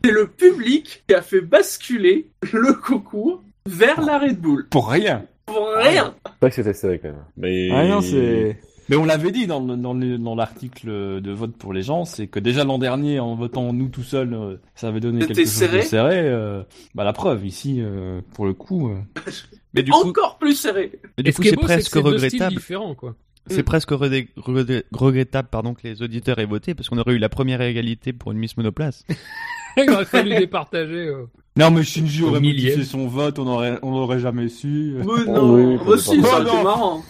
C'est 0.03 0.10
le 0.10 0.26
public 0.26 1.03
qui 1.07 1.14
a 1.14 1.22
fait 1.22 1.41
basculer 1.41 2.27
le 2.52 2.73
concours 2.73 3.44
vers 3.68 4.02
la 4.02 4.18
Red 4.18 4.40
Bull. 4.40 4.68
Pour 4.69 4.90
rien. 4.90 5.26
Pour 5.45 5.68
rien. 5.76 6.15
Pas 6.40 6.49
que 6.49 6.56
c'était 6.56 6.73
serré 6.73 6.98
quand 6.98 7.10
même. 7.10 7.23
Mais. 7.38 7.69
Ah 7.72 7.86
non, 7.86 8.02
c'est. 8.02 8.60
Mais 8.90 8.95
on 8.95 9.06
l'avait 9.06 9.32
dit 9.32 9.45
dans, 9.48 9.60
le- 9.60 9.78
dans, 9.78 9.94
le- 9.94 10.18
dans 10.18 10.36
l'article 10.36 11.22
de 11.22 11.32
vote 11.32 11.56
pour 11.56 11.74
les 11.74 11.82
gens, 11.84 12.06
c'est 12.06 12.28
que 12.28 12.40
déjà 12.40 12.64
l'an 12.64 12.80
dernier, 12.80 13.20
en 13.20 13.36
votant 13.36 13.72
nous 13.72 13.88
tout 13.88 14.03
seuls, 14.03 14.34
euh, 14.34 14.56
ça 14.76 14.88
avait 14.88 14.99
donné 14.99 15.26
quelque 15.26 15.38
chose 15.41 15.48
serré. 15.48 15.78
de 15.78 15.84
serré. 15.84 16.20
euh, 16.22 16.64
bah 16.95 17.03
la 17.03 17.14
preuve 17.14 17.45
ici, 17.45 17.78
euh, 17.80 18.22
pour 18.34 18.45
le 18.45 18.53
coup. 18.53 18.90
euh, 18.90 18.99
Mais 19.74 19.84
du 19.84 19.91
coup, 19.91 20.10
Encore 20.10 20.38
plus 20.40 20.56
serré. 20.56 20.99
mais 21.18 21.24
du 21.24 21.30
Et 21.30 21.34
coup 21.34 21.44
c'est 21.44 21.49
c'est 21.52 21.56
que 21.56 21.61
presque 21.61 21.91
c'est 21.94 21.99
regrettable. 21.99 22.60
quoi. 22.98 23.16
C'est 23.52 23.64
presque 23.64 23.91
regrettable 23.91 25.48
pardon, 25.52 25.74
que 25.74 25.88
les 25.88 26.02
auditeurs 26.02 26.40
aient 26.40 26.45
voté 26.45 26.74
parce 26.76 26.90
qu'on 26.90 26.98
aurait 26.98 27.14
eu 27.14 27.18
la 27.20 27.30
première 27.30 27.61
égalité 27.61 28.14
pour 28.14 28.32
une 28.32 28.38
Miss 28.40 28.57
Monoplace. 28.57 29.06
Il 29.78 29.90
aurait 29.91 30.06
fallu 30.06 30.36
départager. 30.36 31.07
euh. 31.07 31.26
Non, 31.56 31.70
mais 31.72 31.84
Shinji 31.84 32.24
Au 32.24 32.30
aurait 32.30 32.40
modifié 32.40 32.84
son 32.84 33.07
vote, 33.07 33.38
on 33.40 33.45
aurait, 33.48 33.78
on 33.84 33.91
l'aurait 33.91 34.20
jamais 34.20 34.49
su. 34.49 34.95
Mais 34.98 35.03
Oh, 35.07 35.18
non, 35.28 35.53
oui, 35.53 35.64
oui, 35.64 35.76
moi 35.86 35.94
aussi, 35.95 36.22
ça 36.24 36.40
Non. 36.44 36.64
marrant. 36.64 37.03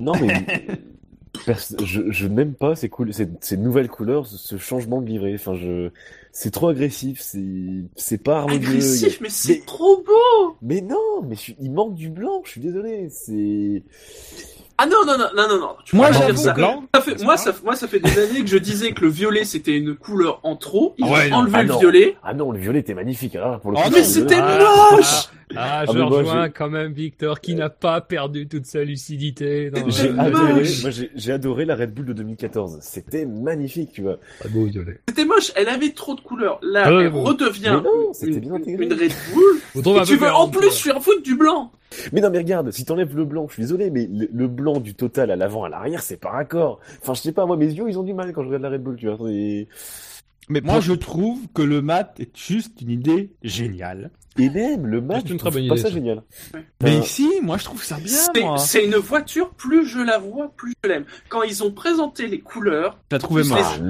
Non, 0.00 0.12
mais. 0.20 0.46
Je 1.84 2.10
je 2.10 2.26
n'aime 2.26 2.52
pas 2.54 2.74
ces, 2.74 2.88
coul- 2.88 3.12
ces, 3.12 3.28
ces 3.40 3.56
nouvelles 3.56 3.88
couleurs, 3.88 4.26
ce, 4.26 4.36
ce 4.36 4.56
changement 4.56 5.00
de 5.00 5.06
livrée. 5.06 5.34
Enfin, 5.34 5.54
je. 5.54 5.90
C'est 6.32 6.50
trop 6.50 6.68
agressif, 6.68 7.20
c'est 7.22 7.84
c'est 7.96 8.18
pas 8.22 8.38
harmonieux. 8.40 8.66
Agressif, 8.68 9.20
mais 9.20 9.28
c'est 9.30 9.64
trop 9.64 9.98
beau. 9.98 10.56
Mais 10.62 10.80
non, 10.80 11.22
mais 11.26 11.36
je 11.36 11.40
suis- 11.40 11.56
il 11.60 11.70
manque 11.70 11.94
du 11.94 12.08
blanc, 12.10 12.42
je 12.44 12.50
suis 12.50 12.60
désolé. 12.60 13.08
C'est. 13.10 13.82
Ah 14.78 14.86
non, 14.86 15.04
non, 15.06 15.16
non, 15.16 15.26
non, 15.36 15.48
non, 15.48 15.58
non. 15.60 15.76
Tu 15.84 15.96
Moi, 15.96 16.10
dire 16.10 16.36
ça. 16.38 16.52
blanc. 16.54 16.84
Ça 16.94 17.00
fait- 17.00 17.22
moi, 17.22 17.36
ça, 17.36 17.54
moi, 17.64 17.76
ça 17.76 17.86
fait 17.88 18.00
des 18.00 18.18
années 18.18 18.40
que 18.40 18.48
je 18.48 18.58
disais 18.58 18.92
que 18.92 19.02
le 19.02 19.08
violet 19.08 19.44
c'était 19.44 19.76
une 19.76 19.94
couleur 19.94 20.40
en 20.42 20.56
trop. 20.56 20.94
Ils 20.98 21.04
Ah 21.08 21.12
ouais, 21.12 21.26
ont 21.26 21.30
non. 21.30 21.36
enlevé 21.36 21.54
Ah 21.56 21.62
le 21.62 21.68
non. 21.68 21.78
violet. 21.78 22.16
Ah 22.24 22.34
non, 22.34 22.50
le 22.52 22.58
violet 22.58 22.80
était 22.80 22.94
magnifique. 22.94 23.36
Alors, 23.36 23.60
pour 23.60 23.70
le 23.70 23.76
Oh 23.78 23.82
coup, 23.82 23.90
non, 23.90 23.96
Mais 23.96 24.04
c'était. 24.04 24.36
Ah, 24.38 24.90
moche. 24.92 25.28
Ah, 25.56 25.80
Ah, 25.80 25.92
je 25.92 25.98
rejoins 25.98 26.48
quand 26.50 26.68
même 26.70 26.92
Victor 26.92 27.40
qui 27.40 27.54
n'a 27.54 27.70
pas 27.70 28.00
perdu 28.00 28.48
toute 28.48 28.66
sa 28.66 28.84
lucidité. 28.84 29.70
Dans 29.70 29.88
J'ai 29.88 30.10
adoré, 30.10 30.64
j'ai 31.14 31.32
adoré 31.32 31.64
la 31.64 31.76
Red 31.76 31.94
Bull 31.94 32.06
de 32.06 32.12
2014. 32.12 32.78
C'était 32.82 33.24
magnifique, 33.26 33.92
tu 33.92 34.02
vois. 34.02 34.18
Violet. 34.44 35.00
C'était 35.08 35.24
moche. 35.24 35.52
Elle 35.56 35.68
avait 35.68 35.90
trop 35.92 36.14
de 36.14 36.20
couleurs. 36.20 36.58
Là, 36.62 36.84
Ah 36.86 36.90
elle 37.00 37.10
bon. 37.10 37.24
redevient 37.24 37.80
non, 37.84 38.12
une, 38.22 38.40
bien 38.40 38.54
intégré. 38.54 38.84
une 38.86 38.92
Red 38.92 39.12
Bull. 39.32 39.84
Et 39.94 39.98
un 39.98 40.04
tu 40.04 40.16
veux 40.16 40.30
en 40.30 40.48
plus 40.48 40.70
faire 40.70 41.02
foutre 41.02 41.22
du 41.22 41.36
blanc. 41.36 41.72
Mais 42.12 42.20
non, 42.20 42.28
mais 42.30 42.38
regarde, 42.38 42.70
si 42.70 42.84
t'enlèves 42.84 43.16
le 43.16 43.24
blanc, 43.24 43.46
je 43.48 43.54
suis 43.54 43.62
désolé, 43.62 43.90
mais 43.90 44.06
le, 44.12 44.28
le 44.32 44.46
blanc 44.48 44.78
du 44.80 44.94
total 44.94 45.30
à 45.30 45.36
l'avant, 45.36 45.64
à 45.64 45.68
l'arrière, 45.70 46.02
c'est 46.02 46.18
pas 46.20 46.30
raccord. 46.30 46.80
Enfin, 47.00 47.14
je 47.14 47.20
sais 47.22 47.32
pas, 47.32 47.46
moi, 47.46 47.56
mes 47.56 47.66
yeux, 47.72 47.86
ils 47.88 47.98
ont 47.98 48.02
du 48.02 48.12
mal 48.12 48.32
quand 48.34 48.42
je 48.42 48.48
regarde 48.48 48.62
la 48.64 48.70
Red 48.70 48.82
Bull, 48.82 48.96
tu 48.96 49.08
vois. 49.08 49.30
Et, 49.30 49.68
Mais 50.50 50.60
Moi, 50.60 50.74
moi, 50.74 50.80
je 50.82 50.92
trouve 50.92 51.38
que 51.54 51.62
le 51.62 51.80
mat 51.80 52.14
est 52.20 52.36
juste 52.36 52.80
une 52.82 52.90
idée 52.90 53.30
géniale. 53.42 54.10
Et 54.38 54.50
même, 54.50 54.86
le 54.86 55.00
match, 55.00 55.24
je 55.26 55.34
trouve 55.34 55.52
pas 55.52 55.60
idée, 55.60 55.76
ça 55.76 55.88
ça. 55.88 55.90
génial. 55.90 56.22
Mais 56.54 56.64
Enfin, 56.82 57.00
ici, 57.00 57.28
moi, 57.42 57.56
je 57.58 57.64
trouve 57.64 57.82
ça 57.82 57.96
bien, 57.98 58.56
C'est 58.56 58.84
une 58.84 58.96
voiture. 58.96 59.50
Plus 59.50 59.86
je 59.86 59.98
la 59.98 60.18
vois, 60.18 60.52
plus 60.56 60.74
je 60.82 60.88
l'aime. 60.88 61.04
Quand 61.28 61.42
ils 61.42 61.62
ont 61.62 61.72
présenté 61.72 62.26
les 62.26 62.40
couleurs. 62.40 62.98
Ah, 63.12 63.18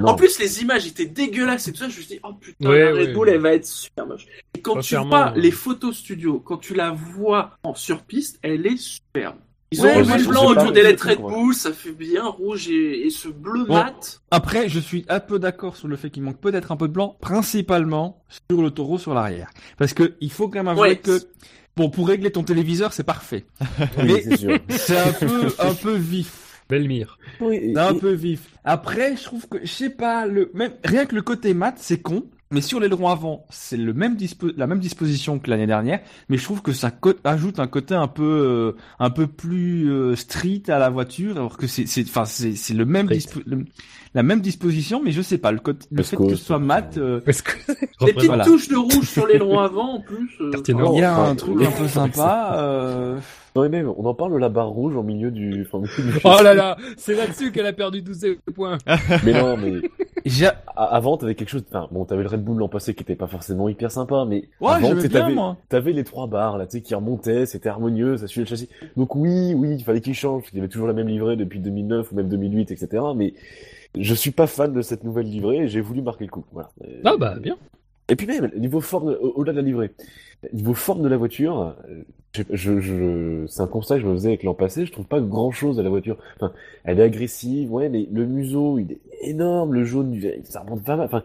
en 0.03 0.15
plus 0.15 0.39
les 0.39 0.61
images 0.61 0.87
étaient 0.87 1.05
dégueulasses 1.05 1.67
et 1.67 1.71
tout 1.71 1.77
ça. 1.79 1.89
Je 1.89 1.97
me 1.97 2.01
suis 2.03 2.15
dit, 2.15 2.19
oh 2.23 2.33
putain, 2.33 2.69
Ouais, 2.69 2.79
la 2.91 2.91
Red 2.99 3.13
Bull, 3.13 3.27
ouais. 3.27 3.33
elle 3.35 3.41
va 3.41 3.53
être 3.53 3.65
super 3.65 4.05
moche. 4.07 4.25
Et 4.57 4.61
quand 4.61 4.79
tu 4.79 4.95
vois 4.95 5.31
ouais. 5.31 5.39
les 5.39 5.51
photos 5.51 5.97
studio, 5.97 6.39
quand 6.39 6.57
tu 6.57 6.73
la 6.73 6.91
vois 6.91 7.57
en 7.63 7.73
surpiste, 7.75 8.39
elle 8.41 8.65
est 8.65 8.77
superbe. 8.77 9.37
Ils 9.71 9.81
Ouais, 9.81 9.97
ont 9.97 9.99
le 9.99 10.27
blanc 10.27 10.45
autour 10.47 10.71
des 10.71 10.81
lettres 10.81 11.09
Red. 11.09 11.19
Bull, 11.19 11.53
ça 11.53 11.71
fait 11.71 11.91
bien 11.91 12.25
rouge 12.25 12.69
et, 12.69 13.05
et 13.05 13.09
ce 13.11 13.27
bleu 13.27 13.65
Bon. 13.65 13.75
mat. 13.75 14.19
Après, 14.31 14.67
je 14.67 14.79
suis 14.79 15.05
un 15.09 15.19
peu 15.19 15.37
d'accord 15.37 15.75
sur 15.75 15.87
le 15.87 15.95
fait 15.95 16.09
qu'il 16.09 16.23
manque 16.23 16.39
peut-être 16.39 16.71
un 16.71 16.75
peu 16.77 16.87
de 16.87 16.93
blanc, 16.93 17.17
principalement 17.21 18.23
sur 18.49 18.61
le 18.63 18.71
taureau 18.71 18.97
sur 18.97 19.13
l'arrière. 19.13 19.49
Parce 19.77 19.93
que 19.93 20.15
il 20.21 20.31
faut 20.31 20.47
quand 20.47 20.59
même 20.59 20.69
avouer 20.69 20.81
Ouais. 20.89 20.95
que, 20.97 21.21
bon, 21.77 21.89
pour 21.91 22.07
régler 22.07 22.31
ton 22.31 22.41
téléviseur, 22.43 22.93
c'est 22.93 23.03
parfait. 23.03 23.45
oui, 23.99 24.05
mais- 24.05 24.21
c'est 24.23 24.37
sûr. 24.37 24.57
C'est 24.69 24.97
un 24.97 25.11
peu, 25.13 25.47
un 25.59 25.73
peu 25.75 25.93
vif. 25.93 26.63
Belle 26.67 26.87
mire. 26.87 27.17
Oui, 27.39 27.73
un 27.75 27.93
et- 27.95 27.99
peu 27.99 28.11
vif. 28.11 28.41
Après, 28.63 29.15
je 29.17 29.23
trouve 29.23 29.47
que, 29.47 29.57
je 29.61 29.71
sais 29.71 29.89
pas, 29.91 30.25
le, 30.25 30.49
même, 30.55 30.73
rien 30.83 31.05
que 31.05 31.13
le 31.15 31.21
côté 31.21 31.53
mat, 31.53 31.75
c'est 31.77 32.01
con. 32.01 32.25
Mais 32.51 32.61
sur 32.61 32.79
l'aileron 32.79 33.09
avant, 33.09 33.45
c'est 33.51 33.77
le 33.77 33.93
même 33.93 34.15
dispo- 34.15 34.51
la 34.57 34.65
même 34.65 34.79
disposition 34.79 35.37
que 35.37 35.51
l'année 35.51 35.67
dernière, 35.67 35.99
mais 36.29 36.37
je 36.37 36.43
trouve 36.43 36.63
que 36.63 36.71
ça 36.73 36.89
co- 36.89 37.13
ajoute 37.23 37.59
un 37.59 37.67
côté 37.67 37.93
un 37.93 38.07
peu, 38.07 38.23
euh, 38.23 38.71
un 38.97 39.11
peu 39.11 39.27
plus 39.27 39.91
euh, 39.91 40.15
street 40.15 40.63
à 40.67 40.79
la 40.79 40.89
voiture, 40.89 41.35
alors 41.37 41.57
que 41.57 41.67
c'est, 41.67 41.85
c'est, 41.85 42.01
enfin, 42.07 42.25
c'est, 42.25 42.55
c'est 42.55 42.73
le 42.73 42.85
même 42.85 43.07
le- 43.45 43.65
la 44.15 44.23
même 44.23 44.41
disposition, 44.41 44.99
mais 45.03 45.11
je 45.11 45.21
sais 45.21 45.37
pas, 45.37 45.51
le, 45.51 45.59
côté, 45.59 45.85
le 45.91 46.01
fait 46.01 46.17
que 46.17 46.29
ce 46.29 46.35
soit 46.37 46.57
mat, 46.57 46.97
euh, 46.97 47.21
Parce 47.23 47.43
que 47.43 47.51
Des 48.03 48.13
petites 48.13 48.25
Voilà. 48.25 48.45
touches 48.45 48.67
de 48.69 48.77
rouge 48.77 49.07
sur 49.07 49.27
l'aileron 49.27 49.59
avant 49.59 49.97
en 49.97 50.01
plus. 50.01 50.29
euh, 50.41 50.51
nord. 50.73 50.93
il 50.95 51.01
y 51.01 51.03
a 51.03 51.13
enfin, 51.19 51.29
un 51.31 51.35
truc 51.35 51.61
un 51.61 51.71
peu 51.71 51.87
sympa. 51.87 52.53
Euh... 52.55 53.19
Non, 53.55 53.63
mais 53.63 53.69
même, 53.69 53.91
on 53.97 54.05
en 54.05 54.13
parle 54.13 54.33
de 54.33 54.37
la 54.37 54.49
barre 54.49 54.69
rouge 54.69 54.95
au 54.95 55.01
milieu 55.03 55.29
du. 55.31 55.65
enfin, 55.67 55.79
au 55.79 56.01
milieu 56.01 56.13
du 56.13 56.19
Oh 56.23 56.37
là 56.43 56.53
là, 56.53 56.77
c'est 56.97 57.15
là-dessus 57.15 57.51
qu'elle 57.51 57.65
a 57.65 57.73
perdu 57.73 58.03
tous 58.03 58.13
ses 58.13 58.39
points. 58.55 58.77
Mais 59.23 59.33
non, 59.33 59.57
mais 59.57 59.81
Avant, 60.75 61.17
t'avais 61.17 61.35
quelque 61.35 61.49
chose. 61.49 61.63
Enfin, 61.69 61.87
bon, 61.91 62.05
t'avais 62.05 62.23
le 62.23 62.29
Red 62.29 62.43
Bull 62.43 62.57
l'an 62.57 62.69
passé 62.69 62.93
qui 62.93 63.03
était 63.03 63.15
pas 63.15 63.27
forcément 63.27 63.67
hyper 63.69 63.91
sympa, 63.91 64.25
mais 64.27 64.49
Ouais, 64.61 64.71
avant, 64.71 64.93
bien, 64.93 65.07
t'avais, 65.09 65.33
moi. 65.33 65.57
t'avais 65.69 65.91
les 65.91 66.03
trois 66.03 66.27
barres 66.27 66.57
là, 66.57 66.65
tu 66.65 66.77
sais, 66.77 66.81
qui 66.81 66.95
remontaient, 66.95 67.45
c'était 67.45 67.69
harmonieux, 67.69 68.17
ça 68.17 68.27
suivait 68.27 68.45
le 68.45 68.49
châssis. 68.49 68.69
Donc 68.97 69.15
oui, 69.15 69.53
oui, 69.55 69.75
il 69.75 69.83
fallait 69.83 70.01
qu'ils 70.01 70.13
changent, 70.13 70.41
parce 70.41 70.49
qu'il 70.51 70.59
y 70.59 70.61
avait 70.61 70.69
toujours 70.69 70.87
la 70.87 70.93
même 70.93 71.07
livrée 71.07 71.35
depuis 71.35 71.59
2009 71.59 72.11
ou 72.11 72.15
même 72.15 72.29
2008, 72.29 72.71
etc. 72.71 73.03
Mais 73.15 73.33
je 73.97 74.13
suis 74.13 74.31
pas 74.31 74.47
fan 74.47 74.71
de 74.73 74.81
cette 74.81 75.03
nouvelle 75.03 75.25
livrée, 75.27 75.57
et 75.57 75.67
j'ai 75.67 75.81
voulu 75.81 76.01
marquer 76.01 76.25
le 76.25 76.31
coup. 76.31 76.45
Voilà. 76.53 76.69
Ah 77.03 77.15
bah 77.17 77.35
bien. 77.41 77.57
Et 78.09 78.15
puis 78.15 78.27
même, 78.27 78.51
niveau 78.57 78.81
forme, 78.81 79.15
au- 79.21 79.33
au-delà 79.35 79.53
de 79.53 79.57
la 79.57 79.63
livrée, 79.63 79.91
niveau 80.53 80.73
forme 80.73 81.01
de 81.03 81.07
la 81.07 81.17
voiture, 81.17 81.75
c'est 82.33 83.61
un 83.61 83.67
constat 83.67 83.95
que 83.95 84.01
je 84.01 84.07
me 84.07 84.13
faisais 84.13 84.29
avec 84.29 84.43
l'an 84.43 84.53
passé, 84.53 84.85
je 84.85 84.91
trouve 84.91 85.05
pas 85.05 85.19
grand 85.21 85.51
chose 85.51 85.79
à 85.79 85.83
la 85.83 85.89
voiture. 85.89 86.17
Enfin, 86.37 86.51
elle 86.83 86.99
est 86.99 87.03
agressive, 87.03 87.71
ouais, 87.71 87.89
mais 87.89 88.07
le 88.11 88.25
museau, 88.25 88.79
il 88.79 88.91
est 88.93 89.01
énorme, 89.21 89.73
le 89.73 89.83
jaune, 89.83 90.19
ça 90.43 90.61
remonte 90.61 90.83
pas 90.83 90.95
mal. 90.95 91.05
Enfin, 91.07 91.23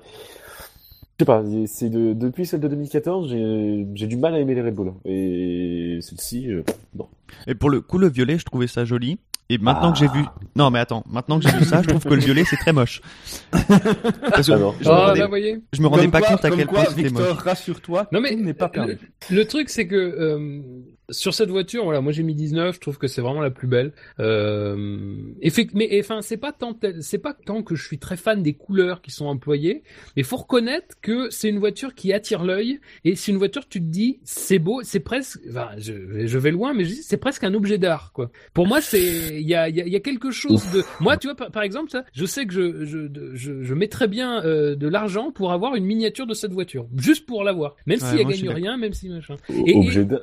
je 1.19 1.23
sais 1.23 1.27
pas, 1.27 1.45
c'est 1.67 1.91
de, 1.91 2.13
depuis 2.13 2.45
celle 2.45 2.61
de 2.61 2.69
2014, 2.69 3.31
j'ai, 3.31 3.87
j'ai 3.95 4.07
du 4.09 4.17
mal 4.17 4.35
à 4.35 4.41
aimer 4.41 4.55
les 4.55 4.63
Red 4.63 4.75
Bull. 4.75 4.93
Et 5.05 5.99
celle-ci, 6.03 6.51
euh, 6.51 6.63
non. 6.97 7.07
Et 7.47 7.55
pour 7.55 7.71
le 7.71 7.81
coup, 7.81 7.99
le 7.99 8.09
violet, 8.09 8.37
je 8.39 8.45
trouvais 8.45 8.67
ça 8.67 8.85
joli. 8.85 9.19
Et 9.51 9.59
maintenant 9.59 9.93
que 9.93 9.99
j'ai 9.99 10.07
Ah. 10.09 10.13
vu, 10.17 10.25
non 10.57 10.71
mais 10.71 10.79
attends, 10.79 11.05
maintenant 11.11 11.39
que 11.39 11.47
j'ai 11.47 11.55
vu 11.57 11.65
ça, 11.65 11.83
je 11.83 11.89
trouve 11.89 12.03
que 12.03 12.15
le 12.15 12.21
violet 12.21 12.45
c'est 12.45 12.57
très 12.57 12.73
moche. 12.73 13.03
Parce 13.51 14.47
que 14.47 14.53
Ah 14.53 14.59
non. 14.59 14.75
je 14.81 14.89
me 14.89 14.95
rendais, 14.95 15.19
là, 15.21 15.25
vous 15.27 15.31
voyez. 15.31 15.59
je 15.73 15.83
me 15.83 15.87
rendais 15.87 16.03
Comme 16.03 16.11
pas 16.13 16.21
quoi- 16.21 16.29
compte 16.31 16.45
à 16.47 16.51
quel 16.51 16.67
quoi, 16.67 16.81
point 16.83 16.91
c'était 16.91 17.03
Victor, 17.09 17.35
moche. 17.35 17.43
rassure-toi, 17.43 18.07
Non, 18.11 18.21
mais 18.21 18.31
tout 18.37 18.43
n'est 18.43 18.55
pas 18.55 18.69
perdu. 18.71 18.99
Le, 19.31 19.37
le 19.37 19.45
truc, 19.45 19.69
c'est 19.69 19.87
que 19.87 19.95
euh, 19.97 20.61
sur 21.11 21.35
cette 21.35 21.51
voiture, 21.51 21.85
voilà, 21.85 22.01
moi 22.01 22.13
j'ai 22.13 22.23
mis 22.23 22.35
19, 22.35 22.75
je 22.77 22.81
trouve 22.81 22.99
que 22.99 23.07
c'est 23.07 23.21
vraiment 23.21 23.41
la 23.43 23.51
plus 23.51 23.69
belle. 23.69 23.93
Euh, 24.21 25.17
effect- 25.43 25.73
mais 25.75 25.89
enfin, 26.01 26.23
c'est 26.23 26.37
pas 26.37 26.53
tant, 26.53 26.79
c'est 27.01 27.19
pas 27.19 27.35
tant 27.35 27.63
que 27.63 27.75
je 27.75 27.85
suis 27.85 27.99
très 27.99 28.17
fan 28.17 28.43
des 28.43 28.55
couleurs 28.55 29.03
qui 29.03 29.11
sont 29.11 29.27
employées, 29.27 29.83
mais 30.17 30.23
faut 30.23 30.37
reconnaître 30.37 30.97
que 31.03 31.29
c'est 31.31 31.49
une 31.49 31.59
voiture 31.59 31.95
qui 31.95 32.13
attire 32.13 32.45
l'œil 32.45 32.81
et 33.05 33.17
c'est 33.17 33.33
une 33.33 33.39
voiture, 33.39 33.69
tu 33.69 33.81
te 33.81 33.87
dis, 33.87 34.19
c'est 34.25 34.59
beau, 34.59 34.81
c'est 34.83 35.01
presque, 35.01 35.41
enfin, 35.51 35.69
je, 35.79 36.27
je 36.27 36.39
vais 36.39 36.51
loin, 36.51 36.73
mais 36.75 36.85
c'est 36.85 37.17
presque 37.19 37.45
un 37.45 37.55
objet 37.55 37.79
d'art, 37.79 38.13
quoi. 38.13 38.31
Pour 38.53 38.67
moi, 38.67 38.81
c'est, 38.81 39.41
il 39.41 39.47
y 39.49 39.55
a, 39.55 39.69
il 39.69 39.77
y, 39.77 39.81
a, 39.81 39.87
il 39.87 39.93
y 39.93 39.97
a 39.97 40.01
quelque 40.01 40.31
chose 40.31 40.65
de, 40.73 40.83
moi, 41.01 41.17
tu 41.17 41.27
vois, 41.27 41.37
par, 41.37 41.51
par 41.51 41.63
exemple, 41.63 41.91
ça, 41.91 42.05
je 42.13 42.25
sais 42.27 42.47
que 42.47 42.53
je, 42.53 42.85
je, 42.85 42.99
je, 43.35 43.63
je 43.63 43.75
mettrais 43.75 44.09
bien 44.09 44.43
euh, 44.45 44.75
de 44.75 44.89
l'argent 44.89 45.31
pour 45.33 45.53
avoir 45.53 45.75
une 45.77 45.85
miniature 45.85 46.27
de 46.27 46.35
cette 46.35 46.53
voiture, 46.53 46.87
juste 46.97 47.27
pour 47.27 47.45
l'avoir, 47.45 47.77
même 47.87 48.01
Ouais, 48.01 48.07
si 48.11 48.17
elle 48.19 48.27
gagne 48.27 48.51
rien, 48.51 48.77
même 48.77 48.93
si 48.93 49.09
machin. 49.09 49.37
O- 49.49 49.65
Et- 49.67 49.75
objet 49.75 50.05
d'art, 50.05 50.21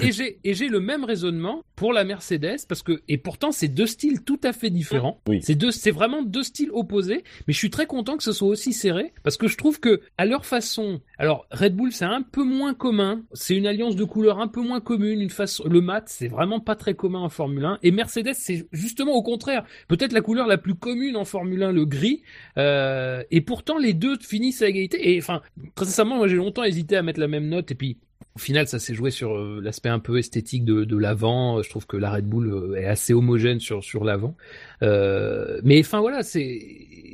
Et, 0.00 0.54
j'ai 0.54 0.68
le 0.68 0.80
même 0.80 1.04
raisonnement 1.04 1.62
pour 1.76 1.92
la 1.92 2.04
Mercedes 2.04 2.66
parce 2.68 2.82
que 2.82 3.02
et 3.08 3.18
pourtant 3.18 3.52
c'est 3.52 3.68
deux 3.68 3.86
styles 3.86 4.22
tout 4.22 4.40
à 4.42 4.52
fait 4.52 4.70
différents. 4.70 5.20
Oui. 5.28 5.40
C'est 5.42 5.54
deux 5.54 5.70
c'est 5.70 5.90
vraiment 5.90 6.22
deux 6.22 6.42
styles 6.42 6.70
opposés, 6.72 7.22
mais 7.46 7.52
je 7.52 7.58
suis 7.58 7.70
très 7.70 7.86
content 7.86 8.16
que 8.16 8.22
ce 8.22 8.32
soit 8.32 8.48
aussi 8.48 8.72
serré 8.72 9.12
parce 9.22 9.36
que 9.36 9.48
je 9.48 9.56
trouve 9.56 9.80
que 9.80 10.00
à 10.16 10.24
leur 10.24 10.44
façon, 10.44 11.00
alors 11.18 11.46
Red 11.50 11.76
Bull 11.76 11.92
c'est 11.92 12.04
un 12.04 12.22
peu 12.22 12.42
moins 12.42 12.74
commun, 12.74 13.22
c'est 13.32 13.56
une 13.56 13.66
alliance 13.66 13.96
de 13.96 14.04
couleurs 14.04 14.40
un 14.40 14.48
peu 14.48 14.60
moins 14.60 14.80
commune, 14.80 15.20
une 15.20 15.30
façon 15.30 15.64
le 15.68 15.80
mat 15.80 16.04
c'est 16.08 16.28
vraiment 16.28 16.60
pas 16.60 16.76
très 16.76 16.94
commun 16.94 17.20
en 17.20 17.28
Formule 17.28 17.64
1 17.64 17.78
et 17.82 17.90
Mercedes 17.90 18.34
c'est 18.34 18.66
justement 18.72 19.12
au 19.12 19.22
contraire, 19.22 19.64
peut-être 19.88 20.12
la 20.12 20.20
couleur 20.20 20.46
la 20.46 20.58
plus 20.58 20.74
commune 20.74 21.16
en 21.16 21.24
Formule 21.24 21.62
1 21.62 21.72
le 21.72 21.84
gris. 21.84 22.22
Euh, 22.56 23.22
et 23.30 23.40
pourtant 23.40 23.78
les 23.78 23.94
deux 23.94 24.16
finissent 24.20 24.62
à 24.62 24.68
égalité. 24.68 25.14
Et 25.14 25.18
enfin 25.18 25.42
très 25.74 25.86
sincèrement 25.86 26.16
moi 26.16 26.28
j'ai 26.28 26.36
longtemps 26.36 26.64
hésité 26.64 26.96
à 26.96 27.02
mettre 27.02 27.20
la 27.20 27.28
même 27.28 27.48
note 27.48 27.70
et 27.70 27.74
puis 27.74 27.98
au 28.38 28.40
final, 28.40 28.68
ça 28.68 28.78
s'est 28.78 28.94
joué 28.94 29.10
sur 29.10 29.36
euh, 29.36 29.58
l'aspect 29.60 29.88
un 29.88 29.98
peu 29.98 30.16
esthétique 30.16 30.64
de, 30.64 30.96
l'avant. 30.96 31.60
Je 31.60 31.68
trouve 31.68 31.88
que 31.88 31.96
la 31.96 32.12
Red 32.12 32.24
Bull 32.24 32.52
euh, 32.52 32.80
est 32.80 32.86
assez 32.86 33.12
homogène 33.12 33.58
sur 33.58 33.82
sur 33.82 34.04
l'avant. 34.04 34.36
Euh, 34.84 35.60
mais 35.64 35.80
enfin 35.80 35.98
voilà, 35.98 36.22
c'est 36.22 36.60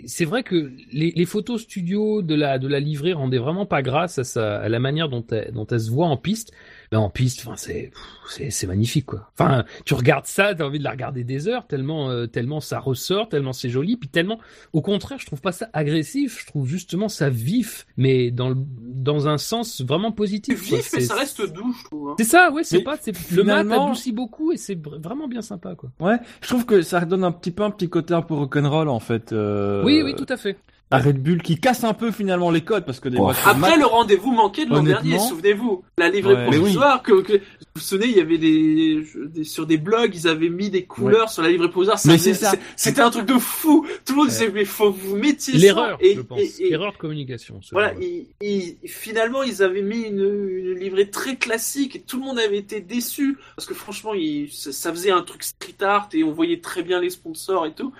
c'est 0.05 0.27
vrai 0.27 0.43
que 0.43 0.71
les, 0.93 1.25
photos 1.25 1.63
studio 1.63 2.21
de 2.21 2.35
la 2.35 2.59
de 2.59 2.69
la 2.69 2.79
livrée 2.79 3.15
rendaient 3.15 3.39
vraiment 3.39 3.65
pas 3.65 3.81
grâce 3.81 4.37
à 4.37 4.57
à 4.59 4.69
la 4.69 4.79
manière 4.81 5.09
dont 5.09 5.25
elle, 5.31 5.51
dont 5.55 5.67
elle 5.67 5.81
se 5.81 5.91
voit 5.91 6.09
en 6.09 6.19
piste. 6.19 6.53
Ben 6.91 6.99
en 6.99 7.11
piste, 7.11 7.41
enfin 7.47 7.57
c'est 7.57 7.91
c'est 8.29 8.51
c'est 8.51 8.67
magnifique 8.67 9.07
quoi. 9.07 9.31
Enfin, 9.39 9.65
tu 9.85 9.95
regardes 9.95 10.27
ça, 10.27 10.55
t'as 10.55 10.65
envie 10.65 10.79
de 10.79 10.85
la 10.85 10.91
regarder 10.91 11.25
des 11.25 11.49
heures 11.49 11.67
tellement 11.67 12.11
euh, 12.11 12.27
tellement 12.27 12.61
ça 12.61 12.79
ressort, 12.79 13.29
tellement 13.29 13.53
c'est 13.53 13.69
joli, 13.71 13.97
puis 13.97 14.09
tellement 14.09 14.39
au 14.73 14.83
contraire, 14.83 15.19
je 15.19 15.27
trouve 15.27 15.41
pas 15.41 15.53
ça 15.53 15.69
agressif, 15.73 16.41
je 16.41 16.47
trouve 16.47 16.67
justement 16.69 17.09
ça 17.09 17.31
vif, 17.31 17.87
mais 17.97 18.31
dans 18.31 18.49
le 18.51 18.57
dans 18.57 19.29
un 19.29 19.39
sens 19.39 19.81
vraiment 19.83 20.13
positif. 20.13 20.69
quoi. 20.69 20.79
vif, 20.79 20.91
mais 20.95 21.01
ça 21.01 21.15
reste 21.17 21.53
doux, 21.53 21.75
je 21.79 21.85
trouve. 21.85 22.09
hein. 22.11 22.15
c'est 22.19 22.25
ça, 22.25 22.51
ouais, 22.51 22.65
c'est 22.65 22.79
Mais 22.79 22.85
pas, 22.85 22.97
c'est 23.01 23.13
le 23.33 23.45
mat 23.45 23.65
adoucit 23.85 24.13
beaucoup 24.13 24.53
et 24.53 24.57
c'est 24.57 24.75
vr- 24.77 25.01
vraiment 25.01 25.29
bien 25.29 25.43
sympa, 25.43 25.75
quoi. 25.75 25.91
Ouais, 26.01 26.17
je 26.43 26.49
trouve 26.49 26.65
que 26.67 26.83
ça 26.83 27.01
redonne 27.01 27.25
un 27.25 27.33
petit 27.33 27.51
peu 27.51 27.63
un 27.63 27.71
petit 27.71 27.89
côté 27.89 28.15
un 28.15 28.23
peu 28.23 28.35
rock'n'roll 28.35 28.89
en 28.89 29.01
fait. 29.01 29.33
euh, 29.33 29.83
Oui, 29.85 30.03
oui, 30.05 30.15
tout 30.15 30.27
à 30.29 30.37
fait. 30.37 30.57
À 30.91 30.99
Red 30.99 31.23
Bull 31.23 31.43
qui 31.43 31.59
casse 31.59 31.83
un 31.83 31.95
peu 31.95 32.11
finalement 32.13 32.51
les 32.51 32.61
codes 32.61 32.85
parce 32.85 33.01
que 33.01 33.09
des 33.09 33.17
Oh. 33.19 33.29
Après 33.31 33.55
mat- 33.57 33.77
le 33.77 33.87
rendez-vous 33.87 34.31
manqué 34.33 34.65
de 34.65 34.71
l'an 34.71 34.83
dernier, 34.83 35.19
souvenez-vous, 35.19 35.83
la 35.99 36.09
livrée 36.09 36.35
Ouais. 36.35 36.47
Oui. 36.51 36.57
provisoire, 36.59 37.03
que, 37.03 37.21
que- 37.23 37.33
vous 37.33 37.41
vous 37.77 37.81
souvenez, 37.81 38.07
il 38.09 38.17
y 38.17 38.21
avait 38.21 38.39
des, 38.39 39.05
des- 39.35 39.45
sur 39.45 39.67
des 39.67 39.77
blogs, 39.79 40.13
ils 40.15 40.29
avaient 40.29 40.51
mis 40.51 40.71
des 40.71 40.85
couleurs 40.85 41.31
sur 41.31 41.43
la 41.43 41.49
livrée 41.49 41.69
provisoire. 41.71 41.99
ça 41.99 42.09
Mais 42.13 42.19
faisait- 42.19 42.35
c'est 42.35 42.45
ça. 42.45 42.55
C'était 42.77 43.01
un 43.01 43.11
truc 43.11 43.27
de 43.27 43.39
fou. 43.39 43.85
Tout 44.05 44.13
le 44.13 44.19
monde 44.19 44.29
disait 44.29 44.51
mais 44.55 44.65
faut 44.65 44.93
que 44.93 45.01
vous 45.01 45.17
mettiez. 45.17 45.55
L'erreur, 45.59 45.97
Et, 46.01 46.15
je 46.15 46.21
pense. 46.21 46.39
et- 46.39 46.63
et- 46.67 46.73
Erreur 46.73 46.93
de 46.93 46.99
communication. 46.99 47.59
voilà, 47.73 47.93
moi. 47.95 48.03
ils- 48.05 48.29
ils- 48.41 48.77
finalement 48.89 49.43
ils 49.43 49.63
avaient 49.63 49.83
mis 49.83 50.03
une, 50.03 50.21
une 50.21 50.79
livrée 50.79 51.11
très 51.11 51.37
classique 51.37 51.97
et 51.97 52.01
tout 52.01 52.19
le 52.19 52.25
monde 52.25 52.39
avait 52.39 52.59
été 52.59 52.81
déçu 52.81 53.37
parce 53.57 53.67
que 53.67 53.75
franchement 53.75 54.15
ils- 54.15 54.51
ça, 54.53 54.71
ça 54.71 54.93
faisait 54.93 55.11
un 55.11 55.23
truc 55.23 55.43
street 55.43 55.75
art 55.83 56.09
et 56.13 56.23
on 56.23 56.31
voyait 56.33 56.61
très 56.61 56.83
bien 56.83 57.01
les 57.01 57.11
sponsors 57.11 57.67
et 57.67 57.73
tout. 57.73 57.93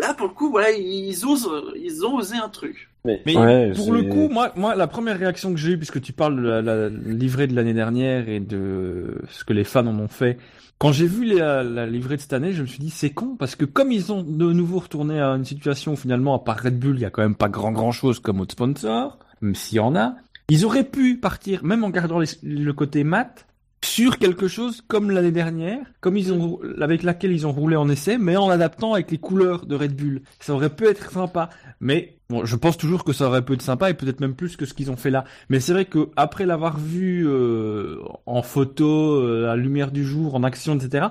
Là 0.00 0.14
pour 0.14 0.28
le 0.28 0.32
coup 0.34 0.50
voilà 0.50 0.70
ils 0.70 1.24
osent, 1.26 1.48
ils 1.76 2.04
ont 2.06 2.16
osé 2.16 2.36
un 2.36 2.48
truc. 2.48 2.88
Mais, 3.04 3.22
Mais 3.24 3.34
ouais, 3.36 3.72
pour 3.74 3.92
le 3.94 4.02
coup, 4.02 4.28
moi, 4.28 4.52
moi, 4.56 4.74
la 4.74 4.86
première 4.86 5.18
réaction 5.18 5.52
que 5.54 5.58
j'ai 5.58 5.70
eue, 5.72 5.78
puisque 5.78 6.02
tu 6.02 6.12
parles 6.12 6.36
de 6.36 6.46
la, 6.46 6.60
la 6.60 6.88
livrée 6.90 7.46
de 7.46 7.54
l'année 7.56 7.72
dernière 7.72 8.28
et 8.28 8.40
de 8.40 9.22
ce 9.30 9.42
que 9.42 9.54
les 9.54 9.64
fans 9.64 9.86
en 9.86 9.98
ont 9.98 10.06
fait, 10.08 10.36
quand 10.76 10.92
j'ai 10.92 11.06
vu 11.06 11.24
la, 11.24 11.62
la 11.64 11.86
livrée 11.86 12.16
de 12.16 12.20
cette 12.20 12.34
année, 12.34 12.52
je 12.52 12.60
me 12.60 12.66
suis 12.66 12.78
dit 12.78 12.90
c'est 12.90 13.08
con 13.08 13.36
parce 13.38 13.56
que 13.56 13.64
comme 13.64 13.90
ils 13.90 14.12
ont 14.12 14.22
de 14.22 14.52
nouveau 14.52 14.80
retourné 14.80 15.18
à 15.18 15.28
une 15.30 15.46
situation 15.46 15.92
où 15.92 15.96
finalement, 15.96 16.34
à 16.34 16.40
part 16.40 16.60
Red 16.62 16.78
Bull, 16.78 16.96
il 16.96 17.00
y 17.00 17.04
a 17.06 17.10
quand 17.10 17.22
même 17.22 17.34
pas 17.36 17.48
grand 17.48 17.72
grand 17.72 17.92
chose 17.92 18.18
comme 18.20 18.38
autre 18.40 18.52
sponsor, 18.52 19.18
même 19.40 19.54
s'il 19.54 19.76
y 19.76 19.80
en 19.80 19.96
a, 19.96 20.16
ils 20.50 20.66
auraient 20.66 20.84
pu 20.84 21.16
partir, 21.16 21.64
même 21.64 21.84
en 21.84 21.90
gardant 21.90 22.18
les- 22.18 22.26
le 22.42 22.72
côté 22.74 23.02
mat, 23.02 23.46
sur 23.84 24.18
quelque 24.18 24.46
chose 24.46 24.82
comme 24.86 25.10
l'année 25.10 25.32
dernière, 25.32 25.78
comme 26.00 26.16
ils 26.16 26.32
ont 26.32 26.60
avec 26.80 27.02
laquelle 27.02 27.32
ils 27.32 27.46
ont 27.46 27.52
roulé 27.52 27.76
en 27.76 27.88
essai, 27.88 28.18
mais 28.18 28.36
en 28.36 28.50
adaptant 28.50 28.94
avec 28.94 29.10
les 29.10 29.18
couleurs 29.18 29.66
de 29.66 29.74
Red 29.74 29.96
Bull. 29.96 30.22
Ça 30.38 30.54
aurait 30.54 30.74
pu 30.74 30.86
être 30.86 31.10
sympa, 31.10 31.48
mais 31.80 32.18
bon, 32.28 32.44
je 32.44 32.56
pense 32.56 32.76
toujours 32.76 33.04
que 33.04 33.12
ça 33.12 33.26
aurait 33.26 33.44
pu 33.44 33.54
être 33.54 33.62
sympa 33.62 33.90
et 33.90 33.94
peut-être 33.94 34.20
même 34.20 34.34
plus 34.34 34.56
que 34.56 34.66
ce 34.66 34.74
qu'ils 34.74 34.90
ont 34.90 34.96
fait 34.96 35.10
là. 35.10 35.24
Mais 35.48 35.60
c'est 35.60 35.72
vrai 35.72 35.86
que 35.86 36.10
après 36.16 36.44
l'avoir 36.44 36.78
vu 36.78 37.26
euh, 37.26 37.98
en 38.26 38.42
photo, 38.42 39.14
euh, 39.14 39.44
à 39.44 39.56
la 39.56 39.62
lumière 39.62 39.90
du 39.90 40.04
jour, 40.04 40.34
en 40.34 40.44
action, 40.44 40.76
etc., 40.76 41.08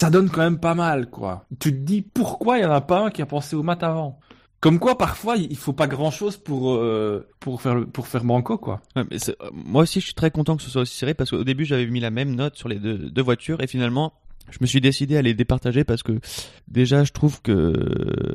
ça 0.00 0.10
donne 0.10 0.30
quand 0.30 0.42
même 0.42 0.60
pas 0.60 0.76
mal, 0.76 1.10
quoi. 1.10 1.46
Tu 1.58 1.72
te 1.72 1.78
dis 1.78 2.02
pourquoi 2.02 2.58
il 2.58 2.62
y 2.62 2.66
en 2.66 2.70
a 2.70 2.80
pas 2.80 3.00
un 3.06 3.10
qui 3.10 3.22
a 3.22 3.26
pensé 3.26 3.56
au 3.56 3.64
mat 3.64 3.82
avant? 3.82 4.20
Comme 4.60 4.80
quoi, 4.80 4.98
parfois, 4.98 5.36
il 5.36 5.56
faut 5.56 5.72
pas 5.72 5.86
grand 5.86 6.10
chose 6.10 6.36
pour 6.36 6.74
euh, 6.74 7.28
pour 7.38 7.62
faire 7.62 7.84
pour 7.92 8.08
faire 8.08 8.24
banco, 8.24 8.58
quoi. 8.58 8.80
Ouais, 8.96 9.04
mais 9.10 9.18
c'est- 9.20 9.36
euh, 9.42 9.50
moi 9.52 9.82
aussi, 9.82 10.00
je 10.00 10.06
suis 10.06 10.14
très 10.14 10.30
content 10.32 10.56
que 10.56 10.62
ce 10.62 10.70
soit 10.70 10.82
aussi 10.82 10.96
serré 10.96 11.14
parce 11.14 11.30
qu'au 11.30 11.44
début, 11.44 11.64
j'avais 11.64 11.86
mis 11.86 12.00
la 12.00 12.10
même 12.10 12.34
note 12.34 12.56
sur 12.56 12.68
les 12.68 12.80
deux, 12.80 12.98
deux 12.98 13.22
voitures 13.22 13.60
et 13.62 13.68
finalement, 13.68 14.12
je 14.50 14.58
me 14.60 14.66
suis 14.66 14.80
décidé 14.80 15.16
à 15.16 15.22
les 15.22 15.34
départager 15.34 15.84
parce 15.84 16.02
que 16.02 16.18
déjà, 16.66 17.04
je 17.04 17.12
trouve 17.12 17.40
que 17.42 17.52
euh, 17.52 18.34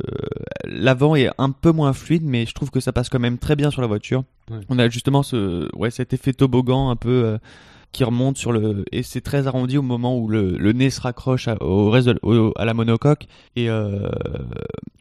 l'avant 0.66 1.16
est 1.16 1.30
un 1.38 1.50
peu 1.52 1.72
moins 1.72 1.92
fluide, 1.94 2.24
mais 2.24 2.46
je 2.46 2.54
trouve 2.54 2.72
que 2.72 2.80
ça 2.80 2.94
passe 2.94 3.10
quand 3.10 3.20
même 3.20 3.38
très 3.38 3.56
bien 3.56 3.72
sur 3.72 3.82
la 3.82 3.88
voiture. 3.88 4.24
Ouais. 4.50 4.60
On 4.70 4.80
a 4.80 4.88
justement 4.90 5.24
ce, 5.24 5.68
ouais, 5.76 5.92
cet 5.92 6.14
effet 6.14 6.32
toboggan 6.34 6.90
un 6.90 6.96
peu 6.96 7.10
euh, 7.26 7.38
qui 7.94 8.04
remonte 8.04 8.38
sur 8.38 8.52
le 8.52 8.84
et 8.92 9.04
c'est 9.04 9.22
très 9.22 9.48
arrondi 9.48 9.78
au 9.78 9.82
moment 9.82 10.18
où 10.18 10.28
le, 10.28 10.58
le 10.58 10.72
nez 10.74 10.90
se 10.90 11.00
raccroche 11.00 11.48
au 11.62 11.90
reste 11.90 12.08
de- 12.10 12.52
à 12.60 12.66
la 12.66 12.74
monocoque. 12.74 13.28
Et 13.56 13.70
euh, 13.70 14.10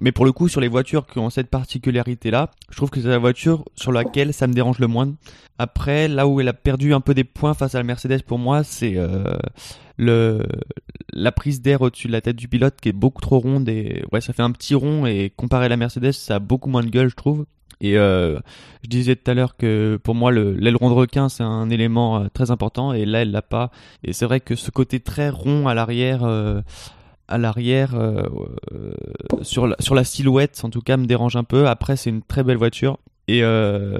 mais 0.00 0.12
pour 0.12 0.24
le 0.24 0.32
coup 0.32 0.46
sur 0.48 0.60
les 0.60 0.68
voitures 0.68 1.06
qui 1.06 1.18
ont 1.18 1.30
cette 1.30 1.48
particularité 1.48 2.30
là 2.30 2.50
je 2.70 2.76
trouve 2.76 2.90
que 2.90 3.00
c'est 3.00 3.08
la 3.08 3.18
voiture 3.18 3.64
sur 3.74 3.90
laquelle 3.90 4.32
ça 4.32 4.46
me 4.46 4.52
dérange 4.52 4.78
le 4.78 4.86
moins. 4.86 5.12
Après 5.58 6.06
là 6.06 6.26
où 6.28 6.40
elle 6.40 6.48
a 6.48 6.52
perdu 6.52 6.94
un 6.94 7.00
peu 7.00 7.14
des 7.14 7.24
points 7.24 7.54
face 7.54 7.74
à 7.74 7.78
la 7.78 7.84
Mercedes 7.84 8.22
pour 8.22 8.38
moi 8.38 8.62
c'est 8.62 8.94
euh, 8.96 9.24
le 9.96 10.42
la 11.12 11.32
prise 11.32 11.60
d'air 11.62 11.82
au-dessus 11.82 12.06
de 12.08 12.12
la 12.12 12.20
tête 12.20 12.36
du 12.36 12.48
pilote 12.48 12.74
qui 12.80 12.88
est 12.88 12.92
beaucoup 12.94 13.20
trop 13.20 13.38
ronde 13.38 13.68
et 13.68 14.04
ouais 14.12 14.20
ça 14.20 14.32
fait 14.32 14.42
un 14.42 14.50
petit 14.52 14.74
rond 14.74 15.06
et 15.06 15.32
comparé 15.34 15.66
à 15.66 15.68
la 15.68 15.76
Mercedes 15.76 16.12
ça 16.12 16.36
a 16.36 16.38
beaucoup 16.38 16.68
moins 16.70 16.82
de 16.82 16.90
gueule 16.90 17.08
je 17.10 17.16
trouve 17.16 17.46
et 17.82 17.98
euh, 17.98 18.38
je 18.82 18.88
disais 18.88 19.14
tout 19.16 19.30
à 19.30 19.34
l'heure 19.34 19.56
que 19.56 19.98
pour 20.02 20.14
moi 20.14 20.30
le- 20.30 20.52
l'aileron 20.54 20.88
de 20.88 20.94
requin 20.94 21.28
c'est 21.28 21.42
un 21.42 21.68
élément 21.68 22.20
euh, 22.22 22.26
très 22.32 22.50
important. 22.50 22.94
Et 22.94 23.04
là 23.04 23.20
elle 23.22 23.30
l'a 23.30 23.42
pas. 23.42 23.70
Et 24.04 24.12
c'est 24.14 24.24
vrai 24.24 24.40
que 24.40 24.54
ce 24.54 24.70
côté 24.70 25.00
très 25.00 25.28
rond 25.28 25.68
à 25.68 25.74
l'arrière 25.74 26.22
euh, 26.24 26.62
à 27.28 27.36
l'arrière 27.38 27.90
sur 29.42 29.66
la, 29.66 29.76
sur 29.78 29.94
la 29.94 30.04
silhouette 30.04 30.60
en 30.64 30.70
tout 30.70 30.80
cas 30.80 30.96
me 30.96 31.06
dérange 31.06 31.36
un 31.36 31.44
peu. 31.44 31.66
Après 31.68 31.96
c'est 31.96 32.10
une 32.10 32.22
très 32.22 32.42
belle 32.44 32.56
voiture. 32.56 32.98
Et 33.28 33.42
euh, 33.42 33.98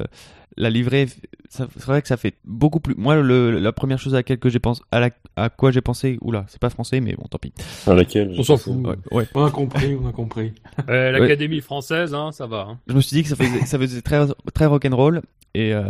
la 0.57 0.71
livrée, 0.71 1.07
ça- 1.49 1.67
c'est 1.77 1.87
vrai 1.87 2.03
que 2.03 2.09
ça 2.09 2.17
fait 2.17 2.35
beaucoup 2.45 2.81
plus. 2.81 2.95
Moi, 2.97 3.17
le, 3.17 3.51
la 3.59 3.73
première 3.73 3.99
chose 3.99 4.15
à 4.15 4.19
laquelle 4.19 4.39
que 4.39 4.49
j'ai 4.51 4.59
pensé, 4.59 4.83
à, 4.91 5.01
la, 5.01 5.11
à 5.37 5.49
quoi 5.51 5.71
j'ai 5.71 5.81
pensé, 5.81 6.19
oula, 6.21 6.45
c'est 6.49 6.61
pas 6.61 6.71
français, 6.71 7.01
mais 7.01 7.15
bon, 7.15 7.25
tant 7.31 7.39
pis. 7.39 7.53
Dans 7.87 7.95
laquelle 7.95 8.35
On 8.39 8.43
s'en 8.43 8.57
fout. 8.57 8.75
Ouais, 8.87 8.97
ouais. 9.13 9.27
On 9.35 9.45
a 9.45 9.51
compris, 9.51 9.97
on 10.01 10.07
a 10.09 10.13
compris. 10.13 10.53
Euh, 10.89 11.11
L'Académie 11.13 11.61
française, 11.61 12.15
hein, 12.15 12.33
ça 12.33 12.47
va. 12.47 12.67
hein. 12.71 12.79
Je 12.89 12.95
me 12.95 13.01
suis 13.01 13.15
dit 13.17 13.23
que 13.23 13.29
ça 13.29 13.37
faisait, 13.37 13.65
ça 13.67 13.79
faisait 13.79 14.03
très, 14.03 14.27
très 14.55 14.67
rock'n'roll 14.67 15.23
et 15.55 15.73
euh, 15.75 15.85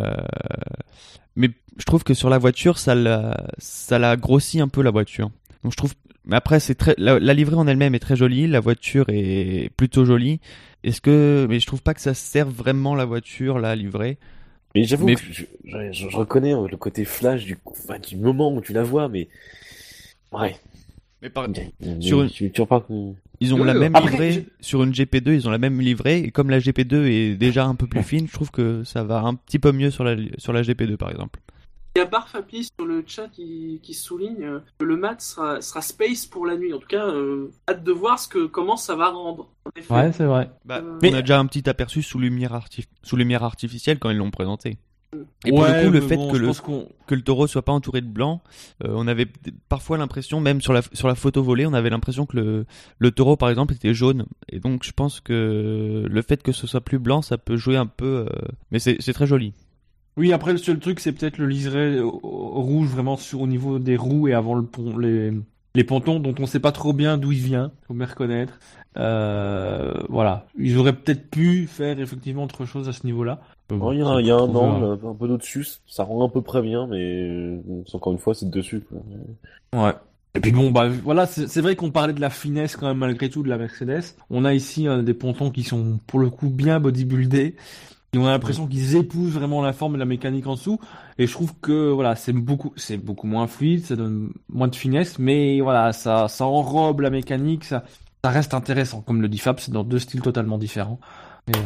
mais 1.37 1.51
je 1.79 1.85
trouve 1.85 2.05
que 2.05 2.15
sur 2.15 2.29
la 2.29 2.39
voiture, 2.39 2.79
ça 2.79 2.95
l'a, 2.95 3.47
ça 3.59 3.99
l'a 3.99 4.17
grossi 4.17 4.61
un 4.61 4.69
peu 4.69 4.83
la 4.83 4.91
voiture. 4.91 5.31
Donc 5.63 5.73
je 5.73 5.77
trouve, 5.77 5.95
mais 6.27 6.37
après 6.37 6.61
c'est 6.61 6.75
très, 6.75 6.95
la, 6.99 7.19
la 7.19 7.35
livrée 7.35 7.57
en 7.57 7.67
elle-même 7.67 7.95
est 7.95 7.99
très 8.01 8.17
jolie, 8.17 8.47
la 8.47 8.61
voiture 8.61 9.07
est 9.09 9.71
plutôt 9.77 10.05
jolie. 10.05 10.41
Est-ce 10.85 11.01
que, 11.01 11.47
mais 11.49 11.61
je 11.61 11.67
trouve 11.67 11.83
pas 11.83 11.95
que 11.95 12.01
ça 12.01 12.13
sert 12.15 12.49
vraiment 12.49 12.95
la 12.95 13.05
voiture, 13.05 13.59
la 13.59 13.75
livrée. 13.77 14.19
Mais 14.75 14.85
j'avoue 14.85 15.07
Mais- 15.07 15.15
que 15.17 15.21
je, 15.31 15.43
je- 15.65 15.93
je- 15.93 16.09
je 16.09 16.17
reconnais 16.17 16.55
euh, 16.55 16.67
le 16.69 16.77
côté 16.77 17.05
flash 17.05 17.45
du, 17.45 17.59
enfin, 17.67 17.99
du 17.99 18.17
moment 18.17 18.55
où 18.55 18.61
tu 18.61 18.73
la 18.73 18.83
vois, 18.83 19.09
mais 19.09 19.29
ouais. 20.33 20.57
Mais 21.21 21.31
par, 21.31 21.49
Mais 21.49 22.01
Sur 22.01 22.23
une- 22.23 22.31
tu, 22.31 22.51
tu 22.51 22.63
Ils 23.41 23.55
ont 23.55 23.59
Oui, 23.61 23.67
la 23.67 23.73
oui. 23.75 23.79
même 23.79 23.95
Après, 23.95 24.11
livrée 24.11 24.33
je- 24.33 24.41
sur 24.67 24.83
une 24.83 24.93
GP2, 24.93 25.35
ils 25.35 25.47
ont 25.47 25.51
la 25.51 25.59
même 25.59 25.81
livrée 25.81 26.19
et 26.21 26.31
comme 26.31 26.51
la 26.51 26.59
GP2 26.59 27.07
est 27.07 27.37
déjà 27.37 27.65
un 27.65 27.75
peu 27.75 27.87
plus 27.87 28.03
fine, 28.03 28.27
je 28.27 28.33
trouve 28.33 28.51
que 28.51 28.83
ça 28.85 29.05
va 29.05 29.21
un 29.21 29.35
petit 29.35 29.59
peu 29.59 29.73
mieux 29.73 29.91
sur 29.91 30.05
la 30.05 30.17
sur 30.39 30.53
la 30.53 30.63
GP2 30.63 30.97
par 30.97 31.11
exemple. 31.11 31.39
Il 31.95 31.99
y 31.99 32.03
a 32.03 32.07
Barfapi 32.07 32.65
sur 32.65 32.87
le 32.87 33.05
chat 33.07 33.29
qui, 33.29 33.79
qui 33.83 33.93
souligne 33.93 34.43
euh, 34.45 34.61
que 34.79 34.85
le 34.85 34.97
mat 34.97 35.21
sera, 35.21 35.61
sera 35.61 35.83
space 35.83 36.25
pour 36.27 36.47
la 36.47 36.57
nuit. 36.57 36.73
En 36.73 36.79
tout 36.79 36.87
cas, 36.89 37.07
euh, 37.07 37.53
hâte 37.69 37.85
de 37.85 37.93
voir 37.93 38.19
ce 38.19 38.29
que, 38.29 38.47
comment 38.47 38.77
ça 38.79 38.97
va 38.97 39.11
rendre. 39.11 39.51
En 39.67 39.71
effet. 39.79 39.93
Ouais, 39.95 40.13
c'est 40.13 40.25
vrai. 40.25 40.51
Bah, 40.65 40.81
Euh, 40.83 40.99
on 41.03 41.13
a 41.13 41.21
déjà 41.21 41.39
un 41.39 41.45
petit 41.47 41.69
aperçu 41.69 42.03
sous 42.03 42.19
lumière 42.19 42.53
artif- 42.55 42.89
sous 43.03 43.17
lumière 43.17 43.43
artificielle 43.45 43.99
quand 43.99 44.09
ils 44.11 44.17
l'ont 44.17 44.31
présenté. 44.31 44.79
Et 45.45 45.51
pour 45.51 45.59
Ouais, 45.61 45.83
le 45.83 45.87
coup, 45.89 45.93
le 45.93 46.01
fait 46.01 46.17
bon, 46.17 46.33
que 46.33 46.37
le 46.39 46.53
qu'on- 46.63 46.89
que 47.07 47.15
le 47.15 47.21
taureau 47.21 47.47
soit 47.47 47.61
pas 47.61 47.73
entouré 47.73 48.01
de 48.01 48.07
blanc, 48.07 48.43
euh, 48.83 48.89
on 48.95 49.07
avait 49.07 49.27
parfois 49.69 49.99
l'impression, 49.99 50.41
même 50.41 50.63
sur 50.63 50.73
la 50.73 50.81
sur 50.95 51.07
la 51.07 51.15
photo 51.15 51.43
volée, 51.43 51.67
on 51.67 51.75
avait 51.75 51.91
l'impression 51.91 52.25
que 52.25 52.35
le 52.39 52.65
le 52.99 53.11
taureau 53.11 53.37
par 53.37 53.51
exemple 53.51 53.75
était 53.75 53.93
jaune. 53.93 54.25
Et 54.49 54.59
donc 54.59 54.85
je 54.85 54.93
pense 54.93 55.21
que 55.21 56.07
le 56.11 56.23
fait 56.23 56.43
que 56.43 56.53
ce 56.53 56.67
soit 56.67 56.81
plus 56.81 56.99
blanc, 56.99 57.21
ça 57.21 57.37
peut 57.37 57.57
jouer 57.59 57.77
un 57.77 57.85
peu. 57.85 58.25
euh, 58.27 58.27
Mais 58.71 58.79
c'est 58.79 58.97
c'est 59.01 59.13
très 59.13 59.27
joli. 59.27 59.53
Oui, 60.17 60.33
après 60.33 60.53
le 60.53 60.59
seul 60.59 60.79
truc, 60.79 61.01
c'est 61.01 61.13
peut-être 61.13 61.39
le 61.39 61.47
liseré 61.47 61.97
euh, 61.97 62.05
rouge 62.07 62.89
vraiment 62.89 63.17
sur 63.17 63.41
au 63.41 63.47
niveau 63.47 63.79
des 63.79 63.97
roues 63.97 64.29
et 64.29 64.35
avant 64.35 64.55
le 64.55 64.63
pont, 64.65 64.99
les 64.99 65.33
les 65.75 65.85
pontons 65.85 66.21
dont 66.21 66.35
on 66.39 66.45
sait 66.45 66.61
pas 66.61 66.71
trop 66.73 66.93
bien 66.93 67.17
d'où 67.17 67.33
il 67.33 67.39
vient, 67.39 67.73
faut 67.89 67.95
bien 67.95 68.05
reconnaître. 68.05 68.59
Euh, 68.99 69.95
voilà, 70.11 70.47
ils 70.59 70.77
auraient 70.77 70.93
peut-être 70.93 71.31
pu 71.31 71.67
faire 71.67 71.99
effectivement 71.99 72.45
autre 72.45 72.67
chose 72.67 72.91
à 72.91 72.93
ce 72.93 73.07
niveau-là. 73.07 73.41
Euh, 73.73 73.79
Il 73.93 73.99
y 74.01 74.03
a, 74.03 74.21
y 74.21 74.31
un 74.31 74.37
angle 74.37 74.85
un 74.85 74.97
peu- 74.99 75.25
un 75.25 75.29
d'au-dessus, 75.29 75.67
ça 75.87 76.05
rend 76.05 76.27
à 76.27 76.29
peu 76.29 76.43
près 76.43 76.61
bien, 76.61 76.87
mais 76.87 77.59
encore 77.95 78.13
une 78.13 78.19
fois, 78.19 78.35
c'est 78.35 78.51
dessus. 78.51 78.81
Quoi. 78.83 78.99
Ouais. 79.83 79.95
Et 80.35 80.41
puis 80.41 80.53
bon, 80.53 80.71
bah 80.71 80.89
voilà, 80.89 81.27
c'est 81.27 81.47
c'est 81.47 81.61
vrai 81.63 81.75
qu'on 81.77 81.91
parlait 81.91 82.13
de 82.15 82.21
la 82.21 82.31
finesse 82.31 82.77
quand 82.77 82.87
même 82.87 82.99
malgré 82.99 83.31
tout 83.31 83.43
de 83.43 83.49
la 83.49 83.57
Mercedes. 83.59 84.03
On 84.31 84.45
a 84.45 84.53
ici 84.55 84.89
euh, 84.89 85.03
des 85.03 85.15
pontons 85.15 85.51
qui 85.51 85.63
sont 85.63 85.99
pour 86.07 86.21
le 86.21 86.29
coup 86.31 86.49
bien 86.51 86.81
bodybuildés. 86.81 87.57
On 88.15 88.27
a 88.27 88.31
l'impression 88.31 88.67
qu'ils 88.67 88.97
épousent 88.97 89.33
vraiment 89.33 89.63
la 89.63 89.73
forme 89.73 89.95
et 89.95 89.99
la 89.99 90.05
mécanique 90.05 90.47
en 90.47 90.53
dessous. 90.53 90.79
Et 91.17 91.27
je 91.27 91.33
trouve 91.33 91.55
que 91.63 91.91
voilà, 91.91 92.15
c'est 92.15 92.35
beaucoup, 92.35 92.75
c'est 92.77 92.99
beaucoup 92.99 93.27
moins 93.27 93.47
fluide, 93.47 93.87
ça 93.87 93.97
donne 93.97 94.35
moins 94.51 94.69
de 94.69 94.77
finesse, 94.77 95.19
mais 95.19 95.63
voilà, 95.63 95.95
ça, 95.95 96.29
ça 96.29 96.45
enrobe 96.45 97.01
la 97.01 97.09
mécanique, 97.09 97.65
ça, 97.65 97.85
ça 98.23 98.31
reste 98.31 98.53
intéressant. 98.53 99.01
Comme 99.01 99.23
le 99.23 99.29
dit 99.29 99.39
Fab, 99.39 99.59
c'est 99.61 99.73
dans 99.73 99.83
deux 99.83 99.99
styles 99.99 100.21
totalement 100.21 100.59
différents. 100.59 101.01
Et, 101.49 101.53
euh, 101.57 101.59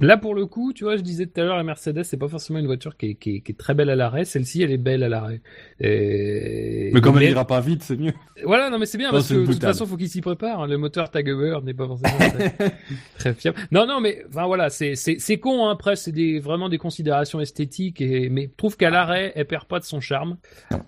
Là, 0.00 0.16
pour 0.16 0.34
le 0.34 0.46
coup, 0.46 0.72
tu 0.72 0.84
vois, 0.84 0.96
je 0.96 1.02
disais 1.02 1.26
tout 1.26 1.38
à 1.42 1.44
l'heure, 1.44 1.56
la 1.56 1.62
Mercedes, 1.62 2.04
c'est 2.04 2.16
pas 2.16 2.26
forcément 2.28 2.58
une 2.58 2.64
voiture 2.66 2.96
qui 2.96 3.10
est, 3.10 3.14
qui 3.16 3.36
est- 3.36 3.40
qui 3.42 3.52
est 3.52 3.54
très 3.54 3.74
belle 3.74 3.90
à 3.90 3.94
l'arrêt. 3.96 4.24
Celle-ci, 4.24 4.62
elle 4.62 4.70
est 4.70 4.78
belle 4.78 5.02
à 5.02 5.10
l'arrêt. 5.10 5.42
Et... 5.78 6.90
Mais 6.94 7.02
comme 7.02 7.18
elle 7.18 7.28
ira 7.30 7.46
pas 7.46 7.60
vite, 7.60 7.82
c'est 7.82 7.98
mieux. 7.98 8.14
Voilà, 8.44 8.70
non, 8.70 8.78
mais 8.78 8.86
c'est 8.86 8.96
bien 8.96 9.08
Non, 9.08 9.12
parce 9.18 9.28
que 9.28 9.34
de 9.34 9.44
toute 9.44 9.60
façon, 9.60 9.84
faut 9.84 9.98
qu'il 9.98 10.08
s'y 10.08 10.22
prépare. 10.22 10.66
Le 10.66 10.78
moteur 10.78 11.10
Tagover 11.10 11.58
n'est 11.62 11.74
pas 11.74 11.86
forcément 11.86 12.16
très, 12.18 12.54
très 13.18 13.34
fiable. 13.34 13.58
Non, 13.72 13.86
non, 13.86 14.00
mais 14.00 14.24
enfin 14.30 14.46
voilà, 14.46 14.70
c'est 14.70 14.94
c'est 14.94 15.16
c'est 15.18 15.36
con. 15.38 15.66
Hein, 15.66 15.72
après, 15.72 15.96
c'est 15.96 16.12
des 16.12 16.38
vraiment 16.40 16.70
des 16.70 16.78
considérations 16.78 17.38
esthétiques. 17.40 18.00
Et 18.00 18.30
mais 18.30 18.44
je 18.50 18.56
trouve 18.56 18.78
qu'à 18.78 18.88
l'arrêt, 18.88 19.32
elle 19.34 19.46
perd 19.46 19.66
pas 19.66 19.80
de 19.80 19.84
son 19.84 20.00
charme. 20.00 20.38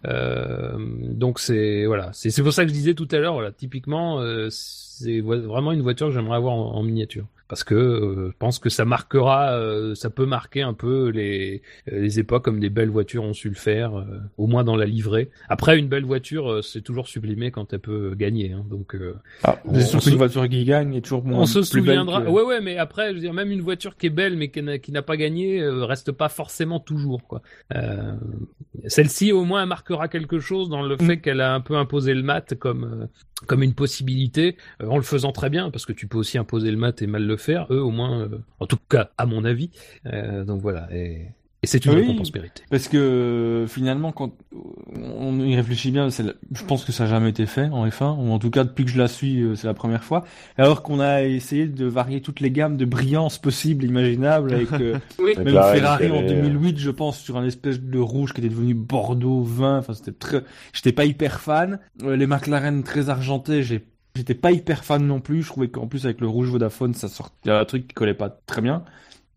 Euh, 0.07 0.73
donc 0.79 1.39
c'est 1.39 1.85
voilà, 1.85 2.11
c'est 2.15 2.31
c'est 2.31 2.43
pour 2.43 2.55
ça 2.55 2.63
que 2.63 2.69
je 2.69 2.75
disais 2.75 2.95
tout 2.95 3.09
à 3.11 3.19
l'heure. 3.19 3.35
Voilà, 3.35 3.53
typiquement, 3.53 4.21
euh, 4.21 4.49
c'est 4.51 5.21
vraiment 5.21 5.73
une 5.73 5.83
voiture 5.83 6.07
que 6.09 6.15
j'aimerais 6.15 6.37
avoir 6.37 6.55
en, 6.55 6.75
en 6.77 6.83
miniature. 6.83 7.27
Parce 7.53 7.65
que 7.65 7.75
euh, 7.75 8.29
je 8.31 8.37
pense 8.39 8.59
que 8.59 8.71
ça 8.71 8.87
marquera, 8.87 9.51
euh, 9.53 9.95
ça 9.95 10.09
peut 10.09 10.25
marquer 10.25 10.63
un 10.63 10.73
peu 10.73 11.11
les, 11.11 11.61
euh, 11.93 12.01
les 12.01 12.19
époques 12.19 12.43
comme 12.47 12.61
des 12.61 12.71
belles 12.71 12.89
voitures 12.89 13.25
ont 13.25 13.35
su 13.35 13.51
le 13.51 13.55
faire, 13.55 13.95
euh, 13.99 14.05
au 14.39 14.47
moins 14.47 14.65
dans 14.65 14.75
la 14.75 14.87
livrée. 14.87 15.29
Après, 15.51 15.79
une 15.79 15.87
belle 15.87 16.07
voiture, 16.07 16.65
c'est 16.65 16.81
toujours 16.81 17.09
sublimé 17.09 17.51
quand 17.51 17.75
elle 17.75 17.81
peut 17.81 18.15
gagner. 18.15 18.53
Hein, 18.53 18.65
donc, 18.71 18.97
Ah, 19.45 19.59
On- 19.67 19.75
on 19.75 19.81
se- 20.01 20.15
voiture 20.15 20.49
qui 20.49 20.65
gagne 20.65 20.95
est 20.95 21.03
toujours 21.03 21.27
moins 21.27 21.41
on 21.41 21.45
se 21.45 21.59
plus 21.59 21.83
belle 21.83 21.97
souviendra. 21.99 22.23
que- 22.23 22.29
Ouais, 22.31 22.43
ouais, 22.43 22.63
mais 22.63 22.79
après, 22.79 23.11
je 23.11 23.15
veux 23.17 23.21
dire, 23.21 23.35
même 23.35 23.51
une 23.51 23.61
voiture 23.61 23.99
qui 23.99 24.07
est 24.07 24.11
belle 24.11 24.35
mais 24.39 24.49
qui 24.51 24.63
n'a, 24.91 25.03
pas 25.03 25.19
gagné 25.19 25.63
reste 25.69 26.11
pas 26.11 26.31
forcément 26.31 26.81
toujours. 26.81 27.29
Quoi. 27.29 27.43
Celle-ci, 28.87 29.31
au 29.33 29.45
moins, 29.45 29.63
elle 29.63 29.69
marquera 29.69 30.09
quelque 30.09 30.41
chose 30.41 30.71
dans 30.71 30.81
le 30.83 30.97
fait 30.97 31.19
qu'elle 31.21 31.43
a 31.43 31.53
un 31.55 31.61
peu 31.61 31.77
imposé 31.77 32.15
le 32.15 32.23
mat 32.23 32.55
comme 32.55 33.09
comme 33.49 33.65
une 33.65 33.75
possibilité, 33.75 34.57
en 34.81 34.97
le 34.97 35.03
faisant 35.03 35.33
très 35.33 35.51
bien, 35.51 35.73
parce 35.73 35.85
que 35.85 35.93
tu 35.93 36.07
peux 36.07 36.17
aussi 36.17 36.39
imposer 36.39 36.71
le 36.71 36.77
mat 36.77 37.03
et 37.03 37.09
mal 37.09 37.27
le 37.27 37.37
faire. 37.43 37.67
Eux, 37.71 37.81
au 37.83 37.91
moins, 37.91 38.21
euh, 38.23 38.39
en 38.61 38.67
tout 38.67 38.79
cas, 38.89 39.11
à 39.19 39.27
mon 39.27 39.45
avis. 39.45 39.71
Euh, 40.07 40.45
donc 40.45 40.61
voilà. 40.63 40.89
Et, 40.93 41.27
et 41.65 41.67
c'est 41.69 41.85
une 41.85 41.93
Oui. 41.93 42.01
récompense 42.01 42.35
méritée. 42.35 42.63
Parce 42.71 42.89
que 42.89 43.67
finalement, 43.69 44.11
quand 44.11 44.33
on 44.97 45.39
y 45.41 45.55
réfléchit 45.55 45.93
bien, 45.93 46.11
c'est 46.11 46.25
la- 46.25 46.33
je 46.53 46.65
pense 46.65 46.85
que 46.85 46.91
ça 46.91 47.05
n'a 47.05 47.11
jamais 47.11 47.31
été 47.31 47.47
fait 47.47 47.67
en 47.69 47.87
F1, 47.87 48.17
ou 48.19 48.33
en 48.33 48.39
tout 48.41 48.51
cas 48.51 48.65
depuis 48.65 48.85
que 48.85 48.91
je 48.91 48.99
la 48.99 49.07
suis, 49.07 49.41
euh, 49.43 49.55
c'est 49.55 49.69
la 49.69 49.75
première 49.75 50.03
fois. 50.03 50.25
Alors 50.59 50.83
qu'on 50.83 50.99
a 50.99 51.23
essayé 51.23 51.67
de 51.67 51.87
varier 51.87 52.21
toutes 52.21 52.41
les 52.41 52.51
gammes 52.51 52.77
de 52.77 52.85
brillance 52.85 53.39
possibles, 53.39 53.85
imaginables, 53.85 54.53
avec 54.53 54.73
euh, 54.73 54.99
Oui. 55.21 55.35
Même 55.37 55.49
Ferrari 55.51 56.11
en 56.11 56.19
qui 56.19 56.33
avait- 56.33 56.43
2008, 56.43 56.79
je 56.79 56.91
pense, 56.91 57.19
sur 57.21 57.37
un 57.37 57.45
espèce 57.47 57.81
de 57.81 57.99
rouge 57.99 58.33
qui 58.33 58.41
était 58.41 58.51
devenu 58.51 58.75
Bordeaux 58.75 59.43
vin. 59.43 59.79
Enfin, 59.79 59.95
c'était 59.95 60.11
très, 60.13 60.43
j'étais 60.73 60.93
pas 60.93 61.05
hyper 61.05 61.41
fan. 61.41 61.79
Les 62.05 62.27
McLaren 62.27 62.83
très 62.83 63.09
argentés, 63.09 63.63
j'ai 63.63 63.85
J'étais 64.15 64.35
pas 64.35 64.53
hyper 64.53 64.85
fan 64.85 65.07
non 65.07 65.21
plus. 65.21 65.43
Je 65.43 65.49
trouvais 65.49 65.71
qu'en 65.71 65.87
plus 65.87 66.05
avec 66.05 66.21
le 66.21 66.29
rouge 66.29 66.49
Vodafone, 66.51 66.95
ça 66.95 67.09
sortait 67.09 67.51
un 67.51 67.65
truc 67.65 67.89
qui 67.89 67.95
collait 67.95 68.15
pas 68.15 68.31
très 68.31 68.61
bien. 68.61 68.85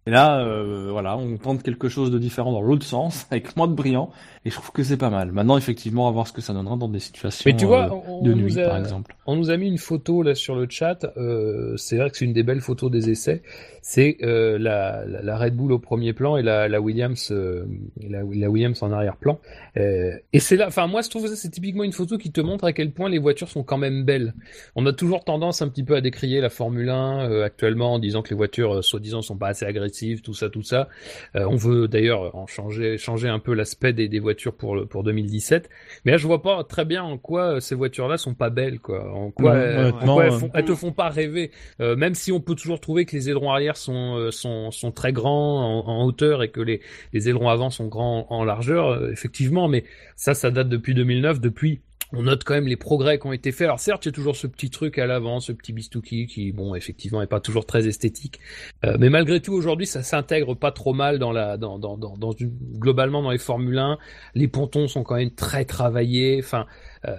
Et 0.08 0.12
là, 0.12 0.40
euh, 0.40 0.90
voilà, 0.92 1.18
on 1.18 1.38
tente 1.38 1.64
quelque 1.64 1.90
chose 1.90 2.12
de 2.12 2.20
différent 2.20 2.52
dans 2.52 2.62
l'autre 2.62 2.86
sens, 2.86 3.26
avec 3.32 3.56
moins 3.58 3.68
de 3.68 3.74
brillant, 3.74 4.12
et 4.46 4.52
je 4.52 4.56
trouve 4.56 4.72
que 4.72 4.84
c'est 4.84 4.98
pas 4.98 5.10
mal. 5.10 5.32
Maintenant, 5.32 5.58
effectivement, 5.58 6.06
va 6.06 6.12
voir 6.12 6.28
ce 6.28 6.34
que 6.34 6.42
ça 6.42 6.54
donnera 6.54 6.76
dans 6.76 6.88
des 6.88 7.00
situations 7.00 7.44
Mais 7.46 7.56
tu 7.58 7.66
vois, 7.66 7.86
euh, 7.86 8.00
on, 8.08 8.22
de 8.22 8.34
on 8.34 8.36
nuit, 8.36 8.60
a, 8.60 8.70
par 8.70 8.78
exemple. 8.78 9.16
on 9.26 9.36
nous 9.36 9.50
a 9.50 9.58
mis 9.58 9.68
une 9.68 9.80
photo 9.80 10.22
là 10.22 10.36
sur 10.36 10.56
le 10.56 10.68
chat. 10.70 11.06
Euh, 11.18 11.76
c'est 11.78 11.98
vrai 11.98 12.12
que 12.12 12.18
c'est 12.18 12.26
une 12.26 12.34
des 12.34 12.44
belles 12.44 12.62
photos 12.62 12.92
des 12.92 13.10
essais. 13.10 13.42
C'est 13.82 14.18
la, 14.22 15.06
la, 15.06 15.22
la 15.22 15.38
Red 15.38 15.56
Bull 15.56 15.72
au 15.72 15.78
premier 15.80 16.14
plan 16.14 16.38
et 16.38 16.42
la, 16.42 16.68
la 16.68 16.82
Williams, 16.82 17.32
la, 17.32 18.22
la 18.24 18.50
Williams 18.50 18.82
en 18.82 18.92
arrière-plan. 18.92 19.40
Et 19.76 20.40
c'est 20.40 20.56
là, 20.56 20.68
enfin 20.68 20.88
moi 20.88 21.02
je 21.04 21.10
trouve 21.10 21.24
que 21.24 21.30
ça 21.30 21.36
c'est 21.36 21.50
typiquement 21.50 21.84
une 21.84 21.92
photo 21.92 22.18
qui 22.18 22.32
te 22.32 22.42
montre 22.42 22.64
à 22.66 22.74
quel 22.74 22.92
point 22.92 23.10
les 23.10 23.20
voitures 23.20 23.50
sont 23.50 23.64
quand 23.64 23.78
même 23.78 24.04
belles. 24.04 24.34
On 24.76 24.86
a 24.86 24.94
toujours 24.94 25.24
tendance 25.24 25.62
un 25.62 25.68
petit 25.70 25.84
peu 25.84 25.96
à 25.96 26.02
décrier 26.02 26.42
la 26.42 26.50
Formule 26.50 26.90
1 26.90 27.30
euh, 27.30 27.44
actuellement 27.44 27.94
en 27.94 28.00
disant 28.00 28.22
que 28.22 28.30
les 28.30 28.36
voitures 28.36 28.84
soi-disant 28.84 29.22
sont 29.22 29.38
pas 29.38 29.50
assez 29.50 29.66
agressives, 29.66 29.95
tout 30.24 30.34
ça, 30.34 30.50
tout 30.50 30.62
ça. 30.64 30.90
Euh, 31.36 31.46
on 31.50 31.56
veut 31.56 31.88
d'ailleurs 31.88 32.36
en 32.36 32.48
changer, 32.48 32.98
changer 32.98 33.28
un 33.30 33.40
peu 33.40 33.54
l'aspect 33.54 33.94
des, 33.94 34.08
des 34.08 34.20
voitures 34.20 34.54
pour 34.56 34.76
le, 34.76 34.86
pour 34.86 35.04
2017. 35.04 35.70
Mais 36.06 36.12
là 36.14 36.18
je 36.18 36.28
vois 36.28 36.42
pas 36.42 36.64
très 36.64 36.86
bien 36.86 37.04
en 37.04 37.18
quoi 37.18 37.56
euh, 37.56 37.60
ces 37.60 37.76
voitures-là 37.76 38.18
sont 38.18 38.34
pas 38.34 38.50
belles, 38.50 38.80
quoi. 38.80 39.12
En 39.14 39.32
quoi, 39.32 39.54
Non, 39.56 39.60
euh, 39.60 39.92
en 39.92 40.06
quoi 40.16 40.26
elles, 40.26 40.32
euh, 40.34 40.38
font- 40.40 40.52
elles 40.54 40.66
te 40.66 40.76
font 40.76 40.92
pas 40.92 41.10
rêver. 41.10 41.52
Euh, 41.82 41.96
même 41.96 42.16
si 42.16 42.32
on 42.32 42.40
peut 42.40 42.56
toujours 42.56 42.80
trouver 42.80 43.06
que 43.06 43.16
les 43.16 43.30
ailerons 43.30 43.52
arrière 43.52 43.78
sont 43.78 44.30
sont, 44.32 44.72
sont 44.72 44.92
très 44.92 45.14
grands 45.14 45.84
en, 45.86 45.88
en 45.88 46.06
hauteur 46.06 46.44
et 46.44 46.50
que 46.50 46.62
les, 46.62 46.82
les 47.14 47.30
ailerons 47.30 47.50
avant 47.50 47.70
sont 47.70 47.88
grands 47.88 48.28
en, 48.30 48.36
en 48.38 48.44
largeur, 48.44 49.10
effectivement. 49.12 49.68
Mais 49.68 49.84
ça, 50.16 50.34
ça 50.34 50.52
date 50.52 50.70
depuis 50.70 50.94
2009. 50.94 51.40
Depuis, 51.42 51.82
on 52.16 52.24
note 52.24 52.44
quand 52.44 52.54
même 52.54 52.68
les 52.68 52.76
progrès 52.76 53.20
qui 53.20 53.28
ont 53.28 53.34
été 53.34 53.52
faits. 53.52 53.66
Alors 53.66 53.80
certes, 53.80 54.06
il 54.06 54.10
y 54.10 54.10
a 54.10 54.14
toujours 54.14 54.36
ce 54.36 54.48
petit 54.48 54.70
truc 54.70 54.98
à 54.98 55.06
l'avant, 55.06 55.40
ce 55.40 55.52
petit 55.52 55.74
bistouki 55.74 56.28
qui, 56.28 56.52
bon, 56.52 56.76
effectivement, 56.76 57.22
est 57.22 57.28
pas 57.28 57.40
toujours 57.40 57.66
très 57.66 57.88
esthétique. 57.88 58.40
Euh, 58.86 58.98
mais 59.00 59.10
malgré 59.10 59.42
tout, 59.42 59.54
aujourd'hui, 59.54 59.86
ça 59.86 60.04
s'intègre 60.04 60.56
pas 60.56 60.72
trop 60.72 60.94
mal 60.94 61.20
dans 61.20 61.32
la, 61.32 61.58
dans, 61.58 61.80
dans, 61.80 61.98
dans, 61.98 62.18
dans 62.18 62.32
globalement 62.78 63.22
dans 63.22 63.32
les 63.32 63.38
Formule 63.38 63.78
1. 63.78 63.98
Les 64.34 64.48
pontons 64.48 64.88
sont 64.88 65.04
quand 65.04 65.16
même 65.16 65.32
très 65.32 65.66
travaillés. 65.66 66.40
Enfin, 66.40 66.66
euh, 67.08 67.16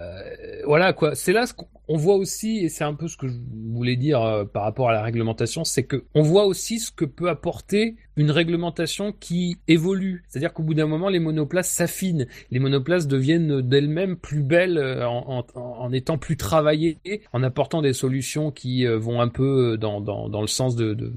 voilà 0.65 0.93
quoi. 0.93 1.15
C'est 1.15 1.33
là 1.33 1.47
ce 1.47 1.55
qu'on 1.55 1.97
voit 1.97 2.17
aussi, 2.17 2.59
et 2.59 2.69
c'est 2.69 2.85
un 2.85 2.95
peu 2.95 3.09
ce 3.09 3.17
que 3.17 3.29
je 3.29 3.35
voulais 3.73 3.97
dire 3.97 4.23
euh, 4.23 4.45
par 4.45 4.63
rapport 4.63 4.89
à 4.89 4.93
la 4.93 5.03
réglementation, 5.03 5.65
c'est 5.65 5.85
que 5.85 6.05
on 6.15 6.23
voit 6.23 6.47
aussi 6.47 6.79
ce 6.81 6.91
que 6.91 7.05
peut 7.05 7.29
apporter 7.29 7.97
une 8.17 8.31
réglementation 8.31 9.13
qui 9.13 9.59
évolue. 9.69 10.25
C'est-à-dire 10.29 10.53
qu'au 10.53 10.63
bout 10.63 10.75
d'un 10.75 10.87
moment, 10.87 11.09
les 11.09 11.21
monoplaces 11.21 11.69
s'affinent. 11.69 12.27
Les 12.51 12.59
monoplaces 12.59 13.07
deviennent 13.07 13.61
d'elles-mêmes 13.61 14.17
plus 14.17 14.43
belles 14.43 14.79
euh, 14.79 15.07
en, 15.07 15.45
en, 15.55 15.61
en, 15.61 15.93
étant 15.93 16.19
plus 16.19 16.37
travaillées, 16.37 16.99
en 17.33 17.43
apportant 17.43 17.83
des 17.83 17.93
solutions 17.93 18.51
qui 18.51 18.87
euh, 18.87 18.99
vont 18.99 19.21
un 19.21 19.29
peu 19.29 19.77
dans, 19.79 20.01
dans, 20.01 20.29
dans 20.29 20.41
le 20.41 20.47
sens 20.47 20.77
de, 20.77 20.95
de, 20.95 21.13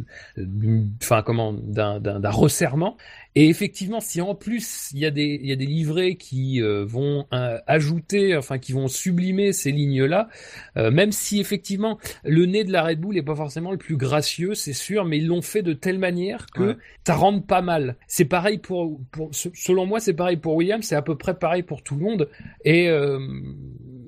enfin 1.01 1.21
comment, 1.21 1.53
d'un 1.53 2.29
resserrement. 2.29 2.97
Et 3.35 3.47
effectivement, 3.47 3.99
si 3.99 4.21
en 4.21 4.33
plus 4.33 4.89
il 4.93 4.99
y 4.99 5.05
a 5.05 5.11
des 5.11 5.39
il 5.41 5.47
y 5.47 5.51
a 5.51 5.55
des 5.55 5.67
livrets 5.67 6.15
qui 6.15 6.61
euh, 6.61 6.83
vont 6.83 7.27
euh, 7.31 7.59
ajouter, 7.67 8.35
enfin 8.35 8.57
qui 8.57 8.73
vont 8.73 8.87
sublimer 8.87 9.53
ces 9.53 9.71
lignes-là, 9.71 10.29
euh, 10.77 10.89
même 10.89 11.11
si 11.11 11.39
effectivement 11.39 11.99
le 12.23 12.45
nez 12.47 12.63
de 12.63 12.71
la 12.71 12.83
Red 12.83 12.99
Bull 12.99 13.17
est 13.17 13.23
pas 13.23 13.35
forcément 13.35 13.71
le 13.71 13.77
plus 13.77 13.97
gracieux, 13.97 14.55
c'est 14.55 14.73
sûr, 14.73 15.05
mais 15.05 15.19
ils 15.19 15.27
l'ont 15.27 15.43
fait 15.43 15.61
de 15.61 15.73
telle 15.73 15.99
manière 15.99 16.47
que 16.47 16.77
ça 17.05 17.15
rentre 17.15 17.45
pas 17.45 17.61
mal. 17.61 17.97
C'est 18.07 18.25
pareil 18.25 18.59
pour, 18.59 18.99
selon 19.31 19.85
moi, 19.85 19.99
c'est 19.99 20.13
pareil 20.13 20.37
pour 20.37 20.55
Williams, 20.55 20.85
c'est 20.85 20.95
à 20.95 21.01
peu 21.01 21.17
près 21.17 21.33
pareil 21.33 21.63
pour 21.63 21.81
tout 21.81 21.95
le 21.95 22.01
monde. 22.01 22.29
Et 22.65 22.89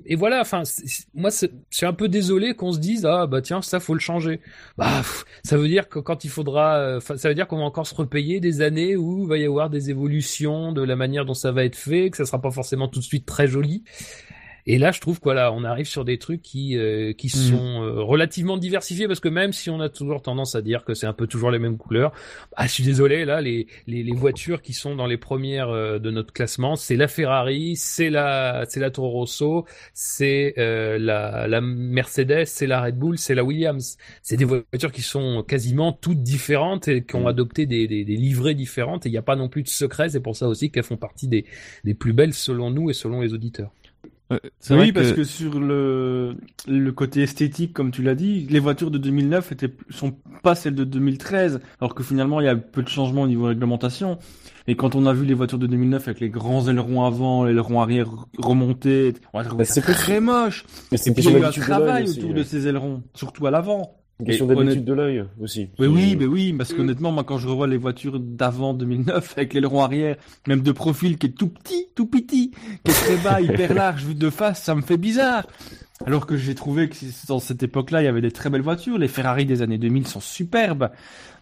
et 0.04 0.16
voilà, 0.16 0.40
enfin, 0.40 0.62
moi, 1.14 1.30
c'est 1.30 1.86
un 1.86 1.92
peu 1.92 2.08
désolé 2.08 2.54
qu'on 2.54 2.72
se 2.72 2.78
dise 2.78 3.06
ah 3.06 3.26
bah 3.26 3.40
tiens 3.40 3.62
ça 3.62 3.80
faut 3.80 3.94
le 3.94 4.00
changer. 4.00 4.40
Bah 4.76 5.02
ça 5.44 5.56
veut 5.56 5.68
dire 5.68 5.88
que 5.88 5.98
quand 5.98 6.24
il 6.24 6.30
faudra, 6.30 6.98
ça 7.00 7.28
veut 7.28 7.34
dire 7.34 7.46
qu'on 7.46 7.58
va 7.58 7.64
encore 7.64 7.86
se 7.86 7.94
repayer 7.94 8.40
des 8.40 8.60
années 8.60 8.96
où 8.96 9.22
il 9.24 9.28
va 9.28 9.38
y 9.38 9.44
avoir 9.44 9.70
des 9.70 9.90
évolutions 9.90 10.72
de 10.72 10.82
la 10.82 10.96
manière 10.96 11.24
dont 11.24 11.34
ça 11.34 11.52
va 11.52 11.64
être 11.64 11.76
fait, 11.76 12.10
que 12.10 12.16
ça 12.16 12.24
sera 12.24 12.40
pas 12.40 12.50
forcément 12.50 12.88
tout 12.88 13.00
de 13.00 13.04
suite 13.04 13.26
très 13.26 13.46
joli. 13.46 13.84
Et 14.66 14.78
là, 14.78 14.92
je 14.92 15.00
trouve 15.00 15.18
que 15.18 15.24
voilà, 15.24 15.52
on 15.52 15.64
arrive 15.64 15.86
sur 15.86 16.04
des 16.04 16.18
trucs 16.18 16.40
qui 16.40 16.76
euh, 16.78 17.12
qui 17.12 17.26
mhm. 17.26 17.50
sont 17.50 17.82
euh, 17.82 18.02
relativement 18.02 18.56
diversifiés 18.56 19.08
parce 19.08 19.18
que 19.18 19.28
même 19.28 19.52
si 19.52 19.70
on 19.70 19.80
a 19.80 19.88
toujours 19.88 20.22
tendance 20.22 20.54
à 20.54 20.62
dire 20.62 20.84
que 20.84 20.94
c'est 20.94 21.06
un 21.06 21.12
peu 21.12 21.26
toujours 21.26 21.50
les 21.50 21.58
mêmes 21.58 21.78
couleurs, 21.78 22.12
ah, 22.56 22.66
je 22.66 22.72
suis 22.72 22.84
désolé, 22.84 23.24
là, 23.24 23.40
les, 23.40 23.66
les, 23.88 24.04
les 24.04 24.12
voitures 24.12 24.62
qui 24.62 24.72
sont 24.72 24.94
dans 24.94 25.06
les 25.06 25.16
premières 25.16 25.70
euh, 25.70 25.98
de 25.98 26.10
notre 26.12 26.32
classement, 26.32 26.76
c'est 26.76 26.96
la 26.96 27.08
Ferrari, 27.08 27.74
c'est 27.76 28.10
la 28.10 28.64
c'est 28.68 28.78
la 28.78 28.90
Toro 28.90 29.10
Rosso, 29.10 29.66
c'est 29.94 30.54
la 30.56 31.48
la 31.48 31.60
Mercedes, 31.60 32.44
c'est 32.46 32.66
la 32.66 32.82
Red 32.82 32.96
Bull, 32.96 33.18
c'est 33.18 33.34
la 33.34 33.44
Williams. 33.44 33.96
C'est 34.22 34.36
des 34.36 34.44
voitures 34.44 34.92
qui 34.92 35.02
sont 35.02 35.42
quasiment 35.42 35.92
toutes 35.92 36.22
différentes 36.22 36.86
et 36.86 37.02
qui 37.04 37.16
ont 37.16 37.22
mhm. 37.22 37.26
adopté 37.26 37.66
des, 37.66 37.88
des, 37.88 38.04
des 38.04 38.16
livrées 38.16 38.54
différentes 38.54 39.06
et 39.06 39.08
il 39.08 39.12
n'y 39.12 39.18
a 39.18 39.22
pas 39.22 39.36
non 39.36 39.48
plus 39.48 39.62
de 39.62 39.68
secret. 39.68 40.08
C'est 40.10 40.20
pour 40.20 40.36
ça 40.36 40.46
aussi 40.46 40.70
qu'elles 40.70 40.84
font 40.84 40.96
partie 40.96 41.26
des 41.26 41.46
des 41.84 41.94
plus 41.94 42.12
belles 42.12 42.34
selon 42.34 42.70
nous 42.70 42.90
et 42.90 42.92
selon 42.92 43.20
les 43.20 43.34
auditeurs 43.34 43.72
oui, 44.70 44.92
parce 44.92 45.12
que 45.12 45.24
sur 45.24 45.58
le, 45.58 46.36
le 46.66 46.92
côté 46.92 47.22
esthétique, 47.22 47.72
comme 47.72 47.90
tu 47.90 48.02
l'as 48.02 48.14
dit, 48.14 48.46
les 48.50 48.58
voitures 48.58 48.90
de 48.90 48.98
2009 48.98 49.52
étaient, 49.52 49.72
sont 49.90 50.14
pas 50.42 50.54
celles 50.54 50.74
de 50.74 50.84
2013, 50.84 51.60
alors 51.80 51.94
que 51.94 52.02
finalement 52.02 52.40
il 52.40 52.44
y 52.44 52.48
a 52.48 52.56
peu 52.56 52.82
de 52.82 52.88
changements 52.88 53.22
au 53.22 53.26
niveau 53.26 53.46
réglementation. 53.46 54.18
Et 54.68 54.76
quand 54.76 54.94
on 54.94 55.06
a 55.06 55.12
vu 55.12 55.24
les 55.24 55.34
voitures 55.34 55.58
de 55.58 55.66
2009 55.66 56.08
avec 56.08 56.20
les 56.20 56.30
grands 56.30 56.68
ailerons 56.68 57.04
avant, 57.04 57.44
les 57.44 57.52
ailerons 57.52 57.80
arrière 57.80 58.08
remontés, 58.38 59.14
c'est 59.64 59.80
très 59.80 60.20
moche. 60.20 60.64
Mais 60.92 60.98
c'est 60.98 61.10
il 61.10 61.24
y 61.24 61.28
a 61.28 61.38
eu 61.38 61.44
un 61.44 61.50
travail 61.50 62.08
autour 62.08 62.32
de 62.34 62.42
ces 62.42 62.68
ailerons, 62.68 63.02
surtout 63.14 63.46
à 63.46 63.50
l'avant. 63.50 64.01
Une 64.22 64.28
question 64.28 64.46
d'habitude 64.46 64.84
de 64.84 64.92
l'œil 64.92 65.24
aussi. 65.40 65.68
Oui, 65.80 65.88
oui, 65.88 66.16
mais 66.16 66.26
oui, 66.26 66.52
parce 66.52 66.72
qu'honnêtement, 66.72 67.10
moi, 67.10 67.24
quand 67.24 67.38
je 67.38 67.48
revois 67.48 67.66
les 67.66 67.76
voitures 67.76 68.20
d'avant 68.20 68.72
2009 68.72 69.32
avec 69.36 69.52
l'aileron 69.52 69.82
arrière, 69.82 70.16
même 70.46 70.62
de 70.62 70.70
profil 70.70 71.18
qui 71.18 71.26
est 71.26 71.30
tout 71.30 71.48
petit, 71.48 71.88
tout 71.96 72.06
petit, 72.06 72.52
qui 72.84 72.90
est 72.90 72.94
très 72.94 73.16
bas, 73.16 73.40
hyper 73.40 73.74
large, 73.74 74.04
vu 74.04 74.14
de 74.14 74.30
face, 74.30 74.62
ça 74.62 74.76
me 74.76 74.82
fait 74.82 74.96
bizarre. 74.96 75.48
Alors 76.06 76.26
que 76.26 76.36
j'ai 76.36 76.54
trouvé 76.54 76.88
que 76.88 76.96
dans 77.26 77.40
cette 77.40 77.64
époque-là, 77.64 78.00
il 78.02 78.04
y 78.04 78.08
avait 78.08 78.20
des 78.20 78.30
très 78.30 78.48
belles 78.48 78.62
voitures. 78.62 78.96
Les 78.96 79.08
Ferrari 79.08 79.44
des 79.44 79.60
années 79.60 79.78
2000 79.78 80.06
sont 80.06 80.20
superbes. 80.20 80.90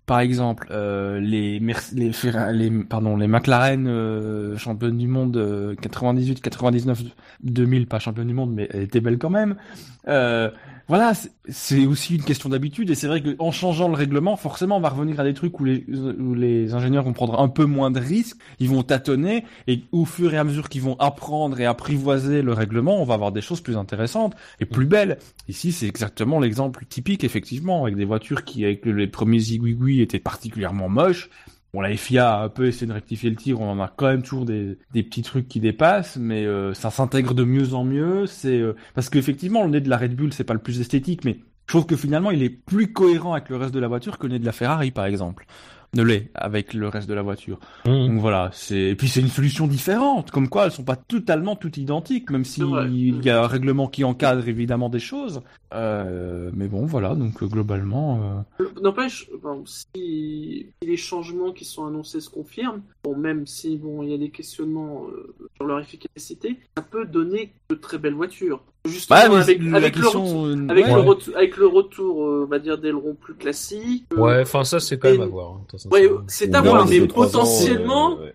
Par 0.07 0.20
exemple, 0.20 0.69
euh, 0.70 1.20
les, 1.20 1.61
les, 1.61 2.11
les, 2.52 2.70
pardon, 2.89 3.16
les 3.16 3.28
McLaren 3.28 3.86
euh, 3.86 4.57
championnes 4.57 4.97
du 4.97 5.07
monde 5.07 5.77
98, 5.82 6.40
99, 6.40 7.02
2000, 7.43 7.86
pas 7.86 7.98
championne 7.98 8.27
du 8.27 8.35
monde, 8.35 8.52
mais 8.55 8.69
elle 8.73 8.82
était 8.82 9.01
belle 9.01 9.19
quand 9.19 9.31
même. 9.31 9.57
Voilà, 10.90 11.12
c'est 11.48 11.86
aussi 11.86 12.16
une 12.16 12.24
question 12.24 12.48
d'habitude 12.48 12.90
et 12.90 12.96
c'est 12.96 13.06
vrai 13.06 13.22
qu'en 13.22 13.52
changeant 13.52 13.86
le 13.86 13.94
règlement, 13.94 14.36
forcément, 14.36 14.78
on 14.78 14.80
va 14.80 14.88
revenir 14.88 15.20
à 15.20 15.22
des 15.22 15.34
trucs 15.34 15.60
où 15.60 15.64
les, 15.64 15.84
où 15.88 16.34
les 16.34 16.74
ingénieurs 16.74 17.04
vont 17.04 17.12
prendre 17.12 17.38
un 17.38 17.46
peu 17.46 17.64
moins 17.64 17.92
de 17.92 18.00
risques, 18.00 18.36
ils 18.58 18.68
vont 18.68 18.82
tâtonner 18.82 19.44
et 19.68 19.84
au 19.92 20.04
fur 20.04 20.34
et 20.34 20.36
à 20.36 20.42
mesure 20.42 20.68
qu'ils 20.68 20.82
vont 20.82 20.98
apprendre 20.98 21.60
et 21.60 21.64
apprivoiser 21.64 22.42
le 22.42 22.52
règlement, 22.54 23.00
on 23.00 23.04
va 23.04 23.14
avoir 23.14 23.30
des 23.30 23.40
choses 23.40 23.60
plus 23.60 23.76
intéressantes 23.76 24.34
et 24.58 24.64
plus 24.64 24.86
belles. 24.86 25.18
Ici, 25.46 25.70
c'est 25.70 25.86
exactement 25.86 26.40
l'exemple 26.40 26.84
typique, 26.88 27.22
effectivement, 27.22 27.84
avec 27.84 27.94
des 27.94 28.04
voitures 28.04 28.42
qui, 28.42 28.64
avec 28.64 28.84
les 28.84 29.06
premiers 29.06 29.38
zigouigouis, 29.38 30.00
étaient 30.00 30.18
particulièrement 30.18 30.88
moches 30.88 31.30
Bon, 31.72 31.80
la 31.80 31.97
FIA 31.97 32.32
a 32.32 32.44
un 32.44 32.48
peu 32.48 32.66
essayé 32.66 32.88
de 32.88 32.92
rectifier 32.92 33.30
le 33.30 33.36
tir, 33.36 33.60
on 33.60 33.70
en 33.70 33.80
a 33.80 33.88
quand 33.88 34.09
même 34.09 34.22
toujours 34.22 34.44
des, 34.44 34.76
petits 34.92 35.22
trucs 35.22 35.47
qui 35.47 35.60
dépassent, 35.60 36.16
mais 36.16 36.44
euh, 36.44 36.74
ça 36.74 36.90
s'intègre 36.90 37.32
de 37.32 37.44
mieux 37.44 37.74
en 37.74 37.84
mieux. 37.84 38.26
C'est 38.26 38.59
euh, 38.59 38.74
parce 38.94 39.09
qu'effectivement, 39.09 39.62
le 39.62 39.70
nez 39.70 39.80
de 39.80 39.88
la 39.88 39.97
Red 39.97 40.16
Bull, 40.16 40.32
c'est 40.32 40.44
pas 40.44 40.55
le 40.55 40.60
plus 40.60 40.80
esthétique, 40.80 41.24
mais 41.24 41.38
je 41.66 41.72
trouve 41.72 41.86
que 41.86 41.94
finalement, 41.94 42.32
il 42.32 42.42
est 42.42 42.51
plus 42.51 42.92
cohérent 42.92 43.34
avec 43.34 43.48
le 43.51 43.56
reste 43.56 43.72
de 43.72 43.78
la 43.78 43.86
voiture 43.86 44.18
que 44.18 44.26
le 44.26 44.32
nez 44.32 44.38
de 44.40 44.47
la 44.47 44.52
Ferrari, 44.52 44.90
par 44.90 45.05
exemple 45.05 45.47
ne 45.94 46.02
l'est 46.02 46.30
avec 46.34 46.74
le 46.74 46.88
reste 46.88 47.08
de 47.08 47.14
la 47.14 47.22
voiture. 47.22 47.58
Mmh. 47.84 48.06
Donc 48.08 48.20
voilà, 48.20 48.50
c'est 48.52 48.90
et 48.90 48.94
puis 48.94 49.08
c'est 49.08 49.20
une 49.20 49.28
solution 49.28 49.66
différente, 49.66 50.30
comme 50.30 50.48
quoi 50.48 50.66
elles 50.66 50.72
sont 50.72 50.84
pas 50.84 50.96
totalement 50.96 51.56
toutes 51.56 51.76
identiques, 51.76 52.30
même 52.30 52.44
si 52.44 52.60
il 52.60 53.24
y 53.24 53.30
a 53.30 53.42
un 53.42 53.46
règlement 53.46 53.88
qui 53.88 54.04
encadre 54.04 54.46
évidemment 54.48 54.88
des 54.88 55.00
choses. 55.00 55.42
Euh, 55.72 56.50
mais 56.54 56.68
bon, 56.68 56.84
voilà, 56.84 57.14
donc 57.14 57.42
euh, 57.42 57.46
globalement. 57.46 58.44
Euh... 58.60 58.64
N'empêche, 58.82 59.30
bon, 59.42 59.64
si, 59.66 60.66
les 60.82 60.96
changements 60.96 61.52
qui 61.52 61.64
sont 61.64 61.86
annoncés 61.86 62.20
se 62.20 62.28
confirment, 62.28 62.82
bon, 63.04 63.16
même 63.16 63.46
si 63.46 63.76
bon, 63.76 64.02
il 64.02 64.10
y 64.10 64.14
a 64.14 64.18
des 64.18 64.30
questionnements 64.30 65.06
euh, 65.08 65.34
sur 65.54 65.66
leur 65.66 65.78
efficacité, 65.78 66.58
ça 66.76 66.82
peut 66.82 67.06
donner 67.06 67.52
de 67.70 67.74
très 67.80 67.98
belles 67.98 68.14
voitures. 68.14 68.60
Justement, 68.86 69.20
bah, 69.28 69.40
avec, 69.40 69.60
avec, 69.74 69.97
le 69.97 70.06
retour, 70.06 70.47
euh, 70.47 70.66
avec, 70.68 70.86
le 70.86 71.01
retour, 71.01 71.36
avec 71.36 71.56
le 71.56 71.66
retour, 71.66 72.16
on 72.16 72.47
va 72.47 72.59
dire, 72.59 72.78
d'ailerons 72.78 73.14
plus 73.14 73.34
classiques. 73.34 74.06
Ouais, 74.16 74.40
enfin, 74.40 74.64
ça, 74.64 74.80
c'est 74.80 74.98
quand 74.98 75.10
même 75.10 75.20
à 75.20 75.26
voir. 75.26 75.52
Hein, 75.52 75.88
ouais, 75.90 76.10
c'est 76.26 76.55
à 76.55 76.62
voir, 76.62 76.86
mais 76.88 77.06
potentiellement, 77.06 78.18
euh, 78.20 78.30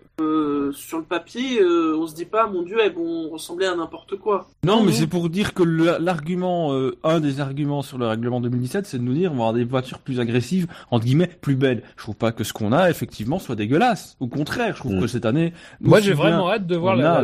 sur 0.72 0.98
le 0.98 1.04
papier, 1.04 1.60
euh, 1.60 1.96
on 1.98 2.06
se 2.06 2.14
dit 2.14 2.24
pas, 2.24 2.46
mon 2.46 2.62
dieu, 2.62 2.78
elles 2.82 2.92
vont 2.92 3.28
ressembler 3.30 3.66
à 3.66 3.74
n'importe 3.74 4.16
quoi. 4.16 4.48
Non, 4.64 4.82
mais 4.82 4.92
c'est 4.92 5.06
pour 5.06 5.28
dire 5.28 5.54
que 5.54 5.62
l'argument, 5.62 6.72
euh, 6.72 6.96
un 7.04 7.20
des 7.20 7.40
arguments 7.40 7.82
sur 7.82 7.98
le 7.98 8.06
règlement 8.06 8.40
2017, 8.40 8.86
c'est 8.86 8.98
de 8.98 9.02
nous 9.02 9.14
dire, 9.14 9.32
on 9.32 9.36
va 9.36 9.40
avoir 9.42 9.52
des 9.52 9.64
voitures 9.64 9.98
plus 9.98 10.20
agressives, 10.20 10.66
entre 10.90 11.04
guillemets, 11.04 11.30
plus 11.40 11.56
belles. 11.56 11.82
Je 11.96 12.02
trouve 12.02 12.16
pas 12.16 12.32
que 12.32 12.44
ce 12.44 12.52
qu'on 12.52 12.72
a, 12.72 12.90
effectivement, 12.90 13.38
soit 13.38 13.56
dégueulasse. 13.56 14.16
Au 14.20 14.26
contraire, 14.26 14.74
je 14.74 14.80
trouve 14.80 14.94
mm. 14.94 15.00
que 15.00 15.06
cette 15.06 15.26
année... 15.26 15.52
Moi, 15.80 16.00
j'ai 16.00 16.12
vraiment 16.12 16.50
hâte 16.50 16.66
de 16.66 16.76
voir 16.76 16.96
la, 16.96 17.22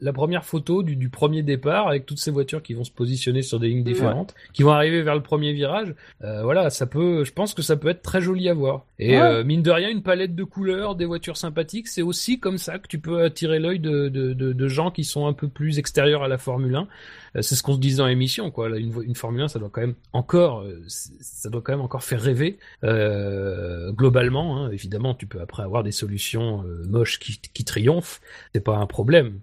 la, 0.00 0.12
première 0.12 0.44
photo 0.44 0.82
du, 0.82 0.96
du, 0.96 1.08
premier 1.08 1.42
départ, 1.42 1.88
avec 1.88 2.06
toutes 2.06 2.18
ces 2.18 2.30
voitures 2.30 2.62
qui 2.62 2.74
vont 2.74 2.84
se 2.84 2.90
positionner 2.90 3.42
sur 3.42 3.60
des 3.60 3.68
lignes 3.68 3.84
différentes, 3.84 4.34
qui 4.52 4.62
vont 4.62 4.72
arriver 4.72 5.02
vers 5.02 5.14
le 5.14 5.22
premier 5.22 5.52
virage. 5.52 5.94
voilà, 6.20 6.70
ça 6.70 6.86
peut, 6.86 7.24
je 7.24 7.32
pense 7.32 7.54
que 7.54 7.62
ça 7.62 7.76
peut 7.76 7.88
être 7.88 8.02
très 8.02 8.20
joli 8.20 8.48
à 8.48 8.54
voir. 8.54 8.84
Et 8.98 9.18
mine 9.44 9.62
de 9.62 9.70
rien, 9.70 9.88
une 9.88 10.02
palette 10.02 10.34
de 10.34 10.44
couleurs, 10.44 10.96
des 10.96 11.04
voitures 11.04 11.36
sympathiques, 11.36 11.88
c'est 11.88 12.02
aussi 12.08 12.40
comme 12.40 12.58
ça 12.58 12.78
que 12.78 12.88
tu 12.88 12.98
peux 12.98 13.22
attirer 13.22 13.58
l'œil 13.58 13.78
de, 13.78 14.68
gens 14.68 14.90
qui 14.90 15.04
sont 15.04 15.26
un 15.26 15.32
peu 15.32 15.48
plus 15.48 15.78
extérieurs 15.78 16.22
à 16.22 16.28
la 16.28 16.38
Formule 16.38 16.74
1. 16.74 16.88
Euh, 17.36 17.42
c'est 17.42 17.54
ce 17.54 17.62
qu'on 17.62 17.74
se 17.74 17.78
disait 17.78 17.98
dans 17.98 18.06
l'émission, 18.06 18.52
une, 18.74 19.14
Formule 19.14 19.42
1, 19.42 19.48
ça 19.48 19.58
doit 19.58 19.70
quand 19.70 19.80
même 19.80 19.94
encore, 20.12 20.62
euh, 20.62 20.82
ça 20.88 21.48
doit 21.50 21.62
quand 21.62 21.72
même 21.72 21.80
encore 21.80 22.02
faire 22.02 22.20
rêver 22.20 22.58
euh, 22.84 23.92
globalement. 23.92 24.58
Hein. 24.58 24.70
Évidemment, 24.72 25.14
tu 25.14 25.26
peux 25.26 25.40
après 25.40 25.62
avoir 25.62 25.82
des 25.82 25.92
solutions 25.92 26.64
moches 26.86 27.18
qui, 27.18 27.38
qui 27.38 27.64
triomphent, 27.64 28.20
c'est 28.54 28.60
pas 28.60 28.76
un 28.76 28.86
problème. 28.86 29.40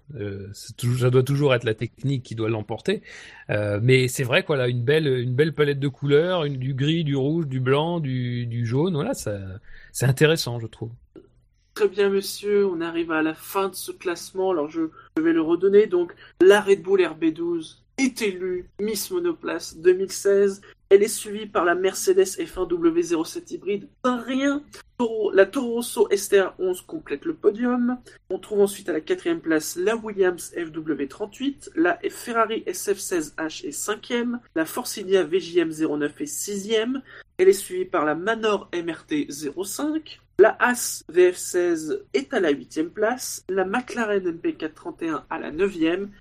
Ça 0.52 1.10
doit 1.10 1.22
toujours 1.22 1.54
être 1.54 1.64
la 1.64 1.74
technique 1.74 2.22
qui 2.22 2.34
doit 2.34 2.48
l'emporter. 2.48 3.02
mais 3.48 4.08
c'est 4.08 4.24
vrai, 4.24 4.42
quoi, 4.42 4.56
là, 4.56 4.68
une 4.68 4.82
belle, 4.82 5.52
palette 5.54 5.78
de 5.78 5.88
couleurs, 5.88 6.48
du 6.48 6.74
gris, 6.74 7.04
du 7.04 7.16
rouge, 7.16 7.46
du 7.46 7.60
blanc, 7.60 8.00
du, 8.00 8.66
jaune, 8.66 8.94
voilà, 8.94 9.12
c'est 9.14 10.06
intéressant, 10.06 10.60
je 10.60 10.66
trouve. 10.66 10.90
Très 11.76 11.88
bien, 11.88 12.08
monsieur. 12.08 12.66
On 12.66 12.80
arrive 12.80 13.12
à 13.12 13.20
la 13.20 13.34
fin 13.34 13.68
de 13.68 13.74
ce 13.74 13.92
classement. 13.92 14.50
Alors, 14.50 14.70
je, 14.70 14.88
vais 15.20 15.34
le 15.34 15.42
redonner. 15.42 15.86
Donc, 15.86 16.14
la 16.40 16.62
Red 16.62 16.80
Bull 16.80 17.02
RB12 17.02 17.80
est 17.98 18.22
élue 18.22 18.70
Miss 18.80 19.10
Monoplace 19.10 19.76
2016. 19.76 20.62
Elle 20.88 21.02
est 21.02 21.08
suivie 21.08 21.44
par 21.44 21.66
la 21.66 21.74
Mercedes 21.74 22.38
F1 22.38 22.66
W07 22.66 23.52
hybride. 23.52 23.88
Pas 24.00 24.16
rien. 24.16 24.62
La 25.34 25.44
Toro 25.44 25.74
Rosso 25.74 26.08
STR11 26.08 26.86
complète 26.86 27.26
le 27.26 27.34
podium. 27.34 27.98
On 28.30 28.38
trouve 28.38 28.60
ensuite 28.62 28.88
à 28.88 28.94
la 28.94 29.02
quatrième 29.02 29.40
place 29.40 29.76
la 29.76 29.96
Williams 29.96 30.54
FW38. 30.56 31.72
La 31.76 31.98
Ferrari 32.08 32.64
SF16H 32.66 33.66
est 33.66 33.72
cinquième. 33.72 34.40
La 34.54 34.64
Forcidia 34.64 35.24
VJM 35.24 35.72
09 35.72 36.22
est 36.22 36.26
sixième. 36.26 37.02
Elle 37.36 37.48
est 37.48 37.52
suivie 37.52 37.84
par 37.84 38.06
la 38.06 38.14
Manor 38.14 38.70
MRT 38.72 39.30
05. 39.62 40.20
La 40.38 40.54
Haas 40.60 41.02
VF16 41.10 41.98
est 42.12 42.34
à 42.34 42.40
la 42.40 42.50
8 42.50 42.92
place, 42.92 43.42
la 43.48 43.64
McLaren 43.64 44.22
MP431 44.22 45.22
à 45.30 45.38
la 45.38 45.50
9 45.50 45.74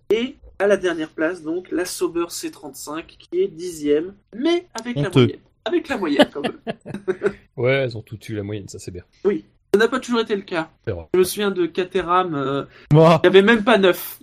et 0.10 0.38
à 0.58 0.68
la 0.68 0.78
dernière 0.78 1.10
place, 1.10 1.44
donc, 1.44 1.70
la 1.70 1.84
Sauber 1.84 2.28
C35 2.30 3.06
qui 3.06 3.42
est 3.42 3.50
10 3.50 3.90
mais 4.34 4.68
avec 4.74 4.96
la 4.96 5.10
moyenne. 5.10 5.40
avec 5.66 5.90
la 5.90 5.98
moyenne 5.98 6.30
quand 6.34 6.42
même. 6.42 6.60
Ouais, 7.58 7.74
elles 7.74 7.98
ont 7.98 8.02
toutes 8.02 8.30
eu 8.30 8.36
la 8.36 8.44
moyenne, 8.44 8.70
ça 8.70 8.80
c'est 8.80 8.92
bien. 8.92 9.04
Ça 9.26 9.80
n'a 9.80 9.88
pas 9.90 10.00
toujours 10.00 10.22
été 10.22 10.36
le 10.36 10.44
cas. 10.44 10.70
C'est 10.86 10.94
vrai. 10.94 11.08
Je 11.14 11.20
me 11.20 11.24
souviens 11.26 11.52
de 11.52 11.66
Caterham, 11.66 12.36
euh, 12.36 12.64
Moi. 12.94 13.20
il 13.24 13.30
n'y 13.30 13.38
avait 13.38 13.46
même 13.46 13.66
pas 13.66 13.78
neuf. 13.78 14.20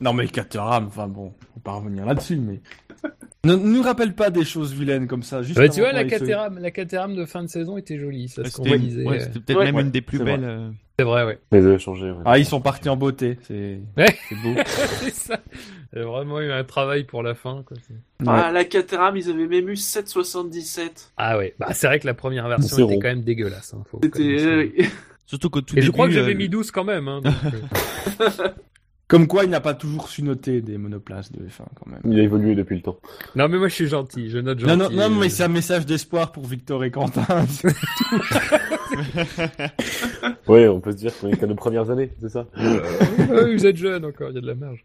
Non 0.00 0.12
mais 0.12 0.26
Caterham, 0.26 0.86
enfin 0.88 1.06
bon, 1.06 1.34
on 1.54 1.60
va 1.60 1.62
pas 1.62 1.72
revenir 1.72 2.04
là-dessus, 2.04 2.36
mais 2.36 2.60
ne 3.46 3.54
nous 3.56 3.82
rappelle 3.82 4.14
pas 4.14 4.30
des 4.30 4.44
choses 4.44 4.74
vilaines 4.74 5.06
comme 5.06 5.22
ça. 5.22 5.42
Juste 5.42 5.58
Bah, 5.58 5.68
tu 5.68 5.80
vois, 5.80 5.92
la 5.92 6.04
Caterham, 6.04 6.58
la 6.58 6.70
Caterham 6.70 7.14
de 7.16 7.24
fin 7.24 7.42
de 7.42 7.48
saison 7.48 7.76
était 7.78 7.98
jolie, 7.98 8.28
ça 8.28 8.44
se 8.44 8.60
ouais, 8.60 8.78
c'était 9.20 9.40
peut-être 9.40 9.58
Ouais, 9.58 9.64
même 9.64 9.76
ouais, 9.76 9.82
une 9.82 9.90
des 9.90 10.00
plus 10.02 10.18
belles. 10.18 10.40
vrai. 10.40 10.48
euh, 10.50 10.70
C'est 10.98 11.04
vrai, 11.04 11.24
ouais. 11.24 11.38
Mais 11.52 11.58
ils 11.60 11.66
avaient 11.66 11.78
changé. 11.78 12.10
ouais. 12.10 12.22
Ah, 12.24 12.38
ils 12.38 12.44
sont 12.46 12.60
partis 12.60 12.88
en 12.88 12.96
beauté, 12.96 13.38
c'est 13.46 13.80
Ouais. 13.96 14.16
c'est 14.28 14.34
beau. 14.42 14.54
c'est 14.66 15.14
ça. 15.14 15.40
Il 15.94 16.00
y 16.00 16.02
a 16.02 16.04
vraiment 16.04 16.40
eu 16.40 16.50
un 16.50 16.64
travail 16.64 17.04
pour 17.04 17.22
la 17.22 17.34
fin, 17.34 17.62
quoi. 17.66 17.76
Ah, 18.26 18.50
la 18.52 18.64
Caterham, 18.64 19.16
ils 19.16 19.30
avaient 19.30 19.46
même 19.46 19.68
eu 19.68 19.74
7,77. 19.76 21.10
Ah 21.16 21.38
ouais, 21.38 21.54
bah 21.58 21.68
c'est 21.72 21.86
vrai 21.86 22.00
que 22.00 22.06
la 22.06 22.14
première 22.14 22.48
version 22.48 22.76
C'est 22.76 22.82
était 22.82 22.94
rond. 22.94 23.00
quand 23.00 23.08
même 23.08 23.22
dégueulasse. 23.22 23.72
Hein, 23.74 23.82
faut 23.90 23.98
quand 23.98 24.08
C'était. 24.12 24.44
même 24.44 24.70
euh, 24.80 24.84
Surtout 25.26 25.50
qu'au 25.50 25.60
tout 25.60 25.74
Et 25.76 25.80
je 25.80 25.86
début, 25.86 25.92
crois 25.92 26.06
que 26.06 26.12
j'avais 26.14 26.34
euh, 26.34 26.36
mis 26.36 26.48
12 26.48 26.70
quand 26.70 26.84
même. 26.84 27.08
Hein, 27.08 27.20
donc. 27.22 27.34
Comme 29.08 29.28
quoi, 29.28 29.44
il 29.44 29.50
n'a 29.50 29.60
pas 29.60 29.74
toujours 29.74 30.08
su 30.08 30.22
noter 30.22 30.60
des 30.62 30.78
monoplaces 30.78 31.30
de 31.30 31.38
F1 31.38 31.62
quand 31.76 31.86
même. 31.86 32.00
Il 32.04 32.18
a 32.18 32.22
évolué 32.24 32.56
depuis 32.56 32.74
le 32.74 32.82
temps. 32.82 32.98
Non 33.36 33.48
mais 33.48 33.56
moi 33.56 33.68
je 33.68 33.74
suis 33.74 33.86
gentil, 33.86 34.30
je 34.30 34.38
note 34.38 34.58
gentil. 34.58 34.76
non, 34.76 34.90
non, 34.90 35.02
euh, 35.02 35.20
mais 35.20 35.28
c'est 35.28 35.44
un 35.44 35.48
message 35.48 35.86
d'espoir 35.86 36.32
pour 36.32 36.44
Victor 36.44 36.82
et 36.84 36.90
Quentin. 36.90 37.24
Ouais, 40.48 40.68
on 40.68 40.80
peut 40.80 40.92
se 40.92 40.96
dire 40.96 41.12
qu'on 41.18 41.28
est 41.28 41.36
qu'à 41.36 41.46
nos 41.46 41.54
premières 41.56 41.90
années, 41.90 42.12
c'est 42.20 42.28
ça? 42.30 42.46
Ouais, 42.56 43.54
vous 43.54 43.66
êtes 43.66 43.76
jeunes 43.76 44.04
encore, 44.04 44.30
il 44.30 44.36
y 44.36 44.38
a 44.38 44.40
de 44.40 44.46
la 44.46 44.54
marge. 44.54 44.84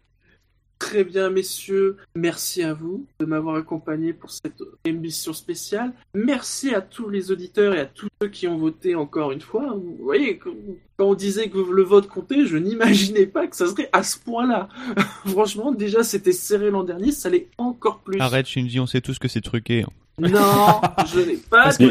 Très 0.82 1.04
bien, 1.04 1.30
messieurs. 1.30 1.96
Merci 2.16 2.62
à 2.64 2.74
vous 2.74 3.06
de 3.20 3.24
m'avoir 3.24 3.54
accompagné 3.54 4.12
pour 4.12 4.30
cette 4.32 4.60
émission 4.84 5.32
spéciale. 5.32 5.92
Merci 6.12 6.74
à 6.74 6.80
tous 6.80 7.08
les 7.08 7.30
auditeurs 7.30 7.72
et 7.74 7.78
à 7.80 7.86
tous 7.86 8.08
ceux 8.20 8.28
qui 8.28 8.48
ont 8.48 8.58
voté 8.58 8.96
encore 8.96 9.30
une 9.30 9.40
fois. 9.40 9.74
Vous 9.76 9.96
voyez, 10.02 10.38
quand 10.38 10.50
on 10.98 11.14
disait 11.14 11.48
que 11.48 11.58
le 11.58 11.82
vote 11.84 12.08
comptait, 12.08 12.46
je 12.46 12.56
n'imaginais 12.56 13.26
pas 13.26 13.46
que 13.46 13.54
ça 13.54 13.68
serait 13.68 13.88
à 13.92 14.02
ce 14.02 14.18
point-là. 14.18 14.68
Franchement, 15.26 15.70
déjà, 15.70 16.02
c'était 16.02 16.32
serré 16.32 16.70
l'an 16.70 16.82
dernier, 16.82 17.12
ça 17.12 17.30
l'est 17.30 17.48
encore 17.58 18.00
plus. 18.00 18.20
Arrête, 18.20 18.46
Shinji, 18.46 18.80
on 18.80 18.86
sait 18.86 19.00
tous 19.00 19.18
que 19.20 19.28
c'est 19.28 19.40
truqué. 19.40 19.82
hein. 19.84 19.88
Non, 20.18 20.80
je 21.14 21.20
n'ai 21.20 21.36
pas 21.36 21.64
Parce 21.64 21.78
que- 21.78 21.84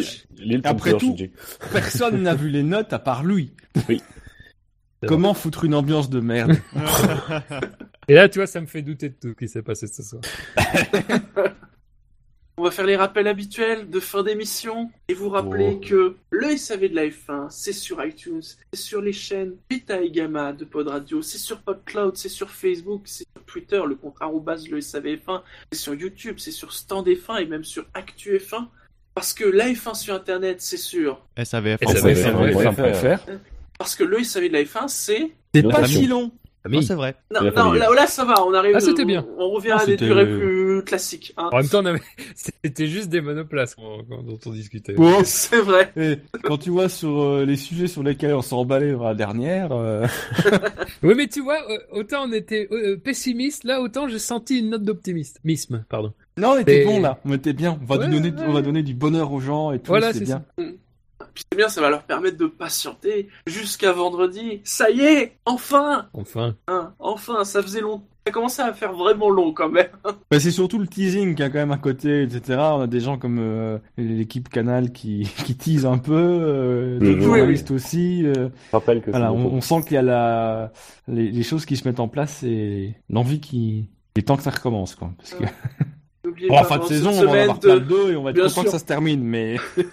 Après 0.66 0.98
tout- 0.98 1.16
Personne 1.72 2.22
n'a 2.24 2.36
vu 2.36 2.50
les 2.50 2.64
notes 2.64 2.92
à 2.94 3.00
part 3.00 3.24
lui. 3.24 3.52
Oui. 3.90 4.02
Comment 5.08 5.34
foutre 5.34 5.64
une 5.64 5.74
ambiance 5.74 6.10
de 6.10 6.20
merde 6.20 6.58
Et 8.08 8.14
là, 8.14 8.30
tu 8.30 8.40
vois, 8.40 8.48
ça 8.48 8.62
me 8.62 8.66
fait 8.66 8.82
douter 8.82 9.10
de 9.10 9.16
tout 9.16 9.30
ce 9.30 9.34
qui 9.34 9.48
s'est 9.48 9.62
passé 9.62 9.88
ce 9.88 10.04
soir. 10.04 10.22
On 12.58 12.64
va 12.64 12.72
faire 12.72 12.86
les 12.86 12.96
rappels 12.96 13.28
habituels 13.28 13.90
de 13.90 14.00
fin 14.00 14.22
d'émission 14.22 14.92
et 15.08 15.16
vous 15.16 15.30
rappeler 15.30 15.80
que 15.80 16.18
le 16.30 16.58
SAV 16.58 16.90
de 16.90 16.96
la 16.96 17.08
F1, 17.08 17.48
c'est 17.50 17.74
sur 17.74 18.04
iTunes, 18.06 18.44
c'est 18.44 18.80
sur 18.80 19.02
les 19.02 19.14
chaînes 19.14 19.54
Beta 19.68 20.00
et 20.00 20.12
Gamma 20.12 20.54
de 20.54 20.66
Pod 20.66 20.88
Radio, 20.88 21.24
c'est 21.24 21.40
sur 21.40 21.62
PodCloud, 21.62 22.18
c'est 22.18 22.30
sur 22.30 22.52
Facebook, 22.52 23.04
c'est 23.06 23.26
sur 23.36 23.44
Twitter, 23.46 23.82
le 23.88 23.96
compte 23.96 24.16
arrobase 24.20 24.68
le 24.68 24.80
SAVF1, 24.80 25.42
c'est 25.72 25.80
sur 25.80 25.96
YouTube, 25.96 26.36
c'est 26.38 26.52
sur 26.52 26.72
Stand 26.72 27.08
F1 27.08 27.42
et 27.42 27.46
même 27.48 27.64
sur 27.64 27.86
ActuF1. 27.96 28.68
Parce 29.16 29.34
que 29.34 29.46
la 29.46 29.70
F1 29.70 29.96
sur 29.96 30.14
Internet, 30.14 30.62
c'est 30.62 30.78
sur 30.78 31.26
SAVF1.fr. 31.38 33.28
Parce 33.82 33.96
que 33.96 34.04
le 34.04 34.24
SAV 34.24 34.48
de 34.48 34.54
la 34.54 34.64
F1, 34.64 34.88
c'est... 34.88 35.32
C'est 35.54 35.64
pas 35.64 35.86
si 35.86 36.08
long. 36.08 36.32
Ah, 36.64 36.70
Famille. 36.70 36.84
c'est 36.84 36.94
vrai. 36.94 37.16
Non, 37.34 37.42
non, 37.56 37.72
là, 37.74 37.90
là, 37.92 38.06
ça 38.06 38.24
va, 38.24 38.46
on 38.46 38.54
arrive... 38.54 38.74
Ah, 38.76 38.80
c'était 38.80 39.04
bien. 39.04 39.26
On, 39.40 39.50
revient 39.50 39.72
Ah, 39.74 39.82
à 39.82 39.86
des 39.88 39.98
durées 39.98 40.28
plus 40.28 40.84
classiques. 40.86 41.34
hein. 41.36 41.50
En 41.52 41.58
même 41.58 41.68
temps, 41.68 41.80
on 41.82 41.86
avait... 41.88 42.02
c'était 42.64 42.86
juste 42.86 43.10
des 43.10 43.20
monoplaces 43.20 43.76
dont 43.76 44.40
on 44.46 44.52
discutait. 44.52 44.94
Oh, 44.96 45.22
C'est 45.24 45.60
vrai. 45.60 45.92
et 45.98 46.18
quand 46.44 46.60
tu 46.60 46.70
vois 46.70 46.88
sur 46.88 47.20
euh, 47.20 47.46
les 47.46 47.56
sujets 47.56 47.88
sur 47.88 48.04
lesquels 48.04 48.36
on 48.36 48.44
s'est 48.44 48.54
emballé 48.54 48.92
dans 48.92 49.04
la 49.06 49.16
dernière, 49.16 49.72
euh, 49.72 50.06
Oui, 51.04 51.16
mais 51.18 51.28
tu 51.28 51.42
vois, 51.42 51.58
euh, 51.72 51.80
autant 51.94 52.28
on 52.28 52.32
était 52.32 52.68
euh, 52.72 52.96
pessimiste, 52.96 53.64
là, 53.64 53.82
autant 53.82 54.08
j'ai 54.08 54.20
senti 54.20 54.60
une 54.60 54.70
note 54.70 54.84
d'optimisme. 54.84 55.84
Pardon. 55.90 56.14
non, 56.38 56.50
on 56.52 56.60
était 56.60 56.86
bon 56.86 57.00
là, 57.02 57.20
on 57.26 57.34
était 57.34 57.54
bien. 57.54 57.80
On 57.82 57.86
va 57.86 57.98
Ouais, 57.98 58.08
donner, 58.08 58.30
ouais. 58.30 58.34
on 58.48 58.54
va 58.54 58.62
donner 58.62 58.84
du 58.84 58.94
bonheur 58.94 59.32
aux 59.34 59.40
gens 59.40 59.72
et 59.72 59.80
tout. 59.80 59.88
Voilà, 59.88 60.14
c'est 60.14 60.22
bien. 60.24 60.44
Puis 60.58 60.78
c'est 61.36 61.58
bien, 61.58 61.70
ça 61.70 61.82
va 61.82 61.90
leur 61.90 62.04
permettre 62.04 62.38
de 62.38 62.46
patienter 62.48 63.28
jusqu'à 63.48 63.92
vendredi. 63.92 64.62
Ça 64.64 64.90
y 64.90 65.02
est, 65.02 65.38
enfin 65.46 66.08
Enfin. 66.14 66.56
Hein, 66.68 66.94
enfin, 67.00 67.44
ça 67.44 67.62
faisait 67.62 67.82
long. 67.82 68.04
Ça 68.28 68.32
commençait 68.32 68.62
à 68.62 68.72
faire 68.72 68.94
vraiment 68.94 69.30
long 69.32 69.52
quand 69.52 69.70
même. 69.70 69.88
Bah, 70.30 70.40
c'est 70.40 70.52
surtout 70.52 70.78
le 70.80 70.86
teasing 70.88 71.34
qui 71.36 71.42
a 71.44 71.50
quand 71.50 71.58
même 71.58 71.72
à 71.72 71.78
côté, 71.78 72.22
etc. 72.24 72.58
On 72.74 72.82
a 72.82 72.88
des 72.88 73.00
gens 73.00 73.18
comme 73.18 73.40
euh, 73.40 73.80
l'équipe 73.98 74.48
Canal 74.48 74.92
qui, 74.92 75.24
qui 75.46 75.56
tease 75.56 75.86
un 75.86 75.98
peu, 75.98 76.14
euh, 76.16 77.00
d'autres 77.00 77.18
Mhm. 77.18 77.22
journalistes 77.22 77.72
aussi. 77.72 78.26
euh, 78.26 78.50
Je 78.72 78.76
rappelle 78.76 79.00
que 79.00 79.06
c'est 79.06 79.12
voilà, 79.12 79.34
on, 79.34 79.60
sent 79.62 79.82
qu'il 79.84 79.94
y 79.94 79.98
a 79.98 80.02
la, 80.04 80.72
les, 81.08 81.32
les 81.32 81.44
choses 81.44 81.66
qui 81.66 81.76
se 81.78 81.88
mettent 81.88 82.00
en 82.00 82.08
place 82.08 82.44
et 82.44 82.96
l'envie 83.10 83.42
qui, 83.42 83.90
il 84.16 84.20
est 84.20 84.22
temps 84.24 84.38
que 84.38 84.44
ça 84.44 84.52
recommence, 84.52 84.96
quoi. 84.96 85.10
Parce 85.18 85.34
que, 85.34 85.44
bon, 86.48 86.48
pas, 86.56 86.62
en 86.62 86.64
fin 86.64 86.76
de 86.76 86.80
pendant 86.82 86.86
saison, 86.90 87.10
on 87.10 87.26
va 87.26 87.32
en 87.32 87.34
avoir 87.42 87.60
plein 87.60 87.74
de- 87.76 87.80
le 87.80 87.86
dos 87.86 88.10
et 88.10 88.16
on 88.16 88.24
va 88.24 88.30
être 88.30 88.36
Bien 88.36 88.44
content 88.46 88.54
sûr. 88.54 88.64
que 88.66 88.70
ça 88.70 88.80
se 88.80 88.86
termine, 88.86 89.24
mais 89.24 89.58
hein, 89.78 89.84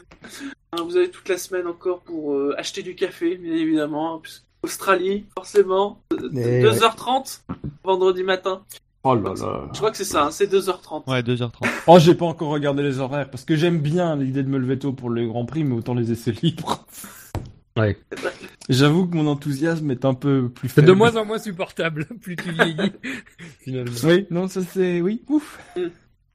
vous 0.85 0.97
avez 0.97 1.11
toute 1.11 1.28
la 1.28 1.39
semaine 1.39 1.66
encore 1.66 2.01
pour 2.01 2.35
euh, 2.35 2.55
acheter 2.59 2.82
du 2.82 2.95
café, 2.95 3.36
bien 3.36 3.55
évidemment. 3.55 4.15
hein, 4.16 4.20
puisque 4.23 4.43
Australie, 4.62 5.24
forcément. 5.36 6.03
euh, 6.12 6.28
Mais 6.32 6.62
2h30, 6.62 7.43
vendredi 7.85 8.23
matin. 8.24 8.62
oh 9.05 9.15
là 9.15 9.32
là. 9.35 9.69
Je 9.73 9.78
crois 9.78 9.90
que 9.93 9.97
c'est 9.97 10.05
ça, 10.05 10.24
hein, 10.27 10.31
c'est 10.31 10.53
2h30. 10.53 11.09
Ouais, 11.09 11.23
2h30. 11.23 11.51
Oh, 11.86 11.99
j'ai 11.99 12.15
pas 12.15 12.27
encore 12.27 12.49
regardé 12.49 12.82
les 12.82 12.99
horaires 12.99 13.31
parce 13.31 13.45
que 13.45 13.57
j'aime 13.57 13.78
bien 13.78 14.16
l'idée 14.16 14.43
de 14.43 14.49
me 14.49 14.59
lever 14.59 14.78
tôt 14.78 14.93
pour 14.93 15.11
le 15.11 15.27
Grand 15.27 15.45
Prix, 15.47 15.65
mais 15.65 15.74
autant 15.77 15.95
les 15.95 16.11
essais 16.12 16.32
libres. 16.43 16.86
Ouais. 17.77 17.97
J'avoue 18.69 19.07
que 19.07 19.15
mon 19.15 19.28
enthousiasme 19.28 19.89
est 19.93 20.05
un 20.05 20.15
peu 20.15 20.49
plus 20.49 20.69
C'est 20.69 20.74
faible. 20.77 20.89
de 20.89 20.93
moins 20.95 21.15
en 21.15 21.24
moins 21.24 21.39
supportable, 21.39 22.07
plus 22.20 22.35
tu 22.35 22.51
vieillis, 22.51 22.90
finalement. 23.61 23.93
Oui, 24.03 24.27
non, 24.31 24.49
ça 24.49 24.62
c'est, 24.62 25.01
oui, 25.01 25.23
ouf. 25.28 25.61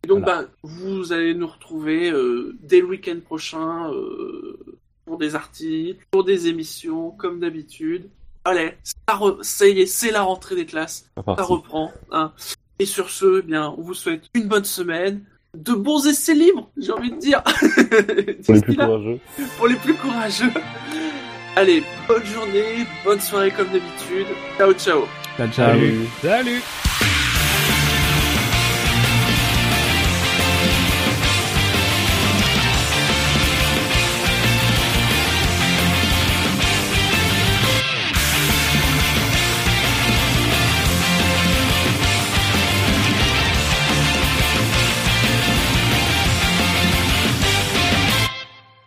Et 0.03 0.07
donc, 0.07 0.23
Voilà. 0.23 0.43
bah, 0.43 0.47
vous 0.63 1.13
allez 1.13 1.33
nous 1.33 1.47
retrouver 1.47 2.11
euh, 2.11 2.55
dès 2.61 2.79
le 2.81 2.87
week-end 2.87 3.17
prochain 3.23 3.89
euh, 3.91 4.57
pour 5.05 5.17
des 5.17 5.35
articles, 5.35 6.05
pour 6.11 6.23
des 6.23 6.47
émissions, 6.47 7.11
comme 7.11 7.39
d'habitude. 7.39 8.09
Allez, 8.45 8.73
ça, 8.83 9.15
re- 9.15 9.41
ça 9.41 9.67
y 9.67 9.79
est, 9.81 9.85
c'est 9.85 10.11
la 10.11 10.23
rentrée 10.23 10.55
des 10.55 10.65
classes. 10.65 11.09
Ça 11.15 11.43
reprend. 11.43 11.91
Hein. 12.11 12.33
Et 12.79 12.85
sur 12.85 13.09
ce, 13.09 13.39
eh 13.39 13.41
bien, 13.43 13.73
on 13.77 13.81
vous 13.81 13.93
souhaite 13.93 14.23
une 14.33 14.47
bonne 14.49 14.65
semaine, 14.65 15.21
de 15.57 15.73
bons 15.73 16.05
essais 16.07 16.33
libres, 16.33 16.69
j'ai 16.77 16.91
envie 16.91 17.11
de 17.11 17.17
dire. 17.17 17.41
Pour 18.45 18.55
les 18.55 18.61
plus 18.61 18.75
courageux. 18.75 19.19
pour 19.57 19.67
les 19.67 19.75
plus 19.75 19.93
courageux. 19.93 20.51
Allez, 21.55 21.83
bonne 22.07 22.25
journée, 22.25 22.85
bonne 23.05 23.21
soirée 23.21 23.51
comme 23.51 23.67
d'habitude. 23.67 24.27
Ciao, 24.57 24.73
ciao. 24.73 25.03
Ciao, 25.37 25.47
ciao. 25.47 25.67
Salut. 25.69 26.05
Salut 26.21 26.61